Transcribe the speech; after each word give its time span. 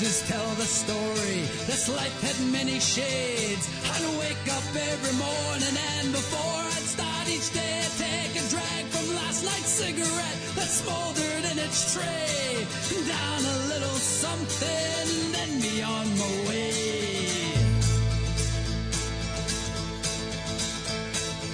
Just 0.00 0.26
tell 0.28 0.48
the 0.54 0.64
story. 0.64 1.44
This 1.68 1.86
life 1.94 2.22
had 2.22 2.32
many 2.50 2.80
shades. 2.80 3.68
I'd 3.84 4.18
wake 4.18 4.48
up 4.48 4.64
every 4.72 5.12
morning, 5.20 5.76
and 5.76 6.10
before 6.10 6.62
I'd 6.72 6.88
start 6.88 7.28
each 7.28 7.52
day, 7.52 7.84
I'd 7.84 7.92
take 8.00 8.32
a 8.32 8.48
drag 8.48 8.84
from 8.88 9.14
last 9.14 9.44
night's 9.44 9.68
cigarette 9.68 10.40
that 10.56 10.70
smoldered 10.72 11.44
in 11.52 11.58
its 11.60 11.92
tray. 11.92 12.64
Down 13.12 13.40
a 13.44 13.56
little 13.68 13.98
something, 14.00 15.04
then 15.36 15.60
be 15.60 15.82
on 15.82 16.06
my 16.16 16.32
way. 16.48 17.52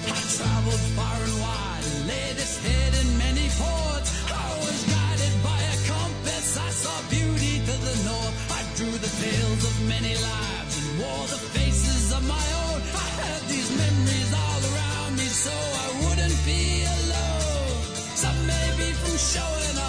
I 0.06 0.22
traveled 0.38 0.84
far 0.94 1.18
and 1.18 1.36
wide, 1.42 1.86
laid 2.06 2.36
this 2.38 2.62
head 2.62 2.94
in 2.94 3.18
many 3.18 3.48
ports 3.58 3.95
many 9.88 10.14
lives 10.14 10.74
and 10.78 10.98
wore 10.98 11.26
the 11.28 11.40
faces 11.56 12.12
of 12.12 12.22
my 12.26 12.46
own. 12.66 12.80
I 13.06 13.08
had 13.22 13.42
these 13.48 13.70
memories 13.76 14.32
all 14.34 14.60
around 14.70 15.16
me 15.16 15.26
so 15.44 15.54
I 15.84 15.88
wouldn't 16.02 16.38
be 16.44 16.84
alone. 16.98 17.82
Some 18.22 18.38
may 18.46 18.68
be 18.76 18.92
from 18.92 19.16
showing 19.16 19.78
up. 19.78 19.85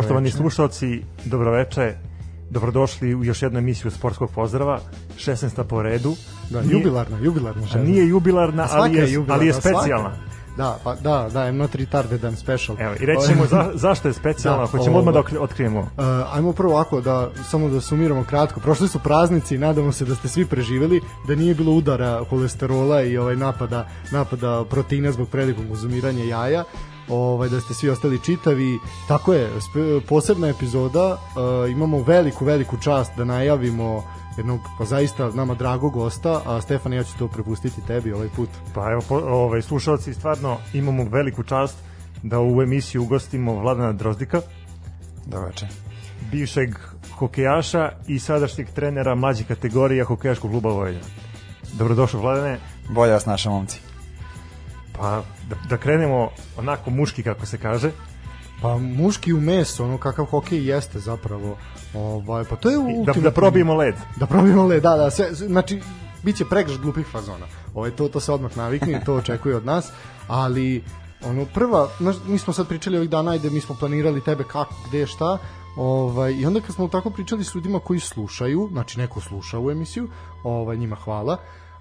Poštovani 0.00 0.30
slušalci, 0.30 1.02
dobroveče. 1.24 1.94
Dobrodošli 2.50 3.14
u 3.14 3.24
još 3.24 3.42
jednu 3.42 3.58
emisiju 3.58 3.90
Sportskog 3.90 4.30
pozdrava, 4.30 4.80
16. 5.18 5.64
po 5.64 5.82
redu. 5.82 6.14
Da, 6.50 6.62
Nije- 6.62 6.72
jubilarna, 6.72 7.18
jubilarna 7.18 7.66
žena. 7.66 7.84
Nije 7.84 8.08
jubilarna, 8.08 8.68
svaka 8.68 8.82
ali 8.82 8.96
je, 8.96 9.12
jubilarna, 9.12 9.34
ali 9.34 9.46
je 9.46 9.52
svaka. 9.52 9.68
specijalna. 9.68 10.12
Da, 10.56 10.78
pa 10.84 10.94
da, 10.94 11.28
da, 11.32 11.40
I'm 11.40 11.52
not 11.56 11.74
retarded, 11.74 12.20
I'm 12.22 12.36
special. 12.36 12.76
Evo, 12.80 12.94
i 13.00 13.06
reći 13.06 13.26
ćemo 13.28 13.46
za, 13.46 13.70
zašto 13.86 14.08
je 14.08 14.14
specijalna, 14.14 14.60
Da, 14.60 14.66
hoćemo 14.66 14.98
odmah 14.98 15.14
da 15.14 15.22
otkrijemo. 15.40 15.80
Uh, 15.80 15.88
ajmo 16.32 16.52
prvo 16.52 16.72
ovako 16.72 17.00
da 17.00 17.30
samo 17.50 17.68
da 17.68 17.80
sumiramo 17.80 18.24
kratko. 18.24 18.60
Prošli 18.60 18.88
su 18.88 18.98
praznici, 18.98 19.58
nadamo 19.58 19.92
se 19.92 20.04
da 20.04 20.14
ste 20.14 20.28
svi 20.28 20.44
preživeli, 20.46 21.00
da 21.28 21.34
nije 21.34 21.54
bilo 21.54 21.72
udara 21.72 22.24
kolesterola 22.30 23.02
i 23.02 23.18
ovaj 23.18 23.36
napada 23.36 23.88
napada 24.12 24.64
proteina 24.70 25.12
zbog 25.12 25.28
prevelikog 25.28 25.64
konzumiranja 25.68 26.24
jaja. 26.24 26.64
Ovaj 27.10 27.48
da 27.48 27.60
ste 27.60 27.74
svi 27.74 27.88
ostali 27.90 28.18
čitavi. 28.18 28.78
Tako 29.08 29.32
je, 29.32 29.50
posebna 30.08 30.48
epizoda, 30.48 31.12
uh, 31.12 31.70
imamo 31.70 32.02
veliku 32.02 32.44
veliku 32.44 32.76
čast 32.76 33.12
da 33.16 33.24
najavimo 33.24 34.02
jednog 34.36 34.60
pa 34.78 34.84
zaista 34.84 35.30
nama 35.30 35.54
dragog 35.54 35.92
gosta, 35.92 36.42
a 36.46 36.60
Stefan 36.60 36.92
ja 36.92 37.04
ću 37.04 37.18
to 37.18 37.28
prepustiti 37.28 37.86
tebi 37.86 38.12
ovaj 38.12 38.28
put. 38.36 38.48
Pa 38.74 38.90
evo, 38.90 39.02
po, 39.08 39.16
ovaj, 39.16 39.62
slušalci, 39.62 40.14
stvarno 40.14 40.58
imamo 40.72 41.04
veliku 41.04 41.42
čast 41.42 41.78
da 42.22 42.40
u 42.40 42.62
emisiju 42.62 43.02
ugostimo 43.02 43.54
Vladana 43.54 43.92
Drozdika, 43.92 44.40
večer. 45.46 45.68
bivšeg 46.32 46.74
hokejaša 47.18 47.90
i 48.08 48.18
sadašnjeg 48.18 48.70
trenera 48.70 49.14
mlađe 49.14 49.44
kategorija 49.44 50.04
hokejaškog 50.04 50.50
kluba 50.50 50.68
Vojvodina. 50.68 51.04
Dobrodošao 51.72 52.20
Vladane. 52.20 52.58
Bolje 52.88 53.12
vas 53.12 53.26
naša 53.26 53.50
momci. 53.50 53.89
Pa 55.00 55.22
da, 55.48 55.56
da 55.68 55.76
krenemo 55.76 56.30
onako 56.56 56.90
muški 56.90 57.22
kako 57.22 57.46
se 57.46 57.58
kaže. 57.58 57.90
Pa 58.62 58.76
muški 58.78 59.32
u 59.32 59.40
meso, 59.40 59.84
ono 59.84 59.98
kakav 59.98 60.24
hokej 60.24 60.66
jeste 60.68 60.98
zapravo. 60.98 61.56
Ovaj 61.94 62.44
pa 62.44 62.56
to 62.56 62.70
je 62.70 62.76
Da, 63.06 63.20
da 63.20 63.30
probijemo 63.30 63.74
led. 63.74 63.94
Da 64.16 64.26
probijemo 64.26 64.66
led, 64.66 64.82
da, 64.82 64.96
da, 64.96 65.10
sve, 65.10 65.34
znači, 65.34 65.80
bit 66.22 66.36
će 66.36 66.44
pregrš 66.44 66.78
glupih 66.78 67.06
fazona. 67.06 67.46
Ovaj, 67.74 67.90
to, 67.90 68.08
to 68.08 68.20
se 68.20 68.32
odmah 68.32 68.56
navikne 68.56 68.92
i 68.92 69.04
to 69.04 69.14
očekuje 69.14 69.56
od 69.56 69.64
nas, 69.64 69.92
ali 70.28 70.84
ono 71.24 71.44
prva, 71.44 71.88
znaš, 71.98 72.16
mi 72.26 72.38
smo 72.38 72.52
sad 72.52 72.68
pričali 72.68 72.96
ovih 72.96 73.10
dana, 73.10 73.30
ajde, 73.30 73.50
mi 73.50 73.60
smo 73.60 73.76
planirali 73.80 74.24
tebe 74.24 74.44
kako, 74.44 74.74
gde, 74.88 75.06
šta, 75.06 75.38
ovaj, 75.76 76.32
i 76.32 76.46
onda 76.46 76.60
kad 76.60 76.74
smo 76.74 76.88
tako 76.88 77.10
pričali 77.10 77.44
s 77.44 77.54
ljudima 77.54 77.78
koji 77.78 78.00
slušaju, 78.00 78.68
znači 78.72 78.98
neko 78.98 79.20
sluša 79.20 79.58
u 79.58 79.70
emisiju, 79.70 80.08
ovaj, 80.44 80.76
njima 80.76 80.96
hvala, 80.96 81.36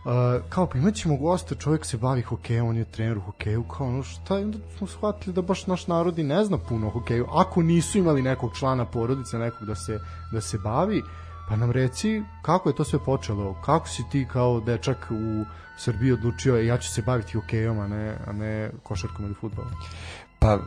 Uh, 0.05 0.41
kao 0.49 0.65
pa 0.65 0.77
imat 0.77 0.95
ćemo 0.95 1.17
gosta, 1.17 1.55
čovjek 1.55 1.85
se 1.85 1.97
bavi 1.97 2.21
hokejom, 2.21 2.67
on 2.67 2.77
je 2.77 2.85
trener 2.85 3.17
u 3.17 3.21
hokeju, 3.21 3.63
kao 3.63 3.87
ono 3.87 4.03
šta, 4.03 4.39
i 4.39 4.43
onda 4.43 4.57
smo 4.77 4.87
shvatili 4.87 5.33
da 5.33 5.41
baš 5.41 5.67
naš 5.67 5.87
narod 5.87 6.19
i 6.19 6.23
ne 6.23 6.45
zna 6.45 6.57
puno 6.57 6.87
o 6.87 6.89
hokeju, 6.89 7.27
ako 7.31 7.61
nisu 7.61 7.97
imali 7.97 8.21
nekog 8.21 8.57
člana 8.57 8.85
porodice, 8.85 9.37
nekog 9.37 9.67
da 9.67 9.75
se, 9.75 9.99
da 10.31 10.41
se 10.41 10.57
bavi, 10.57 11.03
Pa 11.49 11.55
nam 11.55 11.71
reci 11.71 12.23
kako 12.41 12.69
je 12.69 12.75
to 12.75 12.83
sve 12.83 12.99
počelo, 12.99 13.55
kako 13.65 13.87
si 13.87 14.03
ti 14.11 14.27
kao 14.33 14.59
dečak 14.59 15.07
u 15.11 15.45
Srbiji 15.77 16.11
odlučio 16.11 16.57
"E, 16.57 16.65
ja 16.65 16.77
ću 16.77 16.89
se 16.89 17.01
baviti 17.01 17.33
hokejom, 17.33 17.79
a 17.79 17.87
ne, 17.87 18.17
a 18.27 18.31
ne 18.31 18.71
košarkom 18.83 19.25
ili 19.25 19.33
futbolom. 19.33 19.71
Pa 20.39 20.57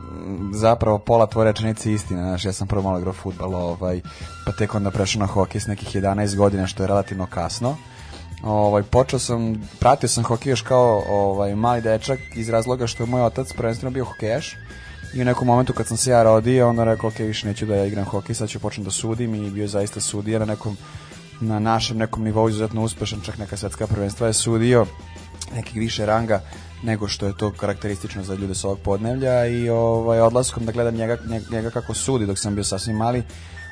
zapravo 0.53 0.97
pola 0.99 1.25
tvoje 1.27 1.51
rečenice 1.51 1.93
istina, 1.93 2.21
znaš, 2.21 2.45
ja 2.45 2.53
sam 2.53 2.67
prvo 2.67 2.81
malo 2.81 2.99
igrao 2.99 3.13
futbal, 3.13 3.55
ovaj, 3.55 4.01
pa 4.45 4.51
tek 4.51 4.75
onda 4.75 4.91
prešao 4.91 5.19
na 5.19 5.25
hokej 5.25 5.61
s 5.61 5.67
nekih 5.67 5.95
11 5.95 6.35
godina, 6.35 6.67
što 6.67 6.83
je 6.83 6.87
relativno 6.87 7.25
kasno. 7.25 7.75
Ovaj, 8.43 8.83
počeo 8.83 9.19
sam, 9.19 9.69
pratio 9.79 10.09
sam 10.09 10.23
hokej 10.23 10.49
još 10.49 10.61
kao 10.61 11.03
ovaj, 11.09 11.55
mali 11.55 11.81
dečak 11.81 12.19
iz 12.35 12.49
razloga 12.49 12.87
što 12.87 13.03
je 13.03 13.07
moj 13.07 13.21
otac 13.21 13.53
prvenstveno 13.53 13.91
bio 13.91 14.05
hokejaš. 14.05 14.55
I 15.13 15.21
u 15.21 15.25
nekom 15.25 15.47
momentu 15.47 15.73
kad 15.73 15.87
sam 15.87 15.97
se 15.97 16.11
ja 16.11 16.23
rodio, 16.23 16.69
onda 16.69 16.83
rekao, 16.83 17.07
ok, 17.07 17.19
više 17.19 17.47
neću 17.47 17.65
da 17.65 17.75
ja 17.75 17.85
igram 17.85 18.05
hokej, 18.05 18.35
sad 18.35 18.49
ću 18.49 18.59
počnem 18.59 18.83
da 18.83 18.91
sudim. 18.91 19.35
I 19.35 19.49
bio 19.49 19.67
zaista 19.67 20.01
sudija 20.01 20.39
na 20.39 20.45
nekom 20.45 20.77
na 21.41 21.59
našem 21.59 21.97
nekom 21.97 22.23
nivou 22.23 22.49
izuzetno 22.49 22.83
uspešan, 22.83 23.21
čak 23.21 23.37
neka 23.37 23.57
svetska 23.57 23.87
prvenstva 23.87 24.27
je 24.27 24.33
sudio 24.33 24.85
nekih 25.55 25.75
više 25.75 26.05
ranga 26.05 26.41
nego 26.83 27.07
što 27.07 27.27
je 27.27 27.37
to 27.37 27.51
karakteristično 27.51 28.23
za 28.23 28.35
ljude 28.35 28.55
sa 28.55 28.67
ovog 28.67 28.79
podnevlja. 28.79 29.45
I 29.45 29.69
ovaj 29.69 30.19
odlaskom 30.19 30.65
da 30.65 30.71
gledam 30.71 30.95
njega, 30.95 31.17
njega 31.51 31.69
kako 31.69 31.93
sudi 31.93 32.25
dok 32.25 32.39
sam 32.39 32.55
bio 32.55 32.63
sasvim 32.63 32.95
mali 32.95 33.23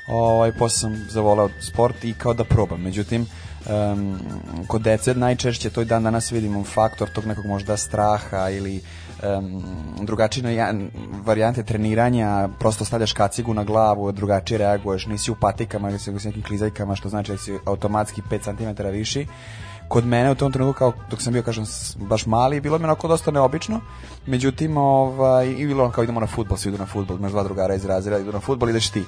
ovaj, 0.07 0.51
posle 0.51 0.79
sam 0.79 1.06
zavoleo 1.09 1.50
sport 1.62 2.03
i 2.03 2.13
kao 2.13 2.33
da 2.33 2.44
probam. 2.44 2.81
Međutim, 2.81 3.25
um, 3.66 4.19
kod 4.68 4.81
dece 4.81 5.13
najčešće 5.16 5.69
to 5.69 5.81
i 5.81 5.86
dan 5.86 6.04
danas 6.04 6.31
vidimo 6.31 6.63
faktor 6.63 7.10
tog 7.10 7.25
nekog 7.25 7.46
možda 7.46 7.78
straha 7.78 8.50
ili 8.50 8.81
um, 9.24 9.63
drugačije 10.02 10.56
ja- 10.56 10.74
varijante 11.25 11.63
treniranja, 11.63 12.50
prosto 12.60 12.86
stavljaš 12.86 13.13
kacigu 13.13 13.54
na 13.54 13.63
glavu, 13.63 14.12
drugačije 14.12 14.58
reaguješ, 14.58 15.06
nisi 15.06 15.31
u 15.31 15.36
patikama, 15.36 15.98
si 15.98 16.19
s 16.19 16.24
nekim 16.24 16.44
klizaljkama, 16.44 16.96
što 16.96 17.10
znači 17.10 17.31
da 17.31 17.38
si 17.38 17.58
automatski 17.66 18.22
5 18.22 18.75
cm 18.78 18.88
viši. 18.92 19.28
Kod 19.88 20.06
mene 20.06 20.31
u 20.31 20.36
tom 20.36 20.52
trenutku 20.52 20.80
kao 20.80 20.94
dok 21.10 21.22
sam 21.22 21.34
bio 21.34 21.44
kažem 21.44 21.66
baš 21.96 22.25
mali 22.25 22.62
bilo 22.62 22.78
mi 22.78 22.84
onako 22.84 23.08
dosta 23.08 23.31
neobično. 23.31 23.81
Međutim 24.25 24.78
ovaj 24.78 25.50
i 25.50 25.68
bilo 25.68 25.92
kao 25.92 26.04
idemo 26.04 26.19
na 26.19 26.28
fudbal 26.28 26.58
svi 26.58 26.69
idu 26.69 26.78
na 26.78 26.86
fudbal 26.86 27.18
imaš 27.18 27.31
dva 27.31 27.44
drugara 27.44 27.75
iz 27.75 27.86
razreda 27.86 28.19
idu 28.19 28.31
na 28.31 28.40
fudbal 28.40 28.69
ideš 28.69 28.90
ti 28.90 29.04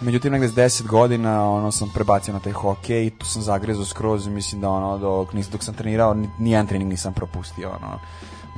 Međutim, 0.00 0.32
negde 0.32 0.48
s 0.48 0.54
10 0.54 0.86
godina 0.86 1.50
ono 1.50 1.72
sam 1.72 1.90
prebacio 1.94 2.34
na 2.34 2.40
taj 2.40 2.52
hokej 2.52 3.06
i 3.06 3.10
tu 3.10 3.26
sam 3.26 3.42
zagrezo 3.42 3.84
skroz 3.84 4.26
i 4.26 4.30
mislim 4.30 4.60
da 4.60 4.70
ono 4.70 4.98
dok, 4.98 5.32
nis, 5.32 5.48
dok 5.48 5.64
sam 5.64 5.74
trenirao 5.74 6.14
ni, 6.14 6.28
nijedan 6.38 6.66
trening 6.66 6.90
nisam 6.90 7.12
propustio 7.12 7.68
ono 7.68 7.98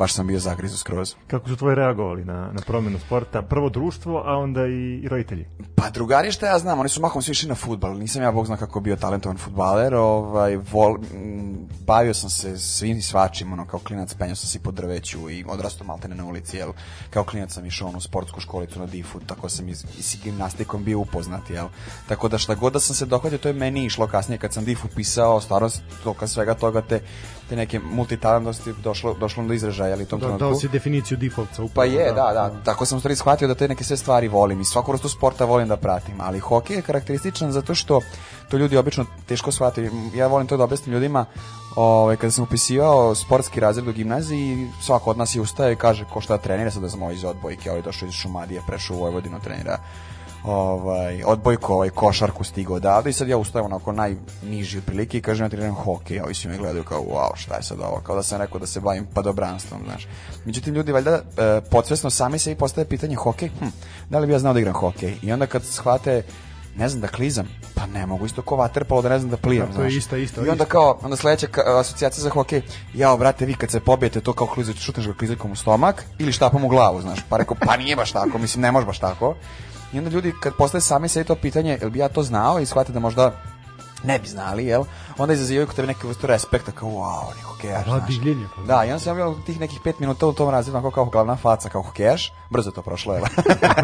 baš 0.01 0.15
sam 0.15 0.27
bio 0.27 0.39
zagrezo 0.39 0.77
skroz. 0.77 1.15
Kako 1.27 1.49
su 1.49 1.57
tvoji 1.57 1.75
reagovali 1.75 2.25
na, 2.25 2.51
na 2.53 2.63
promenu 2.67 2.99
sporta? 2.99 3.43
Prvo 3.43 3.69
društvo, 3.69 4.23
a 4.27 4.37
onda 4.37 4.67
i, 4.67 5.01
i 5.05 5.09
roditelji. 5.09 5.47
Pa 5.75 5.91
drugari 5.91 6.33
šta 6.33 6.47
ja 6.47 6.59
znam, 6.59 6.81
oni 6.81 6.89
su 6.89 7.01
mahom 7.01 7.23
svi 7.23 7.33
išli 7.33 7.49
na 7.49 7.55
futbal. 7.55 7.99
Nisam 7.99 8.23
ja 8.23 8.33
bog 8.33 8.47
zna 8.47 8.57
kako 8.57 8.81
bio 8.81 8.97
talentovan 8.97 9.39
futbaler, 9.39 9.95
ovaj 9.95 10.57
vol, 10.57 10.97
m, 11.15 11.69
bavio 11.87 12.15
sam 12.15 12.31
se 12.31 12.59
svim 12.59 12.99
i 12.99 13.03
svačim, 13.03 13.53
ono 13.53 13.67
kao 13.67 13.81
klinac 13.81 14.15
penjao 14.15 14.37
sam 14.37 14.49
se 14.49 14.59
i 14.59 14.63
po 14.63 14.71
drveću 14.71 15.31
i 15.31 15.45
odrastao 15.49 15.87
maltene 15.87 16.15
na 16.15 16.25
ulici, 16.25 16.57
jel. 16.57 16.73
Kao 17.11 17.25
klinac 17.25 17.53
sam 17.53 17.67
išao 17.67 17.93
u 17.97 18.01
sportsku 18.01 18.41
školicu 18.41 18.79
na 18.79 18.87
difu, 18.87 19.21
tako 19.21 19.49
sam 19.49 19.69
i, 19.69 19.73
i 19.73 20.03
s 20.03 20.17
gimnastikom 20.23 20.85
bio 20.85 20.99
upoznat, 20.99 21.51
jel. 21.51 21.69
Tako 22.09 22.29
da 22.29 22.39
šta 22.39 22.55
god 22.55 22.73
da 22.73 22.81
sam 22.81 22.97
se 22.97 23.07
dohvatio, 23.07 23.39
to 23.39 23.49
je 23.49 23.55
meni 23.55 23.85
išlo 23.85 24.07
kasnije 24.07 24.39
kad 24.39 24.53
sam 24.53 24.65
difu 24.65 24.89
pisao, 24.97 25.41
stvarno 25.41 25.69
dokaz 26.05 26.33
svega 26.33 26.55
toga 26.55 26.83
te 26.83 27.01
te 27.51 27.57
neke 27.57 27.81
multitalentnosti 27.81 28.73
došlo 28.83 29.15
došlo 29.15 29.45
do 29.45 29.55
izražaja, 29.55 29.90
ali 29.93 30.03
u 30.03 30.07
tom 30.07 30.21
Da, 30.21 30.27
trenutku. 30.27 30.45
dao 30.45 30.55
si 30.55 30.69
definiciju 30.69 31.19
defaultca. 31.19 31.57
Pa 31.57 31.63
upravo, 31.63 31.87
je, 31.87 32.05
da, 32.07 32.31
da. 32.33 32.51
Tako 32.65 32.87
sam 32.87 32.99
stvari 32.99 33.17
shvatio 33.17 33.49
da 33.49 33.55
te 33.55 33.69
neke 33.69 33.85
sve 33.85 33.97
stvari 33.97 34.29
volim 34.29 34.61
i 34.61 34.65
svaku 34.65 34.93
vrstu 34.93 35.09
sporta 35.09 35.45
volim 35.45 35.69
da 35.69 35.77
pratim, 35.77 36.21
ali 36.21 36.39
hokej 36.39 36.77
je 36.77 36.83
karakterističan 36.83 37.53
zato 37.53 37.75
što 37.75 38.01
to 38.49 38.57
ljudi 38.57 38.77
obično 38.77 39.07
teško 39.27 39.53
shvataju. 39.53 39.91
Ja 40.15 40.27
volim 40.27 40.47
to 40.47 40.57
da 40.57 40.65
objasnim 40.65 40.93
ljudima. 40.95 41.25
Ovaj 41.77 42.17
kada 42.17 42.31
sam 42.31 42.45
upisivao 42.45 43.15
sportski 43.15 43.61
razred 43.61 43.89
u 43.89 43.93
gimnaziji, 43.93 44.69
svako 44.83 45.11
od 45.11 45.19
nas 45.19 45.35
je 45.35 45.41
ustaje 45.41 45.73
i 45.73 45.77
kaže 45.77 46.05
ko 46.05 46.21
šta 46.21 46.39
trenira, 46.39 46.71
sad 46.71 46.83
da 46.83 46.91
sam 46.91 47.03
ovaj 47.03 47.15
iz 47.15 47.25
odbojke, 47.25 47.71
ovaj 47.71 47.83
došao 47.83 48.07
iz 48.07 48.15
Šumadije, 48.15 48.63
prešao 48.67 48.97
u 48.97 49.01
Vojvodinu 49.01 49.41
trenira 49.41 49.79
ovaj, 50.45 51.23
odbojku, 51.25 51.73
ovaj, 51.73 51.91
košarku 51.91 52.45
stigao 52.45 52.77
odavde 52.77 53.11
i 53.11 53.13
sad 53.13 53.29
ja 53.29 53.37
ustajem 53.37 53.67
onako 53.67 53.93
najniži 53.93 54.79
otprilike 54.79 55.19
i 55.19 55.23
kažem 55.23 55.45
ja 55.45 55.49
treniram 55.49 55.75
hokej, 55.75 56.21
a 56.21 56.25
ovi 56.25 56.35
svi 56.35 56.49
me 56.49 56.59
gledaju 56.59 56.85
kao 56.85 57.01
wow, 57.01 57.37
šta 57.37 57.57
je 57.57 57.63
sad 57.63 57.81
ovo, 57.81 58.01
kao 58.03 58.17
da 58.17 58.23
sam 58.23 58.41
rekao 58.41 58.61
da 58.61 58.67
se 58.67 58.81
bavim 58.81 59.07
padobranstvom, 59.15 59.81
znaš. 59.85 60.09
Međutim, 60.45 60.75
ljudi 60.75 60.93
valjda 60.93 61.11
e, 61.11 61.21
podsvesno 61.71 62.11
sami 62.11 62.39
se 62.39 62.53
i 62.53 62.57
postave 62.57 62.85
pitanje 62.89 63.17
hokej, 63.17 63.49
hm, 63.59 63.67
da 64.11 64.19
li 64.19 64.27
bi 64.27 64.33
ja 64.33 64.39
znao 64.39 64.53
da 64.53 64.61
igram 64.61 64.75
hokej? 64.75 65.15
I 65.23 65.33
onda 65.33 65.47
kad 65.47 65.65
shvate 65.65 66.23
ne 66.77 66.89
znam 66.89 67.01
da 67.01 67.09
klizam, 67.09 67.49
pa 67.75 67.87
ne 67.87 68.07
mogu 68.07 68.27
isto 68.27 68.43
ko 68.43 68.57
vaterpolo 68.57 69.03
da 69.03 69.09
ne 69.09 69.19
znam 69.19 69.31
da 69.31 69.37
plivam, 69.37 69.69
Da, 69.69 69.77
to 69.77 69.83
je 69.83 69.91
znaš. 69.91 69.99
isto, 69.99 70.17
isto, 70.17 70.47
I 70.47 70.49
onda 70.49 70.65
kao, 70.65 70.99
onda 71.03 71.17
sledeća 71.17 71.47
asocijacija 71.79 72.23
za 72.23 72.31
hokej, 72.31 72.63
jao, 72.95 73.17
brate, 73.17 73.47
vi 73.47 73.55
kad 73.55 73.71
se 73.71 73.81
pobijete, 73.81 74.21
to 74.21 74.33
kao 74.33 74.47
klizać, 74.47 74.77
šutneš 74.77 75.07
ga 75.07 75.15
klizaljkom 75.15 75.53
u 75.53 75.57
stomak 75.57 76.05
ili 76.19 76.33
štapom 76.33 76.65
u 76.65 76.69
glavu, 76.69 77.01
znaš. 77.01 77.19
Pa 77.29 77.37
rekao, 77.37 77.57
pa 77.67 77.77
nije 77.77 77.97
baš 77.97 78.13
tako, 78.13 78.39
mislim, 78.39 78.63
ne 78.63 78.73
može 78.73 78.87
baš 78.87 78.99
tako. 78.99 79.35
I 79.93 79.99
onda 79.99 80.11
ljudi, 80.11 80.33
kad 80.43 80.55
postave 80.55 80.81
sami 80.81 81.09
sebi 81.09 81.27
to 81.27 81.35
pitanje, 81.35 81.79
jel 81.81 81.91
bi 81.91 81.99
ja 81.99 82.09
to 82.09 82.23
znao 82.23 82.61
i 82.61 82.67
shvate 82.67 82.93
da 82.93 83.01
možda 83.01 83.33
ne 84.05 84.19
bi 84.19 84.29
znali, 84.29 84.67
jel? 84.67 84.85
Onda 85.21 85.35
izazivaju 85.35 85.67
kod 85.67 85.77
tebe 85.77 85.87
neke 85.89 86.07
vrstu 86.07 86.27
respekta, 86.27 86.73
kao, 86.73 86.89
wow, 86.89 87.37
ni 87.37 87.43
hokejaš, 87.43 87.85
Da, 87.85 87.91
znaš. 87.91 88.09
divljenje, 88.09 88.47
pa 88.57 88.63
Da, 88.63 88.85
i 88.85 88.89
onda 88.89 88.99
sam 88.99 89.17
bio 89.17 89.35
tih 89.47 89.61
nekih 89.61 89.81
pet 89.85 89.99
minuta 89.99 90.27
u 90.27 90.33
tom 90.33 90.51
razredu, 90.51 90.79
onako 90.79 90.91
kao 90.91 91.05
glavna 91.05 91.37
faca, 91.37 91.69
kao 91.69 91.83
hokejaš, 91.83 92.33
brzo 92.51 92.71
to 92.71 92.83
prošlo, 92.83 93.15
jel? 93.15 93.25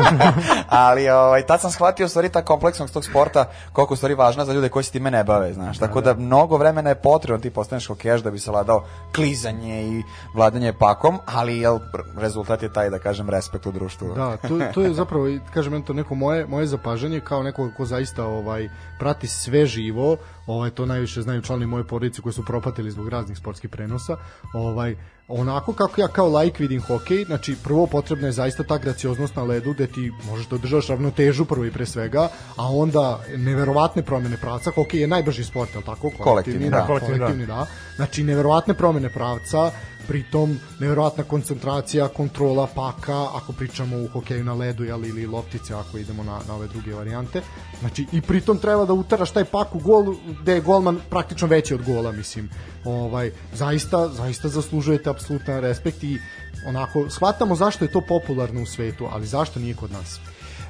Ali, 0.68 1.08
ovaj, 1.08 1.46
tad 1.46 1.60
sam 1.60 1.70
shvatio 1.70 2.08
stvari 2.08 2.28
ta 2.28 2.44
kompleksnost 2.44 2.94
tog 2.94 3.04
sporta, 3.04 3.44
koliko 3.72 3.94
je 3.94 3.96
stvari 3.96 4.14
važna 4.14 4.44
za 4.44 4.52
ljude 4.52 4.68
koji 4.68 4.84
se 4.84 4.92
time 4.92 5.10
ne 5.10 5.24
bave, 5.24 5.52
znaš. 5.52 5.78
Tako 5.78 6.00
da 6.00 6.14
mnogo 6.14 6.56
vremena 6.56 6.90
je 6.90 6.94
potrebno 6.94 7.42
ti 7.42 7.50
postaneš 7.50 7.86
hokejaš 7.86 8.20
da 8.20 8.30
bi 8.30 8.38
se 8.38 8.50
ladao 8.50 8.84
klizanje 9.14 9.82
i 9.82 10.02
vladanje 10.34 10.72
pakom, 10.72 11.18
ali 11.26 11.58
jel, 11.58 11.78
rezultat 12.16 12.62
je 12.62 12.72
taj, 12.72 12.90
da 12.90 12.98
kažem, 12.98 13.30
respekt 13.30 13.66
u 13.66 13.72
društvu. 13.72 14.14
Da, 14.14 14.36
to, 14.36 14.58
to 14.74 14.82
je 14.82 14.94
zapravo, 14.94 15.24
kažem, 15.54 15.74
eto, 15.74 15.92
neko 15.92 16.14
moje, 16.14 16.46
moje 16.46 16.66
zapažanje 16.66 17.20
kao 17.20 17.42
neko 17.42 17.70
ko 17.76 17.84
zaista 17.84 18.24
ovaj, 18.24 18.68
prati 18.98 19.28
sve 19.28 19.66
živo, 19.66 20.16
ovaj, 20.46 20.70
to 20.70 20.86
najviše 20.86 21.22
znaju 21.22 21.42
članovi 21.42 21.66
moje 21.66 21.84
porodice 21.84 22.22
koji 22.22 22.32
su 22.32 22.44
propatili 22.44 22.90
zbog 22.90 23.08
raznih 23.08 23.38
sportskih 23.38 23.70
prenosa, 23.70 24.16
ovaj, 24.54 24.96
onako 25.28 25.72
kako 25.72 26.00
ja 26.00 26.08
kao 26.08 26.28
laik 26.28 26.58
vidim 26.58 26.82
hokej, 26.82 27.24
znači 27.24 27.56
prvo 27.64 27.86
potrebna 27.86 28.26
je 28.26 28.32
zaista 28.32 28.62
ta 28.62 28.78
gracioznost 28.78 29.36
na 29.36 29.42
ledu 29.42 29.72
gde 29.72 29.86
ti 29.86 30.12
možeš 30.30 30.48
da 30.48 30.56
održaš 30.56 30.88
ravnotežu 30.88 31.44
prvo 31.44 31.64
i 31.64 31.70
pre 31.70 31.86
svega, 31.86 32.28
a 32.56 32.68
onda 32.68 33.20
neverovatne 33.36 34.02
promene 34.02 34.36
pravca, 34.36 34.70
hokej 34.74 35.00
je 35.00 35.06
najbrži 35.06 35.44
sport, 35.44 35.74
li 35.74 35.82
tako? 35.82 36.10
Kolektivni, 36.18 36.70
da. 36.70 36.86
kolektivni, 36.86 37.18
Kolektivni, 37.18 37.46
da. 37.46 37.66
Znači 37.96 38.24
neverovatne 38.24 38.74
promene 38.74 39.08
pravca, 39.08 39.70
pritom 40.08 40.58
neverovatna 40.80 41.24
koncentracija, 41.24 42.08
kontrola 42.08 42.66
paka, 42.74 43.26
ako 43.34 43.52
pričamo 43.52 43.96
u 43.96 44.08
hokeju 44.08 44.44
na 44.44 44.54
ledu 44.54 44.84
jel, 44.84 45.04
ili 45.04 45.26
loptice, 45.26 45.74
ako 45.74 45.98
idemo 45.98 46.22
na, 46.22 46.40
na 46.48 46.54
ove 46.54 46.66
druge 46.66 46.94
varijante. 46.94 47.42
Znači, 47.80 48.06
i 48.12 48.20
pritom 48.22 48.58
treba 48.58 48.84
da 48.84 48.92
utaraš 48.92 49.30
taj 49.30 49.44
pak 49.44 49.74
u 49.74 49.78
gol, 49.78 50.14
gde 50.42 50.54
je 50.54 50.60
golman 50.60 51.00
praktično 51.10 51.48
veći 51.48 51.74
od 51.74 51.82
gola, 51.82 52.12
mislim. 52.12 52.50
Ovaj, 52.84 53.30
zaista, 53.54 54.08
zaista 54.08 54.48
zaslužujete 54.48 55.10
apsolutan 55.10 55.60
respekt 55.60 56.04
i 56.04 56.18
onako, 56.66 57.10
shvatamo 57.10 57.54
zašto 57.54 57.84
je 57.84 57.92
to 57.92 58.00
popularno 58.00 58.62
u 58.62 58.66
svetu, 58.66 59.08
ali 59.12 59.26
zašto 59.26 59.60
nije 59.60 59.74
kod 59.74 59.92
nas? 59.92 60.20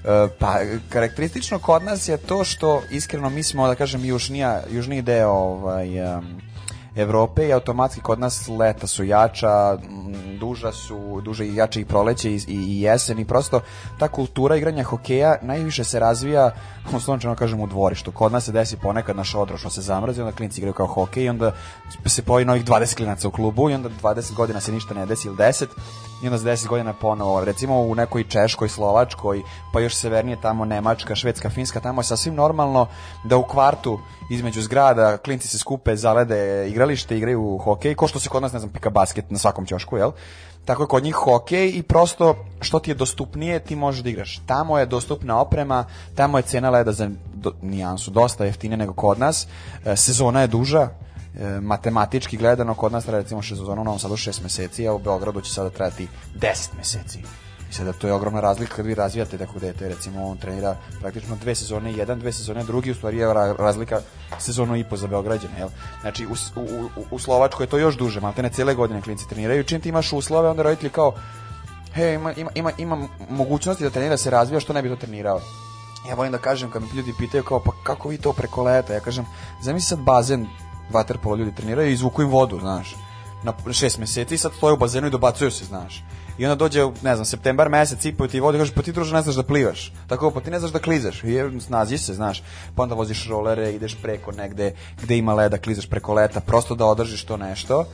E, 0.04 0.28
Pa, 0.38 0.58
karakteristično 0.88 1.58
kod 1.58 1.84
nas 1.84 2.08
je 2.08 2.16
to 2.16 2.44
što, 2.44 2.82
iskreno, 2.90 3.30
mi 3.30 3.42
smo, 3.42 3.66
da 3.66 3.74
kažem, 3.74 4.04
južnija, 4.04 4.62
južniji 4.70 5.02
deo 5.02 5.30
ovaj, 5.30 5.98
em, 5.98 6.40
Evrope 6.96 7.48
i 7.48 7.52
automatski 7.52 8.00
kod 8.00 8.20
nas 8.20 8.48
leta 8.48 8.86
su 8.86 9.04
jača, 9.04 9.78
m, 9.82 10.38
duža 10.38 10.72
su, 10.72 11.20
duže 11.24 11.46
i 11.46 11.54
jače 11.54 11.80
i 11.80 11.84
proleće 11.84 12.30
i, 12.30 12.40
i, 12.48 12.82
jesen 12.82 13.18
i 13.18 13.24
prosto 13.24 13.60
ta 13.98 14.08
kultura 14.08 14.56
igranja 14.56 14.82
hokeja 14.82 15.36
najviše 15.42 15.84
se 15.84 16.00
razvija, 16.00 16.50
uslovno 16.96 17.34
kažem, 17.34 17.60
u 17.60 17.66
dvorištu. 17.66 18.12
Kod 18.12 18.32
nas 18.32 18.44
se 18.44 18.52
desi 18.52 18.76
ponekad 18.76 19.16
naš 19.16 19.34
odro 19.34 19.58
što 19.58 19.70
se 19.70 19.80
zamrzi, 19.80 20.20
onda 20.20 20.36
klinci 20.36 20.60
igraju 20.60 20.74
kao 20.74 20.86
hokej 20.86 21.24
i 21.24 21.28
onda 21.28 21.52
se 22.06 22.22
pojavi 22.22 22.44
novih 22.44 22.64
20 22.64 22.96
klinaca 22.96 23.28
u 23.28 23.30
klubu 23.30 23.70
i 23.70 23.74
onda 23.74 23.88
20 24.02 24.34
godina 24.34 24.60
se 24.60 24.72
ništa 24.72 24.94
ne 24.94 25.06
desi 25.06 25.28
ili 25.28 25.36
10 25.36 25.66
i 26.22 26.26
onda 26.26 26.38
za 26.38 26.50
10 26.50 26.68
godina 26.68 26.92
ponovo, 26.92 27.44
recimo 27.44 27.80
u 27.80 27.94
nekoj 27.94 28.24
Češkoj, 28.24 28.68
Slovačkoj, 28.68 29.42
pa 29.72 29.80
još 29.80 29.94
severnije 29.94 30.40
tamo 30.40 30.64
Nemačka, 30.64 31.14
Švedska, 31.14 31.50
Finska, 31.50 31.80
tamo 31.80 32.00
je 32.00 32.04
sasvim 32.04 32.34
normalno 32.34 32.86
da 33.24 33.36
u 33.36 33.42
kvartu 33.42 33.98
između 34.30 34.62
zgrada 34.62 35.16
klinci 35.16 35.48
se 35.48 35.58
skupe, 35.58 35.96
zalede 35.96 36.68
igralište, 36.68 37.16
igraju 37.16 37.58
hokej, 37.64 37.94
ko 37.94 38.08
što 38.08 38.20
se 38.20 38.28
kod 38.28 38.42
nas, 38.42 38.52
ne 38.52 38.58
znam, 38.58 38.70
pika 38.72 38.90
basket 38.90 39.30
na 39.30 39.38
svakom 39.38 39.66
ćošku, 39.66 39.96
jel? 39.96 40.12
Tako 40.64 40.82
je 40.82 40.86
kod 40.86 41.04
njih 41.04 41.14
hokej 41.14 41.72
i 41.74 41.82
prosto 41.82 42.34
što 42.60 42.78
ti 42.78 42.90
je 42.90 42.94
dostupnije 42.94 43.58
ti 43.58 43.76
možeš 43.76 44.02
da 44.02 44.10
igraš. 44.10 44.40
Tamo 44.46 44.78
je 44.78 44.86
dostupna 44.86 45.40
oprema, 45.40 45.84
tamo 46.14 46.38
je 46.38 46.42
cena 46.42 46.70
leda 46.70 46.92
za 46.92 47.10
do, 47.34 47.52
nijansu 47.62 48.10
dosta 48.10 48.44
jeftinije 48.44 48.76
nego 48.76 48.92
kod 48.92 49.18
nas. 49.18 49.46
E, 49.84 49.96
sezona 49.96 50.40
je 50.40 50.46
duža, 50.46 50.88
e, 51.36 51.60
matematički 51.60 52.36
gledano 52.36 52.74
kod 52.74 52.92
nas 52.92 53.04
traje 53.04 53.22
recimo 53.22 53.42
šest 53.42 53.60
sezona 53.60 53.80
u 53.80 53.84
Novom 53.84 53.98
Sadu 53.98 54.16
6 54.16 54.42
meseci, 54.42 54.88
a 54.88 54.92
u 54.92 54.98
Beogradu 54.98 55.40
će 55.40 55.52
sada 55.52 55.70
trajati 55.70 56.08
10 56.34 56.68
meseci. 56.76 57.18
I 57.70 57.72
sada 57.72 57.92
to 57.92 58.06
je 58.06 58.12
ogromna 58.12 58.40
razlika 58.40 58.76
kad 58.76 58.86
vi 58.86 58.94
razvijate 58.94 59.38
tako 59.38 59.58
dete, 59.58 59.88
recimo 59.88 60.24
on 60.24 60.36
trenira 60.36 60.76
praktično 61.00 61.36
dve 61.36 61.54
sezone 61.54 61.92
jedan, 61.92 62.18
dve 62.18 62.32
sezone 62.32 62.64
drugi, 62.64 62.90
u 62.90 62.94
stvari 62.94 63.18
je 63.18 63.26
ra- 63.26 63.56
razlika 63.58 64.00
sezonu 64.38 64.76
i 64.76 64.84
po 64.84 64.96
za 64.96 65.06
Beograđane, 65.06 65.58
jel? 65.58 65.68
Znači 66.00 66.26
u, 66.26 66.34
u, 66.56 67.04
u, 67.10 67.18
Slovačkoj 67.18 67.64
je 67.64 67.70
to 67.70 67.78
još 67.78 67.96
duže, 67.96 68.20
maltene 68.20 68.50
cijele 68.50 68.74
godine 68.74 69.02
klinci 69.02 69.28
treniraju, 69.28 69.64
čim 69.64 69.80
ti 69.80 69.88
imaš 69.88 70.12
uslove, 70.12 70.48
onda 70.48 70.62
roditelji 70.62 70.90
kao 70.90 71.12
he, 71.94 72.14
ima, 72.14 72.32
ima, 72.32 72.50
ima, 72.54 72.72
ima 72.78 73.08
mogućnosti 73.30 73.84
da 73.84 73.90
trenira 73.90 74.16
se 74.16 74.30
razvija, 74.30 74.60
što 74.60 74.72
ne 74.72 74.82
bi 74.82 74.88
to 74.88 74.96
trenirao? 74.96 75.40
Ja 76.08 76.14
volim 76.14 76.32
da 76.32 76.38
kažem, 76.38 76.70
kad 76.70 76.82
me 76.82 76.88
ljudi 76.94 77.12
pitaju 77.18 77.44
kao, 77.44 77.60
pa 77.60 77.72
kako 77.82 78.08
vi 78.08 78.18
to 78.18 78.32
preko 78.32 78.62
leta? 78.62 78.94
Ja 78.94 79.00
kažem, 79.00 79.26
zamisli 79.62 79.88
sad 79.88 79.98
bazen, 79.98 80.46
vaterpolo 80.90 81.36
ljudi 81.36 81.54
treniraju 81.54 81.90
i 81.90 81.92
izvuku 81.92 82.22
im 82.22 82.28
vodu, 82.28 82.60
znaš, 82.60 82.94
na 83.42 83.72
šest 83.72 83.98
meseci 83.98 84.34
i 84.34 84.38
sad 84.38 84.52
stoje 84.56 84.72
u 84.72 84.76
bazenu 84.76 85.06
i 85.06 85.10
dobacuju 85.10 85.50
se, 85.50 85.64
znaš. 85.64 86.04
I 86.38 86.46
onda 86.46 86.54
dođe, 86.54 86.84
ne 87.02 87.14
znam, 87.14 87.24
septembar 87.24 87.68
mesec, 87.68 88.00
sipaju 88.00 88.28
ti 88.28 88.40
vodu 88.40 88.58
i 88.58 88.60
kaže, 88.60 88.74
pa 88.74 88.82
ti 88.82 88.92
druže 88.92 89.14
ne 89.14 89.22
znaš 89.22 89.34
da 89.34 89.42
plivaš. 89.42 89.92
Tako, 90.06 90.30
pa 90.30 90.40
ti 90.40 90.50
ne 90.50 90.58
znaš 90.58 90.72
da 90.72 90.78
klizaš. 90.78 91.24
I 91.24 91.32
je, 91.32 91.60
snazi 91.60 91.98
se, 91.98 92.14
znaš. 92.14 92.42
Pa 92.74 92.82
onda 92.82 92.94
voziš 92.94 93.28
rolere, 93.28 93.72
ideš 93.72 93.96
preko 94.02 94.32
negde 94.32 94.74
gde 95.02 95.16
ima 95.16 95.34
leda, 95.34 95.58
klizaš 95.58 95.86
preko 95.86 96.14
leta, 96.14 96.40
prosto 96.40 96.74
da 96.74 96.86
održiš 96.86 97.24
to 97.24 97.36
nešto 97.36 97.84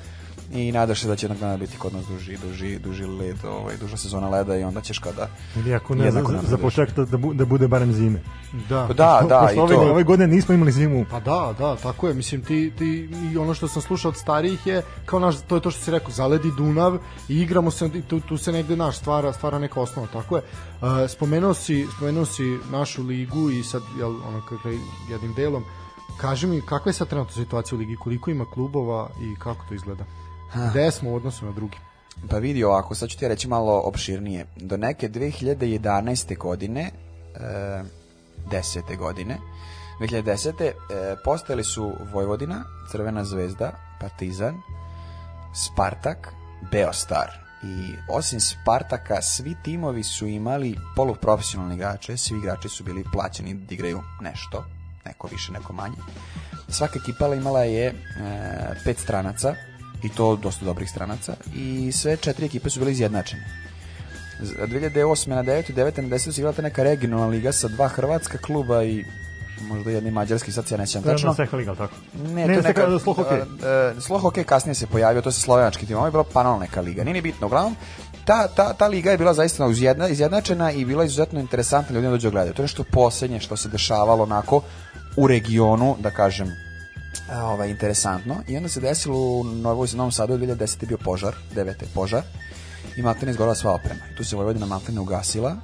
i 0.53 0.73
nadaš 0.73 1.01
se 1.01 1.09
da 1.09 1.17
će 1.17 1.27
jednog 1.27 1.41
dana 1.41 1.57
biti 1.57 1.79
kod 1.79 1.95
nas 1.95 2.07
duži, 2.07 2.37
duži, 2.37 2.79
duži 2.79 3.05
led, 3.07 3.37
ovaj, 3.45 3.77
duža 3.77 3.97
sezona 3.97 4.29
leda 4.29 4.57
i 4.57 4.65
onda 4.65 4.81
ćeš 4.81 4.99
kada... 4.99 5.29
Ili 5.57 5.75
ako 5.75 5.95
ne, 5.95 6.11
za, 6.11 6.23
za, 6.49 6.59
početak 6.59 6.97
da, 6.97 7.05
da, 7.05 7.19
bu- 7.19 7.35
da 7.35 7.45
bude 7.45 7.69
barem 7.69 7.93
zime. 7.93 8.23
Da. 8.69 8.85
Pa 8.89 8.95
da, 8.95 9.27
da, 9.29 9.51
i 9.53 9.57
to... 9.57 9.91
ove 9.91 10.03
godine 10.03 10.27
nismo 10.35 10.55
imali 10.55 10.73
zimu. 10.73 11.07
Pa 11.11 11.21
da, 11.21 11.55
da, 11.59 11.77
tako 11.77 12.09
je. 12.09 12.15
Mislim, 12.15 12.43
ti, 12.43 12.73
ti, 12.79 13.09
i 13.33 13.39
ono 13.39 13.55
što 13.55 13.69
sam 13.69 13.83
slušao 13.83 14.09
od 14.09 14.17
starijih 14.17 14.67
je, 14.67 14.83
kao 15.07 15.19
naš, 15.19 15.37
to 15.49 15.55
je 15.55 15.61
to 15.61 15.71
što 15.71 15.85
si 15.85 15.91
rekao, 15.91 16.11
zaledi 16.11 16.53
Dunav 16.57 16.99
i 17.29 17.41
igramo 17.41 17.71
se, 17.71 17.91
tu, 18.09 18.21
tu 18.21 18.37
se 18.37 18.53
negde 18.53 18.77
naš 18.77 18.99
stvara, 18.99 19.33
stvara 19.33 19.59
neka 19.59 19.81
osnova, 19.81 20.09
tako 20.13 20.37
je. 20.37 20.43
Uh, 20.43 20.89
spomenuo, 21.09 21.55
si, 21.55 21.87
spomenuo 21.97 22.25
si 22.25 22.59
našu 22.71 23.03
ligu 23.03 23.51
i 23.51 23.63
sad, 23.63 23.83
jel, 23.99 24.11
ono, 24.11 24.43
jednim 25.11 25.35
delom, 25.35 25.65
kaži 26.17 26.47
mi, 26.47 26.61
kakva 26.61 26.89
je 26.89 26.95
sad 26.95 27.09
trenutno 27.09 27.35
situacija 27.35 27.77
u 27.77 27.79
ligi, 27.79 27.97
koliko 27.97 28.31
ima 28.31 28.45
klubova 28.45 29.11
i 29.21 29.35
kako 29.39 29.65
to 29.69 29.75
izgleda? 29.75 30.05
Gde 30.55 30.91
smo 30.91 31.11
u 31.11 31.15
odnosu 31.15 31.47
na 31.47 31.53
drugi? 31.53 31.77
Pa 32.31 32.39
vidi 32.39 32.65
ovako, 32.65 32.95
sad 32.95 33.09
ću 33.09 33.19
ti 33.19 33.29
reći 33.29 33.49
malo 33.49 33.83
opširnije. 33.85 34.47
Do 34.57 34.77
neke 34.77 35.09
2011. 35.09 36.39
godine, 36.39 36.91
e, 37.35 37.83
10. 38.51 38.97
godine, 38.97 39.39
2010. 40.01 40.63
E, 40.63 40.73
postojali 41.25 41.65
su 41.65 41.93
Vojvodina, 42.13 42.65
Crvena 42.91 43.25
zvezda, 43.25 43.73
Partizan, 44.01 44.55
Spartak, 45.55 46.33
Beostar. 46.73 47.31
I 47.65 47.95
osim 48.09 48.41
Spartaka, 48.41 49.23
svi 49.23 49.55
timovi 49.65 50.03
su 50.03 50.27
imali 50.27 50.79
poluprofesionalne 50.97 51.75
igrače, 51.75 52.17
svi 52.17 52.39
igrači 52.39 52.69
su 52.69 52.85
bili 52.85 53.05
plaćeni 53.13 53.55
da 53.55 53.75
igraju 53.75 54.03
nešto, 54.21 54.65
neko 55.05 55.29
više, 55.29 55.53
neko 55.53 55.73
manje. 55.73 55.97
Svaka 56.69 56.99
ekipa 57.03 57.35
imala 57.35 57.63
je 57.63 57.87
e, 57.87 57.95
pet 58.85 58.99
stranaca, 58.99 59.55
i 60.03 60.09
to 60.09 60.37
dosta 60.37 60.65
dobrih 60.65 60.91
stranaca, 60.91 61.35
i 61.55 61.93
sve 61.93 62.17
četiri 62.17 62.47
ekipe 62.47 62.71
su 62.71 62.81
bile 62.81 62.93
izjednačene. 62.93 63.45
Z- 64.41 64.55
2008. 64.59 65.29
na 65.29 65.43
9. 65.43 65.73
9. 65.75 66.01
na 66.01 66.09
10. 66.09 66.33
su 66.33 66.41
igrala 66.41 66.57
ta 66.57 66.63
neka 66.63 66.83
regionalna 66.83 67.27
liga 67.27 67.53
sa 67.53 67.69
dva 67.69 67.89
hrvatska 67.89 68.39
kluba 68.39 68.85
i 68.85 69.05
možda 69.63 69.91
jedni 69.91 70.11
mađarski, 70.11 70.53
sad 70.53 70.67
se 70.67 70.75
ja 70.75 70.79
ne 70.79 70.87
sjećam 70.87 71.03
To 71.03 71.09
je 71.09 71.15
tačno. 71.15 71.29
na 71.29 71.35
Seha 71.35 71.57
Liga, 71.57 71.75
tako? 71.75 71.95
Ne, 72.25 72.35
ne 72.35 72.47
to 72.47 72.53
je 72.53 72.63
neka, 72.63 72.87
slow 72.87 73.15
hokej. 73.15 73.41
Uh, 73.41 73.47
slow 73.99 74.21
hokej 74.21 74.45
kasnije 74.45 74.75
se 74.75 74.87
pojavio, 74.87 75.23
to 75.23 75.33
se 75.33 75.41
slovenački 75.41 75.87
tim, 75.87 75.97
ovo 75.97 76.07
je 76.07 76.11
bila 76.11 76.25
panel 76.25 76.59
neka 76.59 76.81
liga, 76.81 77.05
nije 77.05 77.15
ni 77.15 77.21
bitno, 77.21 77.47
uglavnom, 77.47 77.77
ta, 78.25 78.49
ta, 78.49 78.73
ta 78.75 78.87
liga 78.87 79.11
je 79.11 79.19
bila 79.19 79.35
zaista 79.35 79.67
uzjedna, 79.67 80.09
izjednačena 80.09 80.73
i 80.73 80.85
bila 80.85 81.05
izuzetno 81.05 81.41
interesantna 81.41 81.95
ljudima 81.95 82.11
da 82.11 82.17
dođu 82.17 82.29
da 82.29 82.33
gledaju. 82.33 82.55
To 82.55 82.63
je 82.63 82.65
nešto 82.65 82.85
posljednje 82.85 83.41
što 83.41 83.57
se 83.57 83.69
dešavalo 83.69 84.23
onako 84.23 84.63
u 85.17 85.27
regionu, 85.27 85.97
da 86.01 86.11
kažem, 86.11 86.53
ovaj, 87.43 87.71
interesantno. 87.71 88.37
I 88.49 88.57
onda 88.57 88.69
se 88.69 88.81
desilo 88.81 89.19
u 89.19 89.45
Novoj 89.45 89.89
Novom 89.95 90.13
Sadu, 90.13 90.39
2010. 90.39 90.83
je 90.83 90.87
bio 90.87 90.99
požar, 91.05 91.35
9. 91.55 91.85
požar, 91.95 92.23
i 92.97 93.03
Maltene 93.03 93.31
izgorela 93.31 93.55
sva 93.55 93.73
oprema. 93.73 94.01
I 94.13 94.17
tu 94.17 94.25
se 94.25 94.37
Vojvodina 94.37 94.67
Maltene 94.67 95.01
ugasila, 95.01 95.57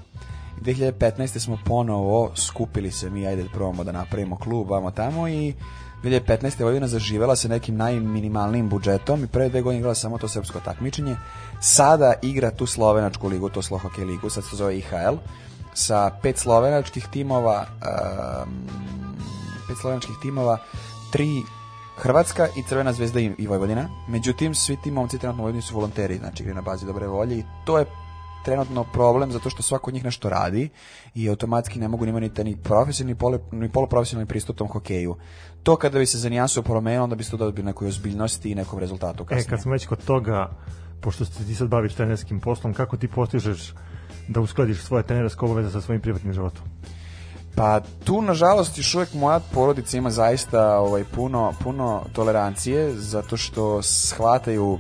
I 0.61 0.65
2015. 0.65 1.39
smo 1.39 1.59
ponovo 1.65 2.33
skupili 2.37 2.91
se 2.91 3.11
mi, 3.11 3.27
ajde 3.27 3.43
da 3.43 3.49
probamo 3.49 3.85
da 3.85 3.93
napravimo 3.93 4.37
klub, 4.37 4.71
vamo 4.71 4.91
tamo 4.91 5.29
i 5.29 5.55
2015. 6.03 6.61
Vojvodina 6.63 6.87
zaživela 6.89 7.37
sa 7.37 7.49
nekim 7.49 7.77
najminimalnijim 7.77 8.69
budžetom 8.69 9.25
i 9.25 9.27
prve 9.27 9.49
dve 9.49 9.63
godine 9.63 9.79
igrala 9.79 9.95
samo 9.95 10.19
to 10.19 10.29
srpsko 10.29 10.61
takmičenje. 10.61 11.17
Sada 11.61 12.15
igra 12.23 12.51
tu 12.51 12.67
slovenačku 12.67 13.29
ligu, 13.29 13.49
to 13.49 13.63
Slow 13.63 13.81
Hockey 13.81 14.07
ligu, 14.07 14.31
sad 14.31 14.45
se 14.45 14.57
zove 14.57 14.79
IHL, 14.79 15.17
sa 15.75 16.11
pet 16.23 16.39
slovenačkih 16.39 17.07
timova, 17.11 17.67
um, 17.67 18.67
pet 19.69 19.77
slovenačkih 19.81 20.17
timova, 20.23 20.59
tri 21.13 21.43
Hrvatska 21.97 22.49
i 22.57 22.63
Crvena 22.63 22.93
zvezda 22.93 23.21
i, 23.21 23.47
Vojvodina. 23.47 23.89
Međutim, 24.09 24.55
svi 24.55 24.77
ti 24.77 24.91
momci 24.91 25.19
trenutno 25.19 25.43
u 25.43 25.45
Vojvodini 25.45 25.63
su 25.63 25.75
volonteri, 25.75 26.17
znači 26.17 26.43
igraju 26.43 26.55
na 26.55 26.63
bazi 26.63 26.87
dobre 26.87 27.07
volje 27.07 27.39
i 27.39 27.45
to 27.65 27.79
je 27.79 27.87
trenutno 28.45 28.85
problem 28.85 29.33
zato 29.33 29.51
što 29.51 29.63
svako 29.63 29.91
od 29.91 29.95
njih 29.95 30.05
nešto 30.05 30.29
radi 30.29 30.69
i 31.15 31.29
automatski 31.29 31.79
ne 31.79 31.89
mogu 31.89 32.07
imati 32.07 32.45
ni 32.45 32.57
profesionalni 32.57 33.15
ni, 33.15 33.19
polu, 33.19 33.39
ni 33.53 33.69
poluprofesionalni 33.69 34.29
pristup 34.29 34.57
tom 34.57 34.69
hokeju. 34.69 35.17
To 35.63 35.77
kada 35.77 35.99
bi 35.99 36.07
se 36.07 36.19
za 36.19 36.29
nijansu 36.29 36.63
promenilo, 36.63 37.05
onda 37.05 37.17
bi 37.17 37.25
se 37.25 37.31
to 37.31 37.37
dobio 37.37 37.65
nekoj 37.65 37.89
ozbiljnosti 37.89 38.51
i 38.51 38.55
nekom 38.55 38.79
rezultatu 38.79 39.23
E, 39.23 39.27
kasnije. 39.27 39.45
kad 39.51 39.63
smo 39.63 39.73
već 39.73 39.87
kod 39.87 40.05
toga, 40.05 40.51
pošto 41.01 41.25
se 41.25 41.45
ti 41.45 41.55
sad 41.55 41.69
baviš 41.69 41.95
trenerskim 41.95 42.41
poslom, 42.41 42.75
kako 42.75 42.97
ti 42.97 43.09
postižeš 43.09 43.75
da 44.29 44.41
uskladiš 44.41 44.83
svoje 44.83 45.03
trenerske 45.03 45.45
obaveze 45.45 45.71
sa 45.71 45.81
svojim 45.81 46.03
privatnim 46.03 46.33
životom? 46.33 46.65
Pa 47.59 47.81
tu 48.05 48.23
nažalost 48.23 48.79
još 48.79 48.95
uvijek 48.95 49.15
moja 49.15 49.41
porodica 49.41 49.97
ima 49.97 50.11
zaista 50.11 50.79
ovaj 50.79 51.05
puno 51.05 51.53
puno 51.63 52.05
tolerancije 52.13 52.95
zato 52.95 53.37
što 53.37 53.83
shvataju 53.83 54.79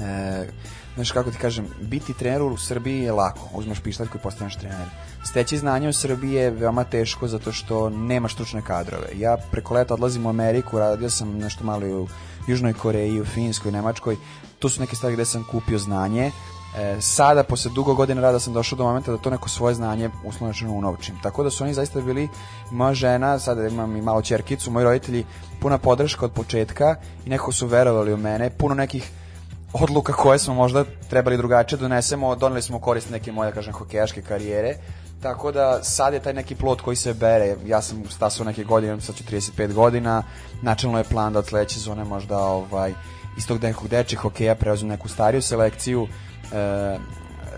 e, 0.00 0.46
znaš 0.94 1.12
kako 1.12 1.30
ti 1.30 1.38
kažem, 1.38 1.66
biti 1.80 2.14
trener 2.14 2.42
u 2.42 2.56
Srbiji 2.56 3.02
je 3.02 3.12
lako, 3.12 3.48
uzmeš 3.54 3.80
pištaljku 3.80 4.18
i 4.18 4.20
postaneš 4.20 4.56
trener. 4.56 4.86
Steći 5.24 5.58
znanje 5.58 5.88
u 5.88 5.92
Srbiji 5.92 6.32
je 6.32 6.50
veoma 6.50 6.84
teško 6.84 7.28
zato 7.28 7.52
što 7.52 7.90
nema 7.90 8.28
stručne 8.28 8.62
kadrove. 8.62 9.06
Ja 9.16 9.36
preko 9.50 9.74
leta 9.74 9.94
odlazim 9.94 10.26
u 10.26 10.28
Ameriku, 10.28 10.78
radio 10.78 11.10
sam 11.10 11.38
nešto 11.38 11.64
malo 11.64 11.86
u 11.86 12.08
Južnoj 12.46 12.72
Koreji, 12.72 13.20
u 13.20 13.24
Finskoj, 13.24 13.72
Nemačkoj. 13.72 14.16
To 14.58 14.68
su 14.68 14.80
neke 14.80 14.96
stvari 14.96 15.14
gde 15.14 15.24
sam 15.24 15.44
kupio 15.50 15.78
znanje. 15.78 16.30
E, 16.78 17.00
sada, 17.00 17.42
posle 17.42 17.70
dugo 17.74 17.94
godina 17.94 18.20
rada, 18.20 18.38
sam 18.40 18.52
došao 18.52 18.76
do 18.76 18.84
momenta 18.84 19.12
da 19.12 19.18
to 19.18 19.30
neko 19.30 19.48
svoje 19.48 19.74
znanje 19.74 20.10
uslovno 20.24 20.52
rečeno 20.52 20.72
unovčim. 20.72 21.14
Tako 21.22 21.42
da 21.42 21.50
su 21.50 21.64
oni 21.64 21.74
zaista 21.74 22.00
bili, 22.00 22.28
moja 22.70 22.94
žena, 22.94 23.38
sada 23.38 23.68
imam 23.68 23.96
i 23.96 24.02
malo 24.02 24.22
čerkicu, 24.22 24.70
moji 24.70 24.84
roditelji, 24.84 25.24
puna 25.60 25.78
podrška 25.78 26.24
od 26.24 26.32
početka 26.32 26.96
i 27.26 27.30
nekako 27.30 27.52
su 27.52 27.66
verovali 27.66 28.12
u 28.12 28.16
mene, 28.16 28.50
puno 28.50 28.74
nekih 28.74 29.10
odluka 29.72 30.12
koje 30.12 30.38
smo 30.38 30.54
možda 30.54 30.84
trebali 31.10 31.36
drugačije 31.36 31.76
da 31.76 31.82
donesemo, 31.82 32.34
doneli 32.36 32.62
smo 32.62 32.80
korist 32.80 33.10
neke 33.10 33.32
moje, 33.32 33.50
da 33.50 33.54
kažem, 33.54 33.72
hokejaške 33.72 34.22
karijere, 34.22 34.76
tako 35.22 35.52
da 35.52 35.82
sad 35.82 36.14
je 36.14 36.20
taj 36.20 36.32
neki 36.32 36.54
plot 36.54 36.80
koji 36.80 36.96
se 36.96 37.14
bere, 37.14 37.56
ja 37.66 37.82
sam 37.82 38.02
stasao 38.10 38.46
neke 38.46 38.64
godine, 38.64 39.00
sad 39.00 39.14
ću 39.14 39.24
35 39.24 39.72
godina, 39.72 40.22
načelno 40.62 40.98
je 40.98 41.04
plan 41.04 41.32
da 41.32 41.38
od 41.38 41.46
sledeće 41.46 41.74
sezone 41.74 42.04
možda 42.04 42.38
ovaj, 42.38 42.92
iz 43.36 43.46
tog 43.46 43.62
nekog 43.62 43.88
dečeg 43.88 44.18
hokeja 44.18 44.54
preuzem 44.54 44.88
neku 44.88 45.08
stariju 45.08 45.42
selekciju, 45.42 46.08
e, 46.52 46.98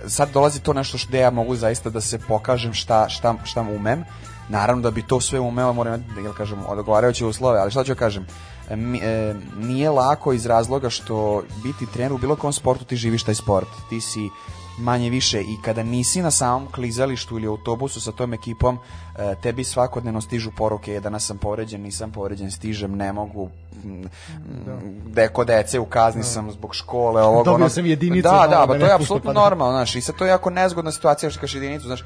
sad 0.07 0.31
dolazi 0.31 0.61
to 0.61 0.73
nešto 0.73 0.99
što 0.99 1.17
ja 1.17 1.31
mogu 1.31 1.57
zaista 1.57 1.91
da 1.91 2.01
se 2.01 2.19
pokažem 2.19 2.73
šta, 2.75 3.09
šta, 3.09 3.35
šta 3.45 3.61
umem, 3.61 4.05
naravno 4.49 4.83
da 4.83 4.91
bi 4.91 5.03
to 5.03 5.21
sve 5.21 5.41
umeo 5.41 5.73
moram 5.73 6.05
da 6.25 6.33
kažem, 6.33 6.59
odgovarajuće 6.67 7.27
uslove, 7.27 7.59
ali 7.61 7.71
šta 7.71 7.85
ću 7.85 7.95
kažem, 7.95 8.27
E, 8.71 8.77
mi- 8.77 9.01
e, 9.03 9.35
nije 9.57 9.91
lako 9.91 10.33
iz 10.33 10.47
razloga 10.47 10.91
što 10.91 11.43
biti 11.63 11.87
trener 11.87 12.13
u 12.13 12.19
bilo 12.19 12.37
kom 12.37 12.53
sportu 12.53 12.85
ti 12.85 12.97
živiš 12.97 13.23
taj 13.23 13.35
sport. 13.35 13.69
Ti 13.91 14.01
si 14.01 14.29
manje 14.79 15.11
više 15.11 15.41
i 15.41 15.57
kada 15.65 15.83
nisi 15.83 16.23
na 16.23 16.31
samom 16.31 16.69
klizalištu 16.73 17.37
ili 17.37 17.47
autobusu 17.47 18.01
sa 18.01 18.13
tom 18.13 18.35
ekipom, 18.35 18.79
e, 19.19 19.35
tebi 19.43 19.65
svakodnevno 19.65 20.21
stižu 20.21 20.51
poruke 20.57 21.01
danas 21.01 21.27
sam 21.27 21.39
povređen, 21.39 21.83
nisam 21.83 22.11
povređen, 22.11 22.51
stižem, 22.51 22.97
ne 22.97 23.13
mogu, 23.13 23.49
mm, 23.85 24.05
deko 25.07 25.45
dece 25.45 25.79
u 25.79 25.87
kazni 25.87 26.23
sam 26.23 26.51
zbog 26.53 26.75
škole, 26.75 27.23
ovog, 27.23 27.45
Dobio 27.45 27.55
onog. 27.55 27.71
sam 27.71 27.87
jedinicu, 27.87 28.29
Da, 28.29 28.47
da, 28.51 28.61
me 28.61 28.67
pa 28.67 28.79
to 28.79 28.87
je 28.87 28.93
apsolutno 28.93 29.31
pa 29.31 29.35
da. 29.35 29.41
normalno, 29.41 29.73
znaš, 29.73 29.97
i 29.97 30.01
sad 30.01 30.17
to 30.17 30.25
je 30.25 30.29
jako 30.29 30.51
nezgodna 30.51 30.93
situacija 30.93 31.31
što 31.31 31.41
kažeš 31.41 31.55
jedinicu, 31.55 31.87
znaš, 31.87 32.05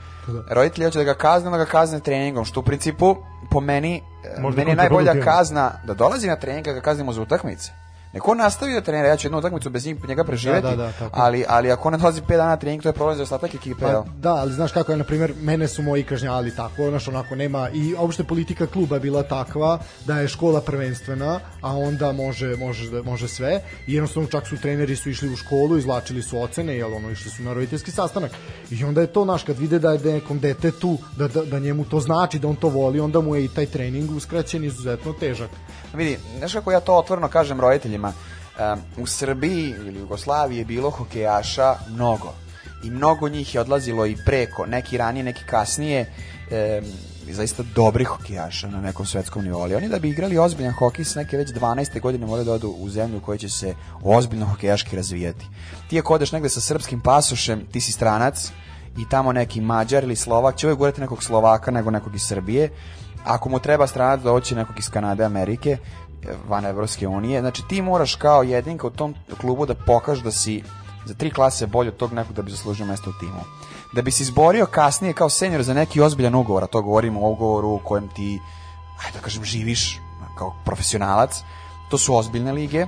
roditelji 0.51 0.85
hoće 0.85 0.99
da 0.99 1.05
ga 1.05 1.15
kazne, 1.15 1.51
da 1.51 1.57
ga 1.57 1.65
kazne 1.65 2.01
treningom, 2.01 2.45
što 2.45 2.61
u 2.61 2.63
principu 2.63 3.17
po 3.51 3.61
meni, 3.61 4.03
e, 4.25 4.41
Možda 4.41 4.59
meni 4.59 4.71
je 4.71 4.77
najbolja 4.77 5.25
kazna 5.25 5.73
da 5.85 5.95
dolazi 5.95 6.27
na 6.27 6.37
trening 6.37 6.65
kad 6.65 6.75
ga 6.75 6.81
kaznimo 6.81 7.13
za 7.13 7.23
utakmice. 7.23 7.73
Neko 8.13 8.35
nastavi 8.35 8.73
da 8.75 8.81
trenira, 8.81 9.09
ja 9.09 9.17
ću 9.17 9.27
jednu 9.27 9.39
utakmicu 9.39 9.71
bez 9.71 9.87
njega 10.09 10.25
preživeti, 10.25 10.63
Da, 10.63 10.71
da, 10.71 10.77
da, 10.77 10.93
tako. 10.93 11.21
ali, 11.21 11.45
ali 11.49 11.73
ako 11.73 11.91
ne 11.91 11.99
dolazi 11.99 12.21
5 12.21 12.37
dana 12.37 12.49
na 12.49 12.57
trening, 12.57 12.83
to 12.83 12.89
je 12.89 12.93
problem 12.93 13.17
za 13.17 13.23
ostatak 13.23 13.55
ekipe. 13.55 13.81
Pa, 13.81 14.05
da, 14.19 14.35
ali 14.35 14.53
znaš 14.53 14.73
kako 14.73 14.93
je, 14.93 14.99
na 14.99 15.05
primjer, 15.05 15.35
mene 15.41 15.69
su 15.69 15.83
moji 15.83 16.03
kažnjali 16.05 16.57
tako, 16.57 16.89
znaš, 16.91 17.09
onako 17.09 17.35
nema, 17.35 17.69
i 17.71 17.95
opšte 17.99 18.25
politika 18.25 18.67
kluba 18.67 18.97
je 18.97 19.01
bila 19.01 19.23
takva 19.23 19.79
da 20.05 20.21
je 20.21 20.29
škola 20.29 20.61
prvenstvena, 20.61 21.41
a 21.61 21.77
onda 21.77 22.13
može, 22.13 22.57
može, 22.57 22.91
da- 22.91 23.03
može 23.03 23.29
sve, 23.29 23.61
i 23.87 23.95
jednostavno 23.95 24.29
čak 24.29 24.47
su 24.47 24.57
treneri 24.57 24.97
su 24.97 25.11
išli 25.11 25.33
u 25.33 25.37
školu, 25.37 25.79
izlačili 25.79 26.23
su 26.23 26.41
ocene, 26.43 26.77
jel, 26.77 26.95
ono, 26.95 27.11
išli 27.11 27.31
su 27.31 27.43
na 27.43 27.53
roditeljski 27.53 27.91
sastanak, 27.91 28.31
i 28.71 28.85
onda 28.85 29.01
je 29.01 29.07
to, 29.07 29.25
znaš, 29.25 29.43
kad 29.43 29.59
vide 29.59 29.79
da 29.79 29.93
je 29.93 29.99
nekom 29.99 30.39
detetu, 30.39 30.99
da, 31.17 31.29
da, 31.29 31.45
da 31.45 31.59
njemu 31.59 31.85
to 31.85 32.01
znači, 32.01 32.39
da 32.39 32.49
on 32.49 32.57
to 32.57 32.69
voli, 32.69 33.01
onda 33.01 33.21
mu 33.21 33.37
je 33.37 33.45
i 33.45 33.49
taj 33.49 33.67
trening 33.67 34.11
uskraćen 34.17 34.65
izuzetno 34.65 35.13
težak. 35.13 35.51
Vidi, 35.95 36.19
znaš 36.39 36.53
kako 36.53 36.73
ja 36.73 36.81
to 36.81 36.95
otvoreno 36.97 37.29
kažem 37.29 37.61
roditeljima, 37.61 37.98
um, 38.05 38.81
u 38.97 39.07
Srbiji 39.07 39.75
ili 39.87 39.99
Jugoslaviji 39.99 40.59
je 40.59 40.65
bilo 40.65 40.91
hokejaša 40.91 41.75
mnogo. 41.91 42.35
I 42.85 42.91
mnogo 42.91 43.29
njih 43.29 43.55
je 43.55 43.61
odlazilo 43.61 44.07
i 44.07 44.17
preko, 44.27 44.67
neki 44.67 44.97
ranije, 44.97 45.25
neki 45.25 45.45
kasnije, 45.45 46.13
um, 46.51 46.89
zaista 47.35 47.63
dobri 47.75 48.05
hokejaša 48.05 48.69
na 48.69 48.81
nekom 48.81 49.07
svetskom 49.07 49.45
nivou. 49.45 49.63
Ali 49.63 49.75
oni 49.75 49.89
da 49.89 49.99
bi 49.99 50.09
igrali 50.11 50.39
ozbiljan 50.39 50.73
hokej 50.73 51.05
s 51.05 51.15
neke 51.15 51.37
već 51.37 51.51
12. 51.51 52.01
godine 52.01 52.27
moraju 52.27 52.45
da 52.45 52.53
odu 52.53 52.69
u 52.69 52.89
zemlju 52.89 53.19
u 53.19 53.21
kojoj 53.21 53.39
će 53.39 53.49
se 53.49 53.75
ozbiljno 54.03 54.47
hokejaški 54.47 54.97
razvijati. 54.97 55.47
Ti 55.91 55.99
ako 55.99 56.15
odeš 56.15 56.33
negde 56.33 56.49
sa 56.49 56.61
srpskim 56.61 57.01
pasošem, 57.01 57.67
ti 57.73 57.81
si 57.81 57.93
stranac 57.93 58.51
i 58.99 59.09
tamo 59.11 59.33
neki 59.33 59.61
Mađar 59.61 60.05
ili 60.05 60.17
Slovak 60.17 60.57
će 60.57 60.67
uvijek 60.67 60.79
gurati 60.79 61.01
nekog 61.01 61.23
Slovaka 61.23 61.71
nego 61.71 61.91
nekog 61.91 62.15
iz 62.15 62.23
Srbije. 62.23 62.71
Ako 63.25 63.49
mu 63.49 63.59
treba 63.59 63.87
stranac 63.87 64.21
doći 64.21 64.55
nekog 64.55 64.79
iz 64.79 64.91
Kanade, 64.91 65.25
Amerike, 65.25 65.77
van 66.49 66.67
Evropske 66.67 67.09
unije, 67.09 67.41
znači 67.41 67.63
ti 67.69 67.83
moraš 67.83 68.15
kao 68.15 68.43
jedinka 68.43 68.87
u 68.87 68.91
tom 68.91 69.15
klubu 69.41 69.67
da 69.67 69.75
pokažeš 69.75 70.25
da 70.25 70.31
si 70.31 70.63
za 71.07 71.15
tri 71.15 71.31
klase 71.31 71.67
bolje 71.67 71.89
od 71.89 71.97
tog 71.97 72.13
nekog 72.13 72.37
da 72.37 72.43
bi 72.43 72.51
zaslužio 72.51 72.87
mesto 72.87 73.11
u 73.11 73.19
timu. 73.21 73.41
Da 73.95 74.03
bi 74.03 74.11
se 74.11 74.23
izborio 74.23 74.67
kasnije 74.67 75.13
kao 75.13 75.31
senior 75.31 75.63
za 75.63 75.75
neki 75.75 76.01
ozbiljan 76.01 76.35
ugovor, 76.35 76.65
a 76.65 76.67
to 76.67 76.83
govorimo 76.83 77.21
o 77.21 77.31
ugovoru 77.31 77.69
u 77.69 77.81
kojem 77.85 78.09
ti, 78.09 78.41
ajde 79.05 79.19
da 79.19 79.25
kažem, 79.25 79.45
živiš 79.45 80.01
kao 80.39 80.55
profesionalac, 80.65 81.41
to 81.91 81.99
su 81.99 82.15
ozbiljne 82.15 82.53
lige, 82.53 82.87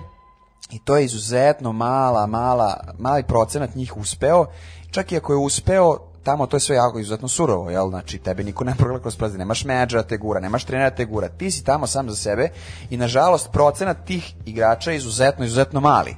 i 0.70 0.78
to 0.78 0.96
je 0.96 1.04
izuzetno 1.04 1.72
mala, 1.72 2.26
mala, 2.26 2.76
mali 2.98 3.22
procenat 3.22 3.74
njih 3.74 3.96
uspeo. 3.96 4.46
Čak 4.90 5.12
i 5.12 5.16
ako 5.16 5.32
je 5.32 5.38
uspeo, 5.38 5.98
tamo 6.22 6.46
to 6.46 6.56
je 6.56 6.60
sve 6.60 6.76
jako 6.76 6.98
izuzetno 6.98 7.28
surovo, 7.28 7.70
jel? 7.70 7.88
Znači, 7.88 8.18
tebe 8.18 8.44
niko 8.44 8.64
ne 8.64 8.74
progleda 8.74 9.02
kroz 9.02 9.16
prozir, 9.16 9.38
nemaš 9.38 9.64
menadžera 9.64 10.02
da 10.02 10.08
te 10.08 10.16
gura, 10.16 10.40
nemaš 10.40 10.64
trenera 10.64 10.90
da 10.90 10.96
te 10.96 11.04
gura, 11.04 11.28
ti 11.28 11.50
si 11.50 11.64
tamo 11.64 11.86
sam 11.86 12.10
za 12.10 12.16
sebe 12.16 12.48
i 12.90 12.96
nažalost 12.96 13.52
procenat 13.52 14.04
tih 14.04 14.34
igrača 14.46 14.90
je 14.90 14.96
izuzetno, 14.96 15.44
izuzetno 15.44 15.80
mali. 15.80 16.16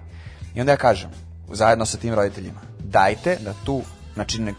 I 0.54 0.60
onda 0.60 0.72
ja 0.72 0.76
kažem, 0.76 1.10
zajedno 1.52 1.86
sa 1.86 1.98
tim 1.98 2.14
roditeljima, 2.14 2.60
dajte 2.78 3.36
da 3.40 3.54
tu, 3.64 3.82
znači, 4.14 4.40
nek 4.40 4.56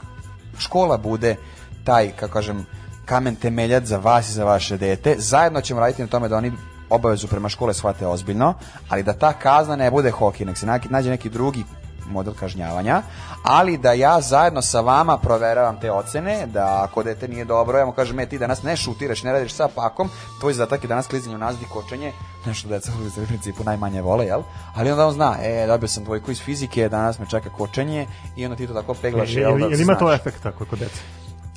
škola 0.60 0.98
bude 0.98 1.36
taj, 1.84 2.12
kako 2.12 2.34
kažem, 2.34 2.66
kamen 3.06 3.36
temeljac 3.36 3.84
za 3.84 3.98
vas 3.98 4.30
i 4.30 4.34
za 4.34 4.46
vaše 4.46 4.78
dete. 4.78 5.16
Zajedno 5.18 5.62
ćemo 5.62 5.80
raditi 5.80 6.02
na 6.02 6.08
tome 6.08 6.30
da 6.30 6.38
oni 6.38 6.52
obavezu 6.90 7.28
prema 7.28 7.50
škole 7.50 7.74
shvate 7.74 8.08
ozbiljno, 8.08 8.54
ali 8.90 9.04
da 9.04 9.14
ta 9.14 9.34
kazna 9.34 9.76
ne 9.76 9.92
bude 9.92 10.12
hokej, 10.12 10.46
nek 10.46 10.58
se 10.58 10.66
nađe 10.90 11.10
neki 11.10 11.30
drugi 11.30 11.64
model 12.10 12.34
kažnjavanja, 12.34 13.02
ali 13.44 13.78
da 13.78 13.94
ja 13.94 14.22
zajedno 14.22 14.62
sa 14.62 14.82
vama 14.82 15.18
proveravam 15.18 15.80
te 15.80 15.92
ocene, 15.92 16.46
da 16.46 16.84
ako 16.84 17.04
dete 17.04 17.28
nije 17.28 17.46
dobro, 17.46 17.78
ja 17.78 17.86
mu 17.86 17.92
kažem, 17.92 18.20
e, 18.20 18.26
ti 18.26 18.38
danas 18.38 18.64
ne 18.64 18.76
šutiraš, 18.76 19.24
ne 19.24 19.32
radiš 19.32 19.54
sa 19.54 19.68
pakom, 19.76 20.10
tvoj 20.40 20.54
zadatak 20.54 20.84
je 20.84 20.88
danas 20.88 21.08
klizanje 21.08 21.36
u 21.36 21.40
nazdi, 21.40 21.66
kočenje, 21.74 22.12
nešto 22.46 22.70
deca 22.70 22.92
u 23.24 23.26
principu 23.28 23.64
najmanje 23.64 24.02
vole, 24.02 24.26
jel? 24.26 24.42
Ali 24.76 24.92
onda 24.92 25.08
on 25.08 25.14
zna, 25.14 25.36
e, 25.42 25.68
dobio 25.68 25.88
sam 25.88 26.04
dvojku 26.04 26.32
iz 26.32 26.42
fizike, 26.42 26.90
danas 26.90 27.20
me 27.20 27.26
čeka 27.26 27.50
kočenje 27.50 28.08
i 28.36 28.46
onda 28.46 28.58
ti 28.58 28.68
to 28.68 28.74
tako 28.74 28.94
peglaš, 28.94 29.30
jel? 29.30 29.50
Jel, 29.50 29.60
da 29.60 29.66
jel 29.66 29.82
ima 29.82 29.96
to 29.96 30.14
efekt 30.14 30.44
tako 30.44 30.66
kod 30.66 30.80
dece? 30.80 31.02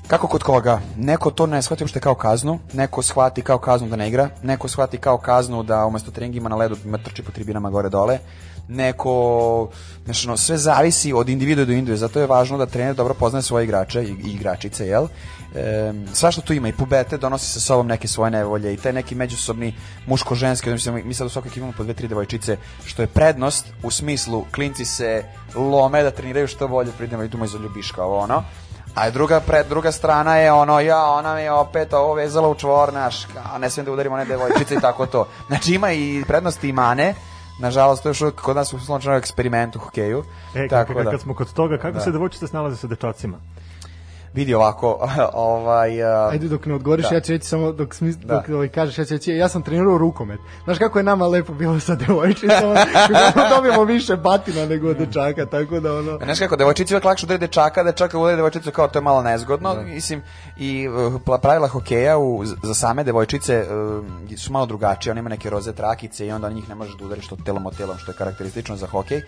Kako 0.07 0.27
kod 0.27 0.43
koga? 0.43 0.81
Neko 0.97 1.31
to 1.31 1.47
ne 1.47 1.63
shvati 1.63 1.85
uopšte 1.85 2.01
kao 2.01 2.15
kaznu, 2.15 2.59
neko 2.73 3.03
shvati 3.03 3.43
kao 3.43 3.59
kaznu 3.59 3.89
da 3.89 3.97
ne 3.97 4.09
igra, 4.09 4.29
neko 4.43 4.69
shvati 4.69 4.99
kao 4.99 5.19
kaznu 5.19 5.63
da 5.63 5.87
umesto 5.87 6.11
treningima 6.11 6.49
na 6.49 6.57
ledu 6.57 6.77
ima 6.85 6.99
trči 6.99 7.23
po 7.23 7.33
tribinama 7.33 7.71
gore 7.71 7.89
dole, 7.89 8.19
neko, 8.69 9.69
znači, 10.05 10.29
ono, 10.29 10.37
sve 10.37 10.57
zavisi 10.57 11.13
od 11.13 11.29
individua 11.29 11.65
do 11.65 11.73
individua, 11.73 11.97
zato 11.97 12.21
je 12.21 12.27
važno 12.27 12.59
da 12.59 12.67
trener 12.67 12.95
dobro 12.95 13.15
poznaje 13.15 13.43
svoje 13.43 13.65
igrače 13.65 14.03
i, 14.05 14.15
i 14.25 14.33
igračice, 14.33 14.87
jel? 14.87 15.07
E, 15.55 15.93
svašta 16.13 16.43
tu 16.43 16.53
ima 16.53 16.69
i 16.69 16.73
pubete 16.73 17.19
donosi 17.19 17.53
sa 17.53 17.61
sobom 17.61 17.87
neke 17.87 18.09
svoje 18.09 18.31
nevolje 18.31 18.75
i 18.75 18.77
taj 18.77 18.93
neki 18.93 19.15
međusobni 19.15 19.75
muško-ženski, 20.07 20.71
mislim, 20.71 21.03
mi 21.05 21.15
sad 21.15 21.27
u 21.27 21.31
svakoj 21.31 21.51
imamo 21.57 21.73
po 21.77 21.85
dve, 21.85 21.95
tri 21.95 22.09
devojčice, 22.09 22.57
što 22.85 23.03
je 23.03 23.07
prednost 23.07 23.67
u 23.83 23.91
smislu 23.91 24.45
klinci 24.55 24.85
se 24.85 25.25
lome 25.55 26.03
da 26.03 26.11
treniraju 26.11 26.49
što 26.49 26.69
bolje, 26.69 26.93
pridemo 26.99 27.23
idemo 27.23 27.45
iz 27.45 27.55
ljubiška, 27.55 28.05
ovo 28.05 28.19
ono, 28.19 28.43
a 28.95 29.11
druga 29.11 29.41
pred 29.41 29.67
druga 29.69 29.93
strana 29.93 30.37
je 30.37 30.53
ono 30.53 30.81
ja 30.81 31.05
ona 31.05 31.35
mi 31.35 31.41
je 31.41 31.53
opet 31.53 31.93
ovo 31.93 32.15
vezala 32.15 32.49
u 32.49 32.55
čvor 32.55 32.93
naš 32.93 33.27
a 33.53 33.59
ne 33.59 33.71
smijem 33.71 33.85
da 33.85 33.93
udarim 33.93 34.13
one 34.13 34.25
devojčice 34.25 34.75
i 34.75 34.81
tako 34.81 35.07
to 35.07 35.29
znači 35.47 35.75
ima 35.75 35.93
i 35.93 36.25
prednosti 36.27 36.69
i 36.69 36.73
mane 36.73 37.15
nažalost 37.59 38.03
to 38.03 38.09
je 38.09 38.11
još 38.11 38.21
uvijek 38.21 38.35
kod 38.35 38.57
nas 38.57 38.73
u 38.73 38.79
slučajnom 38.79 39.19
eksperimentu 39.19 39.79
u 39.79 39.83
hokeju 39.83 40.25
E, 40.55 40.69
tako 40.69 40.89
kako, 40.89 41.05
da 41.05 41.11
kad 41.11 41.21
smo 41.21 41.35
kod 41.35 41.53
toga, 41.53 41.79
kako 41.79 41.95
Da. 41.95 42.01
se 42.01 42.11
devojčice 42.13 42.47
snalaze 42.47 42.77
sa 42.77 42.87
dečacima? 42.87 43.37
Vidi 44.37 44.55
ovako 44.55 44.99
ovaj 45.33 46.03
a, 46.05 46.29
Ajde 46.33 46.49
dok 46.49 46.67
ne 46.67 46.75
odgovoriš, 46.75 47.09
Da. 47.09 47.15
ja 47.15 47.21
ću 47.21 47.33
reći 47.33 47.47
samo 47.47 47.73
dok, 47.73 47.95
smi, 47.95 48.13
Da. 48.13 48.35
dok 48.35 48.49
ovaj, 48.49 48.69
kažeš, 48.69 48.99
ja 48.99 49.05
ću 49.05 49.15
reći, 49.15 49.33
ja 49.33 49.49
sam 49.49 49.63
trenirao 49.63 49.99
rukomet. 49.99 50.41
Znaš 50.65 50.79
kako 50.79 50.99
je 50.99 51.03
nama 51.03 51.27
lepo 51.27 51.53
bilo 51.55 51.81
sa 51.81 51.95
devojčicama, 51.95 52.75
kako 53.35 53.41
dobijemo 53.55 53.85
više 53.85 54.17
batina 54.17 54.67
nego 54.67 54.89
od 54.91 54.97
dečaka, 54.97 55.47
tako 55.47 55.81
da 55.81 55.93
ono... 55.95 56.19
Znaš 56.25 56.39
kako, 56.39 56.57
devojčici 56.57 56.95
uvek 56.95 57.05
lakše 57.05 57.27
udari 57.27 57.39
dečaka, 57.39 57.83
dečak 57.83 58.15
udari 58.15 58.37
devojčicu 58.37 58.71
kao 58.71 58.89
to 58.89 58.99
je 58.99 59.03
malo 59.03 59.23
nezgodno, 59.23 59.75
mislim, 59.85 60.23
i 60.57 60.89
uh, 60.89 60.95
pla- 61.25 61.41
pravila 61.41 61.69
hokeja 61.69 62.19
u, 62.19 62.45
za 62.63 62.75
same 62.75 63.05
devojčice 63.05 63.67
uh, 64.31 64.39
su 64.39 64.53
malo 64.53 64.67
drugačije, 64.67 65.11
one 65.11 65.19
ima 65.19 65.29
neke 65.29 65.51
roze 65.51 65.73
trakice 65.73 66.27
i 66.27 66.33
onda 66.33 66.51
njih 66.51 66.69
ne 66.69 66.75
možeš 66.75 66.95
da 66.97 67.05
udariš 67.05 67.29
to 67.29 67.37
telom 67.45 67.67
o 67.67 67.71
telom, 67.71 67.99
što 67.99 68.13
je 68.13 68.17
karakteristično 68.17 68.77
za 68.77 68.87
hokej. 68.87 69.23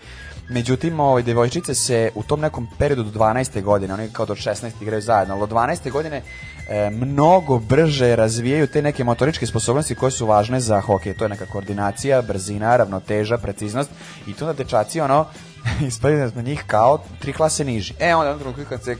Međutim, 0.49 0.99
ovaj, 0.99 1.23
devojčice 1.23 1.75
se 1.75 2.11
u 2.15 2.23
tom 2.23 2.39
nekom 2.39 2.67
periodu 2.77 3.03
do 3.03 3.19
12. 3.19 3.61
godine, 3.63 3.93
oni 3.93 4.09
kao 4.13 4.25
do 4.25 4.35
16 4.35 4.71
igraju 4.81 4.98
zajedno, 5.01 5.33
ali 5.33 5.43
od 5.43 5.49
12. 5.49 5.91
godine 5.91 6.21
e, 6.69 6.89
mnogo 6.89 7.59
brže 7.59 8.15
razvijaju 8.15 8.67
te 8.67 8.81
neke 8.81 9.03
motoričke 9.03 9.45
sposobnosti 9.45 9.95
koje 9.95 10.11
su 10.11 10.25
važne 10.25 10.59
za 10.59 10.81
hokej. 10.81 11.13
To 11.13 11.25
je 11.25 11.29
neka 11.29 11.45
koordinacija, 11.45 12.21
brzina, 12.21 12.77
ravnoteža, 12.77 13.37
preciznost 13.37 13.89
i 14.27 14.33
tu 14.33 14.45
onda 14.45 14.63
dečaci 14.63 15.01
ono 15.01 15.25
da 16.03 16.29
smo 16.29 16.41
njih 16.41 16.63
kao 16.67 16.99
tri 17.19 17.33
klase 17.33 17.65
niži. 17.65 17.93
E, 17.99 18.15
onda 18.15 18.29
jednom 18.29 18.39
trenutku 18.39 18.69
kad, 18.69 18.83
se, 18.83 18.95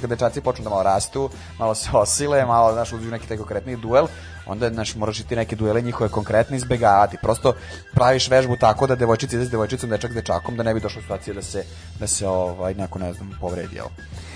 kad 0.00 0.10
dečaci 0.10 0.40
počnu 0.40 0.64
da 0.64 0.70
malo 0.70 0.82
rastu, 0.82 1.30
malo 1.58 1.74
se 1.74 1.90
osile, 1.92 2.46
malo, 2.46 2.72
znaš, 2.72 2.92
uđu 2.92 3.08
u 3.08 3.10
neki 3.10 3.28
taj 3.28 3.36
konkretni 3.36 3.76
duel, 3.76 4.06
onda, 4.46 4.70
znaš, 4.70 4.94
moraš 4.94 5.20
i 5.20 5.26
ti 5.26 5.36
neke 5.36 5.56
duele 5.56 5.80
njihove 5.80 6.10
konkretne 6.10 6.56
izbegavati. 6.56 7.16
Prosto 7.22 7.54
praviš 7.94 8.28
vežbu 8.28 8.56
tako 8.60 8.86
da 8.86 8.94
devojčica 8.94 9.36
ide 9.36 9.44
s 9.44 9.50
devojčicom, 9.50 9.90
dečak 9.90 10.10
s 10.10 10.14
dečakom, 10.14 10.56
da 10.56 10.62
ne 10.62 10.74
bi 10.74 10.80
došlo 10.80 11.02
u 11.10 11.32
da 11.34 11.42
se, 11.42 11.64
da 12.00 12.06
se 12.06 12.28
ovaj, 12.28 12.74
neko, 12.74 12.98
ne 12.98 13.12
znam, 13.12 13.30
povredi, 13.40 13.76
jel? 13.76 13.86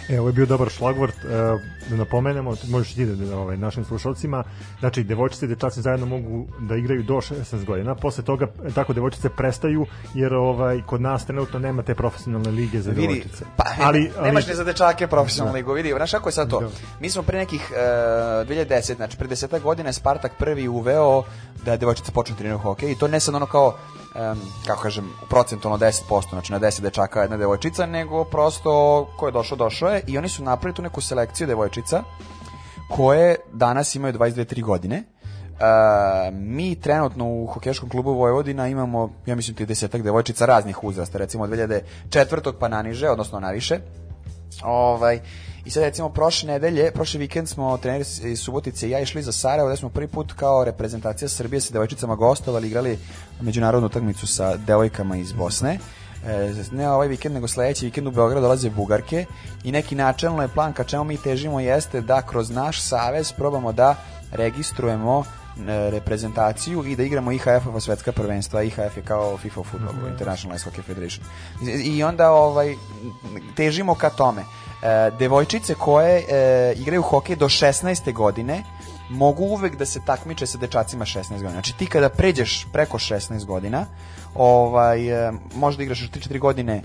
E, 0.09 0.21
ovo 0.21 0.29
je 0.29 0.33
bio 0.33 0.47
dobar 0.47 0.69
šlagvort, 0.71 1.15
e, 1.25 1.29
da 1.91 1.97
napomenemo, 1.97 2.55
možeš 2.69 2.95
ti 2.95 3.07
da 3.07 3.37
ovaj, 3.39 3.57
našim 3.57 3.85
slušalcima, 3.85 4.45
znači 4.81 5.05
devojčice 5.05 5.45
i 5.47 5.49
dečaci 5.49 5.83
zajedno 5.83 6.07
mogu 6.07 6.47
da 6.61 6.77
igraju 6.77 7.03
do 7.03 7.15
16 7.15 7.65
godina, 7.65 7.95
posle 7.95 8.25
toga 8.25 8.47
e, 8.65 8.71
tako 8.71 8.93
devojčice 8.93 9.29
prestaju, 9.29 9.87
jer 10.15 10.35
ovaj 10.35 10.83
kod 10.87 11.01
nas 11.01 11.27
trenutno 11.27 11.59
nema 11.59 11.83
te 11.83 11.95
profesionalne 11.95 12.51
lige 12.51 12.81
za 12.81 12.91
Vidi, 12.91 13.03
devojčice. 13.03 13.45
pa, 13.57 13.65
ali, 13.81 14.11
ali, 14.19 14.27
nemaš 14.27 14.47
ni 14.47 14.55
za 14.55 14.65
dečake 14.65 15.07
profesionalnu 15.07 15.53
Da. 15.53 15.57
ligu. 15.57 15.73
Vidi, 15.73 15.93
znaš 15.97 16.11
kako 16.11 16.29
je 16.29 16.33
sad 16.33 16.51
to? 16.51 16.61
Da. 16.61 16.69
Mi 17.01 17.11
smo 17.11 17.23
pre 17.23 17.39
nekih 17.39 17.71
uh, 17.71 17.77
2010, 18.49 18.97
znači 18.97 19.17
pre 19.17 19.29
10 19.29 19.61
godina 19.63 19.93
Spartak 19.93 20.33
prvi 20.39 20.69
uveo 20.69 21.23
da 21.65 21.77
devojčice 21.77 22.13
počnu 22.13 22.35
da 22.35 22.39
treniraju 22.39 22.59
hokej 22.59 22.91
i 22.93 22.99
to 22.99 23.09
ne 23.09 23.21
sad 23.21 23.35
ono 23.35 23.47
kao 23.47 23.77
um, 24.15 24.41
kako 24.67 24.83
kažem, 24.83 25.13
procentualno 25.29 25.79
10%, 25.79 26.31
znači 26.31 26.53
na 26.53 26.61
10 26.61 26.81
dečaka 26.81 27.21
jedna 27.21 27.37
devojčica, 27.37 27.87
nego 27.87 28.25
prosto 28.25 29.05
ko 29.17 29.27
je 29.27 29.33
došao, 29.33 29.57
došao 29.57 29.89
je 29.89 30.03
i 30.07 30.19
oni 30.19 30.29
su 30.29 30.43
napravili 30.43 30.77
tu 30.77 30.83
neku 30.83 31.01
selekciju 31.01 31.47
devojčica 31.47 32.03
koje 32.89 33.37
danas 33.53 33.95
imaju 33.95 34.15
22-3 34.15 34.63
godine. 34.63 35.03
Uh, 35.59 36.35
mi 36.35 36.81
trenutno 36.81 37.29
u 37.29 37.47
hokejskom 37.47 37.89
klubu 37.89 38.13
Vojvodina 38.13 38.69
imamo, 38.69 39.13
ja 39.27 39.35
mislim, 39.35 39.57
30 39.57 40.03
devojčica 40.03 40.47
raznih 40.47 40.85
uzrasta, 40.85 41.19
recimo 41.19 41.45
od 41.45 41.51
2004. 41.51 42.53
pa 42.61 42.69
naniže, 42.69 43.09
odnosno 43.09 43.41
naviše. 43.41 43.79
Ovaj, 44.63 45.21
I 45.69 45.71
sad 45.71 45.83
recimo 45.83 46.09
prošle 46.09 46.47
nedelje, 46.53 46.91
prošli 46.91 47.19
vikend 47.19 47.49
smo 47.49 47.79
treneri 47.79 48.05
iz 48.25 48.41
Subotice 48.41 48.89
i 48.89 48.91
ja 48.91 49.01
išli 49.01 49.23
za 49.23 49.33
Sarajevo, 49.33 49.69
da 49.69 49.77
smo 49.77 49.89
prvi 49.89 50.07
put 50.07 50.33
kao 50.33 50.65
reprezentacija 50.65 51.29
Srbije 51.29 51.61
sa 51.61 51.73
devojčicama 51.73 52.15
gostovali, 52.15 52.67
igrali 52.67 52.99
međunarodnu 53.41 53.87
utakmicu 53.87 54.27
sa 54.27 54.57
devojkama 54.57 55.17
iz 55.17 55.33
Bosne. 55.33 55.79
E, 56.27 56.53
ne 56.73 56.91
ovaj 56.91 57.09
vikend, 57.09 57.35
nego 57.35 57.49
sledeći 57.49 57.85
vikend 57.85 58.07
u 58.07 58.11
Beograd 58.11 58.43
dolaze 58.43 58.71
Bugarke 58.71 59.25
i 59.65 59.73
neki 59.73 59.95
načelno 59.95 60.43
je 60.43 60.49
plan 60.49 60.73
ka 60.73 60.85
čemu 60.85 61.05
mi 61.05 61.17
težimo 61.17 61.61
jeste 61.61 62.01
da 62.01 62.23
kroz 62.23 62.51
naš 62.51 62.83
savez 62.83 63.33
probamo 63.33 63.73
da 63.73 63.95
registrujemo 64.33 65.25
reprezentaciju 65.67 66.85
i 66.87 66.97
da 66.97 67.03
igramo 67.03 67.33
IHF-ova 67.33 67.81
svetska 67.81 68.13
prvenstva. 68.13 68.63
IHF 68.63 68.97
je 68.97 69.03
kao 69.05 69.37
FIFA 69.37 69.63
futbol, 69.63 70.09
International 70.11 70.57
Ice 70.57 70.71
Hockey 70.71 70.83
Federation. 70.83 71.27
I, 71.85 72.03
onda 72.03 72.31
ovaj, 72.31 72.75
težimo 73.57 73.95
ka 73.95 74.11
tome. 74.11 74.43
E, 74.43 75.11
devojčice 75.19 75.75
koje 75.75 76.19
e, 76.19 76.75
igraju 76.77 77.03
hokej 77.03 77.37
do 77.37 77.49
16. 77.49 78.13
godine 78.13 78.65
mogu 79.11 79.45
uvek 79.45 79.77
da 79.77 79.87
se 79.87 80.01
takmiče 80.07 80.47
sa 80.47 80.59
dečacima 80.59 81.05
16 81.05 81.29
godina. 81.29 81.51
Znači 81.51 81.77
ti 81.77 81.87
kada 81.87 82.09
pređeš 82.09 82.67
preko 82.73 82.99
16 82.99 83.45
godina, 83.45 83.87
ovaj, 84.35 85.29
e, 85.29 85.33
možda 85.55 85.83
igraš 85.83 86.01
još 86.01 86.11
3-4 86.11 86.39
godine 86.39 86.83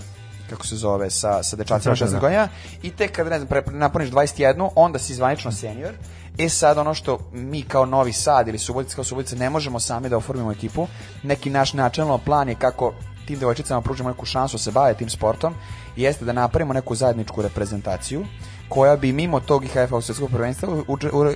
kako 0.50 0.66
se 0.66 0.76
zove, 0.76 1.10
sa, 1.10 1.42
sa 1.42 1.56
dečacima 1.56 1.94
Da, 1.94 1.98
da, 1.98 2.06
16 2.06 2.12
da. 2.12 2.18
godina 2.18 2.48
i 2.82 2.90
tek 2.90 3.12
kada 3.12 3.30
ne 3.30 3.38
znam, 3.38 3.62
napuniš 3.72 4.10
21, 4.10 4.68
onda 4.74 4.98
si 4.98 5.14
zvanično 5.14 5.52
senior. 5.52 5.94
E 6.38 6.48
sad 6.48 6.78
ono 6.78 6.94
što 6.94 7.18
mi 7.32 7.62
kao 7.62 7.86
Novi 7.86 8.12
Sad 8.12 8.48
ili 8.48 8.58
Subotica 8.58 8.94
kao 8.94 9.04
Subotica 9.04 9.36
ne 9.36 9.50
možemo 9.50 9.80
sami 9.80 10.08
da 10.08 10.16
oformimo 10.16 10.52
ekipu, 10.52 10.86
neki 11.22 11.50
naš 11.50 11.72
načelno 11.72 12.18
plan 12.18 12.48
je 12.48 12.54
kako 12.54 12.92
tim 13.26 13.38
devojčicama 13.38 13.80
pružimo 13.80 14.08
neku 14.08 14.26
šansu 14.26 14.56
da 14.56 14.62
se 14.62 14.70
bave 14.70 14.94
tim 14.94 15.10
sportom, 15.10 15.54
jeste 15.96 16.24
da 16.24 16.32
napravimo 16.32 16.72
neku 16.72 16.94
zajedničku 16.94 17.42
reprezentaciju 17.42 18.24
koja 18.68 18.96
bi 18.96 19.12
mimo 19.12 19.40
tog 19.40 19.64
IHF-a 19.64 20.00
svjetskog 20.00 20.30
prvenstva 20.30 20.68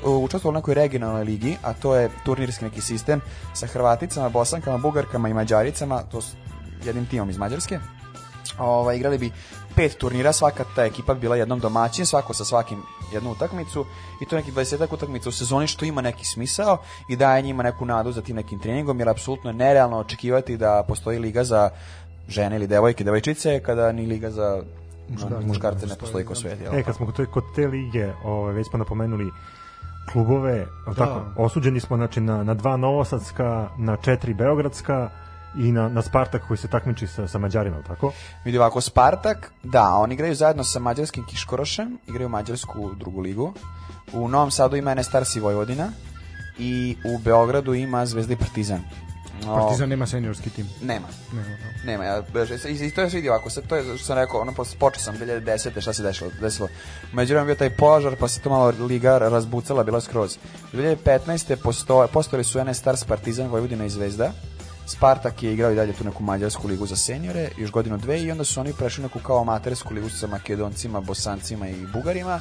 učestvovala 0.05 0.51
u 0.51 0.53
nekoj 0.53 0.75
regionalnoj 0.75 1.25
ligi, 1.25 1.57
a 1.63 1.73
to 1.73 1.95
je 1.95 2.11
turnirski 2.25 2.65
neki 2.65 2.81
sistem 2.81 3.21
sa 3.55 3.67
Hrvaticama, 3.67 4.29
Bosankama, 4.29 4.79
Bugarkama 4.79 5.29
i 5.29 5.35
Mađaricama, 5.35 6.03
to 6.03 6.23
s 6.23 6.35
jednim 6.85 7.07
timom 7.07 7.31
iz 7.31 7.39
Mađarske. 7.39 7.79
Ovaj, 8.59 8.97
igrali 8.97 9.19
bi 9.19 9.33
pet 9.79 9.95
turnira, 9.99 10.33
svaka 10.33 10.65
ta 10.75 10.85
ekipa 10.85 11.15
bi 11.15 11.21
bila 11.21 11.37
jednom 11.37 11.61
domaćin, 11.61 12.07
svako 12.07 12.35
sa 12.35 12.45
svakim 12.45 12.79
jednu 13.13 13.31
utakmicu 13.31 13.85
i 14.21 14.27
to 14.27 14.37
neki 14.37 14.53
20 14.53 14.95
utakmica 14.95 15.29
u 15.29 15.33
sezoni 15.33 15.67
što 15.67 15.85
ima 15.85 16.01
neki 16.01 16.25
smisao 16.25 16.79
i 17.09 17.17
daje 17.17 17.43
njima 17.43 17.63
neku 17.63 17.85
nadu 17.85 18.13
za 18.13 18.23
tim 18.23 18.37
nekim 18.37 18.59
treningom 18.59 18.99
jer 18.99 19.09
apsolutno 19.09 19.51
je 19.51 19.55
nerealno 19.55 19.99
očekivati 19.99 20.57
da 20.57 20.85
postoji 20.89 21.19
liga 21.19 21.45
za 21.45 21.71
žene 22.29 22.57
ili 22.57 22.67
devojke, 22.67 23.05
devojčice 23.05 23.61
kada 23.61 23.93
ni 23.93 24.07
liga 24.07 24.31
za 24.31 24.63
muškarce, 25.09 25.47
muškarce 25.47 25.87
ne 25.87 25.95
postoji 25.95 26.25
ko 26.25 26.35
svet. 26.35 26.59
E, 26.73 26.83
kad 26.83 26.97
smo 26.97 27.07
kod 27.07 27.17
te, 27.17 27.27
kod 27.27 27.45
te 27.55 27.67
lige, 27.67 28.13
ovaj, 28.25 28.55
već 28.55 28.69
smo 28.69 28.79
napomenuli 28.79 29.31
klubove, 30.13 30.67
da. 30.87 30.93
Da. 30.93 30.95
tako, 30.95 31.23
osuđeni 31.37 31.81
smo 31.81 31.97
znači, 31.97 32.21
na, 32.21 32.45
na 32.45 32.55
dva 32.55 32.77
novosadska, 32.77 33.69
na 33.79 33.97
četiri 33.97 34.35
beogradska 34.35 35.11
i 35.59 35.73
na, 35.73 35.89
na 35.89 36.03
Spartak 36.03 36.43
koji 36.49 36.59
se 36.59 36.69
takmiči 36.69 37.07
sa, 37.07 37.29
sa 37.29 37.39
Mađarima, 37.39 37.83
tako? 37.87 38.13
Vidi 38.45 38.59
ovako, 38.59 38.81
Spartak, 38.81 39.53
da, 39.63 39.95
oni 39.95 40.15
igraju 40.15 40.35
zajedno 40.35 40.65
sa 40.65 40.79
mađarskim 40.79 41.27
Kiškorošem, 41.27 41.99
igraju 42.07 42.29
mađarsku 42.29 42.95
drugu 42.95 43.21
ligu. 43.21 43.55
U 44.13 44.29
Novom 44.29 44.51
Sadu 44.51 44.77
ima 44.77 44.95
NS 44.95 45.07
Starsi 45.07 45.41
Vojvodina 45.41 45.93
i 46.59 46.97
u 47.05 47.19
Beogradu 47.19 47.75
ima 47.75 48.07
Zvezda 48.07 48.33
i 48.33 48.37
Partizan. 48.37 48.83
O, 49.47 49.55
Partizan 49.55 49.89
nema 49.89 50.07
seniorski 50.07 50.51
tim. 50.51 50.67
Nema. 50.83 51.07
Nema, 51.33 51.49
da. 51.49 51.87
Nema, 51.87 52.05
ja, 52.05 52.23
i, 52.69 52.87
i 52.87 52.91
to 52.91 53.01
je 53.01 53.09
vidi 53.09 53.29
ovako, 53.29 53.51
sad 53.51 53.67
to 53.67 53.77
je 53.77 53.83
što 53.97 54.07
sam 54.07 54.17
rekao, 54.17 54.41
ono, 54.41 54.53
posle, 54.53 54.79
počeo 54.79 55.03
sam 55.03 55.17
2010. 55.17 55.81
šta 55.81 55.93
se 55.93 56.03
desilo, 56.03 56.31
desilo. 56.41 56.69
Međutim 57.13 57.47
bio 57.47 57.55
taj 57.55 57.71
požar, 57.71 58.17
pa 58.17 58.29
se 58.29 58.41
to 58.41 58.51
malo 58.51 58.73
liga 58.79 59.19
razbucala, 59.19 59.85
bila 59.85 60.01
skroz. 60.01 60.39
2015. 60.73 61.57
Postoje, 61.57 62.09
postojali 62.09 62.45
su 62.45 62.65
NS 62.65 62.79
Stars, 62.79 63.05
Partizan, 63.05 63.49
Vojvodina 63.49 63.85
i 63.85 63.91
Zvezda. 63.91 64.33
Spartak 64.89 65.43
je 65.43 65.53
igrao 65.53 65.73
i 65.73 65.75
dalje 65.75 65.93
tu 65.93 66.05
neku 66.05 66.23
mađarsku 66.23 66.69
ligu 66.69 66.87
za 66.87 66.97
seniore, 66.97 67.49
još 67.59 67.71
godinu 67.71 67.99
dve 67.99 68.23
i 68.23 68.31
onda 68.31 68.45
su 68.45 68.61
oni 68.61 68.73
prešli 68.73 69.03
neku 69.03 69.19
kao 69.19 69.41
amatersku 69.41 69.95
ligu 69.95 70.09
sa 70.09 70.27
makedoncima, 70.27 71.01
bosancima 71.01 71.69
i 71.69 71.87
bugarima. 71.93 72.41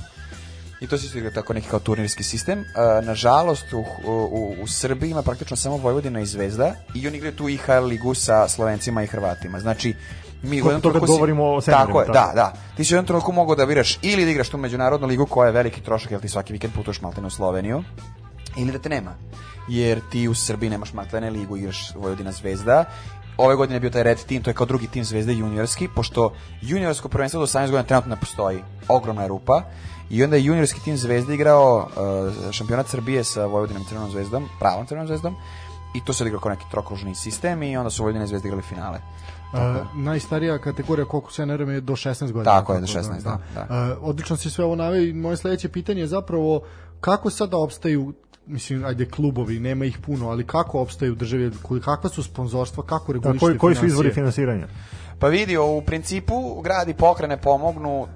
I 0.82 0.88
to 0.88 0.98
se 0.98 1.18
igra 1.18 1.32
tako 1.32 1.54
neki 1.54 1.68
kao 1.68 1.80
turnirski 1.80 2.24
sistem. 2.24 2.60
E, 2.60 2.66
nažalost, 3.02 3.74
u, 3.74 3.84
u, 4.08 4.56
u 4.64 4.68
Srbiji 4.68 5.12
ima 5.12 5.22
praktično 5.22 5.58
samo 5.58 5.78
Vojvodina 5.78 6.22
i 6.22 6.26
Zvezda 6.26 6.74
i 6.96 7.08
oni 7.08 7.18
igraju 7.18 7.36
tu 7.36 7.50
IHL 7.50 7.86
ligu 7.86 8.14
sa 8.14 8.48
Slovencima 8.48 9.04
i 9.04 9.08
Hrvatima. 9.08 9.60
Znači, 9.60 9.96
mi 10.44 10.62
u 10.62 10.66
jednom 10.66 10.74
kad 10.74 10.82
trenutku 10.82 11.08
govorimo 11.08 11.54
o 11.54 11.62
seniorima, 11.62 11.88
Tako 11.88 12.02
je, 12.02 12.08
da, 12.08 12.32
da. 12.36 12.54
Ti 12.78 12.86
si 12.86 12.94
u 12.94 12.96
jednom 12.96 13.06
trenutku 13.06 13.32
mogao 13.32 13.56
da 13.56 13.66
biraš 13.66 14.00
ili 14.02 14.26
da 14.26 14.32
igraš 14.32 14.50
tu 14.50 14.58
međunarodnu 14.58 15.08
ligu 15.08 15.26
koja 15.26 15.48
je 15.48 15.54
veliki 15.54 15.82
trošak, 15.82 16.12
jer 16.12 16.22
ti 16.22 16.30
svaki 16.30 16.54
vikend 16.54 16.74
putuješ 16.74 17.02
maltene 17.02 17.28
u 17.28 17.30
Sloveniju, 17.30 17.84
ili 18.58 18.72
da 18.72 18.80
te 18.80 18.90
nema. 18.90 19.16
Jer 19.68 20.02
ti 20.12 20.28
u 20.28 20.34
Srbiji 20.34 20.70
nemaš 20.70 20.94
maltene 20.94 21.30
ligu, 21.30 21.58
igraš 21.58 21.92
Vojvodina 21.96 22.32
Zvezda. 22.32 22.86
Ove 23.38 23.56
godine 23.56 23.76
je 23.76 23.80
bio 23.80 23.90
taj 23.90 24.04
red 24.04 24.18
tim, 24.18 24.44
to 24.44 24.50
je 24.50 24.54
kao 24.54 24.66
drugi 24.66 24.88
tim 24.88 25.04
Zvezde 25.04 25.34
juniorski, 25.34 25.88
pošto 25.96 26.34
juniorsko 26.62 27.10
prvenstvo 27.10 27.40
do 27.40 27.46
18 27.46 27.62
godina 27.62 27.84
trenutno 27.84 28.16
ne 28.16 28.20
postoji. 28.20 28.60
Ogromna 28.88 29.22
je 29.22 29.28
rupa. 29.28 29.62
I 30.10 30.24
onda 30.24 30.36
je 30.36 30.46
juniorski 30.46 30.82
tim 30.84 30.98
Zvezde 30.98 31.34
igrao 31.34 31.78
uh, 31.78 32.52
šampionat 32.52 32.88
Srbije 32.88 33.24
sa 33.24 33.46
Vojvodinom 33.46 33.84
Crvenom 33.84 34.12
zvezdom, 34.12 34.50
pravom 34.60 34.86
Crvenom 34.86 35.08
zvezdom. 35.08 35.36
I 35.96 36.06
to 36.06 36.14
se 36.14 36.24
odigrao 36.24 36.42
kao 36.42 36.52
neki 36.52 36.66
trokružni 36.72 37.16
sistem 37.16 37.64
i 37.64 37.78
onda 37.78 37.90
su 37.90 38.04
Vojvodine 38.04 38.28
Zvezde 38.28 38.48
igrali 38.48 38.64
finale. 38.64 39.00
A, 39.54 39.84
najstarija 39.96 40.58
kategorija 40.58 41.06
koliko 41.06 41.32
se 41.32 41.46
ne 41.46 41.74
je 41.74 41.82
do 41.82 41.94
16 41.94 42.32
godina. 42.32 42.44
Tako 42.44 42.74
je, 42.74 42.80
do 42.80 42.88
16, 42.88 43.24
da, 43.24 43.40
da. 43.54 43.66
A, 43.70 43.96
odlično 44.02 44.38
si 44.38 44.50
sve 44.50 44.66
ovo 44.66 44.76
naveo 44.76 45.02
i 45.02 45.14
moje 45.14 45.38
sledeće 45.38 45.70
pitanje 45.70 46.02
je 46.02 46.08
zapravo 46.08 46.62
kako 47.02 47.30
sada 47.30 47.58
opstaju 47.58 48.14
mislim, 48.48 48.86
ajde 48.86 49.06
klubovi, 49.06 49.60
nema 49.60 49.86
ih 49.86 49.98
puno, 49.98 50.30
ali 50.30 50.48
kako 50.48 50.80
opstaju 50.80 51.16
države, 51.16 51.52
koji- 51.62 51.82
kakva 51.82 52.10
su 52.10 52.24
sponzorstva, 52.24 52.84
kako 52.84 53.14
Da, 53.14 53.14
regulište 53.14 53.40
koji, 53.46 53.58
koji 53.58 53.76
su 53.76 53.86
izvori 53.86 54.12
finansiranja? 54.12 54.68
Pa 55.20 55.28
vidi, 55.28 55.58
u 55.58 55.82
principu 55.82 56.62
grad 56.62 56.90
i 56.90 56.94
pokrene 56.94 57.38
pomognu 57.38 58.08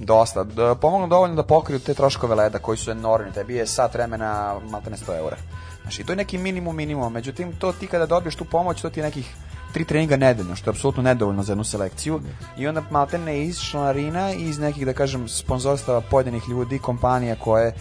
dosta, 0.00 0.44
da, 0.44 0.74
pomognu 0.74 1.08
dovoljno 1.08 1.36
da 1.36 1.42
pokriju 1.42 1.78
te 1.78 1.94
troškove 1.94 2.34
leda 2.34 2.58
koji 2.58 2.78
su 2.78 2.90
enormni, 2.90 3.32
tebi 3.32 3.54
je 3.54 3.66
sat 3.66 3.94
vremena 3.94 4.54
maltene 4.70 4.96
100 4.96 5.18
eura. 5.18 5.36
Znači, 5.82 6.04
to 6.04 6.12
je 6.12 6.16
neki 6.16 6.38
minimum 6.38 6.76
minimum, 6.76 7.12
međutim, 7.12 7.52
to 7.52 7.72
ti 7.72 7.86
kada 7.86 8.06
dobiješ 8.06 8.36
tu 8.36 8.44
pomoć, 8.44 8.82
to 8.82 8.90
ti 8.90 9.00
je 9.00 9.04
nekih 9.04 9.34
tri 9.72 9.84
treninga 9.84 10.16
nedeljno, 10.16 10.56
što 10.56 10.70
je 10.70 10.72
apsolutno 10.72 11.02
nedovoljno 11.02 11.42
za 11.42 11.52
jednu 11.52 11.64
selekciju 11.64 12.20
i 12.58 12.66
onda 12.66 12.82
maltene 12.90 13.44
iz 13.44 13.60
članarina 13.60 14.32
i 14.32 14.42
iz 14.42 14.58
nekih, 14.58 14.86
da 14.86 14.92
kažem, 14.92 15.28
sponzorstava 15.28 16.00
pojedinih 16.00 16.48
ljudi, 16.48 16.78
kompanija 16.78 17.36
koje, 17.36 17.72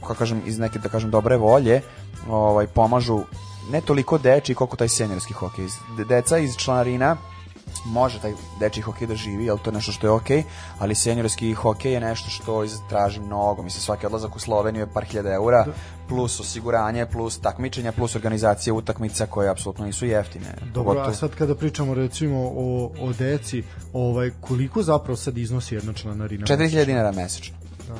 kako 0.00 0.14
kažem, 0.14 0.42
iz 0.46 0.58
neke, 0.58 0.78
da 0.78 0.88
kažem, 0.88 1.10
dobre 1.10 1.36
volje, 1.36 1.80
ovaj, 2.28 2.66
pomažu 2.66 3.22
ne 3.70 3.80
toliko 3.80 4.18
deči 4.18 4.54
koliko 4.54 4.76
taj 4.76 4.88
seniorski 4.88 5.34
hokej. 5.34 5.66
Deca 6.08 6.38
iz 6.38 6.56
članarina 6.56 7.16
može 7.84 8.20
taj 8.20 8.32
dečiji 8.60 8.82
hokej 8.82 9.06
da 9.06 9.14
živi, 9.14 9.44
jel 9.44 9.58
to 9.58 9.70
je 9.70 9.74
nešto 9.74 9.92
što 9.92 10.06
je 10.06 10.10
okej, 10.10 10.42
ali 10.78 10.94
seniorski 10.94 11.54
hokej 11.54 11.92
je 11.92 12.00
nešto 12.00 12.30
što 12.30 12.64
traži 12.88 13.20
mnogo. 13.20 13.62
Mislim, 13.62 13.80
svaki 13.82 14.06
odlazak 14.06 14.36
u 14.36 14.38
Sloveniju 14.38 14.82
je 14.82 14.92
par 14.92 15.04
hiljada 15.04 15.32
eura, 15.34 15.66
plus 16.08 16.40
osiguranje, 16.40 17.06
plus 17.06 17.38
takmičenja, 17.38 17.92
plus 17.92 18.14
organizacija 18.14 18.74
utakmica 18.74 19.26
koje 19.26 19.48
apsolutno 19.48 19.86
nisu 19.86 20.06
jeftine. 20.06 20.54
Dobro, 20.74 20.92
a 20.92 20.94
Pogotovo- 20.94 21.14
sad 21.14 21.34
kada 21.34 21.54
pričamo 21.54 21.94
recimo 21.94 22.52
o, 22.56 22.90
o 23.00 23.12
deci, 23.12 23.62
ovaj, 23.92 24.30
koliko 24.40 24.82
zapravo 24.82 25.16
sad 25.16 25.38
iznosi 25.38 25.74
jedna 25.74 25.92
članarina? 25.92 26.46
4000 26.46 26.84
dinara 26.84 27.12
mesečno. 27.12 27.56
Da, 27.88 27.94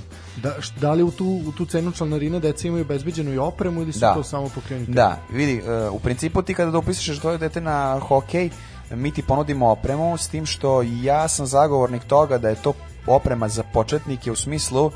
š- 0.60 0.72
da 0.72 0.92
li 0.92 1.02
u 1.02 1.10
tu, 1.10 1.42
u 1.46 1.52
tu 1.52 1.66
cenu 1.66 1.92
članarine 1.92 2.40
deca 2.40 2.68
imaju 2.68 2.84
bezbeđenu 2.84 3.32
i 3.32 3.38
opremu 3.38 3.82
ili 3.82 3.92
su 3.92 3.98
Da. 3.98 4.14
to 4.14 4.22
samo 4.22 4.48
pokrenuti? 4.48 4.92
Da, 4.92 5.18
vidi, 5.30 5.56
e, 5.58 5.88
u 5.88 5.98
principu 5.98 6.42
ti 6.42 6.54
kada 6.54 6.70
da 6.70 6.78
upišeš 6.78 7.18
tvoje 7.18 7.38
dete 7.38 7.60
na 7.60 7.98
hokej, 7.98 8.50
mi 8.90 9.12
ti 9.12 9.22
ponudimo 9.22 9.68
opremu, 9.68 10.16
s 10.16 10.28
tim 10.28 10.46
što 10.46 10.82
ja 10.82 11.28
sam 11.28 11.46
zagovornik 11.46 12.04
toga 12.04 12.38
da 12.38 12.48
je 12.48 12.54
to 12.54 12.72
oprema 13.06 13.48
za 13.48 13.62
početnike 13.64 14.32
u 14.32 14.36
smislu 14.36 14.90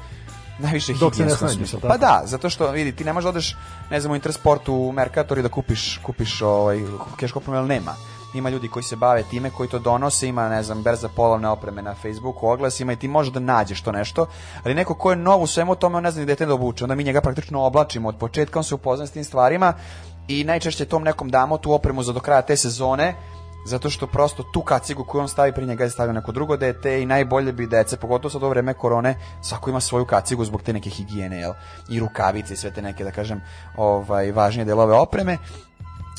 najviše 0.58 0.92
snajdiš, 1.36 1.56
smislu. 1.56 1.80
Pa 1.80 1.96
da, 1.96 2.22
zato 2.24 2.50
što 2.50 2.70
vidi, 2.70 2.92
ti 2.92 3.04
ne 3.04 3.12
možeš 3.12 3.24
da 3.24 3.30
odeš, 3.30 3.56
ne 3.90 4.00
znam, 4.00 4.12
u 4.12 4.16
Intersportu 4.16 4.74
u 4.74 4.92
Mercator 4.92 5.38
i 5.38 5.42
da 5.42 5.48
kupiš, 5.48 6.00
kupiš 6.02 6.42
ovaj, 6.42 6.80
hokejašku 6.98 7.38
opremu, 7.38 7.66
nema. 7.66 7.94
Ima 8.34 8.50
ljudi 8.50 8.68
koji 8.68 8.82
se 8.82 8.96
bave 8.96 9.22
time, 9.22 9.50
koji 9.50 9.68
to 9.68 9.78
donose, 9.78 10.28
ima, 10.28 10.48
ne 10.48 10.62
znam, 10.62 10.82
berza 10.82 11.08
polovne 11.08 11.48
opreme 11.48 11.82
na 11.82 11.94
Facebooku, 11.94 12.46
oglas 12.46 12.80
ima 12.80 12.92
i 12.92 12.96
ti 12.96 13.08
možeš 13.08 13.32
da 13.32 13.40
nađeš 13.40 13.82
to 13.82 13.92
nešto, 13.92 14.26
ali 14.64 14.74
neko 14.74 14.94
ko 14.94 15.10
je 15.10 15.16
nov 15.16 15.42
u 15.42 15.46
svemu 15.46 15.74
tome, 15.74 15.96
on 15.96 16.02
ne 16.02 16.10
zna 16.10 16.20
ni 16.20 16.26
dete 16.26 16.46
da 16.46 16.54
obuče, 16.54 16.84
onda 16.84 16.94
mi 16.94 17.04
njega 17.04 17.20
praktično 17.20 17.62
oblačimo 17.62 18.08
od 18.08 18.16
početka, 18.16 18.58
on 18.58 18.64
se 18.64 18.74
upozna 18.74 19.06
s 19.06 19.10
tim 19.10 19.24
stvarima 19.24 19.74
i 20.28 20.44
najčešće 20.44 20.84
tom 20.84 21.02
nekom 21.02 21.30
damo 21.30 21.58
tu 21.58 21.72
opremu 21.72 22.02
za 22.02 22.12
do 22.12 22.20
kraja 22.20 22.42
te 22.42 22.56
sezone, 22.56 23.14
zato 23.64 23.90
što 23.90 24.06
prosto 24.06 24.42
tu 24.42 24.62
kacigu 24.62 25.04
koju 25.04 25.20
on 25.20 25.28
stavi 25.28 25.52
pri 25.52 25.66
njega 25.66 25.84
je 25.84 25.90
stavio 25.90 26.12
neko 26.12 26.32
drugo 26.32 26.56
dete 26.56 27.02
i 27.02 27.06
najbolje 27.06 27.52
bi 27.52 27.66
dece, 27.66 27.96
pogotovo 27.96 28.30
sad 28.30 28.42
u 28.42 28.48
vreme 28.48 28.74
korone, 28.74 29.14
svako 29.42 29.70
ima 29.70 29.80
svoju 29.80 30.04
kacigu 30.04 30.44
zbog 30.44 30.62
te 30.62 30.72
neke 30.72 30.90
higijene, 30.90 31.40
jel? 31.40 31.52
I 31.90 32.00
rukavice 32.00 32.54
i 32.54 32.56
sve 32.56 32.70
te 32.70 32.82
neke, 32.82 33.04
da 33.04 33.10
kažem, 33.10 33.40
ovaj, 33.76 34.32
važnije 34.32 34.64
delove 34.64 34.94
opreme. 34.94 35.38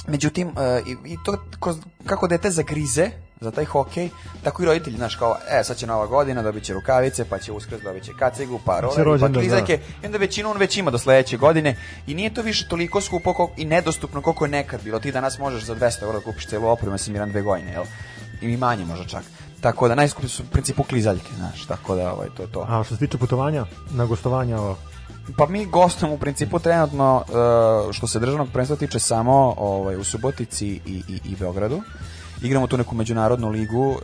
Međutim, 0.07 0.47
e, 0.49 0.81
i, 0.81 1.13
i 1.13 1.17
to 1.25 1.31
ko- 1.59 1.75
kako 2.05 2.27
dete 2.27 2.51
zagrize 2.51 3.09
za 3.41 3.51
taj 3.51 3.65
hokej, 3.65 4.09
tako 4.43 4.63
i 4.63 4.65
roditelji, 4.65 4.97
znaš, 4.97 5.15
kao, 5.15 5.35
e, 5.49 5.63
sad 5.63 5.77
će 5.77 5.87
nova 5.87 6.05
godina, 6.05 6.41
dobit 6.41 6.63
će 6.63 6.73
rukavice, 6.73 7.25
pa 7.25 7.39
će 7.39 7.51
uskrs, 7.51 7.81
dobit 7.81 8.03
će 8.03 8.11
kacigu, 8.19 8.59
pa 8.65 8.79
roleri, 8.79 8.97
pa 8.97 9.03
rođendan, 9.03 9.33
klizake, 9.33 9.73
i 10.03 10.05
onda 10.05 10.17
većinu 10.17 10.49
on 10.51 10.57
već 10.57 10.77
ima 10.77 10.91
do 10.91 10.97
sledeće 10.97 11.37
godine 11.37 11.75
i 12.07 12.15
nije 12.15 12.33
to 12.33 12.41
više 12.41 12.67
toliko 12.67 13.01
skupo 13.01 13.29
kol- 13.31 13.49
i 13.57 13.65
nedostupno 13.65 14.21
koliko 14.21 14.45
je 14.45 14.51
nekad 14.51 14.83
bilo. 14.83 14.99
Ti 14.99 15.11
danas 15.11 15.39
možeš 15.39 15.63
za 15.63 15.75
200 15.75 16.03
eura 16.03 16.19
da 16.19 16.25
kupiš 16.25 16.47
celu 16.47 16.67
opremu, 16.67 16.93
ja 16.93 16.97
sam 16.97 17.13
miran 17.13 17.29
dve 17.29 17.41
godine, 17.41 17.71
jel? 17.71 17.83
I 18.41 18.57
manje 18.57 18.85
možda 18.85 19.05
čak. 19.05 19.23
Tako 19.61 19.87
da 19.87 19.95
najskuplje 19.95 20.29
su 20.29 20.43
u 20.43 20.51
principu 20.51 20.83
klizaljke, 20.83 21.29
znaš, 21.35 21.65
tako 21.65 21.95
da 21.95 22.13
ovaj, 22.13 22.27
to 22.37 22.43
je 22.43 22.51
to. 22.51 22.65
A 22.69 22.83
što 22.83 22.95
se 22.95 22.99
tiče 22.99 23.17
putovanja 23.17 23.65
na 23.91 24.05
gostovanja, 24.05 24.57
Pa 25.37 25.45
mi 25.45 25.65
gostujemo 25.65 26.15
u 26.15 26.19
principu 26.19 26.59
trenutno 26.59 27.23
uh, 27.27 27.93
što 27.93 28.07
se 28.07 28.19
državnog 28.19 28.47
prvenstva 28.49 28.75
tiče 28.75 28.99
samo 28.99 29.53
ovaj, 29.57 29.95
u 29.95 30.03
Subotici 30.03 30.67
i, 30.67 30.81
i, 30.85 31.19
i 31.25 31.35
Beogradu. 31.39 31.81
Igramo 32.41 32.67
tu 32.67 32.77
neku 32.77 32.95
međunarodnu 32.95 33.49
ligu 33.49 33.89
uh, 33.89 33.97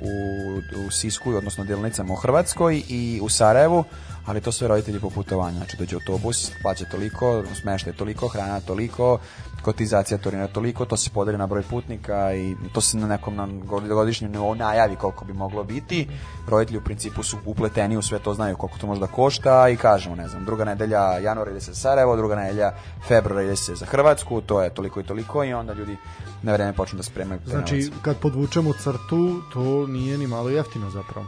u, 0.00 0.86
u 0.86 0.90
Sisku, 0.90 1.30
odnosno 1.30 1.64
djelnicama 1.64 2.12
u 2.12 2.16
Hrvatskoj 2.16 2.82
i 2.88 3.20
u 3.22 3.28
Sarajevu, 3.28 3.84
ali 4.26 4.40
to 4.40 4.52
sve 4.52 4.68
roditelji 4.68 5.00
po 5.00 5.10
putovanju. 5.10 5.56
Znači 5.56 5.76
dođe 5.76 5.96
autobus, 5.96 6.50
plaća 6.62 6.84
toliko, 6.84 7.42
smeštaj 7.60 7.92
toliko, 7.92 8.28
hrana 8.28 8.60
toliko, 8.60 9.18
kotizacija 9.62 10.18
torina 10.18 10.46
toliko, 10.46 10.84
to 10.84 10.96
se 10.96 11.10
podeli 11.10 11.38
na 11.38 11.46
broj 11.46 11.62
putnika 11.62 12.34
i 12.34 12.56
to 12.72 12.80
se 12.80 12.96
na 12.96 13.06
nekom 13.06 13.36
na 13.36 13.48
godišnjem 13.88 14.32
nivou 14.32 14.54
najavi 14.54 14.96
koliko 14.96 15.24
bi 15.24 15.32
moglo 15.32 15.64
biti. 15.64 16.08
Roditelji 16.48 16.78
u 16.78 16.84
principu 16.84 17.22
su 17.22 17.36
upleteni 17.44 17.96
u 17.96 18.02
sve 18.02 18.18
to, 18.18 18.34
znaju 18.34 18.56
koliko 18.56 18.78
to 18.78 18.86
može 18.86 19.00
da 19.00 19.06
košta 19.06 19.68
i 19.68 19.76
kažemo, 19.76 20.16
ne 20.16 20.28
znam, 20.28 20.44
druga 20.44 20.64
nedelja 20.64 21.18
januara 21.18 21.50
ide 21.50 21.60
se 21.60 21.72
za 21.72 21.80
Sarajevo, 21.80 22.16
druga 22.16 22.36
nedelja 22.36 22.72
februara 23.08 23.42
ide 23.42 23.56
se 23.56 23.74
za 23.74 23.86
Hrvatsku, 23.86 24.40
to 24.40 24.62
je 24.62 24.74
toliko 24.74 25.00
i 25.00 25.04
toliko 25.04 25.44
i 25.44 25.52
onda 25.52 25.72
ljudi 25.72 25.96
na 26.42 26.52
vreme 26.52 26.72
počnu 26.72 26.96
da 26.96 27.02
spremaju 27.02 27.40
Znači, 27.46 27.90
kad 28.02 28.16
podvučemo 28.16 28.72
crtu, 28.72 29.42
to 29.52 29.86
nije 29.86 30.18
ni 30.18 30.26
malo 30.26 30.48
jeftino 30.48 30.90
zapravo. 30.90 31.26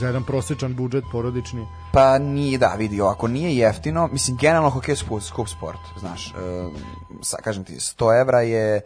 Za 0.00 0.06
jedan 0.06 0.24
prosječan 0.24 0.74
budžet 0.74 1.04
porodični. 1.12 1.66
Pa 1.92 2.18
nije, 2.18 2.58
da, 2.58 2.74
vidi, 2.78 3.00
ako 3.02 3.28
nije 3.28 3.56
jeftino, 3.56 4.08
mislim, 4.12 4.36
generalno 4.36 4.70
hokej 4.70 4.92
je 4.92 4.96
skup, 4.96 5.22
skup 5.22 5.48
sport, 5.48 5.78
znaš, 6.00 6.28
e, 6.28 6.32
sa, 7.22 7.36
kažem 7.36 7.64
ti, 7.64 7.74
100 7.74 8.20
evra 8.20 8.40
je 8.40 8.80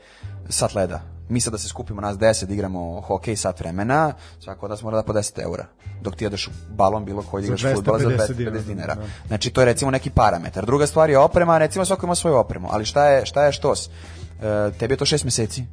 sat 0.49 0.75
leda. 0.75 1.01
Mi 1.29 1.41
sad 1.41 1.53
da 1.53 1.59
se 1.59 1.69
skupimo 1.69 2.01
nas 2.01 2.17
10 2.17 2.45
da 2.45 2.55
igramo 2.55 3.01
hokej 3.01 3.37
sat 3.37 3.61
vremena, 3.61 4.13
svako 4.41 4.67
od 4.67 4.71
nas 4.71 4.83
mora 4.83 4.97
da 4.97 5.03
po 5.03 5.13
10 5.13 5.43
eura. 5.43 5.67
Dok 6.03 6.17
ti 6.17 6.27
odeš 6.27 6.49
balon 6.69 7.05
bilo 7.05 7.23
koji 7.23 7.43
da 7.43 7.47
igraš 7.47 7.75
futbol 7.75 7.99
za 7.99 8.09
250 8.09 8.35
250 8.35 8.65
dinara. 8.65 8.95
da. 8.95 9.03
Znači, 9.27 9.51
to 9.51 9.61
je 9.61 9.65
recimo 9.65 9.91
neki 9.91 10.11
parametar. 10.11 10.67
Druga 10.67 10.87
stvar 10.87 11.11
je 11.11 11.19
oprema, 11.19 11.59
recimo 11.59 11.85
svako 11.85 12.07
ima 12.07 12.15
svoju 12.15 12.37
opremu, 12.37 12.69
ali 12.71 12.85
šta 12.85 13.09
je, 13.09 13.27
šta 13.27 13.45
je 13.45 13.53
štos? 13.53 13.89
E, 13.89 14.71
tebi 14.79 14.93
je 14.95 14.99
to 14.99 15.05
6 15.05 15.25
meseci, 15.25 15.65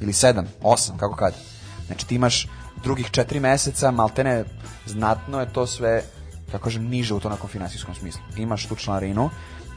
ili 0.00 0.12
7, 0.12 0.44
8, 0.62 0.96
kako 0.96 1.16
kad. 1.16 1.34
Znači, 1.86 2.06
ti 2.06 2.14
imaš 2.14 2.48
drugih 2.84 3.10
4 3.10 3.40
meseca, 3.40 3.90
maltene, 3.90 4.44
znatno 4.86 5.40
je 5.40 5.52
to 5.52 5.66
sve 5.66 6.02
kako 6.52 6.64
kažem, 6.64 6.84
niže 6.88 7.14
u 7.14 7.20
to 7.20 7.28
nekom 7.28 7.48
finansijskom 7.48 7.94
smislu. 7.94 8.22
Imaš 8.36 8.66
tu 8.66 8.76
članarinu, 8.76 9.30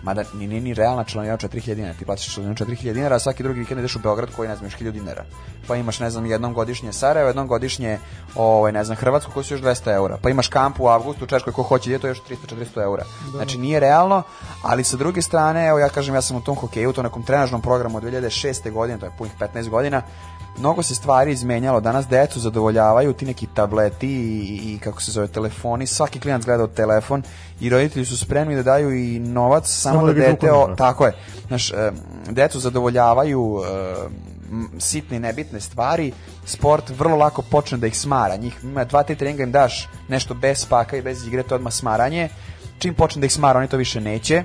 mada 0.03 0.23
ni, 0.33 0.47
ni, 0.47 0.61
ni 0.61 0.73
realna 0.73 1.03
članarina 1.03 1.33
od 1.33 1.39
4000 1.39 1.75
dinara, 1.75 1.93
ti 1.93 2.05
plaćaš 2.05 2.33
članarinu 2.33 2.65
4000 2.65 2.93
dinara, 2.93 3.15
a 3.15 3.19
svaki 3.19 3.43
drugi 3.43 3.59
vikend 3.59 3.79
ideš 3.79 3.95
u 3.95 3.99
Beograd 3.99 4.29
koji, 4.35 4.49
ne 4.49 4.55
znam, 4.55 4.65
još 4.65 4.77
1000 4.77 4.91
dinara. 4.91 5.25
Pa 5.67 5.75
imaš, 5.75 5.99
ne 5.99 6.09
znam, 6.09 6.25
jednom 6.25 6.53
godišnje 6.53 6.93
Sarajevo, 6.93 7.29
jednom 7.29 7.47
godišnje, 7.47 7.99
ovaj, 8.35 8.71
ne 8.71 8.83
znam, 8.83 8.97
Hrvatsku 8.97 9.31
koji 9.31 9.43
su 9.43 9.53
još 9.53 9.61
200 9.61 9.93
eura. 9.93 10.17
Pa 10.21 10.29
imaš 10.29 10.47
kamp 10.47 10.79
u 10.79 10.87
avgustu 10.87 11.23
u 11.23 11.27
Češkoj 11.27 11.53
ko 11.53 11.63
hoće, 11.63 11.89
ide 11.89 11.99
to 11.99 12.07
još 12.07 12.21
300-400 12.29 12.83
eura. 12.83 13.03
Znači, 13.31 13.57
nije 13.57 13.79
realno, 13.79 14.23
ali 14.63 14.83
sa 14.83 14.97
druge 14.97 15.21
strane, 15.21 15.67
evo 15.67 15.79
ja 15.79 15.89
kažem, 15.89 16.15
ja 16.15 16.21
sam 16.21 16.37
u 16.37 16.41
tom 16.41 16.55
hokeju, 16.55 16.89
u 16.89 16.93
tom 16.93 17.03
nekom 17.03 17.23
trenažnom 17.23 17.61
programu 17.61 17.97
od 17.97 18.03
2006. 18.03 18.71
godine, 18.71 18.99
to 18.99 19.05
je 19.05 19.11
punih 19.17 19.33
15 19.39 19.69
godina, 19.69 20.01
mnogo 20.57 20.83
se 20.83 20.95
stvari 20.95 21.31
izmenjalo. 21.31 21.79
Danas 21.79 22.07
decu 22.07 22.39
zadovoljavaju 22.39 23.13
ti 23.13 23.25
neki 23.25 23.47
tableti 23.53 24.07
i, 24.07 24.73
i 24.73 24.79
kako 24.79 25.01
se 25.01 25.11
zove 25.11 25.27
telefoni. 25.27 25.87
Svaki 25.87 26.19
klinac 26.19 26.45
gleda 26.45 26.67
telefon 26.67 27.23
i 27.59 27.69
roditelji 27.69 28.05
su 28.05 28.17
spremni 28.17 28.55
da 28.55 28.63
daju 28.63 28.95
i 28.95 29.19
novac 29.19 29.69
samo, 29.69 29.99
Samo 29.99 30.07
da 30.07 30.13
da 30.13 30.19
dete... 30.19 30.51
O, 30.51 30.75
tako 30.77 31.05
je. 31.05 31.13
Znaš, 31.47 31.71
em, 31.71 31.95
decu 32.29 32.59
zadovoljavaju 32.59 33.61
m, 34.51 34.69
sitne 34.79 35.17
i 35.17 35.19
nebitne 35.19 35.61
stvari. 35.61 36.11
Sport 36.45 36.89
vrlo 36.89 37.15
lako 37.15 37.41
počne 37.41 37.77
da 37.77 37.87
ih 37.87 37.99
smara. 37.99 38.35
Njih 38.35 38.57
ima 38.63 38.83
dva, 38.83 39.03
tri 39.03 39.15
treninga 39.15 39.43
im 39.43 39.51
daš 39.51 39.89
nešto 40.07 40.33
bez 40.33 40.59
spaka 40.59 40.97
i 40.97 41.01
bez 41.01 41.27
igre, 41.27 41.43
to 41.43 41.55
je 41.55 41.57
odmah 41.57 41.73
smaranje. 41.73 42.29
Čim 42.79 42.93
počne 42.93 43.19
da 43.19 43.25
ih 43.25 43.33
smara, 43.33 43.59
oni 43.59 43.67
to 43.67 43.77
više 43.77 44.01
neće. 44.01 44.43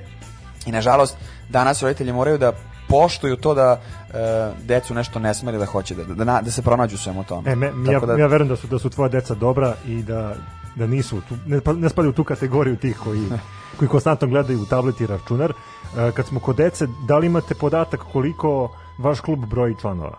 I 0.66 0.72
nažalost, 0.72 1.16
danas 1.48 1.82
roditelji 1.82 2.12
moraju 2.12 2.38
da 2.38 2.52
poštuju 2.92 3.36
to 3.36 3.54
da 3.54 3.80
e, 4.10 4.14
decu 4.62 4.94
nešto 4.94 5.18
ne 5.18 5.34
smari 5.34 5.58
da 5.58 5.66
hoće 5.66 5.94
da, 5.94 6.04
da, 6.04 6.24
na- 6.24 6.40
da 6.42 6.50
se 6.50 6.62
pronađu 6.62 6.94
u 6.94 6.98
svemu 6.98 7.24
tome. 7.24 7.50
E, 7.50 7.56
me, 7.56 7.66
ja, 7.92 8.00
da, 8.00 8.12
ja 8.14 8.26
verujem 8.26 8.48
da 8.48 8.56
su, 8.56 8.66
da 8.66 8.78
su 8.78 8.90
tvoja 8.90 9.08
deca 9.08 9.34
dobra 9.34 9.74
i 9.86 10.02
da, 10.02 10.34
da 10.76 10.86
nisu, 10.86 11.20
tu, 11.20 11.34
ne, 11.46 11.60
ne 11.74 11.88
spadaju 11.88 12.10
u 12.10 12.14
tu 12.14 12.24
kategoriju 12.24 12.76
tih 12.76 12.98
koji, 12.98 13.24
koji 13.78 13.88
konstantno 13.88 14.28
gledaju 14.28 14.62
u 14.62 14.66
tablet 14.66 15.00
i 15.00 15.06
računar. 15.06 15.52
E, 15.98 16.12
kad 16.12 16.26
smo 16.26 16.40
kod 16.40 16.56
dece, 16.56 16.86
da 17.06 17.18
li 17.18 17.26
imate 17.26 17.54
podatak 17.54 18.00
koliko 18.12 18.70
vaš 18.98 19.20
klub 19.20 19.38
broji 19.46 19.74
članova? 19.80 20.18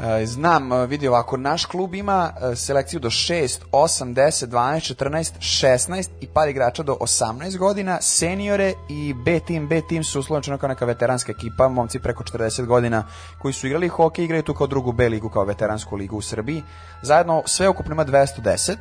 E, 0.00 0.26
Znam, 0.26 0.72
e, 0.72 0.86
vidi 0.86 1.08
ovako, 1.08 1.36
naš 1.36 1.64
klub 1.64 1.94
ima 1.94 2.32
e, 2.52 2.56
selekciju 2.56 3.00
do 3.00 3.10
6, 3.10 3.58
8, 3.72 4.14
10, 4.14 4.46
12, 4.46 4.94
14, 4.94 5.32
16 5.38 6.08
i 6.20 6.26
par 6.26 6.48
igrača 6.48 6.82
do 6.82 6.96
18 7.00 7.58
godina, 7.58 7.98
seniore 8.00 8.72
i 8.88 9.14
B 9.24 9.40
tim, 9.40 9.68
B 9.68 9.80
tim 9.88 10.04
su 10.04 10.20
uslovno 10.20 10.58
kao 10.58 10.68
neka 10.68 10.84
veteranska 10.84 11.32
ekipa, 11.32 11.68
momci 11.68 11.98
preko 11.98 12.24
40 12.24 12.66
godina 12.66 13.04
koji 13.38 13.54
su 13.54 13.66
igrali 13.66 13.88
hokej, 13.88 14.24
igraju 14.24 14.42
tu 14.42 14.54
kao 14.54 14.66
drugu 14.66 14.92
B 14.92 15.08
ligu, 15.08 15.28
kao 15.28 15.44
veteransku 15.44 15.96
ligu 15.96 16.16
u 16.16 16.22
Srbiji. 16.22 16.62
Zajedno 17.02 17.42
sve 17.46 17.68
ukupno 17.68 17.92
ima 17.92 18.04
210, 18.04 18.76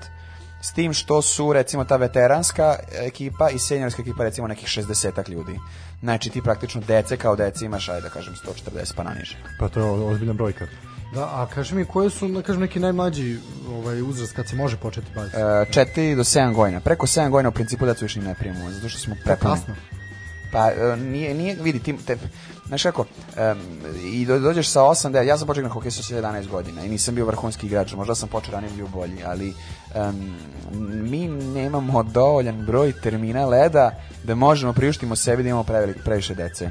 s 0.62 0.74
tim 0.74 0.94
što 0.94 1.22
su 1.22 1.54
recimo 1.54 1.86
ta 1.86 1.96
veteranska 1.96 2.76
ekipa 2.92 3.50
i 3.50 3.60
seniorska 3.60 4.02
ekipa 4.02 4.24
recimo 4.24 4.48
nekih 4.48 4.68
60 4.68 5.30
ljudi. 5.30 5.60
Znači 6.00 6.30
ti 6.30 6.42
praktično 6.42 6.82
dece 6.88 7.18
kao 7.18 7.36
dece 7.36 7.66
imaš, 7.66 7.90
ajde 7.90 8.02
da 8.02 8.10
kažem 8.10 8.34
140 8.74 8.94
pa 8.96 9.04
naniže. 9.04 9.38
Pa 9.60 9.70
to 9.70 9.80
je 9.80 9.86
ozbiljna 9.86 10.34
brojka. 10.34 10.66
Da, 11.14 11.24
a 11.24 11.48
kaži 11.54 11.76
mi, 11.76 11.86
koje 11.86 12.10
su, 12.10 12.28
da 12.28 12.42
kažem, 12.42 12.62
neki 12.62 12.80
najmlađi 12.80 13.40
ovaj, 13.70 14.02
uzrast 14.02 14.36
kad 14.36 14.48
se 14.48 14.56
može 14.56 14.78
početi 14.78 15.08
baviti? 15.16 15.36
E, 15.38 15.40
4 15.40 16.16
do 16.16 16.24
7 16.24 16.54
godina. 16.54 16.80
Preko 16.80 17.08
7 17.08 17.30
godina 17.30 17.50
u 17.50 17.52
principu 17.52 17.86
decu 17.86 18.06
više 18.06 18.22
ne 18.22 18.36
primamo, 18.36 18.72
zato 18.72 18.90
što 18.90 19.00
smo 19.00 19.16
prepuni. 19.24 19.52
kasno. 19.52 19.76
Pa 20.52 20.72
e, 20.72 20.98
nije, 20.98 21.34
nije 21.34 21.56
vidi, 21.56 21.80
ti, 21.80 21.96
te, 22.06 22.18
znaš 22.68 22.84
kako, 22.84 23.06
em, 23.38 23.58
i 24.04 24.26
do, 24.26 24.40
dođeš 24.40 24.70
sa 24.70 24.82
8, 24.82 25.12
9, 25.12 25.24
ja 25.24 25.38
sam 25.38 25.48
počeo 25.48 25.64
na 25.64 25.70
hokej 25.70 25.92
sa 25.92 26.16
11 26.16 26.48
godina 26.48 26.86
i 26.86 26.90
nisam 26.90 27.16
bio 27.16 27.26
vrhunski 27.26 27.68
igrač, 27.68 27.94
možda 27.94 28.16
sam 28.16 28.30
počeo 28.30 28.54
ranije 28.54 28.74
bio 28.76 28.88
bolji, 28.88 29.24
ali 29.26 29.54
em, 29.96 30.36
mi 31.10 31.28
nemamo 31.28 32.04
dovoljan 32.04 32.66
broj 32.66 32.94
termina 33.02 33.46
leda 33.46 33.92
da 34.24 34.36
možemo 34.36 34.74
priuštimo 34.74 35.16
sebi 35.16 35.44
da 35.44 35.50
imamo 35.50 35.64
prevelik, 35.64 35.98
previše 36.04 36.36
dece. 36.36 36.70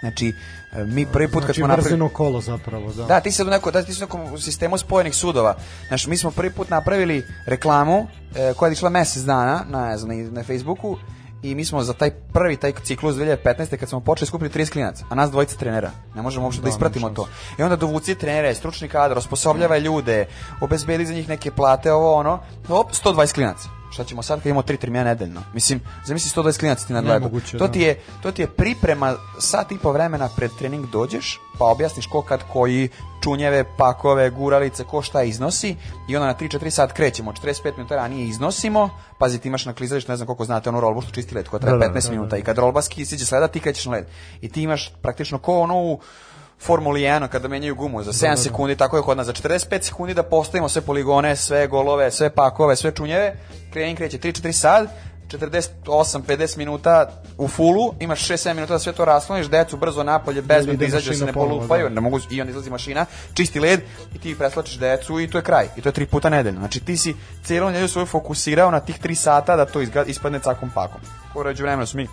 Znači, 0.00 0.28
e, 0.28 0.34
mi 0.84 1.06
prvi 1.06 1.28
put 1.28 1.44
kad 1.44 1.54
Znači 1.54 1.60
smo 1.60 1.66
napravili... 1.66 2.08
kolo 2.12 2.40
zapravo, 2.40 2.92
da. 2.92 3.04
Da, 3.04 3.20
ti 3.20 3.32
si 3.32 3.44
neko, 3.44 3.70
da, 3.70 3.82
ti 3.82 3.94
si 3.94 4.02
u 4.02 4.06
nekom 4.06 4.38
sistemu 4.38 4.78
spojenih 4.78 5.14
sudova. 5.14 5.56
Znaš, 5.88 6.06
mi 6.06 6.16
smo 6.16 6.30
prvi 6.30 6.50
put 6.50 6.70
napravili 6.70 7.26
reklamu 7.46 8.06
e, 8.34 8.52
koja 8.54 8.68
je 8.68 8.72
išla 8.72 8.90
mesec 8.90 9.22
dana 9.22 9.64
na, 9.68 9.88
ne 9.88 9.98
znam, 9.98 10.32
na, 10.32 10.42
Facebooku 10.42 10.96
i 11.42 11.54
mi 11.54 11.64
smo 11.64 11.82
za 11.82 11.92
taj 11.92 12.10
prvi 12.10 12.56
taj 12.56 12.72
ciklus 12.84 13.14
2015. 13.14 13.76
kad 13.76 13.88
smo 13.88 14.00
počeli 14.00 14.26
skupili 14.26 14.50
30 14.50 14.72
klinaca, 14.72 15.04
a 15.08 15.14
nas 15.14 15.30
dvojica 15.30 15.56
trenera. 15.56 15.90
Ne 16.14 16.22
možemo 16.22 16.44
uopšte 16.44 16.62
da, 16.62 16.68
ispratimo 16.68 17.10
to. 17.10 17.28
I 17.58 17.62
onda 17.62 17.76
dovuci 17.76 18.14
trenere, 18.14 18.54
stručni 18.54 18.88
kadar, 18.88 19.18
osposobljava 19.18 19.78
ljude, 19.78 20.26
obezbedi 20.60 21.06
za 21.06 21.14
njih 21.14 21.28
neke 21.28 21.50
plate, 21.50 21.92
ovo 21.92 22.14
ono, 22.14 22.40
op, 22.68 22.90
120 22.92 23.34
klinaca. 23.34 23.68
Šta 23.96 24.04
ćemo 24.04 24.22
sad 24.22 24.38
kad 24.38 24.46
imamo 24.46 24.62
tri 24.62 24.76
termina 24.76 25.04
nedeljno? 25.04 25.42
Mislim, 25.54 25.80
zamisli 26.04 26.42
120 26.42 26.58
klinaca 26.58 26.86
ti 26.86 26.92
na 26.92 27.00
gledu. 27.00 27.20
Nemoguće, 27.20 27.58
To 27.58 27.66
da. 27.66 27.72
ti 27.72 27.80
je 27.80 28.00
to 28.22 28.32
ti 28.32 28.42
je 28.42 28.46
priprema 28.46 29.14
sat 29.38 29.72
i 29.72 29.78
po 29.78 29.92
vremena 29.92 30.28
pred 30.36 30.50
trening 30.58 30.86
dođeš, 30.90 31.40
pa 31.58 31.64
objasniš 31.64 32.06
ko 32.06 32.22
kad 32.22 32.40
koji 32.52 32.88
čunjeve, 33.22 33.64
pakove, 33.76 34.30
guralice, 34.30 34.84
ko 34.84 35.02
šta 35.02 35.22
iznosi 35.22 35.76
i 36.08 36.16
onda 36.16 36.26
na 36.26 36.34
3-4 36.34 36.70
sat 36.70 36.92
krećemo, 36.92 37.32
45 37.32 37.76
minuta 37.76 37.96
ranije 37.96 38.28
iznosimo, 38.28 38.90
pazi 39.18 39.38
ti 39.38 39.48
imaš 39.48 39.66
na 39.66 39.72
klizalištu, 39.72 40.12
ne 40.12 40.16
znam 40.16 40.26
koliko 40.26 40.44
znate, 40.44 40.68
onu 40.68 40.80
rolbu 40.80 41.00
što 41.00 41.10
čisti 41.10 41.34
led, 41.34 41.48
koja 41.48 41.60
traje 41.60 41.78
Da, 41.78 41.88
da, 41.88 41.94
15 41.94 42.04
da, 42.04 42.10
minuta 42.10 42.36
i 42.36 42.42
kad 42.42 42.58
rolba 42.58 42.82
ski 42.82 43.04
siđe 43.04 43.24
s 43.24 43.32
leda, 43.32 43.48
ti 43.48 43.60
krećeš 43.60 43.86
na 43.86 43.92
led. 43.92 44.06
I 44.40 44.48
ti 44.48 44.62
imaš 44.62 44.92
praktično 45.02 45.38
ko 45.38 45.58
ono 45.60 45.76
u 45.76 46.00
Formuli 46.60 47.00
1 47.00 47.28
kada 47.28 47.48
menjaju 47.48 47.74
gumu 47.74 48.02
za 48.02 48.12
7 48.12 48.36
sekundi, 48.36 48.76
tako 48.76 48.96
je 48.96 49.02
kod 49.02 49.16
nas 49.16 49.26
za 49.26 49.32
45 49.32 49.82
sekundi 49.82 50.14
da 50.14 50.22
postavimo 50.22 50.68
sve 50.68 50.82
poligone, 50.82 51.36
sve 51.36 51.66
golove, 51.66 52.10
sve 52.10 52.30
pakove, 52.30 52.76
sve 52.76 52.90
čunjeve, 52.94 53.36
krenin 53.72 53.96
kreće 53.96 54.18
3-4 54.18 54.52
sat, 54.52 54.88
48-50 55.28 56.58
minuta 56.58 57.22
u 57.38 57.48
fulu, 57.48 57.94
imaš 58.00 58.28
6-7 58.28 58.54
minuta 58.54 58.72
da 58.72 58.78
sve 58.78 58.92
to 58.92 59.04
rasloniš, 59.04 59.46
decu 59.46 59.76
brzo 59.76 60.02
napolje, 60.02 60.42
bez 60.42 60.66
da 60.66 60.84
izađe 60.84 61.10
da 61.10 61.16
se 61.16 61.24
ne 61.24 61.32
polupaju, 61.32 61.88
da. 61.88 61.94
ne 61.94 62.00
mogu, 62.00 62.20
i 62.30 62.40
onda 62.40 62.50
izlazi 62.50 62.70
mašina, 62.70 63.06
čisti 63.34 63.60
led 63.60 63.80
i 64.14 64.18
ti 64.18 64.38
preslačiš 64.38 64.78
decu 64.78 65.20
i 65.20 65.30
to 65.30 65.38
je 65.38 65.42
kraj. 65.42 65.68
I 65.76 65.80
to 65.80 65.88
je 65.88 65.92
tri 65.92 66.06
puta 66.06 66.30
nedeljno. 66.30 66.60
Znači 66.60 66.80
ti 66.80 66.96
si 66.96 67.14
cijelu 67.44 67.66
nedelju 67.66 67.88
svoju 67.88 68.06
fokusirao 68.06 68.70
na 68.70 68.80
tih 68.80 69.00
3 69.02 69.14
sata 69.14 69.56
da 69.56 69.66
to 69.66 69.80
izga- 69.80 70.04
ispadne 70.06 70.38
cakom 70.40 70.70
pakom. 70.74 71.00
Uređu 71.34 71.62
vremena 71.62 71.86
su 71.86 71.96
mi 71.96 72.08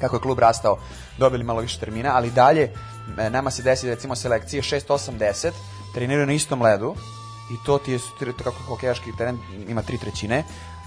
kako 0.00 0.16
je 0.16 0.20
klub 0.20 0.38
rastao, 0.38 0.78
dobili 1.18 1.44
malo 1.44 1.60
više 1.60 1.78
termina, 1.78 2.10
ali 2.14 2.30
dalje 2.30 2.72
nama 3.30 3.50
se 3.50 3.62
desi 3.62 3.86
recimo 3.86 4.16
selekcije 4.16 4.62
6, 4.62 4.86
8, 4.88 5.18
10, 5.18 5.50
treniraju 5.94 6.26
na 6.26 6.32
istom 6.32 6.62
ledu 6.62 6.94
i 7.50 7.64
to 7.66 7.78
ti 7.78 7.92
je, 7.92 7.98
to 8.18 8.44
kako 8.44 8.62
hokejaški 8.66 9.16
teren 9.16 9.38
ima 9.68 9.82
tri 9.82 9.98
trećine, 9.98 10.44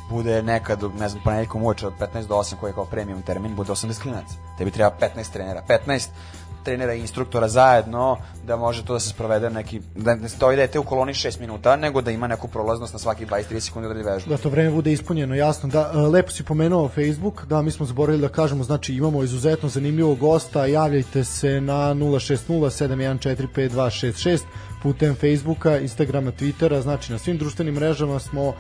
bude 0.10 0.44
nekad, 0.44 0.84
ne 1.00 1.10
znam, 1.10 1.24
ponedjeljkom 1.24 1.64
uveče 1.64 1.88
od 1.88 1.94
15 2.00 2.28
do 2.28 2.36
8 2.36 2.56
koji 2.60 2.70
je 2.70 2.74
kao 2.74 2.86
premium 2.86 3.22
termin, 3.22 3.56
bude 3.56 3.72
80 3.72 4.02
klinaca. 4.02 4.36
Tebi 4.58 4.72
treba 4.72 4.96
15 5.02 5.32
trenera. 5.34 5.64
15 5.68 6.08
trenera 6.64 6.94
i 6.94 7.00
instruktora 7.00 7.48
zajedno 7.48 8.18
da 8.48 8.56
može 8.56 8.86
to 8.86 8.94
da 8.94 9.00
se 9.00 9.10
sprovede 9.10 9.50
neki, 9.50 9.82
da 9.96 10.16
ne 10.16 10.30
stoji 10.30 10.58
dete 10.58 10.80
u 10.80 10.84
koloni 10.84 11.14
6 11.14 11.40
minuta, 11.40 11.76
nego 11.76 12.02
da 12.02 12.12
ima 12.12 12.28
neku 12.28 12.48
prolaznost 12.48 12.94
na 12.94 13.00
svaki 13.00 13.26
20-30 13.26 13.60
sekundi 13.60 13.88
da 13.88 13.94
vežbu. 14.12 14.30
Da 14.30 14.38
to 14.38 14.50
vreme 14.50 14.72
bude 14.72 14.92
ispunjeno, 14.92 15.36
jasno. 15.36 15.70
Da, 15.70 15.92
e, 15.94 15.98
lepo 15.98 16.32
si 16.32 16.44
pomenuo 16.44 16.88
Facebook, 16.88 17.46
da, 17.46 17.62
mi 17.62 17.72
smo 17.72 17.86
zaboravili 17.86 18.22
da 18.22 18.30
kažemo, 18.30 18.64
znači 18.64 18.94
imamo 18.94 19.24
izuzetno 19.24 19.70
zanimljivog 19.70 20.20
gosta, 20.20 20.66
javljajte 20.66 21.24
se 21.24 21.62
na 21.62 21.94
060-7145-266 21.94 24.40
putem 24.84 25.16
Facebooka, 25.16 25.78
Instagrama, 25.78 26.32
Twittera, 26.32 26.82
znači 26.82 27.12
na 27.12 27.18
svim 27.18 27.38
društvenim 27.38 27.76
mrežama 27.76 28.20
smo, 28.20 28.48
uh, 28.48 28.56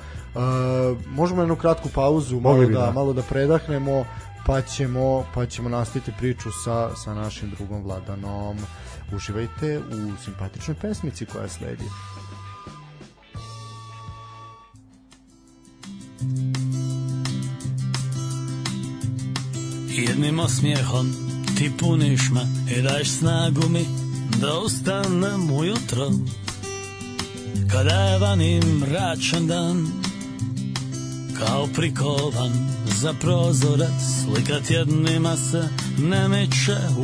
možemo 1.09 1.41
jednu 1.41 1.55
kratku 1.55 1.89
pauzu, 1.89 2.39
malo 2.39 2.55
Mogli 2.55 2.73
da, 2.73 2.79
da. 2.79 2.91
malo 2.91 3.13
da 3.13 3.21
predahnemo, 3.21 4.05
pa 4.45 4.61
ćemo, 4.61 5.25
pa 5.33 5.45
ćemo 5.45 5.69
nastaviti 5.69 6.11
priču 6.17 6.49
sa, 6.63 6.95
sa 6.95 7.13
našim 7.13 7.49
drugom 7.49 7.83
Vladanom. 7.83 8.57
Uživajte 9.15 9.79
u 9.79 10.23
simpatičnoj 10.23 10.75
pesmici 10.81 11.25
koja 11.25 11.49
sledi. 11.49 11.85
Jednim 19.89 20.39
osmijehom 20.39 21.13
ti 21.57 21.71
puniš 21.79 22.21
me 22.33 22.41
i 22.77 22.81
daješ 22.81 23.09
snagu 23.09 23.69
mi 23.69 23.85
da 24.41 24.59
ustanem 24.59 25.51
ujutro 25.51 26.09
Kada 27.71 27.95
je 27.95 28.19
vani 28.19 28.61
mračan 28.79 29.47
dan 29.47 29.87
Kao 31.47 31.67
prikovan 31.75 32.51
za 32.85 33.13
prozorac 33.13 33.91
Slika 34.23 34.59
tjednima 34.67 35.37
se 35.37 35.69
ne 35.99 36.47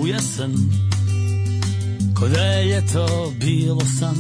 u 0.02 0.08
jesen. 0.08 0.54
Ko 2.20 2.28
da 2.28 2.42
je 2.42 2.66
ljeto 2.66 3.34
bilo 3.40 3.82
san? 4.00 4.16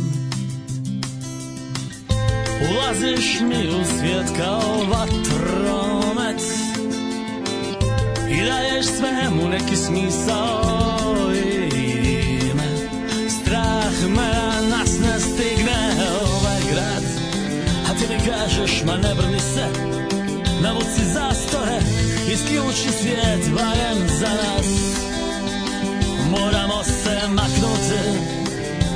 Ulaziš 2.71 3.39
mi 3.41 3.67
u 3.67 3.84
svijet 3.99 4.27
kao 4.38 4.77
vatromet 4.89 6.41
i 8.32 8.45
daješ 8.45 8.86
svemu 8.86 9.49
neki 9.49 9.75
smisao 9.75 11.32
i 11.34 12.53
me 12.56 12.77
strah 13.30 14.10
me 14.10 14.69
nas 14.69 14.99
ne 14.99 15.19
stigne 15.19 16.10
ovaj 16.21 16.62
grad 16.71 17.03
a 17.89 17.93
ti 17.93 18.06
mi 18.10 18.32
kažeš 18.32 18.84
ma 18.86 18.97
ne 18.97 19.15
brni 19.15 19.39
se 19.39 19.96
navuci 20.67 21.03
zastore 21.13 21.80
isključi 22.34 22.89
svijet 23.01 23.43
barem 23.56 24.08
za 24.19 24.30
nas. 24.30 24.67
Moramo 26.30 26.84
se 26.84 27.27
maknuti 27.27 28.03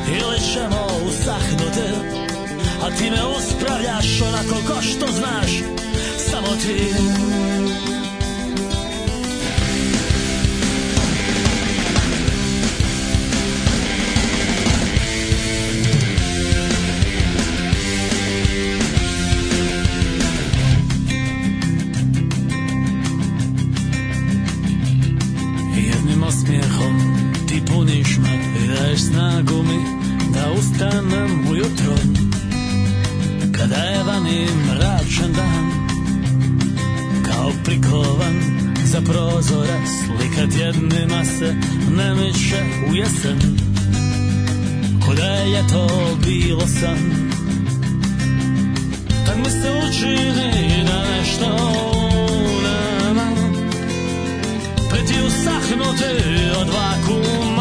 ili 0.07 0.39
ćemo 0.53 0.88
usahnuti 1.07 1.89
a 2.84 2.91
ti 2.97 3.10
me 3.10 3.21
uspravljaš 3.38 4.21
onako 4.21 4.55
ko 4.67 4.81
što 4.81 5.07
znaš 5.12 5.51
samo 6.31 6.47
ti 6.47 6.93
daješ 29.01 29.09
snagu 29.09 29.63
mi 29.63 29.79
da 30.33 30.51
ustanem 30.59 31.47
ujutro 31.51 31.95
Kada 33.57 33.75
je 33.75 34.03
vani 34.03 34.47
mračan 34.67 35.33
dan. 35.33 35.71
Kao 37.25 37.51
prikovan 37.65 38.35
za 38.85 39.01
prozora 39.01 39.79
Slika 39.85 40.47
tjednima 40.51 41.25
se 41.25 41.55
ne 41.97 42.15
miče 42.15 42.63
u 42.91 42.95
jesen. 42.95 43.39
Ko 45.05 45.13
da 45.13 45.25
je 45.25 45.49
ljeto 45.49 45.87
bilo 46.25 46.67
san? 46.67 46.97
Tak 49.25 49.37
mi 49.37 49.51
se 49.51 49.71
učini 49.87 50.83
da 50.85 51.03
nešto 51.17 51.57
nema 52.63 53.51
Preti 54.89 55.13
usahnuti 55.27 56.05
od 56.61 56.67
vakuma 56.67 57.61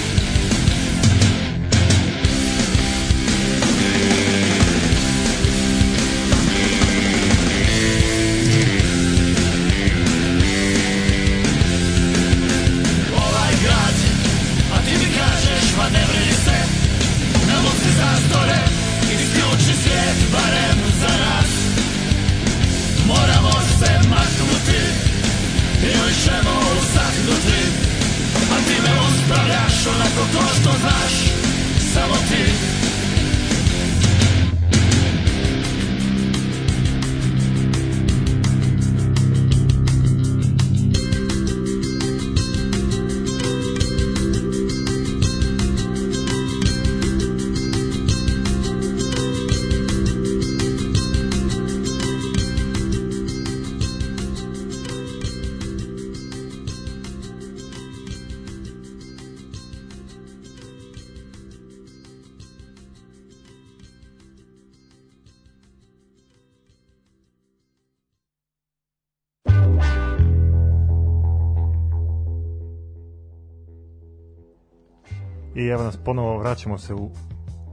I 75.61 75.67
evo 75.67 75.83
nas 75.83 75.97
ponovo 75.97 76.37
vraćamo 76.37 76.77
se 76.77 76.93
u, 76.93 77.11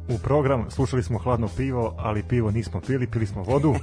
u 0.08 0.18
program. 0.22 0.70
Slušali 0.70 1.02
smo 1.02 1.18
hladno 1.18 1.48
pivo, 1.56 1.94
ali 1.98 2.22
pivo 2.22 2.50
nismo 2.50 2.80
pili, 2.80 3.06
pili 3.06 3.26
smo 3.26 3.42
vodu. 3.42 3.74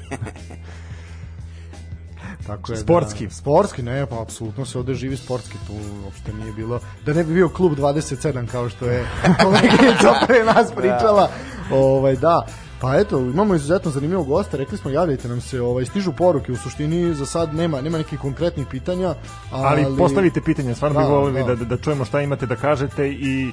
Tako 2.48 2.72
je, 2.72 2.78
Sportski. 2.78 3.28
Da, 3.28 3.34
sportski, 3.34 3.84
ne, 3.84 4.06
pa 4.06 4.22
apsolutno 4.22 4.66
se 4.66 4.78
ovde 4.78 4.94
živi 4.94 5.18
sportski, 5.18 5.58
tu 5.68 5.74
uopšte 6.06 6.34
nije 6.34 6.54
bilo, 6.54 6.80
da 7.06 7.14
ne 7.14 7.24
bi 7.24 7.34
bio 7.34 7.50
klub 7.50 7.72
27 7.72 8.48
kao 8.48 8.70
što 8.70 8.86
je 8.86 9.06
koleginica 9.44 10.14
pre 10.28 10.44
nas 10.44 10.72
pričala, 10.72 11.30
ovaj, 11.72 12.16
da, 12.16 12.46
Pa 12.82 12.96
eto, 12.96 13.20
imamo 13.20 13.56
izuzetno 13.56 13.92
zanimljivog 13.92 14.28
gosta, 14.28 14.58
rekli 14.58 14.78
smo 14.78 14.92
javljajte 14.92 15.28
nam 15.28 15.42
se, 15.42 15.62
ovaj 15.62 15.86
stižu 15.86 16.12
poruke, 16.14 16.52
u 16.52 16.56
suštini 16.56 17.14
za 17.14 17.26
sad 17.26 17.56
nema 17.56 17.82
nema 17.82 17.98
nekih 17.98 18.20
konkretnih 18.20 18.68
pitanja, 18.72 19.16
ali, 19.52 19.86
Ali 19.86 19.98
postavite 19.98 20.42
pitanje, 20.42 20.76
stvarno 20.76 21.00
bi 21.00 21.06
Da, 21.06 21.12
volili 21.12 21.40
da. 21.40 21.48
da, 21.48 21.56
da, 21.56 21.66
da 21.66 21.78
čujemo 21.78 22.06
šta 22.06 22.22
imate 22.22 22.46
da 22.46 22.56
kažete 22.56 23.10
i 23.10 23.52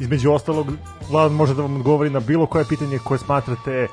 između 0.00 0.32
ostalog 0.32 0.66
Vlad 1.10 1.32
može 1.32 1.54
da 1.54 1.62
vam 1.62 1.76
odgovori 1.76 2.10
na 2.10 2.20
bilo 2.20 2.46
koje 2.46 2.64
pitanje 2.64 2.98
koje 2.98 3.18
smatrate 3.18 3.88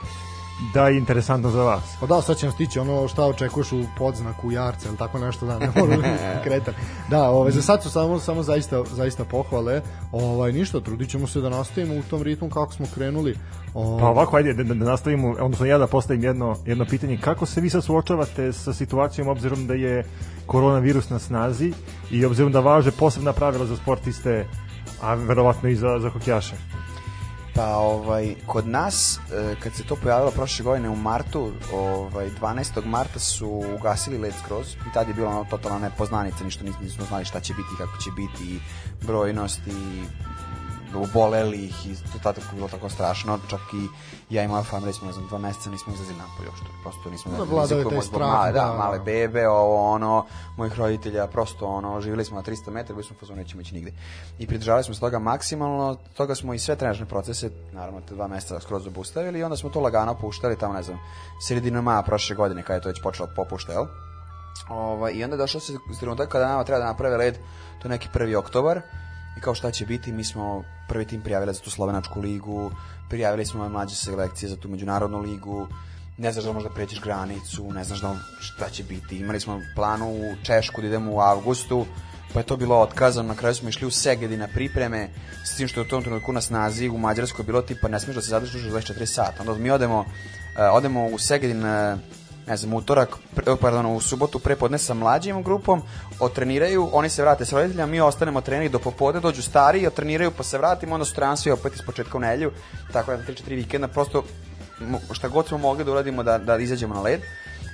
da 0.73 0.87
je 0.87 0.97
interesantno 0.97 1.49
za 1.49 1.63
vas. 1.63 1.83
Pa 1.99 2.05
da, 2.05 2.21
sad 2.21 2.37
će 2.37 2.45
nam 2.45 2.53
stići 2.53 2.79
ono 2.79 3.07
šta 3.07 3.25
očekuješ 3.25 3.71
u 3.71 3.83
podznaku 3.97 4.51
jarca 4.51 4.87
ili 4.87 4.97
tako 4.97 5.19
nešto, 5.19 5.45
da, 5.45 5.59
ne 5.59 5.71
moram 5.75 6.01
biti 6.01 6.09
konkretan. 6.33 6.73
Da, 7.09 7.29
ovaj, 7.29 7.51
za 7.51 7.61
sad 7.61 7.83
su 7.83 7.89
samo, 7.89 8.19
samo 8.19 8.43
zaista, 8.43 8.83
zaista 8.83 9.23
pohvale. 9.25 9.81
Ovaj, 10.11 10.51
ništa, 10.51 10.79
trudit 10.79 11.09
ćemo 11.09 11.27
se 11.27 11.41
da 11.41 11.49
nastavimo 11.49 11.95
u 11.95 12.03
tom 12.09 12.21
ritmu 12.21 12.49
kako 12.49 12.73
smo 12.73 12.85
krenuli. 12.95 13.37
Ovaj, 13.73 14.01
Pa 14.01 14.07
ovako, 14.07 14.37
ajde 14.37 14.53
da, 14.53 14.63
da 14.63 14.73
da 14.73 14.85
nastavimo, 14.85 15.35
odnosno 15.39 15.65
ja 15.65 15.77
da 15.77 15.87
postavim 15.87 16.23
jedno, 16.23 16.55
jedno 16.65 16.85
pitanje. 16.85 17.17
Kako 17.17 17.45
se 17.45 17.61
vi 17.61 17.69
sad 17.69 17.83
suočavate 17.83 18.53
sa 18.53 18.73
situacijom 18.73 19.27
obzirom 19.27 19.67
da 19.67 19.73
je 19.73 20.05
koronavirus 20.45 21.09
na 21.09 21.19
snazi 21.19 21.73
i 22.11 22.25
obzirom 22.25 22.51
da 22.51 22.59
važe 22.59 22.91
posebna 22.91 23.33
pravila 23.33 23.65
za 23.65 23.75
sportiste, 23.75 24.45
a 25.01 25.13
verovatno 25.13 25.69
i 25.69 25.75
za, 25.75 25.99
za 25.99 26.09
hokejaše? 26.09 26.55
Pa 27.55 27.77
ovaj 27.77 28.35
kod 28.45 28.67
nas 28.67 29.17
e, 29.17 29.55
kad 29.59 29.73
se 29.73 29.83
to 29.83 29.95
pojavilo 29.95 30.31
prošle 30.31 30.63
godine 30.63 30.89
u 30.89 30.95
martu, 30.95 31.51
ovaj 31.73 32.29
12. 32.41 32.85
marta 32.85 33.19
su 33.19 33.63
ugasili 33.79 34.17
led 34.17 34.33
skroz 34.43 34.73
i 34.73 34.93
tad 34.93 35.07
je 35.07 35.13
bilo 35.13 35.29
ono 35.29 35.45
totalna 35.49 35.79
nepoznanica, 35.79 36.43
ništa 36.43 36.63
nismo, 36.63 37.05
znali 37.05 37.25
šta 37.25 37.39
će 37.39 37.53
biti, 37.53 37.69
kako 37.77 37.97
će 37.97 38.09
biti 38.15 38.59
brojnost 39.07 39.67
i 39.67 40.03
obolelih 41.01 41.87
i 41.87 41.95
to 41.95 42.19
tada 42.23 42.41
je 42.41 42.47
bilo 42.53 42.67
tako 42.67 42.89
strašno, 42.89 43.39
čak 43.49 43.59
i 43.73 43.87
ja 44.35 44.43
i 44.43 44.47
moja 44.47 44.63
familija 44.63 44.93
smo, 44.93 45.07
ne 45.07 45.13
znam, 45.13 45.27
dva 45.27 45.37
meseca 45.37 45.69
nismo 45.69 45.93
izlazili 45.93 46.17
napolje 46.17 46.49
uopšte, 46.49 46.65
prosto 46.83 47.09
nismo 47.09 47.31
Da, 47.31 47.37
je 47.37 47.61
rizikujemo 47.61 47.89
taj 47.89 48.01
zbog 48.01 48.03
strah, 48.03 48.29
male, 48.29 48.51
da, 48.51 48.65
da. 48.65 48.73
male 48.73 48.99
bebe, 48.99 49.47
ovo, 49.47 49.91
ono, 49.91 50.25
mojih 50.57 50.79
roditelja, 50.79 51.27
prosto, 51.27 51.67
ono, 51.67 52.01
živjeli 52.01 52.25
smo 52.25 52.35
na 52.37 52.43
300 52.43 52.71
metara, 52.71 52.95
bili 52.95 53.03
smo 53.03 53.15
fazonu, 53.19 53.39
nećemo 53.39 53.61
ići 53.61 53.73
nigde. 53.73 53.91
I 54.39 54.47
pridržavali 54.47 54.83
smo 54.83 54.93
se 54.93 54.99
toga 54.99 55.19
maksimalno, 55.19 55.95
toga 56.17 56.35
smo 56.35 56.53
i 56.53 56.59
sve 56.59 56.75
trenažne 56.75 57.05
procese, 57.05 57.49
naravno, 57.71 58.01
te 58.01 58.15
dva 58.15 58.27
meseca 58.27 58.59
skroz 58.59 58.87
obustavili 58.87 59.39
i 59.39 59.43
onda 59.43 59.57
smo 59.57 59.69
to 59.69 59.79
lagano 59.79 60.15
puštali 60.15 60.57
tamo, 60.57 60.73
ne 60.73 60.83
znam, 60.83 60.99
sredinom 61.47 61.83
maja 61.83 62.01
prošle 62.01 62.35
godine, 62.35 62.63
kada 62.63 62.73
je 62.73 62.81
to 62.81 62.89
već 62.89 63.01
počelo 63.01 63.27
da 63.27 63.33
popušta, 63.35 63.71
jel? 63.71 63.85
Ovaj, 64.69 65.13
I 65.13 65.23
onda 65.23 65.37
došao 65.37 65.61
se 65.61 65.73
trenutak 65.99 66.29
kada 66.29 66.47
nama 66.47 66.63
treba 66.63 66.79
da 66.79 66.85
naprave 66.85 67.17
led, 67.17 67.35
to 67.81 67.87
je 67.87 67.89
neki 67.89 68.07
1. 68.13 68.37
oktobar, 68.37 68.81
i 69.37 69.41
kao 69.41 69.55
šta 69.55 69.71
će 69.71 69.85
biti, 69.85 70.11
mi 70.11 70.23
smo 70.23 70.63
prvi 70.87 71.05
tim 71.05 71.21
prijavili 71.21 71.53
za 71.53 71.61
tu 71.61 71.69
slovenačku 71.69 72.19
ligu, 72.19 72.71
prijavili 73.09 73.45
smo 73.45 73.69
mlađe 73.69 73.95
selekcije 73.95 74.49
za 74.49 74.55
tu 74.55 74.69
međunarodnu 74.69 75.19
ligu, 75.19 75.67
ne 76.17 76.31
znaš 76.31 76.45
da 76.45 76.53
možda 76.53 76.69
pređeš 76.69 77.01
granicu, 77.01 77.71
ne 77.71 77.83
znaš 77.83 78.01
da 78.01 78.15
šta 78.39 78.69
će 78.69 78.83
biti. 78.83 79.17
Imali 79.17 79.39
smo 79.39 79.61
planu 79.75 80.09
u 80.09 80.35
Češku 80.43 80.81
da 80.81 80.87
idemo 80.87 81.11
u 81.11 81.19
avgustu, 81.19 81.85
pa 82.33 82.39
je 82.39 82.45
to 82.45 82.57
bilo 82.57 82.79
otkazano, 82.79 83.27
na 83.27 83.35
kraju 83.35 83.55
smo 83.55 83.69
išli 83.69 83.87
u 83.87 83.91
Segedi 83.91 84.37
na 84.37 84.47
pripreme, 84.47 85.09
s 85.45 85.55
tim 85.57 85.67
što 85.67 85.79
je 85.79 85.85
u 85.85 85.89
tom 85.89 86.03
trenutku 86.03 86.33
na 86.33 86.41
snazi 86.41 86.89
u 86.89 86.97
Mađarskoj 86.97 87.45
bilo 87.45 87.61
tipa 87.61 87.87
ne 87.87 87.99
smiješ 87.99 88.15
da 88.15 88.21
se 88.21 88.29
zadržiš 88.29 88.53
duže 88.53 88.75
od 88.75 88.83
24 88.83 89.05
sata. 89.05 89.35
Onda 89.39 89.53
mi 89.53 89.69
odemo, 89.69 89.99
uh, 89.99 90.05
odemo 90.71 91.05
u 91.05 91.19
Segedin 91.19 91.63
uh, 91.63 91.99
ne 92.47 92.57
znam, 92.57 92.73
utorak, 92.73 93.09
pre- 93.35 93.55
pardon, 93.55 93.85
u 93.85 93.99
subotu 93.99 94.39
prepodne 94.39 94.77
sa 94.77 94.93
mlađim 94.93 95.43
grupom, 95.43 95.81
otreniraju, 96.19 96.89
oni 96.93 97.09
se 97.09 97.21
vrate 97.21 97.45
sa 97.45 97.55
roditeljima, 97.55 97.85
mi 97.85 98.01
ostanemo 98.01 98.41
treneri 98.41 98.69
do 98.69 98.79
popodne, 98.79 99.21
dođu 99.21 99.41
stari, 99.41 99.87
otreniraju 99.87 100.31
pa 100.31 100.43
se 100.43 100.57
vratimo, 100.57 100.93
onda 100.93 101.05
su 101.05 101.15
transfi 101.15 101.51
opet 101.51 101.73
iz 101.73 101.81
početka 101.85 102.17
u 102.17 102.21
nelju, 102.21 102.51
tako 102.93 103.11
da 103.11 103.23
3-4 103.23 103.55
vikenda, 103.55 103.87
prosto 103.87 104.23
šta 105.11 105.27
god 105.27 105.47
smo 105.47 105.57
mogli 105.57 105.83
da 105.83 105.91
uradimo 105.91 106.23
da, 106.23 106.37
da 106.37 106.57
izađemo 106.57 106.93
na 106.93 107.01
led. 107.01 107.21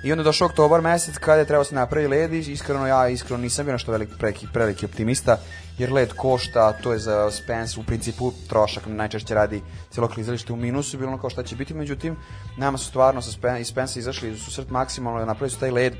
I 0.03 0.11
onda 0.11 0.23
došao 0.23 0.45
oktobar 0.45 0.81
mesec 0.81 1.17
kada 1.17 1.39
je 1.39 1.45
trebao 1.45 1.63
se 1.63 1.75
napravi 1.75 2.07
led 2.07 2.33
i 2.33 2.39
iskreno 2.39 2.87
ja 2.87 3.07
iskreno 3.07 3.41
nisam 3.41 3.65
bio 3.65 3.73
nešto 3.73 3.91
veliki, 3.91 4.13
preki, 4.19 4.47
preliki 4.53 4.85
optimista 4.85 5.37
jer 5.81 5.91
led 5.93 6.13
košta, 6.13 6.71
to 6.73 6.93
je 6.93 6.99
za 6.99 7.31
Spence 7.31 7.79
u 7.79 7.83
principu 7.83 8.31
trošak, 8.49 8.83
najčešće 8.87 9.33
radi 9.33 9.61
cijelo 9.89 10.07
klizalište 10.07 10.53
u 10.53 10.55
minusu, 10.55 10.97
bilo 10.97 11.11
ono 11.11 11.21
kao 11.21 11.29
šta 11.29 11.43
će 11.43 11.55
biti, 11.55 11.73
međutim 11.73 12.15
nama 12.57 12.77
su 12.77 12.85
stvarno 12.85 13.21
sa 13.21 13.31
Spen, 13.31 13.57
iz 13.57 13.67
Spence 13.67 13.99
izašli 13.99 14.31
u 14.31 14.37
susret 14.37 14.69
maksimalno, 14.69 15.25
napravili 15.25 15.49
su 15.49 15.59
taj 15.59 15.71
led 15.71 15.93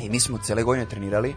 i 0.00 0.10
mi 0.10 0.20
smo 0.20 0.38
cele 0.38 0.62
godine 0.62 0.86
trenirali, 0.86 1.34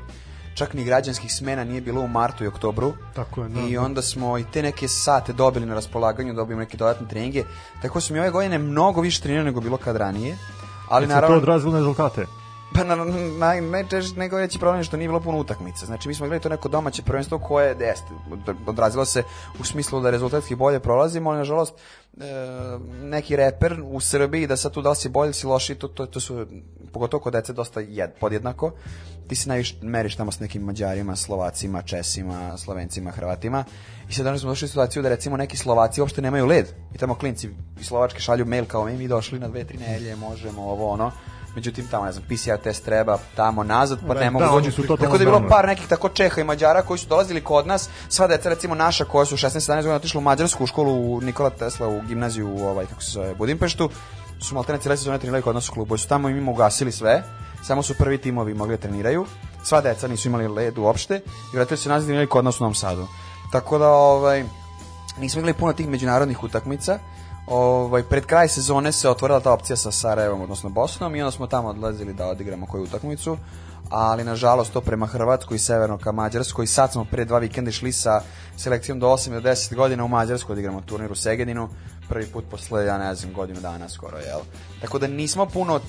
čak 0.56 0.74
ni 0.74 0.84
građanskih 0.84 1.34
smena 1.34 1.64
nije 1.64 1.82
bilo 1.82 2.02
u 2.02 2.08
martu 2.08 2.44
i 2.44 2.48
oktobru. 2.48 2.94
Tako 3.16 3.44
je, 3.44 3.50
da, 3.50 3.60
I 3.60 3.74
da. 3.74 3.82
onda 3.82 4.02
smo 4.02 4.38
i 4.38 4.46
te 4.54 4.62
neke 4.62 4.88
sate 4.88 5.34
dobili 5.34 5.66
na 5.66 5.76
raspolaganju, 5.76 6.34
dobijemo 6.34 6.60
neke 6.60 6.78
dodatne 6.78 7.08
treninge. 7.08 7.44
Tako 7.82 8.02
smo 8.02 8.16
i 8.16 8.20
ove 8.20 8.30
godine 8.32 8.58
mnogo 8.58 9.02
više 9.02 9.22
trenirali 9.22 9.46
nego 9.46 9.62
bilo 9.62 9.78
kad 9.78 9.96
ranije. 9.96 10.38
Ali 10.90 11.06
Se 11.06 11.10
to 11.10 11.16
naravno, 11.16 11.38
odrazilo 11.38 11.72
na 11.72 11.80
rezultate? 11.80 12.26
Pa 12.74 12.84
na, 12.84 12.96
na, 12.96 13.62
najčešće 13.62 14.20
nego 14.20 14.38
veći 14.38 14.60
problem 14.60 14.80
je 14.80 14.84
što 14.84 14.98
nije 14.98 15.08
bilo 15.08 15.20
puno 15.20 15.38
utakmica. 15.38 15.86
Znači 15.86 16.08
mi 16.08 16.14
smo 16.14 16.26
igrali 16.26 16.42
to 16.42 16.50
neko 16.50 16.70
domaće 16.70 17.04
prvenstvo 17.04 17.40
koje 17.40 17.76
jeste 17.80 18.08
odrazilo 18.66 19.06
se 19.06 19.24
u 19.60 19.64
smislu 19.64 20.02
da 20.02 20.10
rezultatski 20.10 20.56
bolje 20.56 20.80
prolazimo, 20.80 21.30
ali 21.30 21.38
nažalost 21.38 21.74
e, 21.74 22.24
neki 23.04 23.36
reper 23.36 23.82
u 23.84 24.00
Srbiji 24.00 24.48
da 24.48 24.58
sad 24.58 24.74
tu 24.74 24.82
da 24.82 24.90
li 24.90 24.96
si 24.96 25.10
bolji 25.10 25.28
ili 25.28 25.34
si 25.34 25.48
loši, 25.48 25.76
to, 25.76 25.88
to, 25.88 26.06
to 26.06 26.20
su 26.20 26.46
pogotovo 26.94 27.24
kod 27.24 27.34
dece 27.34 27.54
dosta 27.54 27.80
jed, 27.80 28.12
podjednako. 28.20 28.72
Ti 29.28 29.36
se 29.36 29.50
najviše 29.50 29.76
meriš 29.82 30.16
tamo 30.16 30.32
s 30.32 30.40
nekim 30.40 30.62
Mađarima, 30.62 31.16
Slovacima, 31.16 31.82
Česima, 31.82 32.58
Slovencima, 32.58 33.12
Hrvatima. 33.12 33.64
I 34.10 34.14
sad 34.14 34.26
danas 34.26 34.42
smo 34.42 34.50
došli 34.50 34.66
u 34.66 34.68
situaciju 34.68 35.04
da 35.04 35.10
recimo 35.10 35.38
neki 35.38 35.58
Slovaci 35.58 36.02
uopšte 36.02 36.22
nemaju 36.22 36.46
led. 36.46 36.66
I 36.96 36.98
tamo 36.98 37.16
klinci 37.16 37.50
iz 37.80 37.86
Slovačke 37.86 38.20
šalju 38.20 38.46
mail 38.46 38.66
kao 38.66 38.86
mi, 38.86 38.98
mi 38.98 39.08
došli 39.08 39.40
na 39.40 39.48
dve, 39.48 39.64
tri 39.64 39.78
nelje, 39.78 40.16
možemo 40.16 40.62
ovo, 40.62 40.90
ono. 40.90 41.12
Međutim, 41.56 41.88
tamo, 41.88 42.06
ne 42.06 42.12
znam, 42.12 42.24
PCR 42.24 42.64
test 42.64 42.86
treba 42.86 43.18
tamo 43.36 43.64
nazad, 43.64 44.00
pa 44.08 44.14
Da, 44.14 44.20
ne 44.20 44.32
mogu 44.32 44.46
da, 44.46 44.52
da 44.52 44.56
dođu. 44.56 44.88
Tako 44.88 45.18
da 45.18 45.24
je 45.24 45.26
bilo 45.26 45.48
par 45.50 45.66
nekih 45.66 45.88
tako 45.88 46.10
Čeha 46.10 46.42
i 46.42 46.44
Mađara 46.44 46.82
koji 46.82 46.98
su 46.98 47.08
dolazili 47.08 47.44
kod 47.44 47.68
nas. 47.68 47.90
Sva 48.10 48.28
deca, 48.28 48.50
recimo 48.50 48.76
naša, 48.76 49.06
koja 49.06 49.26
su 49.26 49.38
16-17 49.38 49.76
godina 49.76 49.96
otišla 49.96 50.20
u 50.20 50.22
Mađarsku 50.22 50.64
u 50.64 50.68
školu 50.68 51.14
u 51.14 51.22
Nikola 51.22 51.50
Tesla 51.50 51.88
u 51.88 52.02
gimnaziju 52.02 52.50
u 52.50 52.68
ovaj, 52.68 52.86
kako 52.86 53.02
se 53.02 53.12
zove, 53.12 53.36
Budimpeštu, 53.36 53.90
su 54.40 54.56
maltene 54.56 54.80
cijele 54.80 54.98
sezone 54.98 55.20
trenirali 55.20 55.44
kod 55.44 55.56
nas 55.56 55.70
u 55.70 55.72
klubu. 55.72 55.98
Su 55.98 56.08
tamo 56.08 56.30
i 56.30 56.34
mimo 56.34 56.52
ugasili 56.52 56.92
sve, 56.92 57.24
samo 57.64 57.84
su 57.84 57.94
prvi 57.98 58.18
timovi 58.18 58.54
mogli 58.54 58.76
da 58.76 58.82
treniraju. 58.82 59.26
Sva 59.64 59.82
deca 59.82 60.08
nisu 60.08 60.28
imali 60.28 60.48
led 60.48 60.78
uopšte 60.78 61.22
i 61.54 61.56
vratili 61.56 61.78
se 61.78 61.90
nazad 61.90 62.04
i 62.04 62.08
trenirali 62.08 62.30
kod 62.30 62.46
nas 62.46 62.60
u 62.60 62.64
Novom 62.64 62.76
Sadu. 62.76 63.08
Tako 63.52 63.78
da, 63.78 63.90
ovaj, 63.90 64.44
nismo 65.20 65.40
igrali 65.40 65.54
puno 65.54 65.74
tih 65.74 65.88
međunarodnih 65.88 66.44
utakmica. 66.44 67.00
Ovaj, 67.48 68.04
pred 68.04 68.26
kraj 68.26 68.48
sezone 68.48 68.92
se 68.92 69.10
otvorila 69.10 69.40
ta 69.40 69.54
opcija 69.54 69.78
sa 69.78 69.92
Sarajevom, 69.92 70.42
odnosno 70.42 70.70
Bosnom 70.70 71.16
i 71.16 71.22
onda 71.22 71.32
smo 71.32 71.48
tamo 71.48 71.68
odlazili 71.68 72.14
da 72.14 72.28
odigramo 72.28 72.66
koju 72.66 72.84
utakmicu 72.84 73.38
ali 73.90 74.24
nažalost 74.24 74.74
to 74.74 74.82
prema 74.82 75.06
Hrvatskoj 75.06 75.56
i 75.56 75.60
severno 75.60 75.98
ka 75.98 76.12
Mađarskoj 76.12 76.68
sad 76.68 76.92
smo 76.92 77.06
pre 77.06 77.26
dva 77.26 77.40
vikenda 77.40 77.70
išli 77.70 77.92
sa 77.92 78.22
selekcijom 78.58 79.00
do 79.00 79.08
8 79.08 79.30
do 79.30 79.50
10 79.50 79.76
godina 79.76 80.04
u 80.04 80.08
Mađarskoj 80.08 80.56
da 80.56 80.60
igramo 80.60 80.82
turnir 80.82 81.12
u 81.12 81.16
Segedinu 81.16 81.70
prvi 82.10 82.26
put 82.26 82.46
posle, 82.52 82.86
ja 82.86 82.98
ne 82.98 83.16
znam, 83.16 83.34
godinu 83.34 83.62
dana 83.62 83.90
skoro, 83.90 84.18
jel? 84.18 84.40
Tako 84.82 85.00
da 85.00 85.08
nismo 85.08 85.46
puno 85.46 85.80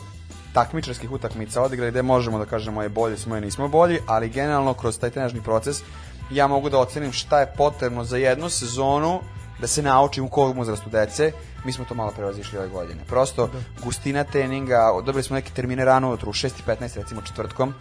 takmičarskih 0.53 1.13
utakmica 1.13 1.63
odigrali 1.63 1.91
gde 1.91 2.03
možemo 2.03 2.39
da 2.39 2.45
kažemo 2.45 2.83
je 2.83 2.89
bolji 2.89 3.17
smo 3.17 3.37
i 3.37 3.41
nismo 3.41 3.69
bolji, 3.69 3.99
ali 4.07 4.29
generalno 4.29 4.75
kroz 4.75 4.99
taj 4.99 5.11
trenažni 5.11 5.43
proces 5.43 5.83
ja 6.31 6.47
mogu 6.47 6.71
da 6.71 6.79
ocenim 6.79 7.13
šta 7.13 7.41
je 7.41 7.53
potrebno 7.57 8.05
za 8.05 8.17
jednu 8.17 8.51
sezonu 8.51 9.21
da 9.61 9.67
se 9.67 9.83
naučim 9.83 10.25
u 10.25 10.29
kojom 10.29 10.59
uzrastu 10.59 10.91
dece. 10.91 11.33
Mi 11.65 11.73
smo 11.73 11.85
to 11.85 11.95
malo 11.95 12.11
prevazišli 12.11 12.59
ove 12.59 12.69
godine. 12.69 13.01
Prosto 13.07 13.51
gustina 13.85 14.25
treninga, 14.25 14.93
dobili 15.05 15.23
smo 15.23 15.37
neke 15.37 15.51
termine 15.51 15.85
rano 15.85 16.09
ujutru, 16.09 16.31
u 16.31 16.33
6.15 16.33 16.97
recimo 16.97 17.23
četvrtkom, 17.23 17.75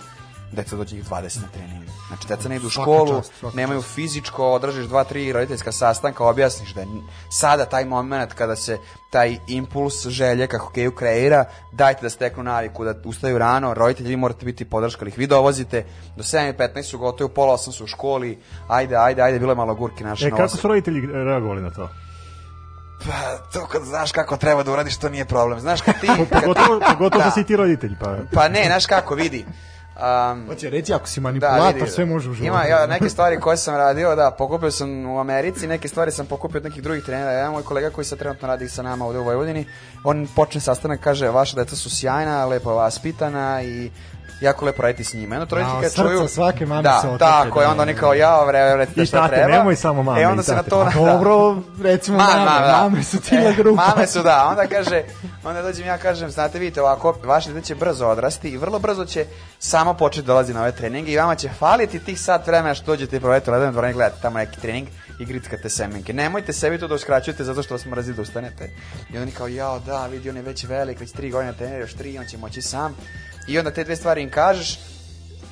deca 0.51 0.75
dođe 0.75 0.95
njih 0.95 1.05
20 1.09 1.41
na 1.41 1.47
trening. 1.53 1.83
Znači, 2.07 2.27
deca 2.27 2.49
ne 2.49 2.55
idu 2.55 2.67
u 2.67 2.69
Svaka 2.69 2.91
školu, 2.91 3.17
čast, 3.17 3.33
svaka 3.39 3.57
nemaju 3.57 3.81
fizičko, 3.81 4.51
odražiš 4.51 4.85
dva, 4.85 5.03
tri 5.03 5.33
roditeljska 5.33 5.71
sastanka, 5.71 6.23
objasniš 6.23 6.73
da 6.73 6.81
je 6.81 6.87
sada 7.31 7.65
taj 7.65 7.85
moment 7.85 8.33
kada 8.33 8.55
se 8.55 8.77
taj 9.09 9.37
impuls 9.47 10.07
želje 10.07 10.47
ka 10.47 10.57
hokeju 10.57 10.91
kreira, 10.91 11.45
dajte 11.71 12.01
da 12.01 12.09
steknu 12.09 12.43
naviku, 12.43 12.85
da 12.85 12.95
ustaju 13.05 13.37
rano, 13.37 13.73
roditelji 13.73 14.15
morate 14.15 14.45
biti 14.45 14.65
podrška, 14.65 15.01
ali 15.01 15.09
ih 15.09 15.17
vi 15.17 15.27
dovozite, 15.27 15.85
do 16.15 16.23
7.15 16.23 16.83
su 16.83 16.97
gotovi, 16.97 17.25
u 17.25 17.33
pola 17.33 17.57
8 17.57 17.71
su 17.71 17.83
u 17.83 17.87
školi, 17.87 18.39
ajde, 18.67 18.95
ajde, 18.95 19.21
ajde, 19.21 19.39
bilo 19.39 19.51
je 19.51 19.55
malo 19.55 19.75
gurke 19.75 20.03
naše 20.03 20.27
E, 20.27 20.29
kako 20.29 20.47
su 20.47 20.67
roditelji 20.67 21.01
reagovali 21.11 21.61
na 21.61 21.69
to? 21.69 21.89
Pa, 23.05 23.37
to 23.53 23.67
kad 23.67 23.83
znaš 23.83 24.11
kako 24.11 24.37
treba 24.37 24.63
da 24.63 24.71
uradiš, 24.71 24.97
to 24.97 25.09
nije 25.09 25.25
problem. 25.25 25.59
Znaš 25.59 25.81
kad 25.81 25.99
ti... 26.01 26.07
kad 26.07 26.27
Pogotovo, 26.41 26.79
pogotovo 26.79 27.23
Da. 27.23 27.25
da. 27.25 27.31
si 27.31 27.43
ti 27.43 27.55
roditelj, 27.55 27.95
pa... 27.99 28.17
Pa 28.33 28.47
ne, 28.47 28.63
znaš 28.65 28.85
kako, 28.85 29.15
vidi. 29.15 29.45
Um, 29.97 30.47
Hoće 30.47 30.69
reći, 30.69 30.93
ako 30.93 31.07
si 31.07 31.19
Da, 31.19 31.23
manipulator, 31.23 31.73
vidi. 31.75 31.91
sve 31.91 32.05
može 32.05 32.29
u 32.29 32.33
životu. 32.33 32.47
Ima 32.53 32.63
ja, 32.63 32.87
neke 32.87 33.09
stvari 33.09 33.39
koje 33.39 33.57
sam 33.57 33.75
radio, 33.75 34.15
da, 34.15 34.31
pokupio 34.37 34.71
sam 34.71 35.05
u 35.05 35.19
Americi, 35.19 35.67
neke 35.67 35.87
stvari 35.87 36.11
sam 36.11 36.25
pokupio 36.25 36.57
od 36.57 36.63
nekih 36.63 36.83
drugih 36.83 37.03
trenera. 37.03 37.31
Jedan 37.31 37.51
moj 37.51 37.63
kolega 37.63 37.89
koji 37.89 38.05
sad 38.05 38.19
trenutno 38.19 38.47
radi 38.47 38.69
sa 38.69 38.81
nama 38.81 39.05
ovde 39.05 39.19
u 39.19 39.23
Vojvodini, 39.23 39.65
on 40.03 40.27
počne 40.35 40.61
sastanak, 40.61 40.99
kaže, 40.99 41.29
vaša 41.29 41.55
deca 41.55 41.75
su 41.75 41.89
sjajna, 41.89 42.45
lepo 42.45 42.73
vaspitana 42.73 43.61
i 43.63 43.91
jako 44.41 44.65
lepo 44.65 44.81
raditi 44.81 45.03
s 45.03 45.13
njima. 45.13 45.35
Jedno 45.35 45.47
roditelji 45.51 45.81
kad 45.81 45.93
čuju... 45.93 46.27
svake 46.27 46.65
mame 46.65 46.81
da, 46.81 46.99
se 47.01 47.07
otrepe, 47.07 47.19
tako 47.19 47.61
je, 47.61 47.65
da, 47.65 47.71
onda 47.71 47.83
oni 47.83 47.93
da, 47.93 47.99
kao, 47.99 48.09
da. 48.09 48.15
ja, 48.15 48.43
vre, 48.43 48.75
recite 48.75 49.01
I 49.01 49.05
šta 49.05 49.17
tate, 49.21 49.35
treba. 49.35 49.51
nemoj 49.51 49.75
samo 49.75 50.03
mame, 50.03 50.21
E, 50.21 50.27
onda 50.27 50.41
i 50.41 50.45
se 50.45 50.55
na 50.55 50.63
to... 50.63 50.79
A 50.79 50.91
dobro, 50.95 51.57
recimo 51.81 52.17
Mame, 52.17 52.45
mame, 52.45 52.67
da. 52.67 52.77
mame 52.81 53.03
su 53.03 53.21
ti 53.21 53.35
na 53.35 53.49
E, 53.49 53.53
grupa. 53.53 53.87
Mame 53.87 54.07
su, 54.07 54.23
da. 54.23 54.47
Onda 54.49 54.67
kaže, 54.67 55.03
onda 55.43 55.61
dođem 55.61 55.87
ja 55.87 55.97
kažem, 55.97 56.29
znate, 56.31 56.59
vidite 56.59 56.81
ovako, 56.81 57.15
vaše 57.23 57.53
dete 57.53 57.65
će 57.65 57.75
brzo 57.75 58.07
odrasti 58.07 58.49
i 58.49 58.57
vrlo 58.57 58.79
brzo 58.79 59.05
će 59.05 59.25
samo 59.59 59.93
početi 59.93 60.27
da 60.27 60.33
dolazi 60.33 60.53
na 60.53 60.61
ove 60.61 60.71
treninge 60.71 61.11
i 61.11 61.17
vama 61.17 61.35
će 61.35 61.49
faliti 61.49 61.99
tih 61.99 62.21
sat 62.21 62.47
vremena 62.47 62.75
što 62.75 62.85
dođete 62.85 63.17
i 63.17 63.19
provedete 63.19 63.51
u 63.51 63.71
dvorani, 63.71 63.93
gledate 63.93 64.21
tamo 64.21 64.37
neki 64.37 64.61
trening 64.61 64.87
i 65.19 65.25
grickate 65.25 65.69
semenke. 65.69 66.13
Nemojte 66.13 66.53
sebi 66.53 66.79
to 66.79 66.87
da 66.87 66.95
uskraćujete 66.95 67.43
zato 67.43 67.63
što 67.63 67.73
vas 67.73 67.85
mrazi 67.85 68.13
da 68.13 68.21
ustanete. 68.21 68.69
I 69.13 69.17
oni 69.17 69.31
kao, 69.31 69.47
jao, 69.47 69.79
da, 69.79 70.07
vidi, 70.07 70.29
on 70.29 70.35
je 70.35 70.41
već 70.41 70.63
velik, 70.63 70.99
već 70.99 71.11
tri 71.11 71.31
godine 71.31 71.53
trenira, 71.53 71.79
još 71.79 71.93
tri, 71.93 72.17
on 72.19 72.25
će 72.25 72.37
moći 72.37 72.61
sam. 72.61 72.95
I 73.47 73.57
onda 73.59 73.71
te 73.71 73.83
dve 73.83 73.95
stvari 73.95 74.21
im 74.21 74.29
kažeš, 74.29 74.79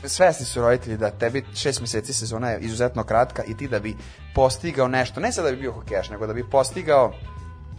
svesni 0.03 0.45
su 0.45 0.61
roditelji 0.61 0.97
da 0.97 1.11
tebi 1.11 1.45
šest 1.55 1.81
meseci 1.81 2.13
sezona 2.13 2.49
je 2.49 2.59
izuzetno 2.59 3.03
kratka 3.03 3.43
i 3.43 3.57
ti 3.57 3.67
da 3.67 3.79
bi 3.79 3.95
postigao 4.35 4.87
nešto, 4.87 5.19
ne 5.19 5.31
sad 5.31 5.45
da 5.45 5.51
bi 5.51 5.57
bio 5.57 5.71
hokejaš, 5.71 6.09
nego 6.09 6.27
da 6.27 6.33
bi 6.33 6.49
postigao 6.49 7.13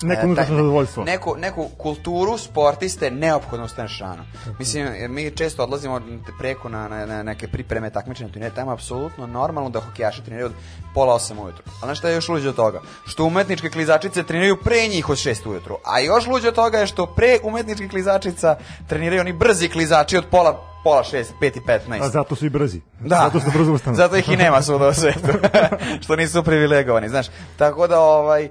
Neko 0.02 0.22
e, 0.22 0.24
unutrašnje 0.24 0.56
zadovoljstvo. 0.56 1.04
Neku, 1.04 1.34
neku 1.38 1.68
kulturu 1.78 2.38
sportiste 2.38 3.10
neophodno 3.10 3.64
ustaneš 3.64 3.98
rano. 3.98 4.24
Mislim, 4.58 4.88
mi 5.08 5.30
često 5.30 5.62
odlazimo 5.62 6.00
preko 6.38 6.68
na, 6.68 6.88
na, 6.88 7.06
na 7.06 7.22
neke 7.22 7.48
pripreme 7.48 7.90
takmičenja, 7.90 8.32
to 8.32 8.38
je 8.38 8.54
tamo 8.54 8.70
je 8.70 8.74
apsolutno 8.74 9.26
normalno 9.26 9.70
da 9.70 9.80
hokejaši 9.80 10.22
treniraju 10.22 10.46
od 10.46 10.52
pola 10.94 11.14
osam 11.14 11.38
ujutru. 11.38 11.62
A 11.82 11.86
znaš 11.86 11.98
šta 11.98 12.08
je 12.08 12.14
još 12.14 12.28
luđe 12.28 12.48
od 12.48 12.56
toga? 12.56 12.80
Što 13.06 13.24
umetničke 13.24 13.70
klizačice 13.70 14.22
treniraju 14.22 14.56
pre 14.64 14.88
njih 14.88 15.08
od 15.08 15.18
šest 15.18 15.46
ujutru. 15.46 15.78
A 15.84 16.00
još 16.00 16.26
luđe 16.26 16.48
od 16.48 16.54
toga 16.54 16.78
je 16.78 16.86
što 16.86 17.06
pre 17.06 17.38
umetničkih 17.42 17.90
klizačica 17.90 18.56
treniraju 18.88 19.20
oni 19.20 19.32
brzi 19.32 19.68
klizači 19.68 20.16
od 20.16 20.24
pola 20.30 20.75
pola 20.86 21.04
šest, 21.04 21.34
pet 21.40 21.56
i 21.56 21.60
petnaest. 21.66 22.04
A 22.04 22.08
zato 22.08 22.36
su 22.36 22.46
i 22.46 22.50
brzi. 22.50 22.80
Da. 23.00 23.16
Zato 23.16 23.40
su 23.40 23.50
brzo 23.58 23.72
ustanu. 23.72 23.96
Zato 23.96 24.16
ih 24.16 24.28
i 24.28 24.36
nema 24.36 24.62
svuda 24.62 24.88
u 24.88 24.94
svetu. 24.94 25.32
što 26.02 26.16
nisu 26.16 26.42
privilegovani, 26.42 27.08
znaš. 27.08 27.26
Tako 27.56 27.86
da, 27.86 28.00
ovaj, 28.00 28.44
e, 28.44 28.50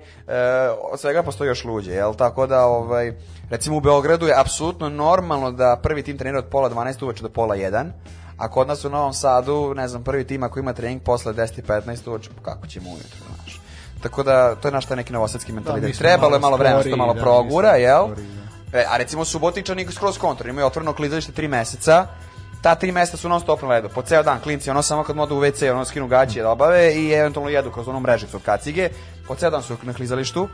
od 0.92 1.00
svega 1.00 1.24
postoji 1.24 1.48
još 1.48 1.66
luđe, 1.66 1.92
jel? 1.92 2.14
Tako 2.14 2.48
da, 2.48 2.66
ovaj, 2.66 3.14
recimo 3.50 3.78
u 3.78 3.80
Beogradu 3.80 4.28
je 4.28 4.40
apsolutno 4.40 4.90
normalno 4.90 5.52
da 5.52 5.80
prvi 5.84 6.04
tim 6.04 6.18
trenira 6.18 6.40
od 6.40 6.46
pola 6.46 6.70
12 6.70 7.04
uveče 7.04 7.24
do 7.24 7.30
pola 7.30 7.56
1, 7.56 7.92
a 8.38 8.52
kod 8.52 8.68
nas 8.68 8.86
u 8.86 8.90
Novom 8.90 9.14
Sadu, 9.14 9.74
ne 9.76 9.88
znam, 9.88 10.04
prvi 10.04 10.28
tim 10.28 10.44
ako 10.44 10.60
ima 10.60 10.74
trening 10.74 11.02
posle 11.02 11.34
10 11.34 11.60
i 11.60 11.62
15 11.62 12.10
uveče, 12.10 12.30
kako 12.42 12.68
ćemo 12.68 12.90
ujutro, 12.90 13.20
znaš. 13.36 13.62
Tako 14.04 14.24
da, 14.24 14.56
to 14.56 14.68
je 14.68 14.72
naš 14.72 14.86
taj 14.86 14.98
neki 14.98 15.14
novosadski 15.14 15.52
mentalitet. 15.52 15.88
mi 15.88 15.94
smo 15.94 16.04
Trebalo 16.04 16.36
je 16.36 16.40
malo 16.40 16.58
vremena, 16.58 16.82
što 16.82 16.96
malo 16.96 17.14
da, 17.14 17.22
progura, 17.22 17.76
jel? 17.76 18.06
sporiji, 18.06 18.28
da. 18.72 18.80
E, 18.80 18.86
a 18.90 18.98
recimo 18.98 19.26
Subotičani 19.26 19.88
skroz 19.92 20.18
kontra, 20.18 20.50
imaju 20.50 20.68
otvoreno 20.68 20.94
klizalište 20.94 21.42
3 21.42 21.48
meseca, 21.48 22.08
ta 22.66 22.76
tri 22.76 22.92
mesta 22.92 23.16
su 23.16 23.30
non 23.30 23.40
stop 23.40 23.62
na 23.62 23.68
ledu, 23.68 23.90
po 23.90 24.02
ceo 24.02 24.24
dan, 24.24 24.40
klinci, 24.42 24.70
ono 24.70 24.82
samo 24.82 25.04
kad 25.04 25.16
modu 25.16 25.36
u 25.36 25.42
WC, 25.42 25.72
ono 25.72 25.86
skinu 25.86 26.08
gaće 26.08 26.42
da 26.42 26.50
obave 26.50 26.94
i 26.96 27.12
eventualno 27.12 27.50
jedu 27.50 27.72
kroz 27.72 27.88
onu 27.88 28.00
mrežicu 28.00 28.38
od 28.38 28.44
kacige, 28.44 28.90
po 29.28 29.36
ceo 29.36 29.50
dan 29.50 29.64
su 29.64 29.78
na 29.84 29.94
klizalištu, 29.94 30.48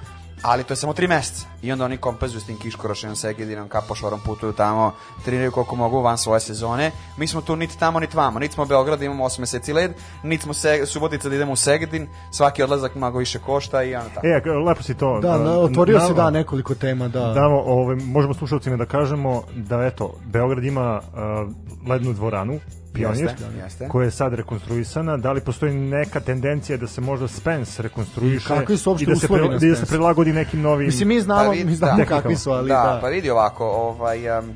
ali 0.44 0.64
to 0.64 0.74
je 0.74 0.78
samo 0.78 0.94
tri 0.94 1.08
meseca. 1.08 1.46
I 1.62 1.72
onda 1.72 1.86
oni 1.86 1.98
kompenzuju 1.98 2.42
s 2.42 2.46
tim 2.46 2.58
Kiškorošenom, 2.58 3.16
Segedinom, 3.16 3.68
Kapošvarom, 3.68 4.20
putuju 4.26 4.54
tamo, 4.54 4.94
treniraju 5.26 5.52
koliko 5.52 5.76
mogu 5.76 6.02
van 6.02 6.18
svoje 6.18 6.40
sezone. 6.40 6.92
Mi 7.18 7.28
smo 7.28 7.42
tu 7.42 7.56
niti 7.56 7.80
tamo, 7.80 8.00
niti 8.00 8.18
vamo. 8.18 8.40
Niti 8.40 8.54
smo 8.54 8.66
Beograd, 8.66 9.00
da 9.00 9.06
imamo 9.06 9.26
8 9.26 9.40
meseci 9.40 9.74
led, 9.74 9.92
niti 10.24 10.44
smo 10.44 10.54
se, 10.54 10.86
Subotica 10.86 11.30
da 11.30 11.36
idemo 11.36 11.52
u 11.52 11.56
Segedin, 11.56 12.08
svaki 12.32 12.64
odlazak 12.64 12.96
mnogo 12.96 13.20
više 13.20 13.40
košta 13.40 13.84
i 13.84 13.96
ono 13.96 14.10
tako. 14.16 14.28
E, 14.28 14.42
lepo 14.68 14.84
si 14.84 14.94
to... 14.94 15.20
Da, 15.22 15.38
na, 15.38 15.52
otvorio 15.52 16.00
se 16.00 16.04
naveo. 16.04 16.16
da 16.16 16.30
nekoliko 16.30 16.76
tema, 16.76 17.08
da. 17.08 17.34
Damo, 17.34 17.62
ovaj, 17.66 17.96
možemo 17.96 18.34
slušalcima 18.34 18.78
da 18.78 18.86
kažemo 18.86 19.44
da 19.56 19.84
eto, 19.86 20.14
Beograd 20.26 20.64
ima 20.64 21.02
uh, 21.02 21.90
lednu 21.90 22.14
dvoranu, 22.14 22.60
Pionir, 22.94 23.26
Jeste, 23.26 23.46
jeste. 23.64 23.88
koja 23.88 24.06
je 24.06 24.12
sad 24.12 24.34
rekonstruisana. 24.34 25.18
Da 25.18 25.32
li 25.32 25.42
postoji 25.42 25.74
neka 25.74 26.20
tendencija 26.20 26.78
da 26.78 26.88
se 26.88 27.02
možda 27.02 27.28
Spence 27.28 27.82
rekonstruiše 27.82 28.46
I 28.46 28.58
kakvi 28.58 28.78
su 28.78 28.98
i 29.00 29.06
da 29.06 29.16
se, 29.16 29.28
i 29.62 29.70
da 29.70 29.76
se 29.76 29.86
prilagodi 29.86 30.34
nekim 30.34 30.62
novim... 30.62 30.86
Mislim, 30.86 31.08
mi 31.08 31.22
znamo, 31.22 31.44
Pa 31.44 31.50
vidi, 31.50 31.66
mi 31.66 31.76
znamo 31.76 31.98
da. 31.98 32.06
kakvi 32.06 32.36
su, 32.36 32.52
ali 32.52 32.68
da, 32.68 32.74
da. 32.74 33.00
pa 33.02 33.08
vidi 33.08 33.30
ovako, 33.30 33.66
ovaj, 33.66 34.40
um, 34.40 34.50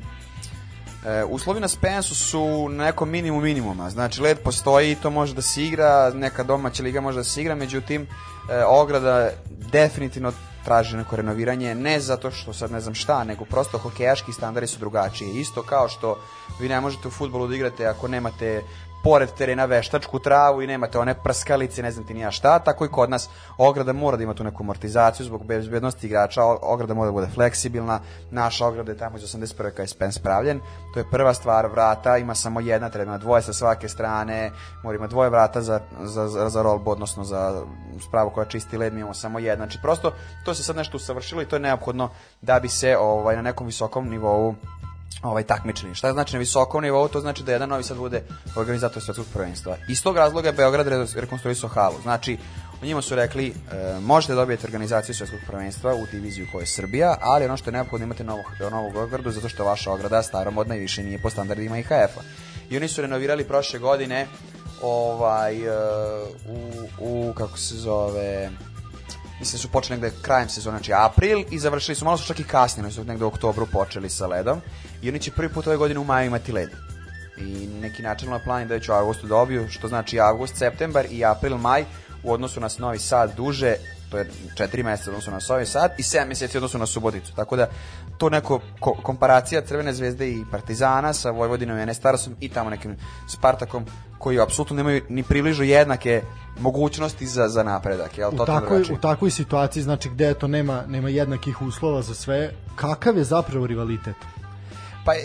e, 1.06 1.24
uslovi 1.24 1.60
na 1.60 1.68
Spensu 1.68 2.14
su 2.14 2.68
na 2.68 2.84
nekom 2.84 3.10
minimum 3.10 3.42
minimuma. 3.42 3.90
Znači, 3.90 4.20
led 4.20 4.38
postoji 4.38 4.92
i 4.92 4.94
to 4.94 5.10
može 5.10 5.34
da 5.34 5.42
se 5.42 5.62
igra, 5.62 6.10
neka 6.14 6.42
domaća 6.42 6.82
liga 6.82 7.00
može 7.00 7.18
da 7.18 7.24
se 7.24 7.40
igra, 7.40 7.54
međutim, 7.54 8.02
e, 8.02 8.64
ograda 8.64 9.30
definitivno 9.72 10.32
traži 10.66 10.96
neko 10.96 11.16
renoviranje, 11.16 11.74
ne 11.74 12.00
zato 12.00 12.30
što 12.30 12.52
sad 12.52 12.72
ne 12.72 12.80
znam 12.80 12.94
šta, 12.94 13.24
nego 13.24 13.44
prosto 13.44 13.78
hokejaški 13.78 14.32
standardi 14.32 14.66
su 14.66 14.78
drugačiji. 14.78 15.40
Isto 15.40 15.62
kao 15.62 15.88
što 15.88 16.16
vi 16.60 16.68
ne 16.68 16.80
možete 16.80 17.08
u 17.08 17.10
futbolu 17.10 17.46
da 17.48 17.54
igrate 17.54 17.86
ako 17.86 18.08
nemate 18.08 18.62
pored 19.06 19.30
terena 19.38 19.64
veštačku 19.64 20.18
travu 20.18 20.62
i 20.62 20.66
nemate 20.66 20.98
one 20.98 21.14
prskalice, 21.14 21.82
ne 21.82 21.90
znam 21.90 22.06
ti 22.06 22.14
ni 22.14 22.20
ja 22.20 22.30
šta, 22.30 22.58
tako 22.58 22.84
i 22.84 22.88
kod 22.88 23.10
nas 23.10 23.28
ograda 23.58 23.92
mora 23.92 24.16
da 24.16 24.22
ima 24.22 24.34
tu 24.34 24.44
neku 24.44 24.62
amortizaciju 24.62 25.26
zbog 25.26 25.44
bezbednosti 25.46 26.06
igrača, 26.06 26.42
ograda 26.44 26.94
mora 26.94 27.06
da 27.06 27.12
bude 27.12 27.26
fleksibilna, 27.34 28.00
naša 28.30 28.66
ograda 28.66 28.92
je 28.92 28.98
tamo 28.98 29.16
iz 29.16 29.22
81. 29.22 29.70
kada 29.70 29.82
je 29.82 29.86
Spence 29.86 30.22
pravljen, 30.22 30.60
to 30.94 31.00
je 31.00 31.10
prva 31.10 31.34
stvar, 31.34 31.66
vrata 31.66 32.16
ima 32.18 32.34
samo 32.34 32.60
jedna, 32.60 32.90
treba 32.90 33.10
ima 33.10 33.18
dvoje 33.18 33.42
sa 33.42 33.52
svake 33.52 33.88
strane, 33.88 34.50
mora 34.84 34.96
ima 34.96 35.06
dvoje 35.06 35.30
vrata 35.30 35.62
za, 35.62 35.80
za, 36.02 36.28
za, 36.28 36.48
za 36.48 36.62
rolbu, 36.62 36.90
odnosno 36.90 37.24
za 37.24 37.62
spravu 38.08 38.30
koja 38.30 38.44
čisti 38.44 38.76
led, 38.76 38.92
mi 38.92 39.00
imamo 39.00 39.14
samo 39.14 39.38
jedna, 39.38 39.64
znači 39.64 39.78
prosto 39.82 40.12
to 40.44 40.54
se 40.54 40.62
sad 40.62 40.76
nešto 40.76 40.96
usavršilo 40.96 41.42
i 41.42 41.46
to 41.46 41.56
je 41.56 41.60
neophodno 41.60 42.10
da 42.42 42.60
bi 42.60 42.68
se 42.68 42.96
ovaj, 42.96 43.36
na 43.36 43.42
nekom 43.42 43.66
visokom 43.66 44.08
nivou 44.08 44.54
ovaj 45.22 45.42
takmičenje. 45.42 45.94
Šta 45.94 46.12
znači 46.12 46.32
na 46.32 46.38
visokom 46.38 46.82
nivou? 46.82 47.08
To 47.08 47.20
znači 47.20 47.42
da 47.42 47.52
jedan 47.52 47.68
novi 47.68 47.82
sad 47.82 47.96
bude 47.96 48.22
organizator 48.56 49.02
svetskog 49.02 49.26
prvenstva. 49.32 49.76
Iz 49.88 50.02
tog 50.02 50.16
razloga 50.16 50.48
je 50.48 50.52
Beograd 50.52 50.86
re- 50.86 51.06
rekonstruisao 51.14 51.68
halu. 51.68 51.94
Znači, 52.02 52.38
u 52.82 52.86
njima 52.86 53.02
su 53.02 53.14
rekli, 53.14 53.48
e, 53.48 54.00
možete 54.00 54.34
dobijete 54.34 54.66
organizaciju 54.66 55.14
svetskog 55.14 55.40
prvenstva 55.46 55.94
u 55.94 56.06
diviziju 56.12 56.46
koja 56.52 56.62
je 56.62 56.66
Srbija, 56.66 57.16
ali 57.20 57.44
ono 57.44 57.56
što 57.56 57.70
je 57.70 57.72
neophodno 57.72 58.04
imate 58.04 58.24
novu, 58.24 58.42
novu 58.70 58.98
ogradu, 58.98 59.30
zato 59.30 59.48
što 59.48 59.64
vaša 59.64 59.92
ograda 59.92 60.22
staromodna 60.22 60.76
i 60.76 60.80
više 60.80 61.02
nije 61.02 61.18
po 61.18 61.30
standardima 61.30 61.78
IHF-a. 61.78 62.20
I 62.70 62.76
oni 62.76 62.88
su 62.88 63.02
renovirali 63.02 63.44
prošle 63.44 63.78
godine 63.78 64.26
ovaj, 64.82 65.56
e, 65.56 65.70
u, 66.48 66.70
u, 67.00 67.32
kako 67.32 67.58
se 67.58 67.74
zove, 67.74 68.50
mislim 69.40 69.52
da 69.52 69.62
su 69.62 69.68
počeli 69.68 70.00
negde 70.00 70.16
krajem 70.22 70.48
sezona, 70.48 70.78
znači 70.78 70.92
april 70.92 71.44
i 71.50 71.58
završili 71.58 71.94
su, 71.94 72.04
malo 72.04 72.18
su 72.18 72.26
čak 72.26 72.40
i 72.40 72.44
kasnije, 72.44 72.90
su 72.90 73.04
negde 73.04 73.24
u 73.24 73.28
oktobru 73.28 73.66
počeli 73.66 74.10
sa 74.10 74.26
ledom 74.26 74.60
i 75.02 75.08
oni 75.08 75.18
će 75.18 75.30
prvi 75.30 75.48
put 75.48 75.66
ove 75.66 75.76
godine 75.76 76.00
u 76.00 76.04
maju 76.04 76.26
imati 76.26 76.52
led. 76.52 76.70
I 77.38 77.66
neki 77.66 78.02
načelno 78.02 78.40
plan 78.44 78.60
je 78.60 78.66
da 78.66 78.74
već 78.74 78.88
u 78.88 78.92
avgustu 78.92 79.26
dobiju, 79.26 79.68
što 79.68 79.88
znači 79.88 80.20
avgust, 80.20 80.56
septembar 80.56 81.06
i 81.10 81.24
april, 81.24 81.56
maj 81.56 81.84
u 82.22 82.32
odnosu 82.32 82.60
na 82.60 82.68
Novi 82.78 82.98
Sad 82.98 83.36
duže, 83.36 83.74
to 84.10 84.18
je 84.18 84.30
četiri 84.56 84.82
meseca 84.82 85.10
u 85.10 85.12
odnosu 85.12 85.30
na 85.30 85.38
Novi 85.48 85.66
Sad 85.66 85.92
i 85.98 86.02
7 86.02 86.28
meseci 86.28 86.56
u 86.56 86.58
odnosu 86.58 86.78
na 86.78 86.86
Suboticu. 86.86 87.34
Tako 87.36 87.56
da 87.56 87.68
to 88.18 88.30
neko 88.30 88.60
ko, 88.80 88.96
komparacija 89.02 89.60
Crvene 89.60 89.92
zvezde 89.92 90.30
i 90.30 90.44
Partizana 90.50 91.12
sa 91.12 91.30
Vojvodinom 91.30 91.78
i 91.78 91.86
Nestarasom 91.86 92.36
i 92.40 92.48
tamo 92.48 92.70
nekim 92.70 92.96
Spartakom 93.28 93.86
koji 94.18 94.40
apsolutno 94.40 94.76
nemaju 94.76 95.02
ni 95.08 95.22
približno 95.22 95.64
jednake 95.64 96.22
mogućnosti 96.60 97.26
za, 97.26 97.48
za 97.48 97.62
napredak. 97.62 98.18
Jel, 98.18 98.30
u 98.34 98.44
takvoj, 98.44 98.82
u 98.92 98.96
takvoj 98.96 99.30
situaciji, 99.30 99.82
znači 99.82 100.08
gde 100.08 100.34
to 100.34 100.48
nema, 100.48 100.82
nema 100.88 101.08
jednakih 101.08 101.62
uslova 101.62 102.02
za 102.02 102.14
sve, 102.14 102.52
kakav 102.76 103.16
je 103.16 103.24
zapravo 103.24 103.66
rivalitet? 103.66 104.16
Pa, 105.06 105.14
e, 105.14 105.18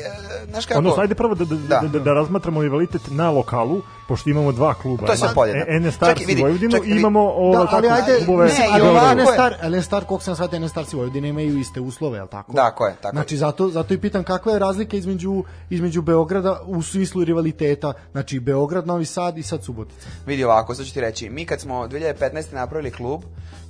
znaš 0.49 0.65
kako... 0.65 0.77
Odnosno, 0.77 1.01
ajde 1.01 1.15
prvo 1.15 1.35
da, 1.35 1.45
da, 1.45 1.55
da. 1.55 1.79
Da. 1.81 1.87
da, 1.87 1.99
da 1.99 2.13
razmatramo 2.13 2.61
rivalitet 2.61 3.01
na 3.09 3.31
lokalu, 3.31 3.81
pošto 4.07 4.29
imamo 4.29 4.51
dva 4.51 4.73
kluba. 4.73 5.05
To 5.05 5.11
je 5.11 5.17
sve. 5.17 5.29
E- 5.67 5.79
NS 5.79 5.95
Stars 5.95 6.21
i 6.27 6.41
Vojvodinu 6.41 6.71
čekaj, 6.71 6.89
i 6.89 6.99
imamo 6.99 7.19
ovo, 7.19 7.53
Da, 7.53 7.59
ali 7.59 7.67
tako, 7.69 7.87
ajde, 7.93 8.25
klubove 8.25 8.47
Ne, 8.47 8.67
ali 8.71 8.85
i 8.85 8.87
ova 8.87 9.11
je- 9.11 9.25
Star, 9.25 9.55
LN 9.63 9.81
Star, 9.81 10.05
koliko 10.05 10.23
sam 10.23 10.35
shvatio, 10.35 10.59
LN 10.59 10.69
Starci 10.69 10.95
Vojvodine 10.95 11.29
imaju 11.29 11.59
iste 11.59 11.79
uslove, 11.79 12.17
je 12.17 12.21
li 12.21 12.29
tako? 12.29 12.53
Tako 12.53 12.85
je, 12.85 12.95
tako. 13.01 13.15
Znači, 13.15 13.37
zato, 13.37 13.69
zato 13.69 13.93
i 13.93 13.97
pitam 13.97 14.23
kakva 14.23 14.53
je 14.53 14.59
razlika 14.59 14.97
između, 14.97 15.43
između 15.69 16.01
Beograda 16.01 16.61
u 16.65 16.81
smislu 16.81 17.23
rivaliteta, 17.23 17.93
znači 18.11 18.39
Beograd, 18.39 18.87
Novi 18.87 19.05
Sad 19.05 19.37
i 19.37 19.43
sad 19.43 19.63
Subotica. 19.63 20.07
Vidi 20.25 20.43
ovako, 20.43 20.75
sad 20.75 20.85
ću 20.85 20.93
ti 20.93 21.01
reći, 21.01 21.29
mi 21.29 21.45
kad 21.45 21.61
smo 21.61 21.87
2015. 21.87 22.53
napravili 22.53 22.91
klub, 22.91 23.21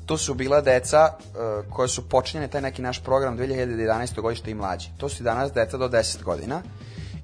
to 0.05 0.17
su 0.17 0.33
bila 0.33 0.61
deca 0.61 1.09
uh, 1.17 1.73
koja 1.73 1.87
su 1.87 2.09
počinjene 2.09 2.47
taj 2.47 2.61
neki 2.61 2.81
naš 2.81 3.03
program 3.03 3.37
2011. 3.37 4.21
godište 4.21 4.51
i 4.51 4.55
mlađi. 4.55 4.89
To 4.97 5.09
su 5.09 5.23
i 5.23 5.25
danas 5.25 5.53
deca 5.53 5.77
do 5.77 5.87
10 5.89 6.23
godina. 6.23 6.61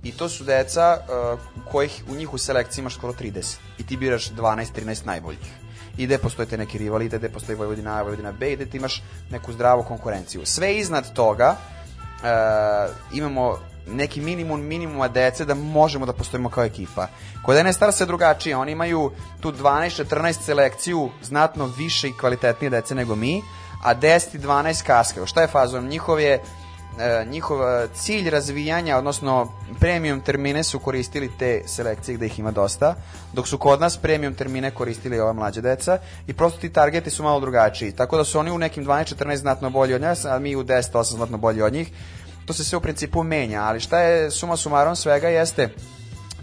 I 0.03 0.11
to 0.11 0.29
su 0.29 0.43
deca 0.43 0.97
uh, 0.97 1.39
kojih 1.71 2.03
u 2.09 2.15
njih 2.15 2.33
u 2.33 2.37
selekciji 2.37 2.81
imaš 2.81 2.95
skoro 2.95 3.13
30. 3.13 3.55
I 3.77 3.85
ti 3.85 3.97
biraš 3.97 4.31
12-13 4.31 5.05
najboljih. 5.05 5.51
I 5.97 6.05
gde 6.05 6.17
postoje 6.17 6.45
te 6.45 6.57
neki 6.57 6.77
rivalitet, 6.77 7.19
gde 7.19 7.29
postoji 7.29 7.55
Vojvodina 7.55 7.97
A, 7.97 8.01
Vojvodina 8.01 8.31
B, 8.31 8.51
i 8.51 8.55
gde 8.55 8.65
ti 8.65 8.77
imaš 8.77 9.03
neku 9.31 9.53
zdravu 9.53 9.83
konkurenciju. 9.83 10.45
Sve 10.45 10.77
iznad 10.77 11.13
toga 11.13 11.55
uh, 11.57 13.17
imamo 13.17 13.59
neki 13.87 14.21
minimum 14.21 14.61
minimuma 14.61 15.07
dece 15.07 15.45
da 15.45 15.55
možemo 15.55 16.05
da 16.05 16.13
postojimo 16.13 16.49
kao 16.49 16.63
ekipa. 16.63 17.07
Kod 17.45 17.65
NS 17.65 17.75
Stars 17.75 17.99
je 17.99 18.05
drugačije, 18.05 18.57
oni 18.57 18.71
imaju 18.71 19.11
tu 19.39 19.51
12-14 19.51 20.33
selekciju 20.33 21.09
znatno 21.21 21.71
više 21.77 22.07
i 22.07 22.13
kvalitetnije 22.13 22.69
dece 22.69 22.95
nego 22.95 23.15
mi, 23.15 23.41
a 23.83 23.95
10 23.95 24.35
i 24.35 24.39
12 24.39 24.85
kaskaju. 24.85 25.25
Šta 25.25 25.41
je 25.41 25.47
fazon? 25.47 25.87
Njihov 25.87 26.19
je 26.19 26.33
e, 26.99 27.25
njihov 27.29 27.61
e, 27.61 27.87
cilj 27.93 28.29
razvijanja, 28.29 28.97
odnosno 28.97 29.53
premium 29.79 30.21
termine 30.21 30.63
su 30.63 30.79
koristili 30.79 31.31
te 31.39 31.61
selekcije 31.65 32.15
gde 32.15 32.25
ih 32.25 32.39
ima 32.39 32.51
dosta, 32.51 32.95
dok 33.33 33.47
su 33.47 33.57
kod 33.57 33.81
nas 33.81 33.97
premium 33.97 34.33
termine 34.33 34.71
koristili 34.71 35.19
ova 35.19 35.33
mlađa 35.33 35.61
deca 35.61 35.99
i 36.27 36.33
prosto 36.33 36.59
ti 36.59 36.73
targeti 36.73 37.09
su 37.09 37.23
malo 37.23 37.39
drugačiji. 37.39 37.91
Tako 37.91 38.17
da 38.17 38.23
su 38.23 38.39
oni 38.39 38.51
u 38.51 38.57
nekim 38.57 38.85
12-14 38.85 39.35
znatno 39.35 39.69
bolji 39.69 39.93
od 39.93 40.01
nas, 40.01 40.25
a 40.25 40.39
mi 40.39 40.55
u 40.55 40.63
10-8 40.63 41.03
znatno 41.03 41.37
bolji 41.37 41.61
od 41.61 41.73
njih. 41.73 41.91
To 42.47 42.53
se 42.53 42.63
sve 42.63 42.77
u 42.77 42.81
principu 42.81 43.23
menja, 43.23 43.61
ali 43.61 43.79
šta 43.79 43.99
je 43.99 44.31
suma 44.31 44.57
sumarom 44.57 44.95
svega 44.95 45.27
jeste 45.27 45.69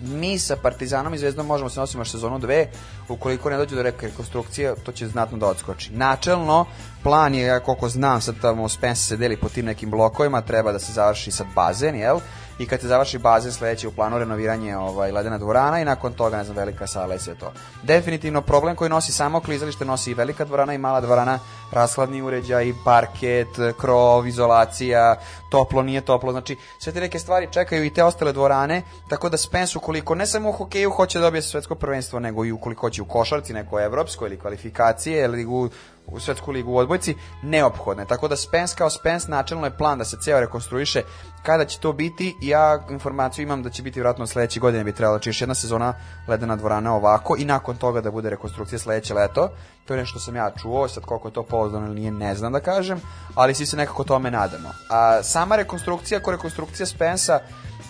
mi 0.04 0.38
sa 0.38 0.56
Partizanom 0.56 1.14
i 1.14 1.18
Zvezdom 1.18 1.46
možemo 1.46 1.70
se 1.70 1.80
nositi 1.80 1.98
još 1.98 2.10
sezonu 2.10 2.38
2, 2.38 2.66
ukoliko 3.08 3.50
ne 3.50 3.56
dođe 3.56 3.76
do 3.76 3.82
rekonstrukcije, 3.82 4.74
to 4.84 4.92
će 4.92 5.08
znatno 5.08 5.38
da 5.38 5.46
odskoči. 5.46 5.92
Načelno, 5.92 6.66
plan 7.02 7.34
je, 7.34 7.60
koliko 7.60 7.88
znam, 7.88 8.20
sad 8.20 8.34
tamo 8.42 8.68
Spence 8.68 9.02
se 9.02 9.16
deli 9.16 9.36
po 9.36 9.48
tim 9.48 9.64
nekim 9.64 9.90
blokovima, 9.90 10.40
treba 10.40 10.72
da 10.72 10.78
se 10.78 10.92
završi 10.92 11.30
sad 11.30 11.46
bazen, 11.54 11.94
jel? 11.94 12.18
I 12.58 12.66
kad 12.66 12.80
se 12.80 12.88
završi 12.88 13.18
bazen, 13.18 13.52
sledeće 13.52 13.88
u 13.88 13.92
planu 13.92 14.18
renoviranje 14.18 14.76
ovaj, 14.76 15.12
ledena 15.12 15.38
dvorana 15.38 15.80
i 15.80 15.84
nakon 15.84 16.12
toga, 16.12 16.36
ne 16.36 16.44
znam, 16.44 16.56
velika 16.56 16.86
sala 16.86 17.14
i 17.14 17.18
sve 17.18 17.34
to. 17.34 17.52
Definitivno 17.82 18.40
problem 18.40 18.76
koji 18.76 18.90
nosi 18.90 19.12
samo 19.12 19.40
klizalište, 19.40 19.84
nosi 19.84 20.10
i 20.10 20.14
velika 20.14 20.44
dvorana 20.44 20.74
i 20.74 20.78
mala 20.78 21.00
dvorana, 21.00 21.38
rashladni 21.72 22.22
uređaj, 22.22 22.72
parket, 22.84 23.48
krov, 23.80 24.26
izolacija, 24.26 25.16
toplo, 25.50 25.82
nije 25.82 26.00
toplo, 26.00 26.32
znači 26.32 26.56
sve 26.78 26.92
te 26.92 27.00
neke 27.00 27.18
stvari 27.18 27.48
čekaju 27.50 27.84
i 27.84 27.94
te 27.94 28.04
ostale 28.04 28.32
dvorane, 28.32 28.82
tako 29.08 29.28
da 29.28 29.36
Spence 29.36 29.78
ukoliko 29.78 30.14
ne 30.14 30.26
samo 30.26 30.48
u 30.48 30.52
hokeju 30.52 30.90
hoće 30.90 31.18
da 31.18 31.24
dobije 31.24 31.42
svetsko 31.42 31.74
prvenstvo, 31.74 32.20
nego 32.20 32.44
i 32.44 32.52
ukoliko 32.52 32.80
hoće 32.80 33.02
u 33.02 33.04
košarci, 33.04 33.52
neko 33.52 33.80
evropsko 33.80 34.26
ili 34.26 34.38
kvalifikacije, 34.38 35.24
ili 35.24 35.46
u, 35.46 35.68
u 36.06 36.20
svetsku 36.20 36.52
ligu 36.52 36.72
u 36.72 36.76
odbojci, 36.76 37.14
neophodne. 37.42 38.04
Tako 38.04 38.28
da 38.28 38.36
Spence 38.36 38.74
kao 38.78 38.90
Spence 38.90 39.30
načelno 39.30 39.66
je 39.66 39.76
plan 39.76 39.98
da 39.98 40.04
se 40.04 40.16
ceo 40.22 40.40
rekonstruiše 40.40 41.02
kada 41.44 41.64
će 41.64 41.78
to 41.78 41.92
biti, 41.92 42.36
ja 42.40 42.86
informaciju 42.90 43.42
imam 43.42 43.62
da 43.62 43.70
će 43.70 43.82
biti 43.82 44.00
vjerojatno 44.00 44.26
sledeće 44.26 44.60
godine 44.60 44.84
bi 44.84 44.92
trebalo, 44.92 45.16
znači 45.16 45.28
još 45.28 45.40
jedna 45.40 45.54
sezona 45.54 45.94
ledena 46.28 46.56
dvorana 46.56 46.94
ovako 46.94 47.36
i 47.38 47.44
nakon 47.44 47.76
toga 47.76 48.00
da 48.00 48.10
bude 48.10 48.30
rekonstrukcija 48.30 48.78
sledeće 48.78 49.14
leto. 49.14 49.50
To 49.84 49.94
je 49.94 50.00
nešto 50.00 50.10
što 50.10 50.20
sam 50.20 50.36
ja 50.36 50.50
čuo, 50.62 50.88
sad 50.88 51.04
koliko 51.04 51.28
je 51.28 51.32
to 51.32 51.42
pouzdano 51.42 51.86
ili 51.86 51.94
nije, 51.94 52.10
ne 52.10 52.34
znam 52.34 52.52
da 52.52 52.60
kažem, 52.60 53.00
ali 53.34 53.54
svi 53.54 53.66
se 53.66 53.76
nekako 53.76 54.04
tome 54.04 54.30
nadamo. 54.30 54.68
A 54.90 55.22
sama 55.22 55.56
rekonstrukcija, 55.56 56.20
ko 56.20 56.30
rekonstrukcija 56.30 56.86
Spensa, 56.86 57.40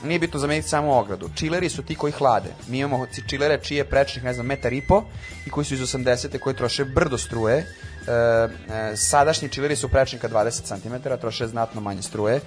nije 0.05 0.19
bitno 0.19 0.41
zameniti 0.41 0.69
samo 0.69 0.95
ogradu. 0.95 1.31
Čileri 1.35 1.69
su 1.69 1.83
ti 1.83 1.95
koji 1.95 2.13
hlade. 2.13 2.49
Mi 2.69 2.79
imamo 2.79 3.07
čilere 3.29 3.59
čiji 3.63 3.79
je 3.79 3.85
prečnik, 3.85 4.25
ne 4.25 4.35
znam, 4.35 4.47
metar 4.47 4.73
i 4.73 4.83
po 4.89 5.03
i 5.47 5.51
koji 5.51 5.65
su 5.65 5.75
iz 5.75 5.81
80. 5.81 6.39
koji 6.39 6.57
troše 6.57 6.85
brdo 6.85 7.19
struje. 7.19 7.57
E, 7.57 8.13
e, 8.13 8.97
sadašnji 8.97 9.49
čileri 9.49 9.77
su 9.77 9.89
prečnika 9.89 10.29
20 10.29 10.63
cm, 10.63 11.09
troše 11.21 11.47
znatno 11.47 11.81
manje 11.81 12.03
struje. 12.03 12.41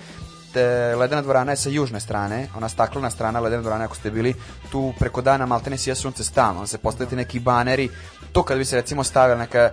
Te, 0.58 0.95
ledena 0.95 1.22
dvorana 1.22 1.51
je 1.51 1.58
sa 1.58 1.70
južne 1.70 1.99
strane, 1.99 2.47
ona 2.58 2.70
staklena 2.70 3.10
strana 3.10 3.39
ledene 3.39 3.62
dvorane, 3.62 3.86
ako 3.86 3.95
ste 3.95 4.12
bili 4.12 4.34
tu 4.72 4.93
preko 4.99 5.22
dana 5.22 5.45
maltene 5.45 5.78
sija 5.78 5.95
sunce 5.95 6.24
stalno, 6.24 6.68
se 6.68 6.78
postaviti 6.78 7.16
neki 7.16 7.39
baneri, 7.39 7.89
to 8.32 8.43
kad 8.43 8.58
bi 8.58 8.66
se 8.66 8.76
recimo 8.76 9.03
stavila 9.03 9.38
neka 9.38 9.70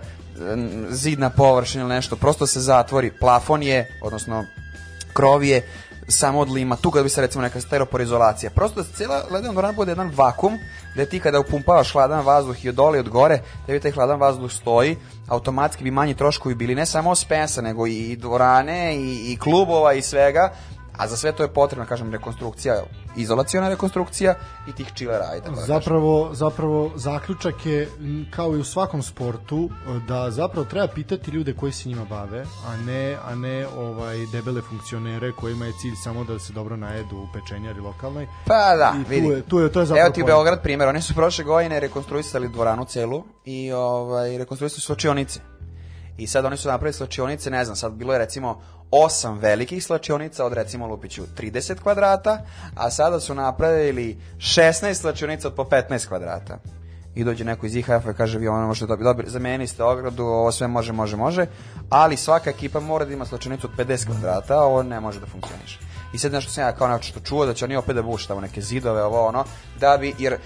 zidna 0.89 1.29
površina 1.29 1.83
ili 1.83 1.93
nešto, 1.93 2.15
prosto 2.15 2.47
se 2.47 2.59
zatvori, 2.59 3.11
plafon 3.19 3.63
je, 3.63 3.99
odnosno 4.01 4.45
krov 5.13 5.43
je 5.43 5.63
samo 6.07 6.39
od 6.39 6.51
lima, 6.51 6.75
tu 6.75 6.91
kad 6.91 7.03
bi 7.03 7.09
se 7.09 7.21
recimo 7.21 7.41
neka 7.41 7.61
steropor-izolacija. 7.61 8.49
Prosto 8.49 8.81
da 8.81 8.87
cijela 8.97 9.23
ledena 9.31 9.51
dvorana 9.51 9.73
bude 9.73 9.91
jedan 9.91 10.11
vakum, 10.15 10.57
gde 10.93 11.05
ti 11.05 11.19
kada 11.19 11.39
upumpavaš 11.39 11.91
hladan 11.91 12.25
vazduh 12.25 12.65
i 12.65 12.69
od 12.69 12.75
dole 12.75 12.97
i 12.97 12.99
od 12.99 13.09
gore, 13.09 13.39
da 13.67 13.73
bi 13.73 13.79
taj 13.79 13.91
hladan 13.91 14.19
vazduh 14.19 14.51
stoji, 14.51 14.97
automatski 15.27 15.83
bi 15.83 15.91
manji 15.91 16.13
troškovi 16.13 16.55
bili 16.55 16.75
ne 16.75 16.85
samo 16.85 17.15
Spensa, 17.15 17.61
nego 17.61 17.87
i 17.87 18.15
dvorane 18.15 18.95
i, 18.95 19.33
i 19.33 19.37
klubova 19.37 19.93
i 19.93 20.01
svega, 20.01 20.53
a 20.97 21.07
za 21.07 21.17
sve 21.17 21.31
to 21.31 21.43
je 21.43 21.49
potrebna, 21.49 21.85
kažem, 21.85 22.11
rekonstrukcija, 22.11 22.83
izolaciona 23.15 23.69
rekonstrukcija 23.69 24.35
i 24.67 24.73
tih 24.73 24.87
chillera, 24.87 25.25
ajde. 25.25 25.41
da 25.41 25.49
kažem. 25.49 25.65
Zapravo, 25.65 26.29
zapravo 26.33 26.91
zaključak 26.95 27.65
je 27.65 27.89
kao 28.29 28.55
i 28.55 28.59
u 28.59 28.63
svakom 28.63 29.03
sportu 29.03 29.69
da 30.07 30.31
zapravo 30.31 30.65
treba 30.65 30.87
pitati 30.87 31.31
ljude 31.31 31.53
koji 31.53 31.71
se 31.71 31.89
njima 31.89 32.05
bave, 32.05 32.45
a 32.67 32.77
ne 32.77 33.17
a 33.25 33.35
ne 33.35 33.67
ovaj 33.67 34.17
debele 34.25 34.61
funkcionere 34.61 35.31
kojima 35.31 35.65
je 35.65 35.73
cilj 35.73 35.95
samo 35.95 36.23
da 36.23 36.39
se 36.39 36.53
dobro 36.53 36.75
najedu 36.77 37.17
u 37.17 37.27
pečenjari 37.33 37.79
lokalnoj. 37.79 38.27
Pa 38.45 38.75
da, 38.75 38.93
I 38.95 39.03
tu 39.03 39.09
vidi. 39.09 39.27
je- 39.27 39.41
tu 39.41 39.59
je- 39.59 39.71
to 39.71 39.79
je 39.79 39.85
zapravo 39.85 40.05
Evo 40.05 40.13
ti 40.13 40.21
point. 40.21 40.27
Beograd 40.27 40.61
primjer, 40.61 40.89
oni 40.89 41.01
su 41.01 41.13
prošle 41.15 41.43
godine 41.43 41.79
rekonstruisali 41.79 42.49
dvoranu 42.49 42.85
celu 42.85 43.23
i 43.45 43.71
ovaj, 43.71 44.37
rekonstruisali 44.37 44.75
su 44.75 44.85
slačionice. 44.85 45.39
I 46.17 46.27
sad 46.27 46.45
oni 46.45 46.57
su 46.57 46.67
napravili 46.67 46.93
slačionice, 46.93 47.49
ne 47.49 47.65
znam, 47.65 47.75
sad 47.75 47.91
bilo 47.93 48.13
je 48.13 48.19
recimo 48.19 48.61
osam 48.91 49.37
velikih 49.37 49.85
slačionica 49.85 50.45
od 50.45 50.53
recimo 50.53 50.87
Lupiću 50.87 51.23
30 51.37 51.79
kvadrata, 51.81 52.41
a 52.75 52.89
sada 52.91 53.19
su 53.19 53.35
napravili 53.35 54.17
16 54.37 54.93
slačionica 54.93 55.47
od 55.47 55.55
po 55.55 55.63
15 55.63 56.07
kvadrata. 56.07 56.57
I 57.15 57.23
dođe 57.23 57.43
neko 57.43 57.65
iz 57.65 57.75
IHF-a 57.75 58.11
i 58.11 58.13
kaže 58.13 58.39
vi 58.39 58.47
ono 58.47 58.67
možete 58.67 58.85
dobiti, 58.85 59.03
dobro, 59.03 59.29
zamenili 59.29 59.67
ste 59.67 59.83
ogradu, 59.83 60.23
ovo 60.23 60.51
sve 60.51 60.67
može, 60.67 60.93
može, 60.93 61.17
može, 61.17 61.45
ali 61.89 62.17
svaka 62.17 62.49
ekipa 62.49 62.79
mora 62.79 63.05
da 63.05 63.13
ima 63.13 63.25
slačionicu 63.25 63.67
od 63.67 63.87
50 63.87 64.05
kvadrata, 64.05 64.53
a 64.53 64.63
ovo 64.63 64.83
ne 64.83 64.99
može 64.99 65.19
da 65.19 65.25
funkcioniše. 65.25 65.79
I 66.13 66.17
sad 66.17 66.31
nešto 66.31 66.51
sam 66.51 66.63
ja 66.63 66.71
kao 66.71 66.87
nešto 66.87 67.19
čuo 67.19 67.45
da 67.45 67.53
će 67.53 67.65
oni 67.65 67.75
opet 67.75 67.95
da 67.95 68.01
bušu 68.01 68.27
tamo 68.27 68.41
neke 68.41 68.61
zidove, 68.61 69.03
ovo 69.03 69.27
ono, 69.27 69.43
da 69.79 69.97
bi, 69.97 70.13
jer 70.19 70.33
e, 70.33 70.37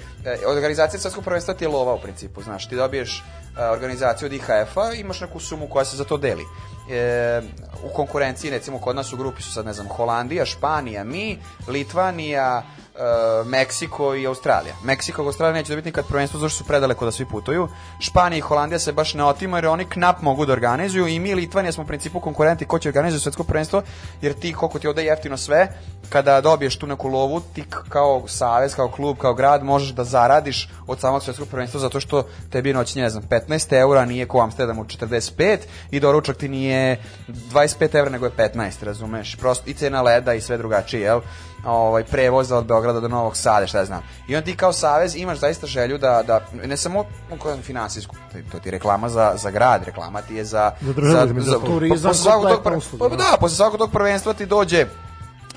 organizacija 0.48 1.00
svetskog 1.00 1.24
prvenstva 1.24 1.54
ti 1.54 1.64
je 1.64 1.68
lova 1.68 1.94
u 1.94 2.02
principu, 2.02 2.42
znaš, 2.44 2.70
ti 2.70 2.76
dobiješ 2.76 3.24
e, 3.60 3.70
organizaciju 3.70 4.26
od 4.26 4.34
IHF-a, 4.34 4.93
imaš 4.93 5.22
neku 5.22 5.39
sumu 5.39 5.68
koja 5.68 5.86
se 5.86 5.97
za 5.97 6.03
to 6.03 6.18
deli. 6.18 6.45
E, 6.89 7.41
u 7.84 7.93
konkurenciji, 7.93 8.51
recimo 8.51 8.80
kod 8.80 8.95
nas 8.95 9.14
u 9.14 9.18
grupi 9.18 9.41
su 9.41 9.51
sad, 9.51 9.66
ne 9.66 9.74
znam, 9.74 9.88
Holandija, 9.88 10.45
Španija, 10.45 11.03
mi, 11.03 11.39
Litvanija, 11.68 12.64
e, 13.00 13.43
Meksiko 13.45 14.16
i 14.16 14.28
Australija. 14.28 14.76
Meksiko 14.84 15.24
i 15.24 15.26
Australija 15.26 15.54
neće 15.54 15.72
dobiti 15.72 15.88
nikad 15.88 16.08
prvenstvo 16.08 16.39
zato 16.39 16.50
što 16.50 16.58
su 16.58 16.68
predaleko 16.68 17.06
da 17.06 17.12
svi 17.12 17.26
putuju. 17.26 17.68
Španija 18.00 18.38
i 18.38 18.41
Holandija 18.41 18.80
se 18.80 18.93
baš 18.93 19.14
ne 19.14 19.24
otimaju 19.24 19.58
jer 19.58 19.68
oni 19.68 19.86
knap 19.86 20.22
mogu 20.22 20.45
da 20.45 20.54
organizuju 20.54 21.08
i 21.08 21.20
mi 21.20 21.36
Litvanija 21.36 21.72
smo 21.72 21.84
u 21.84 21.88
principu 21.88 22.20
konkurenti 22.20 22.66
ko 22.66 22.80
će 22.80 22.89
organizovati 22.89 23.24
svetsko 23.24 23.43
prvenstvo 23.43 23.82
jer 24.22 24.34
ti 24.34 24.54
koliko 24.54 24.80
ti 24.80 24.88
ode 24.88 25.04
jeftino 25.04 25.38
sve 25.38 25.68
kada 26.10 26.41
dobiješ 26.41 26.80
tu 26.80 26.88
neku 26.88 27.08
lovu 27.08 27.41
ti 27.54 27.64
kao 27.89 28.28
savez, 28.28 28.76
kao 28.76 28.88
klub, 28.88 29.18
kao 29.18 29.34
grad 29.34 29.64
možeš 29.64 29.89
da 29.89 30.04
zaradiš 30.04 30.70
od 30.88 31.00
samog 31.00 31.24
svetskog 31.24 31.47
prvenstva 31.47 31.80
zato 31.80 32.00
što 32.00 32.24
tebi 32.52 32.74
noćenje, 32.74 33.04
ne 33.04 33.10
znam, 33.10 33.24
15 33.24 33.80
eura 33.80 34.06
nije 34.06 34.28
ko 34.28 34.39
Amsterdamu 34.39 34.86
45 34.86 35.58
i 35.91 36.00
doručak 36.00 36.38
ti 36.38 36.50
nije 36.50 37.04
25 37.28 38.00
evra 38.00 38.12
nego 38.12 38.26
je 38.26 38.32
15, 38.32 38.84
razumeš? 38.84 39.36
Prosto 39.36 39.70
i 39.70 39.74
cena 39.74 40.02
leda 40.02 40.34
i 40.34 40.41
sve 40.41 40.58
drugačije, 40.58 41.02
jel? 41.02 41.22
Ovaj 41.66 42.03
prevoza 42.03 42.57
od 42.57 42.66
Beograda 42.66 42.99
do 42.99 43.07
Novog 43.07 43.38
Sada, 43.38 43.68
šta 43.68 43.78
ja 43.78 43.86
znam. 43.86 44.01
I 44.28 44.36
on 44.36 44.43
ti 44.43 44.55
kao 44.55 44.74
savez 44.74 45.16
imaš 45.16 45.39
zaista 45.39 45.68
želju 45.68 45.97
da, 45.97 46.24
da 46.28 46.41
ne 46.66 46.78
samo 46.78 46.99
u 46.99 47.62
finansijsku, 47.62 48.16
to, 48.51 48.60
ti 48.60 48.68
je 48.68 48.72
reklama 48.72 49.10
za, 49.10 49.34
za 49.36 49.51
grad, 49.51 49.84
reklama 49.84 50.22
ti 50.22 50.36
je 50.36 50.45
za, 50.45 50.72
Za 50.82 50.93
državu, 50.93 51.26
između 51.26 51.51
ostalog. 51.51 51.68
Turizam, 51.68 52.10
posle 52.10 52.24
svakog 52.24 52.41
tog, 52.41 52.51
kompletna 52.51 52.72
pr- 52.72 52.78
usluga, 52.78 53.10
pa 53.10 53.16
da. 53.16 53.24
da, 53.24 53.38
posle 53.39 53.55
svakog 53.55 53.80
tog 53.80 53.91
prvenstva 53.91 54.34
ti 54.34 54.45
dođe 54.45 54.86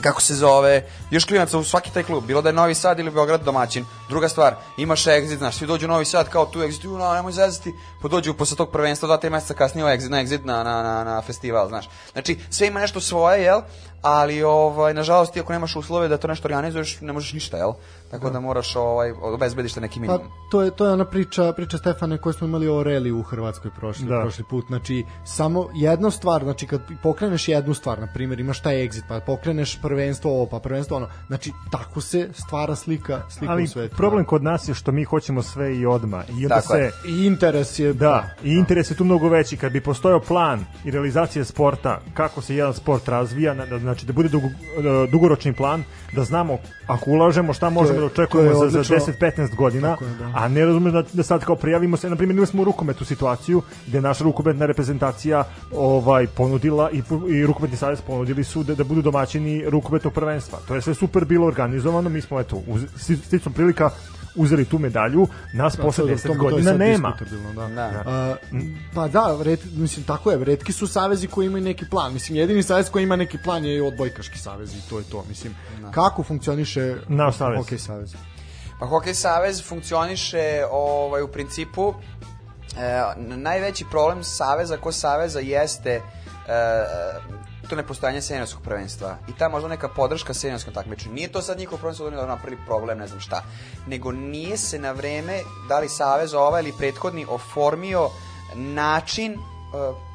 kako 0.02 0.20
se 0.20 0.34
zove, 0.34 0.86
još 1.10 1.24
klinaca 1.24 1.58
u 1.58 1.64
svaki 1.64 1.90
taj 1.92 2.02
klub, 2.02 2.24
bilo 2.24 2.42
da 2.42 2.48
je 2.48 2.52
Novi 2.52 2.74
Sad 2.74 2.98
ili 2.98 3.10
Beograd 3.10 3.42
domaćin. 3.42 3.84
Druga 4.08 4.28
stvar, 4.28 4.54
imaš 4.76 5.04
exit, 5.04 5.38
znaš, 5.38 5.56
svi 5.56 5.66
dođu 5.66 5.86
u 5.86 5.88
Novi 5.88 6.04
Sad 6.04 6.28
kao 6.28 6.46
tu 6.46 6.58
exit, 6.58 6.84
ju, 6.84 6.98
no, 6.98 7.14
nemoj 7.14 7.32
zezati, 7.32 7.74
pa 8.02 8.08
dođu 8.08 8.34
posle 8.34 8.56
tog 8.56 8.70
prvenstva 8.70 9.06
dva, 9.06 9.16
tri 9.16 9.30
meseca 9.30 9.54
kasnije 9.54 9.84
u 9.84 9.88
exit, 9.88 10.08
na 10.08 10.24
exit 10.24 10.44
na, 10.44 10.62
na, 10.64 10.82
na, 10.82 11.04
na 11.04 11.22
festival, 11.22 11.68
znaš. 11.68 11.88
Znači, 12.12 12.38
sve 12.50 12.66
ima 12.66 12.80
nešto 12.80 13.00
svoje, 13.00 13.42
jel? 13.42 13.60
Ali 14.02 14.42
ovaj 14.42 14.94
nažalost 14.94 15.32
ti 15.32 15.40
ako 15.40 15.52
nemaš 15.52 15.76
uslove 15.76 16.08
da 16.08 16.16
to 16.16 16.28
nešto 16.28 16.48
organizuješ, 16.48 17.00
ne 17.00 17.12
možeš 17.12 17.32
ništa, 17.32 17.56
jel? 17.56 17.72
Tako 18.10 18.30
da, 18.30 18.40
moraš 18.40 18.76
ovaj 18.76 19.12
obezbediš 19.12 19.76
neki 19.76 19.94
Pa 19.94 20.00
minimum. 20.00 20.20
to 20.50 20.62
je 20.62 20.70
to 20.70 20.86
je 20.86 20.92
ona 20.92 21.04
priča 21.04 21.52
priča 21.52 21.78
Stefane 21.78 22.18
koju 22.18 22.32
smo 22.32 22.46
imali 22.46 22.68
o 22.68 22.82
Reli 22.82 23.12
u 23.12 23.22
Hrvatskoj 23.22 23.70
prošli 23.70 24.06
Da. 24.06 24.20
prošli 24.20 24.44
put. 24.44 24.64
Znači 24.66 25.04
samo 25.26 25.68
jedna 25.74 26.10
stvar, 26.10 26.42
znači 26.42 26.66
kad 26.66 26.80
pokreneš 27.02 27.48
jednu 27.48 27.74
stvar, 27.74 28.00
na 28.00 28.06
primjer 28.06 28.40
imaš 28.40 28.60
taj 28.60 28.74
exit, 28.78 29.02
pa 29.08 29.20
pokreneš 29.22 29.78
prvenstvo 29.82 30.30
ovo, 30.32 30.46
pa 30.46 30.58
prvenstvo 30.58 30.96
ono. 30.96 31.08
Znači 31.26 31.52
tako 31.70 32.00
se 32.00 32.28
stvara 32.34 32.76
slika 32.76 33.22
slika 33.30 33.52
Ali 33.52 33.64
u 33.64 33.68
svetu. 33.68 33.96
problem 33.96 34.24
kod 34.24 34.42
nas 34.42 34.68
je 34.68 34.74
što 34.74 34.92
mi 34.92 35.04
hoćemo 35.04 35.42
sve 35.42 35.76
i 35.76 35.86
odma 35.86 36.22
i 36.30 36.44
onda 36.44 36.48
Tako 36.54 36.74
je. 36.74 36.90
se 36.90 37.08
i 37.08 37.26
interes 37.26 37.78
je 37.78 37.92
Da, 37.92 38.30
i 38.44 38.50
interes 38.50 38.90
je 38.90 38.96
tu 38.96 39.04
mnogo 39.04 39.28
veći. 39.28 39.56
Kad 39.56 39.72
bi 39.72 39.80
postojao 39.80 40.20
plan 40.20 40.64
i 40.84 40.90
realizacija 40.90 41.44
sporta, 41.44 42.00
kako 42.14 42.40
se 42.40 42.56
jedan 42.56 42.74
sport 42.74 43.08
razvija, 43.08 43.54
na- 43.54 43.66
da- 43.66 43.91
znači 43.92 44.06
da 44.06 44.12
bude 44.12 44.28
dugo, 44.28 44.46
e, 44.46 45.06
dugoročni 45.10 45.52
plan, 45.52 45.84
da 46.12 46.24
znamo 46.24 46.58
ako 46.86 47.10
ulažemo 47.10 47.52
šta 47.52 47.70
možemo 47.70 47.98
da 47.98 48.04
je 48.04 48.06
očekujemo 48.06 48.54
za, 48.54 48.70
za 48.70 48.80
odlično. 48.80 48.96
10-15 48.96 49.56
godina, 49.56 49.88
je, 49.88 50.14
da. 50.18 50.32
a 50.34 50.48
ne 50.48 50.64
razumem 50.64 50.92
da, 50.92 51.02
da 51.12 51.22
sad 51.22 51.44
kao 51.44 51.56
prijavimo 51.56 51.96
se, 51.96 52.10
na 52.10 52.16
primjer 52.16 52.34
imali 52.34 52.46
smo 52.46 52.62
u 52.62 52.64
rukometu 52.64 53.04
situaciju 53.04 53.62
gde 53.86 54.00
naša 54.00 54.24
rukometna 54.24 54.66
reprezentacija 54.66 55.44
ovaj 55.76 56.26
ponudila 56.26 56.90
i, 56.90 57.02
i 57.28 57.46
rukometni 57.46 57.76
savez 57.76 58.00
ponudili 58.00 58.44
su 58.44 58.62
da, 58.62 58.74
da 58.74 58.84
budu 58.84 59.02
domaćini 59.02 59.70
rukometnog 59.70 60.12
prvenstva. 60.12 60.58
To 60.68 60.74
je 60.74 60.82
sve 60.82 60.94
super 60.94 61.24
bilo 61.24 61.46
organizovano, 61.46 62.08
mi 62.08 62.20
smo 62.20 62.40
eto, 62.40 62.62
uz, 62.66 62.82
sticom 63.26 63.52
prilika 63.52 63.90
uzeli 64.34 64.64
tu 64.64 64.78
medalju, 64.78 65.26
nas 65.54 65.76
posle 65.76 66.04
To- 66.04 66.08
to- 66.08 66.14
10 66.14 66.22
to 66.26 66.32
je 66.32 66.38
godina 66.38 66.72
nema. 66.72 67.16
Da. 67.56 67.68
Da. 67.68 68.02
A, 68.06 68.36
pa 68.94 69.08
da, 69.08 69.38
red, 69.42 69.60
mislim, 69.72 70.06
tako 70.06 70.30
je, 70.30 70.44
redki 70.44 70.72
su 70.72 70.86
savezi 70.86 71.26
koji 71.26 71.46
imaju 71.46 71.64
neki 71.64 71.84
plan. 71.90 72.12
Mislim, 72.12 72.36
jedini 72.38 72.62
savez 72.62 72.90
koji 72.90 73.02
ima 73.02 73.16
neki 73.16 73.38
plan 73.44 73.64
je 73.64 73.82
odbojkaški 73.82 74.38
savez 74.38 74.74
i 74.74 74.88
to 74.90 74.98
je 74.98 75.04
to. 75.04 75.24
Mislim, 75.28 75.54
kako 75.90 76.22
funkcioniše 76.22 76.96
Naš 77.08 77.36
savez. 77.36 77.58
hokej 77.58 77.78
savez? 77.78 78.14
Pa 78.80 78.86
Hokej 78.86 79.14
savez 79.14 79.62
funkcioniše 79.68 80.64
ovaj, 80.70 81.22
u 81.22 81.28
principu 81.28 81.94
e, 82.78 83.02
najveći 83.36 83.84
problem 83.90 84.24
saveza 84.24 84.76
ko 84.76 84.92
saveza 84.92 85.40
jeste 85.40 85.90
e, 85.90 86.00
to 87.68 87.76
nepostojanje 87.76 88.20
seniorskog 88.22 88.62
prvenstva 88.62 89.16
i 89.28 89.32
ta 89.38 89.48
možda 89.48 89.68
neka 89.68 89.88
podrška 89.88 90.34
seniorskom 90.34 90.74
takmičenju. 90.74 91.14
Nije 91.14 91.32
to 91.32 91.42
sad 91.42 91.58
njihov 91.58 91.78
prvenstvo 91.78 92.10
da 92.10 92.18
oni 92.18 92.28
napravili 92.28 92.62
problem, 92.66 92.98
ne 92.98 93.06
znam 93.06 93.20
šta, 93.20 93.42
nego 93.86 94.12
nije 94.12 94.56
se 94.56 94.78
na 94.78 94.92
vreme, 94.92 95.40
da 95.68 95.78
li 95.78 95.88
savez 95.88 96.34
ovaj 96.34 96.62
ili 96.62 96.72
prethodni, 96.78 97.26
oformio 97.28 98.10
način 98.54 99.32
e, 99.32 99.36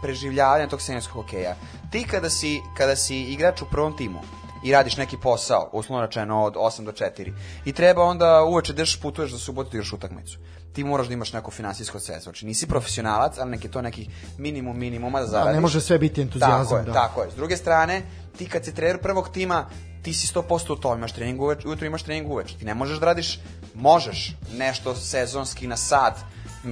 preživljavanja 0.02 0.68
tog 0.68 0.82
seniorskog 0.82 1.24
hokeja. 1.24 1.56
Ti 1.92 2.08
kada 2.12 2.30
si, 2.30 2.62
kada 2.78 2.96
si 2.96 3.22
igrač 3.22 3.62
u 3.62 3.66
prvom 3.72 3.98
timu, 3.98 4.20
i 4.64 4.72
radiš 4.72 4.98
neki 4.98 5.18
posao, 5.18 5.70
uslovno 5.74 6.06
rečeno 6.06 6.44
od 6.44 6.54
8 6.54 6.84
do 6.84 6.92
4. 6.92 7.34
I 7.66 7.74
treba 7.74 8.04
onda 8.04 8.44
uveče 8.44 8.74
da 8.74 8.82
ideš 8.82 9.02
putuješ 9.02 9.32
za 9.32 9.40
subotu 9.40 9.70
da 9.70 9.78
igraš 9.78 9.94
utakmicu. 9.94 10.40
Ti 10.78 10.84
moraš 10.84 11.08
da 11.08 11.14
imaš 11.14 11.34
neko 11.34 11.52
finansijsko 11.52 12.00
sredstvo. 12.00 12.30
Znači 12.30 12.46
nisi 12.46 12.68
profesionalac, 12.68 13.38
ali 13.38 13.52
neki 13.52 13.68
to 13.68 13.82
neki 13.82 14.10
minimum 14.38 14.78
minimuma 14.78 15.20
da 15.20 15.26
zaradiš. 15.26 15.50
A 15.50 15.54
ne 15.54 15.60
može 15.60 15.82
sve 15.82 15.98
biti 15.98 16.22
entuzijazam, 16.22 16.64
Tako 16.64 16.78
je, 16.78 16.84
da. 16.84 16.94
tako 16.94 17.22
je. 17.22 17.32
S 17.32 17.36
druge 17.36 17.58
strane, 17.58 18.02
ti 18.38 18.50
kad 18.50 18.66
si 18.66 18.76
trener 18.76 19.02
prvog 19.02 19.30
tima, 19.30 19.66
ti 20.04 20.14
si 20.14 20.28
100% 20.34 20.72
u 20.72 20.76
to, 20.76 20.96
imaš 20.96 21.12
trening 21.12 21.42
uveč, 21.42 21.66
ujutro 21.66 21.88
imaš 21.88 22.04
trening 22.04 22.32
uveče. 22.32 22.58
Ti 22.58 22.66
ne 22.66 22.74
možeš 22.74 23.00
da 23.00 23.06
radiš, 23.06 23.40
možeš 23.74 24.36
nešto 24.58 24.96
sezonski 24.96 25.68
na 25.68 25.78
sat, 25.78 26.16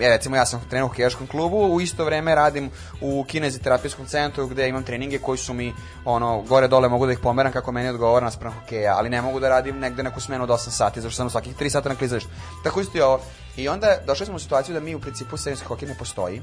E, 0.01 0.10
recimo 0.10 0.36
ja 0.36 0.45
sam 0.45 0.62
trener 0.70 0.84
u 0.84 0.88
hokejaškom 0.88 1.28
klubu, 1.28 1.58
u 1.58 1.82
isto 1.82 2.06
vreme 2.06 2.36
radim 2.36 2.70
u 3.01 3.26
kineziterapijskom 3.28 4.06
centru 4.06 4.47
gde 4.47 4.70
imam 4.70 4.84
treninge 4.84 5.20
koji 5.20 5.38
su 5.38 5.53
mi 5.53 5.74
ono 6.06 6.41
gore 6.41 6.68
dole 6.68 6.89
mogu 6.89 7.06
da 7.06 7.12
ih 7.12 7.20
pomeram 7.20 7.51
kako 7.51 7.72
meni 7.72 7.89
odgovara 7.89 8.26
naspram 8.26 8.53
hokeja, 8.53 8.95
ali 8.97 9.10
ne 9.10 9.22
mogu 9.22 9.39
da 9.39 9.49
radim 9.49 9.80
negde 9.80 10.03
neku 10.03 10.22
smenu 10.22 10.43
od 10.43 10.49
8 10.49 10.70
sati, 10.70 11.01
zato 11.01 11.12
što 11.12 11.18
sam 11.18 11.30
svakih 11.30 11.56
3 11.58 11.70
sata 11.70 11.89
na 11.89 11.95
klizalištu. 11.95 12.30
Tako 12.64 12.82
isto 12.82 12.97
i 12.97 13.01
ovo. 13.01 13.20
I 13.58 13.68
onda 13.68 13.88
došli 14.08 14.26
smo 14.26 14.36
u 14.36 14.39
situaciju 14.39 14.74
da 14.74 14.80
mi 14.80 14.95
u 14.95 14.99
principu 14.99 15.38
seniorski 15.38 15.68
hokej 15.68 15.88
ne 15.89 15.95
postoji. 15.99 16.41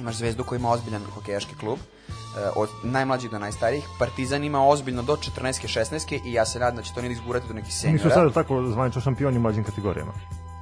Imaš 0.00 0.16
zvezdu 0.16 0.44
koja 0.44 0.58
ima 0.58 0.70
ozbiljan 0.70 1.02
hokejaški 1.14 1.54
klub, 1.60 1.78
e, 1.78 2.48
od 2.56 2.68
najmlađih 2.82 3.30
do 3.30 3.38
najstarijih. 3.38 3.84
Partizan 3.98 4.44
ima 4.44 4.66
ozbiljno 4.68 5.02
do 5.02 5.16
14. 5.16 5.78
16. 5.80 6.20
i 6.24 6.32
ja 6.32 6.46
se 6.46 6.58
nadam 6.58 6.76
da 6.76 6.82
će 6.82 6.94
to 6.94 7.00
oni 7.00 7.10
izgurati 7.10 7.48
do 7.48 7.54
nekih 7.54 7.68
Mi 7.68 7.72
su 7.72 7.80
seniora. 7.80 8.14
sada 8.14 8.30
tako 8.30 8.66
zvanično 8.66 9.00
šampioni 9.00 9.38
u 9.38 9.40
mlađim 9.40 9.64
kategorijama. 9.64 10.12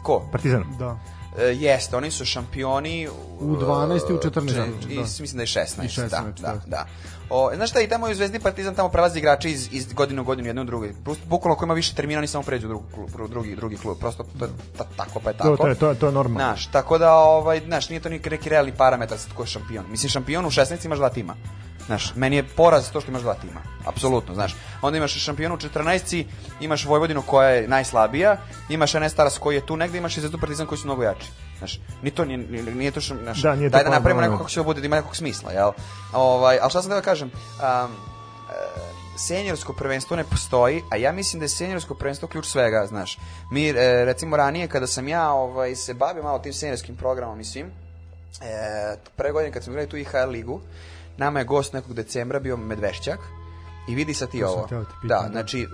Ko? 0.03 0.23
Partizan. 0.33 0.65
Da. 0.79 0.99
E, 1.39 1.45
jeste, 1.45 1.97
oni 1.97 2.11
su 2.11 2.25
šampioni 2.25 3.09
U 3.41 3.57
12 3.57 4.11
i 4.11 4.15
u 4.15 4.19
14, 4.19 4.49
če- 4.49 4.87
da. 4.87 4.93
i 4.93 4.99
mislim 4.99 5.37
da 5.37 5.43
je 5.43 5.47
16. 5.47 5.85
I 5.85 5.89
16, 5.89 6.09
da, 6.11 6.25
da, 6.33 6.49
da. 6.49 6.61
da. 6.67 6.87
O, 7.31 7.51
znaš 7.55 7.71
šta, 7.71 7.81
i 7.81 7.89
tamo 7.89 8.07
je 8.07 8.13
u 8.13 8.17
Zvezdi 8.17 8.39
Partizan 8.39 8.75
tamo 8.75 8.89
prelazi 8.89 9.19
igrači 9.19 9.51
iz, 9.51 9.69
iz 9.73 9.93
godine 9.93 10.21
u 10.21 10.25
godinu, 10.25 10.49
jedno 10.49 10.65
u. 10.65 10.95
Plus, 11.05 11.19
bukvalno 11.25 11.57
ko 11.57 11.65
ima 11.65 11.75
više 11.75 11.95
termina, 11.95 12.19
oni 12.19 12.27
samo 12.27 12.45
pređu 12.45 12.67
u 12.67 12.71
drugi 12.71 12.85
klub, 12.95 13.31
drugi, 13.31 13.57
drugi 13.57 13.77
klub. 13.77 13.99
Prosto 13.99 14.25
to 14.39 14.45
je 14.45 14.51
ta, 14.79 14.85
tako 14.97 15.21
pa 15.21 15.31
je 15.31 15.37
tako. 15.37 15.51
To, 15.51 15.57
to, 15.57 15.69
je, 15.69 15.75
to, 15.75 15.89
je- 15.89 15.95
to 15.95 16.07
je 16.07 16.13
normalno. 16.13 16.39
Znaš, 16.39 16.67
tako 16.67 16.99
da, 16.99 17.15
ovaj, 17.15 17.61
znaš, 17.61 17.89
nije 17.89 18.01
to 18.01 18.09
neki 18.09 18.49
realni 18.49 18.73
parametar 18.73 19.19
sad 19.19 19.33
ko 19.33 19.43
je 19.43 19.47
šampion. 19.47 19.85
Mislim, 19.91 20.11
šampion 20.11 20.47
u 20.47 20.51
16 20.51 20.87
imaš 20.87 20.99
dva 20.99 21.09
tima. 21.09 21.37
Znaš, 21.91 22.13
meni 22.15 22.37
je 22.37 22.47
poraz 22.57 22.91
to 22.91 23.01
što 23.01 23.11
imaš 23.11 23.23
dva 23.23 23.35
tima. 23.35 23.61
Apsolutno, 23.87 24.35
znaš. 24.35 24.57
Onda 24.83 24.99
imaš 24.99 25.15
šampion 25.25 25.53
u 25.53 25.57
14 25.57 26.25
imaš 26.61 26.85
Vojvodinu 26.87 27.23
koja 27.23 27.49
je 27.49 27.69
najslabija, 27.69 28.37
imaš 28.69 28.95
NS 28.95 29.15
Taras 29.15 29.39
koji 29.39 29.55
je 29.55 29.67
tu 29.67 29.77
negde, 29.77 29.99
imaš 29.99 30.17
i 30.17 30.21
Zvezdu 30.21 30.39
Partizan 30.39 30.67
koji 30.67 30.79
su 30.79 30.87
mnogo 30.87 31.03
jači. 31.03 31.27
Znaš, 31.59 31.81
ni 32.03 32.11
to, 32.11 32.25
nije, 32.25 32.39
nije, 32.63 32.91
to, 32.91 33.01
šam- 33.01 33.23
znaš, 33.23 33.43
Da, 33.43 33.57
daj 33.57 33.85
da 33.85 33.91
napravimo 33.91 34.21
da, 34.21 34.27
neko 34.27 34.33
da. 34.33 34.39
kako 34.39 34.51
će 34.51 34.61
ovo 34.61 34.67
bude, 34.67 34.81
da 34.81 34.87
ima 34.87 34.97
nekog 34.97 35.17
smisla, 35.17 35.53
jel? 35.53 35.71
Ovaj, 36.13 36.59
ali 36.63 36.71
šta 36.71 36.83
sam 36.83 36.91
da 36.91 37.01
kažem, 37.01 37.31
um, 37.35 37.91
e, 37.91 38.55
seniorsko 39.19 39.73
prvenstvo 39.73 40.17
ne 40.17 40.25
postoji, 40.25 40.83
a 40.91 40.97
ja 40.97 41.13
mislim 41.13 41.41
da 41.41 41.45
je 41.45 41.49
seniorsko 41.49 41.95
prvenstvo 41.95 42.29
ključ 42.29 42.47
svega, 42.47 42.87
znaš. 42.87 43.19
Mi, 43.51 43.69
e, 43.69 44.05
recimo, 44.05 44.37
ranije, 44.37 44.69
kada 44.69 44.87
sam 44.87 45.09
ja 45.09 45.33
ovaj, 45.33 45.75
se 45.77 45.95
bavio 45.95 46.23
malo 46.23 46.39
tim 46.39 46.53
seniorskim 46.53 46.97
programom 46.97 47.41
i 47.41 47.45
svim, 47.45 47.67
e, 47.67 48.97
pre 49.17 49.33
godine 49.33 49.53
kad 49.53 49.65
smo 49.65 49.73
igrali 49.73 49.89
tu 49.89 49.97
IHL 49.97 50.31
ligu, 50.31 50.61
nama 51.17 51.39
je 51.39 51.45
gost 51.45 51.73
nekog 51.73 51.95
decembra 51.95 52.41
bio 52.41 52.57
Medvešćak, 52.57 53.19
I 53.89 53.95
vidi 53.95 54.15
sad 54.15 54.31
ti 54.31 54.41
To 54.41 54.47
ovo. 54.49 54.67
te 54.69 54.77
pitam, 55.03 55.09
Da, 55.09 55.23
da. 55.23 55.29
znači, 55.31 55.63
e, 55.63 55.67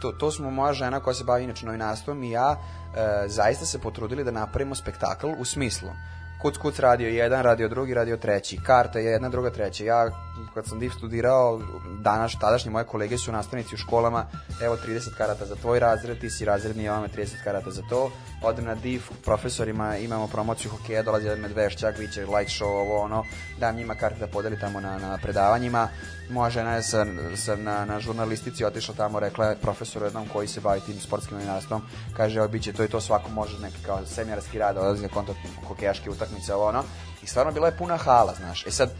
to, 0.00 0.12
to 0.12 0.30
smo 0.30 0.50
moja 0.50 0.72
žena 0.72 1.00
koja 1.00 1.14
se 1.14 1.24
bavi 1.24 1.44
inače 1.44 1.66
novinarstvom 1.66 2.22
i 2.22 2.30
ja 2.30 2.56
e, 2.56 3.28
zaista 3.28 3.66
se 3.66 3.78
potrudili 3.78 4.24
da 4.24 4.30
napravimo 4.30 4.74
spektakl 4.74 5.26
u 5.38 5.44
smislu 5.44 5.88
Kuc 6.42 6.56
Kuc 6.56 6.78
radio 6.78 7.08
jedan, 7.08 7.42
radio 7.42 7.68
drugi, 7.68 7.94
radio 7.94 8.16
treći. 8.16 8.58
Karta 8.66 8.98
je 8.98 9.04
jedna, 9.04 9.28
druga, 9.28 9.50
treća. 9.50 9.84
Ja, 9.84 10.10
kad 10.54 10.66
sam 10.66 10.78
div 10.78 10.90
studirao, 10.90 11.60
danas, 12.00 12.36
tadašnji 12.40 12.70
moje 12.70 12.84
kolege 12.84 13.18
su 13.18 13.32
nastavnici 13.32 13.74
u 13.74 13.78
školama, 13.78 14.26
evo 14.62 14.76
30 14.86 15.16
karata 15.16 15.46
za 15.46 15.54
tvoj 15.54 15.78
razred, 15.78 16.18
ti 16.18 16.30
si 16.30 16.44
razredni, 16.44 16.88
vam 16.88 17.04
30 17.16 17.44
karata 17.44 17.70
za 17.70 17.82
to. 17.90 18.10
Odem 18.42 18.64
na 18.64 18.74
div, 18.74 19.02
profesorima, 19.24 19.96
imamo 19.96 20.26
promociju 20.26 20.70
hokeja, 20.70 21.02
dolazi 21.02 21.26
jedan 21.26 21.40
medvešćak, 21.40 21.98
viće 21.98 22.26
light 22.26 22.52
show, 22.60 22.64
ovo, 22.64 23.00
ono, 23.00 23.24
dam 23.60 23.76
njima 23.76 23.94
karte 23.94 24.18
da 24.18 24.26
podeli 24.26 24.60
tamo 24.60 24.80
na, 24.80 24.98
na 24.98 25.18
predavanjima. 25.22 25.88
Moja 26.30 26.50
žena 26.50 26.74
je 26.74 26.82
sa, 26.82 27.06
sa, 27.36 27.56
na, 27.56 27.84
na 27.84 28.00
žurnalistici 28.00 28.64
otišla 28.64 28.94
tamo, 28.94 29.20
rekla 29.20 29.46
je 29.46 29.56
profesoru 29.56 30.04
jednom 30.04 30.28
koji 30.32 30.48
se 30.48 30.60
bavi 30.60 30.80
tim 30.80 31.00
sportskim 31.00 31.36
novinarstvom, 31.36 31.82
kaže, 32.16 32.38
evo, 32.38 32.48
biće 32.48 32.72
to 32.72 32.84
i 32.84 32.88
to, 32.88 33.00
svako 33.00 33.30
može 33.30 33.58
neki 33.58 33.84
kao 33.86 34.06
seminarski 34.06 34.58
rad, 34.58 34.76
odlazi 34.76 35.02
na 35.02 35.08
kontakt 35.08 35.38
hokejaške 35.68 36.10
ovo 36.54 36.68
ono. 36.68 36.84
I 37.22 37.26
stvarno 37.26 37.52
bila 37.52 37.66
je 37.66 37.76
puna 37.76 37.96
hala, 37.96 38.34
znaš. 38.34 38.66
E 38.66 38.70
sad, 38.70 38.90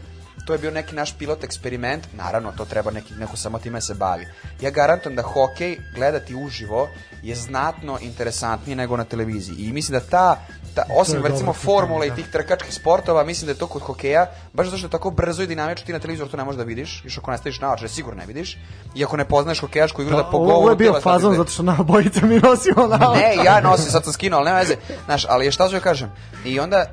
to 0.47 0.53
je 0.53 0.59
bio 0.59 0.71
neki 0.71 0.95
naš 0.95 1.13
pilot 1.17 1.43
eksperiment, 1.43 2.03
naravno 2.13 2.51
to 2.51 2.65
treba 2.65 2.91
neki, 2.91 3.13
neko 3.13 3.37
samo 3.37 3.59
time 3.59 3.81
se 3.81 3.93
bavi. 3.93 4.27
Ja 4.61 4.69
garantujem 4.71 5.15
da 5.15 5.21
hokej 5.21 5.77
gledati 5.95 6.35
uživo 6.35 6.87
je 7.23 7.35
znatno 7.35 7.97
interesantnije 8.01 8.75
nego 8.75 8.97
na 8.97 9.03
televiziji 9.03 9.55
i 9.59 9.73
mislim 9.73 9.99
da 9.99 10.05
ta, 10.05 10.39
ta 10.75 10.83
osim 10.95 11.25
recimo 11.25 11.53
formule 11.53 12.07
i 12.07 12.09
da. 12.09 12.15
tih 12.15 12.27
trkačkih 12.31 12.73
sportova, 12.73 13.23
mislim 13.23 13.45
da 13.45 13.51
je 13.51 13.57
to 13.57 13.67
kod 13.67 13.81
hokeja, 13.81 14.25
baš 14.53 14.65
zato 14.65 14.77
što 14.77 14.87
je 14.87 14.91
tako 14.91 15.09
brzo 15.11 15.43
i 15.43 15.47
dinamično 15.47 15.85
ti 15.85 15.93
na 15.93 15.99
televizoru 15.99 16.29
to 16.29 16.37
ne 16.37 16.43
možeš 16.43 16.57
da 16.57 16.63
vidiš, 16.63 17.01
još 17.03 17.17
ako 17.17 17.31
ne 17.31 17.37
staviš 17.37 17.59
naočare 17.59 17.89
sigurno 17.89 18.19
ne 18.19 18.25
vidiš, 18.25 18.57
i 18.95 19.03
ako 19.03 19.17
ne 19.17 19.25
poznaješ 19.25 19.59
hokejašku 19.59 20.01
igru 20.01 20.17
da 20.17 20.23
po 20.23 20.37
ovo 20.37 20.45
govoru 20.45 20.71
je 20.71 20.75
bio 20.75 21.01
fazon 21.01 21.33
ide. 21.33 21.37
zato 21.37 21.51
što 21.51 21.63
na 21.63 21.77
obojica 21.79 22.25
mi 22.25 22.39
nosimo 22.39 22.87
na 22.87 23.13
Ne, 23.15 23.35
ja 23.45 23.61
nosim, 23.61 23.91
sad 23.91 24.03
sam 24.03 24.13
skinuo, 24.13 24.39
ali 24.39 24.45
nema 24.45 24.59
veze. 24.59 24.75
Znaš, 25.05 25.25
ali 25.29 25.51
šta 25.51 25.69
ću 25.69 25.75
joj 25.75 25.81
kažem. 25.81 26.11
I 26.45 26.59
onda, 26.59 26.85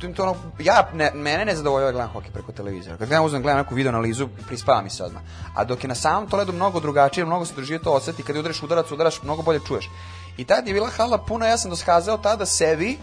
to, 0.00 0.08
to 0.08 0.22
ono, 0.22 0.36
ja, 0.58 0.88
ne, 0.94 1.10
mene 1.14 1.44
ne 1.44 1.54
zadovoljava 1.54 1.92
da 1.92 1.96
gledam 1.96 2.12
hokej 2.12 2.32
preko 2.32 2.52
televizora. 2.52 2.96
Kad 2.96 3.08
gledam, 3.08 3.24
uzmem, 3.24 3.42
gledam 3.42 3.58
neku 3.58 3.74
video 3.74 3.90
analizu, 3.90 4.28
prispava 4.46 4.82
mi 4.82 4.90
se 4.90 5.04
odmah. 5.04 5.22
A 5.54 5.64
dok 5.64 5.84
je 5.84 5.88
na 5.88 5.94
samom 5.94 6.28
toledu 6.28 6.52
mnogo 6.52 6.80
drugačije, 6.80 7.24
mnogo 7.24 7.44
se 7.44 7.54
doživio 7.54 7.84
to 7.84 7.92
osjeti, 7.92 8.22
kad 8.22 8.36
udariš 8.36 8.62
udarac, 8.62 8.90
udaraš, 8.90 9.22
mnogo 9.22 9.42
bolje 9.42 9.60
čuješ. 9.66 9.90
I 10.36 10.44
tad 10.44 10.66
je 10.66 10.74
bila 10.74 10.88
hala 10.88 11.18
puna, 11.18 11.46
ja 11.46 11.58
sam 11.58 11.70
doskazao 11.70 12.18
tada 12.18 12.46
sebi, 12.46 12.98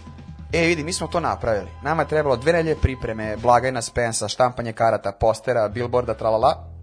E, 0.53 0.61
vidi, 0.65 0.83
mi 0.83 0.93
smo 0.93 1.07
to 1.07 1.19
napravili. 1.19 1.67
Nama 1.83 2.01
je 2.01 2.07
trebalo 2.07 2.35
dve 2.35 2.53
nelje 2.53 2.75
pripreme, 2.75 3.37
blagajna 3.37 3.81
spensa, 3.81 4.27
štampanje 4.27 4.73
karata, 4.73 5.11
postera, 5.11 5.69
billboarda, 5.69 6.13
tralala 6.13 6.77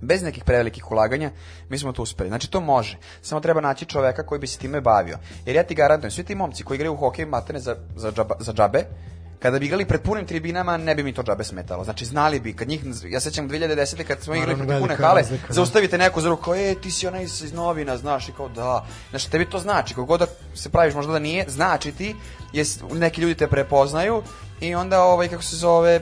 bez 0.00 0.22
nekih 0.22 0.44
prevelikih 0.44 0.90
ulaganja, 0.90 1.30
mi 1.68 1.78
smo 1.78 1.92
to 1.92 2.02
uspeli. 2.02 2.28
Znači, 2.28 2.50
to 2.50 2.60
može. 2.60 2.98
Samo 3.22 3.40
treba 3.40 3.60
naći 3.60 3.84
čoveka 3.84 4.26
koji 4.26 4.38
bi 4.38 4.46
se 4.46 4.58
time 4.58 4.80
bavio. 4.80 5.18
Jer 5.46 5.56
ja 5.56 5.62
ti 5.62 5.74
garantujem, 5.74 6.10
svi 6.10 6.24
ti 6.24 6.34
momci 6.34 6.64
koji 6.64 6.76
igraju 6.76 6.92
u 6.92 6.96
hokej 6.96 7.26
materne 7.26 7.60
za, 7.60 7.76
za, 7.96 8.12
džaba, 8.12 8.34
za 8.38 8.52
džabe, 8.52 8.84
Kada 9.40 9.58
bi 9.58 9.66
igrali 9.66 9.84
pred 9.84 10.02
punim 10.02 10.26
tribinama, 10.26 10.76
ne 10.76 10.94
bi 10.94 11.02
mi 11.02 11.12
to 11.12 11.22
džabe 11.22 11.44
smetalo. 11.44 11.84
Znači, 11.84 12.04
znali 12.04 12.40
bi, 12.40 12.52
kad 12.52 12.68
njih, 12.68 12.80
ja 13.08 13.20
sećam 13.20 13.48
2010. 13.48 14.04
kad 14.04 14.22
smo 14.22 14.34
igrali 14.34 14.66
pred 14.66 14.80
pune 14.80 14.96
hale, 14.96 15.20
razlika, 15.20 15.46
da. 15.46 15.54
zaustavite 15.54 15.98
neko 15.98 16.20
za 16.20 16.28
ruku, 16.28 16.54
e, 16.54 16.74
ti 16.82 16.90
si 16.90 17.06
onaj 17.06 17.22
iz 17.22 17.52
novina, 17.52 17.96
znaš, 17.96 18.28
i 18.28 18.32
kao, 18.32 18.48
da. 18.48 18.86
Znači, 19.10 19.30
tebi 19.30 19.50
to 19.50 19.58
znači, 19.58 19.94
kako 19.94 20.04
god 20.04 20.20
da 20.20 20.26
se 20.54 20.68
praviš, 20.68 20.94
možda 20.94 21.12
da 21.12 21.18
nije, 21.18 21.44
znači 21.48 21.92
ti, 21.92 22.16
jes, 22.52 22.78
neki 22.92 23.20
ljudi 23.20 23.34
te 23.34 23.46
prepoznaju 23.46 24.22
i 24.60 24.74
onda, 24.74 25.02
ovaj, 25.02 25.28
kako 25.28 25.42
se 25.42 25.56
zove, 25.56 26.00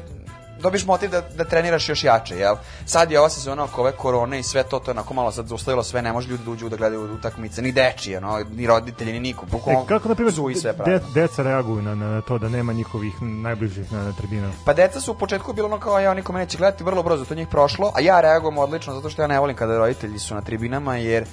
dobiš 0.60 0.86
motiv 0.86 1.10
da, 1.10 1.20
da 1.20 1.44
treniraš 1.44 1.88
još 1.88 2.04
jače, 2.04 2.36
jel? 2.36 2.56
Sad 2.86 3.10
je 3.10 3.18
ova 3.20 3.28
sezona 3.28 3.64
oko 3.64 3.80
ove 3.80 3.92
korone 3.92 4.38
i 4.38 4.42
sve 4.42 4.62
to, 4.62 4.78
to 4.78 4.90
je 4.90 4.92
onako 4.92 5.14
malo 5.14 5.32
sad 5.32 5.46
zaustavilo 5.46 5.82
sve, 5.82 6.02
ne 6.02 6.12
može 6.12 6.28
ljudi 6.28 6.44
da 6.44 6.50
uđu 6.50 6.68
da 6.68 6.76
gledaju 6.76 7.14
utakmice, 7.14 7.62
ni 7.62 7.72
dečije, 7.72 8.20
no, 8.20 8.38
ni 8.50 8.66
roditelji, 8.66 9.12
ni 9.12 9.20
niko, 9.20 9.46
E, 9.46 9.50
bukvalno 9.50 9.84
kako, 9.84 10.08
na 10.08 10.14
primjer, 10.14 10.34
zuji 10.34 10.54
sve 10.54 10.72
de, 10.72 10.76
pravi. 10.78 11.00
deca 11.14 11.42
reaguju 11.42 11.82
na, 11.82 11.94
na 11.94 12.20
to 12.20 12.38
da 12.38 12.48
nema 12.48 12.72
njihovih 12.72 13.22
najbližih 13.22 13.92
na, 13.92 14.02
na 14.02 14.12
tribinama? 14.12 14.52
Pa 14.64 14.72
deca 14.72 15.00
su 15.00 15.12
u 15.12 15.18
početku 15.18 15.52
bilo 15.52 15.66
ono 15.68 15.78
kao 15.80 16.00
ja 16.00 16.14
niko 16.14 16.32
me 16.32 16.38
neće 16.38 16.58
gledati 16.58 16.84
vrlo 16.84 17.02
brzo 17.02 17.24
to 17.24 17.34
njih 17.34 17.48
prošlo, 17.48 17.92
a 17.94 18.00
ja 18.00 18.20
reagujem 18.20 18.58
odlično 18.58 18.94
zato 18.94 19.10
što 19.10 19.22
ja 19.22 19.28
ne 19.28 19.40
volim 19.40 19.56
kada 19.56 19.78
roditelji 19.78 20.18
su 20.18 20.34
na 20.34 20.40
tribinama 20.42 20.96
jer 20.96 21.24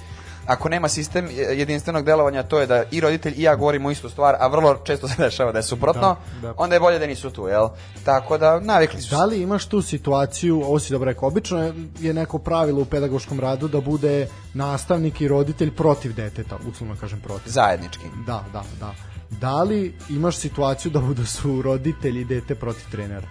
ako 0.46 0.68
nema 0.68 0.88
sistem 0.88 1.28
jedinstvenog 1.30 2.04
delovanja 2.04 2.42
to 2.42 2.58
je 2.58 2.66
da 2.66 2.84
i 2.90 3.00
roditelj 3.00 3.34
i 3.36 3.42
ja 3.42 3.56
govorimo 3.56 3.90
istu 3.90 4.08
stvar, 4.08 4.36
a 4.38 4.46
vrlo 4.46 4.76
često 4.76 5.08
se 5.08 5.14
dešava 5.18 5.52
da 5.52 5.58
je 5.58 5.62
suprotno, 5.64 6.16
Da, 6.34 6.40
da. 6.42 6.54
onda 6.56 6.74
je 6.74 6.80
bolje 6.80 6.98
da 6.98 7.06
nisu 7.06 7.30
tu, 7.30 7.46
jel? 7.46 7.68
Tako 8.04 8.38
da 8.38 8.60
navikli 8.60 9.02
su. 9.02 9.10
Da 9.10 9.24
li 9.24 9.36
imaš 9.38 9.66
tu 9.66 9.82
situaciju, 9.82 10.56
ovo 10.58 10.78
si 10.78 10.92
dobro 10.92 11.06
rekao, 11.06 11.28
obično 11.28 11.62
je- 11.62 11.72
je 12.00 12.14
neko 12.14 12.38
pravilo 12.38 12.82
u 12.82 12.86
pedagoškom 12.86 13.40
radu 13.40 13.68
da 13.68 13.80
bude 13.80 14.28
nastavnik 14.54 15.20
i 15.20 15.28
roditelj 15.28 15.70
protiv 15.70 16.14
deteta, 16.14 16.56
uslovno 16.66 16.96
kažem 16.96 17.20
protiv. 17.20 17.50
Zajednički. 17.50 18.04
Da, 18.26 18.44
da, 18.52 18.62
da. 18.80 18.94
Da 19.30 19.62
li 19.62 19.94
imaš 20.10 20.36
situaciju 20.36 20.92
da 20.92 21.00
budu 21.00 21.26
su 21.26 21.62
roditelji 21.62 22.20
i 22.20 22.24
dete 22.24 22.54
protiv 22.54 22.84
trenera? 22.90 23.26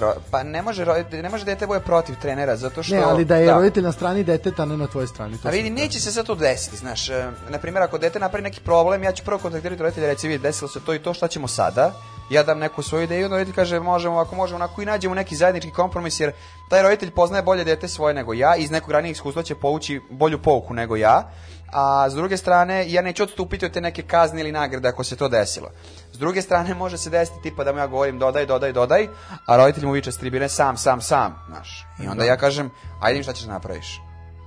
Ro, 0.00 0.14
pa 0.30 0.42
ne 0.42 0.62
može, 0.62 0.84
roditelj, 0.84 1.22
ne 1.22 1.28
može 1.28 1.44
dete 1.44 1.66
bude 1.66 1.80
protiv 1.80 2.14
trenera, 2.22 2.56
zato 2.56 2.82
što... 2.82 2.94
Ne, 2.94 3.02
ali 3.02 3.24
da 3.24 3.36
je 3.36 3.52
roditelj 3.52 3.82
na 3.82 3.92
strani 3.92 4.24
deteta, 4.24 4.64
ne 4.64 4.76
na 4.76 4.86
tvojoj 4.86 5.06
strani. 5.06 5.38
To 5.38 5.48
A 5.48 5.50
vidi, 5.50 5.70
neće 5.70 6.00
se 6.00 6.12
sad 6.12 6.26
to 6.26 6.34
desiti, 6.34 6.76
znaš. 6.76 7.08
e, 7.10 7.30
Na 7.48 7.58
primjer, 7.58 7.82
ako 7.82 7.98
dete 7.98 8.18
napravi 8.18 8.42
neki 8.42 8.60
problem, 8.60 9.02
ja 9.02 9.12
ću 9.12 9.24
prvo 9.24 9.38
kontaktirati 9.38 9.82
roditelja 9.82 10.06
i 10.06 10.10
reći, 10.10 10.28
vidi, 10.28 10.42
desilo 10.42 10.68
se 10.68 10.80
to 10.80 10.94
i 10.94 10.98
to, 10.98 11.14
šta 11.14 11.28
ćemo 11.28 11.48
sada? 11.48 11.92
Ja 12.30 12.42
dam 12.42 12.58
neku 12.58 12.82
svoju 12.82 13.04
ideju, 13.04 13.24
onda 13.24 13.36
roditelj 13.36 13.54
kaže, 13.54 13.80
možemo 13.80 14.14
ovako, 14.14 14.36
možemo 14.36 14.56
onako 14.56 14.82
i 14.82 14.86
nađemo 14.86 15.14
neki 15.14 15.36
zajednički 15.36 15.70
kompromis, 15.70 16.20
jer 16.20 16.32
taj 16.68 16.82
roditelj 16.82 17.10
poznaje 17.10 17.42
bolje 17.42 17.64
dete 17.64 17.88
svoje 17.88 18.14
nego 18.14 18.34
ja 18.34 18.56
i 18.56 18.62
iz 18.62 18.70
nekog 18.70 18.90
ranijeg 18.90 19.12
iskustva 19.16 19.42
će 19.42 19.54
povući 19.54 20.00
bolju 20.10 20.38
pouku 20.42 20.74
nego 20.74 20.96
ja. 20.96 21.30
A 21.72 22.10
s 22.10 22.14
druge 22.14 22.36
strane, 22.36 22.84
ja 22.92 23.02
neću 23.02 23.22
odstupiti 23.22 23.66
od 23.66 23.72
te 23.72 23.80
neke 23.80 24.02
kazne 24.02 24.40
ili 24.40 24.52
nagrade 24.52 24.88
ako 24.88 25.04
se 25.04 25.16
to 25.16 25.28
desilo. 25.28 25.70
S 26.12 26.18
druge 26.18 26.42
strane, 26.42 26.74
može 26.74 26.98
se 26.98 27.10
desiti 27.10 27.42
tipa 27.42 27.64
da 27.64 27.72
mu 27.72 27.78
ja 27.78 27.86
govorim 27.86 28.18
dodaj, 28.18 28.46
dodaj, 28.46 28.72
dodaj, 28.72 29.08
a 29.46 29.56
roditelj 29.56 29.86
mu 29.86 29.92
viče 29.92 30.12
s 30.12 30.18
tribine 30.18 30.48
sam, 30.48 30.76
sam, 30.76 31.00
sam, 31.00 31.44
znaš. 31.48 31.86
I 32.04 32.08
onda 32.08 32.24
ja 32.24 32.36
kažem, 32.36 32.70
ajde 33.00 33.22
šta 33.22 33.32
ćeš 33.32 33.44
da 33.44 33.52
napraviš. 33.52 34.00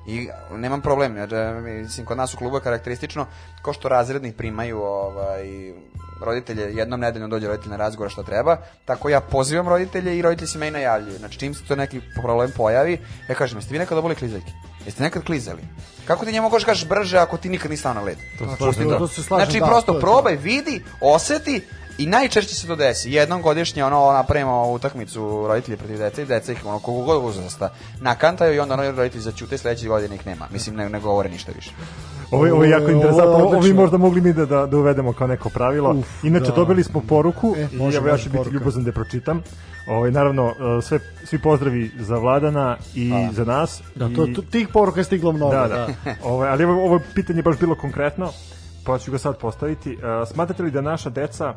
I 0.08 0.30
nemam 0.52 0.82
problem, 0.82 1.18
jer 1.18 1.34
e, 1.34 1.62
mislim, 1.62 2.06
kod 2.06 2.18
nas 2.18 2.34
u 2.34 2.38
klubu 2.38 2.58
je 2.58 2.62
karakteristično 2.62 3.26
ko 3.62 3.74
što 3.74 3.90
razredni 3.90 4.32
primaju 4.32 4.82
ovaj, 4.82 5.74
roditelje, 6.22 6.74
jednom 6.74 7.00
nedeljno 7.00 7.28
dođe 7.28 7.48
roditelj 7.48 7.70
na 7.70 7.78
razgovor 7.78 8.12
što 8.12 8.24
treba, 8.24 8.58
tako 8.86 9.10
ja 9.10 9.22
pozivam 9.22 9.68
roditelje 9.70 10.18
i 10.18 10.22
roditelji 10.22 10.48
se 10.48 10.58
meni 10.58 10.72
najavljuju. 10.72 11.18
Znači, 11.18 11.40
čim 11.40 11.54
se 11.54 11.64
to 11.64 11.76
neki 11.76 12.02
problem 12.16 12.52
pojavi, 12.58 12.98
ja 13.30 13.36
kažem, 13.36 13.58
jeste 13.58 13.72
vi 13.72 13.80
nekad 13.80 13.96
dobili 13.96 14.16
klizaljke? 14.16 14.52
Jeste 14.86 15.04
nekad 15.04 15.24
klizali? 15.24 15.62
Kako 16.06 16.26
ti 16.26 16.32
njemu 16.32 16.50
možeš 16.50 16.66
kažeš 16.66 16.88
brže 16.88 17.18
ako 17.18 17.38
ti 17.38 17.50
nikad 17.50 17.72
nisi 17.72 17.80
stao 17.80 17.94
na 17.94 18.02
led? 18.02 18.18
to- 18.40 18.56
Pusti 18.58 18.84
to- 18.84 18.98
to 18.98 19.08
se 19.08 19.24
slažem, 19.24 19.46
znači, 19.46 19.60
da, 19.60 19.66
prosto 19.66 19.86
to 19.86 19.94
to. 19.94 20.00
probaj, 20.00 20.36
vidi, 20.36 20.84
oseti 21.02 21.62
i 22.00 22.08
najčešće 22.08 22.56
se 22.56 22.68
to 22.68 22.76
desi. 22.76 23.12
Jednom 23.12 23.42
godišnje 23.42 23.84
ono 23.84 24.12
napravimo 24.14 24.64
utakmicu 24.64 25.20
roditelji 25.48 25.78
protiv 25.78 25.98
dece 25.98 26.22
i 26.22 26.26
deca 26.26 26.52
ih 26.52 26.66
ono 26.66 26.80
koliko 26.80 27.06
god 27.06 27.26
uzrasta 27.26 27.70
nakantaju 28.00 28.56
i 28.56 28.60
onda 28.60 28.74
ono 28.74 28.92
roditelji 28.92 29.22
začute 29.22 29.58
sledeće 29.58 29.88
godine 29.88 30.16
ih 30.16 30.26
nema. 30.26 30.46
Mislim 30.52 30.76
ne, 30.76 30.90
ne 30.90 31.00
govore 31.00 31.30
ništa 31.30 31.52
više. 31.52 31.72
Ovo, 32.32 32.46
je- 32.46 32.54
ovo 32.54 32.64
je 32.64 32.70
jako 32.70 32.84
Ovo 32.84 32.92
interesantno, 32.92 33.32
ovo, 33.32 33.46
ovo 33.46 33.60
bi 33.60 33.74
možda 33.74 33.98
mogli 33.98 34.22
mi 34.22 34.34
da, 34.34 34.46
da, 34.46 34.66
da 34.66 34.78
uvedemo 34.78 35.14
kao 35.14 35.28
neko 35.28 35.50
pravilo. 35.50 35.92
Uf, 35.92 36.24
Inače, 36.24 36.46
da. 36.46 36.52
dobili 36.52 36.84
smo 36.84 37.02
poruku 37.02 37.56
E, 37.58 37.62
i 37.62 37.76
evo 37.76 38.08
ja 38.08 38.12
može 38.12 38.24
ću 38.24 38.30
biti 38.30 38.38
poruka. 38.38 38.54
ljubazan 38.54 38.84
da 38.84 38.90
je 38.90 38.94
pročitam. 38.94 39.44
Ovaj, 39.88 40.12
naravno, 40.12 40.48
e, 40.50 40.82
sve, 40.82 41.00
svi 41.26 41.40
pozdravi 41.40 41.92
za 42.00 42.16
Vladana 42.16 42.78
i 42.96 43.12
za 43.32 43.46
nas. 43.46 43.82
Da, 43.96 44.06
I, 44.08 44.16
to, 44.16 44.28
to, 44.28 44.42
tih 44.42 44.68
poruka 44.68 45.00
je 45.00 45.04
stiglo 45.04 45.32
mnogo. 45.32 45.52
da, 45.54 45.68
da. 45.68 45.88
Ovaj, 46.24 46.50
ali 46.50 46.64
ovo, 46.64 46.86
ovo 46.86 47.00
pitanje 47.16 47.40
je 47.40 47.44
baš 47.44 47.58
bilo 47.58 47.76
konkretno, 47.76 48.32
pa 48.86 48.98
ću 49.00 49.12
ga 49.12 49.18
sad 49.18 49.38
postaviti. 49.38 49.94
E, 49.94 49.98
smatrate 50.26 50.64
li 50.64 50.72
da 50.72 50.82
naša 50.82 51.10
deca 51.10 51.54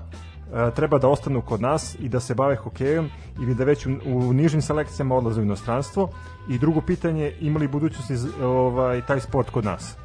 treba 0.74 0.98
da 0.98 1.08
ostanu 1.08 1.42
kod 1.42 1.60
nas 1.60 1.96
i 2.00 2.08
da 2.08 2.20
se 2.20 2.34
bave 2.34 2.56
hokejom 2.56 3.10
ili 3.42 3.54
da 3.54 3.64
već 3.64 3.86
u, 3.86 3.90
u 4.06 4.32
nižim 4.32 4.62
selekcijama 4.62 5.14
odlaze 5.14 5.40
u 5.40 5.44
inostranstvo? 5.44 6.10
I 6.48 6.58
drugo 6.58 6.80
pitanje, 6.80 7.36
ima 7.40 7.58
li 7.58 7.68
budućnosti 7.68 8.14
ovaj, 8.42 9.06
taj 9.06 9.20
sport 9.20 9.50
kod 9.50 9.64
nas? 9.64 9.96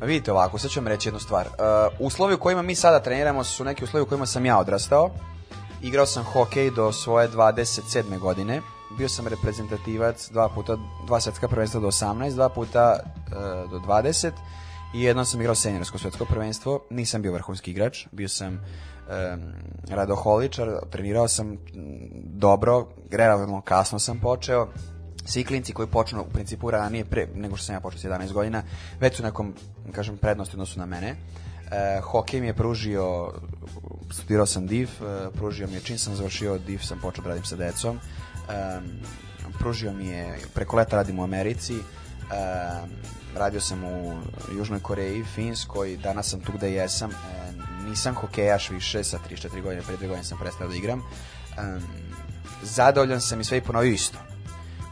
Ma 0.00 0.06
Vidite 0.06 0.32
ovako, 0.32 0.58
sad 0.58 0.70
ću 0.70 0.80
vam 0.80 0.88
reći 0.88 1.08
jednu 1.08 1.20
stvar. 1.20 1.46
Uh, 1.46 2.06
uslovi 2.06 2.34
u 2.34 2.38
kojima 2.38 2.62
mi 2.62 2.74
sada 2.74 3.00
treniramo 3.00 3.44
su 3.44 3.64
neki 3.64 3.84
uslovi 3.84 4.02
u 4.02 4.06
kojima 4.06 4.26
sam 4.26 4.46
ja 4.46 4.58
odrastao. 4.58 5.10
Igrao 5.82 6.06
sam 6.06 6.24
hokej 6.24 6.70
do 6.70 6.92
svoje 6.92 7.28
27. 7.28 8.18
godine. 8.18 8.60
Bio 8.98 9.08
sam 9.08 9.26
reprezentativac 9.26 10.30
dva 10.30 10.48
puta, 10.48 10.76
dva 11.06 11.20
svetska 11.20 11.48
prvenstva 11.48 11.80
do 11.80 11.86
18, 11.86 12.34
dva 12.34 12.48
puta 12.48 12.96
uh, 12.96 13.70
do 13.70 13.78
20 13.78 14.30
i 14.94 15.02
jednom 15.02 15.24
sam 15.24 15.40
igrao 15.40 15.54
seniorsko 15.54 15.98
svetsko 15.98 16.24
prvenstvo. 16.24 16.86
Nisam 16.90 17.22
bio 17.22 17.32
vrhunski 17.32 17.70
igrač, 17.70 18.06
bio 18.12 18.28
sam 18.28 18.54
um, 18.54 18.60
radoholičar, 19.88 20.68
trenirao 20.90 21.28
sam 21.28 21.56
dobro, 22.24 22.88
relativno 23.10 23.60
kasno 23.60 23.98
sam 23.98 24.20
počeo. 24.20 24.68
Svi 25.24 25.44
klinci 25.44 25.72
koji 25.72 25.88
počnu 25.88 26.22
u 26.22 26.32
principu 26.32 26.70
ranije 26.70 27.04
pre, 27.04 27.28
nego 27.34 27.56
što 27.56 27.66
sam 27.66 27.74
ja 27.74 27.80
počeo 27.80 28.00
s 28.00 28.04
11 28.04 28.32
godina, 28.32 28.62
već 29.00 29.16
su 29.16 29.22
nekom, 29.22 29.54
kažem, 29.92 30.16
prednosti 30.16 30.54
odnosu 30.54 30.78
na 30.78 30.86
mene. 30.86 31.08
E, 31.08 32.00
hokej 32.00 32.40
mi 32.40 32.46
je 32.46 32.54
pružio, 32.54 33.32
studirao 34.12 34.46
sam 34.46 34.66
DIV, 34.66 34.88
e, 34.88 35.30
pružio 35.34 35.66
mi 35.66 35.74
je, 35.74 35.80
čim 35.80 35.98
sam 35.98 36.14
završio 36.14 36.58
DIV 36.58 36.78
sam 36.78 36.98
počeo 37.02 37.22
da 37.22 37.28
radim 37.28 37.44
sa 37.44 37.56
decom, 37.56 37.96
e, 37.96 38.80
pružio 39.58 39.92
mi 39.92 40.06
je, 40.06 40.38
preko 40.54 40.76
leta 40.76 40.96
radim 40.96 41.18
u 41.18 41.24
Americi, 41.24 41.74
e, 41.74 41.80
radio 43.36 43.60
sam 43.60 43.84
u 43.84 44.14
Južnoj 44.56 44.80
Koreji, 44.80 45.24
Finskoj, 45.24 45.96
danas 45.96 46.30
sam 46.30 46.40
tu 46.40 46.52
gde 46.52 46.72
jesam, 46.72 47.10
e, 47.10 47.14
nisam 47.88 48.14
hokejaš 48.14 48.70
više, 48.70 49.04
sa 49.04 49.18
3-4 49.30 49.62
godine, 49.62 49.82
pre 49.82 49.96
2 49.96 50.00
godine 50.00 50.24
sam 50.24 50.38
prestao 50.38 50.68
da 50.68 50.74
igram, 50.74 50.98
e, 50.98 51.80
zadovoljan 52.62 53.20
sam 53.20 53.40
i 53.40 53.44
sve 53.44 53.58
i 53.58 53.62
ponovio 53.62 53.92
isto 53.92 54.18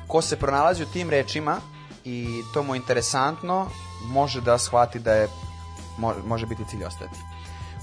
ko 0.09 0.22
se 0.22 0.36
pronalazi 0.36 0.82
u 0.82 0.93
tim 0.93 1.11
rečima 1.11 1.57
i 2.05 2.43
to 2.55 2.62
mu 2.62 2.74
je 2.74 2.76
interesantno, 2.76 3.66
može 4.07 4.41
da 4.41 4.59
shvati 4.59 4.99
da 4.99 5.12
je 5.12 5.28
mo- 5.99 6.22
može 6.26 6.47
biti 6.47 6.64
cilj 6.70 6.84
ostati. 6.84 7.18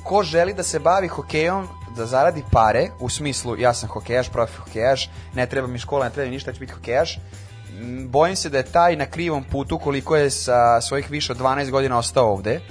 Ko 0.04 0.24
želi 0.24 0.54
da 0.54 0.64
se 0.64 0.80
bavi 0.80 1.08
hokejom, 1.08 1.68
da 1.96 2.06
zaradi 2.06 2.44
pare, 2.52 2.90
u 3.00 3.10
smislu 3.10 3.58
ja 3.58 3.74
sam 3.74 3.90
hokejaš, 3.90 4.30
profi 4.30 4.58
hokejaš, 4.58 5.10
ne 5.34 5.46
treba 5.46 5.68
mi 5.68 5.80
škola, 5.80 6.06
ne 6.06 6.12
treba 6.12 6.30
mi 6.30 6.36
ništa, 6.36 6.50
ja 6.52 6.54
ću 6.54 6.60
biti 6.60 6.74
hokejaš, 6.74 7.20
bojim 8.08 8.36
se 8.36 8.50
da 8.50 8.58
je 8.58 8.64
taj 8.64 8.96
na 8.96 9.06
krivom 9.06 9.44
putu 9.44 9.80
koliko 9.80 10.16
je 10.16 10.30
sa 10.30 10.82
svojih 10.82 11.12
više 11.12 11.32
od 11.32 11.40
12 11.40 11.72
godina 11.72 11.98
ostao 11.98 12.32
ovde. 12.32 12.62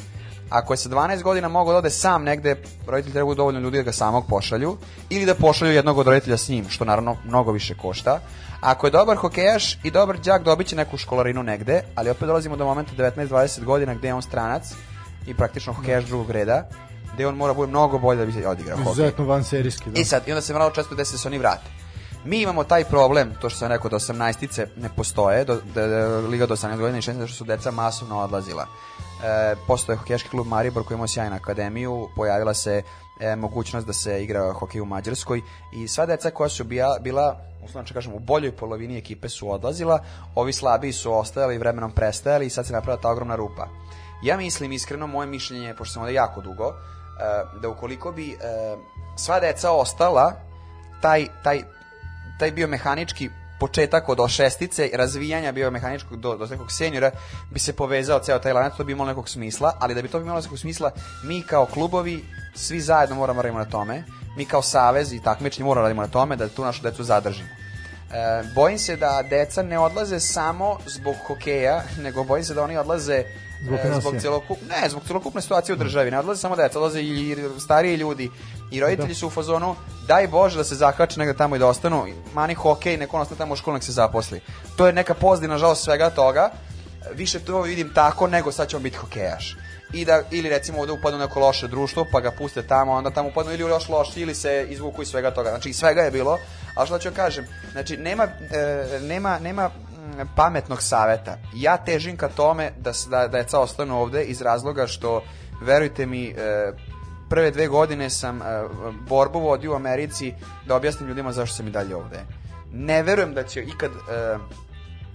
Ako 0.50 0.72
je 0.72 0.76
sa 0.76 0.88
12 0.88 1.22
godina 1.22 1.48
mogao 1.48 1.72
da 1.72 1.78
ode 1.78 1.90
sam 1.90 2.24
negde, 2.24 2.56
roditelji 2.86 3.12
trebaju 3.12 3.34
dovoljno 3.34 3.60
ljudi 3.60 3.76
da 3.76 3.82
ga 3.82 3.92
samog 3.92 4.26
pošalju 4.28 4.76
ili 5.10 5.26
da 5.26 5.34
pošalju 5.34 5.72
jednog 5.72 5.98
od 5.98 6.06
roditelja 6.06 6.36
s 6.36 6.48
njim, 6.48 6.68
što 6.68 6.84
naravno 6.84 7.16
mnogo 7.24 7.52
više 7.52 7.74
košta. 7.74 8.20
Ako 8.60 8.86
je 8.86 8.90
dobar 8.90 9.16
hokejaš 9.16 9.78
i 9.84 9.90
dobar 9.90 10.18
đak, 10.18 10.42
dobit 10.42 10.66
će 10.66 10.76
neku 10.76 10.96
školarinu 10.96 11.42
negde, 11.42 11.82
ali 11.94 12.10
opet 12.10 12.26
dolazimo 12.26 12.56
do 12.56 12.64
momenta 12.64 12.92
19-20 12.98 13.64
godina 13.64 13.94
gde 13.94 14.08
je 14.08 14.14
on 14.14 14.22
stranac 14.22 14.72
i 15.26 15.34
praktično 15.34 15.72
hokejaš 15.72 16.04
drugog 16.04 16.30
reda, 16.30 16.68
gde 17.14 17.26
on 17.26 17.36
mora 17.36 17.54
bude 17.54 17.70
mnogo 17.70 17.98
bolje 17.98 18.18
da 18.18 18.26
bi 18.26 18.32
se 18.32 18.48
odigrao 18.48 18.76
hokej. 18.76 18.92
Izuzetno 18.92 19.24
van 19.24 19.44
serijski. 19.44 19.90
Da. 19.90 20.00
I 20.00 20.04
sad, 20.04 20.28
i 20.28 20.32
onda 20.32 20.42
se 20.42 20.54
vrlo 20.54 20.70
često 20.70 20.94
desi 20.94 21.12
da 21.12 21.18
se 21.18 21.28
oni 21.28 21.38
vrate. 21.38 21.83
Mi 22.24 22.42
imamo 22.42 22.64
taj 22.64 22.84
problem, 22.84 23.34
to 23.40 23.48
što 23.48 23.58
sam 23.58 23.68
rekao 23.68 23.90
da 23.90 23.96
18-ice 23.96 24.66
ne 24.76 24.88
postoje, 24.96 25.44
do, 25.44 25.60
da, 25.74 25.86
da, 25.86 26.18
liga 26.18 26.46
do 26.46 26.56
18 26.56 26.78
godina 26.78 26.98
i 26.98 27.00
16, 27.00 27.12
zato 27.12 27.26
što 27.26 27.36
su 27.36 27.44
deca 27.44 27.70
masovno 27.70 28.20
odlazila. 28.20 28.66
E, 29.24 29.54
postoje 29.66 29.96
hokejaški 29.96 30.28
klub 30.28 30.46
Maribor 30.46 30.84
koji 30.84 30.96
ima 30.96 31.08
sjajnu 31.08 31.36
akademiju, 31.36 32.08
pojavila 32.16 32.54
se 32.54 32.82
e, 33.20 33.36
mogućnost 33.36 33.86
da 33.86 33.92
se 33.92 34.22
igra 34.24 34.52
hokej 34.52 34.80
u 34.80 34.84
Mađarskoj 34.84 35.42
i 35.72 35.88
sva 35.88 36.06
deca 36.06 36.30
koja 36.30 36.48
su 36.48 36.64
bila, 36.64 36.98
bila 37.00 37.40
uslovno 37.64 37.90
kažem, 37.94 38.12
u 38.12 38.18
boljoj 38.18 38.56
polovini 38.56 38.98
ekipe 38.98 39.28
su 39.28 39.52
odlazila, 39.52 39.98
ovi 40.34 40.52
slabiji 40.52 40.92
su 40.92 41.12
ostajali 41.12 41.54
i 41.54 41.58
vremenom 41.58 41.92
prestajali 41.92 42.46
i 42.46 42.50
sad 42.50 42.66
se 42.66 42.72
napravila 42.72 43.02
ta 43.02 43.10
ogromna 43.10 43.36
rupa. 43.36 43.68
Ja 44.22 44.36
mislim, 44.36 44.72
iskreno, 44.72 45.06
moje 45.06 45.26
mišljenje 45.26 45.66
je, 45.66 45.76
pošto 45.76 45.92
sam 45.92 46.02
ovde 46.02 46.14
jako 46.14 46.40
dugo, 46.40 46.68
e, 46.68 46.74
da 47.60 47.68
ukoliko 47.68 48.12
bi 48.12 48.30
e, 48.30 48.36
sva 49.16 49.40
deca 49.40 49.70
ostala, 49.70 50.32
taj, 51.00 51.26
taj, 51.42 51.62
taj 52.38 52.50
biomehanički 52.50 53.30
početak 53.60 54.08
od 54.08 54.30
šestice, 54.30 54.90
razvijanja 54.92 55.52
biomehaničkog 55.52 56.20
do, 56.20 56.36
do 56.36 56.46
nekog 56.46 56.72
seniora, 56.72 57.10
bi 57.50 57.58
se 57.58 57.72
povezao 57.72 58.18
ceo 58.18 58.38
taj 58.38 58.52
lanac, 58.52 58.76
to 58.76 58.84
bi 58.84 58.92
imalo 58.92 59.08
nekog 59.08 59.28
smisla, 59.28 59.76
ali 59.80 59.94
da 59.94 60.02
bi 60.02 60.08
to 60.08 60.20
imalo 60.20 60.40
nekog 60.40 60.58
smisla, 60.58 60.90
mi 61.24 61.42
kao 61.42 61.66
klubovi, 61.66 62.24
svi 62.54 62.80
zajedno 62.80 63.16
moramo 63.16 63.42
radimo 63.42 63.58
na 63.58 63.70
tome, 63.70 64.04
mi 64.36 64.44
kao 64.44 64.62
savez 64.62 65.12
i 65.12 65.22
takmični 65.22 65.64
moramo 65.64 65.82
radimo 65.82 66.02
na 66.02 66.08
tome 66.08 66.36
da 66.36 66.48
tu 66.48 66.64
našu 66.64 66.82
decu 66.82 67.04
zadržimo. 67.04 67.48
E, 67.48 68.42
bojim 68.54 68.78
se 68.78 68.96
da 68.96 69.22
deca 69.30 69.62
ne 69.62 69.78
odlaze 69.78 70.20
samo 70.20 70.78
zbog 70.86 71.14
hokeja, 71.26 71.82
nego 72.04 72.24
bojim 72.24 72.44
se 72.44 72.54
da 72.54 72.62
oni 72.62 72.76
odlaze 72.76 73.24
Zbog 73.64 73.78
e, 73.84 74.00
zbog 74.00 74.14
celokup, 74.20 74.58
ne, 74.68 74.88
zbog 74.88 75.02
celokupne 75.06 75.40
situacije 75.40 75.74
u 75.74 75.78
državi. 75.78 76.10
Ne 76.10 76.18
odlaze 76.18 76.40
samo 76.40 76.56
deca, 76.56 76.78
odlaze 76.78 77.00
i 77.00 77.36
stariji 77.58 77.96
ljudi. 77.96 78.30
I 78.70 78.80
roditelji 78.80 79.14
su 79.14 79.26
u 79.26 79.30
fazonu, 79.30 79.76
daj 80.06 80.28
Bože 80.28 80.56
da 80.56 80.64
se 80.64 80.74
zakače 80.74 81.18
negde 81.20 81.34
tamo 81.34 81.56
i 81.56 81.58
da 81.58 81.66
ostanu. 81.66 82.06
Mani 82.34 82.54
hokej, 82.54 82.96
neko 82.96 83.18
ostane 83.18 83.38
tamo 83.38 83.52
u 83.52 83.56
školu, 83.56 83.74
nek 83.74 83.84
se 83.84 83.92
zaposli. 83.92 84.40
To 84.76 84.86
je 84.86 84.92
neka 84.92 85.14
pozadina, 85.14 85.54
nažalost, 85.54 85.84
svega 85.84 86.10
toga. 86.10 86.50
Više 87.14 87.38
to 87.38 87.60
vidim 87.60 87.94
tako 87.94 88.26
nego 88.26 88.52
sad 88.52 88.68
ćemo 88.68 88.82
biti 88.82 88.96
hokejaš. 88.96 89.56
I 89.92 90.04
da, 90.04 90.22
ili 90.30 90.48
recimo 90.48 90.80
ovde 90.80 90.92
upadnu 90.92 91.18
u 91.18 91.22
neko 91.22 91.40
loše 91.40 91.68
društvo, 91.68 92.06
pa 92.12 92.20
ga 92.20 92.30
puste 92.30 92.62
tamo, 92.62 92.92
onda 92.92 93.10
tamo 93.10 93.28
upadnu 93.28 93.52
ili 93.52 93.60
još 93.60 93.88
loše, 93.88 94.20
ili 94.20 94.34
se 94.34 94.66
izvuku 94.68 95.02
iz 95.02 95.08
svega 95.08 95.30
toga. 95.30 95.50
Znači, 95.50 95.72
svega 95.72 96.00
je 96.00 96.10
bilo. 96.10 96.38
Ali 96.76 96.86
što 96.86 96.98
ću 96.98 97.10
kažem, 97.16 97.46
znači, 97.72 97.96
nema, 97.96 98.24
e, 98.24 99.00
nema, 99.00 99.38
nema 99.38 99.68
mm, 99.68 100.20
pametnog 100.36 100.82
saveta. 100.82 101.38
Ja 101.54 101.76
težim 101.76 102.16
ka 102.16 102.28
tome 102.28 102.72
da, 102.78 102.92
da, 103.10 103.18
da 103.18 103.28
deca 103.28 103.60
ostanu 103.60 104.00
ovde 104.00 104.24
iz 104.24 104.42
razloga 104.42 104.86
što, 104.86 105.22
verujte 105.62 106.06
mi, 106.06 106.26
e, 106.26 106.72
prve 107.34 107.50
dve 107.50 107.68
godine 107.68 108.10
sam 108.10 108.42
e, 108.42 108.44
borbu 109.08 109.38
vodio 109.40 109.72
u 109.72 109.74
Americi 109.74 110.34
da 110.66 110.76
objasnim 110.76 111.08
ljudima 111.08 111.32
zašto 111.32 111.56
sam 111.56 111.66
i 111.66 111.70
dalje 111.70 111.96
ovde. 111.96 112.20
Ne 112.72 113.02
verujem 113.02 113.34
da 113.34 113.42
će 113.42 113.62
ikad 113.62 113.90
e, 113.90 114.38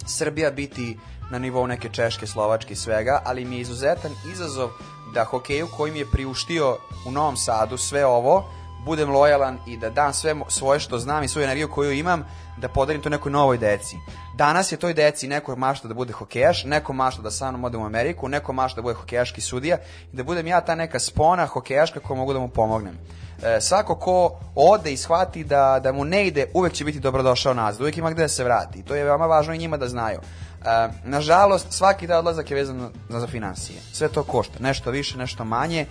Srbija 0.06 0.52
biti 0.52 0.98
na 1.32 1.40
nivou 1.40 1.68
neke 1.68 1.90
Češke, 1.90 2.28
Slovačke 2.28 2.76
svega, 2.76 3.22
ali 3.26 3.46
mi 3.46 3.56
je 3.56 3.62
izuzetan 3.62 4.12
izazov 4.34 4.70
da 5.14 5.24
hokeju 5.24 5.68
koji 5.78 5.92
mi 5.92 6.00
je 6.00 6.12
priuštio 6.12 6.78
u 7.08 7.12
Novom 7.12 7.38
Sadu 7.38 7.78
sve 7.78 8.06
ovo, 8.06 8.52
budem 8.86 9.10
lojalan 9.10 9.58
i 9.68 9.78
da 9.78 9.90
dam 9.90 10.14
sve 10.14 10.36
svoje 10.48 10.80
što 10.80 10.98
znam 10.98 11.24
i 11.24 11.28
svoju 11.28 11.44
energiju 11.44 11.70
koju 11.70 11.92
imam, 11.92 12.26
da 12.62 12.68
podarim 12.68 13.02
to 13.02 13.10
nekoj 13.10 13.32
novoj 13.32 13.58
deci. 13.58 13.98
Danas 14.36 14.72
je 14.72 14.78
toj 14.78 14.94
deci 14.94 15.28
neko 15.28 15.56
mašta 15.56 15.88
da 15.88 15.94
bude 15.94 16.14
hokejaš, 16.14 16.64
neko 16.64 16.94
mašta 16.94 17.22
da 17.22 17.32
sa 17.32 17.54
odem 17.64 17.82
u 17.82 17.86
Ameriku, 17.86 18.28
neko 18.28 18.54
mašta 18.54 18.76
da 18.76 18.82
bude 18.82 18.96
hokejaški 18.96 19.42
sudija 19.42 19.78
i 20.14 20.16
da 20.16 20.24
budem 20.24 20.48
ja 20.48 20.62
ta 20.62 20.76
neka 20.76 21.00
spona 21.00 21.46
hokejaška 21.46 22.00
koja 22.00 22.18
mogu 22.18 22.34
da 22.34 22.40
mu 22.40 22.48
pomognem. 22.48 22.98
E, 23.44 23.62
svako 23.62 23.96
ko 23.96 24.40
ode 24.56 24.94
i 24.94 24.98
shvati 24.98 25.44
da, 25.44 25.80
da 25.84 25.92
mu 25.92 26.06
ne 26.06 26.28
ide, 26.28 26.46
uvek 26.54 26.74
će 26.74 26.86
biti 26.86 27.00
dobrodošao 27.00 27.54
nazad, 27.54 27.82
uvek 27.82 27.98
ima 27.98 28.12
gde 28.12 28.22
da 28.22 28.28
se 28.28 28.44
vrati. 28.44 28.84
To 28.84 28.96
je 28.96 29.04
veoma 29.04 29.26
važno 29.26 29.54
i 29.54 29.58
njima 29.58 29.78
da 29.78 29.88
znaju. 29.88 30.20
E, 30.20 30.90
nažalost, 31.04 31.68
svaki 31.70 32.08
taj 32.08 32.18
odlazak 32.18 32.52
je 32.52 32.58
vezan 32.58 32.90
za, 33.10 33.20
za 33.20 33.28
financije. 33.28 33.80
Sve 33.94 34.08
to 34.08 34.24
košta, 34.24 34.60
nešto 34.60 34.92
više, 34.92 35.18
nešto 35.18 35.46
manje 35.46 35.86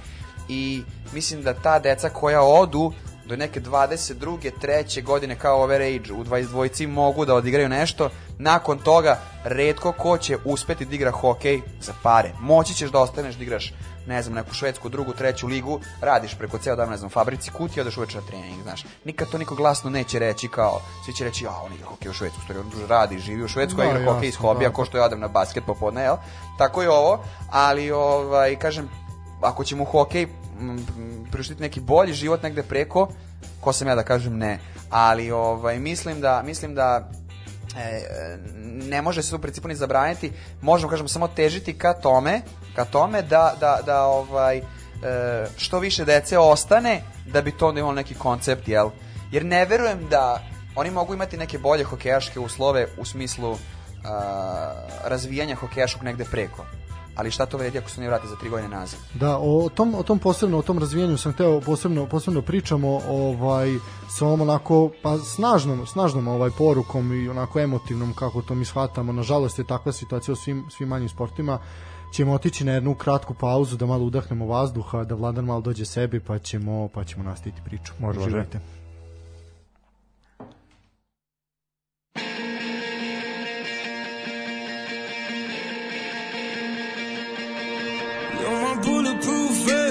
i 0.48 0.82
mislim 1.12 1.42
da 1.42 1.54
ta 1.54 1.78
deca 1.78 2.08
koja 2.08 2.42
odu 2.42 2.92
do 3.28 3.36
neke 3.36 3.60
22. 3.60 4.50
treće 4.60 5.02
godine 5.02 5.38
kao 5.38 5.62
overage 5.62 6.12
u 6.12 6.24
22. 6.24 6.86
mogu 6.86 7.24
da 7.24 7.34
odigraju 7.34 7.68
nešto, 7.68 8.10
nakon 8.38 8.78
toga 8.78 9.20
redko 9.44 9.92
ko 9.92 10.18
će 10.18 10.38
uspeti 10.44 10.84
da 10.84 10.94
igra 10.94 11.10
hokej 11.10 11.60
za 11.80 11.92
pare. 12.02 12.32
Moći 12.40 12.74
ćeš 12.74 12.90
da 12.90 13.00
ostaneš 13.00 13.34
da 13.34 13.42
igraš 13.42 13.72
ne 14.06 14.22
znam, 14.22 14.34
neku 14.34 14.54
švedsku, 14.54 14.88
drugu, 14.88 15.12
treću 15.12 15.46
ligu, 15.46 15.80
radiš 16.00 16.34
preko 16.38 16.58
ceo 16.58 16.76
dan, 16.76 16.90
ne 16.90 16.96
znam, 16.96 17.10
fabrici 17.10 17.50
kutija, 17.50 17.82
odeš 17.82 17.96
uveče 17.96 18.18
na 18.18 18.26
trening, 18.26 18.62
znaš. 18.62 18.84
Nikad 19.04 19.30
to 19.30 19.38
niko 19.38 19.54
glasno 19.54 19.90
neće 19.90 20.18
reći 20.18 20.48
kao, 20.48 20.80
svi 21.04 21.12
će 21.12 21.24
reći, 21.24 21.44
ja, 21.44 21.50
on 21.64 21.72
igra 21.72 21.86
hokej 21.86 22.10
u 22.10 22.12
Švedsku, 22.12 22.40
stvari, 22.42 22.60
on 22.60 22.88
radi, 22.88 23.18
živi 23.18 23.42
u 23.42 23.48
Švedskoj, 23.48 23.84
Da, 23.84 23.90
igra 23.90 24.00
jasno, 24.00 24.14
hokej 24.14 24.28
iz 24.28 24.36
hobija, 24.36 24.68
da. 24.68 24.74
ko 24.74 24.84
što 24.84 24.98
ja 24.98 25.04
odem 25.04 25.20
na 25.20 25.28
basket 25.28 25.64
popodne, 25.66 26.02
jel? 26.02 26.16
Tako 26.58 26.82
je 26.82 26.90
ovo, 26.90 27.24
ali, 27.50 27.90
ovaj, 27.90 28.56
kažem, 28.56 28.88
ako 29.40 29.64
ćemo 29.64 29.82
u 29.82 29.86
hokej 29.86 30.26
priuštiti 31.32 31.62
neki 31.62 31.80
bolji 31.80 32.12
život 32.12 32.42
negde 32.42 32.62
preko, 32.62 33.08
ko 33.60 33.72
sam 33.72 33.88
ja 33.88 33.94
da 33.94 34.02
kažem 34.02 34.38
ne, 34.38 34.58
ali 34.90 35.30
ovaj, 35.30 35.78
mislim 35.78 36.20
da, 36.20 36.42
mislim 36.42 36.74
da 36.74 37.10
e, 37.76 38.06
ne 38.64 39.02
može 39.02 39.22
se 39.22 39.34
u 39.34 39.38
principu 39.38 39.68
ni 39.68 39.74
zabraniti, 39.74 40.32
možemo 40.62 40.90
kažemo 40.90 41.08
samo 41.08 41.28
težiti 41.28 41.78
ka 41.78 41.92
tome, 41.92 42.40
ka 42.74 42.84
tome 42.84 43.22
da, 43.22 43.54
da, 43.60 43.80
da 43.86 44.02
ovaj, 44.02 44.58
e, 44.58 44.62
što 45.56 45.78
više 45.78 46.04
dece 46.04 46.38
ostane 46.38 47.02
da 47.32 47.42
bi 47.42 47.52
to 47.52 47.68
onda 47.68 47.80
imalo 47.80 47.94
neki 47.94 48.14
koncept, 48.14 48.68
jel? 48.68 48.90
Jer 49.32 49.44
ne 49.44 49.64
verujem 49.64 50.08
da 50.10 50.42
oni 50.76 50.90
mogu 50.90 51.14
imati 51.14 51.36
neke 51.36 51.58
bolje 51.58 51.84
hokejaške 51.84 52.40
uslove 52.40 52.86
u 52.98 53.04
smislu 53.04 53.56
a, 54.04 54.72
razvijanja 55.04 55.54
hokejaškog 55.54 56.02
negde 56.02 56.24
preko. 56.24 56.64
Ali 57.18 57.30
šta 57.30 57.46
to 57.46 57.56
vredi 57.56 57.78
ako 57.78 57.90
se 57.90 58.00
ne 58.00 58.06
vrati 58.06 58.28
za 58.28 58.36
tri 58.36 58.48
godine 58.48 58.68
nazad? 58.68 59.00
Da, 59.14 59.38
o 59.38 59.68
tom, 59.74 59.94
o 59.94 60.02
tom 60.02 60.18
posebno, 60.18 60.58
o 60.58 60.62
tom 60.62 60.78
razvijanju 60.78 61.18
sam 61.18 61.32
hteo 61.32 61.60
posebno, 61.60 62.06
posebno 62.06 62.42
pričamo 62.42 63.00
ovaj, 63.08 63.68
sa 64.08 64.26
ovom 64.26 64.40
onako 64.40 64.90
pa, 65.02 65.18
snažnom, 65.18 65.86
snažnom 65.86 66.28
ovaj, 66.28 66.50
porukom 66.58 67.12
i 67.12 67.28
onako 67.28 67.60
emotivnom 67.60 68.14
kako 68.14 68.42
to 68.42 68.54
mi 68.54 68.64
shvatamo. 68.64 69.12
Nažalost 69.12 69.58
je 69.58 69.66
takva 69.66 69.92
situacija 69.92 70.32
u 70.32 70.36
svim, 70.36 70.64
svim 70.70 70.88
manjim 70.88 71.08
sportima. 71.08 71.58
Ćemo 72.14 72.32
otići 72.32 72.64
na 72.64 72.72
jednu 72.72 72.94
kratku 72.94 73.34
pauzu 73.34 73.76
da 73.76 73.86
malo 73.86 74.04
udahnemo 74.04 74.46
vazduha, 74.46 75.04
da 75.04 75.14
Vladan 75.14 75.44
malo 75.44 75.60
dođe 75.60 75.84
sebi 75.84 76.20
pa 76.20 76.38
ćemo, 76.38 76.88
pa 76.88 77.04
ćemo 77.04 77.24
nastaviti 77.24 77.62
priču. 77.64 77.92
Može, 77.98 78.20
može. 78.20 78.46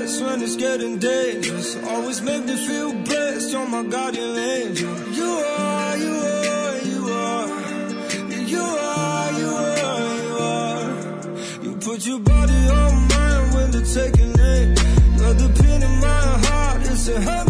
Bulletproof 0.08 0.30
when 0.30 0.42
it's 0.42 0.56
getting 0.56 1.00
dangerous. 1.00 1.76
Always 1.84 2.22
make 2.22 2.46
me 2.46 2.56
feel 2.68 2.94
blessed. 2.94 3.52
You're 3.52 3.68
my 3.68 3.84
guardian 3.84 4.38
angel. 4.38 5.10
You 5.12 5.26
are, 5.26 5.98
you 5.98 6.16
are, 6.16 6.78
you 6.78 7.06
are. 7.08 7.48
You 8.48 8.62
are, 8.62 9.32
you 9.40 9.50
are, 9.50 10.18
you 10.24 10.38
are. 10.40 11.64
You 11.64 11.76
put 11.78 12.06
your 12.06 12.20
body 12.20 12.70
on 12.70 13.08
mine 13.08 13.54
when 13.54 13.72
they're 13.72 13.82
taking 13.82 14.40
aim. 14.40 14.76
The 15.18 15.50
pin 15.62 15.84
in 15.84 16.00
my 16.00 16.22
heart. 16.48 16.82
It's 16.84 17.08
a 17.10 17.20
hand 17.20 17.47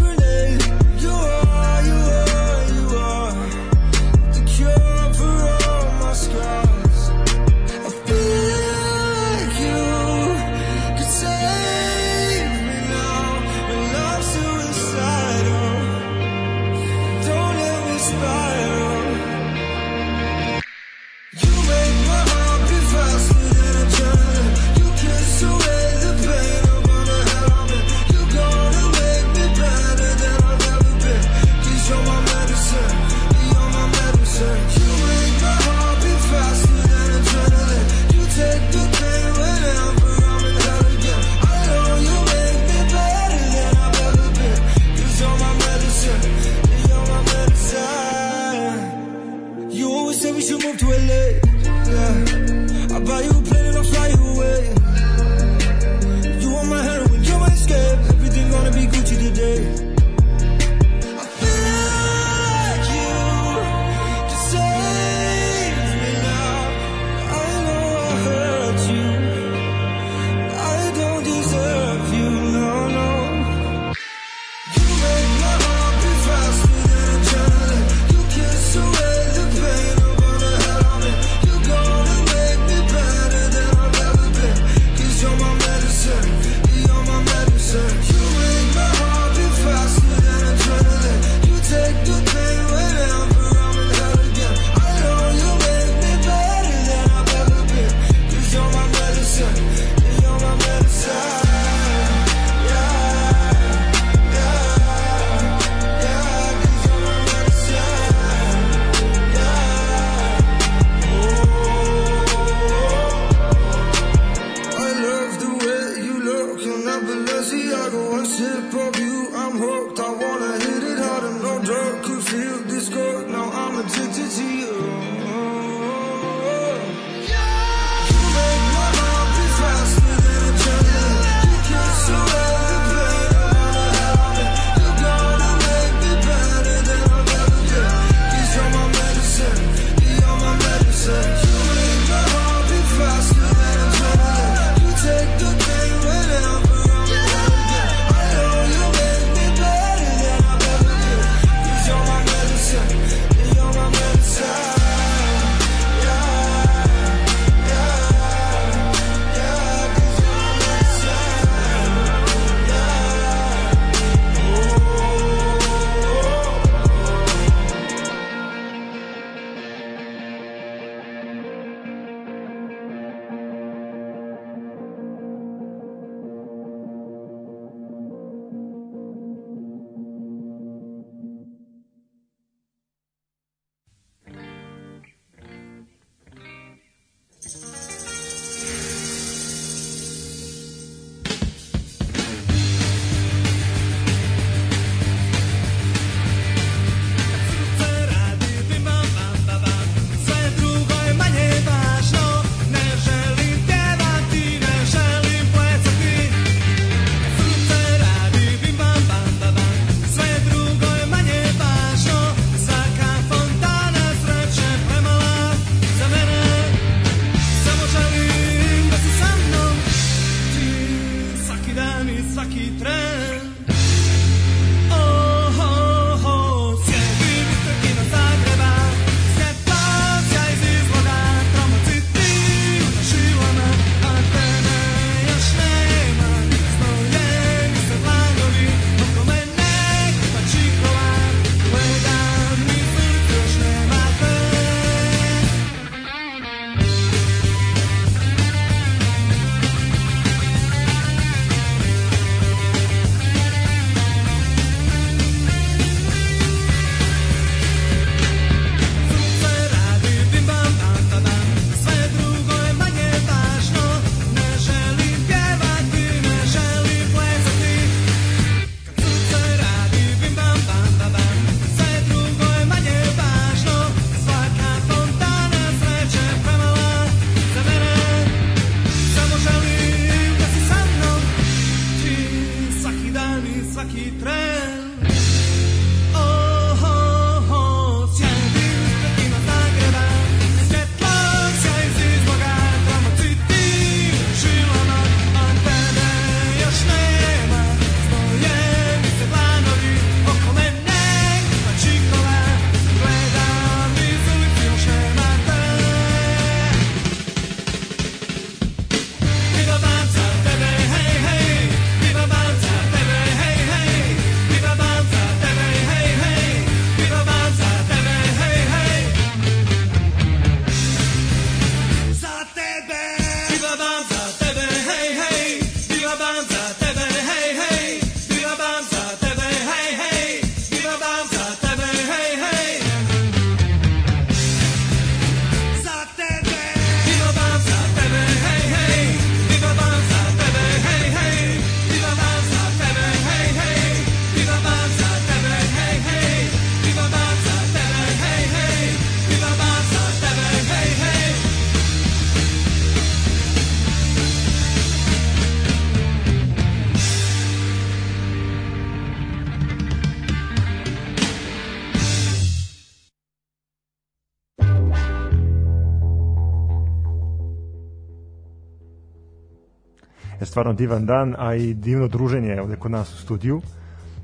stvarno 370.58 370.74
divan 370.74 371.06
dan, 371.06 371.36
a 371.38 371.56
i 371.56 371.74
divno 371.74 372.08
druženje 372.08 372.62
ovde 372.62 372.76
kod 372.76 372.92
nas 372.92 373.14
u 373.14 373.18
studiju. 373.18 373.62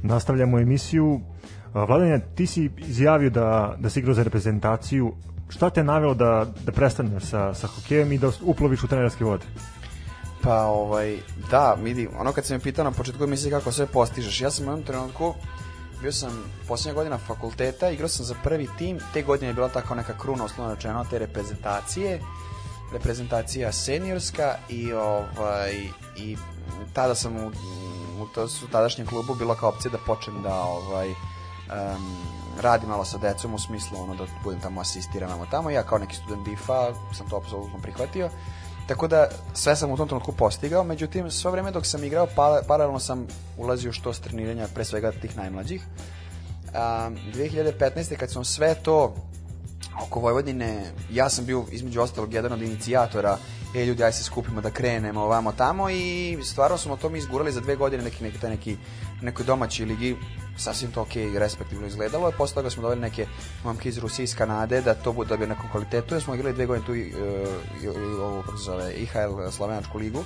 Nastavljamo 0.02 0.60
emisiju. 0.60 1.20
Vladanja, 1.74 2.20
ti 2.36 2.48
si 2.48 2.70
izjavio 2.78 3.30
da, 3.30 3.76
da 3.80 3.90
si 3.90 4.00
igrao 4.00 4.16
za 4.16 4.24
reprezentaciju. 4.24 5.14
Šta 5.50 5.70
te 5.70 5.84
navelo 5.84 6.14
da, 6.14 6.46
da 6.66 6.72
prestaneš 6.72 7.24
sa, 7.24 7.54
sa 7.54 7.68
hokejem 7.68 8.12
i 8.12 8.18
da 8.18 8.32
uploviš 8.42 8.84
u 8.84 8.88
trenerske 8.88 9.24
vode? 9.24 9.46
Pa, 10.42 10.66
ovaj, 10.66 11.18
da, 11.52 11.76
vidi, 11.84 12.08
ono 12.20 12.32
kad 12.32 12.46
sam 12.46 12.58
me 12.58 12.64
pitao 12.64 12.86
na 12.86 12.92
početku 12.92 13.24
emisije 13.24 13.52
kako 13.52 13.72
sve 13.72 13.86
postižeš, 13.86 14.42
ja 14.42 14.52
sam 14.52 14.66
u 14.66 14.72
jednom 14.72 14.86
trenutku 14.86 15.34
bio 16.02 16.12
sam 16.12 16.32
posljednja 16.68 16.94
godina 16.94 17.18
fakulteta, 17.18 17.90
igrao 17.90 18.10
sam 18.10 18.26
za 18.26 18.36
prvi 18.44 18.68
tim, 18.78 19.00
te 19.14 19.22
godine 19.22 19.52
je 19.52 19.54
bila 19.54 19.70
tako 19.70 19.96
neka 19.96 20.18
kruna 20.18 20.46
osnovno 20.46 20.74
rečeno 20.74 21.06
te 21.10 21.20
reprezentacije, 21.20 22.20
reprezentacija 22.92 23.72
seniorska 23.72 24.56
i 24.70 24.94
ovaj 24.94 25.72
i 26.18 26.38
tada 26.94 27.16
sam 27.16 27.38
u, 27.38 27.52
u 28.22 28.28
to 28.28 28.48
su 28.48 28.68
tadašnjem 28.68 29.08
klubu 29.08 29.36
bilo 29.36 29.56
kao 29.56 29.70
opcija 29.70 29.92
da 29.92 29.98
počnem 30.08 30.42
da 30.42 30.56
ovaj 30.56 31.10
um, 31.10 31.16
radim 32.62 32.90
malo 32.90 33.06
sa 33.06 33.18
decom 33.18 33.54
u 33.54 33.60
smislu 33.60 33.98
ono 34.02 34.16
da 34.16 34.26
budem 34.44 34.62
tamo 34.62 34.82
asistiram 34.82 35.30
tamo 35.30 35.46
tamo 35.46 35.70
ja 35.70 35.84
kao 35.84 35.98
neki 35.98 36.16
student 36.16 36.46
DIFA 36.46 36.94
sam 37.18 37.30
to 37.30 37.38
apsolutno 37.38 37.80
prihvatio 37.82 38.30
Tako 38.88 39.08
da 39.08 39.28
sve 39.54 39.76
sam 39.76 39.92
u 39.92 39.98
tom 39.98 40.08
trenutku 40.08 40.32
postigao, 40.32 40.84
međutim 40.84 41.32
sve 41.32 41.52
vreme 41.52 41.72
dok 41.72 41.86
sam 41.86 42.04
igrao 42.04 42.28
pa, 42.36 42.62
paralelno 42.68 43.00
sam 43.00 43.28
ulazio 43.58 43.92
što 43.92 44.14
s 44.14 44.20
treniranja 44.20 44.68
pre 44.74 44.86
svega 44.86 45.12
tih 45.12 45.38
najmlađih. 45.38 45.86
A, 46.74 47.10
2015. 47.34 48.16
kad 48.16 48.32
sam 48.32 48.46
sve 48.46 48.76
to 48.76 49.16
oko 50.02 50.20
Vojvodine, 50.20 50.92
ja 51.12 51.30
sam 51.30 51.46
bio 51.46 51.66
između 51.72 52.02
ostalog 52.02 52.34
jedan 52.34 52.54
od 52.54 52.62
inicijatora 52.62 53.38
e 53.76 53.86
ljudi, 53.86 54.04
aj 54.04 54.12
se 54.12 54.24
skupimo 54.24 54.62
da 54.62 54.72
krenemo 54.72 55.22
ovamo 55.22 55.52
tamo 55.52 55.90
i 55.90 56.38
stvarno 56.44 56.78
smo 56.78 56.98
to 56.98 57.10
mi 57.10 57.18
izgurali 57.18 57.52
za 57.52 57.62
dve 57.62 57.76
godine 57.76 58.04
neki, 58.04 58.24
neki, 58.24 58.40
taj 58.40 58.50
neki, 58.50 58.78
nekoj 59.22 59.46
domaćoj 59.46 59.86
ligi 59.86 60.16
sasvim 60.58 60.92
to 60.92 61.02
ok 61.02 61.16
i 61.16 61.40
respektivno 61.40 61.88
izgledalo. 61.88 62.32
Posle 62.38 62.56
toga 62.56 62.70
smo 62.70 62.82
doveli 62.82 63.02
neke 63.02 63.28
momke 63.64 63.90
iz 63.90 63.98
Rusije, 63.98 64.24
iz 64.24 64.36
Kanade, 64.36 64.82
da 64.82 64.94
to 64.94 65.14
bude 65.14 65.30
da 65.30 65.38
bi 65.38 65.48
nekom 65.48 65.70
kvalitetu. 65.72 66.16
Jer 66.16 66.24
smo 66.24 66.36
igrali 66.36 66.56
dve 66.56 66.66
godine 66.66 66.86
tu 66.86 66.96
i, 66.96 67.00
i, 67.00 67.04
i, 67.82 67.86
i 67.86 68.22
ovo, 68.22 68.42
kako 68.42 68.58
se 68.58 68.64
zove, 68.64 68.94
IHL 68.94 69.52
Slovenačku 69.52 69.98
ligu. 69.98 70.24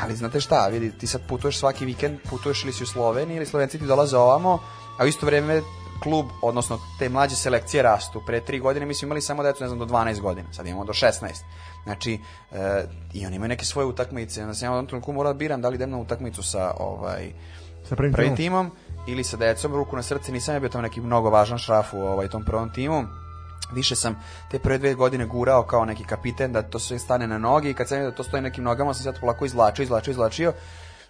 Ali 0.00 0.16
znate 0.16 0.40
šta, 0.40 0.68
vidi, 0.68 0.90
ti 0.90 1.06
sad 1.06 1.20
putuješ 1.28 1.58
svaki 1.58 1.84
vikend, 1.84 2.18
putuješ 2.30 2.64
ili 2.64 2.72
si 2.72 2.82
u 2.82 2.86
Sloveniji 2.86 3.36
ili 3.36 3.46
Slovenci 3.46 3.78
ti 3.78 3.86
dolaze 3.86 4.16
ovamo, 4.16 4.58
a 4.98 5.04
u 5.04 5.06
isto 5.06 5.26
vreme 5.26 5.62
klub, 6.02 6.26
odnosno 6.42 6.78
te 6.98 7.08
mlađe 7.08 7.36
selekcije 7.36 7.82
rastu. 7.82 8.22
Pre 8.26 8.40
tri 8.40 8.58
godine 8.58 8.86
mi 8.86 8.94
smo 8.94 9.06
imali 9.06 9.20
samo 9.20 9.42
decu, 9.42 9.64
ne 9.64 9.68
znam, 9.68 9.78
do 9.78 9.86
12 9.86 10.20
godina. 10.20 10.52
Sad 10.52 10.66
imamo 10.66 10.84
do 10.84 10.92
16. 10.92 11.12
Znači, 11.84 12.18
e, 12.52 12.84
i 13.12 13.26
oni 13.26 13.36
imaju 13.36 13.48
neke 13.48 13.64
svoje 13.64 13.86
utakmice. 13.86 14.44
Znači, 14.44 14.64
ja 14.64 14.70
u 14.70 14.74
jednom 14.74 14.86
trenutku 14.86 15.24
da 15.24 15.32
biram 15.32 15.62
da 15.62 15.68
li 15.68 15.74
idem 15.74 15.90
na 15.90 15.98
utakmicu 15.98 16.42
sa 16.42 16.74
ovaj, 16.78 17.32
Sa 17.88 17.96
prvim 17.96 18.12
prvim 18.12 18.36
timom? 18.36 18.70
timom 18.70 18.92
ili 19.06 19.24
sa 19.24 19.36
decom, 19.36 19.74
ruku 19.74 19.96
na 19.96 20.02
srce, 20.02 20.32
nisam 20.32 20.54
ja 20.54 20.60
bio 20.60 20.68
tamo 20.68 20.82
neki 20.82 21.00
mnogo 21.00 21.30
važan 21.30 21.58
šraf 21.58 21.94
u 21.94 21.98
ovaj, 21.98 22.28
tom 22.28 22.44
prvom 22.44 22.72
timu. 22.72 23.04
Više 23.72 23.96
sam 23.96 24.16
te 24.50 24.58
prve 24.58 24.78
dve 24.78 24.94
godine 24.94 25.26
gurao 25.26 25.62
kao 25.62 25.84
neki 25.84 26.04
kapiten 26.04 26.52
da 26.52 26.62
to 26.62 26.78
sve 26.78 26.98
stane 26.98 27.26
na 27.26 27.38
noge 27.38 27.70
i 27.70 27.74
kad 27.74 27.88
sam 27.88 27.98
vidio 27.98 28.10
da 28.10 28.16
to 28.16 28.22
stoji 28.22 28.42
na 28.42 28.48
nekim 28.48 28.64
nogama 28.64 28.94
sam 28.94 29.02
se 29.02 29.12
to 29.12 29.20
polako 29.20 29.44
izvlačio, 29.44 29.82
izvlačio, 29.82 30.10
izvlačio. 30.10 30.52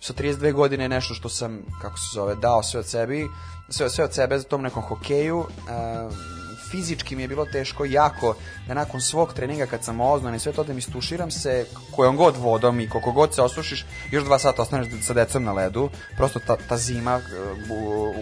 Sa 0.00 0.12
32 0.12 0.52
godine 0.52 0.84
je 0.84 0.88
nešto 0.88 1.14
što 1.14 1.28
sam, 1.28 1.60
kako 1.82 1.98
se 1.98 2.14
zove, 2.14 2.34
dao 2.34 2.62
sve 2.62 2.80
od 2.80 2.86
sebi, 2.86 3.28
sve, 3.72 3.90
sve 3.90 4.04
od 4.04 4.14
sebe 4.14 4.38
za 4.38 4.44
tom 4.44 4.62
nekom 4.62 4.82
hokeju. 4.82 5.44
E, 5.68 6.32
fizički 6.70 7.16
mi 7.16 7.22
je 7.22 7.28
bilo 7.28 7.46
teško 7.46 7.84
jako 7.84 8.34
da 8.68 8.74
nakon 8.74 9.00
svog 9.00 9.32
treninga 9.32 9.66
kad 9.66 9.84
sam 9.84 10.00
oznan 10.00 10.34
i 10.34 10.38
sve 10.38 10.52
to 10.52 10.64
da 10.64 10.72
mi 10.72 10.80
stuširam 10.80 11.30
se 11.30 11.66
kojom 11.90 12.16
god 12.16 12.36
vodom 12.36 12.80
i 12.80 12.88
koliko 12.88 13.12
god 13.12 13.34
se 13.34 13.42
osušiš 13.42 13.84
još 14.10 14.24
dva 14.24 14.38
sata 14.38 14.62
ostaneš 14.62 14.86
sa 15.02 15.12
decom 15.12 15.44
na 15.44 15.52
ledu 15.52 15.90
prosto 16.16 16.40
ta, 16.46 16.56
ta 16.68 16.76
zima 16.76 17.20
e, 17.20 17.20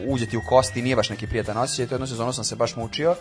uđe 0.08 0.26
ti 0.26 0.36
u 0.36 0.42
kosti 0.48 0.82
nije 0.82 0.96
baš 0.96 1.10
neki 1.10 1.26
prijatan 1.26 1.56
osjećaj 1.56 1.86
to 1.86 1.94
jednu 1.94 2.06
sezonu 2.06 2.32
sam 2.32 2.44
se 2.44 2.56
baš 2.56 2.76
mučio 2.76 3.16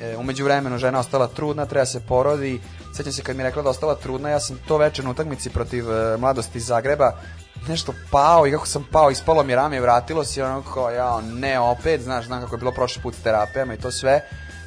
E, 0.00 0.16
umeđu 0.16 0.44
vremenu 0.44 0.78
žena 0.78 0.98
ostala 0.98 1.26
trudna, 1.26 1.66
treba 1.66 1.86
se 1.86 2.00
porodi. 2.00 2.60
Sećam 2.94 3.12
se 3.12 3.22
kad 3.22 3.36
mi 3.36 3.42
je 3.42 3.46
rekla 3.46 3.62
da 3.62 3.70
ostala 3.70 3.94
trudna, 3.94 4.28
ja 4.28 4.40
sam 4.40 4.58
to 4.68 4.78
večer 4.78 5.04
na 5.04 5.10
utakmici 5.10 5.50
protiv 5.50 5.92
e, 5.92 6.16
mladosti 6.16 6.60
Zagreba 6.60 7.12
nešto 7.68 7.92
pao 8.10 8.46
i 8.46 8.50
kako 8.50 8.66
sam 8.66 8.86
pao, 8.92 9.10
ispalo 9.10 9.42
mi 9.42 9.54
rame, 9.54 9.80
vratilo 9.80 10.24
se 10.24 10.40
i 10.40 10.42
ono 10.42 10.62
kao, 10.62 10.90
ja, 10.90 11.20
ne, 11.20 11.58
opet, 11.58 12.00
znaš, 12.02 12.26
znam 12.26 12.40
kako 12.42 12.54
je 12.54 12.58
bilo 12.58 12.72
prošli 12.72 13.02
put 13.02 13.14
s 13.14 13.22
terapijama 13.22 13.74
i 13.74 13.78
to 13.78 13.90
sve. 13.90 14.20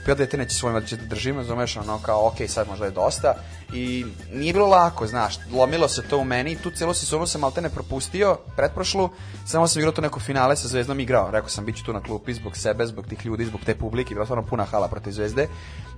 Pa 0.05 0.15
dete 0.15 0.37
neće 0.37 0.55
svojima 0.55 0.79
da 0.79 0.85
će 0.85 0.97
da 0.97 1.05
držim, 1.05 1.37
razumeš, 1.37 1.77
ono 1.77 1.99
kao, 1.99 2.27
ok, 2.27 2.35
sad 2.47 2.67
možda 2.67 2.85
je 2.85 2.91
dosta. 2.91 3.33
I 3.73 4.05
nije 4.33 4.53
bilo 4.53 4.67
lako, 4.67 5.07
znaš, 5.07 5.35
lomilo 5.53 5.87
se 5.87 6.01
to 6.01 6.17
u 6.17 6.25
meni 6.25 6.51
i 6.51 6.55
tu 6.55 6.71
celu 6.71 6.93
sezonu 6.93 7.27
sam 7.27 7.41
maltene 7.41 7.69
propustio, 7.69 8.37
pretprošlu, 8.55 9.09
samo 9.45 9.67
sam 9.67 9.79
igrao 9.79 9.91
to 9.91 10.01
neko 10.01 10.19
finale 10.19 10.55
sa 10.55 10.67
Zvezdom 10.67 10.99
igrao. 10.99 11.31
Rekao 11.31 11.49
sam, 11.49 11.65
bit 11.65 11.77
ću 11.77 11.85
tu 11.85 11.93
na 11.93 12.01
klupi 12.01 12.33
zbog 12.33 12.57
sebe, 12.57 12.85
zbog 12.85 13.07
tih 13.07 13.25
ljudi, 13.25 13.45
zbog 13.45 13.61
te 13.65 13.75
publike, 13.75 14.13
bila 14.13 14.25
stvarno 14.25 14.45
puna 14.45 14.65
hala 14.65 14.87
protiv 14.87 15.11
Zvezde. 15.11 15.47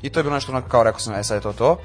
I 0.01 0.09
to 0.09 0.19
je 0.19 0.23
bilo 0.23 0.35
nešto 0.35 0.51
onako 0.51 0.69
kao, 0.69 0.83
rekao 0.83 0.99
sam, 0.99 1.13
e 1.13 1.23
sad 1.23 1.37
je 1.37 1.41
to 1.41 1.53
to. 1.53 1.77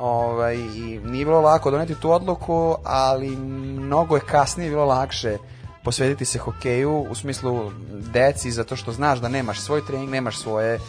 Ovaj, 0.00 0.56
I 0.56 1.00
nije 1.04 1.24
bilo 1.24 1.40
lako 1.40 1.70
doneti 1.70 1.94
tu 1.94 2.10
odluku, 2.10 2.76
ali 2.84 3.36
mnogo 3.36 4.14
je 4.14 4.20
kasnije 4.20 4.70
bilo 4.70 4.84
lakše 4.84 5.38
posvetiti 5.84 6.24
se 6.24 6.38
hokeju 6.38 7.06
u 7.10 7.14
smislu 7.14 7.70
deci 8.12 8.50
zato 8.50 8.76
što 8.76 8.92
znaš 8.92 9.18
da 9.18 9.28
nemaš 9.28 9.60
svoj 9.60 9.86
trening, 9.86 10.10
nemaš 10.10 10.38
svoje 10.38 10.80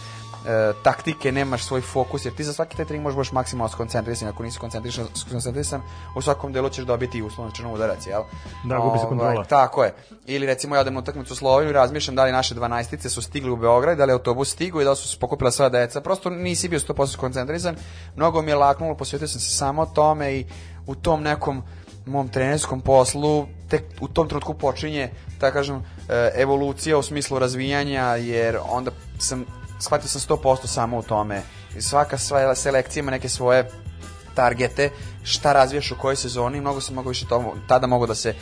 e, 0.46 0.74
taktike, 0.84 1.32
nemaš 1.32 1.64
svoj 1.64 1.82
fokus, 1.82 2.26
jer 2.26 2.36
ti 2.36 2.44
za 2.44 2.54
svaki 2.54 2.78
taj 2.78 2.86
trening 2.86 3.04
možeš 3.04 3.18
baš 3.18 3.32
maksimalno 3.32 3.70
skoncentrisan, 3.70 4.30
ako 4.30 4.44
nisi 4.44 4.60
koncentrisan, 4.60 5.08
skoncentrisan, 5.16 5.82
u 6.16 6.22
svakom 6.22 6.54
delu 6.54 6.70
ćeš 6.70 6.86
dobiti 6.86 7.22
uslovno 7.22 7.52
rečeno 7.52 7.74
udarac, 7.74 8.08
jel? 8.08 8.24
Da, 8.64 8.78
gubi 8.78 8.98
se 8.98 9.06
Ovaj, 9.06 9.10
kontrola. 9.10 9.46
Tako 9.46 9.84
je. 9.84 9.94
Ili 10.26 10.46
recimo 10.46 10.76
ja 10.76 10.82
odem 10.82 10.94
na 10.94 11.00
utakmicu 11.00 11.34
u 11.34 11.36
Sloveniju 11.36 11.70
i 11.70 11.74
razmišljam 11.74 12.16
da 12.16 12.24
li 12.24 12.32
naše 12.32 12.56
12 12.56 13.10
su 13.10 13.22
stigli 13.22 13.52
u 13.52 13.56
Beograd, 13.56 13.98
da 13.98 14.06
li 14.06 14.14
autobus 14.14 14.52
stigao 14.52 14.82
i 14.82 14.84
da 14.84 14.90
li 14.90 14.96
su 14.96 15.08
se 15.08 15.20
pokupila 15.20 15.52
sva 15.52 15.70
deca. 15.70 16.02
Prosto 16.02 16.30
nisi 16.30 16.70
bio 16.70 16.80
100% 16.80 17.08
skoncentrisan. 17.08 17.76
Mnogo 18.16 18.42
mi 18.42 18.52
je 18.52 18.56
laknulo, 18.56 18.96
posvetio 18.96 19.28
sam 19.28 19.42
se 19.42 19.58
samo 19.58 19.86
tome 19.86 20.34
i 20.34 20.46
u 20.86 20.96
tom 20.96 21.24
nekom 21.24 21.64
mom 22.06 22.30
trenerskom 22.30 22.82
poslu 22.82 23.48
tek 23.70 23.84
u 24.02 24.08
tom 24.08 24.28
trenutku 24.28 24.54
počinje 24.54 25.10
da 25.40 25.52
kažem 25.52 25.76
e, 25.76 26.32
evolucija 26.36 26.98
u 26.98 27.04
smislu 27.04 27.40
razvijanja 27.40 28.16
jer 28.16 28.58
onda 28.70 28.92
sam 29.20 29.46
shvatio 29.82 30.08
sam 30.08 30.22
100% 30.38 30.68
samo 30.68 30.98
u 30.98 31.04
tome 31.04 31.42
svaka 31.80 32.18
sva 32.18 32.56
selekcija 32.56 33.02
ima 33.02 33.12
neke 33.12 33.30
svoje 33.30 33.70
targete, 34.36 34.90
šta 35.24 35.54
razvijaš 35.54 35.92
u 35.92 35.98
kojoj 35.98 36.16
sezoni, 36.16 36.62
mnogo 36.62 36.82
sam 36.82 36.96
mogo 36.96 37.10
više 37.10 37.26
tomu, 37.28 37.54
tada 37.68 37.88
mogu 37.88 38.08
da 38.08 38.16
se 38.16 38.30
e, 38.30 38.36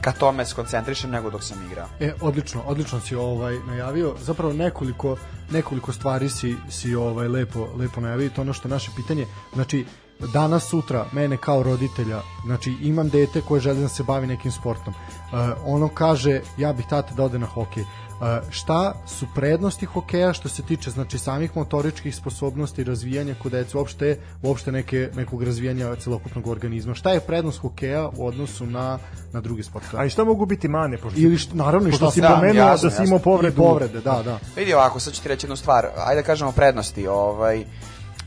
ka 0.00 0.12
tome 0.12 0.46
skoncentrišem 0.46 1.10
nego 1.10 1.30
dok 1.30 1.42
sam 1.42 1.66
igrao. 1.66 1.88
E, 2.00 2.12
odlično, 2.20 2.62
odlično 2.66 3.00
si 3.00 3.16
ovaj 3.16 3.58
najavio. 3.66 4.14
Zapravo 4.20 4.52
nekoliko 4.52 5.16
nekoliko 5.50 5.92
stvari 5.92 6.28
si 6.28 6.56
si 6.70 6.94
ovaj 6.94 7.28
lepo 7.28 7.68
lepo 7.76 8.00
najavio, 8.00 8.30
to 8.30 8.40
ono 8.40 8.52
što 8.52 8.68
naše 8.68 8.90
pitanje. 8.96 9.26
Znači 9.54 9.84
danas 10.32 10.68
sutra 10.68 11.04
mene 11.12 11.36
kao 11.36 11.62
roditelja, 11.62 12.20
znači 12.44 12.74
imam 12.82 13.08
dete 13.08 13.40
koje 13.40 13.60
želi 13.60 13.80
da 13.80 13.88
se 13.88 14.02
bavi 14.02 14.26
nekim 14.26 14.52
sportom. 14.52 14.94
Uh, 14.94 15.38
ono 15.66 15.88
kaže 15.88 16.40
ja 16.58 16.72
bih 16.72 16.86
tata 16.90 17.14
da 17.14 17.24
ode 17.24 17.38
na 17.38 17.46
hokej. 17.46 17.82
Uh, 17.82 18.50
šta 18.50 18.94
su 19.06 19.26
prednosti 19.34 19.86
hokeja 19.86 20.32
što 20.32 20.48
se 20.48 20.62
tiče 20.62 20.90
znači 20.90 21.18
samih 21.18 21.56
motoričkih 21.56 22.16
sposobnosti 22.16 22.84
razvijanja 22.84 23.34
kod 23.42 23.52
dece 23.52 23.76
uopšte 23.78 24.18
uopšte 24.42 24.72
neke 24.72 25.10
nekog 25.16 25.42
razvijanja 25.42 25.96
celokupnog 25.96 26.46
organizma 26.46 26.94
šta 26.94 27.10
je 27.10 27.20
prednost 27.20 27.58
hokeja 27.58 28.08
u 28.16 28.26
odnosu 28.26 28.66
na 28.66 28.98
na 29.32 29.40
druge 29.40 29.62
sportove 29.62 30.02
A 30.02 30.06
i 30.06 30.10
šta 30.10 30.24
mogu 30.24 30.46
biti 30.46 30.68
mane? 30.68 30.98
Pošto, 30.98 31.20
ili 31.20 31.38
što, 31.38 31.54
naravno 31.54 31.90
pošto 31.90 32.06
šta 32.06 32.10
si 32.12 32.20
Da, 32.20 32.28
pomenuo 32.28 32.66
jasno, 32.66 32.86
da 32.88 32.90
si 32.90 32.94
jasno. 32.94 33.04
imao 33.04 33.18
povredu. 33.18 33.54
I 33.54 33.56
povrede, 33.56 34.00
da, 34.00 34.22
da. 34.24 34.38
Vidi 34.56 34.74
ovako, 34.74 35.00
sad 35.00 35.12
ću 35.12 35.22
ti 35.22 35.28
reći 35.28 35.46
jednu 35.46 35.56
stvar. 35.56 35.86
Ajde 36.06 36.20
da 36.22 36.26
kažemo 36.26 36.52
prednosti. 36.52 37.06
Ovaj, 37.06 37.64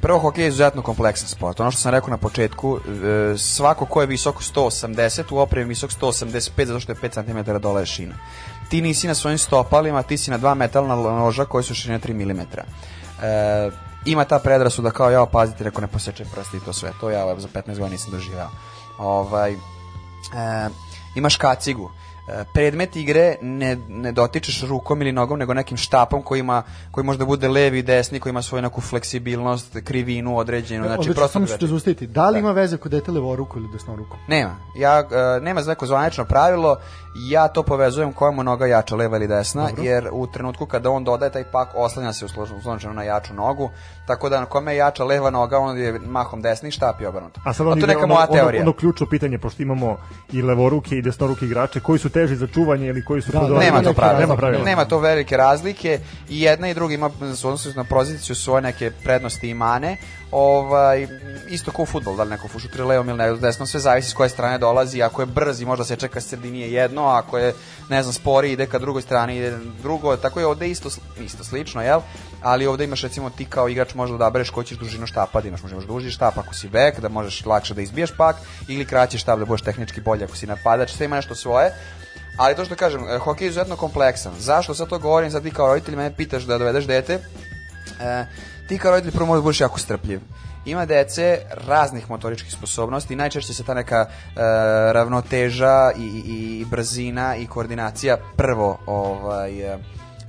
prvo, 0.01 0.19
hokej 0.19 0.43
je 0.43 0.47
izuzetno 0.47 0.81
kompleksan 0.81 1.27
sport. 1.27 1.59
Ono 1.59 1.71
što 1.71 1.81
sam 1.81 1.91
rekao 1.91 2.09
na 2.09 2.17
početku, 2.17 2.79
e, 2.79 3.37
svako 3.37 3.85
ko 3.85 4.01
je 4.01 4.07
visoko 4.07 4.41
180, 4.41 5.23
u 5.31 5.37
opremi 5.37 5.69
visok 5.69 5.91
185, 5.91 6.65
zato 6.65 6.79
što 6.79 6.91
je 6.91 6.95
5 6.95 7.23
cm 7.23 7.61
dole 7.61 7.81
je 7.81 7.85
šina. 7.85 8.15
Ti 8.69 8.81
nisi 8.81 9.07
na 9.07 9.15
svojim 9.15 9.37
stopalima, 9.37 10.03
ti 10.03 10.17
si 10.17 10.31
na 10.31 10.37
dva 10.37 10.53
metalna 10.53 10.95
noža 10.95 11.45
koji 11.45 11.63
su 11.63 11.75
širine 11.75 11.99
3 11.99 12.13
mm. 12.13 12.41
E, 13.21 13.71
ima 14.05 14.23
ta 14.23 14.39
predrasuda 14.39 14.91
kao 14.91 15.09
ja, 15.11 15.25
pazite, 15.25 15.63
neko 15.63 15.81
ne 15.81 15.87
poseče 15.87 16.25
prsti 16.25 16.57
i 16.57 16.59
to 16.59 16.73
sve. 16.73 16.91
To 16.99 17.09
ja 17.09 17.39
za 17.39 17.47
15 17.47 17.65
godina 17.67 17.89
nisam 17.89 18.11
doživao. 18.11 18.49
Ovaj, 18.97 19.51
e, 19.53 19.57
imaš 21.15 21.35
kacigu. 21.35 21.91
Predmet 22.53 22.95
igre 22.95 23.35
ne, 23.41 23.77
ne 23.89 24.11
dotičeš 24.11 24.63
rukom 24.63 25.01
ili 25.01 25.11
nogom, 25.11 25.39
nego 25.39 25.53
nekim 25.53 25.77
štapom 25.77 26.21
koji, 26.21 26.39
ima, 26.39 26.63
koji 26.91 27.05
može 27.05 27.19
da 27.19 27.25
bude 27.25 27.47
levi 27.47 27.79
i 27.79 27.83
desni, 27.83 28.19
koji 28.19 28.31
ima 28.31 28.41
svoju 28.41 28.61
neku 28.61 28.81
fleksibilnost, 28.81 29.77
krivinu 29.83 30.37
određenu. 30.37 30.83
Znači, 30.83 30.99
Odlično, 30.99 31.13
prosto 31.13 31.33
samo 31.33 31.45
ću 31.45 31.51
te 31.51 31.57
drugačije. 31.57 31.69
zaustaviti. 31.69 32.07
Da 32.07 32.29
li 32.29 32.39
ima 32.39 32.51
veze 32.51 32.77
kod 32.77 32.91
dete 32.91 33.11
levoruku 33.11 33.59
ili 33.59 33.67
desnoruku? 33.73 34.17
Nema. 34.27 34.55
Ja, 34.77 34.99
e, 34.99 35.39
nema 35.41 35.61
za 35.61 35.71
neko 35.71 35.85
zvanično 35.85 36.25
pravilo, 36.25 36.77
ja 37.29 37.47
to 37.47 37.63
povezujem 37.63 38.13
koja 38.13 38.31
mu 38.31 38.43
noga 38.43 38.65
jača, 38.65 38.95
leva 38.95 39.17
ili 39.17 39.27
desna, 39.27 39.67
Dobro. 39.67 39.83
jer 39.83 40.09
u 40.11 40.27
trenutku 40.27 40.65
kada 40.65 40.89
on 40.89 41.03
dodaje 41.03 41.31
taj 41.31 41.43
pak, 41.51 41.69
oslanja 41.75 42.13
se 42.13 42.25
uslovno 42.25 42.93
na 42.93 43.03
jaču 43.03 43.33
nogu, 43.33 43.69
tako 44.07 44.29
da 44.29 44.39
na 44.39 44.45
kome 44.45 44.73
je 44.73 44.77
jača 44.77 45.03
leva 45.03 45.29
noga, 45.29 45.57
on 45.59 45.77
je 45.77 45.99
mahom 45.99 46.41
desni 46.41 46.71
štap 46.71 47.01
i 47.01 47.05
obrnuto. 47.05 47.41
A 47.45 47.53
sad 47.53 47.65
to 47.65 47.71
on 47.71 47.77
je 47.77 47.83
ide 47.83 47.87
neka 47.87 47.99
ono, 47.99 48.13
moja 48.13 48.27
ono, 48.29 48.33
teorija. 48.33 48.61
ono 48.61 48.73
ključno 48.73 49.07
pitanje, 49.09 49.37
pošto 49.37 49.63
imamo 49.63 49.97
i 50.31 50.41
levoruke 50.41 50.95
i 50.95 51.01
desnoruke 51.01 51.45
igrače, 51.45 51.79
koji 51.79 51.99
su 51.99 52.09
teži 52.17 52.35
za 52.35 52.47
čuvanje 52.47 52.87
ili 52.87 53.05
koji 53.05 53.21
su 53.21 53.31
Da, 53.31 53.39
prodavani? 53.39 53.65
Nema 53.65 53.81
to 53.81 53.93
pravila. 53.93 54.19
Nema 54.19 54.35
pravila. 54.35 54.63
Nema 54.63 54.85
to 54.85 54.99
velike 54.99 55.37
razlike 55.37 55.99
i 56.29 56.41
jedna 56.41 56.69
i 56.69 56.73
druga 56.73 56.93
ima 56.93 57.09
su 57.35 57.47
odnosu 57.47 57.73
na 57.75 57.83
poziciju 57.83 58.35
svoje 58.35 58.61
neke 58.61 58.91
prednosti 59.03 59.49
i 59.49 59.53
mane. 59.53 59.97
Ovaj 60.31 61.07
isto 61.49 61.71
kao 61.71 61.83
u 61.83 61.85
fudbal, 61.85 62.15
da 62.15 62.23
li 62.23 62.29
neko 62.29 62.59
šutira 62.59 62.85
levom 62.85 63.09
ili 63.09 63.17
ne, 63.17 63.33
desno, 63.33 63.65
sve 63.65 63.79
zavisi 63.79 64.09
s 64.09 64.13
koje 64.13 64.29
strane 64.29 64.57
dolazi. 64.57 65.01
Ako 65.01 65.21
je 65.21 65.25
brz 65.25 65.61
i 65.61 65.65
možda 65.65 65.85
se 65.85 65.95
čeka 65.95 66.21
sredini 66.21 66.59
je 66.59 66.71
jedno, 66.71 67.05
a 67.05 67.17
ako 67.17 67.37
je 67.37 67.53
ne 67.89 68.03
znam 68.03 68.13
spori 68.13 68.51
ide 68.51 68.65
ka 68.65 68.79
drugoj 68.79 69.01
strani 69.01 69.37
ide 69.37 69.57
drugo. 69.81 70.17
Tako 70.17 70.39
je 70.39 70.45
ovde 70.45 70.67
isto 70.67 70.89
isto 71.19 71.43
slično, 71.43 71.81
jel? 71.81 72.01
Ali 72.41 72.67
ovde 72.67 72.83
imaš 72.83 73.01
recimo 73.01 73.29
ti 73.29 73.45
kao 73.45 73.69
igrač 73.69 73.93
možda 73.93 74.15
odabereš 74.15 74.49
koju 74.49 74.63
ćeš 74.63 74.77
dužinu 74.77 75.07
štapa 75.07 75.41
da 75.41 75.47
imaš, 75.47 75.63
možeš 75.63 75.83
duži 75.83 76.11
štap 76.11 76.37
ako 76.37 76.53
si 76.53 76.69
bek, 76.69 76.99
da 76.99 77.09
možeš 77.09 77.45
lakše 77.45 77.73
da 77.73 77.81
izbiješ 77.81 78.11
pak 78.17 78.35
ili 78.67 78.85
kraći 78.85 79.17
štap 79.17 79.39
da 79.39 79.45
budeš 79.45 79.61
tehnički 79.61 80.01
bolji 80.01 80.23
ako 80.23 80.35
si 80.35 80.47
napadač, 80.47 80.91
sve 80.91 81.05
ima 81.05 81.15
nešto 81.15 81.35
svoje. 81.35 81.71
Ali 82.37 82.55
to 82.55 82.65
što 82.65 82.75
kažem, 82.75 83.09
e, 83.09 83.17
hokej 83.17 83.45
je 83.45 83.49
izuzetno 83.49 83.75
kompleksan. 83.75 84.33
Zašto 84.39 84.73
sad 84.73 84.89
to 84.89 84.99
govorim? 84.99 85.31
Sad 85.31 85.43
ti 85.43 85.51
kao 85.51 85.67
roditelj 85.67 85.95
mene 85.95 86.15
pitaš 86.15 86.43
da 86.43 86.57
dovedeš 86.57 86.85
dete. 86.85 87.13
E, 87.99 88.25
ti 88.67 88.77
kao 88.77 88.91
roditelj 88.91 89.11
prvo 89.11 89.25
moraš 89.25 89.39
da 89.39 89.43
budeš 89.43 89.61
jako 89.61 89.79
strpljiv. 89.79 90.19
Ima 90.65 90.85
dece 90.85 91.39
raznih 91.67 92.09
motoričkih 92.09 92.53
sposobnosti, 92.53 93.15
najčešće 93.15 93.53
se 93.53 93.63
ta 93.63 93.73
neka 93.73 94.05
e, 94.05 94.09
ravnoteža 94.93 95.91
i, 95.97 96.01
i, 96.01 96.59
i 96.59 96.65
brzina 96.65 97.35
i 97.35 97.47
koordinacija 97.47 98.17
prvo 98.35 98.79
ovaj, 98.85 99.73
e, 99.73 99.77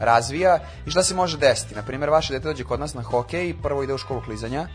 razvija 0.00 0.58
i 0.86 0.90
šta 0.90 1.02
se 1.02 1.14
može 1.14 1.38
desiti? 1.38 1.74
Na 1.74 1.82
primjer, 1.82 2.10
vaše 2.10 2.32
dete 2.32 2.48
dođe 2.48 2.64
kod 2.64 2.80
nas 2.80 2.94
na 2.94 3.02
hokej 3.02 3.48
i 3.48 3.56
prvo 3.62 3.82
ide 3.82 3.94
u 3.94 3.98
školu 3.98 4.22
klizanja 4.24 4.68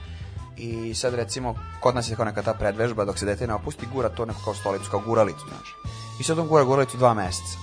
i 0.58 0.94
sad 0.96 1.14
recimo 1.14 1.56
kod 1.80 1.96
nas 1.96 2.10
je 2.10 2.16
kao 2.16 2.26
neka 2.26 2.42
ta 2.42 2.54
predvežba 2.54 3.06
dok 3.06 3.20
se 3.20 3.26
dete 3.26 3.48
ne 3.48 3.54
opusti 3.54 3.88
gura 3.94 4.10
to 4.10 4.26
neko 4.26 4.40
kao 4.44 4.54
stolicu, 4.54 4.92
kao 4.92 5.00
guralicu, 5.00 5.46
znaš. 5.48 5.76
I 6.20 6.24
sad 6.24 6.40
on 6.40 6.48
gura 6.48 6.64
guralicu 6.64 6.98
dva 6.98 7.14
meseca. 7.14 7.58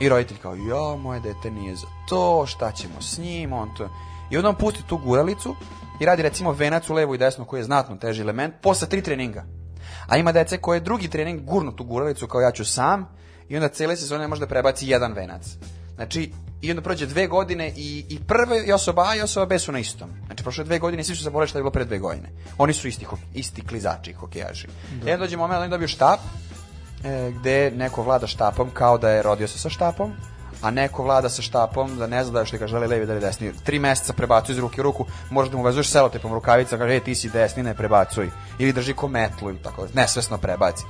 I 0.00 0.08
roditelj 0.08 0.38
kao, 0.38 0.54
ja, 0.54 0.96
moje 0.96 1.20
dete 1.20 1.50
nije 1.50 1.76
za 1.76 1.86
to, 2.08 2.46
šta 2.46 2.72
ćemo 2.72 3.02
s 3.02 3.18
njim, 3.18 3.52
on 3.52 3.74
to... 3.74 3.88
I 4.30 4.36
onda 4.36 4.48
on 4.48 4.54
pusti 4.54 4.82
tu 4.86 4.96
guralicu 4.96 5.56
i 6.00 6.04
radi 6.04 6.22
recimo 6.22 6.52
venac 6.52 6.90
u 6.90 6.94
levu 6.94 7.14
i 7.14 7.18
desnu 7.18 7.44
koji 7.44 7.60
je 7.60 7.64
znatno 7.64 7.96
teži 7.96 8.22
element 8.22 8.54
posle 8.62 8.88
tri 8.88 9.02
treninga. 9.02 9.44
A 10.08 10.16
ima 10.16 10.32
dece 10.32 10.58
koje 10.58 10.80
drugi 10.80 11.08
trening 11.08 11.40
gurnu 11.44 11.72
tu 11.76 11.84
guralicu 11.84 12.26
kao 12.26 12.40
ja 12.40 12.52
ću 12.52 12.64
sam 12.64 13.08
i 13.48 13.56
onda 13.56 13.68
cele 13.68 13.96
sezone 13.96 14.20
ne 14.20 14.28
može 14.28 14.40
da 14.40 14.46
prebaci 14.46 14.88
jedan 14.88 15.12
venac. 15.12 15.42
Znači, 15.94 16.32
i 16.62 16.70
onda 16.70 16.82
prođe 16.82 17.06
dve 17.06 17.26
godine 17.26 17.72
i, 17.76 18.04
i 18.08 18.18
prve 18.20 18.66
i 18.66 18.72
osoba 18.72 19.04
A 19.08 19.16
i 19.16 19.20
osoba 19.20 19.46
B 19.46 19.58
su 19.58 19.72
na 19.72 19.78
istom. 19.78 20.10
Znači, 20.26 20.42
prošle 20.42 20.64
dve 20.64 20.78
godine 20.78 21.00
i 21.00 21.04
svi 21.04 21.16
su 21.16 21.24
zaboravili 21.24 21.48
šta 21.48 21.58
je 21.58 21.62
bilo 21.62 21.70
pre 21.70 21.84
dve 21.84 21.98
godine. 21.98 22.28
Oni 22.58 22.72
su 22.72 22.88
isti, 22.88 23.06
isti 23.34 23.66
klizači 23.66 24.10
i 24.10 24.14
hokejaši. 24.14 24.66
Da. 24.66 25.12
Onda 25.12 25.16
dođe 25.16 25.36
moment 25.36 25.58
da 25.58 25.60
oni 25.60 25.70
dobiju 25.70 25.88
štap, 25.88 26.20
e, 27.04 27.30
gde 27.40 27.70
neko 27.70 28.02
vlada 28.02 28.26
štapom 28.26 28.70
kao 28.70 28.98
da 28.98 29.10
je 29.10 29.22
rodio 29.22 29.48
se 29.48 29.58
sa 29.58 29.68
štapom, 29.68 30.12
a 30.62 30.70
neko 30.70 31.02
vlada 31.02 31.28
sa 31.28 31.42
štapom 31.42 31.96
da 31.98 32.06
ne 32.06 32.24
zna 32.24 32.38
da 32.38 32.44
što 32.44 32.58
kaže 32.58 32.70
želi 32.70 32.86
levi 32.86 33.06
da 33.06 33.14
li 33.14 33.20
desni. 33.20 33.52
Tri 33.64 33.78
meseca 33.78 34.12
prebacuje 34.12 34.54
iz 34.54 34.58
ruke 34.58 34.80
u 34.80 34.84
ruku, 34.84 35.06
možeš 35.30 35.50
da 35.50 35.56
mu 35.56 35.64
vezuješ 35.64 35.90
selotepom 35.90 36.32
rukavica, 36.32 36.78
kaže, 36.78 36.96
e, 36.96 37.00
ti 37.00 37.14
si 37.14 37.30
desni, 37.30 37.62
ne 37.62 37.74
prebacuj. 37.74 38.30
Ili 38.58 38.72
drži 38.72 38.94
ko 38.94 39.08
metlu 39.08 39.50
ili 39.50 39.62
tako, 39.62 39.86
nesvesno 39.94 40.38
prebaci. 40.38 40.84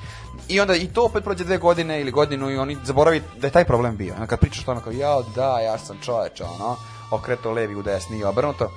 I 0.53 0.61
onda 0.61 0.77
i 0.77 0.87
to 0.87 1.05
opet 1.05 1.25
prođe 1.25 1.45
dve 1.45 1.59
godine 1.59 2.01
ili 2.01 2.11
godinu 2.11 2.51
i 2.51 2.57
oni 2.57 2.77
zaboravi 2.85 3.23
da 3.41 3.47
je 3.47 3.51
taj 3.51 3.65
problem 3.65 3.97
bio. 3.97 4.15
Onda 4.15 4.27
kad 4.27 4.41
pričaš 4.41 4.63
o 4.63 4.65
tome 4.65 4.81
kao, 4.85 4.93
ja, 4.93 5.21
da, 5.35 5.61
ja 5.61 5.79
sam 5.79 5.99
čoveč, 6.03 6.41
ono, 6.41 6.77
okreto 7.11 7.51
levi 7.51 7.75
u 7.75 7.83
desni 7.83 8.19
i 8.19 8.25
obrnuto. 8.25 8.71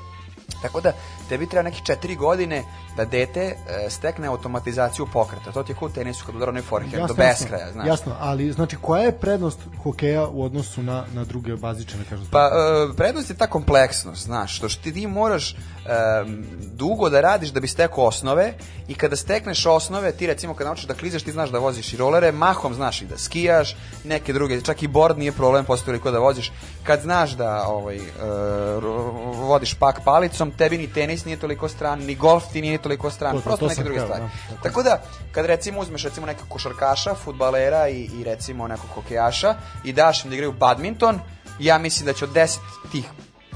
Tako 0.61 0.81
da, 0.81 0.91
tebi 1.29 1.49
treba 1.49 1.63
nekih 1.63 1.83
četiri 1.83 2.15
godine 2.15 2.63
da 2.97 3.05
dete 3.05 3.41
e, 3.41 3.55
stekne 3.89 4.27
automatizaciju 4.27 5.07
pokreta. 5.13 5.51
To 5.51 5.63
ti 5.63 5.71
je 5.71 5.75
kao 5.75 5.85
u 5.85 5.91
tenisu 5.91 6.25
kad 6.25 6.35
udara 6.35 6.49
onaj 6.49 6.61
forehand 6.61 7.07
do 7.07 7.13
beskraja, 7.13 7.71
znaš. 7.71 7.87
Jasno, 7.87 8.15
ali 8.19 8.51
znači 8.51 8.75
koja 8.81 9.03
je 9.03 9.19
prednost 9.19 9.59
hokeja 9.83 10.27
u 10.27 10.43
odnosu 10.43 10.83
na, 10.83 11.05
na 11.13 11.23
druge 11.23 11.55
bazične, 11.55 11.99
kažem? 12.09 12.27
Pa, 12.31 12.51
e, 12.91 12.95
prednost 12.97 13.29
je 13.29 13.37
ta 13.37 13.47
kompleksnost, 13.47 14.23
znaš, 14.25 14.57
što 14.57 14.67
ti, 14.69 14.93
ti 14.93 15.07
moraš 15.07 15.51
e, 15.51 15.57
dugo 16.73 17.09
da 17.09 17.21
radiš 17.21 17.49
da 17.49 17.59
bi 17.59 17.67
stekao 17.67 18.03
osnove 18.03 18.53
i 18.87 18.95
kada 18.95 19.15
stekneš 19.15 19.65
osnove, 19.65 20.11
ti 20.11 20.27
recimo 20.27 20.53
kada 20.53 20.69
naučiš 20.69 20.85
da 20.85 20.93
klizaš, 20.93 21.23
ti 21.23 21.31
znaš 21.31 21.49
da 21.49 21.59
voziš 21.59 21.93
i 21.93 21.97
rolere, 21.97 22.31
mahom 22.31 22.73
znaš 22.73 23.01
i 23.01 23.05
da 23.05 23.17
skijaš, 23.17 23.77
neke 24.03 24.33
druge, 24.33 24.61
čak 24.61 24.83
i 24.83 24.87
board 24.87 25.17
nije 25.17 25.31
problem, 25.31 25.65
postoji 25.65 25.85
toliko 25.85 26.11
da 26.11 26.19
voziš. 26.19 26.51
Kad 26.83 27.01
znaš 27.01 27.31
da 27.31 27.67
ovaj, 27.67 27.99
ro- 28.79 29.35
vodiš 29.35 29.73
pak 29.73 30.01
palicom, 30.03 30.51
tebi 30.51 30.77
ni 30.77 30.87
tenis 30.87 31.14
nije 31.23 31.37
toliko 31.37 31.69
stran, 31.69 31.99
ni 31.99 32.15
golf 32.15 32.43
ti 32.53 32.61
nije 32.61 32.77
toliko 32.77 33.09
stran, 33.11 33.31
To- 33.31 33.37
to- 33.37 33.43
prosto 33.43 33.65
to 33.65 33.69
neke 33.69 33.83
druge 33.83 33.99
stvari. 33.99 34.23
da, 34.23 34.29
tako. 34.49 34.63
Tako 34.63 34.83
da, 34.83 35.01
kad 35.31 35.45
recimo 35.45 35.79
uzmeš 35.79 36.03
recimo 36.03 36.25
nekog 36.27 36.47
košarkaša, 36.49 37.15
futbalera 37.15 37.87
i, 37.89 38.09
i 38.13 38.23
recimo 38.23 38.67
nekog 38.67 38.89
hokejaša 38.95 39.55
i 39.83 39.93
daš 39.93 40.23
im 40.25 40.29
da 40.29 40.35
igraju 40.35 40.51
badminton, 40.51 41.19
ja 41.59 41.77
mislim 41.77 42.05
da 42.05 42.13
će 42.13 42.25
od 42.25 42.31
10 42.31 42.57
tih, 42.91 43.05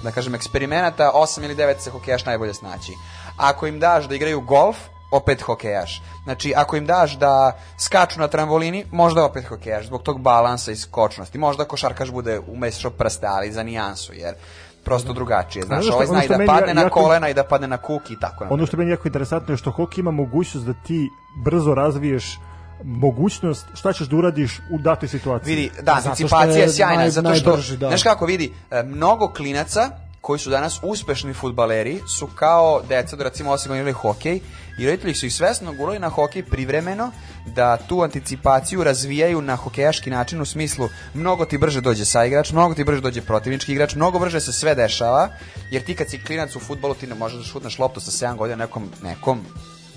da 0.04 0.12
kažem, 0.12 0.36
eksperimenata, 0.36 1.12
8 1.14 1.44
ili 1.44 1.56
9 1.56 1.80
se 1.80 1.90
hokejaš 1.90 2.26
najbolje 2.26 2.54
snaći. 2.54 2.94
Ako 3.38 3.68
im 3.68 3.80
daš 3.80 4.06
da 4.06 4.16
igraju 4.16 4.42
golf, 4.42 4.78
opet 5.12 5.42
hokejaš. 5.42 6.02
Znači, 6.24 6.54
ako 6.56 6.76
im 6.76 6.86
daš 6.86 7.12
da 7.18 7.58
skaču 7.80 8.20
na 8.20 8.28
trambolini, 8.28 8.86
možda 8.92 9.26
opet 9.26 9.46
hokejaš, 9.46 9.86
zbog 9.86 10.04
tog 10.04 10.22
balansa 10.22 10.72
i 10.72 10.76
skočnosti. 10.76 11.38
Možda 11.38 11.66
košarkaš 11.66 12.10
bude 12.10 12.40
umešao 12.48 12.92
prste, 12.92 13.28
ali 13.28 13.52
za 13.52 13.64
nijansu, 13.64 14.14
jer 14.14 14.36
prosto 14.80 15.14
drugačije. 15.14 15.64
Znaš, 15.64 15.86
što- 15.86 15.94
ovaj 15.94 16.08
zna 16.08 16.24
i 16.24 16.28
da 16.28 16.38
padne 16.48 16.74
na 16.74 16.82
jako- 16.82 17.02
kolena 17.02 17.30
i 17.30 17.34
da 17.34 17.44
padne 17.44 17.68
na 17.68 17.78
kuk 17.78 18.12
i 18.12 18.20
tako. 18.20 18.46
Ono 18.50 18.66
što 18.66 18.76
je 18.76 18.80
meni 18.80 18.92
jako 18.92 19.08
interesantno 19.08 19.54
je 19.54 19.58
što 19.58 19.72
hokej 19.72 20.02
ima 20.02 20.12
mogućnost 20.12 20.68
da 20.68 20.74
ti 20.76 21.10
brzo 21.38 21.74
razviješ 21.74 22.40
mogućnost 22.84 23.66
šta 23.74 23.94
ćeš 23.94 24.08
da 24.08 24.16
uradiš 24.16 24.60
u 24.72 24.78
datoj 24.78 25.10
situaciji. 25.10 25.56
Vidi, 25.56 25.72
da, 25.82 25.94
anticipacija 25.96 26.56
je 26.56 26.62
je 26.62 26.70
sjajna, 26.70 27.04
naj- 27.04 27.10
zato 27.10 27.36
što, 27.36 27.50
najbrži, 27.50 27.78
da. 27.78 27.88
znaš 27.88 28.04
kako 28.04 28.26
vidi, 28.26 28.54
e, 28.72 28.84
mnogo 28.84 29.28
klinaca 29.28 29.90
koji 30.22 30.40
su 30.40 30.50
danas 30.50 30.80
uspešni 30.84 31.34
futbaleri 31.34 32.00
su 32.08 32.28
kao 32.28 32.82
deca 32.90 33.16
da 33.16 33.24
recimo 33.24 33.52
osim 33.52 33.74
igrali 33.74 33.92
hokej 33.92 34.40
i 34.80 34.86
roditelji 34.86 35.14
su 35.14 35.26
ih 35.26 35.34
svesno 35.34 35.74
gurali 35.74 36.00
na 36.00 36.10
hokej 36.10 36.44
privremeno 36.44 37.12
da 37.56 37.78
tu 37.78 38.02
anticipaciju 38.02 38.84
razvijaju 38.84 39.42
na 39.42 39.56
hokejaški 39.56 40.10
način 40.10 40.42
u 40.42 40.46
smislu 40.46 40.90
mnogo 41.14 41.46
ti 41.46 41.58
brže 41.58 41.82
dođe 41.82 42.06
saigrač, 42.06 42.52
mnogo 42.52 42.76
ti 42.76 42.84
brže 42.84 43.02
dođe 43.02 43.22
protivnički 43.22 43.72
igrač, 43.72 43.96
mnogo 43.96 44.20
brže 44.20 44.40
se 44.40 44.54
sve 44.54 44.76
dešava 44.76 45.30
jer 45.72 45.84
ti 45.84 45.96
kad 45.96 46.10
si 46.10 46.24
klinac 46.24 46.56
u 46.56 46.60
futbolu 46.60 46.94
ti 46.94 47.08
ne 47.08 47.16
možeš 47.16 47.38
da 47.38 47.44
šutneš 47.44 47.80
loptu 47.80 48.00
sa 48.00 48.12
7 48.12 48.36
godina 48.36 48.66
nekom, 48.66 48.90
nekom 49.04 49.40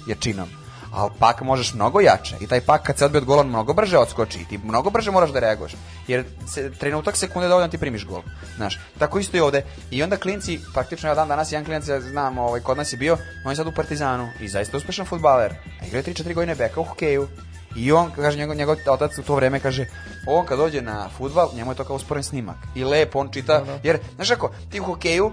jačinom 0.09 0.49
ali 0.93 1.11
pak 1.19 1.41
možeš 1.41 1.75
mnogo 1.75 2.01
jače 2.01 2.37
i 2.41 2.47
taj 2.47 2.61
pak 2.61 2.83
kad 2.83 2.99
se 2.99 3.05
odbije 3.05 3.21
od 3.21 3.27
gola 3.27 3.43
mnogo 3.43 3.73
brže 3.73 3.99
odskoči 3.99 4.39
i 4.39 4.45
ti 4.45 4.59
mnogo 4.59 4.91
brže 4.91 5.11
moraš 5.11 5.31
da 5.31 5.41
reaguješ 5.41 5.73
jer 6.09 6.25
se, 6.47 6.71
trenutak 6.73 7.17
sekunde 7.17 7.49
dovoljno 7.49 7.67
da 7.67 7.71
ti 7.71 7.79
primiš 7.79 8.07
gol 8.07 8.23
znaš, 8.57 8.79
tako 8.99 9.19
isto 9.19 9.37
i 9.37 9.41
ovde. 9.41 9.65
I 9.91 10.03
onda 10.03 10.17
klinci, 10.17 10.61
praktično 10.75 11.09
ja 11.09 11.15
dan 11.15 11.29
danas 11.29 11.53
jedan 11.53 11.65
klinac 11.65 11.89
ja 11.89 12.01
znam, 12.01 12.39
ovaj, 12.39 12.61
kod 12.61 12.77
nas 12.77 12.93
je 12.93 12.97
bio 12.97 13.17
on 13.45 13.53
je 13.53 13.57
sad 13.57 13.67
u 13.67 13.73
Partizanu 13.73 14.29
i 14.41 14.49
zaista 14.49 14.77
uspešan 14.77 15.07
futbaler. 15.07 15.53
A 15.83 15.87
igra 15.87 15.99
je 15.99 16.05
3-4 16.05 16.35
godine 16.35 16.55
beka 16.55 16.81
u 16.81 16.85
hokeju. 16.85 17.29
I 17.77 17.93
on, 17.93 18.11
kaže, 18.11 18.39
njegov, 18.39 18.57
njegov 18.57 18.77
otac 18.87 19.19
u 19.19 19.23
to 19.23 19.35
vreme 19.35 19.61
kaže, 19.61 19.87
on 20.27 20.47
kad 20.47 20.59
dođe 20.59 20.83
na 20.83 21.09
futbal, 21.19 21.51
njemu 21.55 21.73
je 21.73 21.77
to 21.77 21.85
kao 21.85 21.97
usporen 21.97 22.23
snimak. 22.23 22.57
I 22.75 22.85
lepo 22.85 23.19
on 23.19 23.29
čita, 23.33 23.65
jer, 23.83 23.99
znaš 24.15 24.29
kako, 24.29 24.51
ti 24.71 24.81
u 24.81 24.85
hokeju 24.85 25.33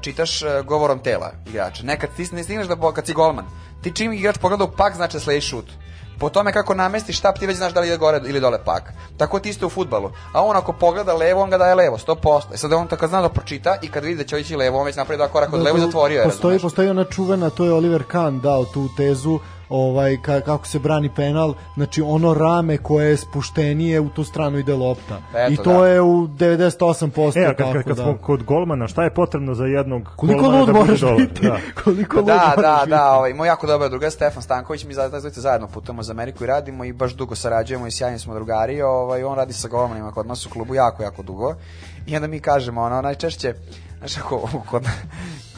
čitaš 0.00 0.42
e, 0.42 0.62
govorom 0.66 0.98
tela 0.98 1.32
igrača. 1.46 1.82
Nekad 1.82 2.10
ti 2.16 2.28
ne 2.32 2.42
stigneš 2.42 2.66
da, 2.66 2.92
kad 2.94 3.06
si 3.06 3.12
golman, 3.12 3.44
ti 3.82 3.92
čim 3.92 4.12
igrač 4.12 4.38
pogleda 4.38 4.64
u 4.64 4.70
pak, 4.76 4.94
znači 4.94 5.16
da 5.16 5.20
sledi 5.20 5.40
šut. 5.40 5.66
Po 6.18 6.28
tome 6.30 6.52
kako 6.52 6.74
namestiš 6.74 7.18
štap, 7.18 7.38
ti 7.38 7.46
već 7.46 7.56
znaš 7.56 7.72
da 7.72 7.80
li 7.80 7.86
ide 7.86 7.96
gore 7.96 8.20
ili 8.26 8.40
dole 8.40 8.64
pak. 8.64 8.92
Tako 9.16 9.38
ti 9.38 9.48
isto 9.48 9.66
u 9.66 9.70
futbalu. 9.70 10.10
A 10.32 10.44
on 10.44 10.56
ako 10.56 10.72
pogleda 10.72 11.14
levo, 11.14 11.42
on 11.42 11.50
ga 11.50 11.58
daje 11.58 11.74
levo, 11.74 11.98
100%. 11.98 12.42
E 12.54 12.56
sad 12.56 12.72
on 12.72 12.86
kad 12.86 13.08
zna 13.08 13.22
da 13.22 13.28
pročita 13.28 13.76
i 13.82 13.88
kad 13.88 14.04
vidi 14.04 14.16
da 14.16 14.24
će 14.24 14.40
ići 14.40 14.56
levo, 14.56 14.78
on 14.78 14.86
već 14.86 14.96
napravi 14.96 15.16
dva 15.16 15.28
koraka 15.28 15.56
od 15.56 15.62
levo 15.62 15.78
i 15.78 15.80
zatvorio 15.80 16.20
je. 16.20 16.24
Postoji, 16.24 16.52
razumeš? 16.52 16.62
postoji 16.62 16.88
ona 16.88 17.04
čuvena, 17.04 17.50
to 17.50 17.64
je 17.64 17.72
Oliver 17.72 18.04
Kahn 18.08 18.40
dao 18.40 18.64
tu 18.64 18.88
tezu, 18.96 19.38
ovaj 19.68 20.16
ka, 20.22 20.40
kako 20.40 20.66
se 20.66 20.78
brani 20.78 21.10
penal, 21.16 21.54
znači 21.74 22.02
ono 22.02 22.34
rame 22.34 22.76
koje 22.78 23.08
je 23.10 23.16
spuštenije 23.16 24.00
u 24.00 24.08
tu 24.08 24.24
stranu 24.24 24.58
ide 24.58 24.74
lopta. 24.74 25.20
Eto, 25.34 25.52
I 25.52 25.56
to 25.56 25.80
da. 25.80 25.86
je 25.86 26.00
u 26.00 26.28
98% 26.28 27.32
E, 27.36 27.44
kad, 27.46 27.56
tako 27.56 27.72
kad, 27.72 27.84
kad 27.84 27.96
da. 27.96 28.02
smo 28.02 28.16
kod 28.16 28.42
golmana, 28.42 28.88
šta 28.88 29.04
je 29.04 29.14
potrebno 29.14 29.54
za 29.54 29.64
jednog 29.64 30.10
Koliko 30.16 30.40
golmana 30.40 30.58
lud 30.58 30.66
da 30.66 30.72
bude 30.72 30.84
moraš 30.84 31.00
dobar? 31.00 31.16
biti? 31.16 31.42
Da. 31.42 31.58
Koliko 31.84 32.16
lud 32.16 32.26
Da, 32.26 32.32
moraš 32.34 32.56
da, 32.56 32.76
biti? 32.80 32.90
da, 32.90 33.12
ovaj, 33.12 33.34
moj 33.34 33.48
jako 33.48 33.66
dobar 33.66 33.90
drugar 33.90 34.10
Stefan 34.10 34.42
Stanković, 34.42 34.84
mi 34.84 34.94
zajedno 34.94 35.20
zajedno 35.20 35.68
putujemo 35.68 36.02
za 36.02 36.12
Ameriku 36.12 36.44
i 36.44 36.46
radimo 36.46 36.84
i 36.84 36.92
baš 36.92 37.12
dugo 37.14 37.34
sarađujemo 37.34 37.86
i 37.86 37.90
sjajni 37.90 38.18
smo 38.18 38.34
drugari, 38.34 38.82
ovaj, 38.82 39.24
on 39.24 39.36
radi 39.36 39.52
sa 39.52 39.68
golmanima 39.68 40.12
kod 40.12 40.26
nas 40.26 40.46
u 40.46 40.50
klubu 40.50 40.74
jako, 40.74 41.02
jako 41.02 41.22
dugo. 41.22 41.54
I 42.06 42.16
onda 42.16 42.28
mi 42.28 42.40
kažemo, 42.40 42.82
ono, 42.82 43.02
najčešće, 43.02 43.54
znaš, 44.08 44.24
ako, 44.24 44.48
kod, 44.70 44.84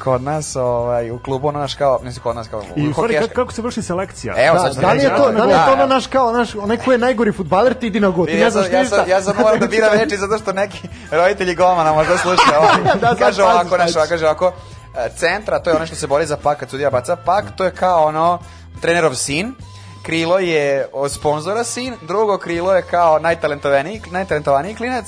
kod 0.05 0.23
nas, 0.23 0.56
ovaj, 0.56 1.10
u 1.10 1.18
klubu, 1.18 1.48
ono, 1.48 1.59
naš 1.59 1.74
kao, 1.74 1.98
znam, 2.02 2.14
kod 2.23 2.36
nas 2.36 2.48
kao, 2.48 2.62
I 2.77 2.89
u 2.89 2.93
stvari, 2.93 3.14
kako, 3.14 3.35
kako 3.35 3.52
se 3.52 3.62
vrši 3.62 3.82
selekcija? 3.82 4.35
Evo, 4.36 4.55
Da, 4.55 4.62
sad 4.62 4.74
ću 4.74 4.81
da 4.81 4.93
li 4.93 4.98
je 4.98 5.09
reći, 5.09 5.16
to, 5.16 5.28
ono, 5.28 5.39
da 5.39 5.44
li 5.44 5.52
je 5.52 5.56
to 5.66 5.73
ono 5.73 5.86
da, 5.86 5.94
naš 5.94 6.06
kao, 6.06 6.32
naš, 6.32 6.55
onaj 6.55 6.77
ko 6.77 6.93
je 6.93 6.98
najgori 6.98 7.32
futbaler, 7.32 7.74
ti 7.74 7.86
idi 7.86 8.01
na 8.01 8.09
go, 8.09 8.27
ti 8.27 8.31
Vidi, 8.31 8.39
ne 8.39 8.44
ja 8.44 8.51
znaš 8.51 8.64
sad, 8.64 8.73
ja 8.73 8.85
sad, 8.85 9.09
ja 9.09 9.23
sad 9.23 9.36
moram 9.40 9.60
da 9.60 9.66
biram 9.66 9.98
reči 9.98 10.16
zato 10.16 10.39
što 10.39 10.52
neki 10.52 10.89
roditelji 11.10 11.55
golmana 11.55 11.93
možda 11.93 12.18
slušaju. 12.18 12.59
Ovaj. 12.59 12.94
Da, 13.01 13.09
sad 13.09 13.18
kaže 13.18 13.43
ovako, 13.43 13.77
naš, 13.77 13.93
kaže 14.09 14.24
ovako, 14.24 14.52
e, 14.97 15.09
centra, 15.16 15.59
to 15.59 15.70
je 15.70 15.77
ono 15.77 15.86
što 15.86 15.97
se 15.97 16.06
bori 16.06 16.27
za 16.27 16.36
pak 16.36 16.59
kad 16.59 16.70
sudija 16.70 16.90
baca 16.90 17.16
pak, 17.16 17.44
to 17.56 17.64
je 17.64 17.70
kao 17.70 18.05
ono 18.05 18.39
trenerov 18.81 19.14
sin, 19.14 19.55
krilo 20.02 20.39
je 20.39 20.86
od 20.93 21.12
sponzora 21.12 21.64
sin, 21.64 21.94
drugo 22.02 22.39
krilo 22.39 22.74
je 22.74 22.82
kao 22.82 23.18
najtalentovaniji, 23.18 24.02
najtalentovaniji 24.10 24.74
klinac, 24.74 25.06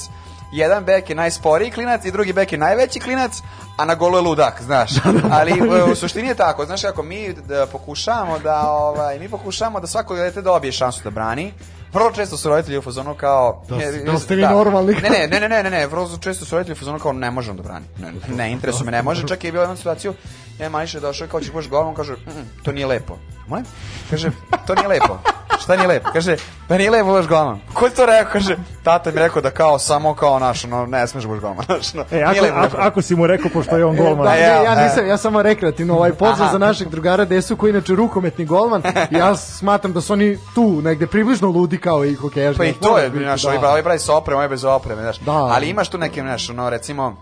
jedan 0.52 0.84
bek 0.84 1.10
je 1.10 1.16
najsporiji 1.16 1.70
klinac 1.70 2.04
i 2.04 2.10
drugi 2.10 2.32
bek 2.32 2.52
je 2.52 2.58
najveći 2.58 3.00
klinac, 3.00 3.32
a 3.76 3.84
na 3.84 3.94
golu 3.94 4.16
je 4.16 4.22
ludak, 4.22 4.62
znaš. 4.62 4.90
Ali 5.30 5.50
e, 5.78 5.84
u 5.84 5.94
suštini 5.94 6.28
je 6.28 6.34
tako, 6.34 6.64
znaš, 6.66 6.84
ako 6.84 7.02
mi 7.02 7.32
da 7.34 7.66
pokušavamo 7.66 8.38
da, 8.38 8.60
ovaj, 8.62 9.18
mi 9.18 9.28
pokušavamo 9.28 9.80
da 9.80 9.86
svako 9.86 10.16
dete 10.16 10.42
dobije 10.42 10.72
šansu 10.72 11.00
da 11.04 11.10
brani, 11.10 11.52
Vrlo 11.92 12.10
često 12.12 12.36
su 12.36 12.48
roditelji 12.48 12.78
u 12.78 12.82
fazonu 12.82 13.14
kao... 13.14 13.62
Da 13.68 13.80
ste- 13.82 14.02
da 14.04 14.18
ste 14.18 14.34
vi 14.36 14.42
normalni. 14.44 14.94
Ne, 14.94 15.10
ne, 15.10 15.26
ne, 15.30 15.40
ne, 15.40 15.48
ne, 15.48 15.62
ne, 15.62 15.70
ne, 15.70 15.86
vrlo 15.86 16.18
često 16.18 16.44
su 16.44 16.54
roditelji 16.54 16.72
u 16.72 16.78
fazonu 16.78 16.98
kao 16.98 17.12
ne 17.12 17.30
možemo 17.30 17.56
da 17.56 17.62
brani. 17.62 17.86
Ne, 17.98 18.12
ne 18.28 18.52
interesuje 18.52 18.84
me, 18.84 18.92
ne 18.92 19.02
može. 19.02 19.26
Čak 19.26 19.44
je 19.44 19.52
bilo 19.52 19.62
jednu 19.62 19.76
situaciju, 19.76 20.14
jedan 20.52 20.72
mališ 20.72 20.94
je 20.94 21.00
došao 21.00 21.28
kao 21.28 21.40
ćeš 21.40 21.52
boš 21.52 21.68
golom, 21.68 21.94
kaže, 21.94 22.12
"Mm, 22.12 22.62
to 22.62 22.72
nije 22.72 22.86
lepo. 22.86 23.16
Molim? 23.46 23.64
Kaže, 24.10 24.30
to 24.66 24.74
nije 24.74 24.88
lepo. 24.88 25.18
Šta 25.60 25.76
nije 25.76 25.88
lepo? 25.88 26.10
Kaže, 26.12 26.36
pa 26.68 26.78
nije 26.78 26.90
lepo 26.90 27.12
baš 27.12 27.26
golman. 27.26 27.60
Ko 27.74 27.84
je 27.86 27.94
to 27.94 28.06
rekao? 28.06 28.32
Kaže, 28.32 28.56
tata 28.82 29.10
mi 29.10 29.18
rekao 29.18 29.42
da 29.42 29.50
kao, 29.50 29.78
samo 29.78 30.14
kao 30.14 30.38
naš, 30.38 30.64
no, 30.64 30.86
ne 30.86 31.06
smeš 31.06 31.26
baš 31.26 31.40
golman. 31.40 31.64
Znaš, 31.66 31.94
no, 31.94 32.04
E, 32.10 32.22
ako, 32.22 32.46
ako, 32.54 32.76
ako 32.76 33.02
si 33.02 33.14
mu 33.16 33.26
rekao, 33.26 33.50
pošto 33.50 33.76
je 33.76 33.84
on 33.84 33.96
golman, 33.96 34.24
Da, 34.26 34.34
ja, 34.34 34.62
ja, 34.62 34.80
e. 34.80 34.84
nisam, 34.84 35.06
ja 35.06 35.16
samo 35.16 35.42
rekreativno 35.42 35.94
ovaj 35.94 36.12
pozdrav 36.12 36.42
Aha. 36.42 36.52
za 36.52 36.58
našeg 36.58 36.88
drugara 36.88 37.24
Desu 37.24 37.56
koji 37.56 37.70
je 37.70 37.72
inače 37.72 37.94
rukometni 37.94 38.44
golman. 38.44 38.82
Ja 39.10 39.36
smatram 39.36 39.92
da 39.92 40.00
su 40.00 40.12
oni 40.12 40.38
tu 40.54 40.82
negde 40.82 41.06
približno 41.06 41.48
ludi 41.48 41.78
kao 41.78 42.04
i 42.04 42.14
hokejaši. 42.14 42.58
Pa 42.58 42.64
i 42.64 42.72
to 42.72 42.98
je, 42.98 43.10
biti, 43.10 43.24
znaš, 43.24 43.42
da. 43.42 43.48
ovi 43.48 43.58
pravi 43.58 43.82
pravi 43.82 43.98
sa 43.98 44.16
opremom, 44.16 44.40
ovi 44.40 44.48
bez 44.48 44.64
opreme, 44.64 45.02
znaš. 45.02 45.18
Da. 45.18 45.32
Ali 45.32 45.68
imaš 45.68 45.88
tu 45.88 45.98
neke, 45.98 46.20
znaš, 46.20 46.50
ono, 46.50 46.70
recimo, 46.70 47.16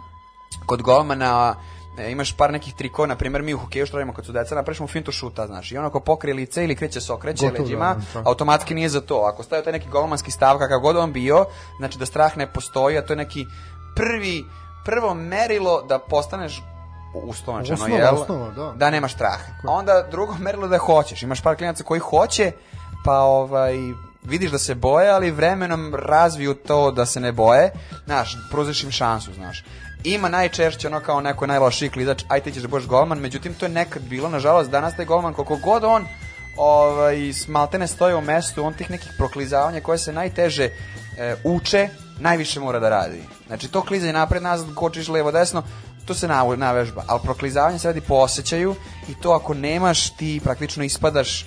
kod 0.67 0.83
golmana 0.83 1.55
e, 1.99 2.11
imaš 2.11 2.37
par 2.37 2.53
nekih 2.53 2.75
trikova, 2.75 3.09
na 3.09 3.17
primjer 3.17 3.43
mi 3.43 3.55
u 3.55 3.59
hokeju 3.59 3.87
što 3.87 3.97
radimo 3.97 4.13
kad 4.13 4.27
su 4.27 4.33
deca, 4.33 4.55
napraviš 4.55 4.79
fintu 4.89 5.13
šuta, 5.13 5.47
znaš, 5.47 5.73
i 5.73 5.79
on 5.79 5.85
ako 5.85 6.01
pokrije 6.01 6.35
lice 6.35 6.65
ili 6.65 6.77
kreće 6.77 7.01
se 7.01 7.13
okreće 7.13 7.47
Gotovo, 7.47 7.63
leđima, 7.63 7.97
da, 8.15 8.23
automatski 8.25 8.75
nije 8.75 8.89
za 8.89 9.01
to. 9.01 9.31
Ako 9.33 9.43
staje 9.43 9.65
taj 9.65 9.73
neki 9.73 9.89
golmanski 9.89 10.31
stav, 10.31 10.59
kakav 10.59 10.81
god 10.81 10.97
on 10.97 11.13
bio, 11.13 11.47
znači 11.79 11.99
da 11.99 12.07
strah 12.07 12.37
ne 12.37 12.53
postoji, 12.53 12.99
a 12.99 13.07
to 13.07 13.13
je 13.13 13.17
neki 13.17 13.47
prvi, 13.97 14.45
prvo 14.85 15.15
merilo 15.15 15.83
da 15.83 15.99
postaneš 15.99 16.63
uslovnačeno, 17.15 17.75
Osnova, 17.75 18.01
jel? 18.01 18.15
osnova, 18.15 18.51
da. 18.51 18.73
da 18.77 18.91
nemaš 18.91 19.15
strah. 19.15 19.41
A 19.69 19.73
onda 19.73 20.07
drugo 20.11 20.35
merilo 20.47 20.69
da 20.69 20.79
hoćeš. 20.79 21.23
Imaš 21.23 21.43
par 21.43 21.57
klinaca 21.57 21.85
koji 21.85 22.01
hoće, 22.01 22.53
pa 23.05 23.21
ovaj 23.21 23.75
vidiš 24.23 24.51
da 24.51 24.59
se 24.59 24.75
boje, 24.75 25.11
ali 25.11 25.31
vremenom 25.31 25.95
razviju 25.95 26.55
to 26.55 26.91
da 26.91 27.07
se 27.07 27.21
ne 27.21 27.33
boje. 27.33 27.71
Znaš, 28.05 28.37
pružiš 28.51 28.85
im 28.85 28.91
šansu, 28.91 29.33
znaš. 29.33 29.65
Ima 30.07 30.29
najčešće 30.29 30.87
ono 30.87 31.01
kao 31.01 31.21
neko 31.21 31.47
najlošiji 31.47 31.91
klizač, 31.91 32.25
aj 32.29 32.41
ti 32.41 32.53
ćeš 32.53 32.63
da 32.63 32.69
budeš 32.69 32.87
golman, 32.87 33.19
međutim 33.19 33.55
to 33.55 33.67
je 33.67 33.71
nekad 33.71 34.03
bilo, 34.03 34.29
nažalost, 34.29 34.71
danas 34.71 34.97
taj 34.97 35.05
golman, 35.05 35.35
koliko 35.35 35.57
god 35.57 35.85
on 35.85 36.07
ovaj, 36.57 37.33
smaltene 37.33 37.87
stoje 37.87 38.15
u 38.17 38.21
mestu, 38.21 38.65
on 38.65 38.75
tih 38.75 38.91
nekih 38.91 39.11
proklizavanja 39.17 39.81
koje 39.81 39.99
se 39.99 40.13
najteže 40.13 40.65
e, 41.19 41.37
uče, 41.45 41.89
najviše 42.19 42.61
mora 42.61 42.79
da 42.79 42.89
radi. 42.89 43.23
Znači 43.47 43.69
to 43.69 43.83
klizanje 43.83 44.13
napred, 44.13 44.43
nazad, 44.43 44.75
kočiš 44.75 45.09
levo, 45.09 45.33
desno, 45.33 45.63
to 46.05 46.15
se 46.15 46.29
navežba, 46.29 47.05
ali 47.07 47.21
proklizavanje 47.23 47.79
se 47.79 47.89
radi 47.89 48.01
po 48.01 48.15
osjećaju 48.15 48.75
i 49.09 49.15
to 49.23 49.31
ako 49.31 49.55
nemaš, 49.55 50.17
ti 50.17 50.41
praktično 50.45 50.85
ispadaš 50.85 51.47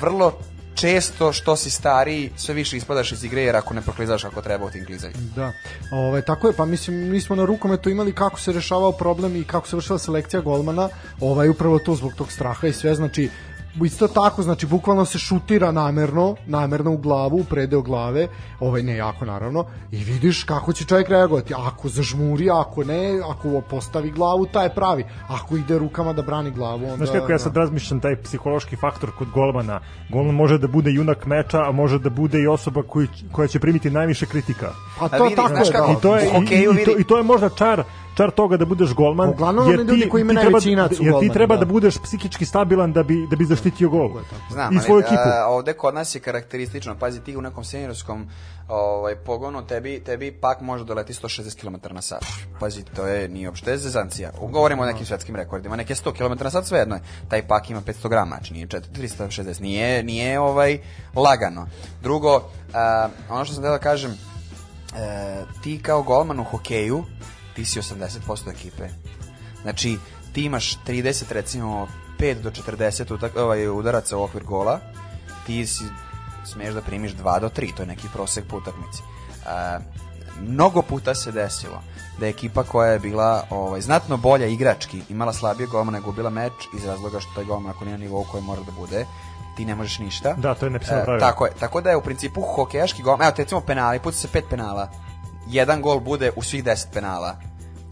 vrlo 0.00 0.38
često 0.74 1.32
što 1.32 1.56
si 1.56 1.70
stariji, 1.70 2.30
sve 2.36 2.54
više 2.54 2.76
ispadaš 2.76 3.12
iz 3.12 3.24
igre 3.24 3.42
jer 3.42 3.56
ako 3.56 3.74
ne 3.74 3.80
proklizaš 3.80 4.22
kako 4.22 4.42
treba 4.42 4.64
u 4.64 4.70
tim 4.70 4.86
klizanjima. 4.86 5.20
Da. 5.36 5.52
Ovaj 5.90 6.22
tako 6.22 6.46
je, 6.46 6.52
pa 6.52 6.64
mislim 6.64 6.96
mi 6.96 7.20
smo 7.20 7.36
na 7.36 7.44
rukometu 7.44 7.90
imali 7.90 8.12
kako 8.12 8.40
se 8.40 8.52
rešavao 8.52 8.92
problem 8.92 9.36
i 9.36 9.44
kako 9.44 9.68
se 9.68 9.76
vršila 9.76 9.98
selekcija 9.98 10.40
golmana, 10.40 10.88
ovaj 11.20 11.48
upravo 11.48 11.78
to 11.78 11.94
zbog 11.94 12.14
tog 12.14 12.32
straha 12.32 12.66
i 12.66 12.72
sve, 12.72 12.94
znači 12.94 13.30
isto 13.84 14.08
tako, 14.08 14.42
znači 14.42 14.66
bukvalno 14.66 15.04
se 15.04 15.18
šutira 15.18 15.72
namerno, 15.72 16.36
namerno 16.46 16.92
u 16.92 16.96
glavu, 16.96 17.36
u 17.36 17.44
predeo 17.44 17.82
glave, 17.82 18.28
ovaj 18.60 18.82
ne 18.82 18.96
jako 18.96 19.24
naravno, 19.24 19.64
i 19.92 20.04
vidiš 20.04 20.44
kako 20.44 20.72
će 20.72 20.84
čovjek 20.84 21.08
reagovati. 21.08 21.54
Ako 21.56 21.88
zažmuri, 21.88 22.50
ako 22.50 22.84
ne, 22.84 23.20
ako 23.30 23.60
postavi 23.70 24.10
glavu, 24.10 24.46
taj 24.46 24.66
je 24.66 24.74
pravi. 24.74 25.04
Ako 25.28 25.56
ide 25.56 25.78
rukama 25.78 26.12
da 26.12 26.22
brani 26.22 26.50
glavu, 26.50 26.84
onda... 26.84 26.96
Znaš 26.96 27.20
kako 27.20 27.32
ja 27.32 27.38
sad 27.38 27.56
razmišljam 27.56 28.00
taj 28.00 28.16
psihološki 28.22 28.76
faktor 28.76 29.10
kod 29.18 29.28
golmana. 29.30 29.80
Golman 30.10 30.34
može 30.34 30.58
da 30.58 30.68
bude 30.68 30.90
junak 30.90 31.26
meča, 31.26 31.68
a 31.68 31.72
može 31.72 31.98
da 31.98 32.10
bude 32.10 32.40
i 32.40 32.46
osoba 32.46 32.82
koji, 32.82 33.08
koja 33.32 33.48
će 33.48 33.60
primiti 33.60 33.90
najviše 33.90 34.26
kritika. 34.26 34.72
Pa 34.98 35.04
A 35.04 35.08
to 35.08 35.24
vidi, 35.24 35.36
tako 35.36 35.48
znaš 35.48 35.66
je, 35.66 35.72
kako- 35.72 35.86
da. 35.86 35.92
I 35.92 35.96
to 36.02 36.16
je, 36.16 36.30
hokeju 36.32 36.72
i, 36.72 36.82
i, 36.82 36.84
to, 36.84 36.98
I 36.98 37.04
to 37.04 37.16
je 37.16 37.22
možda 37.22 37.48
čar 37.48 37.84
čar 38.16 38.30
toga 38.30 38.56
da 38.56 38.64
budeš 38.64 38.94
golman 38.94 39.28
Uglavnom 39.28 39.66
oni 39.66 39.76
ljudi 39.76 40.08
koji 40.08 40.20
imaju 40.20 40.40
treba, 40.40 40.58
jer 41.00 41.20
ti 41.20 41.28
treba 41.28 41.56
da. 41.56 41.64
da. 41.64 41.72
budeš 41.72 41.98
psihički 41.98 42.44
stabilan 42.44 42.92
da 42.92 43.02
bi 43.02 43.26
da 43.30 43.36
bi 43.36 43.44
zaštitio 43.44 43.88
gol 43.88 44.10
Znam, 44.50 44.76
i 44.76 44.80
svoju 44.80 44.96
ali, 44.96 45.04
ekipu 45.04 45.28
a, 45.28 45.46
ovde 45.46 45.72
kod 45.72 45.94
nas 45.94 46.14
je 46.14 46.20
karakteristično, 46.20 46.94
pazi 46.98 47.20
ti 47.20 47.36
u 47.36 47.42
nekom 47.42 47.64
seniorskom 47.64 48.26
ovaj, 48.68 49.16
pogonu, 49.16 49.66
tebi, 49.66 50.00
tebi 50.00 50.32
pak 50.32 50.60
može 50.60 50.84
doleti 50.84 51.12
160 51.12 51.60
km 51.60 51.94
na 51.94 52.02
sat. 52.02 52.24
Pazi, 52.60 52.84
to 52.84 53.06
je, 53.06 53.28
nije 53.28 53.48
uopšte 53.48 53.76
zezancija. 53.76 54.30
Govorimo 54.50 54.82
o 54.82 54.86
nekim 54.86 55.06
svetskim 55.06 55.36
rekordima, 55.36 55.76
neke 55.76 55.94
100 55.94 56.12
km 56.12 56.44
na 56.44 56.50
sat 56.50 56.66
svejedno 56.66 56.94
je. 56.94 57.02
Taj 57.28 57.46
pak 57.46 57.70
ima 57.70 57.80
500 57.80 58.08
grama, 58.08 58.36
znači 58.36 58.52
nije 58.52 58.66
4, 58.66 58.80
360, 58.92 59.60
nije, 59.60 60.02
nije 60.02 60.40
ovaj, 60.40 60.78
lagano. 61.14 61.66
Drugo, 62.02 62.42
a, 62.74 63.08
ono 63.28 63.44
što 63.44 63.54
sam 63.54 63.62
da 63.62 63.78
kažem, 63.78 64.10
e, 64.10 64.16
ti 65.62 65.82
kao 65.82 66.02
golman 66.02 66.40
u 66.40 66.44
hokeju, 66.44 67.04
ti 67.56 67.64
si 67.64 67.80
80% 67.80 68.50
ekipe. 68.50 68.88
Znači, 69.62 69.98
ti 70.32 70.44
imaš 70.44 70.78
30, 70.86 71.32
recimo, 71.32 71.88
5 72.18 72.40
do 72.42 72.50
40 72.50 73.14
utak, 73.14 73.36
ovaj, 73.36 73.68
udaraca 73.68 74.16
u 74.16 74.22
okvir 74.22 74.44
gola, 74.44 74.80
ti 75.46 75.66
si, 75.66 75.84
smiješ 76.44 76.74
da 76.74 76.82
primiš 76.82 77.12
2 77.14 77.40
do 77.40 77.48
3, 77.48 77.74
to 77.76 77.82
je 77.82 77.86
neki 77.86 78.08
prosek 78.12 78.44
po 78.48 78.56
utakmici. 78.56 79.02
E, 79.02 79.78
mnogo 80.40 80.82
puta 80.82 81.14
se 81.14 81.32
desilo 81.32 81.82
da 82.18 82.26
je 82.26 82.30
ekipa 82.30 82.62
koja 82.62 82.92
je 82.92 82.98
bila 82.98 83.46
ovaj, 83.50 83.80
znatno 83.80 84.16
bolja 84.16 84.46
igrački, 84.46 85.02
imala 85.08 85.32
slabije 85.32 85.66
golmana, 85.66 86.00
gubila 86.00 86.30
meč 86.30 86.52
iz 86.76 86.84
razloga 86.84 87.20
što 87.20 87.34
taj 87.34 87.44
golman 87.44 87.70
ako 87.70 87.84
nije 87.84 87.98
na 87.98 88.04
nivou 88.04 88.24
koji 88.30 88.42
mora 88.42 88.62
da 88.62 88.72
bude, 88.72 89.06
ti 89.56 89.64
ne 89.64 89.74
možeš 89.74 89.98
ništa. 89.98 90.34
Da, 90.38 90.54
to 90.54 90.66
je 90.66 90.70
nepisano 90.70 91.00
E, 91.00 91.04
pravilo. 91.04 91.28
Tako 91.28 91.46
je, 91.46 91.52
tako 91.60 91.80
da 91.80 91.90
je 91.90 91.96
u 91.96 92.02
principu 92.02 92.40
hokejaški 92.40 93.02
gol, 93.02 93.22
evo 93.22 93.32
recimo 93.36 93.60
penali, 93.60 93.98
puca 93.98 94.18
se 94.18 94.28
pet 94.28 94.44
penala, 94.50 94.90
jedan 95.50 95.82
gol 95.82 96.00
bude 96.00 96.30
u 96.36 96.42
svih 96.42 96.64
10 96.64 96.86
penala, 96.92 97.36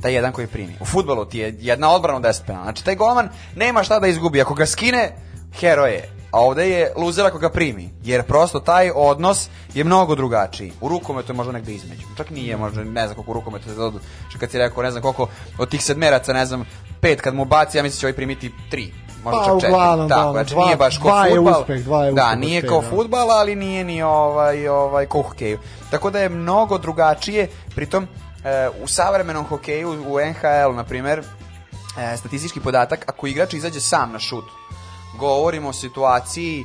taj 0.02 0.14
jedan 0.14 0.32
koji 0.32 0.46
primi. 0.46 0.76
U 0.80 0.84
futbolu 0.84 1.24
ti 1.24 1.38
je 1.38 1.56
jedna 1.60 1.90
odbrana 1.90 2.18
u 2.18 2.22
10 2.22 2.46
penala. 2.46 2.64
Znači 2.64 2.84
taj 2.84 2.96
golman 2.96 3.28
nema 3.56 3.82
šta 3.82 3.98
da 3.98 4.06
izgubi, 4.06 4.40
ako 4.40 4.54
ga 4.54 4.66
skine, 4.66 5.16
hero 5.60 5.86
je. 5.86 6.08
A 6.32 6.40
ovde 6.40 6.70
je 6.70 6.92
luzer 6.96 7.26
ako 7.26 7.38
ga 7.38 7.50
primi, 7.50 7.90
jer 8.04 8.22
prosto 8.22 8.60
taj 8.60 8.90
odnos 8.94 9.48
je 9.74 9.84
mnogo 9.84 10.14
drugačiji. 10.14 10.72
U 10.80 10.88
rukometu 10.88 11.32
je 11.32 11.36
možda 11.36 11.52
negde 11.52 11.72
između. 11.72 12.06
Čak 12.16 12.30
nije, 12.30 12.56
možda 12.56 12.84
ne 12.84 13.06
znam 13.06 13.14
koliko 13.14 13.30
u 13.30 13.34
rukometu 13.34 13.68
se 13.68 13.74
dodu. 13.74 14.00
Što 14.28 14.38
kad 14.38 14.50
si 14.50 14.58
rekao, 14.58 14.82
ne 14.82 14.90
znam 14.90 15.02
koliko 15.02 15.28
od 15.58 15.68
tih 15.68 15.84
sedmeraca, 15.84 16.32
ne 16.32 16.46
znam, 16.46 16.64
pet 17.00 17.20
kad 17.20 17.34
mu 17.34 17.44
baci, 17.44 17.76
ja 17.76 17.82
mislim 17.82 17.96
da 17.96 18.00
će 18.00 18.06
ovaj 18.06 18.16
primiti 18.16 18.52
tri. 18.70 18.92
Možda 19.24 19.40
Pa, 19.40 19.46
čak 19.46 19.54
četiri. 19.54 19.68
uglavnom, 19.72 20.08
da, 20.08 20.20
ono, 20.22 20.32
znači 20.32 20.54
dva- 20.54 20.64
nije 20.64 20.76
baš 20.76 20.98
kao 20.98 21.24
fudbal. 21.28 21.60
uspeh, 21.60 21.84
dva 21.84 22.04
je 22.04 22.12
da, 22.12 22.22
uspeh 22.22 22.32
od 22.32 22.38
nije 22.38 22.66
kao 22.66 22.80
da. 22.80 22.88
fudbal, 22.88 23.30
ali 23.30 23.56
nije 23.56 23.84
ni 23.84 24.02
ovaj, 24.02 24.68
ovaj, 24.68 25.06
u 25.14 25.22
hokeju. 25.22 25.58
Tako 25.90 26.10
da 26.10 26.18
je 26.18 26.28
mnogo 26.28 26.78
drugačije, 26.78 27.48
pritom 27.74 28.08
e, 28.44 28.68
u 28.82 28.86
savremenom 28.86 29.44
hokeju, 29.46 29.90
u 29.90 30.18
NHL, 30.20 30.74
na 30.74 30.84
primer, 30.84 31.22
e, 31.98 32.16
statistički 32.16 32.60
podatak, 32.60 33.04
ako 33.08 33.26
igrač 33.26 33.54
izađe 33.54 33.80
sam 33.80 34.12
na 34.12 34.18
šut, 34.18 34.44
govorimo 35.18 35.68
o 35.68 35.72
situaciji 35.72 36.60
e, 36.60 36.64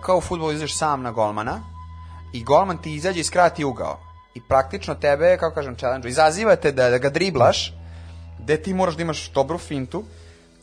kao 0.00 0.16
u 0.16 0.20
futbolu 0.20 0.52
izađeš 0.52 0.76
sam 0.76 1.02
na 1.02 1.10
golmana 1.10 1.60
i 2.32 2.44
golman 2.44 2.78
ti 2.78 2.94
izađe 2.94 3.20
i 3.20 3.24
skrati 3.24 3.64
ugao. 3.64 3.98
I 4.34 4.40
praktično 4.40 4.94
tebe, 4.94 5.36
kako 5.40 5.54
kažem, 5.54 5.76
challenge 5.76 6.08
izazivate 6.08 6.72
da, 6.72 6.90
da 6.90 6.98
ga 6.98 7.10
driblaš, 7.10 7.74
gde 8.38 8.62
ti 8.62 8.74
moraš 8.74 8.94
da 8.94 9.02
imaš 9.02 9.30
dobru 9.30 9.58
fintu, 9.58 10.04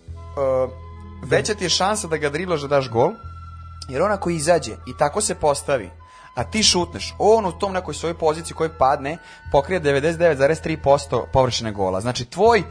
e, 0.07 0.82
veća 1.23 1.53
ti 1.53 1.65
je 1.65 1.69
šansa 1.69 2.07
da 2.07 2.17
ga 2.17 2.29
driblaš 2.29 2.61
da 2.61 2.67
daš 2.67 2.89
gol, 2.89 3.11
jer 3.89 4.01
on 4.01 4.11
ako 4.11 4.29
izađe 4.29 4.71
i 4.71 4.97
tako 4.97 5.21
se 5.21 5.35
postavi, 5.35 5.89
a 6.35 6.43
ti 6.43 6.63
šutneš, 6.63 7.15
on 7.17 7.45
u 7.45 7.51
tom 7.51 7.73
nekoj 7.73 7.93
svojoj 7.93 8.17
poziciji 8.17 8.55
koji 8.55 8.69
padne, 8.79 9.17
pokrije 9.51 9.81
99,3% 9.81 11.23
površine 11.33 11.71
gola. 11.71 12.01
Znači, 12.01 12.25
tvoj, 12.25 12.63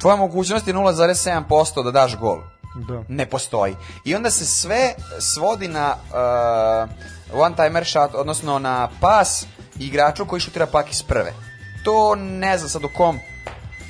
tvoja 0.00 0.16
mogućnost 0.16 0.66
je 0.66 0.74
0,7% 0.74 1.84
da 1.84 1.90
daš 1.90 2.16
gol. 2.16 2.38
Da. 2.74 3.02
Ne 3.08 3.26
postoji. 3.26 3.76
I 4.04 4.14
onda 4.14 4.30
se 4.30 4.46
sve 4.46 4.94
svodi 5.18 5.68
na 5.68 5.94
uh, 7.32 7.40
one-timer 7.40 7.84
shot, 7.84 8.14
odnosno 8.14 8.58
na 8.58 8.88
pas 9.00 9.46
igraču 9.78 10.26
koji 10.26 10.40
šutira 10.40 10.66
pak 10.66 10.92
iz 10.92 11.02
prve. 11.02 11.32
To 11.84 12.14
ne 12.14 12.58
znam 12.58 12.68
sad 12.68 12.84
u 12.84 12.88
kom 12.88 13.18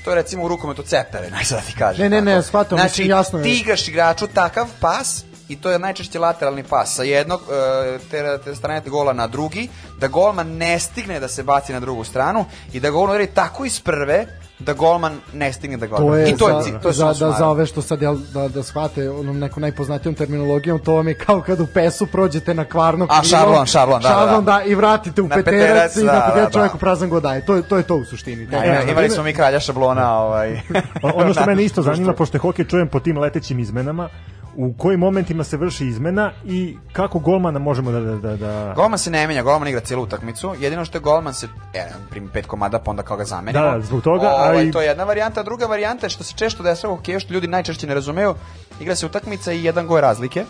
to 0.05 0.11
je 0.11 0.15
recimo 0.15 0.45
u 0.45 0.49
rukometu 0.49 0.83
cepere, 0.83 1.31
naj 1.35 1.45
sad 1.45 1.59
da 1.59 1.65
ti 1.67 1.75
kažem. 1.79 2.03
Ne, 2.03 2.11
ne, 2.11 2.35
ne, 2.35 2.43
shvatam, 2.43 2.79
Znači, 2.79 2.91
mislim, 3.03 3.11
jasno 3.11 3.39
je. 3.39 3.43
ti 3.43 3.61
igraš 3.61 3.89
igraču 3.89 4.27
takav 4.27 4.69
pas 4.81 5.25
i 5.49 5.61
to 5.61 5.71
je 5.71 5.79
najčešće 5.79 6.19
lateralni 6.19 6.63
pas 6.65 6.95
sa 6.95 7.03
jednog 7.03 7.41
e, 7.41 7.99
te, 8.11 8.39
te 8.45 8.55
strane 8.55 8.81
gola 8.87 9.13
na 9.13 9.27
drugi, 9.27 9.69
da 9.99 10.09
golman 10.09 10.57
ne 10.57 10.79
stigne 10.79 11.21
da 11.21 11.29
se 11.29 11.43
baci 11.43 11.73
na 11.73 11.81
drugu 11.81 12.05
stranu 12.05 12.45
i 12.73 12.81
da 12.81 12.91
golman 12.91 13.11
udari 13.11 13.27
tako 13.27 13.65
iz 13.65 13.81
prve 13.81 14.27
da 14.63 14.73
golman 14.73 15.13
ne 15.33 15.53
stigne 15.53 15.77
da 15.77 15.87
ga 15.87 15.97
To 15.97 16.15
je, 16.15 16.31
I 16.31 16.37
to 16.37 16.49
je, 16.49 16.63
za, 16.63 16.79
to 16.79 16.89
je 16.89 16.93
za, 16.95 17.07
da, 17.07 17.31
za 17.33 17.49
ove 17.49 17.67
što 17.67 17.83
sad 17.83 18.03
jel, 18.03 18.17
da, 18.33 18.49
da 18.49 18.63
shvate 18.63 19.11
onom 19.11 19.39
nekom 19.39 19.61
najpoznatijom 19.61 20.15
terminologijom, 20.15 20.79
to 20.79 20.95
vam 20.95 21.09
je 21.09 21.15
kao 21.17 21.41
kad 21.41 21.61
u 21.61 21.67
pesu 21.67 22.07
prođete 22.07 22.55
na 22.55 22.65
kvarno 22.65 23.05
A, 23.05 23.21
krilo, 23.21 23.31
šablon, 23.31 23.67
šablon, 23.67 24.03
da, 24.03 24.09
da, 24.09 24.15
šablon, 24.15 24.45
da. 24.45 24.53
da, 24.53 24.63
i 24.63 24.75
vratite 24.75 25.23
u 25.23 25.29
Na 25.29 25.35
peterac, 25.35 25.61
peterac, 25.61 25.97
i 25.97 26.01
da, 26.01 26.07
na 26.07 26.13
da, 26.13 26.27
peterac 26.27 26.47
da. 26.47 26.53
čovjeku 26.53 26.79
prazan 26.79 27.09
god 27.09 27.23
daje. 27.23 27.47
To, 27.47 27.55
je- 27.55 27.63
to 27.63 27.77
je 27.77 27.83
to 27.83 27.97
u 27.97 28.05
suštini. 28.05 28.47
Da, 28.47 28.65
ima- 28.65 28.83
imali 28.83 29.11
smo 29.11 29.23
mi 29.23 29.33
kralja 29.33 29.61
šablona, 29.61 30.13
ovaj. 30.15 30.61
Ono 31.15 31.33
što 31.33 31.41
na 31.41 31.47
mene 31.51 31.65
isto 31.65 31.83
zanima, 31.83 32.13
pošto 32.13 32.37
je 32.37 32.41
hokej 32.41 32.65
čujem 32.65 32.89
po 32.89 33.01
tim 33.01 33.19
letećim 33.19 33.59
izmenama, 33.59 34.09
u 34.57 34.75
kojim 34.75 35.01
momentima 35.01 35.45
se 35.45 35.57
vrši 35.57 35.87
izmena 35.87 36.33
i 36.45 36.77
kako 36.93 37.19
golmana 37.19 37.59
možemo 37.59 37.91
da... 37.91 38.01
da, 38.01 38.15
da, 38.17 38.37
da... 38.37 38.73
Golman 38.77 38.99
se 38.99 39.11
ne 39.11 39.27
menja, 39.27 39.43
golman 39.43 39.69
igra 39.69 39.81
cijelu 39.81 40.03
utakmicu. 40.03 40.55
Jedino 40.59 40.85
što 40.85 40.99
je 40.99 41.03
golman 41.03 41.35
se 41.35 41.49
e, 41.75 41.87
primi 42.11 42.29
pet 42.29 42.47
komada, 42.47 42.79
pa 42.79 42.91
onda 42.91 43.03
kao 43.03 43.17
ga 43.17 43.25
zamenimo. 43.25 43.65
Da, 43.65 43.81
zbog 43.81 44.03
toga, 44.03 44.29
Ovaj, 44.29 44.59
a 44.59 44.63
i- 44.63 44.71
to 44.71 44.81
je 44.81 44.87
jedna 44.87 45.05
varijanta, 45.05 45.43
druga 45.43 45.67
varijanta 45.67 46.07
je 46.07 46.11
što 46.11 46.25
se 46.25 46.35
često 46.37 46.63
dešava 46.63 46.93
u 46.93 46.97
hokeju, 46.97 47.21
što 47.21 47.35
ljudi 47.35 47.47
najčešće 47.47 47.87
ne 47.87 47.95
razumeju, 47.95 48.35
igra 48.81 48.95
se 48.95 49.07
utakmica 49.07 49.53
i 49.53 49.65
jedan 49.65 49.87
gol 49.87 50.01
razlike. 50.01 50.45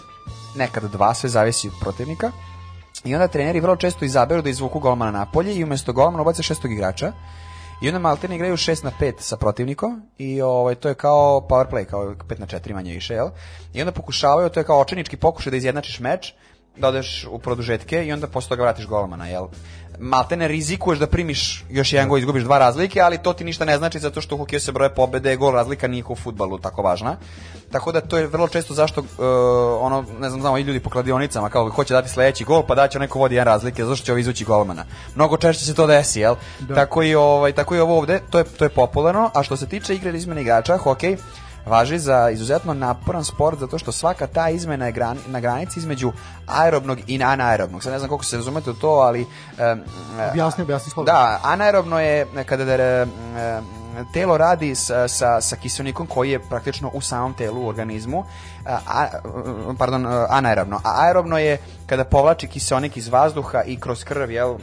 nekad 0.57 0.85
dva, 0.85 1.15
sve 1.15 1.29
zavisi 1.29 1.69
od 1.69 1.75
protivnika. 1.81 2.31
I 3.05 3.15
onda 3.15 3.29
treneri 3.29 3.61
vrlo 3.61 3.77
često 3.77 4.05
izaberu 4.05 4.43
da 4.43 4.51
izvuku 4.51 4.79
golmana 4.79 5.11
napolje 5.19 5.55
i 5.55 5.65
umesto 5.65 5.93
golmana 5.93 6.23
ubace 6.23 6.43
šestog 6.43 6.73
igrača. 6.73 7.13
I 7.83 7.89
onda 7.89 7.99
maltene 7.99 8.35
igraju 8.35 8.57
6 8.57 8.85
na 8.85 8.93
5 9.01 9.13
sa 9.19 9.37
protivnikom 9.37 10.03
i 10.19 10.43
ovaj, 10.43 10.75
to 10.75 10.89
je 10.89 10.95
kao 10.95 11.47
power 11.51 11.67
play, 11.71 11.85
kao 11.85 12.15
5 12.15 12.41
na 12.41 12.47
4 12.47 12.75
manje 12.75 12.93
više, 12.93 13.15
jel? 13.15 13.29
I 13.75 13.81
onda 13.81 13.93
pokušavaju, 13.93 14.49
to 14.49 14.61
je 14.61 14.65
kao 14.65 14.81
očenički 14.81 15.17
pokušaj 15.17 15.51
da 15.51 15.57
izjednačiš 15.57 16.01
meč, 16.01 16.35
da 16.77 16.89
odeš 16.89 17.27
u 17.31 17.39
produžetke 17.39 18.07
i 18.07 18.13
onda 18.13 18.27
posle 18.27 18.49
toga 18.49 18.63
vratiš 18.63 18.87
golmana, 18.87 19.27
jel? 19.27 19.47
Maltene 20.03 20.49
rizikuješ 20.49 20.99
da 20.99 21.07
primiš 21.07 21.65
još 21.71 21.93
jedan 21.93 22.09
gol, 22.09 22.19
izgubiš 22.19 22.43
dva 22.43 22.59
razlike, 22.59 23.01
ali 23.01 23.19
to 23.19 23.33
ti 23.33 23.45
ništa 23.45 23.65
ne 23.65 23.77
znači 23.79 23.99
zato 23.99 24.21
što 24.21 24.35
u 24.35 24.39
hokeju 24.39 24.61
se 24.61 24.73
broje 24.73 24.95
pobede, 24.95 25.37
gol 25.37 25.53
razlika 25.53 25.89
nije 25.89 26.05
u 26.09 26.15
fudbalu 26.17 26.59
tako 26.59 26.83
važna. 26.83 27.17
Tako 27.71 27.93
da 27.93 28.01
to 28.01 28.19
je 28.19 28.27
vrlo 28.27 28.49
često 28.49 28.75
zašto 28.75 29.01
uh, 29.01 29.07
ono, 29.81 30.05
ne 30.21 30.29
znam, 30.29 30.41
znamo 30.41 30.59
i 30.59 30.63
ljudi 30.63 30.81
po 30.81 30.91
kladionicama 30.91 31.51
kao 31.51 31.71
hoće 31.71 31.95
dati 31.95 32.09
sledeći 32.09 32.45
gol, 32.45 32.63
pa 32.67 32.75
daće 32.75 32.99
neko 32.99 33.19
vodi 33.19 33.35
jedan 33.35 33.53
razlike, 33.53 33.85
zato 33.85 33.97
što 33.97 34.07
će 34.07 34.13
ovo 34.13 34.19
izući 34.19 34.45
golmana. 34.45 34.85
Mnogo 35.15 35.37
češće 35.37 35.65
se 35.65 35.75
to 35.75 35.87
desi, 35.87 36.21
jel? 36.21 36.35
Tako 36.75 37.03
i 37.03 37.15
ovaj 37.15 37.53
tako 37.53 37.75
i 37.75 37.81
ovo 37.81 37.99
ovde, 37.99 38.21
to 38.31 38.39
je 38.39 38.45
to 38.45 38.65
je 38.65 38.69
popularno, 38.69 39.31
a 39.35 39.43
što 39.43 39.57
se 39.57 39.69
tiče 39.69 39.95
igre 39.95 40.17
izmene 40.17 40.41
igrača, 40.41 40.77
hokej 40.77 41.17
važi 41.67 41.99
za 41.99 42.31
izuzetno 42.31 42.75
naporan 42.75 43.25
sport 43.25 43.59
zato 43.59 43.79
što 43.79 43.93
svaka 43.93 44.27
ta 44.27 44.49
izmena 44.49 44.87
je 44.87 44.93
gran, 44.93 45.19
na 45.27 45.41
granici 45.41 45.79
između 45.79 46.13
aerobnog 46.47 46.99
i 47.07 47.23
anaerobnog. 47.23 47.83
Sad 47.83 47.93
ne 47.93 47.99
znam 47.99 48.09
koliko 48.09 48.25
se 48.25 48.37
razumete 48.37 48.71
u 48.71 48.75
to, 48.75 48.91
ali 48.91 49.21
um, 49.23 49.81
Objasni, 50.31 50.63
objasni 50.63 50.91
slobodno. 50.91 51.13
da, 51.13 51.41
anaerobno 51.43 52.01
je 52.01 52.27
kada 52.47 52.65
da, 52.65 52.75
e, 52.75 53.07
telo 54.13 54.37
radi 54.37 54.75
sa, 54.75 55.09
sa, 55.09 55.41
sa 55.41 55.57
kiselnikom 55.57 56.07
koji 56.07 56.31
je 56.31 56.41
praktično 56.41 56.91
u 56.95 57.01
samom 57.01 57.35
telu 57.35 57.65
u 57.65 57.69
organizmu, 57.69 58.25
a, 58.67 58.79
a, 58.87 59.07
pardon, 59.79 60.07
anaerobno. 60.29 60.81
A 60.85 61.07
aerobno 61.07 61.39
je 61.39 61.59
kada 61.87 62.05
povlači 62.05 62.47
kiselnik 62.47 62.97
iz 62.97 63.09
vazduha 63.09 63.63
i 63.63 63.81
kroz 63.81 64.05
krv, 64.05 64.31
jel, 64.31 64.57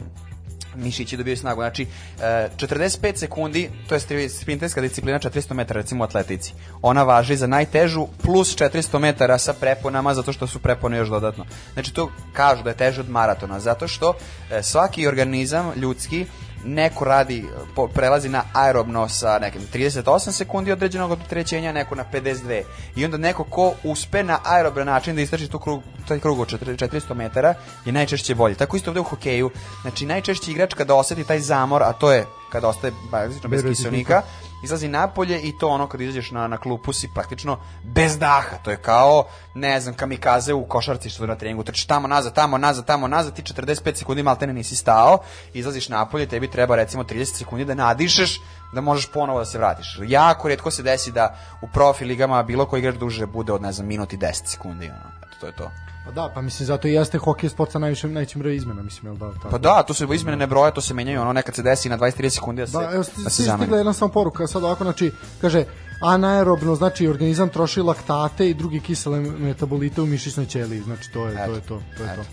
mišići 0.76 1.16
dobijaju 1.16 1.36
snagu. 1.36 1.60
Znači, 1.60 1.86
e, 2.22 2.48
45 2.56 3.16
sekundi, 3.16 3.70
to 3.88 3.94
je 3.94 4.28
sprinterska 4.28 4.80
disciplina 4.80 5.18
400 5.18 5.54
metara, 5.54 5.80
recimo 5.80 6.04
u 6.04 6.06
atletici. 6.06 6.52
Ona 6.82 7.02
važi 7.02 7.36
za 7.36 7.46
najtežu 7.46 8.06
plus 8.22 8.56
400 8.56 8.98
metara 8.98 9.38
sa 9.38 9.52
preponama, 9.52 10.14
zato 10.14 10.32
što 10.32 10.46
su 10.46 10.58
prepone 10.58 10.96
još 10.96 11.08
dodatno. 11.08 11.46
Znači, 11.72 11.94
to 11.94 12.10
kažu 12.32 12.62
da 12.62 12.70
je 12.70 12.76
teže 12.76 13.00
od 13.00 13.10
maratona, 13.10 13.60
zato 13.60 13.88
što 13.88 14.14
e, 14.50 14.62
svaki 14.62 15.06
organizam 15.06 15.72
ljudski 15.76 16.26
neko 16.64 17.04
radi, 17.04 17.44
po, 17.74 17.88
prelazi 17.88 18.28
na 18.28 18.42
aerobno 18.52 19.08
sa 19.08 19.38
nekim 19.38 19.62
38 19.74 20.32
sekundi 20.32 20.72
određenog 20.72 21.10
opterećenja, 21.10 21.72
neko 21.72 21.94
na 21.94 22.04
52. 22.12 22.62
I 22.96 23.04
onda 23.04 23.16
neko 23.16 23.44
ko 23.44 23.72
uspe 23.84 24.22
na 24.22 24.38
aerobran 24.44 24.86
način 24.86 25.16
da 25.16 25.22
istrači 25.22 25.48
tu 25.48 25.58
krug, 25.58 25.82
taj 26.08 26.20
krug 26.20 26.40
od 26.40 26.48
400 26.48 26.88
400 26.88 27.14
metara 27.14 27.54
je 27.84 27.92
najčešće 27.92 28.34
bolji. 28.34 28.54
Tako 28.54 28.76
isto 28.76 28.90
ovde 28.90 29.00
u 29.00 29.04
hokeju. 29.04 29.50
Znači 29.82 30.06
najčešći 30.06 30.50
igrač 30.50 30.74
kada 30.74 30.94
oseti 30.94 31.24
taj 31.24 31.40
zamor, 31.40 31.82
a 31.82 31.92
to 31.92 32.12
je 32.12 32.26
kada 32.52 32.68
ostaje 32.68 32.92
bazično 33.10 33.48
Bez 33.48 33.62
kiselnika, 33.62 34.22
izlazi 34.62 34.88
napolje 34.88 35.40
i 35.40 35.58
to 35.58 35.68
ono 35.68 35.86
kad 35.86 36.00
izađeš 36.00 36.30
na, 36.30 36.48
na 36.48 36.56
klupu 36.56 36.92
si 36.92 37.08
praktično 37.14 37.58
bez 37.82 38.18
daha. 38.18 38.58
To 38.64 38.70
je 38.70 38.76
kao, 38.76 39.24
ne 39.54 39.80
znam, 39.80 39.94
kamikaze 39.94 40.54
u 40.54 40.64
košarci 40.64 41.10
što 41.10 41.26
na 41.26 41.36
treningu 41.36 41.62
trči 41.62 41.88
tamo 41.88 42.08
nazad, 42.08 42.34
tamo 42.34 42.58
nazad, 42.58 42.86
tamo 42.86 43.08
nazad, 43.08 43.34
ti 43.34 43.42
45 43.42 43.94
sekundi 43.94 44.22
maltene 44.22 44.52
nisi 44.52 44.76
stao, 44.76 45.18
izlaziš 45.54 45.88
napolje, 45.88 46.26
tebi 46.26 46.50
treba 46.50 46.76
recimo 46.76 47.04
30 47.04 47.24
sekundi 47.24 47.64
da 47.64 47.74
nadišeš 47.74 48.40
da 48.72 48.80
možeš 48.80 49.12
ponovo 49.12 49.38
da 49.38 49.44
se 49.44 49.58
vratiš. 49.58 49.98
Jako 50.06 50.48
redko 50.48 50.70
se 50.70 50.82
desi 50.82 51.12
da 51.12 51.38
u 51.62 51.68
profi 51.68 52.04
ligama 52.04 52.42
bilo 52.42 52.66
koji 52.66 52.80
igrač 52.80 52.94
duže 52.94 53.26
bude 53.26 53.52
od, 53.52 53.62
ne 53.62 53.72
znam, 53.72 53.86
minut 53.86 54.12
i 54.12 54.16
10 54.16 54.46
sekundi. 54.46 54.86
Ono. 54.86 55.10
Eto, 55.22 55.36
to 55.40 55.46
je 55.46 55.52
to. 55.56 55.89
Pa 56.04 56.10
da, 56.10 56.30
pa 56.34 56.40
mislim 56.40 56.66
zato 56.66 56.88
i 56.88 56.92
jeste 56.92 57.18
hokej 57.18 57.50
sport 57.50 57.72
sa 57.72 57.78
najvišim 57.78 58.12
najvećim 58.12 58.38
brojem 58.38 58.56
izmena, 58.56 58.82
mislim 58.82 59.06
jel 59.06 59.16
da. 59.18 59.32
Tako. 59.32 59.48
Pa 59.50 59.58
da, 59.58 59.82
to 59.82 59.94
se 59.94 60.06
izmene 60.14 60.36
ne 60.36 60.46
broje, 60.46 60.74
to 60.74 60.80
se 60.80 60.94
menjaju, 60.94 61.20
ono 61.20 61.32
nekad 61.32 61.54
se 61.54 61.62
desi 61.62 61.88
na 61.88 61.98
20-30 61.98 62.28
sekundi 62.28 62.62
da 62.62 62.66
se, 62.66 62.72
Da, 62.72 62.84
evo, 62.84 63.04
da 63.16 63.30
se 63.30 63.30
stigla 63.32 63.56
zameni. 63.56 63.76
jedna 63.76 63.92
samo 63.92 64.12
poruka, 64.12 64.46
sad 64.46 64.64
ovako, 64.64 64.84
znači, 64.84 65.10
kaže, 65.40 65.64
anaerobno, 66.02 66.74
znači 66.74 67.08
organizam 67.08 67.48
troši 67.48 67.80
laktate 67.80 68.50
i 68.50 68.54
drugi 68.54 68.80
kisele 68.80 69.20
metabolite 69.20 70.02
u 70.02 70.06
mišićnoj 70.06 70.46
ćeliji, 70.46 70.80
znači 70.80 71.12
to 71.12 71.28
je, 71.28 71.36
to 71.36 71.42
Eto, 71.42 71.54
je 71.54 71.60
to, 71.60 71.82
to 71.96 72.02
je 72.02 72.08
to. 72.08 72.12
eto. 72.12 72.24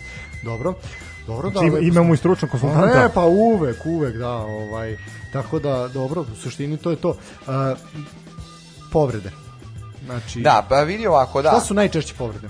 Dobro. 0.44 0.74
Dobro, 1.26 1.50
da. 1.50 1.60
Znači, 1.60 1.86
imamo 1.86 2.14
i 2.14 2.16
stručnog 2.16 2.50
konsultanta. 2.50 2.98
Ne, 2.98 3.08
pa 3.14 3.24
uvek, 3.24 3.86
uvek, 3.86 4.16
da, 4.16 4.30
ovaj, 4.32 4.96
tako 5.32 5.58
da, 5.58 5.88
dobro, 5.88 6.20
u 6.22 6.36
suštini 6.36 6.76
to 6.76 6.90
je 6.90 6.96
to. 6.96 7.08
Uh, 7.08 7.16
povrede. 8.92 9.30
Znači, 10.04 10.40
Da, 10.40 10.66
pa 10.68 10.80
vidi 10.82 11.06
ovako, 11.06 11.42
da. 11.42 11.48
šta 11.48 11.60
su 11.60 11.74
najčešće 11.74 12.14
povrede? 12.14 12.48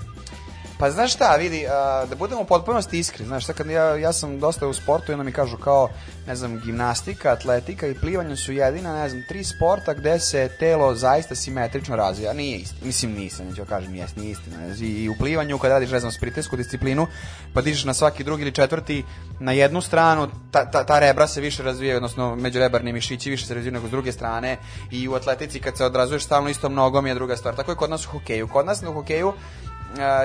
Pa 0.79 0.91
znaš 0.91 1.13
šta, 1.13 1.35
vidi, 1.35 1.65
a, 1.67 2.05
da 2.09 2.15
budemo 2.15 2.41
u 2.41 2.45
potpunosti 2.45 2.99
iskri, 2.99 3.25
znaš, 3.25 3.45
sad 3.45 3.55
kad 3.55 3.67
ja, 3.67 3.95
ja 3.95 4.13
sam 4.13 4.39
dosta 4.39 4.67
u 4.67 4.73
sportu 4.73 5.11
i 5.11 5.13
onda 5.13 5.23
mi 5.23 5.31
kažu 5.31 5.57
kao, 5.57 5.89
ne 6.27 6.35
znam, 6.35 6.59
gimnastika, 6.59 7.31
atletika 7.31 7.87
i 7.87 7.93
plivanje 7.93 8.35
su 8.35 8.51
jedina, 8.51 8.93
ne 8.93 9.09
znam, 9.09 9.23
tri 9.27 9.43
sporta 9.43 9.93
gde 9.93 10.19
se 10.19 10.49
telo 10.59 10.95
zaista 10.95 11.35
simetrično 11.35 11.95
razvija. 11.95 12.33
Nije 12.33 12.57
isti, 12.57 12.85
mislim 12.85 13.13
nisam, 13.13 13.45
neću 13.45 13.61
da 13.61 13.65
kažem, 13.65 13.95
jes, 13.95 14.15
nije 14.15 14.31
istina. 14.31 14.57
I, 14.81 15.03
I 15.03 15.09
u 15.09 15.15
plivanju 15.19 15.57
kad 15.57 15.71
radiš, 15.71 15.91
ne 15.91 15.99
znam, 15.99 16.11
spritesku 16.11 16.55
disciplinu, 16.55 17.07
pa 17.53 17.61
dižeš 17.61 17.83
na 17.83 17.93
svaki 17.93 18.23
drugi 18.23 18.41
ili 18.41 18.51
četvrti 18.51 19.03
na 19.39 19.51
jednu 19.51 19.81
stranu, 19.81 20.27
ta, 20.51 20.71
ta, 20.71 20.83
ta 20.83 20.99
rebra 20.99 21.27
se 21.27 21.41
više 21.41 21.63
razvijaju, 21.63 21.97
odnosno 21.97 22.35
međurebarni 22.35 22.93
mišići 22.93 23.29
više 23.29 23.45
se 23.45 23.53
razvijaju 23.53 23.73
nego 23.73 23.87
s 23.87 23.91
druge 23.91 24.11
strane 24.11 24.57
i 24.91 25.07
u 25.07 25.13
atletici 25.13 25.59
kad 25.59 25.77
se 25.77 25.85
odrazuješ 25.85 26.25
stalno 26.25 26.49
istom 26.49 26.73
nogom 26.73 27.07
je 27.07 27.15
druga 27.15 27.37
stvar. 27.37 27.55
Tako 27.55 27.71
je 27.71 27.75
kod 27.75 27.89
nas 27.89 28.05
u 28.05 28.09
hokeju. 28.09 28.47
Kod 28.47 28.65
nas 28.65 28.83
u 28.83 28.93
hokeju 28.93 29.33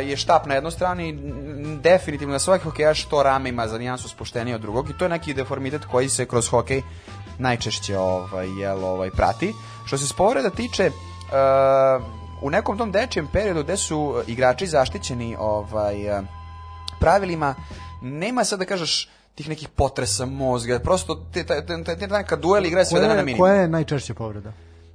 je 0.03 0.17
štap 0.17 0.47
na 0.47 0.55
jednoj 0.55 0.73
strani 0.73 1.19
definitivno 1.83 2.33
na 2.33 2.39
svaki 2.39 2.65
hokejaš 2.65 3.03
što 3.03 3.23
rame 3.23 3.49
ima 3.49 3.69
za 3.69 3.79
nijansu 3.79 4.09
spuštenije 4.09 4.55
od 4.55 4.61
drugog 4.61 4.91
i 4.91 4.99
to 4.99 5.05
je 5.05 5.09
neki 5.09 5.35
deformitet 5.35 5.85
koji 5.85 6.09
se 6.09 6.27
kroz 6.27 6.49
hokej 6.49 6.83
najčešće 7.39 7.99
ovaj, 7.99 8.49
jel, 8.61 8.85
ovaj, 8.85 9.11
prati. 9.11 9.53
Što 9.87 9.99
se 9.99 10.15
povreda 10.17 10.51
tiče 10.51 10.91
a, 11.33 12.01
u 12.43 12.51
nekom 12.51 12.79
tom 12.79 12.93
dečijem 12.93 13.29
periodu 13.33 13.63
gde 13.63 13.77
su 13.77 14.23
igrači 14.27 14.67
zaštićeni 14.67 15.37
ovaj, 15.39 15.97
pravilima 17.01 17.55
nema 18.03 18.45
sad 18.45 18.59
da 18.59 18.65
kažeš 18.65 19.09
tih 19.35 19.49
nekih 19.49 19.69
potresa 19.69 20.27
mozga, 20.27 20.79
prosto 20.79 21.15
te, 21.33 21.45
te, 21.45 21.67
te, 21.67 21.85
te, 21.85 21.97
te 21.97 22.07
neka 22.07 22.37
duel 22.37 22.67
igra 22.67 22.81
je 22.81 22.87
svedena 22.87 23.15
na 23.15 23.23
minimum. 23.23 23.39
koja 23.39 23.55
je 23.55 23.69
najčešća 23.69 24.15
povreda? 24.15 24.53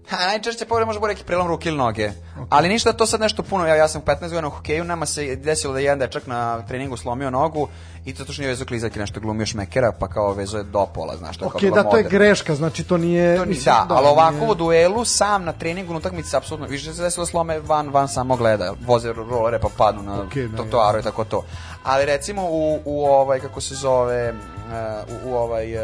Ha, 0.10 0.18
najčešće 0.26 0.66
povreda 0.66 0.86
može 0.86 1.00
biti 1.00 1.08
neki 1.08 1.24
prelom 1.24 1.48
ruke 1.48 1.70
ili 1.70 1.78
noge. 1.78 2.12
Ali 2.50 2.70
ništa 2.70 2.94
to 2.94 3.06
sad 3.06 3.20
nešto 3.22 3.44
puno. 3.44 3.68
Ja, 3.68 3.76
ja 3.76 3.88
sam 3.88 4.02
15 4.02 4.20
godina 4.20 4.48
u 4.48 4.52
hokeju, 4.52 4.84
nama 4.84 5.06
se 5.06 5.36
desilo 5.36 5.74
da 5.74 5.80
je 5.80 5.86
jedan 5.86 6.00
dečak 6.00 6.28
na 6.28 6.62
treningu 6.62 6.98
slomio 6.98 7.30
nogu 7.30 7.68
i 8.06 8.14
to 8.14 8.24
što 8.24 8.42
nije 8.42 8.50
vezo 8.50 8.66
klizaki 8.66 9.00
nešto 9.00 9.20
glumio 9.20 9.46
šmekera, 9.46 9.92
pa 9.92 10.08
kao 10.08 10.34
vezo 10.34 10.58
je 10.58 10.64
do 10.64 10.86
pola, 10.86 11.18
znaš, 11.18 11.38
to 11.38 11.46
je 11.46 11.48
Ok, 11.48 11.60
kao 11.62 11.70
da, 11.84 11.90
to 11.90 11.98
je 11.98 12.04
greška, 12.04 12.56
znači 12.56 12.84
to 12.84 12.98
nije... 12.98 13.38
To 13.38 13.46
mislim, 13.46 13.66
da, 13.66 13.96
ali 13.96 14.08
ovako 14.08 14.32
nije- 14.36 14.52
u 14.52 14.56
duelu 14.56 15.06
sam 15.06 15.44
na 15.44 15.54
treningu 15.54 15.94
na 15.94 15.98
utakmici 16.00 16.30
se 16.30 16.38
apsolutno 16.38 16.68
više 16.68 16.94
se 16.94 17.02
desilo 17.02 17.26
da 17.26 17.30
slome 17.32 17.60
van 17.60 17.90
van 17.90 18.08
samo 18.08 18.36
gleda, 18.36 18.74
voze 18.86 19.14
rolere 19.14 19.60
pa 19.60 19.68
padnu 19.78 20.04
na 20.04 20.22
Okej, 20.22 20.48
da, 20.48 20.56
trotoaru 20.58 21.00
i 21.00 21.04
tako 21.04 21.24
to. 21.24 21.44
Ali 21.84 22.06
recimo 22.06 22.42
u, 22.44 22.80
u 22.86 23.06
ovaj 23.06 23.40
kako 23.40 23.62
se 23.62 23.76
zove 23.76 24.30
uh, 24.32 25.26
u, 25.26 25.30
u 25.30 25.36
ovaj 25.36 25.76
uh, 25.76 25.82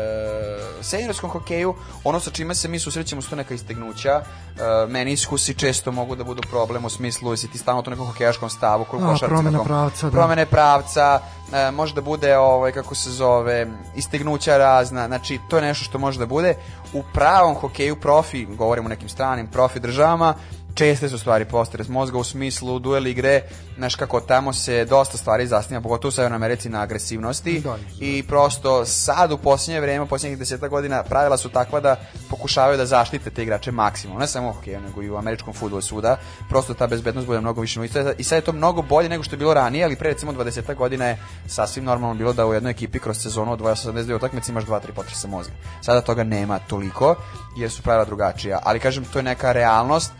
seniorskom 0.81 1.29
hokeju 1.29 1.75
ono 2.03 2.19
sa 2.19 2.31
čime 2.31 2.55
se 2.55 2.67
mi 2.67 2.79
susrećemo 2.79 3.21
su 3.21 3.29
to 3.29 3.35
neka 3.35 3.53
istegnuća. 3.53 4.21
Uh, 4.21 4.91
meniskusi 4.91 5.53
često 5.53 5.91
mogu 5.91 6.15
da 6.15 6.23
budu 6.23 6.41
problem 6.49 6.85
u 6.85 6.89
smislu 6.89 7.33
jesi 7.33 7.47
ti 7.47 7.57
stalno 7.57 7.79
u 7.79 7.83
tom 7.83 7.91
nekom 7.91 8.07
hokejaškom 8.07 8.49
stavu 8.49 8.83
A, 8.83 8.85
košarci 8.85 9.25
promena 9.25 9.51
nekom- 9.51 9.67
pravca, 9.67 10.05
da. 10.05 10.11
promene 10.11 10.45
pravca 10.45 11.19
e, 11.53 11.71
može 11.71 11.93
da 11.95 12.01
bude 12.01 12.37
ovaj 12.37 12.71
kako 12.71 12.95
se 12.95 13.11
zove 13.11 13.67
istegnuća 13.95 14.57
razna. 14.57 15.07
Znači 15.07 15.39
to 15.49 15.55
je 15.55 15.61
nešto 15.61 15.85
što 15.85 15.97
može 15.99 16.19
da 16.19 16.25
bude. 16.25 16.55
U 16.93 17.03
pravom 17.13 17.55
hokeju 17.55 17.95
profi 17.95 18.45
govorimo 18.45 18.85
o 18.85 18.89
nekim 18.89 19.09
stranim 19.09 19.47
profi 19.47 19.79
državama 19.79 20.33
česte 20.75 21.09
su 21.09 21.17
stvari 21.17 21.45
postres 21.45 21.87
mozga 21.87 22.17
u 22.17 22.23
smislu 22.23 22.79
duel 22.79 23.07
igre 23.07 23.41
znaš 23.77 23.95
kako 23.95 24.19
tamo 24.21 24.53
se 24.53 24.85
dosta 24.85 25.17
stvari 25.17 25.47
zasniva 25.47 25.81
pogotovo 25.81 26.09
u 26.09 26.11
Severnoj 26.11 26.35
Americi 26.35 26.69
na 26.69 26.81
agresivnosti. 26.81 27.59
Da. 27.59 27.77
i 27.99 28.23
prosto 28.27 28.85
sad 28.85 29.31
u 29.31 29.37
posljednje 29.37 29.81
vreme 29.81 30.05
posljednjih 30.05 30.39
deseta 30.39 30.67
godina 30.67 31.03
pravila 31.03 31.37
su 31.37 31.49
takva 31.49 31.79
da 31.79 31.95
pokušavaju 32.29 32.77
da 32.77 32.85
zaštite 32.85 33.29
te 33.29 33.43
igrače 33.43 33.71
maksimum. 33.71 34.19
Ne 34.19 34.27
samo 34.27 34.49
u 34.49 34.53
hokeju 34.53 34.81
nego 34.81 35.01
i 35.01 35.09
u 35.09 35.17
američkom 35.17 35.53
fudbalu 35.53 35.81
svuda. 35.81 36.17
Prosto 36.49 36.73
ta 36.73 36.87
bezbednost 36.87 37.27
bude 37.27 37.41
mnogo 37.41 37.61
više. 37.61 37.85
I 37.85 37.87
sad- 37.87 38.15
i 38.17 38.23
sad 38.23 38.35
je 38.35 38.41
to 38.41 38.51
mnogo 38.51 38.81
bolje 38.81 39.09
nego 39.09 39.23
što 39.23 39.35
je 39.35 39.39
bilo 39.39 39.53
ranije 39.53 39.85
ali 39.85 39.95
pre 39.95 40.09
recimo 40.09 40.33
20 40.33 40.75
godina 40.75 41.05
je 41.05 41.17
sasvim 41.47 41.85
normalno 41.85 42.15
bilo 42.15 42.33
da 42.33 42.45
u 42.45 42.53
jednoj 42.53 42.71
ekipi 42.71 42.99
kroz 42.99 43.17
sezonu 43.17 43.51
od 43.51 43.59
82 43.59 44.15
utakmice 44.15 44.51
imaš 44.51 44.65
2-3 44.65 44.91
potresa 44.95 45.27
mozga. 45.27 45.53
Sada 45.81 46.01
toga 46.01 46.23
nema 46.23 46.59
toliko 46.59 47.15
jer 47.57 47.71
su 47.71 47.81
pravila 47.81 48.05
drugačija. 48.05 48.59
Ali 48.63 48.79
kažem 48.79 49.05
to 49.05 49.19
je 49.19 49.23
neka 49.23 49.51
realnost 49.51 50.11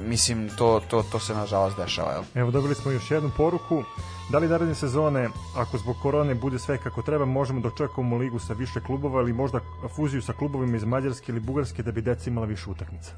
mislim 0.00 0.50
to, 0.58 0.80
to, 0.90 1.02
to 1.12 1.18
se 1.20 1.34
nažalost 1.34 1.76
dešava 1.76 2.12
jel? 2.12 2.22
Evo 2.34 2.50
dobili 2.50 2.74
smo 2.74 2.90
još 2.90 3.10
jednu 3.10 3.30
poruku. 3.36 3.82
Da 4.30 4.38
li 4.38 4.48
naredne 4.48 4.74
sezone, 4.74 5.28
ako 5.56 5.78
zbog 5.78 5.96
korone 6.02 6.34
bude 6.34 6.58
sve 6.58 6.78
kako 6.78 7.02
treba, 7.02 7.24
možemo 7.24 7.60
da 7.60 7.68
očekujemo 7.68 8.16
ligu 8.16 8.38
sa 8.38 8.52
više 8.52 8.80
klubova 8.80 9.20
ili 9.20 9.32
možda 9.32 9.60
fuziju 9.96 10.22
sa 10.22 10.32
klubovima 10.32 10.76
iz 10.76 10.84
Mađarske 10.84 11.32
ili 11.32 11.40
Bugarske 11.40 11.82
da 11.82 11.92
bi 11.92 12.02
deca 12.02 12.30
imala 12.30 12.46
više 12.46 12.70
utakmica? 12.70 13.12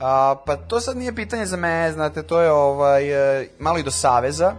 A, 0.00 0.36
pa 0.46 0.56
to 0.56 0.80
sad 0.80 0.96
nije 0.96 1.14
pitanje 1.14 1.46
za 1.46 1.56
mene, 1.56 1.92
znate, 1.92 2.22
to 2.22 2.40
je 2.40 2.50
ovaj, 2.52 3.40
e, 3.40 3.48
malo 3.58 3.78
i 3.78 3.82
do 3.82 3.90
saveza, 3.90 4.54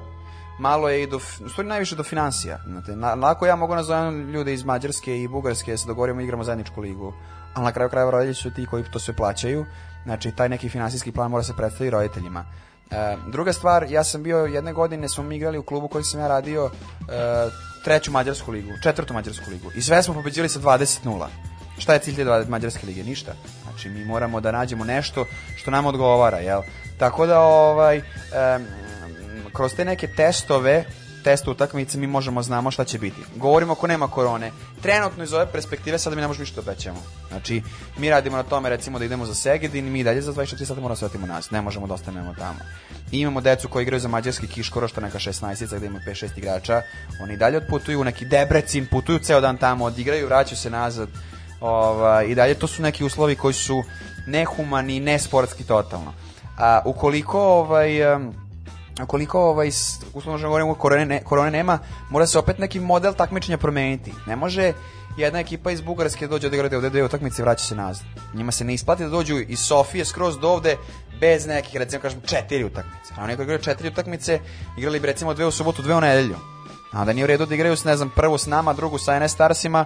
malo 0.59 0.89
je 0.89 1.03
i 1.03 1.07
do, 1.07 1.17
u 1.17 1.49
stvari 1.49 1.69
najviše 1.69 1.95
do 1.95 2.03
financija. 2.03 2.59
Znate, 2.67 2.95
na, 2.95 3.13
lako 3.15 3.45
ja 3.45 3.55
mogu 3.55 3.75
nazovem 3.75 4.29
ljude 4.29 4.53
iz 4.53 4.63
Mađarske 4.63 5.21
i 5.21 5.27
Bugarske 5.27 5.71
da 5.71 5.77
se 5.77 5.87
dogovorimo 5.87 6.21
i 6.21 6.23
igramo 6.23 6.43
zajedničku 6.43 6.81
ligu, 6.81 7.13
ali 7.53 7.65
na 7.65 7.71
kraju 7.71 7.89
krajeva 7.89 8.11
roditelji 8.11 8.35
su 8.35 8.53
ti 8.53 8.65
koji 8.65 8.83
to 8.83 8.99
sve 8.99 9.13
plaćaju, 9.13 9.65
znači 10.09 10.31
taj 10.31 10.49
neki 10.49 10.69
finansijski 10.69 11.11
plan 11.11 11.31
mora 11.31 11.43
se 11.43 11.53
predstaviti 11.57 11.89
roditeljima. 11.89 12.45
E, 12.91 13.17
druga 13.27 13.53
stvar, 13.53 13.85
ja 13.89 14.03
sam 14.03 14.23
bio 14.23 14.37
jedne 14.37 14.73
godine, 14.73 15.09
smo 15.09 15.23
mi 15.23 15.35
igrali 15.35 15.57
u 15.57 15.63
klubu 15.63 15.87
koji 15.87 16.03
sam 16.03 16.19
ja 16.19 16.27
radio 16.27 16.69
e, 16.69 17.09
treću 17.83 18.11
mađarsku 18.11 18.51
ligu, 18.51 18.71
četvrtu 18.83 19.13
mađarsku 19.13 19.51
ligu 19.51 19.71
i 19.75 19.81
sve 19.81 20.03
smo 20.03 20.13
pobeđili 20.13 20.49
sa 20.49 20.59
20-0. 20.59 21.27
Šta 21.77 21.93
je 21.93 21.99
cilj 21.99 22.15
te 22.15 22.45
mađarske 22.47 22.87
lige? 22.87 23.03
Ništa. 23.03 23.33
Znači, 23.63 23.89
mi 23.89 24.05
moramo 24.05 24.41
da 24.41 24.51
nađemo 24.51 24.83
nešto 24.83 25.25
što 25.55 25.71
nam 25.71 25.85
odgovara, 25.85 26.37
jel? 26.37 26.61
Tako 26.97 27.25
da, 27.25 27.39
ovaj, 27.39 27.97
em, 27.97 28.67
kroz 29.53 29.75
te 29.75 29.85
neke 29.85 30.07
testove, 30.07 30.85
test 31.23 31.47
utakmice, 31.47 31.97
mi 31.97 32.07
možemo 32.07 32.43
znamo 32.43 32.71
šta 32.71 32.83
će 32.83 32.99
biti. 32.99 33.21
Govorimo 33.35 33.73
ako 33.73 33.87
nema 33.87 34.07
korone. 34.07 34.51
Trenutno 34.81 35.23
iz 35.23 35.33
ove 35.33 35.51
perspektive 35.51 35.99
sada 35.99 36.15
mi 36.15 36.21
ne 36.21 36.27
možemo 36.27 36.41
ništa 36.41 36.61
da 36.61 36.71
obećamo. 36.71 36.99
Znači, 37.29 37.61
mi 37.97 38.09
radimo 38.09 38.37
na 38.37 38.43
tome 38.43 38.69
recimo 38.69 38.99
da 38.99 39.05
idemo 39.05 39.25
za 39.25 39.35
Segedin 39.35 39.91
mi 39.91 40.03
dalje 40.03 40.21
za 40.21 40.33
24 40.33 40.65
sata 40.65 40.81
moramo 40.81 40.89
da 40.89 40.95
se 40.95 41.05
vratimo 41.05 41.27
nas. 41.27 41.51
Ne 41.51 41.61
možemo 41.61 41.87
da 41.87 41.93
ostanemo 41.93 42.35
tamo. 42.37 42.59
I 43.11 43.19
imamo 43.19 43.41
decu 43.41 43.67
koji 43.69 43.83
igraju 43.83 43.99
za 43.99 44.07
mađarski 44.07 44.47
Kiškoro, 44.47 44.87
što 44.87 45.01
neka 45.01 45.19
16 45.19 45.77
gde 45.77 45.85
ima 45.85 45.99
5-6 46.07 46.37
igrača. 46.37 46.81
Oni 47.21 47.37
dalje 47.37 47.57
otputuju 47.57 48.03
neki 48.03 48.25
Debrecin, 48.25 48.87
putuju 48.91 49.19
ceo 49.19 49.41
dan 49.41 49.57
tamo, 49.57 49.85
odigraju, 49.85 50.27
vraćaju 50.27 50.57
se 50.57 50.69
nazad. 50.69 51.09
Ovaj, 51.61 52.25
I 52.25 52.35
dalje 52.35 52.53
to 52.53 52.67
su 52.67 52.81
neki 52.81 53.03
uslovi 53.03 53.35
koji 53.35 53.53
su 53.53 53.83
nehumani 54.27 54.99
nesportski 54.99 55.63
totalno. 55.63 56.13
A, 56.57 56.81
ukoliko 56.85 57.41
ovaj, 57.41 58.13
em, 58.13 58.33
ukoliko 59.03 59.41
ovaj 59.41 59.67
uslovno 60.13 60.37
što 60.37 60.47
govorimo 60.47 60.75
korone, 60.75 61.05
ne, 61.05 61.23
korone 61.23 61.51
nema, 61.51 61.79
mora 62.09 62.27
se 62.27 62.39
opet 62.39 62.57
neki 62.59 62.79
model 62.79 63.13
takmičenja 63.13 63.57
promeniti. 63.57 64.13
Ne 64.27 64.35
može 64.35 64.73
jedna 65.17 65.39
ekipa 65.39 65.71
iz 65.71 65.81
Bugarske 65.81 66.27
da 66.27 66.31
dođe 66.31 66.47
odigrati 66.47 66.75
ovde 66.75 66.89
dve 66.89 67.03
utakmice 67.03 67.41
i 67.41 67.43
vraća 67.43 67.63
se 67.63 67.75
nazad. 67.75 68.05
Njima 68.33 68.51
se 68.51 68.65
ne 68.65 68.73
isplati 68.73 69.03
da 69.03 69.09
dođu 69.09 69.39
iz 69.47 69.59
Sofije 69.59 70.05
skroz 70.05 70.39
do 70.39 70.49
ovde 70.49 70.77
bez 71.19 71.45
nekih, 71.45 71.75
recimo 71.75 72.01
kažem, 72.01 72.21
četiri 72.21 72.63
utakmice. 72.63 73.13
A 73.17 73.23
oni 73.23 73.35
koji 73.35 73.43
igraju 73.43 73.61
četiri 73.61 73.87
utakmice, 73.87 74.39
igrali 74.77 74.99
bi 74.99 75.07
recimo 75.07 75.33
dve 75.33 75.45
u 75.45 75.51
subotu, 75.51 75.81
dve 75.81 75.95
u 75.95 76.01
nedelju. 76.01 76.35
A 76.91 77.05
da 77.05 77.13
nije 77.13 77.23
u 77.23 77.27
redu 77.27 77.45
da 77.45 77.55
igraju 77.55 77.75
s, 77.75 77.83
ne 77.83 77.97
znam, 77.97 78.09
prvu 78.15 78.37
s 78.37 78.45
nama, 78.45 78.73
drugu 78.73 78.97
sa 78.97 79.19
NS 79.19 79.31
Starsima, 79.31 79.85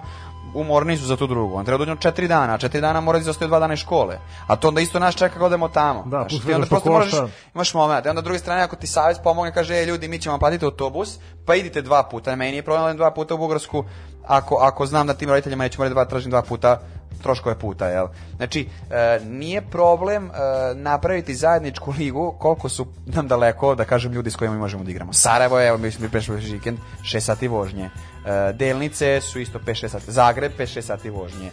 umorni 0.54 0.96
su 0.96 1.06
za 1.06 1.16
tu 1.16 1.26
drugu. 1.26 1.56
On 1.56 1.64
treba 1.64 1.78
da 1.78 1.84
dođu 1.84 1.94
na 1.94 2.00
četiri 2.00 2.28
dana, 2.28 2.54
a 2.54 2.58
četiri 2.58 2.80
dana 2.80 3.00
mora 3.00 3.18
da 3.18 3.22
izostaju 3.22 3.48
dva 3.48 3.58
dana 3.58 3.74
iz 3.74 3.80
škole. 3.80 4.18
A 4.46 4.56
to 4.56 4.68
onda 4.68 4.80
isto 4.80 4.98
nas 4.98 5.14
čeka 5.14 5.34
kad 5.34 5.42
odemo 5.42 5.68
tamo. 5.68 6.04
Da, 6.06 6.26
plus 6.28 6.44
ti 6.44 6.54
onda 6.54 6.66
prosto 6.66 6.90
moraš, 6.92 7.12
imaš 7.54 7.74
moment. 7.74 8.06
I 8.06 8.08
onda 8.08 8.20
druge 8.20 8.38
strane, 8.38 8.62
ako 8.62 8.76
ti 8.76 8.86
savez 8.86 9.18
pomogne, 9.24 9.52
kaže, 9.52 9.74
e, 9.74 9.86
ljudi, 9.86 10.08
mi 10.08 10.18
ćemo 10.18 10.38
platiti 10.38 10.64
autobus, 10.64 11.18
pa 11.46 11.54
idite 11.54 11.82
dva 11.82 12.02
puta. 12.02 12.36
Meni 12.36 12.50
nije 12.50 12.62
problem 12.62 12.86
da 12.86 12.92
dva 12.96 13.10
puta 13.10 13.34
u 13.34 13.38
Bugarsku, 13.38 13.84
ako, 14.26 14.56
ako 14.56 14.86
znam 14.86 15.06
da 15.06 15.14
tim 15.14 15.28
roditeljima 15.28 15.64
neću 15.64 15.80
morati 15.80 15.94
da 15.94 16.04
tražim 16.04 16.30
dva 16.30 16.42
puta 16.42 16.80
troškove 17.22 17.58
puta, 17.58 17.88
jel? 17.88 18.06
Znači, 18.36 18.68
e, 18.90 19.20
nije 19.24 19.62
problem 19.70 20.26
e, 20.26 20.30
napraviti 20.74 21.34
zajedničku 21.34 21.94
ligu 21.98 22.34
koliko 22.38 22.68
su 22.68 22.86
nam 23.06 23.28
daleko, 23.28 23.74
da 23.74 23.84
kažem, 23.84 24.12
ljudi 24.12 24.30
s 24.30 24.36
kojima 24.36 24.54
mi 24.54 24.60
možemo 24.60 24.84
da 24.84 24.90
igramo. 24.90 25.12
Sarajevo 25.12 25.58
je, 25.58 25.68
evo, 25.68 25.78
mi 25.78 25.90
smo 25.90 26.08
prešli 26.08 26.36
vikend, 26.36 26.78
6 27.02 27.20
sati 27.20 27.48
vožnje. 27.48 27.90
E, 28.26 28.52
Delnice 28.54 29.20
su 29.22 29.40
isto 29.40 29.58
5-6 29.60 29.88
sati. 29.88 30.04
Zagreb 30.08 30.52
5-6 30.54 30.80
sati 30.82 31.10
vožnje. 31.10 31.46
E, 31.46 31.52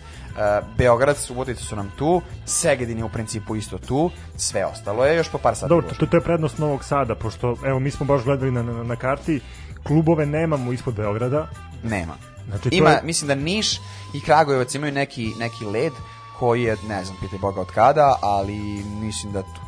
Beograd, 0.78 1.18
Subotica 1.18 1.62
su 1.62 1.76
nam 1.76 1.92
tu, 1.92 2.22
Segedin 2.46 2.98
je 2.98 3.04
u 3.04 3.10
principu 3.10 3.56
isto 3.56 3.78
tu, 3.78 4.10
sve 4.38 4.66
ostalo 4.66 5.06
je 5.06 5.16
još 5.16 5.30
po 5.30 5.38
par 5.38 5.56
sati 5.56 5.70
Dobro, 5.70 5.86
vožnje. 5.86 6.00
to, 6.00 6.06
to 6.06 6.18
je 6.18 6.22
prednost 6.22 6.58
Novog 6.58 6.84
Sada, 6.84 7.16
pošto, 7.16 7.56
evo, 7.66 7.80
mi 7.80 7.92
smo 7.92 8.06
baš 8.06 8.24
gledali 8.24 8.52
na, 8.52 8.64
na, 8.64 8.84
na 8.84 8.96
karti, 8.96 9.42
klubove 9.84 10.26
nemamo 10.26 10.72
ispod 10.72 10.94
Beograda, 10.94 11.48
Nema. 11.84 12.14
Znači, 12.48 12.70
to 12.70 12.76
Ima, 12.76 12.90
je- 12.90 13.02
mislim 13.04 13.28
da 13.28 13.36
Niš 13.36 13.78
i 14.14 14.22
Kragujevac 14.22 14.76
imaju 14.76 14.94
neki, 14.94 15.34
neki 15.38 15.66
led 15.66 15.94
koji 16.40 16.64
je, 16.64 16.78
ne 16.84 17.04
znam, 17.06 17.18
pitaj 17.22 17.40
Boga 17.40 17.62
od 17.62 17.68
kada, 17.68 18.16
ali 18.22 18.54
mislim 18.86 19.34
da 19.34 19.42
tu, 19.42 19.62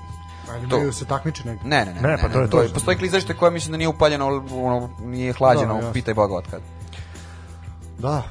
Ali 0.51 0.69
To- 0.69 0.91
se 0.91 1.05
takmiče 1.05 1.43
negde. 1.45 1.61
Ne, 1.65 1.85
ne, 1.85 1.93
ne. 1.93 2.01
Ne, 2.01 2.17
pa 2.17 2.29
to 2.29 2.39
je 2.41 2.49
to. 2.49 2.61
je- 2.61 2.69
Postoji 2.69 2.97
klizalište 2.97 3.33
koje 3.33 3.51
mislim 3.51 3.71
da 3.71 3.77
nije 3.77 3.87
upaljeno, 3.87 4.27
ono, 4.53 4.89
nije 4.99 5.33
hlađeno, 5.33 5.67
Da, 5.67 5.75
jasno. 5.75 5.93
pitaj 5.93 6.13
Boga 6.13 6.35
od 6.35 6.43
kada. 6.45 6.63
Da, 7.99 8.23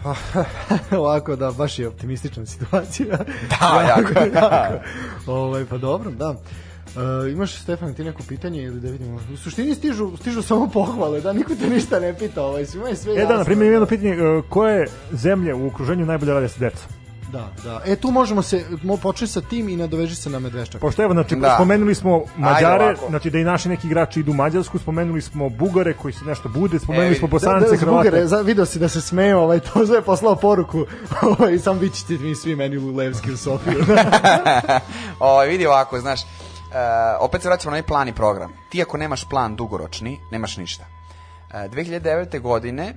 ovako 0.98 1.36
da, 1.36 1.50
baš 1.50 1.78
je 1.78 1.88
optimistična 1.88 2.46
situacija. 2.46 3.18
Da, 3.60 3.82
jako. 3.88 4.12
ovaj, 5.26 5.64
pa 5.64 5.78
dobro, 5.78 6.10
da. 6.10 6.34
E, 7.26 7.30
imaš 7.30 7.54
Stefan 7.54 7.94
ti 7.94 8.04
neko 8.04 8.22
pitanje 8.28 8.62
ili 8.62 8.80
da 8.80 8.90
vidimo? 8.90 9.20
U 9.32 9.36
suštini 9.36 9.74
stižu, 9.74 10.16
stižu 10.16 10.42
samo 10.42 10.68
pohvale, 10.68 11.20
da 11.20 11.32
niko 11.32 11.54
te 11.54 11.70
ništa 11.70 12.00
ne 12.00 12.18
pita, 12.18 12.44
ovaj, 12.44 12.66
svima 12.66 12.88
je 12.88 12.96
sve 12.96 13.14
E 13.14 13.26
da, 13.26 13.36
na 13.36 13.44
primjer, 13.44 13.66
imam 13.66 13.74
jedno 13.74 13.86
pitanje, 13.86 14.10
e, 14.10 14.42
koje 14.48 14.86
zemlje 15.12 15.54
u 15.54 15.66
okruženju 15.66 16.06
najbolje 16.06 16.32
rade 16.32 16.48
sa 16.48 16.58
decom? 16.60 17.01
Da, 17.32 17.48
da. 17.64 17.80
E 17.86 17.96
tu 17.96 18.10
možemo 18.10 18.42
se, 18.42 18.64
mo, 18.82 18.96
početi 18.96 19.32
sa 19.32 19.40
tim 19.40 19.68
i 19.68 19.76
nadoveži 19.76 20.14
se 20.14 20.30
na 20.30 20.38
Medveščak. 20.38 20.80
Pošto 20.80 21.02
evo, 21.02 21.12
znači, 21.12 21.36
Da. 21.36 21.54
spomenuli 21.54 21.94
smo 21.94 22.24
Mađare, 22.36 22.96
znači 23.08 23.30
da 23.30 23.38
i 23.38 23.44
naši 23.44 23.68
neki 23.68 23.86
igrači 23.86 24.20
idu 24.20 24.30
u 24.30 24.34
Mađarsku, 24.34 24.78
spomenuli 24.78 25.22
smo 25.22 25.48
Bugare 25.48 25.92
koji 25.94 26.12
se 26.14 26.24
nešto 26.24 26.48
bude, 26.48 26.78
spomenuli 26.78 27.12
E, 27.12 27.18
smo. 27.18 27.28
Bosance, 27.28 27.64
da, 27.64 27.70
da, 27.70 27.76
Hrvate. 27.76 28.08
Bugare, 28.08 28.26
za, 28.26 28.40
video 28.40 28.66
si 28.66 28.78
da 28.78 28.88
se 28.88 29.00
smeje, 29.00 29.36
ovaj, 29.36 29.60
to 29.60 29.86
sve 29.86 29.96
je 29.96 30.02
poslao 30.02 30.36
poruku, 30.36 30.86
ovaj, 31.38 31.58
sam 31.58 31.78
vi 31.78 31.90
ćete 31.90 32.18
mi 32.18 32.34
svi 32.34 32.56
meni 32.56 32.78
u 32.78 32.96
Levski 32.96 33.32
u 33.32 33.36
Sofiju. 33.36 33.84
Ovaj 35.20 35.48
vidi 35.48 35.66
ovako, 35.66 36.00
znaš, 36.00 36.20
e, 36.22 36.26
opet 37.20 37.42
se 37.42 37.48
vraćamo 37.48 37.70
na 37.70 37.74
onaj 37.74 37.86
plan 37.86 38.08
i 38.08 38.14
program. 38.14 38.52
Ti 38.70 38.82
ako 38.82 38.96
nemaš 38.96 39.28
plan 39.28 39.56
dugoročni, 39.56 40.18
nemaš 40.30 40.56
ništa. 40.56 40.84
E, 41.54 41.68
2009. 41.68 42.40
godine 42.40 42.94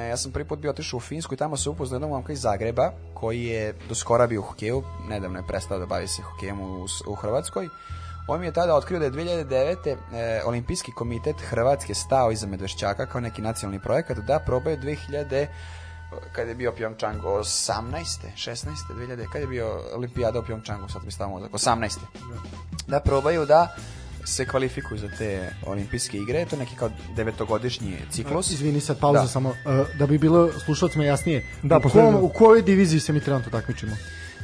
ja 0.00 0.16
sam 0.16 0.32
prvi 0.32 0.48
put 0.48 0.58
bio 0.58 0.70
otišao 0.70 0.96
u 0.96 1.00
Finsku 1.00 1.34
i 1.34 1.36
tamo 1.36 1.56
se 1.56 1.70
upoznao 1.70 1.96
jednog 1.96 2.10
momka 2.10 2.32
iz 2.32 2.40
Zagreba 2.40 2.92
koji 3.14 3.44
je 3.44 3.74
do 3.88 3.94
skora 3.94 4.26
bio 4.26 4.40
u 4.40 4.44
hokeju, 4.44 4.82
nedavno 5.08 5.38
je 5.38 5.46
prestao 5.48 5.78
da 5.78 5.86
bavi 5.86 6.08
se 6.08 6.22
hokejem 6.22 6.60
u, 6.60 6.86
u 7.06 7.14
Hrvatskoj. 7.14 7.68
On 8.28 8.40
mi 8.40 8.46
je 8.46 8.52
tada 8.52 8.74
otkrio 8.74 8.98
da 8.98 9.04
je 9.04 9.10
2009. 9.10 9.96
E, 10.12 10.42
Olimpijski 10.44 10.92
komitet 10.92 11.36
Hrvatske 11.40 11.94
stao 11.94 12.30
iza 12.32 12.46
Medvešćaka 12.46 13.06
kao 13.06 13.20
neki 13.20 13.42
nacionalni 13.42 13.82
projekat 13.82 14.18
da 14.18 14.38
probaju 14.46 14.76
2000 14.76 15.46
kada 16.32 16.48
je 16.48 16.54
bio 16.54 16.72
Pyeongchang 16.78 17.20
18. 17.22 17.82
16. 18.36 18.66
2000, 18.90 19.26
kada 19.26 19.38
je 19.38 19.46
bio 19.46 19.80
Olimpijada 19.94 20.38
u 20.38 20.42
Pyeongchangu, 20.42 20.92
sad 20.92 21.04
mi 21.04 21.10
stavamo 21.10 21.36
mozak, 21.36 21.52
18. 21.52 21.98
Da 22.86 23.00
probaju 23.00 23.46
da 23.46 23.76
se 24.26 24.46
kvalifikuju 24.46 24.98
za 24.98 25.08
te 25.18 25.52
olimpijske 25.66 26.18
igre, 26.18 26.44
to 26.44 26.56
je 26.56 26.60
neki 26.60 26.76
kao 26.76 26.90
devetogodišnji 27.16 27.96
ciklus. 28.10 28.50
Izvini 28.50 28.80
sad 28.80 28.98
pauza 28.98 29.20
Da. 29.20 29.28
samo, 29.28 29.50
e, 29.50 29.84
da 29.98 30.06
bi 30.06 30.18
bilo 30.18 30.50
slušalcima 30.64 31.04
jasnije. 31.04 31.46
Da, 31.62 31.76
u, 31.76 31.88
kom, 31.88 32.14
u 32.14 32.28
kojoj 32.28 32.62
diviziji 32.62 33.00
se 33.00 33.12
mi 33.12 33.20
trenutno 33.20 33.50
takmičimo? 33.50 33.96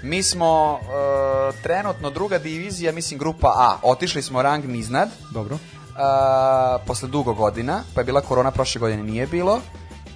Mi 0.02 0.22
smo 0.22 0.78
e, 0.82 1.62
trenutno 1.62 2.10
druga 2.10 2.38
divizija, 2.38 2.92
mislim 2.92 3.18
grupa 3.18 3.48
A. 3.48 3.78
Otišli 3.82 4.22
smo 4.22 4.42
rang 4.42 4.64
niznad, 4.64 5.08
Dobro. 5.30 5.58
a, 5.96 6.78
posle 6.86 7.08
dugo 7.08 7.34
godina, 7.34 7.82
pa 7.94 8.00
je 8.00 8.04
bila 8.04 8.20
korona, 8.20 8.50
prošle 8.50 8.78
godine 8.78 9.02
nije 9.02 9.26
bilo. 9.26 9.60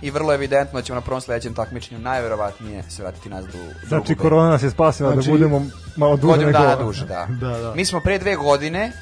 I 0.02 0.10
vrlo 0.10 0.34
evidentno 0.34 0.78
da 0.80 0.82
ćemo 0.82 0.94
na 0.94 1.00
prvom 1.00 1.20
sledećem 1.20 1.54
takmičenju 1.54 2.00
najverovatnije 2.00 2.82
se 2.88 3.02
vratiti 3.02 3.28
nazad 3.28 3.48
u 3.48 3.52
drugu 3.52 3.70
Znači, 3.88 4.14
korona 4.14 4.50
nas 4.50 4.62
je 4.62 4.70
spasila 4.70 5.12
Znači, 5.12 5.28
da 5.28 5.32
budemo 5.32 5.62
malo 5.96 6.16
duže 6.16 6.26
Godinu 6.26 6.46
nego... 6.46 6.58
dana 6.58 6.76
duže, 6.82 7.06
da. 7.06 7.26
Da, 7.40 7.58
da. 7.58 7.74
Mi 7.74 7.84
smo 7.84 8.00
pre 8.00 8.18
dve 8.18 8.36
godine 8.36 8.92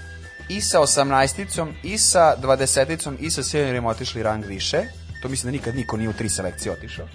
i 0.49 0.61
sa 0.61 0.81
18-icom, 0.81 1.73
i 1.83 1.99
sa 1.99 2.37
20-icom, 2.43 3.17
i 3.21 3.31
sa 3.31 3.43
seniorima 3.43 3.89
otišli 3.89 4.23
rang 4.23 4.45
više. 4.45 4.83
To 5.23 5.29
mislim 5.29 5.53
da 5.53 5.59
nikad 5.59 5.77
niko 5.77 5.97
nije 5.97 6.09
u 6.09 6.13
tri 6.13 6.29
selekcije 6.29 6.73
otišao 6.73 7.07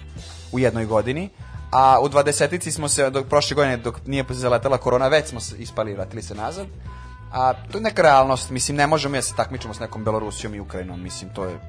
u 0.52 0.58
jednoj 0.58 0.86
godini. 0.86 1.28
A 1.72 2.00
u 2.00 2.08
20-ici 2.08 2.72
smo 2.72 2.88
se, 2.88 3.10
dok 3.10 3.28
prošle 3.28 3.54
godine, 3.54 3.76
dok 3.76 4.06
nije 4.06 4.24
zaletela 4.30 4.78
korona, 4.78 5.08
već 5.08 5.28
smo 5.28 5.40
ispali 5.58 5.90
i 5.90 5.94
vratili 5.94 6.22
se 6.22 6.34
nazad. 6.34 6.66
A 7.32 7.52
to 7.72 7.78
je 7.78 7.82
neka 7.82 8.02
realnost, 8.02 8.50
mislim, 8.50 8.76
ne 8.76 8.86
možemo 8.86 9.16
ja 9.16 9.22
se 9.22 9.34
takmičimo 9.34 9.74
s 9.74 9.80
nekom 9.80 10.04
Belorusijom 10.04 10.54
i 10.54 10.60
Ukrajinom, 10.60 11.02
mislim, 11.02 11.34
to 11.34 11.44
je 11.44 11.60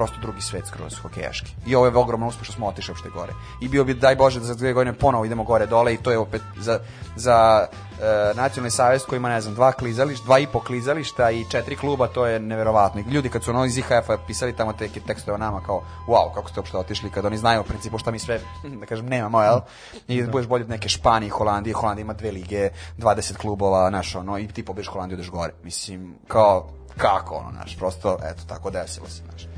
prosto 0.00 0.20
drugi 0.20 0.40
svet 0.40 0.66
skroz 0.66 0.94
hokejaški. 1.02 1.50
I 1.66 1.74
ovo 1.76 1.86
je 1.86 1.96
ogromno 1.96 2.26
uspeh 2.26 2.44
što 2.44 2.52
smo 2.52 2.66
otišli 2.66 2.92
uopšte 2.92 3.08
gore. 3.08 3.32
I 3.60 3.68
bio 3.68 3.84
bi, 3.84 3.94
daj 3.94 4.16
Bože, 4.16 4.40
da 4.40 4.46
za 4.46 4.54
dve 4.54 4.72
godine 4.72 4.96
ponovo 4.96 5.24
idemo 5.24 5.44
gore 5.44 5.66
dole 5.66 5.94
i 5.94 5.96
to 5.96 6.10
je 6.10 6.18
opet 6.18 6.42
za, 6.56 6.78
za 7.16 7.66
e, 7.68 8.34
nacionalni 8.34 8.70
savez 8.70 9.04
koji 9.04 9.16
ima, 9.16 9.28
ne 9.28 9.40
znam, 9.40 9.54
dva 9.54 9.72
klizališta, 9.72 10.24
dva 10.24 10.38
i 10.38 10.46
po 10.46 10.60
klizališta 10.60 11.30
i 11.30 11.44
četiri 11.50 11.76
kluba, 11.76 12.06
to 12.06 12.26
je 12.26 12.40
neverovatno. 12.40 13.00
I 13.00 13.12
ljudi 13.12 13.28
kad 13.28 13.44
su 13.44 13.50
ono 13.50 13.64
iz 13.64 13.78
IHF-a 13.78 14.16
pisali 14.26 14.56
tamo 14.56 14.72
te 14.72 14.88
tekstove 14.88 15.34
o 15.34 15.38
nama 15.38 15.60
kao, 15.66 15.82
wow, 16.08 16.34
kako 16.34 16.48
ste 16.48 16.60
uopšte 16.60 16.78
otišli, 16.78 17.10
kad 17.10 17.24
oni 17.24 17.36
znaju 17.36 17.60
u 17.60 17.64
principu 17.64 17.98
šta 17.98 18.10
mi 18.10 18.18
sve, 18.18 18.40
da 18.80 18.86
kažem, 18.86 19.06
nemamo, 19.06 19.42
jel? 19.42 19.60
I 20.08 20.22
budeš 20.22 20.48
bolje 20.48 20.64
od 20.64 20.70
neke 20.70 20.88
Španije, 20.88 21.30
Holandije, 21.30 21.74
Holandija 21.74 22.04
ima 22.04 22.14
dve 22.14 22.32
lige, 22.32 22.70
20 22.98 23.36
klubova, 23.36 23.88
znaš, 23.88 24.16
ono, 24.16 24.38
i 24.38 24.48
ti 24.48 24.64
pobiješ 24.64 24.88
Holandiju, 24.88 25.16
odeš 25.16 25.30
gore. 25.30 25.52
Mislim, 25.64 26.14
kao, 26.28 26.70
kako, 26.96 27.34
ono, 27.34 27.50
znaš, 27.50 27.76
prosto, 27.78 28.18
eto, 28.24 28.42
tako 28.48 28.70
desilo 28.70 29.06
se, 29.08 29.22
znaš. 29.28 29.49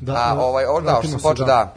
Da, 0.00 0.12
A, 0.14 0.34
e, 0.34 0.38
ovaj, 0.38 0.64
ovo 0.64 0.80
da, 0.80 1.00
što 1.02 1.10
sam 1.10 1.20
počeo, 1.20 1.46
da. 1.46 1.52
da. 1.52 1.74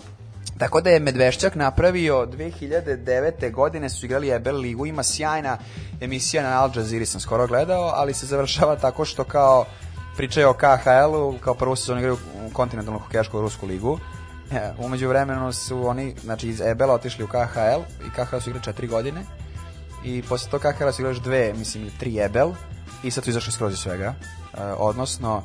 Tako 0.57 0.81
da 0.81 0.89
je 0.89 0.99
Medvešćak 0.99 1.56
napravio 1.56 2.26
2009. 2.26 3.52
godine 3.52 3.89
su 3.89 4.06
igrali 4.06 4.30
Ebel 4.30 4.57
ligu, 4.57 4.85
ima 4.85 5.03
sjajna 5.03 5.57
emisija 6.02 6.43
na 6.43 6.61
Al 6.61 6.69
Jazeera 6.76 7.06
sam 7.06 7.22
skoro 7.22 7.48
gledao, 7.48 7.91
ali 7.95 8.14
se 8.14 8.26
završava 8.26 8.76
tako 8.76 9.06
što 9.06 9.23
kao 9.23 9.65
pričaju 10.18 10.49
o 10.49 10.53
KHL-u, 10.53 11.38
kao 11.39 11.53
prvu 11.53 11.76
sezonu 11.76 11.99
igraju 11.99 12.18
u 12.48 12.53
kontinentalnu 12.53 12.99
hokejašku 12.99 13.41
rusku 13.41 13.65
ligu. 13.65 13.99
E, 14.52 14.72
Umeđu 14.77 15.07
vremenu 15.07 15.53
su 15.53 15.88
oni, 15.88 16.15
znači 16.23 16.49
iz 16.49 16.61
EBL-a 16.61 16.93
otišli 16.93 17.23
u 17.23 17.27
KHL 17.27 17.81
i 18.07 18.10
KHL 18.10 18.39
su 18.39 18.49
igrali 18.49 18.64
četiri 18.64 18.88
godine 18.88 19.22
i 20.03 20.23
posle 20.30 20.52
toga 20.52 20.72
KHL 20.72 20.91
su 20.91 21.02
igrali 21.02 21.15
još 21.15 21.23
dve, 21.23 21.53
mislim, 21.53 21.91
tri 21.99 22.19
EBL 22.19 22.49
i 23.03 23.11
sad 23.11 23.23
su 23.23 23.30
izašli 23.30 23.52
skroz 23.52 23.73
iz 23.73 23.80
svega. 23.80 24.14
E, 24.53 24.64
odnosno, 24.77 25.43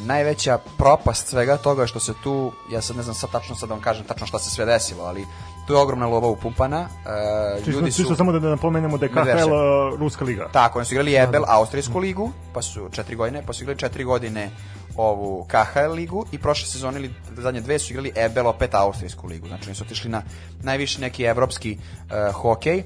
najveća 0.00 0.58
propast 0.78 1.28
svega 1.28 1.56
toga 1.56 1.82
je 1.82 1.88
što 1.88 2.00
se 2.00 2.12
tu, 2.22 2.52
ja 2.70 2.82
sad 2.82 2.96
ne 2.96 3.02
znam 3.02 3.14
sad 3.14 3.30
tačno 3.30 3.54
sad 3.54 3.68
da 3.68 3.74
vam 3.74 3.82
kažem 3.82 4.04
tačno 4.04 4.26
šta 4.26 4.38
se 4.38 4.50
sve 4.50 4.64
desilo, 4.64 5.04
ali 5.04 5.26
tu 5.66 5.72
je 5.72 5.78
ogromna 5.78 6.06
lova 6.06 6.28
upumpana. 6.28 6.88
E, 7.06 7.64
Čisto, 7.64 7.70
ljudi 7.70 7.92
čisto 7.92 8.08
su... 8.08 8.16
samo 8.16 8.32
da, 8.32 8.38
da 8.38 8.48
napomenemo 8.48 8.98
da 8.98 9.06
je. 9.06 9.12
KHL 9.12 9.52
uh, 9.52 10.00
Ruska 10.00 10.24
liga. 10.24 10.48
Tako, 10.52 10.78
oni 10.78 10.86
su 10.86 10.94
igrali 10.94 11.14
EBL, 11.14 11.44
Austrijsku 11.46 11.98
ligu, 11.98 12.30
pa 12.52 12.62
su 12.62 12.88
četiri 12.92 13.16
godine, 13.16 13.42
pa 13.46 13.52
su 13.52 13.62
igrali 13.62 13.78
četiri 13.78 14.04
godine 14.04 14.50
ovu 14.96 15.46
KHL 15.48 15.92
ligu 15.92 16.26
i 16.32 16.38
prošle 16.38 16.66
sezone 16.66 16.98
ili 16.98 17.14
zadnje 17.36 17.60
dve 17.60 17.78
su 17.78 17.92
igrali 17.92 18.12
EBL 18.16 18.46
opet 18.46 18.74
Austrijsku 18.74 19.26
ligu. 19.26 19.48
Znači 19.48 19.64
oni 19.66 19.74
su 19.74 19.84
otišli 19.84 20.10
na 20.10 20.22
najviši 20.62 21.00
neki 21.00 21.24
evropski 21.24 21.78
uh, 21.78 22.34
hokej 22.34 22.78
e, 22.78 22.84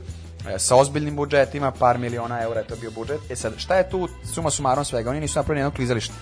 sa 0.58 0.76
ozbiljnim 0.76 1.16
budžetima, 1.16 1.70
par 1.70 1.98
miliona 1.98 2.42
eura 2.42 2.60
je 2.60 2.66
to 2.66 2.76
bio 2.76 2.90
budžet. 2.90 3.20
E 3.30 3.36
sad, 3.36 3.52
šta 3.56 3.76
je 3.76 3.90
tu 3.90 4.08
suma 4.34 4.50
sumarom 4.50 4.84
svega? 4.84 5.10
Oni 5.10 5.20
nisu 5.20 5.38
napravili 5.38 5.60
jedno 5.60 5.76
klizalište. 5.76 6.14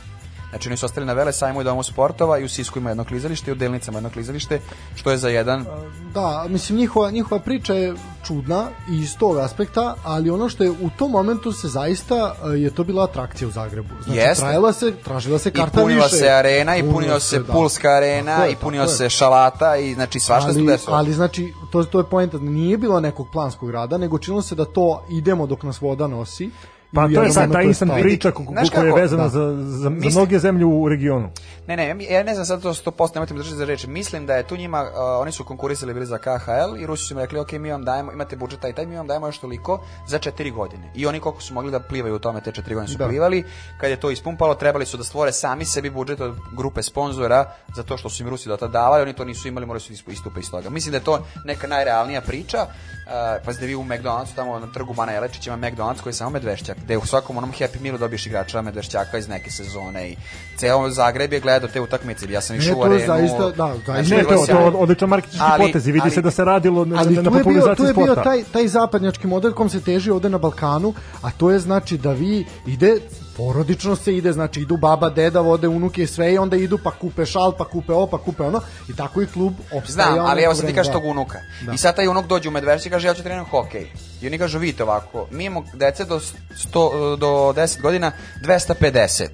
Znači 0.50 0.68
oni 0.68 0.76
su 0.76 0.86
ostali 0.86 1.06
na 1.06 1.12
Vele 1.12 1.32
sajmu 1.32 1.60
i 1.60 1.64
domu 1.64 1.82
sportova 1.82 2.38
i 2.38 2.44
u 2.44 2.48
Sisku 2.48 2.78
ima 2.78 2.90
jedno 2.90 3.04
klizalište 3.04 3.50
i 3.50 3.52
u 3.52 3.56
Delnicama 3.56 3.96
jedno 3.98 4.10
klizalište, 4.10 4.60
što 4.94 5.10
je 5.10 5.16
za 5.16 5.28
jedan 5.28 5.66
Da, 6.14 6.46
mislim 6.48 6.78
njihova, 6.78 7.10
njihova 7.10 7.40
priča 7.40 7.74
je 7.74 7.94
čudna 8.26 8.68
i 8.90 8.98
iz 8.98 9.16
tog 9.18 9.38
aspekta, 9.38 9.94
ali 10.04 10.30
ono 10.30 10.48
što 10.48 10.64
je 10.64 10.70
u 10.70 10.90
tom 10.98 11.10
momentu 11.10 11.52
se 11.52 11.68
zaista 11.68 12.34
e, 12.44 12.58
je 12.58 12.70
to 12.74 12.84
bila 12.84 13.04
atrakcija 13.04 13.48
u 13.48 13.50
Zagrebu. 13.50 13.88
Znači 14.04 14.18
Jeste. 14.18 14.42
trajala 14.42 14.72
se, 14.72 14.92
tražila 15.04 15.38
se 15.38 15.48
i 15.48 15.52
karta 15.52 15.80
punila 15.80 16.04
više. 16.04 16.16
se 16.16 16.28
arena 16.28 16.76
i 16.76 16.90
punio 16.90 17.20
se 17.20 17.38
da. 17.38 17.52
Pulska 17.52 17.88
arena 17.88 18.32
Tako 18.36 18.46
je, 18.46 18.52
i 18.52 18.56
punio 18.56 18.82
je. 18.82 18.88
se 18.88 19.10
šalata 19.10 19.76
i 19.76 19.94
znači 19.94 20.20
svašta 20.20 20.52
se 20.52 20.60
desilo. 20.62 20.96
ali 20.96 21.12
znači 21.12 21.52
to, 21.70 21.84
to 21.84 21.98
je 21.98 22.04
poenta 22.04 22.38
nije 22.38 22.78
bilo 22.78 23.00
nekog 23.00 23.26
planskog 23.32 23.70
rada 23.70 23.98
nego 23.98 24.18
činilo 24.18 24.42
se 24.42 24.54
da 24.54 24.64
to 24.64 25.02
idemo 25.10 25.46
dok 25.46 25.62
nas 25.62 25.80
voda 25.80 26.06
nosi 26.06 26.50
Pa 26.94 27.08
to 27.08 27.22
je 27.22 27.30
sad 27.30 27.52
ta 27.52 27.72
stalo. 27.74 28.00
priča 28.00 28.30
koja 28.30 28.86
je 28.86 28.92
vezana 28.92 29.22
Da. 29.22 29.28
za, 29.28 29.56
za, 29.56 29.78
za 29.78 29.90
Mislim- 29.90 30.12
mnoge 30.12 30.38
zemlje 30.38 30.64
u 30.64 30.88
regionu. 30.88 31.30
Ne, 31.66 31.76
ne, 31.76 32.04
ja- 32.04 32.22
ne 32.22 32.34
znam 32.34 32.46
sad 32.46 32.62
to 32.62 32.74
100%, 32.74 33.14
nemojte 33.14 33.34
me 33.34 33.38
držati 33.38 33.56
za 33.56 33.64
reč. 33.64 33.86
Mislim 33.86 34.26
da 34.26 34.34
je 34.34 34.42
tu 34.42 34.56
njima, 34.56 34.82
uh, 34.82 34.88
oni 35.20 35.32
su 35.32 35.44
konkurisali 35.44 35.94
bili 35.94 36.06
za 36.06 36.18
KHL 36.18 36.76
i 36.78 36.86
Rusi 36.86 37.04
su 37.04 37.14
im 37.14 37.20
rekli, 37.20 37.38
ok, 37.38 37.52
mi 37.52 37.70
vam 37.70 37.84
dajemo, 37.84 38.12
imate 38.12 38.36
budžet 38.36 38.60
taj 38.60 38.70
i 38.70 38.74
taj, 38.74 38.86
mi 38.86 38.96
vam 38.96 39.06
dajemo 39.06 39.26
još 39.26 39.38
toliko 39.38 39.78
za 40.06 40.18
četiri 40.18 40.50
godine. 40.50 40.90
I 40.94 41.06
oni 41.06 41.20
koliko 41.20 41.40
su 41.42 41.54
mogli 41.54 41.70
da 41.70 41.80
plivaju 41.80 42.14
u 42.14 42.18
tome, 42.18 42.40
te 42.40 42.52
četiri 42.52 42.74
godine 42.74 42.92
su 42.92 42.98
Da. 42.98 43.06
plivali. 43.06 43.44
Kad 43.80 43.90
je 43.90 43.96
to 43.96 44.10
ispumpalo, 44.10 44.54
trebali 44.54 44.86
su 44.86 44.96
da 44.96 45.04
stvore 45.04 45.32
sami 45.32 45.64
sebi 45.64 45.90
budžet 45.90 46.20
od 46.20 46.36
grupe 46.52 46.82
sponzora, 46.82 47.44
zato 47.74 47.96
što 47.96 48.08
su 48.10 48.22
im 48.22 48.28
Rusi 48.28 48.48
do 48.48 48.56
tada 48.56 48.72
davali, 48.72 49.02
oni 49.02 49.12
to 49.12 49.24
nisu 49.24 49.48
imali, 49.48 49.66
morali 49.66 49.80
su 49.80 49.92
ispu- 49.92 50.12
istupe 50.12 50.40
iz 50.40 50.50
toga. 50.50 50.70
Mislim 50.70 50.92
da 50.92 50.98
je 50.98 51.04
to 51.04 51.24
neka 51.44 51.66
najrealnija 51.66 52.20
priča. 52.20 52.58
Uh, 52.58 53.12
pa 53.44 53.50
vi 53.60 53.74
u 53.74 53.84
McDonald'su, 53.84 54.34
tamo 54.36 54.58
na 54.58 54.66
trgu 54.66 54.94
Bana 54.94 55.12
Jelečić 55.12 55.46
ima 55.46 55.56
McDonald's 55.58 56.00
koji 56.00 56.10
je 56.10 56.14
samo 56.14 56.30
medvešćak, 56.30 56.77
gde 56.78 56.98
u 56.98 57.06
svakom 57.06 57.36
onom 57.36 57.52
Happy 57.52 57.80
Mealu 57.80 57.98
dobiješ 57.98 58.26
igrača 58.26 58.62
medvešćaka 58.62 59.18
iz 59.18 59.28
neke 59.28 59.50
sezone 59.50 60.08
i 60.08 60.16
ceo 60.56 60.90
Zagreb 60.90 61.32
je 61.32 61.40
gledao 61.40 61.68
te 61.68 61.80
utakmice. 61.80 62.26
Ja 62.28 62.40
sam 62.40 62.56
Ne, 62.56 62.62
išao 62.62 62.74
u 62.74 62.80
to 62.80 62.86
je 62.86 63.04
arenu. 63.04 63.06
zaista- 63.08 63.50
da, 63.50 63.74
zaista 63.86 64.14
Ne, 64.14 64.20
je 64.20 64.26
to, 64.26 64.46
to 64.48 64.72
odličan 64.74 65.08
marketinški 65.08 65.44
Ali- 65.44 65.64
potez 65.64 65.86
i 65.86 65.92
vidi 65.92 66.02
ali- 66.02 66.10
se 66.10 66.22
da 66.22 66.30
se 66.30 66.44
radilo 66.44 66.84
na, 66.84 66.96
ali 66.98 67.04
na, 67.06 67.20
je 67.20 67.22
bio, 67.22 67.30
tu 67.30 67.38
popularizaciji 67.38 67.86
je 67.86 67.94
bio 67.94 68.04
sporta. 68.04 68.22
taj, 68.22 68.44
taj 68.44 68.68
zapadnjački 68.68 69.26
model 69.26 69.52
kom 69.52 69.68
se 69.68 69.80
teži 69.80 70.10
ovde 70.10 70.28
na 70.28 70.38
Balkanu, 70.38 70.92
a 71.22 71.30
to 71.30 71.50
je 71.50 71.58
znači 71.58 71.98
da 71.98 72.12
vi 72.12 72.46
ide 72.66 72.96
porodično 73.38 73.96
se 73.96 74.16
ide, 74.16 74.32
znači 74.32 74.60
idu 74.60 74.76
baba, 74.76 75.10
deda, 75.10 75.40
vode 75.40 75.68
unuke, 75.68 76.06
sve 76.06 76.32
i 76.32 76.38
onda 76.38 76.56
idu 76.56 76.78
pa 76.84 76.90
kupe 76.90 77.26
šal, 77.26 77.52
pa 77.52 77.64
kupe 77.64 77.92
ovo, 77.92 78.06
pa 78.06 78.18
kupe 78.18 78.42
ono 78.42 78.60
i 78.88 78.96
tako 78.96 79.22
i 79.22 79.26
klub 79.26 79.54
opstaje. 79.72 80.12
Znam, 80.12 80.26
ali 80.26 80.42
evo 80.42 80.54
sad 80.54 80.66
ti 80.66 80.74
kažeš 80.74 80.92
to 80.92 80.98
tog 80.98 81.10
unuka. 81.10 81.38
I 81.74 81.78
sad 81.78 81.96
taj 81.96 82.08
unuk 82.08 82.26
dođe 82.26 82.48
u 82.48 82.52
Medvešće 82.52 82.88
i 82.88 82.92
kaže 82.92 83.08
ja 83.08 83.14
ću 83.14 83.22
treniram 83.22 83.46
hokej. 83.46 83.86
I 84.22 84.26
oni 84.26 84.38
kažu 84.38 84.58
vidite 84.58 84.82
ovako, 84.82 85.26
mi 85.30 85.44
imamo 85.44 85.66
dece 85.74 86.04
do, 86.04 86.20
100, 86.20 87.16
do 87.16 87.52
10 87.56 87.80
godina 87.80 88.12
250. 88.44 89.28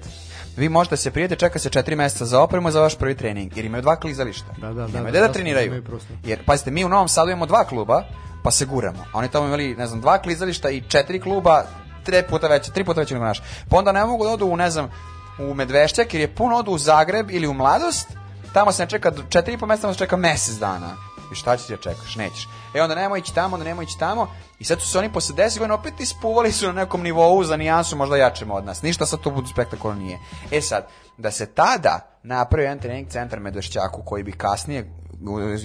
Vi 0.57 0.69
možete 0.69 0.97
se 0.97 1.11
prijete, 1.11 1.35
čeka 1.35 1.59
se 1.59 1.69
4 1.69 1.95
meseca 1.95 2.25
za 2.25 2.41
opremu 2.41 2.71
za 2.71 2.81
vaš 2.81 2.97
prvi 2.97 3.15
trening, 3.15 3.57
jer 3.57 3.65
imaju 3.65 3.81
dva 3.81 3.95
klizališta. 3.95 4.47
Da, 4.61 4.67
da, 4.67 4.73
da, 4.73 4.87
Nemaju 4.87 5.03
da, 5.03 5.09
gde 5.09 5.19
da 5.19 5.27
da, 5.27 5.33
treniraju. 5.33 5.65
imaju. 5.65 5.83
Jer, 6.25 6.45
pazite, 6.45 6.71
mi 6.71 6.85
u 6.85 6.89
Novom 6.89 7.07
Sadu 7.07 7.31
imamo 7.31 7.45
dva 7.45 7.63
kluba, 7.63 8.03
pa 8.43 8.51
se 8.51 8.65
guramo. 8.65 9.05
A 9.13 9.17
oni 9.17 9.27
tamo 9.27 9.47
imali, 9.47 9.75
ne 9.75 9.87
znam, 9.87 10.01
dva 10.01 10.17
klizališta 10.21 10.69
i 10.69 10.81
četiri 10.81 11.19
kluba, 11.19 11.63
tri 12.05 12.23
puta 12.29 12.47
veće, 12.47 12.71
tri 12.71 12.83
puta 12.83 12.99
veće 12.99 13.13
nego 13.13 13.25
naš. 13.25 13.41
Pa 13.69 13.77
onda 13.77 13.91
ne 13.91 14.05
mogu 14.05 14.23
da 14.23 14.29
odu 14.29 14.45
u, 14.45 14.57
ne 14.57 14.69
znam, 14.69 14.91
u 15.39 15.53
Medvešćak, 15.53 16.13
jer 16.13 16.21
je 16.21 16.35
puno 16.35 16.55
odu 16.55 16.71
u 16.71 16.77
Zagreb 16.77 17.31
ili 17.31 17.47
u 17.47 17.53
Mladost, 17.53 18.07
tamo 18.53 18.71
se 18.71 18.83
ne 18.83 18.89
čeka 18.89 19.11
četiri 19.29 19.53
i 19.53 19.57
po 19.57 19.65
meseca, 19.65 19.81
tamo 19.81 19.93
se 19.93 19.99
čeka 19.99 20.17
mesec 20.17 20.55
dana. 20.55 20.95
I 21.31 21.35
šta 21.35 21.57
ćeš 21.57 21.67
da 21.67 21.77
čekaš? 21.77 22.15
Nećeš. 22.15 22.47
E 22.73 22.81
onda 22.81 22.95
nemoj 22.95 23.19
ići 23.19 23.35
tamo, 23.35 23.55
onda 23.55 23.63
nemoj 23.63 23.83
ići 23.83 23.99
tamo. 23.99 24.27
I 24.59 24.63
sad 24.63 24.81
su 24.81 24.87
se 24.87 24.99
oni 24.99 25.13
posle 25.13 25.35
10 25.35 25.59
godina 25.59 25.73
opet 25.73 25.99
ispuvali 25.99 26.51
su 26.51 26.65
na 26.65 26.71
nekom 26.71 27.01
nivou 27.01 27.43
za 27.43 27.57
nijansu 27.57 27.95
možda 27.95 28.17
jačemo 28.17 28.53
od 28.53 28.65
nas. 28.65 28.81
Ništa 28.81 29.05
sad 29.05 29.19
to 29.19 29.29
budu 29.29 29.47
spektakularno 29.47 30.03
nije. 30.03 30.19
E 30.51 30.61
sad, 30.61 30.87
da 31.17 31.31
se 31.31 31.45
tada 31.45 31.99
napravi 32.23 32.63
jedan 32.63 32.79
trening 32.79 33.09
centar 33.09 33.39
Medvešćaku 33.39 34.01
koji 34.05 34.23
bi 34.23 34.31
kasnije 34.31 34.91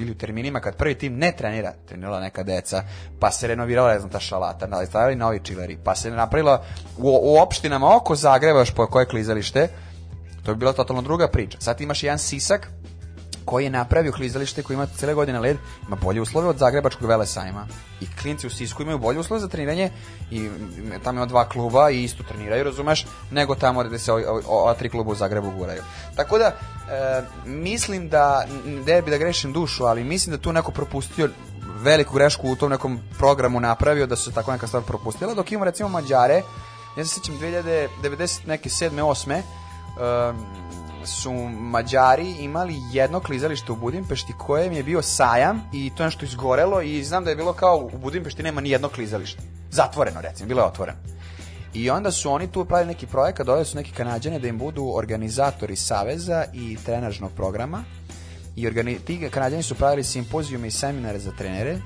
ili 0.01 0.11
u 0.11 0.15
terminima 0.15 0.61
kad 0.61 0.77
prvi 0.77 0.95
tim 0.95 1.19
ne 1.19 1.33
trenira, 1.33 1.73
trenirala 1.89 2.21
neka 2.21 2.43
deca, 2.43 2.83
pa 3.21 3.31
se 3.31 3.47
renovirala, 3.47 3.93
ne 3.93 3.99
znam, 3.99 4.11
ta 4.11 4.21
šalata, 4.21 4.67
da, 4.67 4.87
stavili 4.87 5.17
novi 5.17 5.41
čileri, 5.45 5.79
pa 5.85 5.95
se 5.95 6.11
napravila 6.11 6.65
u, 6.99 7.19
u 7.23 7.39
opštinama 7.39 7.97
oko 7.97 8.15
Zagreba 8.15 8.59
još 8.59 8.75
po 8.75 8.87
koje 8.87 9.07
klizalište, 9.07 9.69
to 10.45 10.55
bi 10.55 10.59
bila 10.59 10.73
totalno 10.73 11.03
druga 11.03 11.29
priča. 11.29 11.59
Sad 11.61 11.81
imaš 11.81 12.03
jedan 12.03 12.19
Sisak 12.19 12.71
koji 13.45 13.65
je 13.65 13.71
napravio 13.71 14.13
klizalište 14.13 14.63
koji 14.63 14.75
ima 14.75 14.87
cele 14.87 15.15
godine 15.15 15.39
led, 15.39 15.57
ima 15.87 15.97
bolje 15.97 16.21
uslove 16.21 16.49
od 16.49 16.59
Zagrebačkog 16.59 17.09
velesajma. 17.09 17.67
I 18.01 18.07
klinci 18.23 18.47
u 18.47 18.51
Sisku 18.51 18.83
imaju 18.83 18.99
bolje 18.99 19.19
uslove 19.19 19.41
za 19.41 19.49
treniranje 19.49 19.91
i 20.31 20.41
mm, 20.41 20.93
tamo 21.05 21.19
ima 21.19 21.27
dva 21.27 21.49
kluba 21.49 21.91
i 21.91 22.05
isto 22.05 22.23
treniraju, 22.23 22.65
razumeš, 22.65 23.07
nego 23.31 23.55
tamo 23.55 23.85
gde 23.85 23.99
se 23.99 24.13
ova 24.47 24.75
tri 24.75 24.89
kluba 24.89 25.13
u 25.13 25.15
Zagrebu 25.15 25.51
guraju. 25.51 25.83
Tako 26.17 26.39
da, 26.39 26.45
e, 26.47 26.53
mislim 27.47 28.09
da, 28.09 28.47
ne 28.87 29.03
bi 29.03 29.11
da 29.11 29.19
grešim 29.19 29.53
dušu, 29.53 29.85
ali 29.85 30.05
mislim 30.05 30.37
da 30.37 30.43
tu 30.43 30.53
neko 30.53 30.73
propustio 30.73 31.29
veliku 31.83 32.15
grešku 32.15 32.51
u 32.51 32.57
tom 32.57 32.71
nekom 32.71 33.01
programu 33.19 33.61
napravio 33.61 34.07
da 34.07 34.17
se 34.17 34.33
tako 34.33 34.53
neka 34.53 34.67
stvar 34.67 34.83
propustila, 34.83 35.35
dok 35.35 35.53
imamo 35.53 35.65
recimo 35.65 35.89
Mađare, 35.89 36.43
ja 36.97 37.05
se 37.05 37.15
sjećam 37.15 37.35
2090 37.39 38.47
neke 38.47 38.69
7. 38.69 38.91
8 39.01 39.43
um, 40.31 40.80
su 41.05 41.33
Mađari 41.49 42.31
imali 42.41 42.75
jedno 42.93 43.21
klizalište 43.21 43.73
u 43.73 43.77
Budimpešti 43.77 44.33
kojem 44.39 44.73
je 44.73 44.83
bio 44.83 45.03
sajam 45.03 45.71
i 45.73 45.91
to 45.97 46.03
je 46.03 46.07
nešto 46.07 46.25
izgorelo 46.25 46.83
i 46.83 47.05
znam 47.05 47.25
da 47.25 47.31
je 47.31 47.37
bilo 47.37 47.53
kao 47.53 47.91
u 47.93 47.99
Budimpešti 47.99 48.43
nema 48.43 48.61
ni 48.61 48.71
jedno 48.71 48.89
klizalište. 48.89 49.43
Zatvoreno 49.71 50.21
recimo, 50.21 50.49
bilo 50.49 50.61
je 50.61 50.67
otvoreno. 50.67 50.99
I 51.75 51.91
onda 51.91 52.11
su 52.11 52.33
oni 52.33 52.53
tu 52.53 52.65
pravili 52.65 52.89
neki 52.89 53.07
projekat, 53.07 53.47
doveli 53.47 53.65
su 53.65 53.77
neki 53.77 53.93
kanadjane 53.93 54.39
da 54.39 54.49
im 54.49 54.59
budu 54.59 54.93
organizatori 54.95 55.77
saveza 55.77 56.45
i 56.55 56.77
trenažnog 56.85 57.31
programa. 57.37 57.85
I 58.57 58.67
organi 58.67 58.99
ti 58.99 59.29
kanadjani 59.31 59.63
su 59.63 59.75
pravili 59.75 60.05
simpozijume 60.05 60.69
i 60.69 60.71
seminare 60.71 61.19
za 61.19 61.31
trenere. 61.39 61.79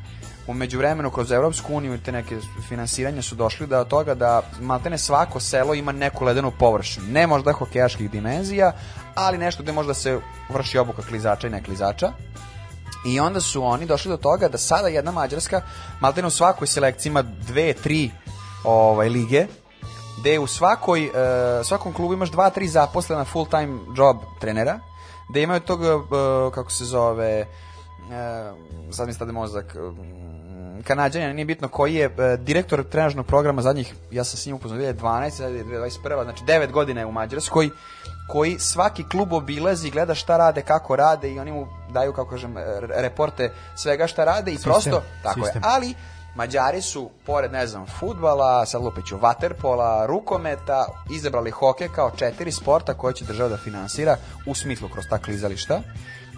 U 0.47 0.55
međuvremenu 0.55 1.11
kroz 1.11 1.33
Evropsku 1.33 1.75
uniju 1.75 1.95
i 1.95 1.99
te 1.99 2.13
neke 2.13 2.37
finansiranja 2.69 3.23
su 3.23 3.35
došli 3.35 3.67
da 3.67 3.81
od 3.81 3.89
toga 3.89 4.15
da 4.15 4.43
maltene 4.61 4.99
svako 4.99 5.41
selo 5.41 5.75
ima 5.75 5.93
neku 5.93 6.25
ledenu 6.25 6.53
površinu. 6.59 7.07
Ne 7.07 7.27
možda 7.27 7.53
hokejaških 7.53 8.11
dimenzija, 8.11 8.73
ali 9.15 9.39
nešto 9.39 9.63
gde 9.63 9.73
možda 9.73 9.95
se 9.95 10.21
vrši 10.49 10.79
obuka 10.79 11.03
klizača 11.03 11.47
i 11.47 11.51
neklizača. 11.51 12.13
I 13.07 13.21
onda 13.21 13.41
su 13.41 13.65
oni 13.65 13.87
došli 13.87 14.11
do 14.11 14.17
toga 14.17 14.49
da 14.49 14.59
sada 14.59 14.89
jedna 14.89 15.13
Mađarska, 15.13 15.63
maltene 16.01 16.29
u 16.29 16.31
svakoj 16.31 16.67
selekciji 16.67 17.11
ima 17.11 17.23
dve, 17.23 17.73
tri 17.73 18.11
ovaj, 18.65 19.09
lige, 19.09 19.47
gde 20.21 20.39
u 20.39 20.47
svakoj, 20.47 21.05
e, 21.05 21.11
svakom 21.65 21.93
klubu 21.93 22.15
imaš 22.15 22.31
dva, 22.31 22.51
tri 22.51 22.69
zaposlena 22.69 23.25
full 23.25 23.47
time 23.47 23.79
job 23.97 24.17
trenera, 24.41 24.79
gde 25.31 25.43
imaju 25.43 25.61
tog, 25.61 25.85
e, 25.85 25.89
kako 26.55 26.71
se 26.71 26.85
zove, 26.85 27.27
e, 27.31 27.47
sad 28.91 29.07
mi 29.07 29.13
stade 29.13 29.33
mozak, 29.33 29.77
Kanadjanja, 30.85 31.33
nije 31.33 31.45
bitno 31.45 31.69
koji 31.69 31.95
je 31.95 32.05
e, 32.05 32.37
direktor 32.37 32.85
trenažnog 32.85 33.27
programa 33.27 33.63
zadnjih, 33.63 33.95
ja 34.11 34.25
sam 34.25 34.39
s 34.39 34.47
njim 34.47 34.57
upoznao 34.57 34.81
2012, 34.81 35.31
sad 35.31 35.55
je 35.55 35.65
2021, 35.65 36.25
znači 36.25 36.45
9 36.45 36.71
godina 36.71 37.01
je 37.01 37.07
u 37.07 37.13
Mađarskoj, 37.13 37.71
koji 38.29 38.59
svaki 38.59 39.05
klub 39.09 39.33
obilazi, 39.33 39.91
gleda 39.91 40.15
šta 40.15 40.37
rade, 40.37 40.63
kako 40.63 40.97
rade 40.97 41.33
i 41.33 41.39
oni 41.39 41.53
mu 41.53 41.67
daju, 41.91 42.13
kako 42.13 42.31
kažem, 42.31 42.59
e, 42.59 42.63
reporte 42.81 43.53
svega 43.77 44.07
šta 44.07 44.25
rade 44.25 44.53
i 44.53 44.59
prosto, 44.63 45.03
tako 45.23 45.41
sistem. 45.41 45.63
je, 45.63 45.69
ali 45.69 45.95
Mađari 46.35 46.83
su, 46.83 47.11
pored, 47.27 47.53
ne 47.53 47.67
znam, 47.67 47.87
futbala, 47.87 48.67
sad 48.67 48.83
lupiću, 48.83 49.17
vaterpola, 49.19 50.07
rukometa, 50.07 50.87
izabrali 51.11 51.51
hokej 51.51 51.89
kao 51.89 52.11
četiri 52.11 52.53
sporta 52.53 52.95
koje 52.95 53.15
će 53.15 53.25
država 53.25 53.49
da 53.49 53.57
finansira 53.57 54.17
u 54.47 54.55
smislu 54.55 54.89
kroz 54.89 55.05
ta 55.11 55.19
klizališta. 55.19 55.81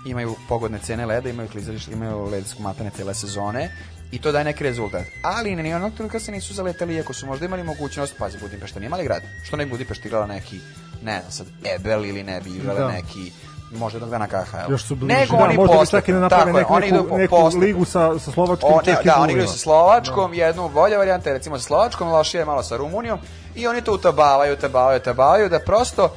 Imaju 0.07 0.35
pogodne 0.49 0.79
cene 0.79 1.07
leda, 1.07 1.29
imaju 1.29 1.49
klizalište, 1.49 1.93
imaju 1.93 2.25
ledsko 2.25 2.63
matane 2.63 2.91
cele 2.91 3.15
sezone 3.15 3.71
i 4.13 4.19
to 4.19 4.33
daje 4.33 4.45
neki 4.45 4.65
rezultat. 4.65 5.03
Ali 5.23 5.57
ni 5.57 5.75
onog 5.75 5.95
trenutka 5.95 6.21
se 6.21 6.33
nisu 6.33 6.55
zaletali, 6.55 6.95
iako 6.95 7.13
su 7.13 7.27
možda 7.27 7.47
imali 7.47 7.63
mogućnost, 7.65 8.15
pazi, 8.19 8.39
Budimpešta 8.39 8.81
nije 8.81 8.91
mali 8.91 9.05
grad, 9.05 9.23
što 9.45 9.57
ne 9.57 9.65
bi 9.65 9.71
Budimpešta 9.71 10.09
igrala 10.09 10.27
neki 10.27 10.61
ne 11.03 11.21
znam 11.21 11.33
sad, 11.33 11.47
Ebel 11.75 12.05
ili 12.05 12.23
ne 12.23 12.41
bi 12.41 12.51
igrali 12.51 12.79
Da. 12.79 12.89
neki 12.89 13.33
možda 13.73 13.97
jednog 13.97 14.11
dana 14.11 14.27
KHL. 14.27 14.71
Još 14.73 14.85
su 14.85 14.95
bliže. 14.97 15.15
Nego 15.15 15.37
Da, 15.37 15.45
oni 15.45 15.57
možda 15.57 15.77
bi 15.77 15.87
čak 15.87 16.09
i 16.09 16.13
da 16.13 16.19
naprave 16.19 16.53
neku, 16.53 16.75
oni 16.75 16.87
idu 16.89 17.07
po- 17.09 17.19
neku 17.19 17.31
postepeno. 17.31 17.67
ligu 17.67 17.85
sa, 17.85 18.19
sa 18.19 18.31
Slovačkom. 18.33 18.73
O, 18.73 18.77
ne, 18.77 18.85
češkim 18.85 19.05
da, 19.05 19.21
oni 19.21 19.33
igraju 19.33 19.49
sa 19.49 19.59
Slovačkom, 19.59 20.35
jednu 20.35 20.69
bolja 20.69 20.99
varijanta 20.99 21.31
je 21.31 21.35
recimo 21.35 21.59
sa 21.59 21.65
Slovačkom, 21.65 22.09
lošije 22.09 22.41
je 22.41 22.45
malo 22.45 22.63
sa 22.63 22.77
Rumunijom 22.77 23.19
i 23.55 23.67
oni 23.67 23.83
to 23.83 23.95
utabavaju, 23.95 24.53
utabavaju, 24.53 24.97
utabavaju 24.97 25.49
da 25.49 25.59
prosto, 25.59 26.05
uh, 26.05 26.11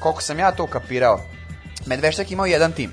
koliko 0.00 0.22
sam 0.22 0.38
ja 0.38 0.52
to 0.52 0.64
ukapirao, 0.64 1.20
Medveštak 1.86 2.30
imao 2.30 2.46
jedan 2.46 2.72
tim. 2.72 2.92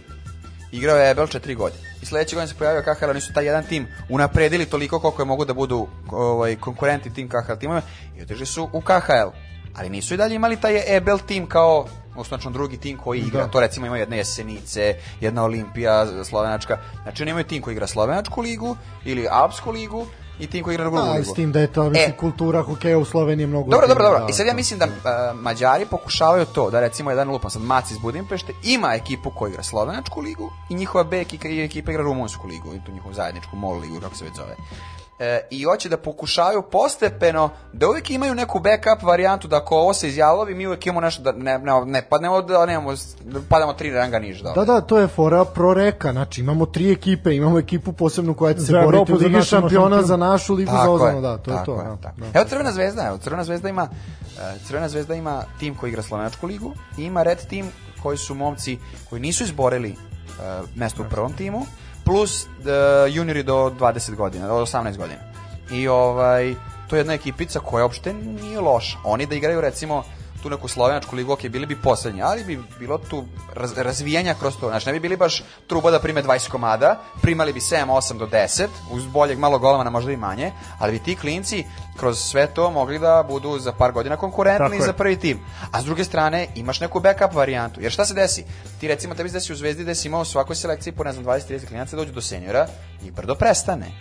Igrao 0.78 0.98
je 0.98 1.12
Ebel 1.12 1.28
četiri 1.28 1.56
godine. 1.56 1.84
I 2.02 2.06
sledeće 2.06 2.36
godine 2.36 2.48
se 2.48 2.56
pojavio 2.56 2.82
KHL, 2.82 3.10
oni 3.10 3.22
su 3.22 3.34
taj 3.34 3.46
jedan 3.46 3.64
tim 3.64 3.88
unapredili 4.10 4.66
toliko 4.66 5.00
koliko 5.00 5.22
je 5.22 5.26
mogu 5.26 5.46
da 5.46 5.54
budu 5.54 5.88
ovaj, 6.12 6.56
konkurenti 6.56 7.14
tim 7.14 7.30
KHL 7.30 7.56
timove 7.60 7.82
i 8.18 8.22
otišli 8.22 8.46
su 8.46 8.70
u 8.74 8.82
KHL. 8.82 9.30
Ali 9.76 9.90
nisu 9.90 10.14
i 10.14 10.18
dalje 10.18 10.36
imali 10.36 10.62
taj 10.62 10.98
Ebel 10.98 11.20
tim 11.28 11.48
kao 11.48 11.88
osnočno 12.16 12.52
drugi 12.52 12.78
tim 12.78 12.98
koji 12.98 13.20
igra. 13.20 13.46
Da. 13.46 13.52
To 13.52 13.60
recimo 13.60 13.86
ima 13.86 13.98
jedna 13.98 14.16
Jesenice, 14.16 14.96
jedna 15.22 15.44
Olimpija, 15.44 16.24
Slovenačka. 16.24 16.78
Znači 17.04 17.24
oni 17.24 17.32
imaju 17.32 17.46
tim 17.46 17.62
koji 17.62 17.74
igra 17.74 17.88
Slovenačku 17.88 18.42
ligu 18.42 18.78
ili 19.06 19.28
Alpsku 19.32 19.72
ligu 19.72 20.06
i 20.40 20.48
tim 20.48 20.64
koji 20.64 20.74
igra 20.74 20.84
drugu 20.84 20.98
Da, 20.98 21.12
ligu. 21.12 21.24
s 21.24 21.34
tim 21.34 21.52
da 21.52 21.60
je 21.60 21.68
to 21.68 21.90
mislim, 21.90 22.10
E. 22.12 22.18
kultura 22.18 22.62
hokeja 22.62 22.98
u 22.98 23.06
Sloveniji 23.06 23.48
mnogo... 23.48 23.72
Dobro, 23.72 23.88
dobro, 23.88 24.04
dobro. 24.04 24.28
I 24.30 24.34
sad 24.34 24.48
ja 24.48 24.54
mislim 24.54 24.80
da 24.80 24.86
uh, 24.86 25.40
Mađari 25.42 25.86
pokušavaju 25.86 26.46
to, 26.46 26.70
da 26.70 26.80
recimo 26.80 27.10
jedan 27.12 27.30
lupam 27.30 27.50
sad 27.52 27.62
Mac 27.62 27.92
iz 27.92 27.98
Budimpešte 27.98 28.54
ima 28.64 28.94
ekipu 28.94 29.30
koja 29.30 29.50
igra 29.50 29.64
Slovenačku 29.64 30.22
ligu 30.22 30.52
i 30.70 30.76
njihova 30.76 31.04
B 31.04 31.22
ekipa, 31.22 31.48
ekipa 31.48 31.92
igra 31.92 32.04
Rumunsku 32.04 32.48
ligu, 32.48 32.74
i 32.74 32.80
tu 32.86 32.92
njihovu 32.92 33.14
zajedničku 33.14 33.56
MOL 33.56 33.80
ligu, 33.80 34.00
kako 34.02 34.16
se 34.16 34.26
već 34.26 34.36
zove. 34.36 34.56
E, 35.20 35.40
I 35.50 35.64
hoće 35.64 35.90
da 35.90 35.98
pokušavaju 35.98 36.62
postepeno 36.62 37.50
da 37.74 37.90
uvijek 37.90 38.10
imaju 38.10 38.36
neku 38.36 38.60
backup 38.60 39.04
varijantu 39.04 39.48
da 39.48 39.58
ako 39.58 39.76
ovo 39.76 39.94
se 39.94 40.08
izjalovi, 40.08 40.56
mi 40.56 40.68
uvijek 40.68 40.86
imamo 40.86 41.02
nešto 41.02 41.24
da 41.24 41.32
ne, 41.32 41.60
ne, 41.60 41.86
ne 41.86 42.02
padnemo 42.02 42.42
da 42.42 42.66
nemamo, 42.66 42.94
da 43.24 43.40
padamo 43.50 43.74
tri 43.74 43.92
ranga 43.92 44.20
niže. 44.20 44.44
Da, 44.44 44.66
da, 44.66 44.82
to 44.82 44.98
je 44.98 45.08
fora 45.08 45.46
proreka, 45.46 46.12
znači 46.12 46.42
imamo 46.42 46.66
tri 46.66 46.92
ekipe, 46.92 47.36
imamo 47.36 47.60
ekipu 47.60 47.94
posebnu 47.94 48.34
koja 48.34 48.54
će 48.54 48.60
se 48.60 48.66
Za 48.66 48.82
boriti 48.82 49.14
u 49.14 49.20
za 49.20 49.28
Ligi 49.28 49.42
šampiona 49.42 50.02
za 50.02 50.18
našu 50.18 50.54
ligu 50.54 50.72
za 50.72 50.78
Tako 50.78 50.94
ozonu, 50.94 51.16
je, 51.16 51.22
da, 51.22 51.38
to 51.38 51.52
je 51.52 51.64
to. 51.66 51.82
je, 51.82 51.88
da, 51.88 51.98
tako. 52.02 52.20
da. 52.20 52.40
Evo 52.40 52.46
Crvena 52.50 52.72
zvezda, 52.72 53.08
evo 53.08 53.18
Crvena 53.18 53.44
zvezda 53.44 53.70
ima 53.70 53.88
e, 54.40 54.60
Crvena 54.66 54.90
zvezda 54.90 55.16
ima 55.16 55.44
tim 55.60 55.76
koji 55.76 55.90
igra 55.90 56.02
Slovenačku 56.02 56.48
ligu 56.48 56.74
i 56.98 57.04
ima 57.04 57.24
Red 57.24 57.48
tim 57.50 57.66
koji 58.04 58.18
su 58.18 58.36
momci 58.36 58.78
koji 59.10 59.22
nisu 59.22 59.44
izborili 59.44 59.90
e, 59.90 59.96
mesto 60.76 61.04
u 61.04 61.06
prvom 61.10 61.34
timu 61.34 61.66
plus 62.08 62.44
e, 62.44 63.10
juniori 63.10 63.44
do 63.44 63.72
20 63.80 64.16
godina, 64.16 64.48
do 64.48 64.54
18 64.54 64.98
godina. 64.98 65.20
I 65.72 65.88
ovaj 65.88 66.56
to 66.88 66.96
je 66.96 67.00
jedna 67.00 67.14
ekipica 67.14 67.60
koja 67.60 67.84
uopšte 67.84 68.14
nije 68.14 68.60
loša. 68.60 68.98
Oni 69.04 69.26
da 69.26 69.36
igraju 69.36 69.62
recimo 69.62 70.04
tu 70.48 70.52
neku 70.52 70.68
slovenačku 70.68 71.16
ligu, 71.16 71.34
ok, 71.34 71.48
bili 71.50 71.66
bi 71.66 71.76
poslednji, 71.76 72.22
ali 72.22 72.44
bi 72.44 72.60
bilo 72.80 72.98
tu 72.98 73.24
raz, 73.54 73.78
razvijanja 73.78 74.36
kroz 74.40 74.56
to. 74.60 74.70
Znači, 74.70 74.88
ne 74.88 74.94
bi 74.94 75.00
bili 75.00 75.18
baš 75.18 75.44
truba 75.68 75.92
da 75.92 76.00
prime 76.00 76.24
20 76.24 76.50
komada, 76.50 77.00
primali 77.22 77.54
bi 77.54 77.60
7, 77.60 77.86
8 77.86 78.18
do 78.18 78.28
10, 78.28 78.68
uz 78.92 79.06
boljeg 79.06 79.40
malo 79.40 79.60
golovana 79.60 79.90
možda 79.90 80.12
i 80.12 80.18
manje, 80.18 80.52
ali 80.80 80.92
bi 80.92 81.00
ti 81.00 81.16
klinci 81.16 81.64
kroz 81.98 82.20
sve 82.20 82.48
to 82.48 82.72
mogli 82.72 83.00
da 83.00 83.26
budu 83.28 83.60
za 83.60 83.72
par 83.72 83.92
godina 83.92 84.18
konkurentni 84.18 84.82
za 84.82 84.94
prvi 84.94 85.20
tim. 85.20 85.40
A 85.72 85.82
s 85.82 85.86
druge 85.86 86.04
strane, 86.04 86.48
imaš 86.56 86.80
neku 86.80 87.00
backup 87.00 87.34
varijantu. 87.34 87.82
Jer 87.82 87.92
šta 87.92 88.06
se 88.06 88.14
desi? 88.14 88.46
Ti 88.80 88.88
recimo, 88.88 89.16
tebi 89.16 89.30
se 89.30 89.34
desi 89.34 89.54
u 89.54 89.56
Zvezdi 89.56 89.84
da 89.84 89.96
si 89.96 90.08
imao 90.08 90.22
u 90.22 90.26
svakoj 90.26 90.56
selekciji 90.56 90.94
po, 90.94 91.04
ne 91.04 91.14
znam, 91.14 91.26
20-30 91.26 91.68
klinaca 91.68 91.96
dođu 91.96 92.12
do 92.12 92.22
seniora 92.22 92.68
i 93.04 93.12
brdo 93.12 93.36
prestane 93.36 93.92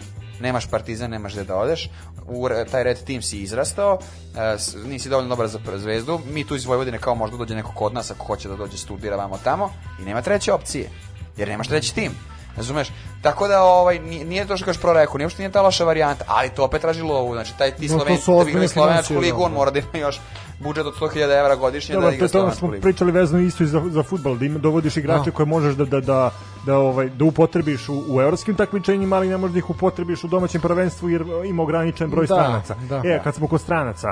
nemaš 0.41 0.67
partizan, 0.67 1.11
nemaš 1.11 1.33
gde 1.33 1.45
da 1.45 1.57
odeš, 1.57 1.91
u 2.27 2.49
taj 2.71 2.85
red 2.85 3.05
tim 3.05 3.23
si 3.23 3.39
izrastao, 3.39 3.99
e, 4.37 4.57
nisi 4.89 5.09
dovoljno 5.09 5.29
dobar 5.29 5.49
za 5.49 5.59
zvezdu, 5.77 6.21
mi 6.33 6.45
tu 6.45 6.57
iz 6.57 6.65
Vojvodine 6.65 6.99
kao 6.99 7.15
možda 7.15 7.37
dođe 7.37 7.55
neko 7.55 7.73
kod 7.75 7.95
nas 7.95 8.11
ako 8.11 8.25
hoće 8.25 8.49
da 8.49 8.57
dođe 8.57 8.77
studira 8.77 9.17
vamo 9.17 9.39
tamo 9.45 9.71
i 10.01 10.05
nema 10.05 10.23
treće 10.23 10.53
opcije, 10.53 10.91
jer 11.37 11.49
nemaš 11.49 11.69
treći 11.69 11.95
tim. 11.95 12.13
Razumeš? 12.57 12.89
Tako 13.23 13.49
da 13.49 13.63
ovaj 13.63 13.99
nije, 13.99 14.47
to 14.47 14.57
što 14.57 14.65
kažeš 14.65 14.81
proreku, 14.83 15.19
nije 15.19 15.27
uopšte 15.27 15.43
nije 15.43 15.53
ta 15.53 15.63
loša 15.63 15.85
varijanta, 15.85 16.25
ali 16.29 16.49
to 16.49 16.65
opet 16.65 16.81
traži 16.81 17.03
lovu. 17.03 17.35
Znači 17.35 17.59
taj 17.59 17.71
ti 17.71 17.83
No, 17.83 17.89
Slovenci 17.91 18.27
da 18.29 18.45
bi 18.45 18.51
igrali 18.51 18.69
financije, 18.69 19.19
ligu, 19.19 19.39
da. 19.39 19.45
on 19.45 19.53
mora 19.53 19.71
da 19.71 19.79
ima 19.81 19.99
još 19.99 20.21
budžet 20.59 20.87
od 20.87 20.95
100.000 20.95 21.17
evra 21.35 21.57
godišnje 21.57 21.95
da 21.95 22.01
to 22.01 22.09
igra 22.09 22.23
ono 22.23 22.29
slovenačku 22.29 22.59
smo 22.59 22.69
ligu. 22.69 22.83
pričali 22.83 23.13
vezano 23.13 23.43
isto 23.43 23.65
i 23.65 23.67
za, 23.67 23.83
za 23.87 24.03
futbol, 24.03 24.37
da 24.37 24.45
ima, 24.45 24.59
dovodiš 24.59 24.97
igrače 24.97 25.31
koje 25.31 25.47
možeš 25.47 25.75
da, 25.75 25.85
da, 25.85 26.01
da, 26.01 26.31
da, 26.67 26.79
ovaj, 26.79 27.09
da 27.09 27.25
upotrebiš 27.25 27.89
u, 27.89 28.05
u 28.09 28.21
evropskim 28.21 28.55
takmičenjima, 28.55 29.17
ali 29.17 29.29
ne 29.29 29.37
možeš 29.37 29.53
da 29.53 29.59
ih 29.59 29.71
upotrebiš 29.71 30.25
u 30.25 30.29
domaćem 30.29 30.61
prvenstvu 30.61 31.09
jer 31.09 31.25
ima 31.47 31.63
ograničen 31.63 32.11
broj 32.11 32.27
Da, 32.27 32.35
stranaca. 32.35 32.75
da. 32.81 32.97
e, 32.97 33.21
kad 33.25 33.35
smo 33.35 33.49
kod 33.49 33.61
stranaca, 33.61 34.09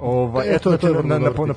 ovaj, 0.00 0.46
E, 0.46 0.50
eto, 0.50 0.58
to 0.60 0.72
je- 0.72 0.78
to 0.78 0.86
je 0.86 0.92
znači, 0.92 0.98
vrlo 0.98 1.08
na, 1.08 1.14
na, 1.14 1.18
dobro 1.20 1.32
pitanje. 1.44 1.54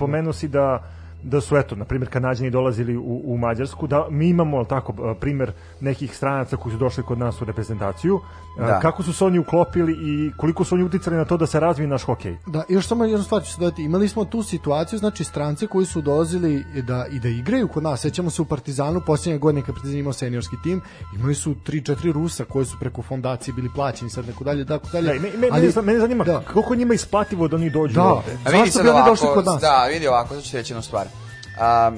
Da 1.24 1.42
su 1.42 1.58
eto 1.58 1.76
na 1.76 1.86
primjer 1.86 2.10
Kanadjani 2.10 2.50
dolazili 2.50 2.98
u, 2.98 3.22
u 3.26 3.38
Mađarsku 3.38 3.88
da 3.88 4.08
mi 4.10 4.30
imamo 4.30 4.58
jel 4.58 4.66
tako 4.66 5.16
primer 5.16 5.52
nekih 5.80 6.16
stranaca 6.18 6.58
koji 6.58 6.74
su 6.74 6.80
došli 6.80 7.04
kod 7.04 7.18
nas 7.18 7.42
u 7.42 7.46
reprezentaciju 7.46 8.20
Da. 8.58 8.80
kako 8.80 9.04
su 9.04 9.14
se 9.14 9.26
oni 9.26 9.40
uklopili 9.40 9.94
i 9.94 10.32
koliko 10.38 10.64
su 10.64 10.76
oni 10.76 10.84
uticali 10.84 11.16
na 11.16 11.26
to 11.26 11.38
da 11.38 11.46
se 11.48 11.60
razvije 11.60 11.88
naš 11.88 12.04
hokej 12.04 12.38
Da, 12.48 12.64
još 12.70 12.88
samo 12.88 13.06
jednu 13.06 13.24
stvar 13.24 13.44
ću 13.44 13.54
se 13.54 13.60
dodati. 13.60 13.84
Imali 13.84 14.08
smo 14.08 14.26
tu 14.26 14.44
situaciju, 14.44 15.00
znači 15.00 15.24
strance 15.24 15.68
koji 15.68 15.86
su 15.86 16.02
dolazili 16.02 16.64
da, 16.78 17.06
i 17.08 17.20
da 17.20 17.30
igraju 17.30 17.68
kod 17.68 17.84
nas. 17.84 18.02
Sećamo 18.02 18.30
se 18.30 18.42
u 18.42 18.46
Partizanu, 18.46 19.02
posljednje 19.02 19.38
godine 19.40 19.62
kad 19.62 19.76
Partizan 19.76 19.98
imao 19.98 20.14
seniorski 20.14 20.56
tim, 20.64 20.82
imali 21.16 21.36
su 21.36 21.56
3-4 21.58 22.12
Rusa 22.12 22.46
koji 22.46 22.66
su 22.66 22.78
preko 22.80 23.02
fondacije 23.02 23.54
bili 23.54 23.70
plaćeni 23.76 24.10
sad 24.10 24.28
neko 24.28 24.44
dalje, 24.44 24.66
tako 24.66 24.88
dalje. 24.92 25.08
Da, 25.08 25.20
me, 25.20 25.30
me, 25.38 25.48
Ali- 25.52 25.74
mene, 25.84 26.00
zanima 26.00 26.24
da. 26.24 26.42
koliko 26.54 26.76
njima 26.76 26.94
isplativo 26.94 27.48
da 27.48 27.56
oni 27.56 27.70
dođu 27.70 27.94
Da. 27.94 28.04
ovde. 28.04 28.38
Zašto 28.46 28.84
bi 28.84 28.90
oni 28.90 28.98
ovako, 28.98 29.10
došli 29.10 29.28
kod 29.34 29.46
nas? 29.46 29.62
Da, 29.62 29.88
vidi 29.94 30.08
ovako, 30.08 30.36
ti 30.36 30.58
reći 30.58 30.74
jednu 30.74 30.82
stvar. 30.82 31.08
Um, 31.52 31.98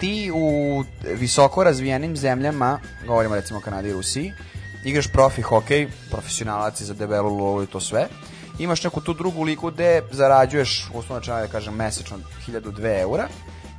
ti 0.00 0.30
u 0.34 0.84
visoko 1.14 1.64
razvijenim 1.64 2.16
zemljama, 2.16 2.80
govorimo 3.06 3.34
recimo 3.34 3.58
o 3.58 3.62
Kanadi 3.62 3.88
i 3.88 3.92
Rusiji, 3.92 4.32
igraš 4.84 5.12
profi 5.12 5.42
hokej, 5.42 5.88
profesionalac 6.10 6.82
za 6.82 6.94
debelu 6.94 7.36
lovu 7.38 7.62
i 7.62 7.66
to 7.66 7.80
sve, 7.80 8.06
imaš 8.58 8.84
neku 8.84 9.00
tu 9.00 9.14
drugu 9.14 9.42
ligu 9.42 9.70
gde 9.70 10.02
zarađuješ, 10.10 10.90
uslovno 10.94 11.24
čemu 11.24 11.38
da 11.38 11.46
kažem, 11.46 11.74
mesečno 11.74 12.18
1002 12.48 13.00
eura, 13.00 13.28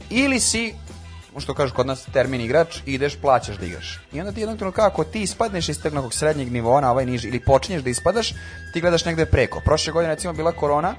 ili 0.09 0.39
si 0.39 0.73
što 1.39 1.53
kažu 1.53 1.73
kod 1.73 1.87
nas 1.87 2.05
termin 2.13 2.41
igrač, 2.41 2.77
ideš, 2.85 3.15
plaćaš 3.21 3.57
da 3.57 3.65
igraš. 3.65 3.99
I 4.13 4.19
onda 4.19 4.31
ti 4.31 4.39
jednog 4.39 4.57
trenutka, 4.57 4.85
ako 4.85 5.03
ti 5.03 5.21
ispadneš 5.21 5.69
iz 5.69 5.81
tog 5.81 5.93
nekog 5.93 6.13
srednjeg 6.13 6.51
nivoa 6.51 6.81
na 6.81 6.91
ovaj 6.91 7.05
niži, 7.05 7.27
ili 7.27 7.39
počinješ 7.39 7.83
da 7.83 7.89
ispadaš, 7.89 8.33
ti 8.73 8.81
gledaš 8.81 9.05
negde 9.05 9.25
preko. 9.25 9.61
Prošle 9.65 9.93
godine 9.93 10.13
recimo 10.13 10.33
bila 10.33 10.51
korona, 10.51 10.95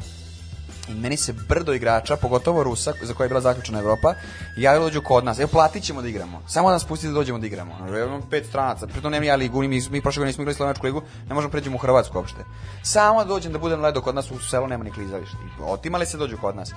meni 0.88 1.16
se 1.16 1.32
brdo 1.32 1.72
igrača, 1.72 2.16
pogotovo 2.16 2.62
Rusa, 2.62 2.92
za 3.02 3.14
koje 3.14 3.24
je 3.24 3.28
bila 3.28 3.40
zaključena 3.40 3.78
Evropa, 3.78 4.14
javilo 4.56 4.84
dođu 4.84 5.02
kod 5.02 5.24
nas. 5.24 5.38
Evo, 5.38 5.48
platit 5.52 5.82
ćemo 5.82 6.02
da 6.02 6.08
igramo. 6.08 6.42
Samo 6.48 6.68
da 6.68 6.72
nas 6.72 6.84
pustite 6.84 7.08
da 7.08 7.14
dođemo 7.14 7.38
da 7.38 7.46
igramo. 7.46 7.78
Evo, 7.88 7.98
imamo 7.98 8.26
pet 8.30 8.46
stranaca. 8.46 8.86
Pritom 8.86 9.12
nema 9.12 9.26
ja 9.26 9.36
ligu, 9.36 9.62
mi, 9.62 9.68
mi 9.68 10.00
prošle 10.00 10.20
godine 10.20 10.26
nismo 10.26 10.42
igrali 10.42 10.54
Slovenačku 10.54 10.86
ligu, 10.86 11.02
ne 11.28 11.34
možemo 11.34 11.50
pređemo 11.50 11.76
u 11.76 11.78
Hrvatsku 11.78 12.18
uopšte. 12.18 12.44
Samo 12.82 13.24
da 13.24 13.28
dođem 13.28 13.52
da 13.52 13.58
budem 13.58 13.80
ledo 13.80 14.00
kod 14.00 14.14
nas 14.14 14.30
u 14.30 14.38
selu, 14.38 14.66
nema 14.66 14.84
ni 14.84 14.92
klizališta. 14.92 15.36
I 15.36 15.62
Otimali 15.62 16.06
se 16.06 16.18
dođu 16.18 16.36
kod 16.40 16.56
nas. 16.56 16.72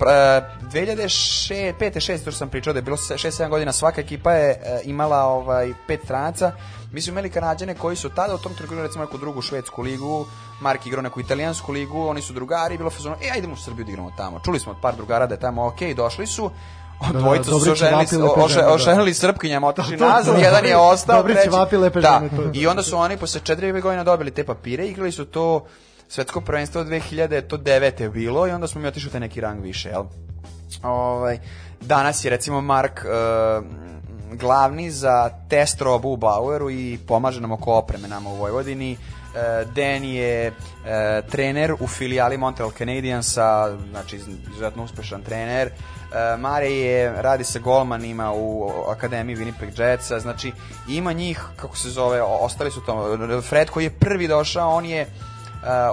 Pra, 0.00 0.40
2005. 0.62 1.74
6. 1.92 2.14
to 2.14 2.30
što 2.30 2.32
sam 2.32 2.48
pričao 2.48 2.72
da 2.72 2.78
je 2.78 2.82
bilo 2.82 2.96
6-7 2.96 3.48
godina 3.48 3.72
svaka 3.72 4.00
ekipa 4.00 4.32
je 4.32 4.50
e, 4.50 4.80
imala 4.84 5.18
ovaj 5.18 5.72
pet 5.86 6.00
stranaca 6.04 6.52
mi 6.92 7.02
smo 7.02 7.10
imali 7.10 7.30
Kanadjane 7.30 7.74
koji 7.74 7.96
su 7.96 8.08
tada 8.08 8.34
u 8.34 8.38
tom 8.38 8.54
trenutku 8.54 8.76
recimo 8.76 9.04
neku 9.04 9.18
drugu 9.18 9.42
švedsku 9.42 9.82
ligu 9.82 10.26
Mark 10.60 10.86
igrao 10.86 11.02
neku 11.02 11.20
italijansku 11.20 11.72
ligu 11.72 12.02
oni 12.02 12.22
su 12.22 12.32
drugari 12.32 12.78
bilo 12.78 12.90
fazonu 12.90 13.16
e 13.22 13.30
ajdemo 13.30 13.52
u 13.52 13.58
Srbiju 13.58 13.84
da 13.84 13.90
igramo 13.90 14.12
tamo 14.16 14.40
čuli 14.40 14.60
smo 14.60 14.72
od 14.72 14.78
par 14.82 14.96
drugara 14.96 15.26
da 15.26 15.34
je 15.34 15.40
tamo 15.40 15.66
ok 15.66 15.80
došli 15.96 16.26
su 16.26 16.50
da, 17.02 17.18
Dvojica 17.18 17.44
su 17.44 17.50
se 17.50 17.54
dobri 17.56 17.70
oženili, 17.72 18.06
ćevapi, 18.06 18.22
lepe 18.24 18.40
ože- 18.40 18.54
žene, 18.54 18.66
da. 18.66 18.72
oženili 18.72 19.14
srpkinjama, 19.14 19.68
otišli 19.68 19.96
nazad, 19.96 20.38
jedan 20.38 20.64
je 20.64 20.76
ostao, 20.92 21.16
Dobri 21.16 21.34
treći. 21.34 21.46
ćevapi, 21.46 21.76
lepe 21.76 22.00
da. 22.00 22.20
žene, 22.30 22.42
to. 22.44 22.50
I 22.52 22.66
onda 22.66 22.82
su 22.82 22.96
oni 22.98 23.16
posle 23.16 23.40
4 23.40 23.80
godina 23.80 24.04
dobili 24.04 24.30
te 24.30 24.44
papire, 24.44 24.86
igrali 24.86 25.12
su 25.12 25.24
to 25.24 25.64
svetsko 26.10 26.40
prvenstvo 26.40 26.84
2000, 26.84 27.46
to 27.46 27.58
9 27.58 28.00
je 28.00 28.10
bilo 28.10 28.46
i 28.46 28.50
onda 28.50 28.66
smo 28.66 28.80
mi 28.80 28.88
otišli 28.88 29.10
taj 29.10 29.20
neki 29.20 29.40
rang 29.40 29.62
više, 29.62 29.88
jel? 29.88 30.04
Ovaj, 30.82 31.38
danas 31.80 32.24
je 32.24 32.30
recimo 32.30 32.60
Mark 32.60 33.04
uh, 33.04 33.64
glavni 34.38 34.90
za 34.90 35.30
test 35.48 35.80
robu 35.80 36.08
u 36.08 36.16
Baueru 36.16 36.70
i 36.70 36.98
pomaže 37.06 37.40
nam 37.40 37.52
oko 37.52 37.72
opreme 37.72 38.08
nama 38.08 38.30
u 38.30 38.36
Vojvodini. 38.36 38.92
Uh, 38.92 39.72
Dan 39.72 40.04
je 40.04 40.48
uh, 40.48 41.30
trener 41.30 41.74
u 41.80 41.86
filijali 41.86 42.38
Montreal 42.38 42.70
Canadiensa, 42.70 43.76
znači 43.90 44.16
iz- 44.16 44.28
izuzetno 44.50 44.84
uspešan 44.84 45.22
trener. 45.22 45.70
Uh, 45.70 46.40
Mare 46.40 46.70
je, 46.70 47.22
radi 47.22 47.44
sa 47.44 47.58
golmanima 47.58 48.32
u 48.32 48.70
Akademiji 48.88 49.36
Winnipeg 49.36 49.80
Jetsa, 49.80 50.20
znači 50.20 50.52
ima 50.88 51.12
njih, 51.12 51.44
kako 51.56 51.76
se 51.76 51.90
zove, 51.90 52.22
ostali 52.22 52.70
su 52.70 52.80
to, 52.80 53.18
Fred 53.42 53.70
koji 53.70 53.84
je 53.84 53.90
prvi 53.90 54.28
došao, 54.28 54.70
on 54.70 54.86
je 54.86 55.02
uh, 55.02 55.39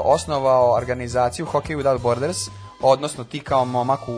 osnovao 0.03 0.73
organizaciju 0.73 1.45
Hockey 1.45 1.75
Without 1.75 2.01
Borders, 2.01 2.49
odnosno 2.81 3.23
ti 3.23 3.39
kao 3.39 3.65
momak 3.65 3.99
u, 4.07 4.11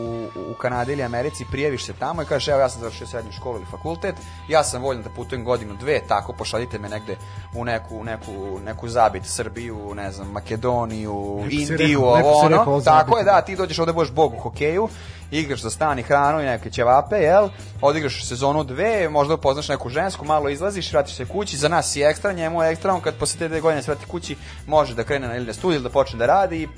u 0.50 0.54
Kanadi 0.54 0.92
ili 0.92 1.02
Americi 1.02 1.44
prijaviš 1.50 1.84
se 1.84 1.92
tamo 1.92 2.22
i 2.22 2.26
kažeš 2.26 2.48
evo 2.48 2.60
ja 2.60 2.68
sam 2.68 2.80
završio 2.80 3.06
srednju 3.06 3.32
školu 3.32 3.56
ili 3.56 3.66
fakultet, 3.70 4.14
ja 4.48 4.64
sam 4.64 4.82
voljan 4.82 5.02
da 5.02 5.10
putujem 5.10 5.44
godinu, 5.44 5.76
dve, 5.76 6.00
tako 6.08 6.32
pošaljite 6.32 6.78
me 6.78 6.88
negde 6.88 7.16
u 7.54 7.64
neku, 7.64 8.04
neku, 8.04 8.32
neku 8.64 8.88
zabit, 8.88 9.22
Srbiju, 9.26 9.94
ne 9.94 10.12
znam, 10.12 10.28
Makedoniju, 10.30 11.36
Neko 11.36 11.48
Indiju, 11.50 12.00
rekao- 12.16 12.30
ovo 12.30 12.48
rekao 12.48 12.62
ono, 12.62 12.74
o 12.74 12.80
tako 12.80 13.18
je, 13.18 13.24
da, 13.24 13.40
ti 13.40 13.56
dođeš 13.56 13.78
ovde 13.78 13.92
budeš 13.92 14.12
bog 14.12 14.34
u 14.34 14.38
hokeju, 14.38 14.88
igraš 15.30 15.62
za 15.62 15.70
stan 15.70 15.98
i 15.98 16.02
hranu 16.02 16.40
i 16.40 16.44
neke 16.44 16.70
ćevape, 16.70 17.16
jel? 17.16 17.48
Odigraš 17.80 18.24
sezonu 18.24 18.64
dve, 18.64 19.08
možda 19.08 19.34
upoznaš 19.34 19.68
neku 19.68 19.88
žensku, 19.88 20.24
malo 20.24 20.48
izlaziš, 20.48 20.92
vratiš 20.92 21.16
se 21.16 21.24
kući, 21.24 21.56
za 21.56 21.68
nas 21.68 21.92
si 21.92 22.02
ekstra, 22.02 22.32
njemu 22.32 22.62
je 22.62 22.70
ekstra, 22.70 22.94
on 22.94 23.00
kad 23.00 23.14
posle 23.14 23.38
te 23.38 23.48
dve 23.48 23.60
godine 23.60 23.82
se 23.82 23.90
vrati 23.90 24.06
kući, 24.06 24.36
može 24.66 24.94
da 24.94 25.04
krene 25.04 25.28
na 25.28 25.36
ili 25.36 25.46
na 25.46 25.52
studij 25.52 25.74
ili 25.76 25.82
da 25.82 25.90
počne 25.90 26.18
da 26.18 26.26
radi 26.26 26.62
i 26.62 26.68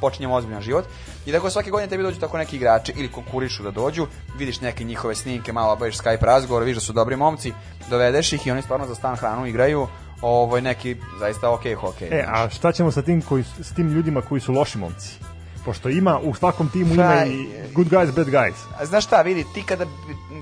počinjemo 0.00 0.34
ozbiljan 0.34 0.62
život. 0.62 0.84
I 1.26 1.32
tako 1.32 1.50
svake 1.50 1.70
godine 1.70 1.88
tebi 1.88 2.02
dođu 2.02 2.20
tako 2.20 2.38
neki 2.38 2.56
igrači 2.56 2.92
ili 2.96 3.12
konkurišu 3.12 3.62
da 3.62 3.70
dođu, 3.70 4.06
vidiš 4.38 4.60
neke 4.60 4.84
njihove 4.84 5.14
snimke, 5.14 5.52
malo 5.52 5.72
obaviš 5.72 5.98
Skype 5.98 6.24
razgovor, 6.24 6.62
vidiš 6.62 6.76
da 6.76 6.80
su 6.80 6.92
dobri 6.92 7.16
momci, 7.16 7.52
dovedeš 7.90 8.32
ih 8.32 8.46
i 8.46 8.50
oni 8.50 8.62
stvarno 8.62 8.86
za 8.86 8.94
stan 8.94 9.16
hranu 9.16 9.46
igraju, 9.46 9.86
ovo 10.22 10.60
neki 10.60 10.96
zaista 11.18 11.50
okej 11.50 11.74
hokej. 11.74 12.08
E, 12.08 12.24
a 12.28 12.50
šta 12.50 12.72
ćemo 12.72 12.90
sa 12.90 13.02
tim, 13.02 13.22
koji, 13.22 13.44
s 13.60 13.74
tim 13.74 13.88
ljudima 13.88 14.20
koji 14.22 14.40
su 14.40 14.52
loši 14.52 14.78
momci? 14.78 15.18
Pošto 15.64 15.88
ima, 15.88 16.18
u 16.18 16.34
svakom 16.34 16.68
timu 16.68 16.94
ima 16.94 17.24
i 17.26 17.48
good 17.74 17.88
guys, 17.88 18.12
bad 18.16 18.26
guys. 18.26 18.54
A 18.78 18.86
znaš 18.86 19.04
šta, 19.04 19.22
vidi, 19.22 19.44
ti 19.54 19.62
kada 19.62 19.86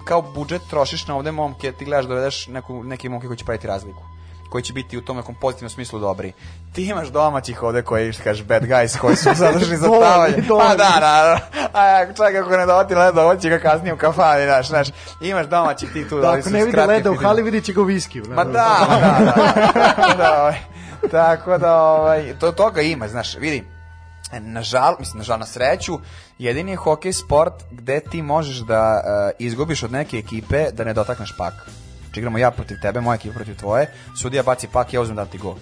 kao 0.04 0.22
budžet 0.22 0.62
trošiš 0.70 1.06
na 1.06 1.16
ovde 1.16 1.32
momke, 1.32 1.72
ti 1.72 1.84
gledaš 1.84 2.04
da 2.04 2.08
dovedeš 2.08 2.46
neku, 2.46 2.84
neke 2.84 3.08
momke 3.08 3.26
koji 3.26 3.36
će 3.36 3.44
praviti 3.44 3.66
razliku 3.66 4.17
koji 4.50 4.62
će 4.62 4.72
biti 4.72 4.98
u 4.98 5.00
tom 5.00 5.16
nekom 5.16 5.34
pozitivnom 5.40 5.70
smislu 5.70 6.00
dobri. 6.00 6.32
Ti 6.72 6.84
imaš 6.84 7.08
domaćih 7.08 7.62
ovde 7.62 7.82
koji, 7.82 8.12
što 8.12 8.22
kažeš, 8.22 8.44
bad 8.44 8.62
guys, 8.62 8.98
koji 8.98 9.16
su 9.16 9.28
zaduženi 9.44 9.76
za 9.76 9.88
tavanje. 10.00 10.36
Pa 10.36 10.42
dovoljni. 10.48 10.76
da, 10.76 10.96
da, 11.00 11.38
a 11.72 12.06
čak 12.06 12.34
ako 12.34 12.56
ne 12.56 12.66
dovati 12.66 12.94
leda, 12.94 13.22
ovo 13.22 13.36
će 13.36 13.48
ga 13.48 13.58
kasnije 13.58 13.94
u 13.94 13.96
kafani, 13.96 14.44
znaš, 14.44 14.68
znaš. 14.68 14.88
Imaš 15.20 15.46
domaćih 15.46 15.92
ti 15.92 16.08
tu, 16.08 16.20
Da, 16.20 16.32
ako 16.32 16.50
ne 16.50 16.64
vidi 16.64 16.76
leda 16.76 17.10
u 17.10 17.16
hali, 17.16 17.42
vidit 17.42 17.64
će 17.64 17.72
ga 17.72 17.80
u 17.80 17.84
viskiju. 17.84 18.24
Ma 18.28 18.44
da, 18.44 18.50
da, 18.52 19.18
da. 19.24 19.32
Tako 19.72 20.16
da, 20.22 20.40
ovaj, 20.40 20.58
tako 21.10 21.58
da, 21.58 21.82
ovaj, 21.82 22.34
to, 22.40 22.52
toga 22.52 22.80
ima, 22.80 23.08
znaš, 23.08 23.36
vidi, 23.36 23.64
nažal, 24.40 24.96
mislim, 24.98 25.18
nažal 25.18 25.38
na 25.38 25.46
sreću, 25.46 25.98
jedini 26.38 26.70
je 26.70 26.76
hokej 26.76 27.12
sport 27.12 27.54
gde 27.70 28.00
ti 28.00 28.22
možeš 28.22 28.56
da 28.56 29.02
uh, 29.04 29.30
izgubiš 29.38 29.82
od 29.82 29.92
neke 29.92 30.16
ekipe 30.16 30.70
da 30.72 30.84
ne 30.84 30.94
dotakneš 30.94 31.34
pak. 31.36 31.54
Znači 32.18 32.26
igramo 32.26 32.38
ja 32.38 32.50
protiv 32.50 32.76
tebe, 32.82 33.00
moja 33.00 33.14
ekipa 33.14 33.34
protiv 33.34 33.56
tvoje, 33.56 33.86
sudija 34.16 34.42
baci 34.42 34.68
pak, 34.72 34.92
ja 34.92 35.00
uzmem 35.00 35.16
da 35.16 35.24
ti 35.24 35.38
gol. 35.38 35.54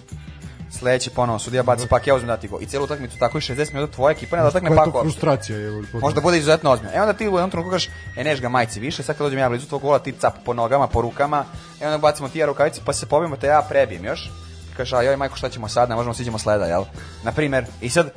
Sledeći 0.71 1.09
ponovo, 1.09 1.39
sudija 1.39 1.63
baci 1.63 1.87
pak, 1.87 2.07
ja 2.07 2.15
uzmem 2.15 2.27
da 2.27 2.37
ti 2.37 2.47
gol. 2.47 2.61
I 2.61 2.65
celu 2.65 2.83
utakmicu 2.83 3.17
tako 3.19 3.37
i 3.37 3.41
60 3.41 3.73
minuta 3.73 3.93
tvoja 3.93 4.11
ekipa 4.11 4.37
ne 4.37 4.43
dotakne 4.43 4.69
Koja 4.69 4.75
je 4.75 4.77
pak 4.77 4.93
to 4.93 4.97
uopšte. 4.97 5.11
frustracija? 5.11 5.57
Je, 5.57 5.83
Možda 5.93 6.21
bude 6.21 6.37
izuzetno 6.37 6.71
ozbiljno. 6.71 6.93
E 6.95 7.01
onda 7.01 7.13
ti 7.13 7.27
u 7.27 7.37
jednom 7.37 7.49
trenutku 7.49 7.71
kažeš, 7.71 7.89
e 8.17 8.23
neš 8.23 8.41
ga 8.41 8.49
majci 8.49 8.79
više, 8.79 9.03
sad 9.03 9.17
kad 9.17 9.25
dođem 9.25 9.39
ja 9.39 9.49
blizu 9.49 9.67
tvog 9.67 9.81
gola, 9.81 9.99
ti 9.99 10.11
cap 10.11 10.33
po 10.45 10.53
nogama, 10.53 10.87
po 10.87 11.01
rukama, 11.01 11.45
e 11.81 11.85
onda 11.85 11.97
bacimo 11.97 12.29
ti 12.29 12.39
ja 12.39 12.45
rukavice, 12.45 12.81
pa 12.85 12.93
se 12.93 13.05
pobijemo, 13.05 13.35
te 13.37 13.47
ja 13.47 13.61
prebijem 13.69 14.05
još. 14.05 14.31
Kažeš, 14.77 14.93
a 14.93 15.01
joj 15.01 15.17
majko, 15.17 15.35
šta 15.37 15.49
ćemo 15.49 15.67
sad, 15.67 15.89
ne 15.89 15.95
možemo 15.95 16.13
siđemo 16.13 16.37
sleda, 16.39 16.65
jel? 16.65 16.83
Na 17.23 17.31
primer, 17.31 17.65
i 17.81 17.89
sad, 17.89 18.11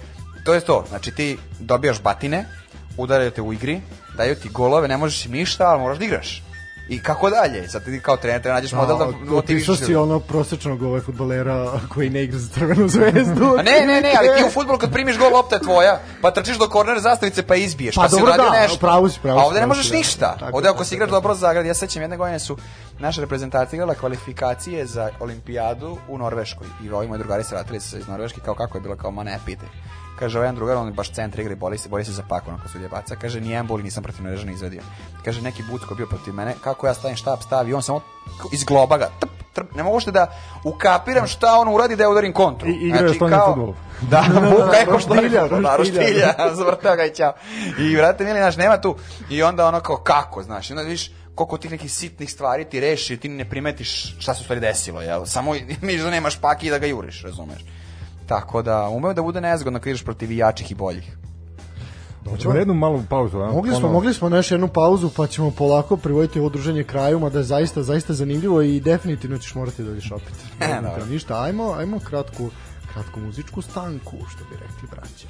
to 0.45 0.55
je 0.55 0.61
to, 0.61 0.85
znači 0.89 1.11
ti 1.11 1.39
dobijaš 1.59 2.03
batine, 2.03 2.45
udaraju 2.97 3.31
te 3.31 3.43
u 3.43 3.53
igri, 3.53 3.81
daju 4.17 4.35
ti 4.35 4.49
golove, 4.49 4.89
ne 4.89 4.97
možeš 4.97 5.27
ništa, 5.27 5.65
ali 5.69 5.81
moraš 5.81 5.99
da 5.99 6.05
igraš. 6.05 6.43
I 6.91 7.03
kako 7.03 7.31
dalje? 7.31 7.69
Sad 7.69 7.85
ti 7.85 8.01
kao 8.01 8.17
trener 8.17 8.43
treba 8.43 8.55
nađeš 8.55 8.73
model 8.73 8.99
da 8.99 9.05
Opisao 9.05 9.35
motivišeš. 9.35 9.79
si 9.79 9.97
ono 9.97 10.21
prosečnog 10.21 10.83
ovaj 10.83 11.01
futbolera 11.01 11.73
koji 11.95 12.11
ne 12.11 12.23
igra 12.23 12.39
za 12.39 12.49
crvenu 12.55 12.89
zvezdu. 12.89 13.55
A 13.59 13.63
ne, 13.63 13.87
ne, 13.87 14.01
ne, 14.01 14.15
ali 14.19 14.29
ti 14.39 14.45
u 14.47 14.51
fudbalu 14.51 14.79
kad 14.79 14.93
primiš 14.93 15.19
gol, 15.19 15.33
lopta 15.33 15.57
je 15.57 15.63
tvoja, 15.63 16.01
pa 16.23 16.31
trčiš 16.31 16.59
do 16.59 16.69
korner 16.69 17.01
zastavice 17.01 17.43
pa 17.43 17.55
izbiješ, 17.55 17.95
pa, 17.95 18.03
Pa 18.03 18.09
si 18.09 18.15
dobro, 18.15 18.27
uradio 18.27 18.51
da, 18.51 18.61
nešto. 18.61 18.79
pravo 18.79 19.09
si, 19.09 19.21
pravo 19.21 19.39
A 19.39 19.43
si, 19.43 19.47
ovde 19.47 19.61
ne 19.61 19.67
možeš 19.67 19.87
si, 19.87 19.93
da. 19.93 19.99
ništa. 19.99 20.37
Tako, 20.39 20.57
ovde 20.57 20.69
ako 20.69 20.85
si 20.85 20.95
igraš 20.95 21.11
dobro 21.11 21.35
za 21.35 21.41
Zagrad, 21.41 21.67
ja 21.67 21.75
sećam 21.75 22.03
jedne 22.03 22.17
godine 22.17 22.39
su 22.39 22.57
naša 22.99 23.21
reprezentacija 23.21 23.77
igrala 23.77 23.95
kvalifikacije 23.95 24.87
za 24.87 25.11
olimpijadu 25.21 25.99
u 26.09 26.19
Norveškoj 26.19 26.67
i 26.85 26.91
ovi 26.91 27.09
moji 27.09 27.19
drugari 27.19 27.45
se 27.45 27.55
vratili 27.55 27.81
se 27.81 27.99
iz 27.99 28.09
Norveške 28.09 28.41
kao 28.45 28.55
kako 28.55 28.79
je 28.79 28.83
bilo 28.83 28.97
kao 28.97 29.11
ma 29.11 29.25
ne 29.25 29.39
pite. 29.47 29.67
Kaže 30.21 30.39
ovaj 30.39 30.47
jedan 30.47 30.55
drugar, 30.55 30.77
on 30.77 30.87
je 30.87 30.93
baš 30.93 31.13
centar 31.13 31.41
igre, 31.41 31.57
boli 31.57 31.79
se, 31.79 31.89
boli 31.89 32.05
se 32.05 32.13
za 32.13 32.23
pak, 32.29 32.49
onako 32.49 32.69
sudija 32.69 32.89
baca. 32.89 33.17
Kaže, 33.17 33.41
nijedan 33.41 33.67
bol 33.67 33.81
nisam 33.81 34.03
protiv 34.03 34.23
Norvežana 34.25 34.53
izvedio. 34.53 34.83
Kaže, 35.25 35.43
neki 35.43 35.63
bucko 35.71 35.95
bio 35.95 36.07
protiv 36.07 36.35
mene, 36.35 36.55
kako 36.61 36.87
ja 36.87 36.95
stavim 36.95 37.17
štab, 37.17 37.39
stavi, 37.43 37.75
on 37.75 37.83
samo 37.83 38.01
iz 38.53 38.65
globa 38.65 38.99
ga, 38.99 39.09
trp, 39.21 39.31
trp, 39.53 39.75
ne 39.75 39.83
mogu 39.83 39.95
uopšte 39.95 40.11
da 40.11 40.27
ukapiram 40.65 41.27
šta 41.27 41.59
on 41.59 41.75
uradi 41.75 41.97
da 41.97 42.03
ja 42.03 42.11
udarim 42.11 42.33
kontru. 42.33 42.69
I- 42.69 42.73
igra 42.73 43.07
je 43.07 43.15
stolni 43.15 43.37
fudbal. 43.47 43.75
Da, 44.11 44.25
buka 44.57 44.77
je 44.77 44.87
ko 44.87 44.93
roštilja, 44.93 45.47
roštilja, 45.77 46.35
ga 46.97 47.05
i 47.05 47.15
ćao. 47.15 47.33
I 47.79 47.97
vrate 47.97 48.25
mili, 48.25 48.39
znaš, 48.39 48.57
nema 48.57 48.81
tu. 48.81 48.97
I 49.31 49.43
onda 49.43 49.67
ono 49.67 49.81
kao, 49.81 49.97
kako, 49.97 50.43
znaš, 50.43 50.71
i 50.71 50.73
onda 50.73 50.83
vidiš 50.83 51.11
koliko 51.35 51.59
tih 51.59 51.71
nekih 51.71 51.93
sitnih 51.93 52.33
stvari 52.33 52.65
ti 52.65 52.81
reši, 52.81 53.17
ti 53.17 53.29
ne 53.29 53.51
primetiš 53.51 54.17
šta 54.21 54.35
se 54.35 54.41
u 54.41 54.45
stvari 54.45 54.61
desilo, 54.61 55.03
jel? 55.03 55.27
Samo 55.27 55.53
misliš 55.83 56.03
da 56.03 56.11
nemaš 56.11 56.41
paki 56.41 56.67
i 56.67 56.71
da 56.71 56.79
ga 56.79 56.87
juriš, 56.87 57.23
razumeš? 57.23 57.61
Tako 58.31 58.63
da, 58.63 58.89
umeo 58.89 59.15
da 59.15 59.23
bude 59.23 59.41
nezgodno 59.41 59.79
kad 59.79 59.87
ideš 59.87 60.05
protiv 60.05 60.33
i 60.33 60.37
jačih 60.37 60.71
i 60.71 60.75
boljih. 60.75 61.17
Hoćemo 62.31 62.55
jednu 62.55 62.75
malu 62.75 63.03
pauzu, 63.09 63.39
a? 63.39 63.53
Mogli 63.53 63.75
smo, 63.75 63.89
mogli 63.89 64.15
smo 64.15 64.29
na 64.29 64.37
još 64.37 64.51
jednu 64.51 64.69
pauzu, 64.69 65.11
pa 65.17 65.27
ćemo 65.27 65.51
polako 65.51 65.97
privoditi 65.97 66.41
ovo 66.41 66.49
druženje 66.49 66.85
kraju, 66.85 67.19
mada 67.19 67.39
je 67.39 67.45
zaista, 67.45 67.83
zaista 67.83 68.13
zanimljivo 68.13 68.63
i 68.63 68.81
definitivno 68.81 69.39
ćeš 69.39 69.55
morati 69.55 69.83
da 69.83 69.89
dođeš 69.89 70.13
opet. 70.13 70.35
Ne, 70.61 70.81
ništa, 71.11 71.43
ajmo, 71.43 71.73
ajmo 71.73 71.99
kratku, 71.99 72.51
kratku 72.93 73.21
muzičku 73.21 73.63
stanku, 73.63 74.17
što 74.29 74.45
bi 74.45 74.57
rekli 74.57 74.89
braća. 74.91 75.29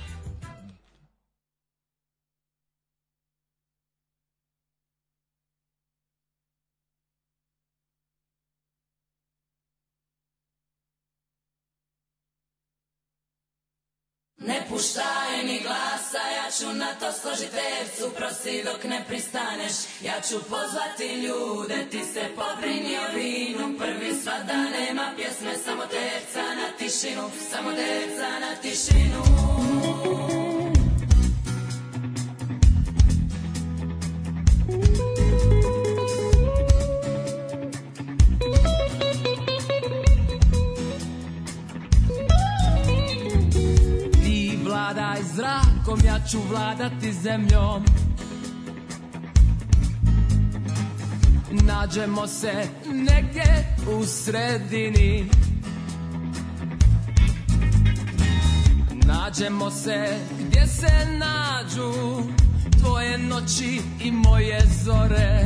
Ne 14.47 14.67
puštaj 14.69 15.45
ni 15.45 15.61
glasa, 15.61 16.19
ja 16.37 16.51
ću 16.51 16.73
na 16.73 16.95
to 16.95 17.13
složit 17.13 17.51
tercu, 17.51 18.15
prosi 18.17 18.63
dok 18.65 18.85
ne 18.85 19.05
pristaneš. 19.09 19.73
Ja 20.03 20.21
ću 20.29 20.35
pozvati 20.49 21.07
ljude, 21.23 21.87
ti 21.91 22.01
se 22.13 22.21
pobrini 22.37 22.97
o 22.99 23.17
vinu, 23.17 23.79
prvi 23.79 24.15
sva 24.23 24.39
da 24.47 24.57
nema 24.57 25.13
pjesme, 25.17 25.55
samo 25.65 25.83
terca 25.87 26.43
na 26.43 26.69
tišinu, 26.79 27.31
samo 27.51 27.73
terca 27.73 28.29
na 28.41 28.57
tišinu. 28.63 30.40
Vladaj 44.91 45.23
zrakom, 45.35 46.01
ja 46.05 46.21
ću 46.31 46.39
vladati 46.51 47.13
zemljom. 47.13 47.85
Nađemo 51.51 52.27
se 52.27 52.69
negdje 52.87 53.77
u 53.97 54.05
sredini. 54.05 55.31
Nađemo 59.07 59.71
se 59.71 60.19
gdje 60.41 60.67
se 60.67 61.07
nađu 61.19 61.93
Tvoje 62.81 63.19
noći 63.19 63.81
i 64.01 64.13
moje 64.13 64.61
zore. 64.85 65.45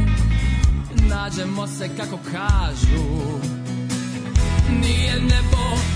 Nađemo 1.09 1.67
se 1.67 1.89
kako 1.97 2.19
kažu. 2.33 3.05
Nije 4.81 5.21
nebo, 5.21 5.94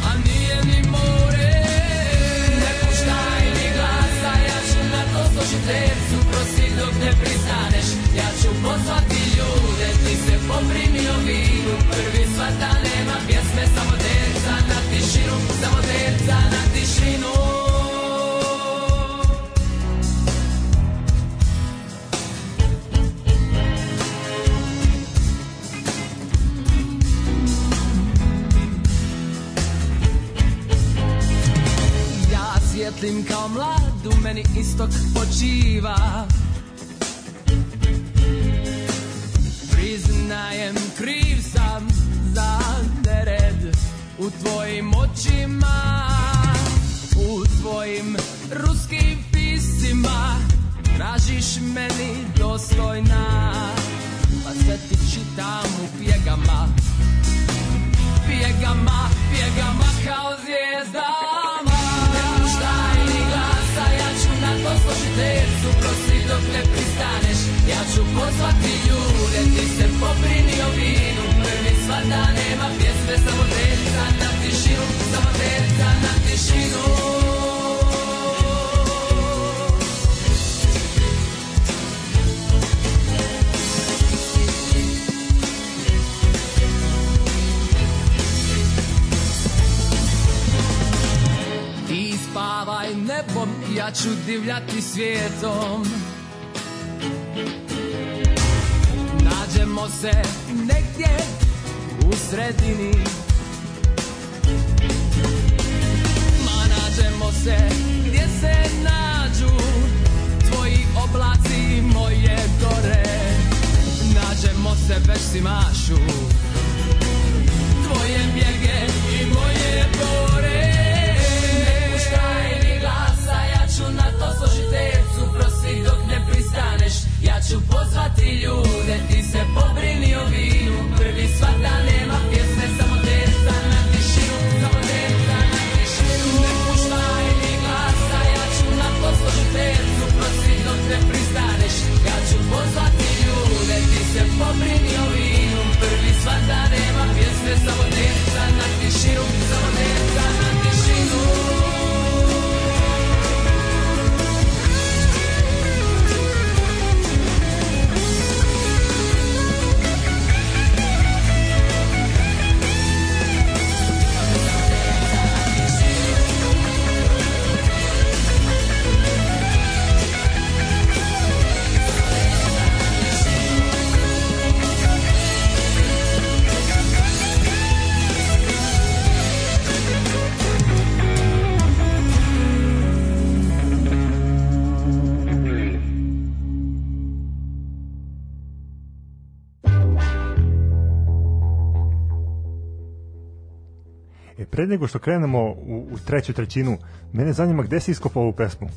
pre 194.59 194.67
nego 194.67 194.87
što 194.87 194.99
krenemo 194.99 195.43
u, 195.43 195.87
u 195.93 195.99
treću 196.07 196.33
trećinu, 196.33 196.79
mene 197.13 197.33
zanima 197.33 197.63
gde 197.63 197.81
si 197.81 197.91
iskopao 197.91 198.23
ovu 198.23 198.33
pesmu? 198.33 198.69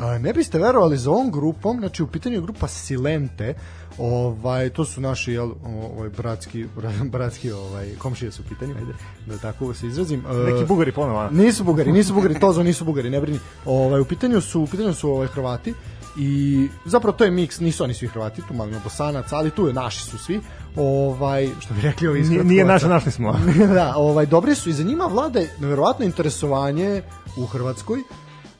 A, 0.00 0.18
ne 0.18 0.32
biste 0.32 0.58
verovali 0.58 0.96
za 0.96 1.10
ovom 1.10 1.30
grupom, 1.30 1.78
znači 1.78 2.02
u 2.02 2.06
pitanju 2.06 2.34
je 2.34 2.40
grupa 2.40 2.68
Silente, 2.68 3.54
ovaj, 3.98 4.70
to 4.70 4.84
su 4.84 5.00
naši 5.00 5.32
jel, 5.32 5.50
ovaj, 5.64 6.08
bratski, 6.08 6.66
bratski 7.14 7.52
ovaj, 7.52 7.94
komšije 7.98 8.32
su 8.32 8.42
u 8.42 8.48
pitanju, 8.48 8.74
ajde, 8.76 8.92
da 9.26 9.38
tako 9.38 9.74
se 9.74 9.86
izrazim. 9.86 10.24
Neki 10.46 10.64
bugari 10.68 10.92
ponovo? 10.92 11.28
Nisu 11.30 11.64
bugari, 11.64 11.92
nisu 11.92 12.14
bugari, 12.14 12.40
tozo 12.40 12.62
nisu 12.62 12.84
bugari, 12.84 13.10
ne 13.10 13.20
brini. 13.20 13.38
Ovaj, 13.64 14.00
u 14.00 14.04
pitanju 14.04 14.40
su, 14.40 14.62
u 14.62 14.66
pitanju 14.66 14.94
su 14.94 15.10
ovaj, 15.10 15.26
Hrvati 15.26 15.74
i 16.16 16.68
zapravo 16.84 17.16
to 17.16 17.24
je 17.24 17.30
miks, 17.30 17.60
nisu 17.60 17.84
oni 17.84 17.94
svi 17.94 18.08
Hrvati, 18.08 18.42
tu 18.48 18.54
malo 18.54 18.70
ima 18.70 18.80
Bosanac, 18.84 19.32
ali 19.32 19.50
tu 19.50 19.66
je 19.66 19.72
naši 19.72 20.04
su 20.04 20.18
svi. 20.18 20.40
Ovaj, 20.76 21.48
što 21.60 21.74
bi 21.74 21.80
rekli 21.80 22.08
ovi 22.08 22.20
iz 22.20 22.30
Nije, 22.30 22.64
naša, 22.64 22.88
našli 22.88 23.12
smo. 23.12 23.32
da, 23.74 23.92
ovaj, 23.96 24.26
dobri 24.26 24.54
su 24.54 24.70
i 24.70 24.72
za 24.72 24.82
njima 24.82 25.04
vlade 25.06 25.50
neverovatno 25.60 26.04
interesovanje 26.04 27.02
u 27.36 27.46
Hrvatskoj. 27.46 27.98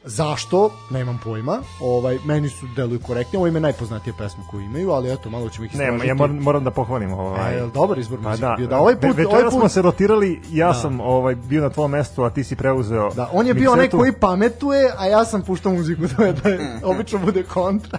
Zašto? 0.04 0.70
Nemam 0.90 1.20
pojma. 1.24 1.58
Ovaj, 1.80 2.18
meni 2.24 2.48
su 2.48 2.66
deluju 2.76 3.00
korektni. 3.00 3.36
Ovo 3.36 3.46
im 3.46 3.54
je 3.54 3.60
najpoznatija 3.60 4.14
pesma 4.18 4.44
koju 4.50 4.60
imaju, 4.62 4.90
ali 4.90 5.12
eto, 5.12 5.30
malo 5.30 5.48
ćemo 5.48 5.64
ih 5.64 5.70
Ne, 5.70 5.84
istražiti. 5.84 6.08
ja 6.08 6.14
moram, 6.14 6.36
moram 6.36 6.64
da 6.64 6.70
pohvalim 6.70 7.12
ovaj. 7.12 7.58
E, 7.58 7.66
dobar 7.74 7.98
izbor 7.98 8.18
Pa 8.22 8.28
muzike 8.28 8.46
da, 8.46 8.54
bio? 8.56 8.66
Da, 8.66 8.78
ovaj 8.78 8.94
put, 8.94 9.02
Ve- 9.04 9.10
ovaj 9.10 9.24
večeras 9.26 9.52
put, 9.52 9.60
smo 9.60 9.68
se 9.68 9.82
rotirali, 9.82 10.40
ja 10.50 10.66
Da. 10.66 10.74
sam 10.74 11.00
ovaj 11.00 11.34
bio 11.34 11.62
na 11.62 11.70
tvojom 11.70 11.90
mestu, 11.90 12.24
a 12.24 12.30
ti 12.30 12.44
si 12.44 12.56
preuzeo. 12.56 13.10
Da, 13.10 13.30
on 13.32 13.46
je 13.46 13.54
bio 13.54 13.72
onaj 13.72 13.88
koji 13.88 14.12
pametuje, 14.12 14.92
a 14.98 15.06
ja 15.06 15.24
sam 15.24 15.42
puštao 15.42 15.72
muziku, 15.72 16.02
to 16.08 16.22
je 16.22 16.32
da 16.32 16.48
je, 16.48 16.60
obično 16.84 17.18
bude 17.18 17.42
kontra. 17.42 17.98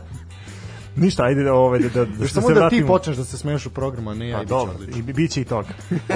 Ništa, 0.95 1.23
ajde 1.23 1.43
da 1.43 1.53
ovaj 1.53 1.79
da 1.79 1.89
da, 1.89 2.05
da, 2.19 2.27
samo 2.27 2.47
se 2.47 2.53
da 2.53 2.69
ti 2.69 2.83
počneš 2.87 3.17
da 3.17 3.23
se 3.23 3.37
smeješ 3.37 3.65
u 3.65 3.69
programu, 3.69 4.09
a 4.09 4.13
ne 4.13 4.29
ja 4.29 4.37
Pa 4.37 4.43
dobro, 4.43 4.73
i 4.95 5.01
bi- 5.01 5.13
biće 5.13 5.41
i 5.41 5.45
toga. 5.45 5.69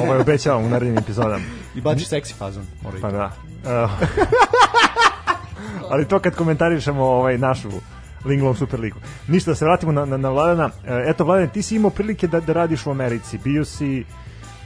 Ovaj 0.04 0.20
obećavam 0.20 0.66
u 0.66 0.70
narednim 0.70 0.98
epizodama. 0.98 1.44
I 1.76 1.82
baci 1.82 2.06
seksi 2.06 2.34
fazon. 2.34 2.66
Mora 2.84 2.98
Pa 3.02 3.12
da. 3.12 3.32
Uh, 3.84 3.92
ali 5.92 6.08
to 6.08 6.20
kad 6.20 6.36
komentarišemo 6.36 7.04
ovaj 7.04 7.38
našu 7.38 7.70
Linglom 8.26 8.56
Superligu. 8.56 8.98
Ništa, 9.28 9.52
da 9.52 9.56
se 9.56 9.66
vratimo 9.66 9.92
na, 9.92 10.06
na, 10.06 10.18
na 10.18 10.30
Vladana. 10.30 10.70
E, 10.86 11.04
Eto, 11.08 11.24
Vladan, 11.24 11.50
ti 11.50 11.62
si 11.62 11.76
imao 11.76 11.92
prilike 11.92 12.28
da, 12.28 12.40
da 12.40 12.54
radiš 12.54 12.86
u 12.86 12.92
Americi. 12.92 13.38
Bio 13.44 13.66
si 13.66 14.06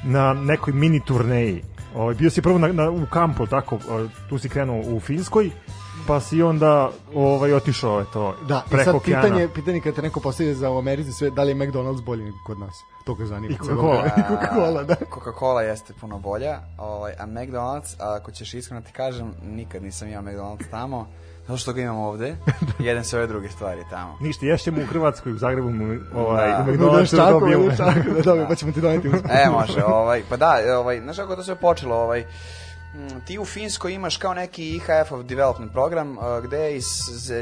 na 0.04 0.34
nekoj 0.34 0.74
mini 0.74 1.02
turneji. 1.06 1.64
Ovaj, 1.96 2.16
bio 2.16 2.30
si 2.30 2.42
prvo 2.42 2.58
na, 2.58 2.68
na, 2.68 2.90
u 2.90 3.06
kampu, 3.06 3.48
tako, 3.48 3.80
tu 4.30 4.38
si 4.38 4.50
krenuo 4.50 4.96
u 4.96 5.00
Finskoj, 5.00 5.52
pa 6.08 6.20
si 6.20 6.44
onda 6.44 6.90
ovaj, 7.16 7.54
otišao 7.54 8.02
eto, 8.02 8.36
Da, 8.42 8.64
preko 8.70 8.84
sad 8.84 8.96
okeana. 8.96 9.22
pitanje, 9.22 9.48
pitanje 9.50 9.82
kad 9.82 9.96
te 9.96 10.02
neko 10.02 10.20
postavlja 10.20 10.54
za 10.54 10.70
u 10.70 10.78
Americi 10.78 11.12
sve, 11.14 11.30
da 11.30 11.44
li 11.44 11.52
je 11.52 11.56
McDonald's 11.56 12.04
bolji 12.04 12.24
nego 12.24 12.38
kod 12.46 12.60
nas? 12.60 12.74
To 13.06 13.14
ga 13.14 13.26
zanima. 13.26 13.54
I 13.54 13.58
Coca-Cola. 13.58 14.04
Coca-Cola, 14.30 14.84
da. 14.84 14.96
Coca-Cola 14.96 15.62
jeste 15.62 15.94
puno 15.94 16.20
bolja, 16.20 16.60
ovaj, 16.78 17.14
a 17.20 17.26
McDonald's, 17.26 17.96
a 18.00 18.16
ako 18.16 18.32
ćeš 18.32 18.54
iskreno 18.54 18.82
ti 18.82 18.92
kažem, 18.92 19.34
nikad 19.44 19.84
nisam 19.84 20.08
imao 20.08 20.24
McDonald's 20.24 20.70
tamo, 20.72 21.08
zato 21.42 21.58
što 21.58 21.74
ga 21.74 21.82
imam 21.82 21.98
ovde, 21.98 22.36
jedem 22.80 23.04
sve 23.04 23.20
ove 23.20 23.28
druge 23.28 23.50
stvari 23.50 23.82
tamo. 23.90 24.18
Ništa, 24.22 24.46
ješćemo 24.46 24.82
u 24.82 24.86
Hrvatskoj, 24.86 25.34
u 25.34 25.38
Zagrebu, 25.38 25.70
ovaj, 26.16 26.48
Da. 26.48 26.66
u 26.68 26.72
McDonald'su 26.74 27.16
čako, 27.18 27.32
dobijemo. 27.32 27.64
budeš 27.64 27.78
čako, 27.78 28.10
da 28.16 28.22
dobijemo, 28.22 28.50
pa 28.50 28.56
ćemo 28.56 28.72
ti 28.72 28.82
doneti. 28.82 29.08
E, 29.46 29.50
može, 29.52 29.84
ovaj, 29.84 30.24
pa 30.30 30.38
da, 30.38 30.56
ovaj, 30.80 31.00
znaš 31.02 31.18
kako 31.18 31.36
to 31.36 31.44
sve 31.44 31.56
počelo, 31.56 31.96
ovaj, 31.96 32.26
ti 33.28 33.40
u 33.40 33.46
Finskoj 33.46 33.94
imaš 33.94 34.18
kao 34.18 34.34
neki 34.34 34.76
IHF-ov 34.76 35.24
development 35.24 35.72
program 35.72 36.18
uh, 36.18 36.24
gde 36.44 36.76
iz, 36.76 36.86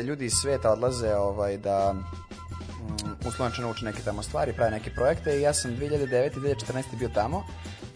ljudi 0.04 0.26
iz 0.26 0.34
sveta 0.34 0.72
odlaze 0.72 1.16
ovaj, 1.16 1.58
da 1.58 1.94
mm, 1.94 3.28
uslovno 3.28 3.50
rečeno 3.50 3.72
uče 3.72 3.86
neke 3.86 4.02
tamo 4.02 4.24
stvari, 4.24 4.54
prave 4.54 4.72
neke 4.72 4.90
projekte 4.90 5.38
i 5.38 5.42
ja 5.42 5.54
sam 5.54 5.72
2009. 5.72 6.38
i 6.38 6.40
2014. 6.40 6.84
bio 7.00 7.10
tamo 7.10 7.44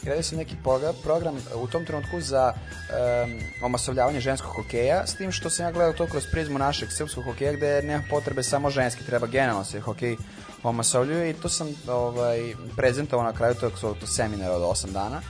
i 0.04 0.10
radio 0.10 0.24
sam 0.24 0.38
neki 0.38 0.56
program, 1.04 1.36
u 1.56 1.68
tom 1.68 1.86
trenutku 1.86 2.22
za 2.22 2.54
um, 2.54 3.40
omasovljavanje 3.62 4.20
ženskog 4.20 4.52
hokeja, 4.52 5.08
s 5.08 5.16
tim 5.16 5.32
što 5.32 5.50
sam 5.50 5.66
ja 5.66 5.72
gledao 5.72 5.94
to 5.94 6.08
kroz 6.08 6.24
prizmu 6.32 6.60
našeg 6.60 6.92
srpskog 6.92 7.24
hokeja 7.24 7.54
gde 7.54 7.82
nema 7.82 8.04
potrebe 8.10 8.44
samo 8.44 8.70
ženski, 8.70 9.06
treba 9.06 9.28
generalno 9.28 9.66
se 9.66 9.80
hokej 9.80 10.16
omasovljuje 10.64 11.30
i 11.30 11.34
to 11.34 11.50
sam 11.50 11.68
ovaj, 11.88 12.54
prezentovao 12.78 13.26
na 13.26 13.34
kraju 13.34 13.56
tog 13.56 13.74
seminara 14.08 14.54
od 14.54 14.62
8 14.62 14.92
dana 14.92 15.22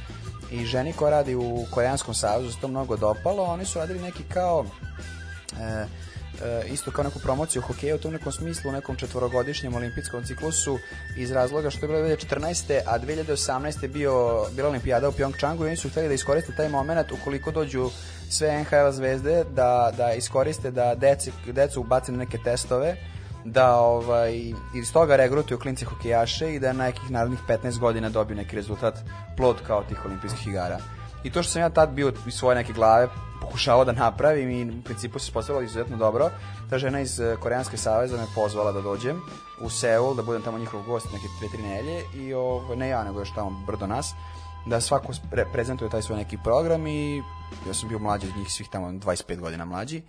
i 0.53 0.65
ženi 0.65 0.93
koja 0.93 1.11
radi 1.11 1.35
u 1.35 1.65
Koreanskom 1.71 2.13
savezu 2.13 2.51
se 2.51 2.59
to 2.61 2.67
mnogo 2.67 2.97
dopalo, 2.97 3.43
oni 3.43 3.65
su 3.65 3.79
radili 3.79 3.99
neki 3.99 4.23
kao 4.23 4.65
e, 5.59 5.85
e, 6.45 6.67
isto 6.67 6.91
kao 6.91 7.03
neku 7.03 7.19
promociju 7.19 7.61
hokeja 7.61 7.95
u 7.95 7.97
tom 7.97 8.13
nekom 8.13 8.31
smislu, 8.31 8.69
u 8.69 8.73
nekom 8.73 8.95
četvorogodišnjem 8.95 9.75
olimpijskom 9.75 10.23
ciklusu 10.23 10.79
iz 11.17 11.31
razloga 11.31 11.69
što 11.69 11.85
je 11.85 11.87
bilo 11.87 11.99
2014. 11.99 12.79
a 12.85 12.99
2018. 12.99 13.83
je 13.83 13.89
bio, 13.89 14.45
bila 14.55 14.69
olimpijada 14.69 15.09
u 15.09 15.11
Pyeongchangu 15.11 15.63
i 15.63 15.67
oni 15.67 15.77
su 15.77 15.89
hteli 15.89 16.07
da 16.07 16.13
iskoriste 16.13 16.55
taj 16.55 16.69
moment 16.69 17.11
ukoliko 17.11 17.51
dođu 17.51 17.89
sve 18.29 18.63
NHL 18.63 18.91
zvezde 18.91 19.43
da, 19.43 19.93
da 19.97 20.13
iskoriste 20.13 20.71
da 20.71 20.95
deci, 20.95 21.31
decu 21.45 21.81
ubace 21.81 22.11
na 22.11 22.17
neke 22.17 22.37
testove 22.37 23.12
da 23.45 23.75
ovaj, 23.75 24.53
iz 24.75 24.93
toga 24.93 25.15
regrutuju 25.15 25.59
klince 25.59 25.85
hokejaše 25.85 26.53
i 26.53 26.59
da 26.59 26.73
na 26.73 26.83
nekih 26.83 27.11
narednih 27.11 27.39
15 27.47 27.79
godina 27.79 28.09
dobiju 28.09 28.37
neki 28.37 28.55
rezultat 28.55 28.99
plod 29.37 29.57
kao 29.67 29.83
tih 29.83 30.05
olimpijskih 30.05 30.47
igara. 30.47 30.77
I 31.23 31.31
to 31.31 31.43
što 31.43 31.51
sam 31.51 31.61
ja 31.61 31.69
tad 31.69 31.89
bio 31.89 32.13
iz 32.27 32.33
svoje 32.33 32.55
neke 32.55 32.73
glave 32.73 33.07
pokušavao 33.41 33.85
da 33.85 33.91
napravim 33.91 34.49
i 34.49 34.79
u 34.79 34.83
principu 34.83 35.19
se 35.19 35.23
ispostavilo 35.23 35.63
izuzetno 35.63 35.97
dobro. 35.97 36.29
Ta 36.69 36.77
žena 36.77 36.99
iz 36.99 37.19
eh, 37.19 37.35
Koreanske 37.39 37.77
saveza 37.77 38.17
me 38.17 38.25
pozvala 38.35 38.71
da 38.71 38.81
dođem 38.81 39.21
u 39.61 39.69
Seul, 39.69 40.15
da 40.15 40.23
budem 40.23 40.41
tamo 40.41 40.57
njihov 40.57 40.83
gost 40.83 41.05
neke 41.13 41.25
dve, 41.39 41.49
tri 41.49 41.61
nelje 41.63 42.03
i 42.15 42.33
ovo, 42.33 42.75
ne 42.75 42.89
ja, 42.89 43.03
nego 43.03 43.19
još 43.19 43.33
tamo 43.35 43.63
brdo 43.67 43.87
nas. 43.87 44.13
da 44.65 44.81
svako 44.81 45.13
pre 45.31 45.45
prezentuje 45.53 45.89
taj 45.89 46.01
svoj 46.01 46.17
neki 46.17 46.37
program 46.43 46.87
i 46.87 47.23
ja 47.67 47.73
sam 47.73 47.89
bio 47.89 47.99
mlađi 47.99 48.27
od 48.27 48.37
njih 48.37 48.47
svih 48.51 48.69
tamo 48.69 48.87
25 48.87 49.39
godina 49.39 49.65
mlađi 49.65 50.01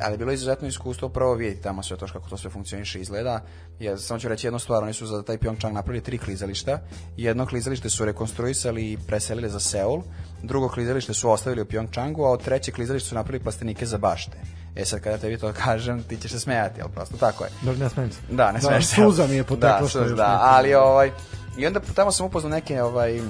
ali 0.00 0.14
je 0.14 0.18
bilo 0.18 0.32
izuzetno 0.32 0.68
iskustvo 0.68 1.08
prvo 1.08 1.34
vidjeti 1.34 1.62
tamo 1.62 1.82
sve 1.82 1.96
to 1.96 2.06
kako 2.06 2.28
to 2.28 2.36
sve 2.36 2.50
funkcioniše 2.50 2.98
i 2.98 3.02
izgleda. 3.02 3.40
Ja 3.80 3.98
samo 3.98 4.20
ću 4.20 4.28
reći 4.28 4.46
jednu 4.46 4.58
stvar, 4.58 4.82
oni 4.82 4.92
su 4.92 5.06
za 5.06 5.22
taj 5.22 5.38
Pyeongchang 5.38 5.72
napravili 5.72 6.04
tri 6.04 6.18
klizališta. 6.18 6.78
Jedno 7.16 7.46
klizalište 7.46 7.90
su 7.90 8.04
rekonstruisali 8.04 8.92
i 8.92 8.98
preselili 9.06 9.50
za 9.50 9.60
Seul, 9.60 10.02
drugo 10.42 10.68
klizalište 10.68 11.14
su 11.14 11.30
ostavili 11.30 11.62
u 11.62 11.64
Pyeongchangu, 11.64 12.26
a 12.26 12.30
od 12.30 12.44
trećeg 12.44 12.74
klizališta 12.74 13.08
su 13.08 13.14
napravili 13.14 13.42
plastenike 13.42 13.86
za 13.86 13.98
bašte. 13.98 14.36
E 14.76 14.84
sad 14.84 15.00
kada 15.00 15.18
tebi 15.18 15.38
to 15.38 15.52
kažem, 15.64 16.02
ti 16.02 16.16
ćeš 16.16 16.30
se 16.30 16.40
smejati, 16.40 16.82
ali 16.82 16.90
prosto 16.92 17.16
tako 17.16 17.44
je. 17.44 17.50
Da, 17.62 17.72
ne 17.72 17.88
smijem 17.90 18.10
se. 18.12 18.18
Da, 18.30 18.52
ne 18.52 18.58
Da, 18.58 18.66
smeš 18.68 18.86
se. 18.86 18.94
suza 18.94 19.26
mi 19.26 19.36
je 19.36 19.44
potekla 19.44 19.80
da, 19.80 19.88
što 19.88 20.02
još 20.02 20.16
da, 20.16 20.38
ali 20.42 20.74
ovaj 20.74 21.10
i 21.56 21.66
onda 21.66 21.80
tamo 21.94 22.12
sam 22.12 22.26
upoznao 22.26 22.50
neke 22.50 22.82
ovaj 22.82 23.20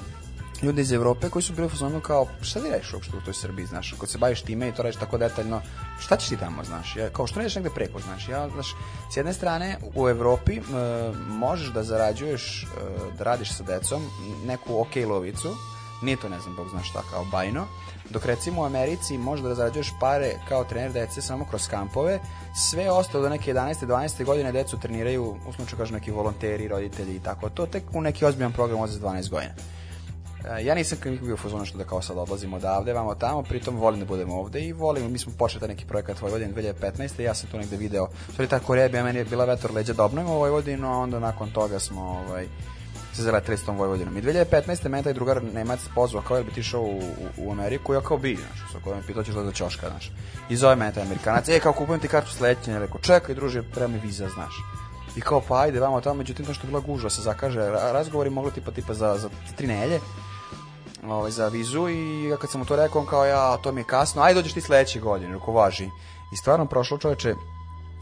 ljude 0.63 0.81
iz 0.81 0.91
Evrope 0.91 1.29
koji 1.29 1.43
su 1.43 1.53
bili 1.53 1.69
u 1.97 1.99
kao 1.99 2.27
šta 2.41 2.59
ti 2.59 2.69
radiš 2.69 2.93
uopšte 2.93 3.17
u 3.17 3.21
toj 3.21 3.33
Srbiji, 3.33 3.65
znaš, 3.65 3.95
kad 3.99 4.09
se 4.09 4.17
baviš 4.17 4.41
time 4.41 4.69
i 4.69 4.71
to 4.71 4.83
radiš 4.83 4.99
tako 4.99 5.17
detaljno, 5.17 5.61
šta 5.99 6.17
ćeš 6.17 6.29
ti 6.29 6.37
tamo, 6.37 6.63
znaš, 6.63 6.95
ja, 6.95 7.09
kao 7.09 7.27
što 7.27 7.39
ne 7.39 7.45
ideš 7.45 7.55
negde 7.55 7.69
preko, 7.69 7.99
znaš, 7.99 8.29
ja, 8.29 8.49
znaš, 8.49 8.75
s 9.13 9.17
jedne 9.17 9.33
strane 9.33 9.77
u 9.95 10.09
Evropi 10.09 10.57
e, 10.57 10.61
možeš 11.27 11.67
da 11.67 11.83
zarađuješ, 11.83 12.63
e, 12.63 12.67
da 13.17 13.23
radiš 13.23 13.51
sa 13.51 13.63
decom 13.63 14.01
neku 14.45 14.79
ok 14.81 14.95
lovicu, 15.07 15.55
nije 16.01 16.17
to 16.17 16.29
ne 16.29 16.39
znam, 16.39 16.55
bog 16.55 16.69
znaš 16.69 16.89
šta, 16.89 17.01
kao 17.11 17.25
bajno, 17.31 17.65
dok 18.09 18.25
recimo 18.25 18.61
u 18.61 18.65
Americi 18.65 19.17
možeš 19.17 19.43
da 19.43 19.55
zarađuješ 19.55 19.93
pare 19.99 20.31
kao 20.49 20.63
trener 20.63 20.91
dece 20.91 21.21
samo 21.21 21.45
kroz 21.49 21.67
kampove, 21.67 22.19
sve 22.55 22.91
ostalo 22.91 23.23
do 23.23 23.29
neke 23.29 23.53
11. 23.53 23.85
12. 23.85 24.25
godine 24.25 24.51
decu 24.51 24.79
treniraju, 24.79 25.35
u 25.47 25.53
slučaju 25.53 25.77
kažu 25.77 25.93
neki 25.93 26.11
volonteri, 26.11 26.67
roditelji 26.67 27.15
i 27.15 27.19
tako, 27.19 27.49
to 27.49 27.65
tek 27.65 27.83
u 27.93 28.01
neki 28.01 28.25
ozbiljan 28.25 28.51
program 28.51 28.79
od 28.79 28.89
za 28.89 28.99
12 28.99 29.29
godina. 29.29 29.53
E, 30.49 30.63
ja 30.63 30.75
nisam 30.75 30.97
nikog 31.05 31.25
bio 31.25 31.33
u 31.33 31.37
fazonu 31.37 31.65
što 31.65 31.77
da 31.77 31.83
kao 31.83 32.01
sad 32.01 32.17
odlazimo 32.17 32.57
odavde, 32.57 32.93
vamo 32.93 33.15
tamo, 33.15 33.43
pritom 33.43 33.77
volim 33.77 33.99
da 33.99 34.05
budemo 34.05 34.39
ovde 34.39 34.61
i 34.61 34.73
volim, 34.73 35.11
mi 35.11 35.19
smo 35.19 35.33
počeli 35.37 35.59
taj 35.59 35.69
neki 35.69 35.85
projekat 35.85 36.21
Vojvodine 36.21 36.53
2015. 36.53 37.21
ja 37.21 37.33
sam 37.33 37.49
tu 37.49 37.57
negde 37.57 37.77
video, 37.77 38.07
stvari 38.31 38.49
ta 38.49 38.59
Koreja 38.59 38.89
bi 38.89 39.03
meni 39.03 39.19
je 39.19 39.25
bila 39.25 39.45
vetor 39.45 39.73
leđa 39.73 39.93
da 39.93 40.03
obnovimo 40.03 40.33
Vojvodinu, 40.33 40.93
a 40.93 40.97
onda 40.97 41.19
nakon 41.19 41.51
toga 41.51 41.79
smo 41.79 42.01
ovaj, 42.01 42.47
se 43.13 43.23
zaletili 43.23 43.57
s 43.57 43.65
tom 43.65 43.77
Vojvodinom. 43.77 44.17
I 44.17 44.21
2015. 44.21 44.89
mene 44.89 45.03
taj 45.03 45.13
drugar 45.13 45.43
Nemac 45.43 45.79
pozvao 45.95 46.23
kao 46.23 46.37
jel 46.37 46.43
bi 46.43 46.51
ti 46.51 46.59
išao 46.59 46.81
u, 46.81 46.97
u, 46.97 47.01
u 47.37 47.51
Ameriku, 47.51 47.93
ja 47.93 48.01
kao 48.01 48.17
bi, 48.17 48.35
znaš, 48.35 48.71
sa 48.71 48.79
kojom 48.83 49.01
pitao 49.07 49.23
ćeš 49.23 49.35
da 49.35 49.43
do 49.43 49.51
ćoška, 49.51 49.89
znaš. 49.89 50.11
I 50.49 50.55
zove 50.55 50.75
mene 50.75 50.93
taj 50.93 51.03
Amerikanac, 51.03 51.49
e, 51.49 51.59
kao 51.59 51.73
kupujem 51.73 51.99
ti 51.99 52.07
kartu 52.07 52.45
ja 52.45 52.79
rekao, 52.79 53.01
čekaj 53.01 53.35
druže, 53.35 53.63
treba 53.73 53.87
mi 53.87 53.99
viza, 53.99 54.29
znaš. 54.29 54.53
I 55.15 55.21
kao, 55.21 55.41
pa 55.47 55.61
ajde, 55.61 55.79
vamo 55.79 56.01
tamo, 56.01 56.15
međutim, 56.15 56.45
to 56.45 56.53
što 56.53 56.67
je 56.67 56.69
bila 56.69 56.79
gužva, 56.79 57.09
se 57.09 57.21
zakaže 57.21 57.59
ra- 57.59 57.91
razgovori, 57.91 58.29
mogli 58.29 58.51
tipa, 58.51 58.71
tipa 58.71 58.93
za, 58.93 59.17
za 59.17 59.29
tri 59.55 59.67
nelje, 59.67 59.99
ovaj, 61.09 61.31
za 61.31 61.47
vizu 61.47 61.89
i 61.89 62.23
ja 62.29 62.37
kad 62.37 62.49
sam 62.49 62.59
mu 62.59 62.65
to 62.65 62.75
rekao, 62.75 63.01
on 63.01 63.07
kao 63.07 63.25
ja, 63.25 63.57
to 63.57 63.71
mi 63.71 63.81
je 63.81 63.85
kasno, 63.85 64.21
ajde 64.21 64.39
dođeš 64.39 64.53
ti 64.53 64.61
sledeće 64.61 64.99
godine, 64.99 65.33
ruko 65.33 65.51
važi. 65.51 65.89
I 66.33 66.35
stvarno 66.35 66.65
prošlo 66.65 66.97
čoveče, 66.97 67.35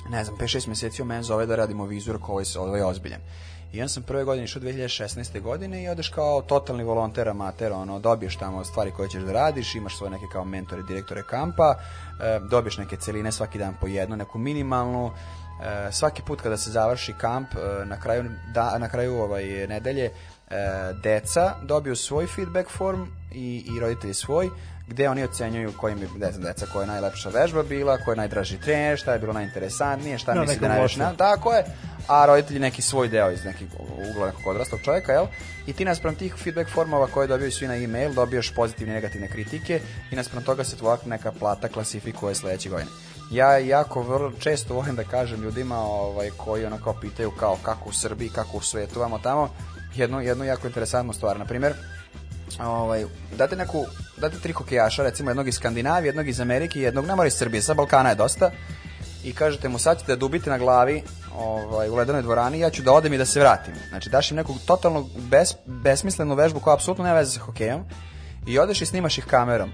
ne 0.10 0.24
znam, 0.24 0.38
5-6 0.38 0.68
meseci 0.68 1.02
on 1.02 1.08
mene 1.08 1.24
zove 1.24 1.46
da 1.46 1.56
radimo 1.56 1.86
vizu, 1.86 2.14
rekao 2.14 2.30
ovaj, 2.30 2.46
ovaj 2.58 2.80
je 2.80 2.86
ozbiljan. 2.86 3.22
I 3.74 3.82
on 3.82 3.90
sam 3.90 4.04
prve 4.04 4.24
godine 4.24 4.44
išao 4.44 4.62
2016. 4.62 5.42
godine 5.42 5.84
i 5.84 5.90
odeš 5.90 6.10
kao 6.10 6.42
totalni 6.42 6.84
volonter 6.84 7.30
amater, 7.30 7.72
ono, 7.72 8.00
dobiješ 8.00 8.38
tamo 8.38 8.64
stvari 8.64 8.92
koje 8.92 9.10
ćeš 9.10 9.24
da 9.24 9.32
radiš, 9.32 9.76
imaš 9.76 9.98
svoje 9.98 10.12
neke 10.12 10.26
kao 10.32 10.46
mentore, 10.46 10.84
direktore 10.84 11.24
kampa, 11.24 11.76
e, 11.76 12.40
dobiješ 12.50 12.78
neke 12.78 12.98
celine 12.98 13.32
svaki 13.32 13.60
dan 13.60 13.76
po 13.82 13.88
jednu, 13.88 14.16
neku 14.16 14.40
minimalnu, 14.40 15.12
e, 15.64 15.92
svaki 15.92 16.22
put 16.22 16.42
kada 16.42 16.58
se 16.58 16.72
završi 16.72 17.14
kamp, 17.14 17.48
e, 17.56 17.86
na 17.86 18.00
kraju, 18.00 18.24
da, 18.54 18.78
na 18.78 18.90
kraju 18.90 19.16
ovaj, 19.16 19.68
nedelje, 19.68 20.12
deca 21.04 21.54
dobiju 21.64 21.96
svoj 21.96 22.28
feedback 22.28 22.70
form 22.70 23.02
i, 23.32 23.66
i 23.76 23.80
roditelji 23.80 24.14
svoj, 24.14 24.50
gde 24.88 25.10
oni 25.10 25.24
ocenjuju 25.24 25.74
koji 25.78 25.96
mi, 25.96 26.08
ne 26.18 26.32
znam, 26.32 26.44
deca 26.44 26.66
koja 26.74 26.82
je 26.84 26.88
najlepša 26.88 27.30
vežba 27.30 27.64
bila, 27.64 27.98
koja 27.98 28.14
je 28.14 28.18
najdraži 28.18 28.58
trener, 28.58 28.98
šta 28.98 29.14
je 29.14 29.20
bilo 29.20 29.34
najinteresantnije, 29.34 30.18
šta 30.18 30.34
Da, 30.34 30.42
misli 30.42 30.58
da 30.60 30.68
je 30.74 30.82
lošu. 30.82 31.00
na, 31.00 31.14
tako 31.14 31.54
je, 31.54 31.64
a 32.08 32.26
roditelji 32.26 32.60
neki 32.60 32.82
svoj 32.82 33.08
deo 33.08 33.32
iz 33.32 33.46
nekih 33.46 33.68
ugla 34.12 34.26
nekog 34.26 34.48
odraslog 34.48 34.82
čovjeka, 34.82 35.12
jel? 35.12 35.26
I 35.68 35.74
ti 35.74 35.86
naspram 35.86 36.16
tih 36.16 36.36
feedback 36.36 36.70
formova 36.70 37.08
koje 37.08 37.28
dobijaju 37.28 37.52
svi 37.52 37.68
na 37.68 37.76
e-mail, 37.76 38.14
dobijaš 38.14 38.54
pozitivne 38.56 38.94
i 38.94 38.96
negativne 38.96 39.28
kritike 39.28 39.80
i 40.12 40.16
naspram 40.16 40.44
toga 40.44 40.64
se 40.64 40.78
tvoja 40.78 40.98
neka 41.06 41.32
plata 41.32 41.68
klasifikuje 41.68 42.36
sledeće 42.36 42.70
godine. 42.70 42.92
Ja 43.32 43.58
jako 43.58 44.02
vrlo 44.02 44.32
često 44.40 44.74
volim 44.74 44.96
da 44.96 45.04
kažem 45.04 45.42
ljudima 45.42 45.80
ovaj, 45.80 46.30
koji 46.38 46.66
ono 46.66 46.78
kao 46.84 46.94
pitaju 47.02 47.32
kao 47.40 47.58
kako 47.64 47.90
u 47.90 47.94
Srbiji, 47.94 48.30
kako 48.30 48.58
u 48.58 48.62
svetu, 48.62 49.00
vamo 49.00 49.20
tamo, 49.20 49.50
jednu, 49.96 50.22
jednu 50.22 50.44
jako 50.44 50.68
interesantnu 50.68 51.14
stvar. 51.14 51.40
Na 51.40 51.46
primjer, 51.46 51.74
ovaj, 52.60 53.06
date 53.38 53.56
neku, 53.56 53.86
date 54.18 54.40
tri 54.40 54.54
hokejaša, 54.54 55.04
recimo 55.04 55.30
jednog 55.30 55.48
iz 55.48 55.56
Skandinavije, 55.56 56.10
jednog 56.10 56.28
iz 56.28 56.40
Amerike 56.40 56.82
jednog, 56.82 57.06
ne 57.06 57.28
iz 57.28 57.34
Srbije, 57.34 57.62
sa 57.62 57.74
Balkana 57.74 58.10
je 58.10 58.16
dosta, 58.16 58.52
i 59.24 59.34
kažete 59.34 59.70
mu 59.70 59.80
sad 59.80 60.00
ćete 60.00 60.12
da 60.12 60.20
dubite 60.20 60.50
na 60.50 60.58
glavi 60.58 61.04
ovaj, 61.36 61.90
u 61.90 61.96
ledenoj 61.96 62.22
dvorani, 62.22 62.60
ja 62.60 62.70
ću 62.70 62.82
da 62.82 62.94
odem 62.94 63.14
i 63.14 63.18
da 63.18 63.26
se 63.26 63.40
vratim. 63.40 63.74
Znači 63.90 64.10
daš 64.10 64.32
im 64.32 64.38
neku 64.38 64.56
totalno 64.66 65.06
bes, 65.18 65.54
besmislenu 65.66 66.36
vežbu 66.36 66.60
koja 66.60 66.74
apsolutno 66.74 67.04
nema 67.04 67.18
veze 67.18 67.32
sa 67.32 67.40
hokejom 67.40 67.84
i 68.48 68.60
odeš 68.60 68.82
i 68.82 68.86
snimaš 68.86 69.18
ih 69.18 69.26
kamerom. 69.26 69.72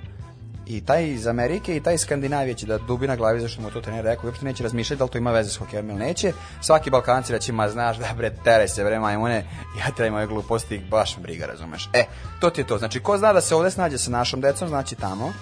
I 0.69 0.81
taj 0.81 1.07
iz 1.07 1.27
Amerike 1.27 1.75
i 1.75 1.79
taj 1.79 1.93
iz 1.93 2.01
Skandinavije 2.01 2.53
će 2.53 2.65
da 2.65 2.77
dubi 2.77 3.07
na 3.07 3.15
glavi 3.15 3.39
zašto 3.39 3.61
mu 3.61 3.69
to 3.69 3.81
trener 3.81 4.05
rekao, 4.05 4.27
uopšte 4.27 4.45
neće 4.45 4.63
razmišljati 4.63 4.97
da 4.97 5.03
li 5.03 5.09
to 5.09 5.17
ima 5.17 5.31
veze 5.31 5.49
s 5.49 5.57
hokejom 5.57 5.89
ili 5.89 5.99
neće. 5.99 6.33
Svaki 6.61 6.89
Balkanci 6.89 7.33
reći, 7.33 7.51
ma 7.51 7.69
znaš 7.69 7.97
da 7.97 8.13
bre, 8.17 8.31
teraj 8.43 8.67
se 8.67 8.83
bre 8.83 8.99
majmune, 8.99 9.45
ja 9.79 9.91
trebam 9.95 10.13
ove 10.13 10.27
gluposti, 10.27 10.75
ih 10.75 10.89
baš 10.89 11.17
briga, 11.17 11.45
razumeš. 11.45 11.89
E, 11.93 12.05
to 12.39 12.49
ti 12.49 12.61
je 12.61 12.67
to. 12.67 12.77
Znači, 12.77 12.99
ko 12.99 13.17
zna 13.17 13.33
da 13.33 13.41
se 13.41 13.55
ovde 13.55 13.71
snađe 13.71 13.97
sa 13.97 14.11
našom 14.11 14.41
decom, 14.41 14.67
znači 14.67 14.95
tamo, 14.95 15.33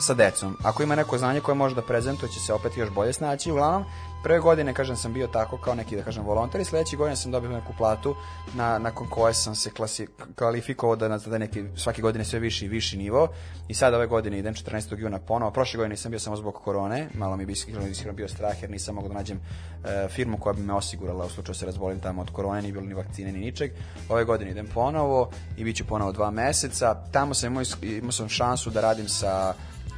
sa 0.00 0.14
decom. 0.14 0.56
Ako 0.62 0.82
ima 0.82 0.94
neko 0.94 1.18
znanje 1.18 1.40
koje 1.40 1.54
može 1.54 1.74
da 1.74 1.82
prezentuje, 1.82 2.32
će 2.32 2.40
se 2.40 2.52
opet 2.52 2.76
još 2.76 2.90
bolje 2.90 3.12
snaći. 3.12 3.50
Uglavnom, 3.50 3.84
prve 4.24 4.40
godine, 4.40 4.74
kažem, 4.74 4.96
sam 4.96 5.12
bio 5.12 5.26
tako 5.26 5.56
kao 5.56 5.74
neki, 5.74 5.96
da 5.96 6.02
kažem, 6.02 6.24
volonter 6.24 6.60
i 6.60 6.64
sledeće 6.64 6.96
godine 6.96 7.16
sam 7.16 7.32
dobio 7.32 7.50
neku 7.50 7.72
platu 7.78 8.16
na, 8.54 8.78
nakon 8.78 9.06
koje 9.10 9.34
sam 9.34 9.54
se 9.54 9.70
klasi, 9.70 10.06
kvalifikovao 10.38 10.96
da 10.96 11.08
da 11.08 11.38
neki, 11.38 11.64
svake 11.76 12.02
godine 12.02 12.24
sve 12.24 12.38
viši 12.38 12.64
i 12.64 12.68
viši 12.68 12.96
nivo. 12.96 13.28
I 13.68 13.74
sad 13.74 13.94
ove 13.94 14.06
godine 14.06 14.38
idem 14.38 14.54
14. 14.54 14.98
juna 14.98 15.18
ponovo. 15.18 15.50
Prošle 15.50 15.78
godine 15.78 15.92
nisam 15.92 16.10
bio 16.10 16.18
samo 16.18 16.36
zbog 16.36 16.54
korone, 16.54 17.08
malo 17.14 17.36
mi 17.36 17.46
bi 17.46 17.52
iskreno, 17.52 18.12
bio 18.12 18.28
strah 18.28 18.62
jer 18.62 18.70
nisam 18.70 18.94
mogao 18.94 19.08
da 19.08 19.14
nađem 19.14 19.40
e, 19.84 20.08
firmu 20.08 20.38
koja 20.38 20.52
bi 20.52 20.62
me 20.62 20.74
osigurala 20.74 21.24
u 21.24 21.30
slučaju 21.30 21.54
da 21.54 21.58
se 21.58 21.66
razbolim 21.66 22.00
tamo 22.00 22.22
od 22.22 22.30
korone, 22.30 22.62
ni 22.62 22.72
bilo 22.72 22.86
ni 22.86 22.94
vakcine 22.94 23.32
ni 23.32 23.38
ničeg. 23.38 23.70
Ove 24.08 24.24
godine 24.24 24.50
idem 24.50 24.66
ponovo 24.74 25.30
i 25.56 25.64
bit 25.64 25.76
ću 25.76 25.84
ponovo 25.86 26.12
dva 26.12 26.30
meseca. 26.30 26.94
Tamo 27.12 27.34
sam 27.34 27.52
imao, 27.52 27.64
imao 27.82 28.12
sam 28.12 28.28
šansu 28.28 28.70
da 28.70 28.80
radim 28.80 29.08
sa 29.08 29.54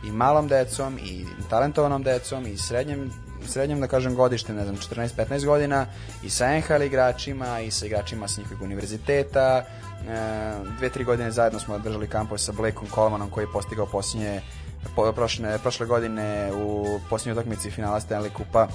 i 0.07 0.11
malom 0.11 0.49
decom 0.49 0.99
i 0.99 1.25
talentovanom 1.51 2.03
decom 2.03 2.47
i 2.47 2.57
srednjem 3.41 3.49
srednjem 3.49 3.81
da 3.81 3.87
kažem 3.87 4.15
godištem, 4.15 4.57
ne 4.57 4.65
znam, 4.65 4.77
14-15 4.77 5.45
godina 5.45 5.87
i 6.23 6.31
sa 6.31 6.59
NHL 6.59 6.83
igračima 6.83 7.61
i 7.61 7.71
sa 7.71 7.87
igračima 7.87 8.29
sa 8.29 8.41
njihovog 8.41 8.63
univerziteta. 8.63 9.57
E, 9.57 9.65
dve, 10.79 10.89
tri 10.89 11.05
godine 11.05 11.31
zajedno 11.31 11.61
smo 11.61 11.75
održali 11.75 12.09
kampove 12.09 12.39
sa 12.39 12.53
Blakeom 12.53 12.87
Colemanom 12.95 13.31
koji 13.31 13.45
je 13.45 13.53
postigao 13.53 13.87
posljednje 13.87 14.41
po, 14.97 15.13
prošle, 15.13 15.59
prošle 15.59 15.87
godine 15.87 16.53
u 16.55 17.01
posljednjoj 17.11 17.33
utakmici 17.33 17.71
finala 17.71 18.01
Stanley 18.01 18.33
Kupa 18.33 18.69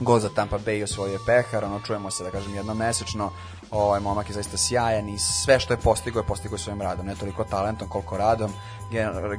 gol 0.00 0.18
za 0.20 0.28
Tampa 0.28 0.58
Bay 0.58 0.84
osvojio 0.84 1.12
je 1.12 1.18
pehar, 1.26 1.64
ono 1.64 1.80
čujemo 1.80 2.10
se 2.10 2.24
da 2.24 2.30
kažem 2.30 2.54
jednomesečno, 2.54 3.30
ovaj 3.70 4.00
momak 4.00 4.28
je 4.28 4.34
zaista 4.34 4.56
sjajan 4.56 5.08
i 5.08 5.18
sve 5.18 5.60
što 5.60 5.72
je 5.72 5.76
postigao 5.76 6.20
je 6.20 6.26
postigao 6.26 6.58
svojim 6.58 6.82
radom, 6.82 7.06
ne 7.06 7.14
toliko 7.14 7.44
talentom 7.44 7.88
koliko 7.88 8.16
radom. 8.16 8.52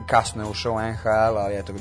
Kasno 0.08 0.44
je 0.44 0.50
ušao 0.50 0.74
u 0.74 0.80
NHL, 0.80 1.38
ali 1.38 1.58
eto 1.58 1.74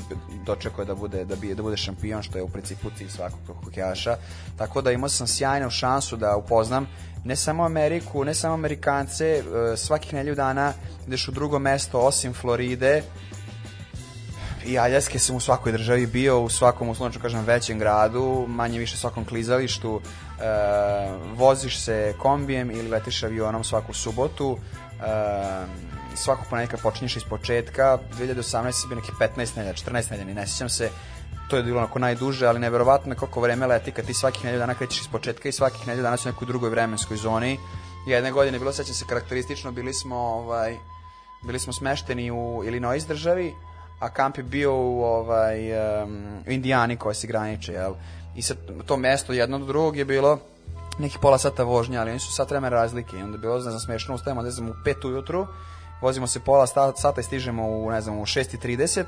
dočekao 0.45 0.85
da 0.85 0.95
bude 0.95 1.25
da 1.25 1.35
bi 1.35 1.55
da 1.55 1.63
bude 1.63 1.77
šampion 1.77 2.23
što 2.23 2.37
je 2.37 2.43
u 2.43 2.49
principu 2.49 2.89
cilj 2.97 3.09
svakog 3.09 3.55
hokejaša. 3.63 4.17
Tako 4.57 4.81
da 4.81 4.91
imao 4.91 5.09
sam 5.09 5.27
sjajnu 5.27 5.69
šansu 5.69 6.17
da 6.17 6.35
upoznam 6.35 6.87
ne 7.23 7.35
samo 7.35 7.63
Ameriku, 7.63 8.23
ne 8.23 8.33
samo 8.33 8.53
Amerikance, 8.53 9.25
e, 9.25 9.43
svakih 9.77 10.13
nelju 10.13 10.35
dana 10.35 10.73
ideš 11.07 11.27
u 11.27 11.31
drugo 11.31 11.59
mesto 11.59 11.99
osim 11.99 12.33
Floride, 12.33 13.03
i 14.67 14.79
Aljaske 14.79 15.19
sam 15.19 15.35
u 15.35 15.39
svakoj 15.39 15.71
državi 15.71 16.07
bio, 16.07 16.39
u 16.41 16.49
svakom, 16.49 16.89
uslovno 16.89 17.19
kažem, 17.21 17.45
većem 17.45 17.79
gradu, 17.79 18.45
manje 18.47 18.79
više 18.79 18.97
svakom 18.97 19.25
klizalištu, 19.25 20.01
voziš 21.35 21.79
se 21.79 22.13
kombijem 22.19 22.71
ili 22.71 22.89
letiš 22.89 23.23
avionom 23.23 23.63
svaku 23.63 23.93
subotu, 23.93 24.57
e, 24.57 25.87
svakog 26.15 26.45
ponedjeljka 26.49 26.77
počinješ 26.77 27.15
iz 27.15 27.23
početka, 27.23 27.99
2018 28.19 28.71
sam 28.71 28.89
bio 28.89 28.95
neki 28.95 29.11
15 29.19 29.57
nedelja, 29.57 29.73
14 29.73 30.11
nedelja, 30.11 30.33
ne 30.33 30.47
sjećam 30.47 30.69
se, 30.69 30.89
to 31.49 31.57
je 31.57 31.63
bilo 31.63 31.77
onako 31.77 31.99
najduže, 31.99 32.47
ali 32.47 32.59
neverovatno 32.59 33.11
je 33.11 33.15
koliko 33.15 33.41
vreme 33.41 33.67
leti 33.67 33.91
kad 33.91 34.05
ti 34.05 34.13
svakih 34.13 34.45
nedelju 34.45 34.59
dana 34.59 34.75
krećeš 34.75 35.01
iz 35.01 35.07
početka 35.07 35.49
i 35.49 35.51
svakih 35.51 35.87
nedelju 35.87 36.03
dana 36.03 36.17
si 36.17 36.29
u 36.29 36.31
nekoj 36.31 36.47
drugoj 36.47 36.69
vremenskoj 36.69 37.17
zoni. 37.17 37.59
Jedne 38.07 38.31
godine 38.31 38.55
je 38.55 38.59
bilo, 38.59 38.73
sećam 38.73 38.93
se, 38.93 39.05
karakteristično, 39.09 39.71
bili 39.71 39.93
smo, 39.93 40.15
ovaj, 40.15 40.77
bili 41.43 41.59
smo 41.59 41.73
smešteni 41.73 42.31
u 42.31 42.63
Illinois 42.65 43.07
državi, 43.07 43.53
a 43.99 44.09
kamp 44.09 44.37
je 44.37 44.43
bio 44.43 44.75
u 44.75 45.03
ovaj, 45.03 45.57
um, 46.03 46.43
Indijani 46.47 46.97
koja 46.97 47.13
se 47.13 47.27
graniče, 47.27 47.73
jel? 47.73 47.93
I 48.37 48.41
sad 48.41 48.57
to 48.85 48.97
mesto 48.97 49.33
jedno 49.33 49.59
do 49.59 49.65
drugog 49.65 49.97
je 49.97 50.05
bilo 50.05 50.39
neki 50.99 51.17
pola 51.21 51.37
sata 51.37 51.63
vožnja, 51.63 52.01
ali 52.01 52.11
oni 52.11 52.19
su 52.19 52.33
sat 52.33 52.49
vremena 52.49 52.75
razlike 52.75 53.17
i 53.17 53.21
onda 53.21 53.35
je 53.35 53.39
bilo, 53.39 53.55
ne 53.55 53.61
znam, 53.61 53.79
smešno, 53.79 54.15
ustajemo, 54.15 54.41
ne 54.41 54.51
znam, 54.51 54.69
u 54.69 54.73
pet 54.83 55.05
ujutru 55.05 55.47
vozimo 56.01 56.27
se 56.27 56.39
pola 56.39 56.67
sata 56.95 57.21
i 57.21 57.23
stižemo 57.23 57.67
u, 57.67 57.91
ne 57.91 58.01
znam, 58.01 58.19
u 58.19 58.25
6.30, 58.25 59.03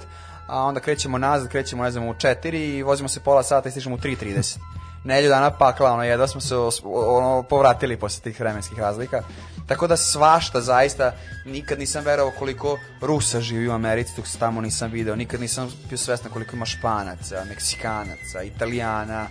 a 0.48 0.64
onda 0.64 0.80
krećemo 0.80 1.18
nazad, 1.18 1.50
krećemo, 1.50 1.84
ne 1.84 1.92
znam, 1.92 2.08
u 2.08 2.14
4 2.14 2.56
i 2.56 2.84
vozimo 2.84 3.10
se 3.10 3.20
pola 3.20 3.44
sata 3.44 3.70
i 3.70 3.72
stižemo 3.72 3.96
u 3.96 4.00
3.30. 4.00 4.58
Nelju 5.04 5.30
dana 5.30 5.52
pakla, 5.52 5.92
ono, 5.92 6.04
jedva 6.04 6.28
smo 6.28 6.42
se 6.42 6.56
os- 6.56 6.82
ono, 6.86 7.44
povratili 7.44 7.98
posle 7.98 8.24
tih 8.24 8.40
vremenskih 8.40 8.80
razlika. 8.80 9.24
Tako 9.68 9.88
da 9.88 9.98
svašta, 9.98 10.62
zaista, 10.62 11.12
nikad 11.46 11.80
nisam 11.80 12.04
verovao 12.06 12.34
koliko 12.40 12.78
Rusa 13.02 13.42
živi 13.42 13.68
u 13.68 13.72
Americi, 13.72 14.14
dok 14.16 14.28
se 14.28 14.38
tamo 14.38 14.62
nisam 14.62 14.92
video, 14.92 15.16
nikad 15.16 15.42
nisam 15.42 15.72
bio 15.90 15.98
svestan 15.98 16.32
koliko 16.32 16.56
ima 16.56 16.66
Španaca, 16.66 17.46
Meksikanaca, 17.50 18.44
Italijana, 18.44 19.28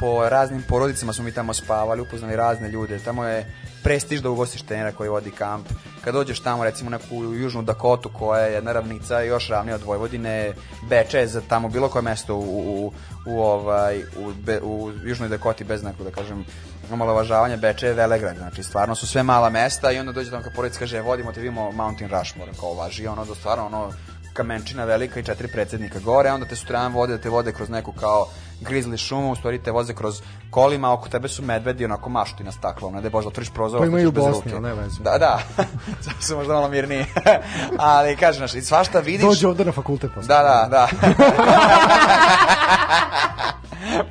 po 0.00 0.28
raznim 0.28 0.62
porodicama 0.68 1.12
smo 1.12 1.24
mi 1.24 1.32
tamo 1.32 1.54
spavali, 1.54 2.00
upoznali 2.00 2.36
razne 2.36 2.68
ljude. 2.68 2.98
Tamo 2.98 3.24
je 3.24 3.46
prestiž 3.82 4.20
da 4.20 4.30
ugostiš 4.30 4.62
trenera 4.62 4.92
koji 4.92 5.10
vodi 5.10 5.30
kamp. 5.30 5.66
Kad 6.04 6.14
dođeš 6.14 6.40
tamo, 6.40 6.64
recimo 6.64 6.90
neku 6.90 7.24
južnu 7.24 7.62
Dakotu 7.62 8.10
koja 8.18 8.40
je 8.40 8.52
jedna 8.52 8.72
ravnica 8.72 9.20
još 9.20 9.48
ravnija 9.48 9.74
od 9.74 9.82
Vojvodine, 9.82 10.52
Beče 10.88 11.26
za 11.26 11.40
tamo 11.48 11.68
bilo 11.68 11.88
koje 11.88 12.02
mesto 12.02 12.36
u, 12.36 12.40
u, 12.40 12.92
u, 13.26 13.40
ovaj, 13.42 13.98
u, 13.98 14.32
Be- 14.46 14.60
u 14.62 14.92
južnoj 15.04 15.28
Dakoti 15.28 15.64
bez 15.64 15.82
nekog, 15.82 16.04
da 16.04 16.10
kažem, 16.10 16.44
omalovažavanja 16.92 17.56
Beče 17.56 17.86
je 17.86 17.92
Velegrad, 17.94 18.36
znači 18.36 18.62
stvarno 18.62 18.94
su 18.94 19.06
sve 19.06 19.22
mala 19.22 19.50
mesta 19.50 19.92
i 19.92 19.98
onda 19.98 20.12
dođe 20.12 20.30
tamo 20.30 20.42
kad 20.42 20.54
porodica 20.54 20.78
kaže 20.78 20.98
"E, 20.98 21.02
vodimo 21.02 21.32
te 21.32 21.40
vidimo 21.40 21.72
Mountain 21.72 22.10
Rushmore 22.10 22.52
kao 22.60 22.74
važi 22.74 23.06
ono 23.06 23.24
da 23.24 23.34
stvarno 23.34 23.66
ono 23.66 23.92
kamenčina 24.38 24.84
velika 24.84 25.20
i 25.20 25.24
četiri 25.24 25.48
predsednika 25.48 25.98
gore, 25.98 26.32
onda 26.32 26.46
te 26.46 26.56
sutradan 26.56 26.92
vode 26.92 27.16
da 27.16 27.22
te 27.22 27.28
vode 27.28 27.52
kroz 27.52 27.68
neku 27.68 27.92
kao 27.92 28.26
grizzly 28.60 28.96
šumu, 28.96 29.32
u 29.32 29.36
stvari 29.36 29.58
te 29.62 29.70
voze 29.70 29.94
kroz 29.94 30.22
kolima, 30.50 30.92
oko 30.92 31.08
tebe 31.08 31.28
su 31.28 31.42
medvedi 31.42 31.84
onako 31.84 32.10
mašti 32.10 32.44
na 32.44 32.52
staklo, 32.52 32.90
ne 32.90 33.00
da 33.00 33.10
bože 33.10 33.28
otvoriš 33.28 33.50
prozor. 33.50 33.80
To 33.80 33.86
ima 33.86 34.00
i 34.00 34.06
u 34.06 34.08
ostaćeš 34.08 34.26
bez 34.26 34.34
Bosni, 34.34 34.52
ruke. 34.52 34.62
ne 34.62 34.74
veze. 34.74 35.02
Da, 35.02 35.18
da, 35.18 35.38
samo 36.04 36.22
su 36.22 36.36
možda 36.36 36.54
malo 36.54 36.68
mirniji. 36.68 37.04
ali 37.78 38.16
kažem, 38.16 38.38
znaš, 38.38 38.54
i 38.54 38.62
svašta 38.62 39.00
vidiš. 39.00 39.26
Dođe 39.26 39.48
ovde 39.48 39.64
na 39.64 39.72
fakultet 39.72 40.10
posle. 40.14 40.28
Da, 40.28 40.42
da, 40.42 40.68
da. 40.70 40.88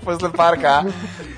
Posle 0.05 0.31
parka. 0.33 0.83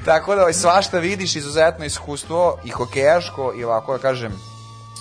Tako 0.05 0.35
da 0.35 0.41
ovaj, 0.41 0.53
svašta 0.53 0.99
vidiš, 0.99 1.35
izuzetno 1.35 1.85
iskustvo 1.85 2.57
i 2.63 2.69
hokejaško 2.69 3.53
i 3.55 3.63
ovako 3.63 3.93
da 3.93 3.99
kažem 3.99 4.31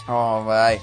ovaj, 0.08 0.78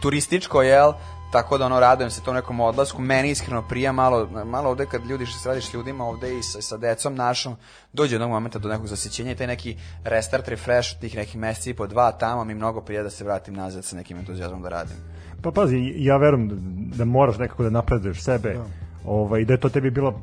turističko, 0.00 0.62
jel? 0.62 0.92
Tako 1.32 1.58
da 1.58 1.66
ono 1.66 1.80
radujem 1.80 2.10
se 2.10 2.22
tom 2.22 2.34
nekom 2.34 2.60
odlasku. 2.60 3.02
Meni 3.02 3.30
iskreno 3.30 3.62
prija 3.68 3.92
malo, 3.92 4.28
malo 4.44 4.70
ovde 4.70 4.86
kad 4.86 5.06
ljudi 5.06 5.26
što 5.26 5.38
se 5.38 5.48
radiš 5.48 5.70
s 5.70 5.74
ljudima 5.74 6.04
ovde 6.04 6.38
i 6.38 6.42
sa, 6.42 6.60
sa 6.62 6.76
decom 6.76 7.14
našom, 7.14 7.56
dođe 7.92 8.14
jednog 8.14 8.30
momenta 8.30 8.58
do 8.58 8.68
nekog 8.68 8.86
zasićenja 8.86 9.32
i 9.32 9.34
taj 9.34 9.46
neki 9.46 9.76
restart, 10.04 10.48
refresh 10.48 10.94
od 10.94 11.00
tih 11.00 11.16
nekih 11.16 11.36
meseci 11.36 11.70
i 11.70 11.74
po 11.74 11.86
dva 11.86 12.12
tamo 12.12 12.44
mi 12.44 12.54
mnogo 12.54 12.80
prija 12.80 13.02
da 13.02 13.10
se 13.10 13.24
vratim 13.24 13.54
nazad 13.54 13.84
sa 13.84 13.96
nekim 13.96 14.18
entuzijazmom 14.18 14.62
da 14.62 14.68
radim. 14.68 14.96
Pa 15.42 15.50
pazi, 15.50 15.94
ja 15.96 16.16
verujem 16.16 16.48
da, 16.48 16.54
da 16.96 17.04
moraš 17.04 17.38
nekako 17.38 17.62
da 17.62 17.70
napreduješ 17.70 18.22
sebe, 18.22 18.54
da. 18.54 18.64
ovaj, 19.04 19.44
da 19.44 19.52
je 19.52 19.60
to 19.60 19.68
tebi 19.68 19.90
bila 19.90 20.14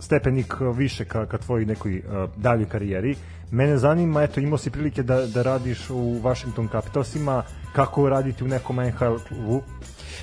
stepenik 0.00 0.54
više 0.74 1.04
ka, 1.04 1.26
ka 1.26 1.38
tvojoj 1.38 1.66
nekoj 1.66 1.98
uh, 1.98 2.30
daljoj 2.36 2.68
karijeri. 2.68 3.16
Mene 3.50 3.76
zanima, 3.78 4.22
eto, 4.22 4.40
imao 4.40 4.58
si 4.58 4.70
prilike 4.70 5.02
da, 5.02 5.26
da 5.26 5.42
radiš 5.42 5.90
u 5.90 6.20
Washington 6.22 6.68
Capitalsima, 6.72 7.42
kako 7.72 8.08
raditi 8.08 8.44
u 8.44 8.48
nekom 8.48 8.76
NHL 8.76 9.16
klubu. 9.28 9.62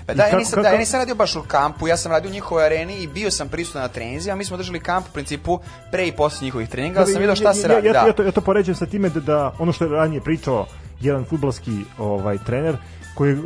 Pa 0.05 0.13
da, 0.13 0.25
ja 0.25 0.37
nisam, 0.37 0.51
kako- 0.51 0.63
da, 0.63 0.69
ja 0.69 0.77
nisam 0.77 0.99
radio 0.99 1.15
baš 1.15 1.35
u 1.35 1.43
kampu, 1.47 1.87
ja 1.87 1.97
sam 1.97 2.11
radio 2.11 2.29
u 2.29 2.33
njihovoj 2.33 2.65
areni 2.65 2.97
i 2.97 3.07
bio 3.07 3.31
sam 3.31 3.49
prisutan 3.49 3.81
na 3.81 3.87
treninzima, 3.87 4.35
mi 4.35 4.45
smo 4.45 4.57
držali 4.57 4.79
kamp 4.79 5.07
u 5.09 5.13
principu 5.13 5.59
pre 5.91 6.07
i 6.07 6.11
posle 6.11 6.45
njihovih 6.45 6.69
treninga, 6.69 6.99
ali 6.99 7.11
sam 7.11 7.19
vidio 7.21 7.35
šta 7.35 7.53
se 7.53 7.61
ja, 7.61 7.67
radi. 7.67 7.87
ja, 7.87 7.93
da. 7.93 8.07
ja, 8.07 8.13
to, 8.13 8.23
ja 8.23 8.31
to 8.31 8.41
poređujem 8.41 8.75
sa 8.75 8.85
time 8.85 9.09
da, 9.09 9.19
da 9.19 9.53
ono 9.59 9.71
što 9.71 9.85
je 9.85 9.91
ranije 9.91 10.21
pričao 10.21 10.65
jedan 11.01 11.25
futbalski 11.25 11.77
ovaj 11.97 12.37
trener 12.45 12.77
koji 13.15 13.29
je 13.31 13.37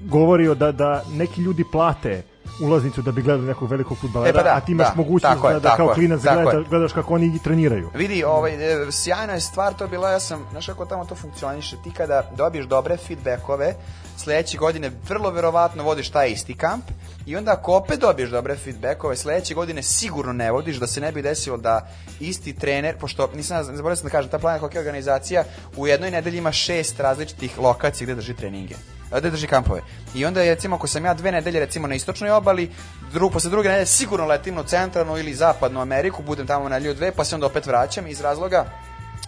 govorio 0.00 0.54
da 0.54 0.72
da 0.72 1.02
neki 1.12 1.40
ljudi 1.40 1.64
plate 1.72 2.22
ulaznicu 2.60 3.02
da 3.02 3.12
bi 3.12 3.22
gledali 3.22 3.46
nekog 3.46 3.70
velikog 3.70 3.98
fudbalera, 3.98 4.30
E, 4.30 4.32
pa 4.32 4.42
da, 4.42 4.56
a 4.56 4.60
ti 4.60 4.72
imaš 4.72 4.88
da, 4.88 4.94
mogućnost 4.96 5.34
tako 5.34 5.48
je, 5.48 5.54
da, 5.54 5.60
da 5.60 5.68
tako 5.68 5.76
kao 5.76 5.88
je, 5.88 5.94
klinac 5.94 6.22
tako 6.22 6.64
gledaš, 6.68 6.90
je. 6.90 6.94
kako 6.94 7.14
oni 7.14 7.38
treniraju. 7.38 7.90
Vidi, 7.94 8.24
ovaj, 8.24 8.72
e, 8.72 8.92
sjajna 8.92 9.32
je 9.32 9.40
stvar 9.40 9.74
to 9.74 9.88
bila, 9.88 10.10
ja 10.10 10.20
sam, 10.20 10.46
znaš 10.50 10.66
kako 10.66 10.84
tamo 10.84 11.04
to 11.04 11.14
funkcioniše, 11.14 11.76
ti 11.84 11.90
kada 11.90 12.30
dobiješ 12.36 12.66
dobre 12.66 12.96
feedbackove, 12.96 13.74
sledeće 14.16 14.58
godine 14.58 14.90
vrlo 15.08 15.30
verovatno 15.30 15.82
vodiš 15.82 16.08
taj 16.08 16.30
isti 16.30 16.54
kamp 16.54 16.84
i 17.26 17.36
onda 17.36 17.52
ako 17.52 17.74
opet 17.74 18.00
dobiješ 18.00 18.30
dobre 18.30 18.56
feedbackove, 18.56 19.16
sledeće 19.16 19.54
godine 19.54 19.82
sigurno 19.82 20.32
ne 20.32 20.52
vodiš 20.52 20.76
da 20.76 20.86
se 20.86 21.00
ne 21.00 21.12
bi 21.12 21.22
desilo 21.22 21.56
da 21.56 21.88
isti 22.20 22.52
trener, 22.52 22.98
pošto 22.98 23.30
nisam, 23.34 23.64
zaboravio 23.64 23.96
sam 23.96 24.04
da 24.04 24.10
kažem, 24.10 24.30
ta 24.30 24.38
planet 24.38 24.60
hokej 24.60 24.78
organizacija 24.78 25.44
u 25.76 25.86
jednoj 25.86 26.10
nedelji 26.10 26.38
ima 26.38 26.52
šest 26.52 27.00
različitih 27.00 27.58
lokacija 27.58 28.04
gde 28.04 28.14
drži 28.14 28.34
treninge 28.34 28.74
a, 29.10 29.20
gde 29.20 29.30
drži 29.30 29.46
kampove. 29.46 29.80
I 30.14 30.24
onda 30.24 30.42
je, 30.42 30.54
recimo, 30.54 30.76
ako 30.76 30.86
sam 30.86 31.04
ja 31.04 31.14
dve 31.14 31.32
nedelje 31.32 31.60
recimo 31.60 31.86
na 31.86 31.94
istočnoj 31.94 32.30
obali, 32.30 32.70
dru, 33.12 33.30
posle 33.30 33.50
druge 33.50 33.68
nedelje 33.68 33.86
sigurno 33.86 34.26
letim 34.26 34.54
na 34.54 34.62
centralnu 34.62 35.18
ili 35.18 35.34
zapadnu 35.34 35.80
Ameriku, 35.80 36.22
budem 36.22 36.46
tamo 36.46 36.68
na 36.68 36.74
nedelju 36.76 36.94
dve, 36.94 37.12
pa 37.12 37.24
se 37.24 37.34
onda 37.34 37.46
opet 37.46 37.66
vraćam 37.66 38.06
iz 38.06 38.20
razloga 38.20 38.66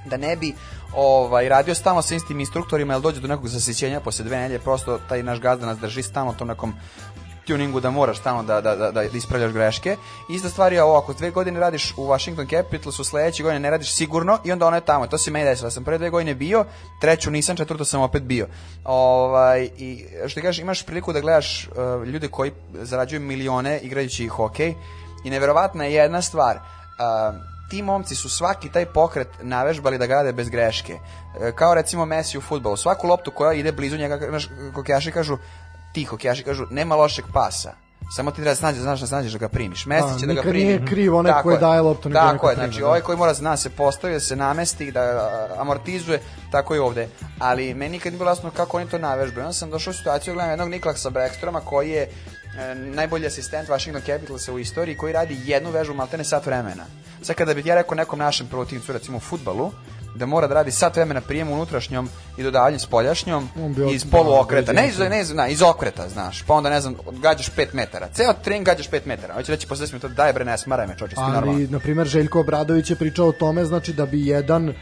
da 0.04 0.16
ne 0.16 0.36
bi 0.36 0.54
ovaj 0.92 1.48
radio 1.48 1.74
stalno 1.74 2.02
sa 2.02 2.14
istim 2.14 2.40
instruktorima 2.40 2.92
jel 2.92 3.00
dođe 3.00 3.20
do 3.20 3.28
nekog 3.28 3.48
zasićenja 3.48 4.00
posle 4.00 4.24
dve 4.24 4.36
nedelje 4.36 4.58
prosto 4.58 4.98
taj 5.08 5.22
naš 5.22 5.40
gazda 5.40 5.66
nas 5.66 5.78
drži 5.78 6.02
stalno 6.02 6.30
u 6.30 6.34
tom 6.34 6.48
nekom 6.48 6.74
tuningu 7.48 7.80
da 7.80 7.90
moraš 7.90 8.18
stalno 8.18 8.42
da, 8.42 8.60
da, 8.60 8.76
da, 8.76 8.90
da 8.90 9.02
ispravljaš 9.02 9.52
greške. 9.52 9.96
Ista 10.28 10.48
stvar 10.48 10.72
je 10.72 10.82
ovo, 10.82 10.98
ako 10.98 11.12
dve 11.12 11.30
godine 11.30 11.60
radiš 11.60 11.94
u 11.96 12.06
Washington 12.06 12.46
Capitalsu, 12.46 13.04
sledeće 13.04 13.42
godine 13.42 13.60
ne 13.60 13.70
radiš 13.70 13.92
sigurno 13.94 14.38
i 14.44 14.52
onda 14.52 14.66
ono 14.66 14.76
je 14.76 14.80
tamo. 14.80 15.06
To 15.06 15.18
se 15.18 15.30
meni 15.30 15.44
desilo. 15.44 15.66
Ja 15.66 15.70
sam 15.70 15.84
prve 15.84 15.98
dve 15.98 16.10
godine 16.10 16.34
bio, 16.34 16.64
treću 17.00 17.30
nisam, 17.30 17.56
četvrtu 17.56 17.84
sam 17.84 18.00
opet 18.00 18.22
bio. 18.22 18.46
Ovaj, 18.84 19.70
I 19.76 20.04
što 20.26 20.40
ti 20.40 20.46
kažeš, 20.46 20.62
imaš 20.62 20.86
priliku 20.86 21.12
da 21.12 21.20
gledaš 21.20 21.68
uh, 21.68 22.06
ljude 22.06 22.28
koji 22.28 22.52
zarađuju 22.72 23.20
milione 23.20 23.78
igrajući 23.78 24.28
hokej 24.28 24.74
i 25.24 25.30
neverovatna 25.30 25.84
je 25.84 25.92
jedna 25.92 26.22
stvar. 26.22 26.56
Uh, 26.56 27.58
ti 27.68 27.82
momci 27.82 28.14
su 28.14 28.28
svaki 28.28 28.68
taj 28.72 28.86
pokret 28.86 29.28
navežbali 29.42 29.98
da 29.98 30.06
ga 30.06 30.14
rade 30.14 30.32
bez 30.32 30.48
greške. 30.48 30.98
E, 31.40 31.52
Kao 31.52 31.74
recimo 31.74 32.04
Messi 32.04 32.38
u 32.38 32.40
fudbalu. 32.40 32.76
Svaku 32.76 33.06
loptu 33.06 33.30
koja 33.30 33.52
ide 33.52 33.72
blizu 33.72 33.96
njega, 33.96 34.18
znaš, 34.28 34.48
hokejaši 34.74 35.12
kažu, 35.12 35.38
ti 35.98 36.04
hokejaši 36.04 36.42
kažu, 36.42 36.66
nema 36.70 36.96
lošeg 36.96 37.24
pasa. 37.32 37.72
Samo 38.16 38.30
ti 38.30 38.36
treba 38.36 38.50
da 38.50 38.54
snađeš, 38.56 38.80
znaš 38.82 39.00
da 39.00 39.06
snađeš 39.06 39.32
da 39.32 39.38
ga 39.38 39.48
primiš. 39.48 39.86
Messi 39.86 40.14
A, 40.16 40.18
će 40.18 40.26
da 40.26 40.34
ga 40.34 40.42
primi. 40.42 40.64
nije 40.64 40.86
kriv 40.86 41.14
onaj 41.16 41.32
Tako 41.32 41.42
koji 41.42 41.54
je. 41.54 41.60
daje 41.60 41.80
loptu, 41.80 42.10
Tako 42.10 42.32
neko 42.32 42.50
je, 42.50 42.54
znači 42.54 42.80
da. 42.80 42.86
ovaj 42.86 43.00
koji 43.00 43.18
mora 43.18 43.34
zna 43.34 43.56
se 43.56 43.70
postavi, 43.70 44.14
da 44.14 44.20
se 44.20 44.36
namesti, 44.36 44.90
da 44.92 45.02
amortizuje, 45.58 46.20
tako 46.52 46.74
i 46.74 46.78
ovde. 46.78 47.08
Ali 47.38 47.74
meni 47.74 47.90
nikad 47.92 48.12
nije 48.12 48.18
bilo 48.18 48.30
jasno 48.30 48.50
kako 48.50 48.76
oni 48.76 48.88
to 48.88 48.98
navežbaju. 48.98 49.44
Onda 49.46 49.52
sam 49.52 49.70
došao 49.70 49.90
u 49.90 49.94
situaciju, 49.94 50.34
gledam 50.34 50.50
jednog 50.50 50.68
Niklaksa 50.68 51.10
Brekstroma 51.10 51.60
koji 51.60 51.90
je 51.90 52.02
e, 52.02 52.74
najbolji 52.74 53.26
asistent 53.26 53.68
Washington 53.68 54.02
Capitalsa 54.06 54.52
u 54.52 54.58
istoriji 54.58 54.96
koji 54.96 55.12
radi 55.12 55.40
jednu 55.44 55.70
vežbu 55.70 55.94
maltene 55.94 56.24
sat 56.24 56.46
vremena. 56.46 56.84
Sad 57.22 57.36
kada 57.36 57.54
bih 57.54 57.66
ja 57.66 57.74
rekao 57.74 57.94
nekom 57.94 58.18
našem 58.18 58.46
protivnicu, 58.46 58.92
recimo 58.92 59.16
u 59.16 59.20
futbalu, 59.20 59.70
da 60.18 60.26
mora 60.26 60.46
da 60.46 60.54
radi 60.54 60.70
sat 60.70 60.96
vremena 60.96 61.20
prijem 61.20 61.50
unutrašnjom 61.50 62.08
i 62.36 62.42
dodavanje 62.42 62.78
spoljašnjom 62.78 63.48
On 63.64 63.74
bi 63.74 63.82
od- 63.82 63.92
iz 63.92 64.04
poluokreta. 64.10 64.72
Ne 64.72 64.88
iz, 64.88 64.98
ne 64.98 65.20
iz, 65.20 65.34
na, 65.34 65.48
iz 65.48 65.62
okreta, 65.62 66.08
znaš. 66.08 66.42
Pa 66.42 66.54
onda, 66.54 66.70
ne 66.70 66.80
znam, 66.80 66.94
gađaš 67.12 67.50
5 67.50 67.66
metara. 67.72 68.08
Ceo 68.12 68.32
trening 68.44 68.66
gađaš 68.66 68.90
5 68.90 69.00
metara. 69.06 69.34
Hoće 69.34 69.52
reći 69.52 69.66
posle 69.66 69.86
10 69.86 69.92
minuta, 69.92 70.08
daj 70.08 70.32
bre, 70.32 70.44
ne 70.44 70.58
smaraj 70.58 70.86
me, 70.86 70.96
čoče, 70.98 71.14
svi 71.14 71.22
normalno. 71.22 71.52
Ali, 71.52 71.68
na 71.68 71.78
primjer, 71.78 72.06
Željko 72.06 72.40
Obradović 72.40 72.90
je 72.90 72.96
pričao 72.96 73.28
o 73.28 73.32
tome, 73.32 73.64
znači 73.64 73.92
da 73.92 74.06
bi 74.06 74.26
jedan 74.26 74.68
uh, 74.68 74.74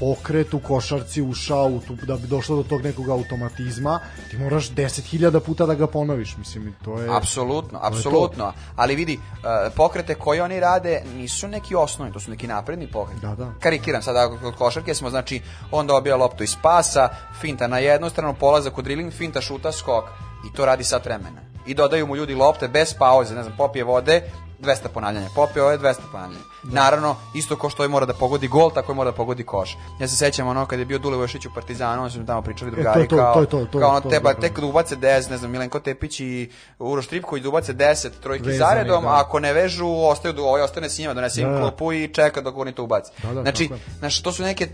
pokret 0.00 0.54
u 0.54 0.58
košarci 0.60 1.22
ušao, 1.22 1.66
u 1.66 1.80
tu, 1.80 1.96
da 2.06 2.16
bi 2.16 2.26
došlo 2.26 2.56
do 2.56 2.62
tog 2.62 2.82
nekog 2.82 3.08
automatizma, 3.08 4.00
ti 4.30 4.36
moraš 4.38 4.70
10.000 4.70 5.40
puta 5.40 5.66
da 5.66 5.74
ga 5.74 5.86
ponoviš, 5.86 6.36
mislim, 6.36 6.68
i 6.68 6.72
to 6.84 6.98
je... 7.00 7.16
Apsolutno, 7.16 7.78
to 7.78 7.90
to. 7.90 7.96
apsolutno. 7.96 8.52
Ali 8.76 8.94
vidi, 8.94 9.14
uh, 9.18 9.72
pokrete 9.76 10.14
koje 10.14 10.42
oni 10.42 10.60
rade 10.60 11.02
nisu 11.16 11.48
neki 11.48 11.74
osnovni, 11.74 12.12
to 12.12 12.20
su 12.20 12.30
neki 12.30 12.46
napredni 12.46 12.86
pokreti. 12.86 13.20
Da, 13.20 13.34
da. 13.34 13.52
Karikiram 13.60 14.02
sad, 14.02 14.16
ako 14.16 14.38
kod 14.38 14.54
košarke 14.64 14.94
smo, 14.94 15.10
znači, 15.10 15.40
on 15.70 15.86
dobija 15.86 16.16
loptu 16.16 16.44
iz 16.44 16.56
pasa, 16.62 17.08
finta 17.40 17.66
na 17.66 17.78
jednu 17.78 18.10
stranu, 18.10 18.34
polazak 18.40 18.78
u 18.78 18.82
drilling, 18.82 19.12
finta, 19.12 19.40
šuta, 19.40 19.72
skok. 19.72 20.04
I 20.46 20.52
to 20.56 20.64
radi 20.64 20.84
sat 20.84 21.04
vremena. 21.04 21.40
I 21.66 21.74
dodaju 21.74 22.06
mu 22.06 22.16
ljudi 22.16 22.34
lopte 22.34 22.68
bez 22.68 22.94
pauze, 22.98 23.34
ne 23.34 23.42
znam, 23.42 23.56
popije 23.56 23.84
vode, 23.84 24.22
200 24.64 24.88
ponavljanja, 24.94 25.28
popije 25.34 25.62
ove 25.62 25.78
200 25.78 25.94
ponavljanja. 26.12 26.44
Naravno, 26.62 27.16
isto 27.34 27.56
ko 27.56 27.70
što 27.70 27.82
je 27.82 27.88
mora 27.88 28.06
da 28.06 28.14
pogodi 28.14 28.48
gol, 28.48 28.70
tako 28.70 28.92
je 28.92 28.96
mora 28.96 29.10
da 29.10 29.16
pogodi 29.16 29.42
koš. 29.42 29.76
Ja 30.00 30.08
se 30.08 30.16
sećam 30.16 30.48
ono 30.48 30.66
kad 30.66 30.78
je 30.78 30.84
bio 30.84 30.98
Dule 30.98 31.16
Vošić 31.16 31.46
u 31.46 31.54
Partizanu, 31.54 32.02
oni 32.02 32.10
su 32.10 32.20
mi 32.20 32.26
tamo 32.26 32.42
pričali 32.42 32.70
drugari 32.70 32.90
E, 32.90 32.94
to 32.94 33.00
je 33.00 33.08
to, 33.08 33.16
kao, 33.16 33.34
to 33.34 33.40
je 33.40 33.46
to, 33.46 33.64
to 33.72 33.78
je 33.78 33.82
kao 33.82 33.90
ono 33.90 34.00
to, 34.00 34.08
teba, 34.08 34.32
da, 34.32 34.34
da. 34.34 34.40
tek 34.40 34.60
da 34.60 34.66
ubace 34.66 34.96
10, 34.96 35.30
ne 35.30 35.38
znam, 35.38 35.50
Milenko 35.50 35.80
Tepić 35.80 36.20
i 36.20 36.50
Uroš 36.78 37.06
Tripković 37.06 37.42
da 37.42 37.48
ubace 37.48 37.74
10 37.74 38.08
trojki 38.22 38.46
Vezanih, 38.46 38.58
zaredom, 38.58 39.04
da. 39.04 39.10
a 39.10 39.20
ako 39.20 39.40
ne 39.40 39.52
vežu, 39.52 39.86
ostaju, 39.86 40.34
ovaj 40.38 40.62
ostane 40.62 40.90
s 40.90 40.98
njima, 40.98 41.14
donese 41.14 41.40
im 41.40 41.48
Da, 41.48 41.54
da. 41.54 41.60
klopu 41.60 41.92
i 41.92 42.08
čeka 42.08 42.40
dok 42.40 42.58
oni 42.58 42.72
to 42.72 42.84
ubace. 42.84 43.12
Da, 43.22 43.34
da, 43.34 43.42
znači, 43.42 43.64
je. 43.64 43.78
znači, 43.98 44.22
to 44.22 44.32
su 44.32 44.42
neke 44.42 44.68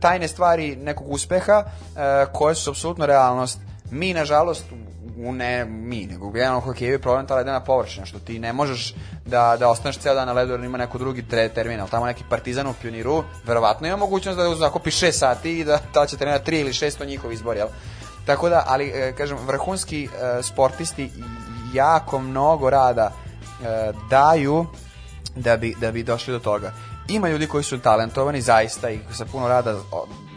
tajne 0.00 0.28
stvari 0.28 0.76
nekog 0.76 1.06
uspeha 1.10 1.64
e, 1.96 2.26
koje 2.32 2.54
su 2.54 2.70
apsolutno 2.70 3.06
realnost. 3.06 3.58
Mi, 3.90 4.14
nažalost, 4.14 4.64
ne 5.16 5.64
mi, 5.64 6.06
nego 6.06 6.30
generalno 6.30 6.60
hokeju 6.60 6.92
je 6.92 6.98
problem 6.98 7.26
ta 7.26 7.34
ledena 7.34 7.60
površina, 7.60 8.06
što 8.06 8.18
ti 8.18 8.38
ne 8.38 8.52
možeš 8.52 8.94
da, 9.26 9.56
da 9.58 9.68
ostaneš 9.68 9.98
ceo 9.98 10.14
dan 10.14 10.26
na 10.26 10.32
ledu 10.32 10.52
jer 10.52 10.64
ima 10.64 10.78
neko 10.78 10.98
drugi 10.98 11.28
tre, 11.28 11.48
termin, 11.48 11.80
ali 11.80 11.90
tamo 11.90 12.06
neki 12.06 12.24
partizan 12.30 12.66
u 12.66 12.74
pioniru, 12.82 13.24
verovatno 13.46 13.86
ima 13.86 13.96
mogućnost 13.96 14.38
da 14.38 14.54
zakopi 14.54 14.90
6 14.90 15.12
sati 15.12 15.58
i 15.58 15.64
da, 15.64 15.78
da 15.94 16.06
će 16.06 16.16
trenera 16.16 16.44
3 16.44 16.60
ili 16.60 16.72
6 16.72 16.98
to 16.98 17.04
njihov 17.04 17.32
izbor, 17.32 17.56
jel? 17.56 17.68
Tako 18.26 18.48
da, 18.48 18.64
ali, 18.66 18.92
e, 18.94 19.12
kažem, 19.16 19.38
vrhunski 19.46 20.04
e, 20.04 20.42
sportisti 20.42 21.10
jako 21.74 22.18
mnogo 22.18 22.70
rada 22.70 23.12
e, 23.12 23.92
daju 24.10 24.66
da 25.36 25.56
bi, 25.56 25.74
da 25.80 25.92
bi 25.92 26.02
došli 26.02 26.32
do 26.32 26.38
toga. 26.38 26.72
Ima 27.08 27.28
ljudi 27.28 27.46
koji 27.46 27.64
su 27.64 27.78
talentovani 27.78 28.40
zaista 28.40 28.90
i 28.90 28.98
sa 29.12 29.24
puno 29.24 29.48
rada 29.48 29.76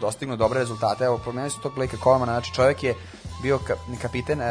dostignu 0.00 0.36
dobre 0.36 0.58
rezultate. 0.58 1.04
Evo, 1.04 1.20
pomenuli 1.24 1.50
su 1.50 1.60
tog 1.60 1.74
Blake 1.74 1.96
Colmana, 2.02 2.32
znači 2.32 2.54
čovjek 2.54 2.82
je 2.82 2.94
bio 3.42 3.58
ka, 3.58 3.74
kapiten 4.02 4.40
e, 4.40 4.44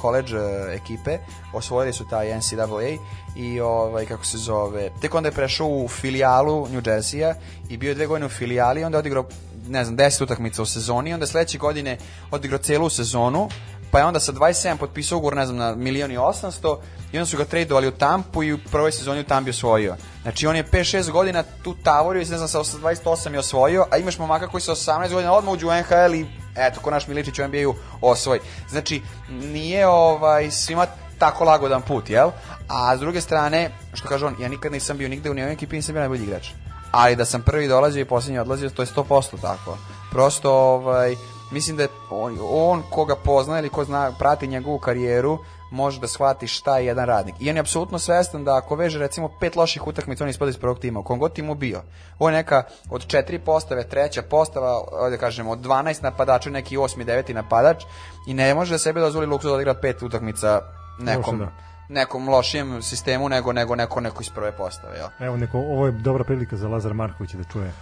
koleđ 0.00 0.34
ekipe, 0.72 1.18
osvojili 1.52 1.92
su 1.92 2.08
taj 2.08 2.38
NCAA 2.38 2.96
i 3.36 3.60
ovaj, 3.60 4.06
kako 4.06 4.24
se 4.24 4.38
zove, 4.38 4.90
tek 5.00 5.14
onda 5.14 5.28
je 5.28 5.32
prešao 5.32 5.66
u 5.66 5.88
filijalu 5.88 6.68
New 6.68 6.80
Jersey-a 6.80 7.34
i 7.68 7.76
bio 7.76 7.88
je 7.88 7.94
dve 7.94 8.06
godine 8.06 8.26
u 8.26 8.28
filijali 8.28 8.80
i 8.80 8.84
onda 8.84 8.96
je 8.96 9.00
odigrao 9.00 9.24
ne 9.68 9.84
znam, 9.84 9.96
10 9.96 10.22
utakmica 10.22 10.62
u 10.62 10.66
sezoni, 10.66 11.14
onda 11.14 11.26
sledeće 11.26 11.58
godine 11.58 11.98
odigrao 12.30 12.58
celu 12.58 12.90
sezonu, 12.90 13.48
pa 13.90 13.98
je 13.98 14.04
onda 14.04 14.20
sa 14.20 14.32
27 14.32 14.76
potpisao 14.76 15.18
ugovor, 15.18 15.36
ne 15.36 15.46
znam, 15.46 15.56
na 15.56 15.74
milion 15.74 16.12
i 16.12 16.18
800 16.18 16.78
i 17.12 17.18
onda 17.18 17.26
su 17.26 17.36
ga 17.36 17.44
tradovali 17.44 17.88
u 17.88 17.90
Tampu 17.90 18.42
i 18.42 18.52
u 18.52 18.58
prvoj 18.70 18.92
sezoni 18.92 19.20
u 19.20 19.24
Tampi 19.24 19.50
osvojio. 19.50 19.96
Znači 20.22 20.46
on 20.46 20.56
je 20.56 20.64
5-6 20.64 21.10
godina 21.10 21.44
tu 21.62 21.74
tavorio 21.84 22.22
i 22.22 22.24
ne 22.24 22.38
znam, 22.38 22.48
sa 22.48 22.58
28 22.58 23.32
je 23.32 23.38
osvojio, 23.38 23.86
a 23.90 23.96
imaš 23.96 24.18
momaka 24.18 24.48
koji 24.48 24.60
sa 24.60 24.72
18 24.72 25.12
godina 25.12 25.32
odmah 25.32 25.54
uđu 25.54 25.68
u 25.68 25.70
NHL 25.70 26.14
i 26.14 26.26
eto, 26.56 26.80
ko 26.80 26.90
naš 26.90 27.06
Miličić 27.06 27.38
u 27.38 27.48
NBA-u 27.48 27.74
osvoj. 28.00 28.40
Znači, 28.68 29.02
nije 29.28 29.86
ovaj, 29.86 30.50
svima 30.50 30.86
tako 31.18 31.44
lagodan 31.44 31.82
put, 31.82 32.10
jel? 32.10 32.30
A 32.68 32.96
s 32.96 33.00
druge 33.00 33.20
strane, 33.20 33.70
što 33.94 34.08
kaže 34.08 34.26
on, 34.26 34.36
ja 34.40 34.48
nikad 34.48 34.72
nisam 34.72 34.98
bio 34.98 35.08
nigde 35.08 35.30
u 35.30 35.34
nijednoj 35.34 35.52
ekipi, 35.52 35.76
nisam 35.76 35.92
bio 35.92 36.00
najbolji 36.00 36.22
igrač. 36.22 36.48
Ali 36.90 37.16
da 37.16 37.24
sam 37.24 37.42
prvi 37.42 37.68
dolazio 37.68 38.00
i 38.00 38.04
posljednji 38.04 38.38
odlazio, 38.38 38.70
to 38.70 38.82
je 38.82 38.86
100% 38.86 39.40
tako. 39.40 39.78
Prosto, 40.10 40.52
ovaj, 40.52 41.16
mislim 41.50 41.76
da 41.76 41.86
on, 42.10 42.38
on 42.50 42.82
koga 42.90 43.16
pozna 43.16 43.58
ili 43.58 43.68
ko 43.68 43.84
zna, 43.84 44.12
prati 44.18 44.46
njegovu 44.46 44.78
karijeru, 44.78 45.38
može 45.72 46.00
da 46.00 46.08
shvati 46.08 46.46
šta 46.46 46.78
je 46.78 46.86
jedan 46.86 47.06
radnik. 47.06 47.34
I 47.40 47.50
on 47.50 47.56
je 47.56 47.60
apsolutno 47.60 47.98
svestan 47.98 48.44
da 48.44 48.56
ako 48.56 48.76
veže 48.76 48.98
recimo 48.98 49.30
pet 49.40 49.56
loših 49.56 49.86
utakmica, 49.86 50.24
on 50.24 50.30
ispada 50.30 50.50
iz 50.50 50.58
prvog 50.58 50.78
tima, 50.78 51.00
u 51.00 51.02
kom 51.02 51.18
god 51.18 51.32
timu 51.32 51.54
bio. 51.54 51.82
Ovo 52.18 52.30
je 52.30 52.36
neka 52.36 52.62
od 52.90 53.06
četiri 53.06 53.38
postave, 53.38 53.88
treća 53.88 54.22
postava, 54.22 54.82
da 55.10 55.16
kažemo, 55.16 55.50
od 55.50 55.58
12 55.58 56.02
napadača, 56.02 56.50
neki 56.50 56.76
osmi, 56.76 57.04
deveti 57.04 57.34
napadač 57.34 57.84
i 58.26 58.34
ne 58.34 58.54
može 58.54 58.74
da 58.74 58.78
sebe 58.78 59.00
dozvoli 59.00 59.26
luksu 59.26 59.48
da 59.48 59.54
odigra 59.54 59.74
pet 59.74 60.02
utakmica 60.02 60.60
nekom, 60.98 61.36
Može 61.36 61.44
da. 61.44 61.52
nekom 61.88 62.28
lošijem 62.28 62.82
sistemu 62.82 63.28
nego, 63.28 63.52
nego 63.52 63.74
neko, 63.74 64.00
neko 64.00 64.22
iz 64.22 64.30
prve 64.30 64.52
postave. 64.52 64.96
Jel? 64.96 65.08
Evo, 65.20 65.36
neko, 65.36 65.58
ovo 65.58 65.86
je 65.86 65.92
dobra 65.92 66.24
prilika 66.24 66.56
za 66.56 66.68
Lazar 66.68 66.94
Marković 66.94 67.32
da 67.32 67.44
čuje. 67.44 67.72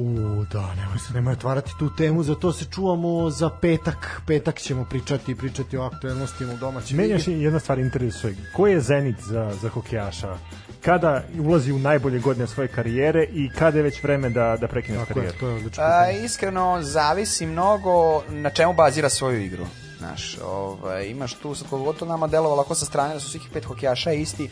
U, 0.00 0.44
da, 0.52 0.74
nemoj 0.74 0.98
se, 0.98 1.12
nemoj 1.12 1.32
otvarati 1.32 1.70
tu 1.78 1.96
temu, 1.96 2.22
za 2.22 2.34
to 2.34 2.52
se 2.52 2.64
čuvamo 2.74 3.30
za 3.30 3.50
petak. 3.50 4.22
Petak 4.26 4.58
ćemo 4.60 4.84
pričati, 4.84 5.34
pričati 5.34 5.76
o 5.76 5.82
aktuelnostima 5.82 6.52
u 6.52 6.56
domaćem 6.56 6.96
Meni 6.96 7.10
još 7.10 7.22
jedna 7.26 7.58
stvar 7.58 7.78
interesuje. 7.78 8.36
Ko 8.56 8.66
je 8.66 8.80
zenit 8.80 9.16
za, 9.20 9.54
za 9.62 9.68
hokejaša? 9.68 10.38
Kada 10.84 11.24
ulazi 11.40 11.72
u 11.72 11.78
najbolje 11.78 12.18
godine 12.18 12.46
svoje 12.46 12.68
karijere 12.68 13.24
i 13.32 13.50
kada 13.58 13.78
je 13.78 13.82
već 13.82 14.02
vreme 14.02 14.30
da, 14.30 14.56
da 14.60 14.68
prekine 14.68 14.98
Tako 14.98 15.10
je, 15.10 15.14
karijeru? 15.14 15.38
to 15.40 15.48
je 15.48 15.54
odlično. 15.54 15.84
A, 15.84 16.10
iskreno, 16.10 16.78
zavisi 16.82 17.46
mnogo 17.46 18.22
na 18.28 18.50
čemu 18.50 18.72
bazira 18.72 19.08
svoju 19.08 19.40
igru. 19.40 19.66
Znaš, 19.98 20.38
ovaj, 20.44 21.06
imaš 21.06 21.34
tu, 21.34 21.54
sad 21.54 21.68
koliko 21.68 21.84
god 21.84 21.98
to 21.98 22.04
nama 22.04 22.26
delovalo 22.26 22.60
ako 22.60 22.74
sa 22.74 22.84
strane 22.84 23.14
da 23.14 23.20
su 23.20 23.30
svih 23.30 23.42
pet 23.52 23.64
hokejaša 23.64 24.12
isti, 24.12 24.50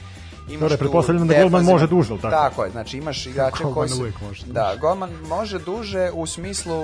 imaš 0.48 0.60
Dobro, 0.60 0.76
tu 0.76 0.78
pretpostavljam 0.78 1.28
da 1.28 1.34
golman 1.34 1.64
može 1.64 1.86
duže, 1.86 2.08
tako? 2.08 2.30
Tako 2.30 2.64
je, 2.64 2.70
znači 2.70 2.98
imaš 2.98 3.26
igrače 3.26 3.64
koji 3.74 3.90
uvek 4.00 4.20
može 4.20 4.46
Da, 4.46 4.74
golman 4.80 5.10
može 5.28 5.58
duže 5.58 6.10
u 6.14 6.26
smislu 6.26 6.74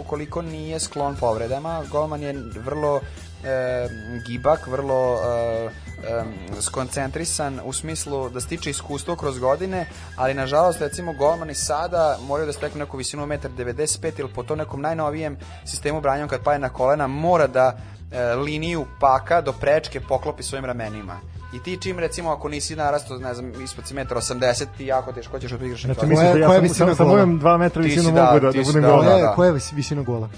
ukoliko 0.00 0.42
nije 0.42 0.80
sklon 0.80 1.16
povredama. 1.16 1.82
Golman 1.90 2.22
je 2.22 2.34
vrlo 2.64 3.00
e, 3.44 3.88
gibak, 4.26 4.66
vrlo 4.66 5.14
e, 5.14 5.70
e, 6.08 6.24
skoncentrisan 6.60 7.60
u 7.64 7.72
smislu 7.72 8.28
da 8.28 8.40
stiče 8.40 8.70
iskustvo 8.70 9.16
kroz 9.16 9.38
godine, 9.38 9.86
ali 10.16 10.34
nažalost 10.34 10.80
recimo 10.80 11.12
golmani 11.12 11.54
sada 11.54 12.18
moraju 12.26 12.46
da 12.46 12.52
steknu 12.52 12.78
neku 12.78 12.96
visinu 12.96 13.26
1,95 13.26 14.20
ili 14.20 14.28
po 14.34 14.42
to 14.42 14.56
nekom 14.56 14.80
najnovijem 14.80 15.36
sistemu 15.64 16.00
branjom 16.00 16.28
kad 16.28 16.42
paje 16.42 16.58
na 16.58 16.68
kolena 16.68 17.06
mora 17.06 17.46
da 17.46 17.78
e, 18.12 18.34
liniju 18.34 18.86
paka 19.00 19.40
do 19.40 19.52
prečke 19.52 20.00
poklopi 20.00 20.42
svojim 20.42 20.64
ramenima. 20.64 21.20
I 21.52 21.58
ti 21.58 21.76
čim 21.76 21.98
recimo 21.98 22.30
ako 22.30 22.48
nisi 22.48 22.76
narastao, 22.76 23.18
ne 23.18 23.34
znam, 23.34 23.62
ispod 23.62 23.86
si 23.86 23.94
1,80 23.94 24.66
ti 24.76 24.86
jako 24.86 25.12
teško 25.12 25.38
ćeš 25.38 25.50
da 25.50 25.64
igraš 25.64 25.82
Znači, 25.82 26.00
na 26.00 26.06
mislim 26.06 26.32
da 26.32 26.38
ja 26.38 26.46
koja 26.46 26.60
sam, 26.60 26.68
sam, 26.68 26.94
sa 26.96 27.04
gola? 27.04 27.14
mojom 27.14 27.40
2 27.40 27.58
metra 27.58 27.82
Ti 27.82 27.88
si 27.88 27.94
visinu 27.96 28.14
da, 28.14 28.24
mogu 28.24 28.40
da, 28.40 28.52
da 28.52 28.62
budem 28.62 28.82
da, 28.82 28.88
koja, 28.88 29.02
da, 29.02 29.16
je, 29.16 29.22
da. 29.22 29.32
koja 29.34 29.46
je 29.46 29.52
vis- 29.52 29.72
visina 29.72 30.02
gola? 30.02 30.28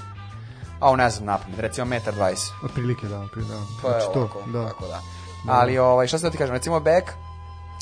A, 0.81 0.97
ne 0.97 1.11
znam, 1.11 1.27
napad, 1.27 1.59
recimo 1.59 1.87
1,20 1.87 2.29
m. 2.31 2.37
Otprilike, 2.65 3.07
da, 3.07 3.21
otprilike, 3.21 3.53
da. 3.53 3.61
To 3.83 3.89
je 3.89 3.93
Znači, 3.93 4.07
to, 4.15 4.21
ovako, 4.21 4.43
da. 4.47 4.69
tako 4.69 4.87
da. 4.87 5.01
Ali, 5.49 5.79
ovaj, 5.79 6.07
šta 6.07 6.19
se 6.19 6.25
da 6.25 6.31
ti 6.31 6.39
kažem, 6.39 6.55
recimo 6.55 6.81
back, 6.81 7.11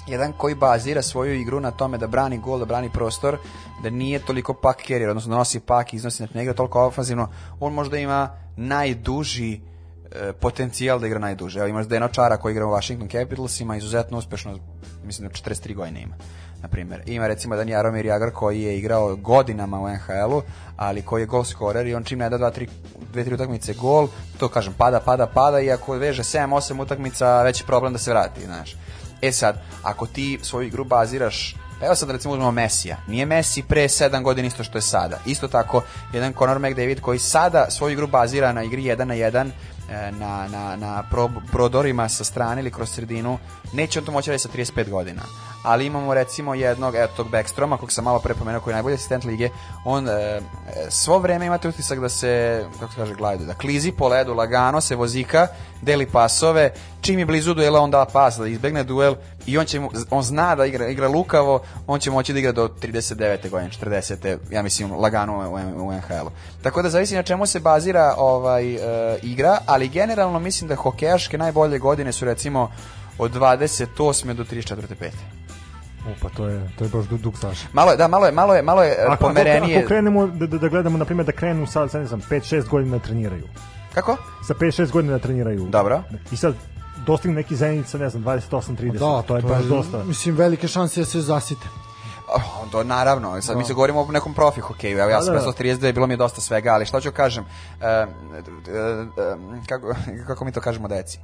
jedan 0.06 0.32
koji 0.32 0.55
bazira 0.55 1.02
svoju 1.02 1.34
igru 1.34 1.60
na 1.60 1.70
tome 1.70 1.98
da 1.98 2.06
brani 2.06 2.38
gol, 2.38 2.59
da 2.59 2.64
brani 2.64 2.90
prostor, 2.90 3.38
da 3.82 3.90
nije 3.90 4.18
toliko 4.18 4.55
pak 4.55 4.76
carrier, 4.78 5.09
odnosno 5.10 5.30
da 5.30 5.36
nosi 5.36 5.60
pak, 5.60 5.94
iznosi, 5.94 6.26
ne 6.34 6.42
igra 6.42 6.55
toliko 6.55 6.82
ofanzivno, 6.82 7.28
on 7.60 7.72
možda 7.72 7.98
ima 7.98 8.28
najduži 8.56 9.60
potencijal 10.40 11.01
da 11.01 11.06
igra 11.06 11.18
najduže. 11.18 11.59
Evo 11.59 11.68
imaš 11.68 11.86
Deno 11.86 12.09
Čara 12.09 12.36
koji 12.36 12.52
igra 12.52 12.66
u 12.66 12.70
Washington 12.70 13.09
Capitalsima, 13.09 13.76
izuzetno 13.76 14.18
uspešno, 14.18 14.59
mislim 15.05 15.28
da 15.28 15.35
43 15.35 15.74
godine 15.74 16.02
ima 16.02 16.14
na 16.62 16.68
primjer. 16.68 17.02
Ima 17.06 17.26
recimo 17.26 17.55
jedan 17.55 17.68
Jaromir 17.68 18.06
Jagr 18.06 18.30
koji 18.30 18.62
je 18.62 18.78
igrao 18.78 19.16
godinama 19.16 19.80
u 19.80 19.89
NHL-u, 19.89 20.43
ali 20.76 21.02
koji 21.02 21.22
je 21.22 21.26
gol 21.26 21.44
scorer 21.44 21.86
i 21.86 21.94
on 21.94 22.05
čim 22.05 22.18
ne 22.18 22.30
da 22.30 22.39
2-3 22.39 22.68
dve, 23.12 23.24
tri 23.24 23.35
utakmice 23.35 23.74
gol, 23.74 24.09
to 24.39 24.48
kažem, 24.48 24.74
pada, 24.78 25.01
pada, 25.01 25.26
pada 25.26 25.60
i 25.60 25.70
ako 25.70 25.93
veže 25.93 26.22
7-8 26.22 26.82
utakmica, 26.82 27.43
već 27.43 27.60
je 27.60 27.66
problem 27.66 27.93
da 27.93 27.98
se 27.98 28.10
vrati, 28.10 28.44
znaš. 28.44 28.76
E 29.22 29.32
sad, 29.32 29.62
ako 29.82 30.06
ti 30.06 30.39
svoju 30.43 30.66
igru 30.66 30.85
baziraš 30.85 31.56
Pa 31.80 31.86
Evo 31.86 31.94
sad 31.94 32.10
recimo 32.10 32.35
uzmemo 32.35 32.51
Mesija. 32.51 32.97
Nije 33.06 33.26
Messi 33.26 33.62
pre 33.62 33.82
7 33.82 34.22
godina 34.22 34.48
isto 34.48 34.64
što 34.64 34.78
je 34.78 34.82
sada. 34.82 35.18
Isto 35.26 35.48
tako, 35.48 35.82
jedan 36.12 36.32
Conor 36.32 36.59
McDavid 36.59 37.01
koji 37.01 37.18
sada 37.18 37.66
svoju 37.70 37.93
igru 37.93 38.06
bazira 38.06 38.52
na 38.52 38.62
igri 38.62 38.82
1 38.82 39.05
na 39.05 39.14
1, 39.14 39.47
e, 39.47 39.51
na, 40.19 40.48
na, 40.48 40.77
na 40.77 41.02
pro, 41.10 41.31
prodorima 41.52 42.09
sa 42.09 42.24
strane 42.24 42.60
ili 42.60 42.70
kroz 42.70 42.89
sredinu, 42.89 43.39
neće 43.73 43.99
on 43.99 44.05
to 44.05 44.12
moći 44.12 44.31
raditi 44.31 44.43
sa 44.43 44.74
35 44.78 44.90
godina. 44.90 45.23
Ali 45.62 45.86
imamo 45.86 46.15
recimo 46.15 46.55
jednog, 46.55 46.95
eto 46.95 47.12
tog 47.16 47.31
Backstroma, 47.31 47.77
kog 47.77 47.93
sam 47.93 48.05
malo 48.05 48.19
pre 48.19 48.35
pomenuo, 48.35 48.61
koji 48.61 48.73
je 48.73 48.74
najbolji 48.74 48.95
asistent 48.95 49.24
lige, 49.24 49.49
on 49.85 50.09
e, 50.09 50.40
svo 50.89 51.19
vreme 51.19 51.47
imate 51.47 51.69
utisak 51.69 52.01
da 52.01 52.09
se, 52.09 52.65
kako 52.81 52.93
se 52.93 52.99
kaže, 52.99 53.15
glajdu, 53.15 53.45
da 53.45 53.55
klizi 53.55 53.93
po 53.93 54.09
ledu, 54.09 54.35
lagano 54.35 54.81
se 54.81 54.97
vozika, 54.97 55.47
deli 55.82 56.07
pasove, 56.07 56.73
čim 57.01 57.19
je 57.19 57.27
blizu 57.27 57.55
duela 57.55 57.81
on 57.81 57.90
da 57.90 58.05
pas, 58.12 58.36
da 58.36 58.47
izbegne 58.47 58.85
duel 58.85 59.15
i 59.47 59.59
on 59.59 59.65
će 59.65 59.81
on 60.11 60.23
zna 60.23 60.55
da 60.55 60.66
igra, 60.66 60.89
igra 60.89 61.09
lukavo, 61.09 61.62
on 61.86 62.01
će 62.01 62.11
moći 62.11 62.32
da 62.32 62.39
igra 62.39 62.53
do 62.53 62.69
39. 62.69 63.51
godine, 63.51 63.70
40. 63.70 64.39
ja 64.51 64.62
mislim 64.62 64.93
lagano 64.93 65.51
u, 65.51 65.85
u 65.85 65.93
NHL-u. 65.93 66.31
Tako 66.62 66.82
da 66.82 66.90
zavisi 66.90 67.15
na 67.15 67.23
čemu 67.23 67.47
se 67.47 67.61
bazira 67.61 68.15
ovaj 68.19 68.74
e, 68.74 68.78
igra, 69.23 69.59
ali 69.66 69.89
generalno 69.89 70.39
mislim 70.39 70.69
da 70.69 70.77
hokejaške 70.77 71.39
najbolje 71.39 71.78
godine 71.78 72.12
su 72.12 72.24
recimo 72.24 72.70
od 73.19 73.35
28. 73.35 74.32
do 74.32 74.45
34. 74.45 74.77
5. 75.01 75.11
U, 76.07 76.11
pa 76.23 76.28
to 76.28 76.49
je, 76.49 76.70
to 76.78 76.85
je 76.85 76.90
baš 76.90 77.05
dug, 77.05 77.20
dug 77.20 77.36
staž. 77.36 77.61
Malo 77.73 77.90
je, 77.90 77.97
da, 77.97 78.09
malo 78.09 78.27
je, 78.27 78.32
malo 78.32 78.55
je, 78.55 78.62
malo 78.62 78.82
je 78.82 78.97
Ako, 79.09 79.16
pomerenije. 79.16 79.77
ako, 79.77 79.81
ako 79.81 79.89
krenemo 79.89 80.27
da, 80.27 80.47
da, 80.47 80.59
da 80.59 80.69
gledamo, 80.69 80.99
na 80.99 81.05
primjer, 81.05 81.27
da 81.27 81.32
krenu 81.32 81.66
sad, 81.66 81.90
sad 81.90 82.01
ne 82.01 82.07
znam, 82.07 82.20
5-6 82.31 82.69
godina 82.69 82.99
da 82.99 83.05
treniraju. 83.05 83.49
Kako? 83.95 84.16
Sa 84.47 84.55
5-6 84.55 84.90
godina 84.90 85.12
da 85.12 85.19
treniraju. 85.19 85.66
Dobro. 85.70 86.03
I 86.32 86.36
sad 86.36 86.55
dostigne 87.07 87.35
neki 87.35 87.57
zenica, 87.57 87.99
ne 87.99 88.11
znam, 88.11 88.24
28-30. 88.24 88.93
Da, 88.99 89.23
to 89.23 89.36
je 89.36 89.43
baš 89.43 89.65
dosta. 89.65 90.05
Mislim, 90.05 90.36
velike 90.36 90.69
šanse 90.69 91.01
da 91.01 91.07
se 91.07 91.20
zasite. 91.20 91.66
Oh, 92.35 92.70
to 92.70 92.85
naravno, 92.85 93.43
sad 93.43 93.57
mi 93.57 93.65
se 93.65 93.74
govorimo 93.74 94.01
o 94.01 94.12
nekom 94.12 94.35
profi 94.35 94.61
hokeju, 94.61 94.99
evo 94.99 95.11
ja 95.11 95.23
sam 95.23 95.35
Da, 95.35 95.40
da. 95.40 95.53
32, 95.53 95.93
bilo 95.93 96.07
mi 96.07 96.12
je 96.12 96.16
dosta 96.16 96.40
svega, 96.40 96.73
ali 96.73 96.86
šta 96.86 97.01
ću 97.01 97.12
kažem, 97.12 97.45
e, 97.81 97.86
e, 97.86 97.99
e, 97.99 98.07
kako, 99.69 99.95
kako 100.27 100.45
mi 100.45 100.53
to 100.53 100.61
kažemo 100.61 100.89
deci, 100.89 101.19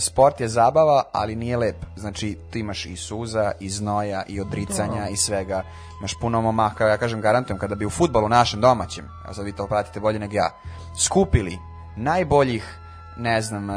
sport 0.00 0.40
je 0.40 0.48
zabava, 0.48 1.02
ali 1.12 1.36
nije 1.36 1.56
lep, 1.56 1.76
znači 1.96 2.38
ti 2.50 2.58
imaš 2.58 2.86
i 2.86 2.96
suza, 2.96 3.52
i 3.60 3.70
znoja, 3.70 4.22
i 4.28 4.40
odricanja, 4.40 5.08
i 5.08 5.16
svega, 5.16 5.62
imaš 6.00 6.14
puno 6.20 6.40
momaka, 6.40 6.86
ja 6.86 6.96
kažem 6.96 7.20
garantujem, 7.20 7.58
kada 7.58 7.74
bi 7.74 7.86
u 7.86 7.90
futbolu 7.90 8.28
našem 8.28 8.60
domaćem, 8.60 9.08
evo 9.24 9.34
sad 9.34 9.44
vi 9.44 9.56
to 9.56 9.66
pratite 9.66 10.00
bolje 10.00 10.18
nego 10.18 10.34
ja, 10.34 10.50
skupili 10.98 11.58
najboljih, 11.96 12.78
ne 13.16 13.42
znam, 13.42 13.70
e, 13.70 13.74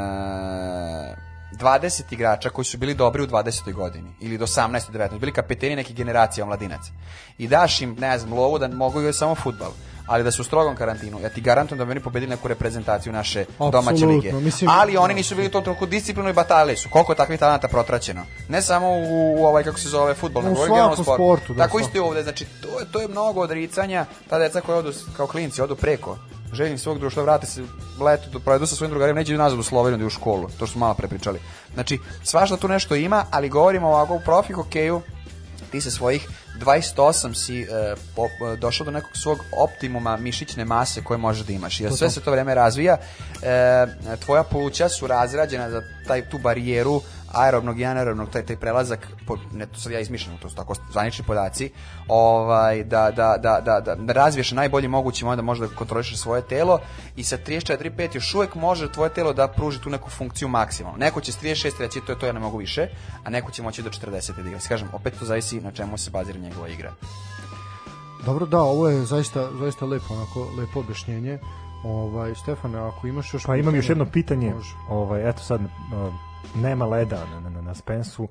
20 1.53 2.13
igrača 2.13 2.49
koji 2.49 2.65
su 2.65 2.77
bili 2.77 2.93
dobri 2.93 3.23
u 3.23 3.27
20. 3.27 3.73
godini 3.73 4.15
ili 4.19 4.37
do 4.37 4.45
18. 4.45 4.91
19. 4.91 5.19
bili 5.19 5.31
kapeteni 5.31 5.75
neke 5.75 5.93
generacije 5.93 6.43
omladinaca 6.43 6.91
i 7.37 7.47
daš 7.47 7.81
im, 7.81 7.95
ne 7.99 8.17
znam, 8.17 8.33
lovu 8.33 8.59
da 8.59 8.67
mogu 8.67 8.99
igrati 8.99 9.17
samo 9.17 9.35
futbal 9.35 9.71
ali 10.07 10.23
da 10.23 10.31
su 10.31 10.41
u 10.41 10.45
strogom 10.45 10.75
karantinu, 10.75 11.19
ja 11.19 11.29
ti 11.29 11.41
garantujem 11.41 11.77
da 11.79 11.85
bi 11.85 11.91
oni 11.91 11.99
pobedili 11.99 12.29
neku 12.29 12.47
reprezentaciju 12.47 13.13
naše 13.13 13.45
domaće 13.59 13.77
Apsolutno, 13.77 14.07
lige. 14.07 14.33
mislim- 14.33 14.69
ali 14.69 14.97
oni 14.97 15.13
nisu 15.13 15.35
bili 15.35 15.49
to 15.49 15.61
toliko 15.61 15.85
disciplinu 15.85 16.29
i 16.29 16.33
batalili 16.33 16.77
su. 16.77 16.89
Koliko 16.89 17.11
je 17.11 17.15
takvih 17.15 17.39
talenta 17.39 17.67
protraćeno. 17.67 18.21
Ne 18.49 18.61
samo 18.61 18.87
u, 18.89 19.35
u 19.39 19.45
ovaj, 19.45 19.63
kako 19.63 19.79
se 19.79 19.89
zove, 19.89 20.13
futbol, 20.13 20.43
nego 20.43 20.53
u 20.53 20.65
svakom 20.65 20.93
sportu. 20.93 21.13
sportu, 21.13 21.53
da, 21.53 21.63
Tako 21.63 21.79
isto 21.79 21.97
i 21.97 22.01
ovde, 22.01 22.23
znači, 22.23 22.45
to 22.61 22.79
je, 22.79 22.85
to 22.91 23.01
je 23.01 23.07
mnogo 23.07 23.41
odricanja, 23.41 24.05
ta 24.29 24.39
deca 24.39 24.61
koja 24.61 24.77
odu, 24.77 24.93
kao 25.17 25.27
klinci, 25.27 25.61
odu 25.61 25.75
preko 25.75 26.17
željni 26.53 26.77
svog 26.77 26.99
društva, 26.99 27.23
vrate 27.23 27.47
se 27.47 27.63
leto, 28.01 28.29
do 28.29 28.39
provedu 28.39 28.65
sa 28.65 28.75
svojim 28.75 28.89
drugarima, 28.89 29.19
neće 29.19 29.31
idu 29.31 29.41
nazad 29.41 29.59
u 29.59 29.63
Sloveniju 29.63 29.97
da 29.99 30.05
u 30.05 30.09
školu, 30.09 30.47
to 30.47 30.55
što 30.55 30.67
smo 30.67 30.79
malo 30.79 30.93
prepričali. 30.93 31.39
Znači, 31.73 31.99
svašta 32.23 32.57
tu 32.57 32.67
nešto 32.67 32.95
ima, 32.95 33.25
ali 33.31 33.49
govorimo 33.49 33.87
ovako 33.87 34.13
u 34.15 34.21
profi 34.25 34.53
hokeju, 34.53 35.01
ti 35.71 35.81
se 35.81 35.91
svojih 35.91 36.27
28 36.63 37.33
si 37.33 37.61
e, 37.61 37.65
po, 38.15 38.25
e, 38.25 38.55
došao 38.57 38.85
do 38.85 38.91
nekog 38.91 39.17
svog 39.17 39.39
optimuma 39.57 40.17
mišićne 40.17 40.65
mase 40.65 41.03
koje 41.03 41.17
možeš 41.17 41.45
da 41.45 41.53
imaš. 41.53 41.79
Jer 41.79 41.93
sve 41.93 42.09
se 42.09 42.21
to 42.21 42.31
vreme 42.31 42.55
razvija. 42.55 42.97
E, 43.41 43.85
tvoja 44.25 44.43
pluća 44.43 44.89
su 44.89 45.07
razrađena 45.07 45.69
za 45.69 45.81
taj, 46.07 46.29
tu 46.29 46.37
barijeru 46.37 47.01
aerobnog 47.33 47.79
i 47.79 47.85
anaerobnog, 47.85 48.29
taj, 48.29 48.45
taj 48.45 48.55
prelazak, 48.55 49.07
po, 49.27 49.37
ne 49.51 49.65
to 49.65 49.79
sad 49.79 49.91
ja 49.91 49.99
izmišljam, 49.99 50.37
to 50.37 50.49
su 50.49 50.55
tako 50.55 50.73
zvanični 50.91 51.25
podaci, 51.25 51.69
ovaj, 52.07 52.83
da, 52.83 53.11
da, 53.11 53.35
da, 53.37 53.61
da, 53.65 53.79
da, 53.79 53.95
da 53.95 54.13
razviješ 54.13 54.51
na 54.51 54.63
najbolji 54.63 54.87
mogući 54.87 55.25
onda 55.25 55.41
možda 55.41 55.67
da 55.67 55.75
kontrolišeš 55.75 56.17
svoje 56.17 56.41
telo 56.41 56.79
i 57.15 57.23
sa 57.23 57.37
34-5 57.37 58.15
još 58.15 58.35
uvek 58.35 58.55
može 58.55 58.91
tvoje 58.91 59.13
telo 59.13 59.33
da 59.33 59.47
pruži 59.47 59.81
tu 59.81 59.89
neku 59.89 60.09
funkciju 60.09 60.47
maksimalno. 60.47 60.97
Neko 60.97 61.21
će 61.21 61.31
s 61.31 61.41
36 61.41 61.79
reći 61.79 62.01
to 62.05 62.11
je 62.11 62.19
to 62.19 62.25
ja 62.25 62.33
ne 62.33 62.39
mogu 62.39 62.57
više, 62.57 62.87
a 63.23 63.29
neko 63.29 63.51
će 63.51 63.63
moći 63.63 63.83
do 63.83 63.89
40 63.89 64.41
da 64.41 64.49
igra. 64.49 64.59
Kažem, 64.67 64.87
opet 64.93 65.13
to 65.19 65.25
zavisi 65.25 65.61
na 65.61 65.71
čemu 65.71 65.97
se 65.97 66.11
bazira 66.11 66.39
njegova 66.39 66.67
igra. 66.67 66.93
Dobro, 68.25 68.45
da, 68.45 68.61
ovo 68.61 68.89
je 68.89 69.05
zaista, 69.05 69.49
zaista 69.59 69.85
lepo, 69.85 70.13
onako, 70.13 70.47
lepo 70.57 70.79
objašnjenje. 70.79 71.39
Ovaj, 71.83 72.35
Stefane, 72.35 72.79
ako 72.79 73.07
imaš 73.07 73.33
još... 73.33 73.43
Pa 73.45 73.55
imam 73.55 73.75
još 73.75 73.89
jedno 73.89 74.05
pitanje. 74.05 74.53
Može. 74.53 74.75
Ovaj, 74.89 75.29
eto 75.29 75.43
sad, 75.43 75.61
uh, 75.61 76.13
nema 76.55 76.85
leda 76.85 77.25
na, 77.33 77.49
na, 77.49 77.61
na 77.61 77.75
Spensu. 77.75 78.23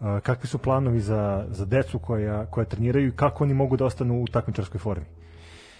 Uh, 0.00 0.18
kakvi 0.20 0.48
su 0.48 0.58
planovi 0.58 1.00
za, 1.00 1.46
za 1.50 1.64
decu 1.64 1.98
koja, 1.98 2.46
koja 2.46 2.64
treniraju 2.64 3.08
i 3.08 3.16
kako 3.16 3.44
oni 3.44 3.54
mogu 3.54 3.76
da 3.76 3.84
ostanu 3.84 4.22
u 4.22 4.26
takmičarskoj 4.26 4.78
formi? 4.80 5.04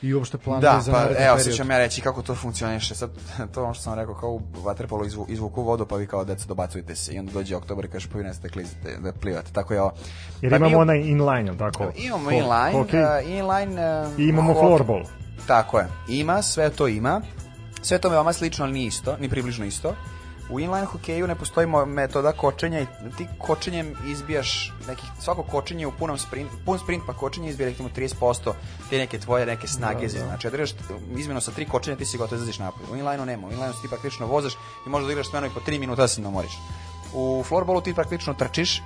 I 0.02 0.14
uopšte 0.14 0.38
planovi 0.38 0.62
Da, 0.62 0.80
za 0.80 0.92
pa 0.92 0.98
naredni 0.98 1.16
evo, 1.16 1.36
period. 1.36 1.56
sad 1.56 1.66
ću 1.66 1.72
ja 1.72 1.78
reći 1.78 2.00
kako 2.00 2.22
to 2.22 2.34
funkcioniše. 2.34 2.94
Sad, 2.94 3.10
to 3.54 3.64
ono 3.64 3.74
što 3.74 3.82
sam 3.82 3.94
rekao, 3.94 4.14
kao 4.14 4.30
u 4.30 4.40
vaterpolu 4.56 5.06
izvu, 5.06 5.26
izvuku 5.28 5.62
vodu, 5.62 5.86
pa 5.86 5.96
vi 5.96 6.06
kao 6.06 6.24
deca 6.24 6.46
dobacujte 6.46 6.94
se 6.96 7.14
i 7.14 7.18
onda 7.18 7.32
dođe 7.32 7.56
oktobar 7.56 7.84
i 7.84 7.88
kažeš 7.88 8.08
pa 8.08 8.18
vi 8.18 8.24
ne 8.24 8.34
ste 8.34 8.48
klizite, 8.48 8.96
da 8.96 9.12
plivate. 9.12 9.52
Tako 9.52 9.74
je 9.74 9.80
ovo. 9.80 9.92
Jer 10.42 10.50
Pa 10.52 10.56
imamo 10.56 10.70
mi- 10.70 10.76
onaj 10.76 10.98
inline, 10.98 11.44
jel 11.44 11.56
tako? 11.56 11.92
Imamo 11.96 12.30
inline, 12.30 12.72
hokej. 12.72 13.02
uh, 13.02 13.08
inline 13.26 14.02
uh, 14.02 14.18
I 14.18 14.24
imamo 14.24 14.54
floorball. 14.54 15.02
Tako 15.46 15.78
je. 15.78 15.86
Ima, 16.10 16.42
sve 16.42 16.70
to 16.70 16.88
ima. 16.88 17.20
Sve 17.82 17.98
to 17.98 18.08
veoma 18.08 18.32
slično, 18.32 18.64
ali 18.64 18.72
nije 18.72 18.86
isto, 18.86 19.16
ni 19.16 19.28
približno 19.28 19.64
isto. 19.64 19.94
U 20.50 20.60
inline 20.60 20.86
hokeju 20.86 21.26
ne 21.26 21.34
postoji 21.34 21.66
metoda 21.86 22.32
kočenja 22.32 22.80
i 22.80 22.86
ti 23.16 23.26
kočenjem 23.38 23.94
izbijaš 24.06 24.72
nekih, 24.88 25.10
svako 25.20 25.42
kočenje 25.42 25.86
u 25.86 25.92
punom 25.92 26.18
sprint, 26.18 26.50
pun 26.66 26.78
sprint 26.78 27.02
pa 27.06 27.12
kočenje 27.12 27.48
izbija 27.48 27.68
recimo 27.68 27.88
30% 27.88 28.52
te 28.90 28.98
neke 28.98 29.18
tvoje 29.18 29.46
neke 29.46 29.66
snage. 29.66 30.06
Da, 30.06 30.24
Znači, 30.24 30.48
odreš 30.48 30.74
izmjeno 31.16 31.40
sa 31.40 31.50
tri 31.50 31.64
kočenja 31.64 31.96
ti 31.96 32.04
si 32.04 32.18
gotovo 32.18 32.36
da 32.36 32.42
izađeš 32.42 32.58
napolje. 32.58 32.92
U 32.92 32.96
inlineu 32.96 33.26
nema. 33.26 33.46
U 33.46 33.50
inlineu 33.50 33.72
ti 33.82 33.88
praktično 33.88 34.26
vozaš 34.26 34.52
i 34.86 34.88
možeš 34.88 35.06
da 35.06 35.12
igraš 35.12 35.30
smeno 35.30 35.46
i 35.46 35.50
po 35.50 35.60
3 35.60 35.78
minuta 35.78 36.02
da 36.02 36.08
se 36.08 36.20
ne 36.20 36.28
umoriš. 36.28 36.52
U 37.14 37.44
floorballu 37.46 37.80
ti 37.80 37.94
praktično 37.94 38.34
trčiš, 38.34 38.82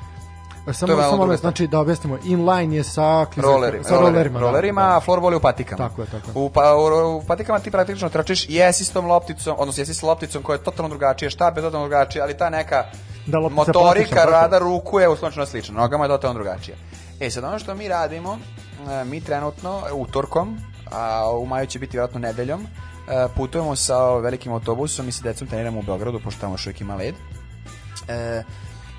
E, 0.63 0.65
To 0.65 0.71
je 0.71 0.75
Samo, 0.75 1.03
samo 1.03 1.37
znači 1.37 1.67
da 1.67 1.81
objasnimo, 1.81 2.19
inline 2.25 2.77
je 2.77 2.85
sa, 2.85 3.27
klizer, 3.27 3.45
roleri, 3.45 3.85
sa 3.85 3.97
rolerima. 3.97 4.39
da, 4.39 4.47
rolerima, 4.47 4.81
da. 4.81 4.97
a 4.97 5.01
floorball 5.01 5.33
je 5.33 5.37
u 5.37 5.41
patikama. 5.41 5.89
Tako 5.89 6.03
je, 6.03 6.07
tako 6.07 6.31
je. 6.31 6.33
U, 6.35 6.51
pa, 6.51 6.75
u, 6.77 7.17
u 7.17 7.23
patikama 7.27 7.59
ti 7.59 7.71
praktično 7.71 8.09
trčiš 8.09 8.47
jesi 8.49 8.85
s 8.85 8.91
tom 8.91 9.07
lopticom, 9.07 9.57
odnosno 9.59 9.81
jesi 9.81 9.95
s 9.95 10.03
lopticom 10.03 10.43
koja 10.43 10.55
je 10.55 10.63
totalno 10.63 10.89
drugačija, 10.89 11.31
štap 11.31 11.57
je 11.57 11.63
totalno 11.63 11.89
drugačija, 11.89 12.25
ali 12.25 12.37
ta 12.37 12.51
neka 12.51 12.85
Da, 13.27 13.39
motorika, 13.39 14.25
rada 14.25 14.59
ruku 14.59 15.01
je 15.01 15.09
usločno 15.09 15.47
slična, 15.47 15.75
nogama 15.75 16.05
je 16.05 16.09
totalno 16.09 16.35
drugačija. 16.35 16.77
E 17.21 17.31
sad 17.31 17.45
ono 17.45 17.59
što 17.59 17.75
mi 17.75 17.89
radimo, 17.89 18.39
e, 18.91 19.05
mi 19.05 19.21
trenutno 19.21 19.83
e, 19.89 19.93
utorkom, 19.93 20.59
a 20.93 21.31
u 21.39 21.47
maju 21.47 21.67
će 21.67 21.79
biti 21.79 21.97
vjerojatno 21.97 22.21
nedeljom, 22.21 22.67
putujemo 23.37 23.77
sa 23.77 24.15
velikim 24.15 24.53
autobusom 24.53 25.09
i 25.09 25.13
sa 25.13 25.23
decom 25.23 25.49
treniramo 25.49 25.79
u 25.79 25.83
Beogradu, 25.83 26.21
pošto 26.25 26.41
tamo 26.41 26.55
još 26.55 26.67
uvijek 26.67 26.81
ima 26.81 26.95
led. 26.95 27.15
E, 28.09 28.43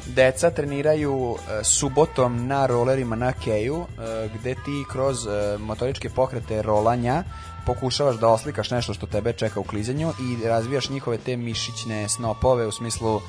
deca 0.05 0.49
treniraju 0.49 1.35
e, 1.35 1.63
subotom 1.63 2.47
na 2.47 2.65
rolerima 2.65 3.15
na 3.15 3.33
keju, 3.33 3.85
e, 3.99 4.29
gde 4.39 4.55
ti 4.55 4.83
kroz 4.91 5.27
e, 5.27 5.57
motoričke 5.57 6.09
pokrete 6.09 6.61
rolanja 6.61 7.23
pokušavaš 7.65 8.15
da 8.15 8.27
oslikaš 8.27 8.71
nešto 8.71 8.93
što 8.93 9.07
tebe 9.07 9.33
čeka 9.33 9.59
u 9.59 9.63
klizanju 9.63 10.13
i 10.19 10.47
razvijaš 10.47 10.89
njihove 10.89 11.17
te 11.17 11.37
mišićne 11.37 12.09
snopove 12.09 12.67
u 12.67 12.71
smislu 12.71 13.21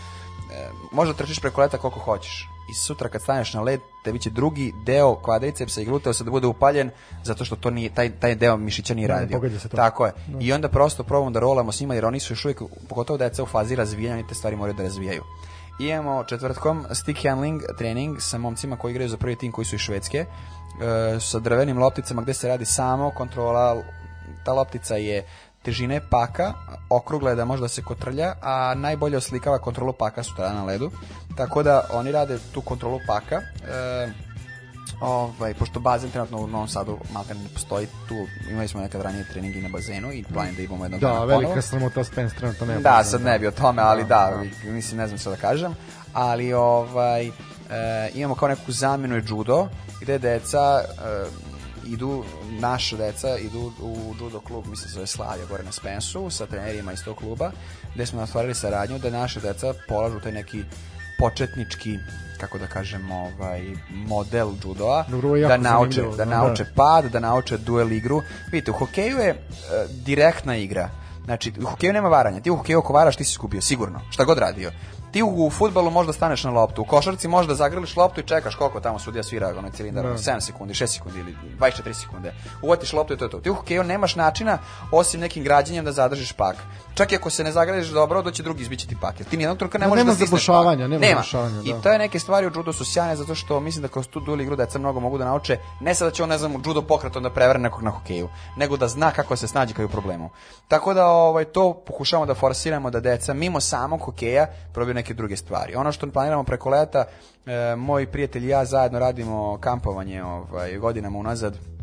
možda 0.92 1.14
trčiš 1.14 1.40
preko 1.40 1.60
leta 1.60 1.78
koliko 1.78 2.00
hoćeš 2.00 2.48
i 2.70 2.74
sutra 2.74 3.08
kad 3.08 3.22
staneš 3.22 3.54
na 3.54 3.60
led 3.62 3.80
tebi 4.04 4.18
će 4.18 4.30
drugi 4.30 4.72
deo 4.86 5.14
kvadricepsa 5.14 5.80
i 5.80 5.84
gluteosa 5.84 6.24
da 6.24 6.30
bude 6.30 6.46
upaljen 6.46 6.90
zato 7.24 7.44
što 7.44 7.56
to 7.56 7.70
nije, 7.70 7.94
taj, 7.94 8.10
taj 8.10 8.34
deo 8.34 8.56
mišića 8.56 8.94
nije 8.94 9.08
Da, 9.08 9.14
ne 9.14 9.20
radio. 9.20 9.36
pogađa 9.36 9.58
se 9.58 9.68
to. 9.68 9.76
Tako 9.76 10.06
je. 10.06 10.12
I 10.40 10.52
onda 10.52 10.68
prosto 10.68 11.04
probamo 11.04 11.30
da 11.30 11.40
rolamo 11.40 11.72
s 11.72 11.80
njima 11.80 11.94
jer 11.94 12.04
oni 12.04 12.20
su 12.20 12.32
još 12.32 12.44
uvijek, 12.44 12.62
pogotovo 12.88 13.16
deca 13.16 13.42
u 13.42 13.46
fazi 13.46 13.76
razvijanja, 13.76 14.14
oni 14.14 14.28
te 14.28 14.34
stvari 14.34 14.56
moraju 14.56 14.76
da 14.76 14.82
razvijaju. 14.82 15.22
Imamo 15.78 16.24
četvrtkom 16.24 16.86
stick 16.90 17.24
handling 17.24 17.62
trening 17.78 18.20
sa 18.20 18.38
momcima 18.38 18.76
koji 18.76 18.90
igraju 18.90 19.08
za 19.08 19.16
prvi 19.16 19.36
tim 19.36 19.52
koji 19.52 19.64
su 19.64 19.74
iz 19.74 19.80
Švedske, 19.80 20.18
e, 20.18 20.26
sa 21.20 21.38
drvenim 21.38 21.78
lopticama 21.78 22.22
gde 22.22 22.34
se 22.34 22.48
radi 22.48 22.64
samo 22.64 23.10
kontrola, 23.10 23.82
ta 24.44 24.52
loptica 24.52 24.96
je 24.96 25.26
težine 25.62 26.00
paka, 26.10 26.52
okrugla 26.90 27.30
je 27.30 27.36
da 27.36 27.44
može 27.44 27.62
da 27.62 27.68
se 27.68 27.82
kotrlja, 27.82 28.34
a 28.42 28.74
najbolje 28.74 29.16
oslikava 29.16 29.58
kontrolu 29.58 29.92
paka 29.92 30.22
sutra 30.22 30.52
na 30.52 30.64
ledu. 30.64 30.90
Tako 31.36 31.62
da 31.62 31.88
oni 31.92 32.12
rade 32.12 32.38
tu 32.52 32.60
kontrolu 32.60 33.00
paka. 33.06 33.36
E, 33.36 34.33
Ovaj, 35.00 35.54
pošto 35.54 35.80
bazen 35.80 36.10
trenutno 36.10 36.38
u 36.38 36.46
Novom 36.46 36.68
Sadu 36.68 36.98
maltene 37.12 37.40
ne 37.40 37.48
postoji, 37.48 37.86
tu 38.08 38.14
imali 38.50 38.68
smo 38.68 38.80
nekad 38.80 39.02
ranije 39.02 39.24
treningi 39.32 39.62
na 39.62 39.68
bazenu 39.68 40.12
i 40.12 40.24
plan 40.32 40.54
da 40.56 40.62
imamo 40.62 40.84
jednog 40.84 41.00
Da, 41.00 41.06
dana 41.08 41.24
velika 41.24 41.46
ponovo. 41.46 41.62
sramota 41.62 42.04
Spence 42.04 42.36
trenutno 42.36 42.66
nema. 42.66 42.80
Da, 42.80 43.04
sad 43.04 43.22
ne 43.22 43.38
bi 43.38 43.46
o 43.46 43.50
tome, 43.50 43.82
ali 43.82 44.04
da, 44.04 44.42
da. 44.64 44.70
mislim, 44.70 44.98
ne 44.98 45.06
znam 45.06 45.18
što 45.18 45.30
da 45.30 45.36
kažem, 45.36 45.74
ali 46.12 46.52
ovaj, 46.52 47.26
e, 47.26 47.32
imamo 48.14 48.34
kao 48.34 48.48
neku 48.48 48.72
zamenu 48.72 49.14
je 49.16 49.22
judo, 49.28 49.68
gde 50.00 50.18
deca 50.18 50.80
e, 50.80 51.24
idu, 51.86 52.24
naša 52.50 52.96
deca 52.96 53.38
idu 53.38 53.72
u 53.82 54.14
judo 54.20 54.40
klub, 54.40 54.66
mislim 54.66 54.88
se 54.88 54.94
zove 54.94 55.06
Slavija, 55.06 55.46
gore 55.46 55.62
na 55.62 55.72
Spensu, 55.72 56.30
sa 56.30 56.46
trenerima 56.46 56.92
iz 56.92 57.04
tog 57.04 57.16
kluba, 57.16 57.50
gde 57.94 58.06
smo 58.06 58.22
ostvarili 58.22 58.54
saradnju 58.54 58.98
da 58.98 59.10
naše 59.10 59.40
deca 59.40 59.74
polažu 59.88 60.20
taj 60.20 60.32
neki 60.32 60.64
početnički 61.18 61.98
kako 62.44 62.58
da 62.58 62.66
kažem, 62.66 63.10
ovaj 63.10 63.62
model 63.90 64.48
judoa 64.64 65.04
Dobro, 65.08 65.38
da 65.38 65.56
nauče 65.56 65.90
zanimljivo, 65.90 66.16
da 66.16 66.24
da. 66.24 66.30
nauče 66.30 66.64
pad, 66.76 67.04
da 67.04 67.20
nauče 67.20 67.58
duel 67.58 67.92
igru. 67.92 68.22
Vidite, 68.52 68.70
u 68.70 68.74
hokeju 68.74 69.18
je 69.18 69.30
e, 69.30 69.36
direktna 69.90 70.56
igra. 70.56 70.90
Znači, 71.24 71.52
u 71.62 71.66
hokeju 71.66 71.92
nema 71.92 72.08
varanja. 72.08 72.40
Ti 72.40 72.50
u 72.50 72.56
hokeju 72.56 72.78
ako 72.78 72.92
varaš, 72.92 73.16
ti 73.16 73.24
si 73.24 73.32
skupio, 73.32 73.60
sigurno. 73.60 74.00
Šta 74.10 74.24
god 74.24 74.38
radio. 74.38 74.72
Ti 75.12 75.22
u, 75.22 75.46
u 75.46 75.50
futbalu 75.50 75.90
možda 75.90 76.12
staneš 76.12 76.44
na 76.44 76.50
loptu, 76.50 76.82
u 76.82 76.84
košarci 76.84 77.28
možda 77.28 77.54
zagrliš 77.54 77.96
loptu 77.96 78.20
i 78.20 78.24
čekaš 78.24 78.54
koliko 78.54 78.80
tamo 78.80 78.98
sudija 78.98 79.22
svira 79.22 79.54
onaj 79.58 79.70
cilindar, 79.70 80.04
7 80.04 80.40
sekundi, 80.40 80.74
6 80.74 80.86
sekundi 80.86 81.18
ili 81.18 81.36
24 81.60 81.92
sekunde. 81.92 82.32
Uvatiš 82.62 82.92
loptu 82.92 83.14
i 83.14 83.16
to 83.16 83.24
je 83.24 83.30
to. 83.30 83.40
Ti 83.40 83.50
u 83.50 83.54
hokeju 83.54 83.84
nemaš 83.84 84.16
načina 84.16 84.58
osim 84.90 85.20
nekim 85.20 85.44
građenjem 85.44 85.84
da 85.84 85.92
zadržiš 85.92 86.32
pak. 86.32 86.56
Čak 86.94 87.12
i 87.12 87.16
ako 87.16 87.30
se 87.30 87.44
ne 87.44 87.52
zagradiš 87.52 87.88
dobro, 87.88 88.22
doći 88.22 88.42
drugi 88.42 88.62
izbiće 88.62 88.86
ti 88.86 88.96
pak. 89.00 89.20
Jer 89.20 89.28
ti 89.28 89.36
nijednog 89.36 89.58
trenutka 89.58 89.78
ne 89.78 89.84
Da, 89.84 89.88
možeš 89.88 90.00
nema 90.00 90.10
da 90.10 90.14
stisneš 90.14 90.30
zabušavanja, 90.30 90.84
pak. 90.84 90.90
nema 90.90 91.14
zabušavanja, 91.14 91.60
I 91.64 91.72
da. 91.72 91.80
to 91.80 91.88
je 91.88 91.98
neke 91.98 92.18
stvari 92.18 92.46
u 92.46 92.50
judo 92.54 92.72
su 92.72 92.84
sjajne 92.84 93.16
zato 93.16 93.34
što 93.34 93.60
mislim 93.60 93.82
da 93.82 93.88
kroz 93.88 94.08
tu 94.08 94.20
duel 94.20 94.40
igru 94.40 94.56
deca 94.56 94.78
mnogo 94.78 95.00
mogu 95.00 95.18
da 95.18 95.24
nauče. 95.24 95.58
Ne 95.80 95.94
sad 95.94 96.08
da 96.08 96.12
će 96.12 96.22
on 96.22 96.28
ne 96.28 96.38
znam 96.38 96.52
judo 96.66 96.82
pokretom 96.82 97.22
da 97.22 97.30
prevare 97.30 97.58
nekog 97.58 97.82
na 97.82 97.90
hokeju, 97.90 98.28
nego 98.56 98.76
da 98.76 98.88
zna 98.88 99.10
kako 99.10 99.36
se 99.36 99.48
snađe 99.48 99.74
kad 99.74 99.80
je 99.80 99.86
u 99.86 99.88
problemu. 99.88 100.30
Tako 100.68 100.94
da 100.94 101.06
ovaj 101.06 101.44
to 101.44 101.82
pokušavamo 101.86 102.26
da 102.26 102.34
forsiramo 102.34 102.90
da 102.90 103.00
deca 103.00 103.34
mimo 103.34 103.60
samog 103.60 104.00
hokeja 104.00 104.46
probaju 104.72 104.94
neke 104.94 105.14
druge 105.14 105.36
stvari. 105.36 105.74
Ono 105.74 105.92
što 105.92 106.10
planiramo 106.10 106.44
preko 106.44 106.70
leta, 106.70 107.04
e, 107.46 107.76
moj 107.76 108.06
prijatelj 108.06 108.44
i 108.44 108.48
ja 108.48 108.64
zajedno 108.64 108.98
radimo 108.98 109.58
kampovanje 109.60 110.24
ovaj 110.24 110.76
godinama 110.78 111.18
unazad 111.18 111.73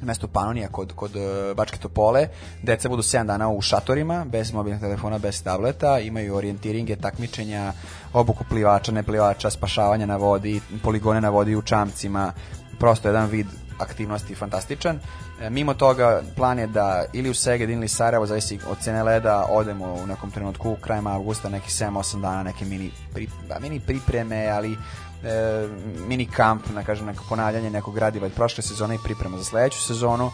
mesto 0.00 0.28
Panonija 0.28 0.68
kod, 0.68 0.92
kod 0.92 1.16
e, 1.16 1.54
Bačke 1.54 1.78
Topole. 1.78 2.28
Deca 2.62 2.88
budu 2.88 3.02
7 3.02 3.26
dana 3.26 3.48
u 3.48 3.60
šatorima, 3.60 4.24
bez 4.24 4.52
mobilnih 4.52 4.80
telefona, 4.80 5.18
bez 5.18 5.42
tableta, 5.42 5.98
imaju 5.98 6.36
orijentiringe, 6.36 6.96
takmičenja, 6.96 7.72
obuku 8.12 8.44
plivača, 8.48 8.92
neplivača, 8.92 9.50
spašavanja 9.50 10.06
na 10.06 10.16
vodi, 10.16 10.60
poligone 10.82 11.20
na 11.20 11.28
vodi 11.28 11.56
u 11.56 11.62
čamcima, 11.62 12.32
prosto 12.78 13.08
jedan 13.08 13.28
vid 13.30 13.46
aktivnosti 13.78 14.34
fantastičan. 14.34 15.00
E, 15.40 15.50
mimo 15.50 15.74
toga, 15.74 16.22
plan 16.36 16.58
je 16.58 16.66
da 16.66 17.04
ili 17.12 17.30
u 17.30 17.34
Seged 17.34 17.70
ili 17.70 17.88
Sarajevo, 17.88 18.26
zavisi 18.26 18.58
od 18.70 18.78
cene 18.78 19.02
leda, 19.02 19.46
odemo 19.50 19.94
u 19.94 20.06
nekom 20.06 20.30
trenutku 20.30 20.76
krajem 20.80 21.06
avgusta, 21.06 21.48
neki 21.48 21.70
7-8 21.70 22.20
dana, 22.20 22.42
neke 22.42 22.64
mini, 22.64 22.90
pri, 23.14 23.28
ba, 23.48 23.58
mini 23.58 23.80
pripreme, 23.80 24.48
ali 24.48 24.76
e, 25.24 25.68
mini 26.08 26.26
kamp, 26.26 26.62
na 26.74 26.84
kažem, 26.84 27.06
neko 27.06 27.24
ponavljanje 27.28 27.70
nekog 27.70 27.94
gradiva 27.94 28.26
od 28.26 28.32
prošle 28.32 28.62
sezone 28.62 28.94
i 28.94 28.98
priprema 29.04 29.38
za 29.38 29.44
sledeću 29.44 29.78
sezonu 29.78 30.30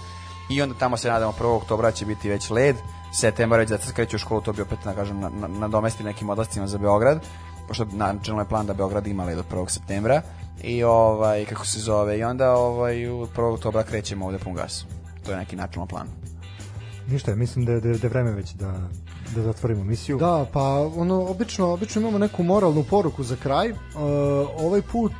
i 0.50 0.62
onda 0.62 0.74
tamo 0.74 0.96
se 0.96 1.08
nadamo 1.08 1.32
1. 1.32 1.56
oktobra 1.56 1.90
će 1.90 2.06
biti 2.06 2.28
već 2.28 2.50
led, 2.50 2.76
septembar 3.12 3.58
već 3.58 3.68
deca 3.68 3.92
kreću 3.92 4.16
u 4.16 4.18
školu, 4.18 4.40
to 4.40 4.52
bi 4.52 4.62
opet, 4.62 4.84
na 4.84 4.94
kažem, 4.94 5.20
na, 5.20 5.28
na, 5.28 5.48
nadomesti 5.48 6.04
nekim 6.04 6.30
odlascima 6.30 6.66
za 6.66 6.78
Beograd, 6.78 7.20
pošto 7.68 7.84
načelno 7.92 8.40
je 8.40 8.48
plan 8.48 8.66
da 8.66 8.74
Beograd 8.74 9.06
ima 9.06 9.24
led 9.24 9.38
od 9.38 9.44
1. 9.50 9.68
septembra 9.68 10.22
i 10.62 10.84
ovaj, 10.84 11.44
kako 11.44 11.66
se 11.66 11.80
zove, 11.80 12.18
i 12.18 12.24
onda 12.24 12.52
ovaj, 12.52 13.08
u 13.08 13.26
1. 13.26 13.54
oktobra 13.54 13.82
krećemo 13.82 14.26
ovde 14.26 14.38
pun 14.38 14.54
gas. 14.54 14.84
To 15.24 15.30
je 15.30 15.38
neki 15.38 15.56
načelno 15.56 15.86
plan. 15.86 16.08
Ništa, 17.08 17.34
mislim 17.34 17.64
da 17.64 17.72
je, 17.72 17.80
da 17.80 17.88
je, 17.88 17.98
da 17.98 18.08
vreme 18.08 18.32
već 18.32 18.52
da, 18.52 18.74
da 19.34 19.42
zatvorimo 19.42 19.84
misiju. 19.84 20.18
Da, 20.18 20.46
pa 20.52 20.90
ono 20.96 21.26
obično 21.26 21.66
obično 21.66 22.00
imamo 22.00 22.18
neku 22.18 22.42
moralnu 22.42 22.84
poruku 22.90 23.22
za 23.22 23.36
kraj. 23.36 23.68
E, 23.68 23.74
ovaj 24.58 24.82
put 24.82 25.12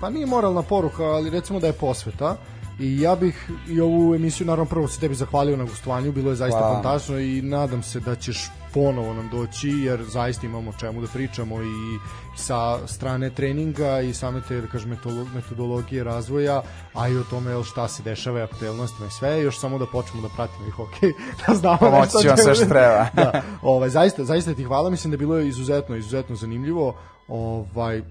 pa 0.00 0.10
nije 0.10 0.26
moralna 0.26 0.62
poruka, 0.62 1.04
ali 1.04 1.30
recimo 1.30 1.60
da 1.60 1.66
je 1.66 1.72
posveta. 1.72 2.36
I 2.80 3.00
ja 3.00 3.16
bih 3.16 3.50
i 3.68 3.80
ovu 3.80 4.14
emisiju 4.14 4.46
naravno 4.46 4.70
prvo 4.70 4.88
se 4.88 5.00
tebi 5.00 5.14
zahvalio 5.14 5.56
na 5.56 5.64
gostovanju, 5.64 6.12
bilo 6.12 6.30
je 6.30 6.36
zaista 6.36 6.58
Hvala. 6.58 6.74
fantastično 6.74 7.18
i 7.18 7.42
nadam 7.42 7.82
se 7.82 8.00
da 8.00 8.14
ćeš 8.16 8.50
ponovo 8.74 9.14
nam 9.14 9.28
doći 9.28 9.68
jer 9.68 10.04
zaista 10.04 10.46
imamo 10.46 10.72
čemu 10.80 11.00
da 11.00 11.06
pričamo 11.06 11.62
i 11.62 11.98
sa 12.36 12.86
strane 12.86 13.30
treninga 13.30 14.00
i 14.00 14.14
same 14.14 14.40
te 14.48 14.60
da 14.60 14.66
kažem 14.66 14.98
metodologije 15.34 16.04
razvoja, 16.04 16.62
a 16.94 17.08
i 17.08 17.16
o 17.16 17.24
tome 17.30 17.50
jel, 17.50 17.62
šta 17.62 17.88
se 17.88 18.02
dešava 18.02 18.38
i 18.38 18.42
aktuelnostima 18.42 19.06
i 19.06 19.10
sve, 19.10 19.42
još 19.42 19.58
samo 19.60 19.78
da 19.78 19.86
počnemo 19.86 20.28
da 20.28 20.34
pratimo 20.36 20.68
i 20.68 20.70
hokej, 20.70 21.12
da 21.46 21.54
znamo 21.54 21.78
Pomoći 21.78 22.00
nešto 22.02 22.18
o 22.18 22.22
ću 22.22 22.28
vam 22.28 22.36
čemu- 22.36 22.44
sve 22.44 22.54
što 22.54 22.64
treba. 22.64 23.06
da, 23.22 23.42
ovaj, 23.62 23.90
zaista, 23.90 24.24
zaista 24.24 24.54
ti 24.54 24.64
hvala, 24.64 24.90
mislim 24.90 25.10
da 25.10 25.14
je 25.14 25.18
bilo 25.18 25.38
izuzetno, 25.38 25.96
izuzetno 25.96 26.36
zanimljivo. 26.36 26.94
Ovaj 27.28 28.02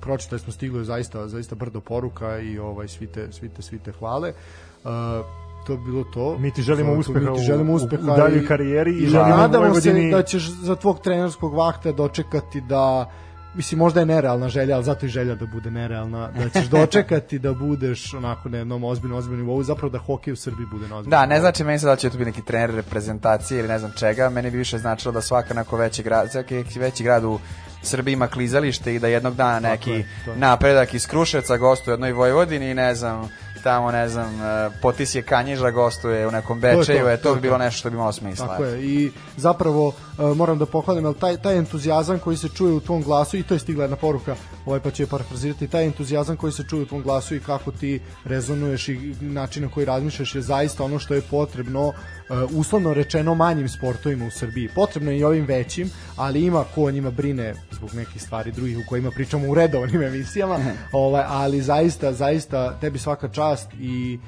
pročitali 0.00 0.40
smo 0.40 0.52
stiglo 0.52 0.78
je 0.78 0.84
zaista 0.84 1.28
zaista 1.28 1.54
brdo 1.54 1.80
poruka 1.80 2.38
i 2.38 2.58
ovaj 2.58 2.88
svi 2.88 3.06
te 3.06 3.32
svi 3.32 3.48
te, 3.48 3.62
svi 3.62 3.78
te 3.78 3.92
hvale. 3.92 4.32
Uh, 4.84 4.90
to 5.66 5.76
bi 5.76 5.84
bilo 5.84 6.04
to. 6.04 6.38
Mi 6.38 6.50
ti 6.50 6.62
želimo 6.62 6.92
To- 6.92 6.98
uspeha 7.00 7.18
mi 7.20 7.26
ti 7.26 7.32
u- 7.32 7.44
želimo 7.44 7.72
u- 7.72 7.76
uspeha 7.76 8.02
u 8.04 8.16
daljoj 8.16 8.46
karijeri 8.46 8.92
i 8.92 8.96
i 8.96 9.06
želimo 9.06 9.36
nadamo 9.36 9.64
Vojvodini- 9.64 10.10
se 10.10 10.16
da 10.16 10.22
ćeš 10.22 10.42
za 10.42 10.76
tvog 10.76 11.00
trenerskog 11.00 11.54
vakta 11.54 11.92
dočekati 11.92 12.60
da 12.60 13.10
mislim 13.54 13.78
možda 13.78 14.00
je 14.00 14.06
nerealna 14.06 14.48
želja, 14.48 14.74
ali 14.74 14.84
zato 14.84 15.06
i 15.06 15.10
želja 15.10 15.34
da 15.34 15.46
bude 15.46 15.70
nerealna, 15.70 16.30
da 16.30 16.48
ćeš 16.50 16.68
dočekati 16.78 17.38
da 17.38 17.52
budeš 17.54 18.14
onako 18.14 18.48
na 18.48 18.58
jednom 18.58 18.84
ozbiljnom 18.84 19.18
ozbiljnom 19.18 19.40
nivou, 19.40 19.62
zapravo 19.62 19.90
da 19.90 19.98
hokej 19.98 20.32
u 20.32 20.36
Srbiji 20.36 20.66
bude 20.66 20.88
na 20.88 20.96
ozbiljnom 20.96 21.10
Da, 21.10 21.26
ne 21.26 21.40
znači 21.40 21.64
meni 21.64 21.78
sad 21.78 21.88
da 21.88 21.96
će 21.96 22.10
tu 22.10 22.18
biti 22.18 22.30
neki 22.30 22.42
trener 22.42 22.70
reprezentacije 22.72 23.58
ili 23.58 23.68
ne 23.68 23.78
znam 23.78 23.92
čega, 23.92 24.30
meni 24.30 24.50
bi 24.50 24.58
više 24.58 24.78
značilo 24.78 25.12
da 25.12 25.20
svaka 25.20 25.54
neko 25.54 25.76
veći 25.76 26.02
grad, 26.02 26.32
svaki 26.32 26.54
veći 26.76 27.02
grad 27.02 27.24
u 27.24 27.38
Srbiji 27.82 28.12
ima 28.12 28.26
klizalište 28.28 28.94
i 28.94 28.98
da 28.98 29.08
jednog 29.08 29.34
dana 29.34 29.60
neki 29.60 29.90
je, 29.90 30.06
to 30.24 30.30
je. 30.30 30.36
napredak 30.36 30.94
iz 30.94 31.06
Kruševca 31.06 31.56
gostuje 31.56 31.92
u 31.92 31.96
jednoj 31.96 32.12
Vojvodini 32.12 32.70
i 32.70 32.74
ne 32.74 32.94
znam, 32.94 33.28
tamo 33.66 33.90
ne 33.90 34.08
znam, 34.08 34.40
e, 34.40 34.70
Potisje 34.82 35.22
Kanjiža 35.22 35.70
gostuje 35.70 36.26
u 36.26 36.30
nekom 36.30 36.58
je 36.64 36.72
to, 36.72 36.78
Bečeju, 36.78 37.08
e, 37.08 37.16
to 37.16 37.22
to 37.22 37.28
je 37.28 37.34
bi 37.34 37.40
bilo 37.40 37.54
to. 37.54 37.64
nešto 37.64 37.78
što 37.78 37.90
bi 37.90 37.94
imalo 37.94 38.12
smisla. 38.12 38.46
Tako 38.46 38.64
je. 38.64 38.84
I 38.84 39.10
zapravo 39.36 39.86
uh, 39.88 40.36
moram 40.36 40.58
da 40.58 40.66
pohvalim, 40.66 41.06
ali 41.06 41.14
taj, 41.14 41.36
taj 41.36 41.58
entuzijazam 41.58 42.18
koji 42.18 42.36
se 42.36 42.48
čuje 42.48 42.72
u 42.72 42.80
tvom 42.80 43.02
glasu, 43.02 43.36
i 43.36 43.42
to 43.42 43.54
je 43.54 43.58
stigla 43.58 43.84
jedna 43.84 43.96
poruka, 43.96 44.36
ovaj 44.66 44.80
pa 44.80 44.90
ću 44.90 45.02
je 45.02 45.06
parafrazirati, 45.06 45.68
taj 45.68 45.86
entuzijazam 45.86 46.36
koji 46.36 46.52
se 46.52 46.64
čuje 46.70 46.82
u 46.82 46.86
tvom 46.86 47.02
glasu 47.02 47.34
i 47.34 47.40
kako 47.40 47.72
ti 47.72 48.00
rezonuješ 48.24 48.88
i 48.88 49.14
način 49.20 49.62
na 49.62 49.68
koji 49.70 49.86
razmišljaš 49.86 50.34
je 50.34 50.42
zaista 50.42 50.84
ono 50.84 50.98
što 50.98 51.14
je 51.14 51.22
potrebno 51.30 51.88
uh, 51.88 51.94
uslovno 52.50 52.94
rečeno 52.94 53.34
manjim 53.34 53.68
sportovima 53.68 54.26
u 54.26 54.30
Srbiji. 54.30 54.68
Potrebno 54.74 55.10
je 55.10 55.18
i 55.18 55.24
ovim 55.24 55.44
većim, 55.44 55.90
ali 56.16 56.44
ima 56.44 56.64
ko 56.74 56.84
o 56.84 56.90
njima 56.90 57.10
brine 57.10 57.54
zbog 57.72 57.94
nekih 57.94 58.22
stvari 58.22 58.52
drugih 58.52 58.78
u 58.78 58.88
kojima 58.88 59.10
pričamo 59.10 59.48
u 59.48 59.54
redovnim 59.54 60.02
emisijama, 60.02 60.58
ovaj, 60.92 61.24
ali 61.26 61.62
zaista, 61.62 62.12
zaista 62.12 62.78
tebi 62.80 62.98
svaka 62.98 63.28
čast 63.28 63.68
i 63.80 64.18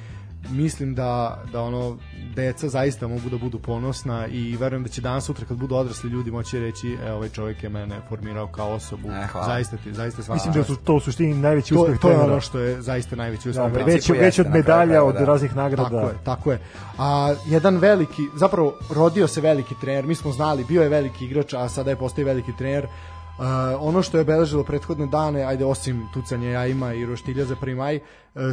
mislim 0.50 0.94
da, 0.94 1.42
da 1.52 1.62
ono 1.62 1.96
deca 2.34 2.68
zaista 2.68 3.08
mogu 3.08 3.30
da 3.30 3.38
budu 3.38 3.58
ponosna 3.58 4.26
i 4.26 4.56
verujem 4.56 4.82
da 4.82 4.88
će 4.88 5.00
danas 5.00 5.24
sutra 5.24 5.46
kad 5.46 5.56
budu 5.56 5.74
odrasli 5.74 6.10
ljudi 6.10 6.30
moći 6.30 6.60
reći 6.60 6.96
e, 7.04 7.12
ovaj 7.12 7.28
čovjek 7.28 7.62
je 7.62 7.68
mene 7.68 8.00
formirao 8.08 8.46
kao 8.46 8.70
osobu 8.70 9.08
E, 9.10 9.26
hvala. 9.26 9.46
zaista 9.46 9.76
ti 9.76 9.92
zaista 9.92 10.22
svaka 10.22 10.34
Mislim 10.34 10.54
da 10.54 10.64
su 10.64 10.76
to 10.76 10.94
u 10.94 11.00
suštini 11.00 11.34
najveći 11.34 11.74
to, 11.74 11.80
uspeh 11.80 11.98
to 11.98 12.08
je 12.08 12.14
trenera. 12.14 12.32
ono 12.32 12.40
što 12.40 12.58
je 12.58 12.82
zaista 12.82 13.16
najveći 13.16 13.50
uspeh 13.50 13.72
Da, 13.72 13.84
već, 13.84 14.10
već 14.10 14.38
od 14.38 14.46
kraju 14.46 14.58
medalja, 14.58 14.84
krajeva, 14.84 15.04
od 15.04 15.14
da. 15.14 15.24
raznih 15.24 15.56
nagrada. 15.56 15.88
Tako 15.90 16.08
je, 16.08 16.14
tako 16.24 16.52
je. 16.52 16.58
A 16.98 17.34
jedan 17.46 17.76
veliki, 17.76 18.22
zapravo 18.34 18.74
rodio 18.90 19.28
se 19.28 19.40
veliki 19.40 19.74
trener, 19.80 20.06
mi 20.06 20.14
smo 20.14 20.32
znali, 20.32 20.64
bio 20.64 20.82
je 20.82 20.88
veliki 20.88 21.24
igrač, 21.24 21.54
a 21.54 21.68
sada 21.68 21.90
je 21.90 21.96
postao 21.96 22.24
veliki 22.24 22.52
trener. 22.58 22.84
Uh, 22.84 23.44
ono 23.80 24.02
što 24.02 24.16
je 24.16 24.22
obeležilo 24.22 24.64
prethodne 24.64 25.06
dane, 25.06 25.42
ajde 25.44 25.64
osim 25.64 26.06
tucanja 26.14 26.50
jajima 26.50 26.94
i 26.94 27.06
roštilja 27.06 27.44
za 27.44 27.56
prvi 27.56 27.74
maj, 27.74 27.96
uh, 27.96 28.02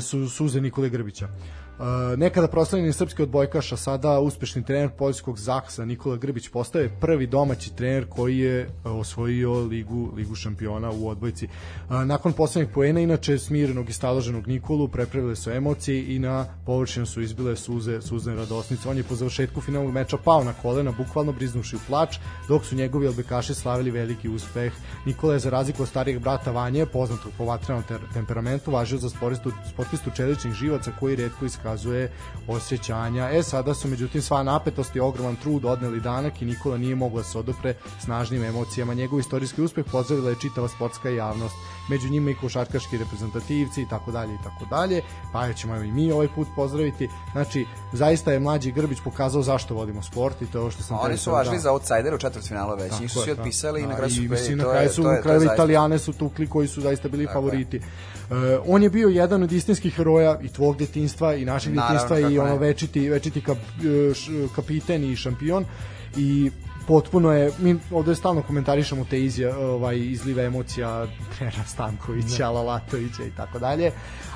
su 0.01 0.29
suze 0.29 0.61
Nikole 0.61 0.89
Grbića. 0.89 1.25
Uh, 1.25 1.64
nekada 2.17 2.47
proslavljeni 2.47 2.93
srpski 2.93 3.23
odbojkaš, 3.23 3.71
a 3.71 3.77
sada 3.77 4.19
uspešni 4.19 4.65
trener 4.65 4.89
poljskog 4.97 5.39
Zaksa 5.39 5.85
Nikola 5.85 6.17
Grbić 6.17 6.47
postaje 6.47 6.97
prvi 7.01 7.27
domaći 7.27 7.75
trener 7.75 8.05
koji 8.09 8.37
je 8.37 8.67
uh, 8.67 8.91
osvojio 8.91 9.53
ligu, 9.53 10.11
ligu 10.15 10.35
šampiona 10.35 10.91
u 10.91 11.07
odbojci. 11.07 11.47
Uh, 11.89 11.95
nakon 12.05 12.33
poslednjeg 12.33 12.73
poena, 12.73 12.99
inače 12.99 13.37
smirenog 13.37 13.89
i 13.89 13.93
staloženog 13.93 14.47
Nikolu, 14.47 14.87
prepravile 14.87 15.35
su 15.35 15.51
emocije 15.51 16.15
i 16.15 16.19
na 16.19 16.45
površinu 16.65 17.05
su 17.05 17.21
izbile 17.21 17.55
suze, 17.55 18.01
suzne 18.01 18.35
radosnice. 18.35 18.89
On 18.89 18.97
je 18.97 19.03
po 19.03 19.15
završetku 19.15 19.61
finalnog 19.61 19.93
meča 19.93 20.17
pao 20.17 20.43
na 20.43 20.53
kolena, 20.53 20.91
bukvalno 20.91 21.31
briznuši 21.31 21.75
u 21.75 21.79
plač, 21.87 22.17
dok 22.47 22.65
su 22.65 22.75
njegovi 22.75 23.07
odbojkaši 23.07 23.53
slavili 23.53 23.91
veliki 23.91 24.29
uspeh. 24.29 24.73
Nikola 25.05 25.33
je 25.33 25.39
za 25.39 25.49
razliku 25.49 25.83
od 25.83 25.89
starijeg 25.89 26.19
brata 26.19 26.51
Vanje, 26.51 26.85
poznatog 26.85 27.31
po 27.37 27.45
vatrenom 27.45 27.83
temperamentu, 28.13 28.71
važio 28.71 28.97
za 28.97 29.09
sportistu, 29.09 29.51
sportistu 29.69 30.11
čeličnih 30.15 30.53
živaca 30.53 30.91
koji 30.99 31.15
redko 31.15 31.45
iskazuje 31.45 31.64
osjećanja. 32.49 33.29
E, 33.29 33.43
sada 33.43 33.73
su 33.73 33.87
međutim 33.87 34.21
sva 34.21 34.43
napetost 34.43 34.95
i 34.95 34.99
ogroman 34.99 35.35
trud 35.35 35.65
odneli 35.65 35.99
danak 35.99 36.41
i 36.41 36.45
Nikola 36.45 36.77
nije 36.77 36.95
mogla 36.95 37.17
da 37.17 37.23
se 37.23 37.37
odopre 37.37 37.73
snažnim 37.99 38.43
emocijama. 38.43 38.93
Njegov 38.93 39.19
istorijski 39.19 39.61
uspeh 39.61 39.85
pozdravila 39.85 40.29
je 40.29 40.35
čitava 40.35 40.67
sportska 40.67 41.09
javnost, 41.09 41.55
među 41.89 42.09
njima 42.09 42.31
i 42.31 42.35
košarkaški 42.35 42.97
reprezentativci 42.97 43.81
i 43.81 43.89
tako 43.89 44.11
dalje 44.11 44.33
i 44.33 44.43
tako 44.43 44.65
dalje. 44.65 45.01
Pa 45.33 45.53
ćemo 45.53 45.75
i 45.75 45.91
mi 45.91 46.11
ovaj 46.11 46.27
put 46.27 46.47
pozdraviti. 46.55 47.09
Znači, 47.31 47.65
zaista 47.93 48.31
je 48.31 48.39
mlađi 48.39 48.71
Grbić 48.71 48.97
pokazao 49.03 49.41
zašto 49.41 49.75
vodimo 49.75 50.01
sport 50.03 50.41
i 50.41 50.45
to 50.45 50.57
je 50.57 50.61
ovo 50.61 50.71
što 50.71 50.83
sam 50.83 50.97
Oni 50.99 51.17
su 51.17 51.23
sad 51.23 51.33
važili 51.33 51.55
dao. 51.55 51.61
za 51.61 51.71
outsider 51.71 52.13
u 52.13 52.17
četvrtfinalu 52.17 52.75
već, 52.75 52.99
njih 52.99 53.11
su 53.11 53.19
svi 53.19 53.29
je, 53.31 53.35
da. 53.35 53.41
otpisali 53.41 53.79
i 53.79 53.83
Da, 53.83 53.89
na 53.89 53.95
kraju 53.95 54.11
su 54.11 54.21
i 54.21 54.27
mislim, 54.27 54.57
na 54.57 54.63
je- 54.63 54.69
kraju 54.71 54.89
su 54.89 55.01
je- 55.01 55.07
na 55.07 55.13
je 55.13 55.21
kraju 55.21 55.43
Italijane 55.43 55.99
su 55.99 56.13
tukli 56.13 56.47
koji 56.47 56.67
su 56.67 56.81
zaista 56.81 57.07
bili 57.09 57.25
Tako 57.25 57.31
je. 57.31 57.41
favoriti. 57.41 57.77
Uh, 57.77 57.83
on 58.65 58.83
je 58.83 58.89
bio 58.89 59.07
jedan 59.09 59.43
od 59.43 59.51
istinskih 59.51 59.93
heroja 59.93 60.39
i 60.41 60.47
tvog 60.47 60.77
detinjstva 60.77 61.35
i 61.35 61.45
našeg 61.45 61.73
Naravno, 61.73 61.93
detinjstva 61.93 62.19
i 62.21 62.39
ono 62.39 62.49
ne. 62.49 62.59
večiti 62.59 63.09
večiti 63.09 63.41
kap, 63.41 63.57
e, 63.57 64.13
š- 64.13 64.31
kapiten 64.55 65.03
i 65.03 65.15
šampion 65.15 65.65
i 66.17 66.51
potpuno 66.87 67.31
je 67.31 67.51
mi 67.59 67.75
ovde 67.91 68.15
stalno 68.15 68.41
komentarišemo 68.41 69.05
te 69.05 69.21
izja, 69.21 69.57
ovaj 69.57 69.97
izlive 69.99 70.45
emocija 70.45 71.07
trenera 71.37 71.63
Stankovića, 71.65 72.49
Lalatovića 72.49 73.23
i 73.23 73.31
tako 73.31 73.59
dalje. 73.59 73.91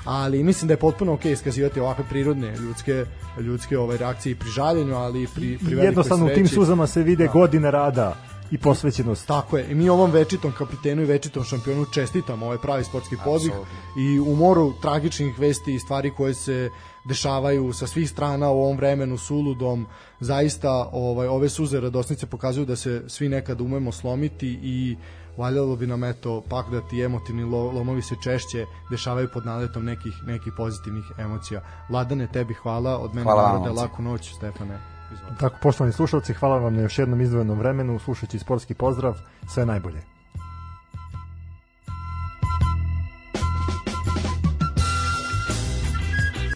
Ali 0.06 0.44
mislim 0.44 0.68
da 0.68 0.74
je 0.74 0.78
potpuno 0.78 1.14
okej 1.14 1.32
iskazivati 1.32 1.80
ovakve 1.80 2.04
prirodne 2.10 2.58
ljudske 2.58 3.06
ljudske 3.40 3.78
ovaj 3.78 3.98
reakcije 3.98 4.32
i 4.32 4.36
pri 4.36 4.50
žaljenju, 4.50 4.96
ali 4.96 5.28
pri 5.36 5.58
pri 5.58 5.66
velikoj 5.68 5.86
Jednostavno 5.86 6.26
u 6.26 6.30
tim 6.30 6.48
suzama 6.48 6.88
se 6.88 7.04
vide 7.04 7.26
Da. 7.26 7.32
godine 7.32 7.72
rada 7.72 8.16
i 8.52 8.58
posvećenost. 8.58 9.28
Tako 9.28 9.58
je. 9.58 9.72
I 9.72 9.76
mi 9.76 9.90
ovom 9.90 10.12
večitom 10.12 10.52
kapitenu 10.52 11.02
i 11.02 11.06
večitom 11.06 11.44
šampionu 11.44 11.86
čestitamo 11.86 12.46
ovaj 12.46 12.58
pravi 12.58 12.84
sportski 12.84 13.16
podvig 13.18 13.52
Apsolutno. 13.52 13.78
i 13.98 14.20
u 14.20 14.36
moru 14.36 14.74
tragičnih 14.82 15.40
vesti 15.40 15.76
i 15.76 15.80
stvari 15.80 16.12
koje 16.12 16.34
se 16.34 16.70
dešavaju 17.06 17.74
sa 17.74 17.88
svih 17.88 18.10
strana 18.10 18.50
u 18.50 18.62
ovom 18.62 18.78
vremenu 18.78 19.18
suludom 19.18 19.86
zaista 20.20 20.90
ovaj 20.92 21.28
ove 21.28 21.50
suze 21.50 21.80
radosnice 21.80 22.26
pokazuju 22.26 22.66
da 22.66 22.76
se 22.76 23.04
svi 23.08 23.30
nekad 23.30 23.62
umemo 23.62 23.92
slomiti 23.92 24.60
i 24.64 24.98
valjalo 25.38 25.76
bi 25.76 25.88
nam 25.88 26.04
eto 26.04 26.42
pak 26.42 26.70
da 26.70 26.82
ti 26.82 27.02
emotivni 27.02 27.44
lo- 27.44 27.74
lomovi 27.74 28.02
se 28.02 28.16
češće 28.24 28.66
dešavaju 28.92 29.30
pod 29.34 29.46
naletom 29.46 29.86
nekih 29.86 30.14
nekih 30.26 30.54
pozitivnih 30.58 31.04
emocija. 31.18 31.62
Ladane 31.90 32.28
tebi 32.28 32.54
hvala 32.54 32.98
od 32.98 33.16
mene 33.16 33.24
Hvala 33.24 33.54
momci. 33.54 33.76
laku 33.76 34.02
noć 34.02 34.34
Stefane. 34.36 34.99
Tako, 35.40 35.56
poštovani 35.62 35.94
slušalci, 35.94 36.34
hvala 36.34 36.58
vam 36.58 36.76
na 36.76 36.82
još 36.82 37.00
jednom 37.00 37.22
izdvojenom 37.22 37.60
vremenu, 37.60 38.00
slušajući 38.00 38.40
sportski 38.40 38.74
pozdrav, 38.74 39.18
sve 39.48 39.66
najbolje. 39.66 40.19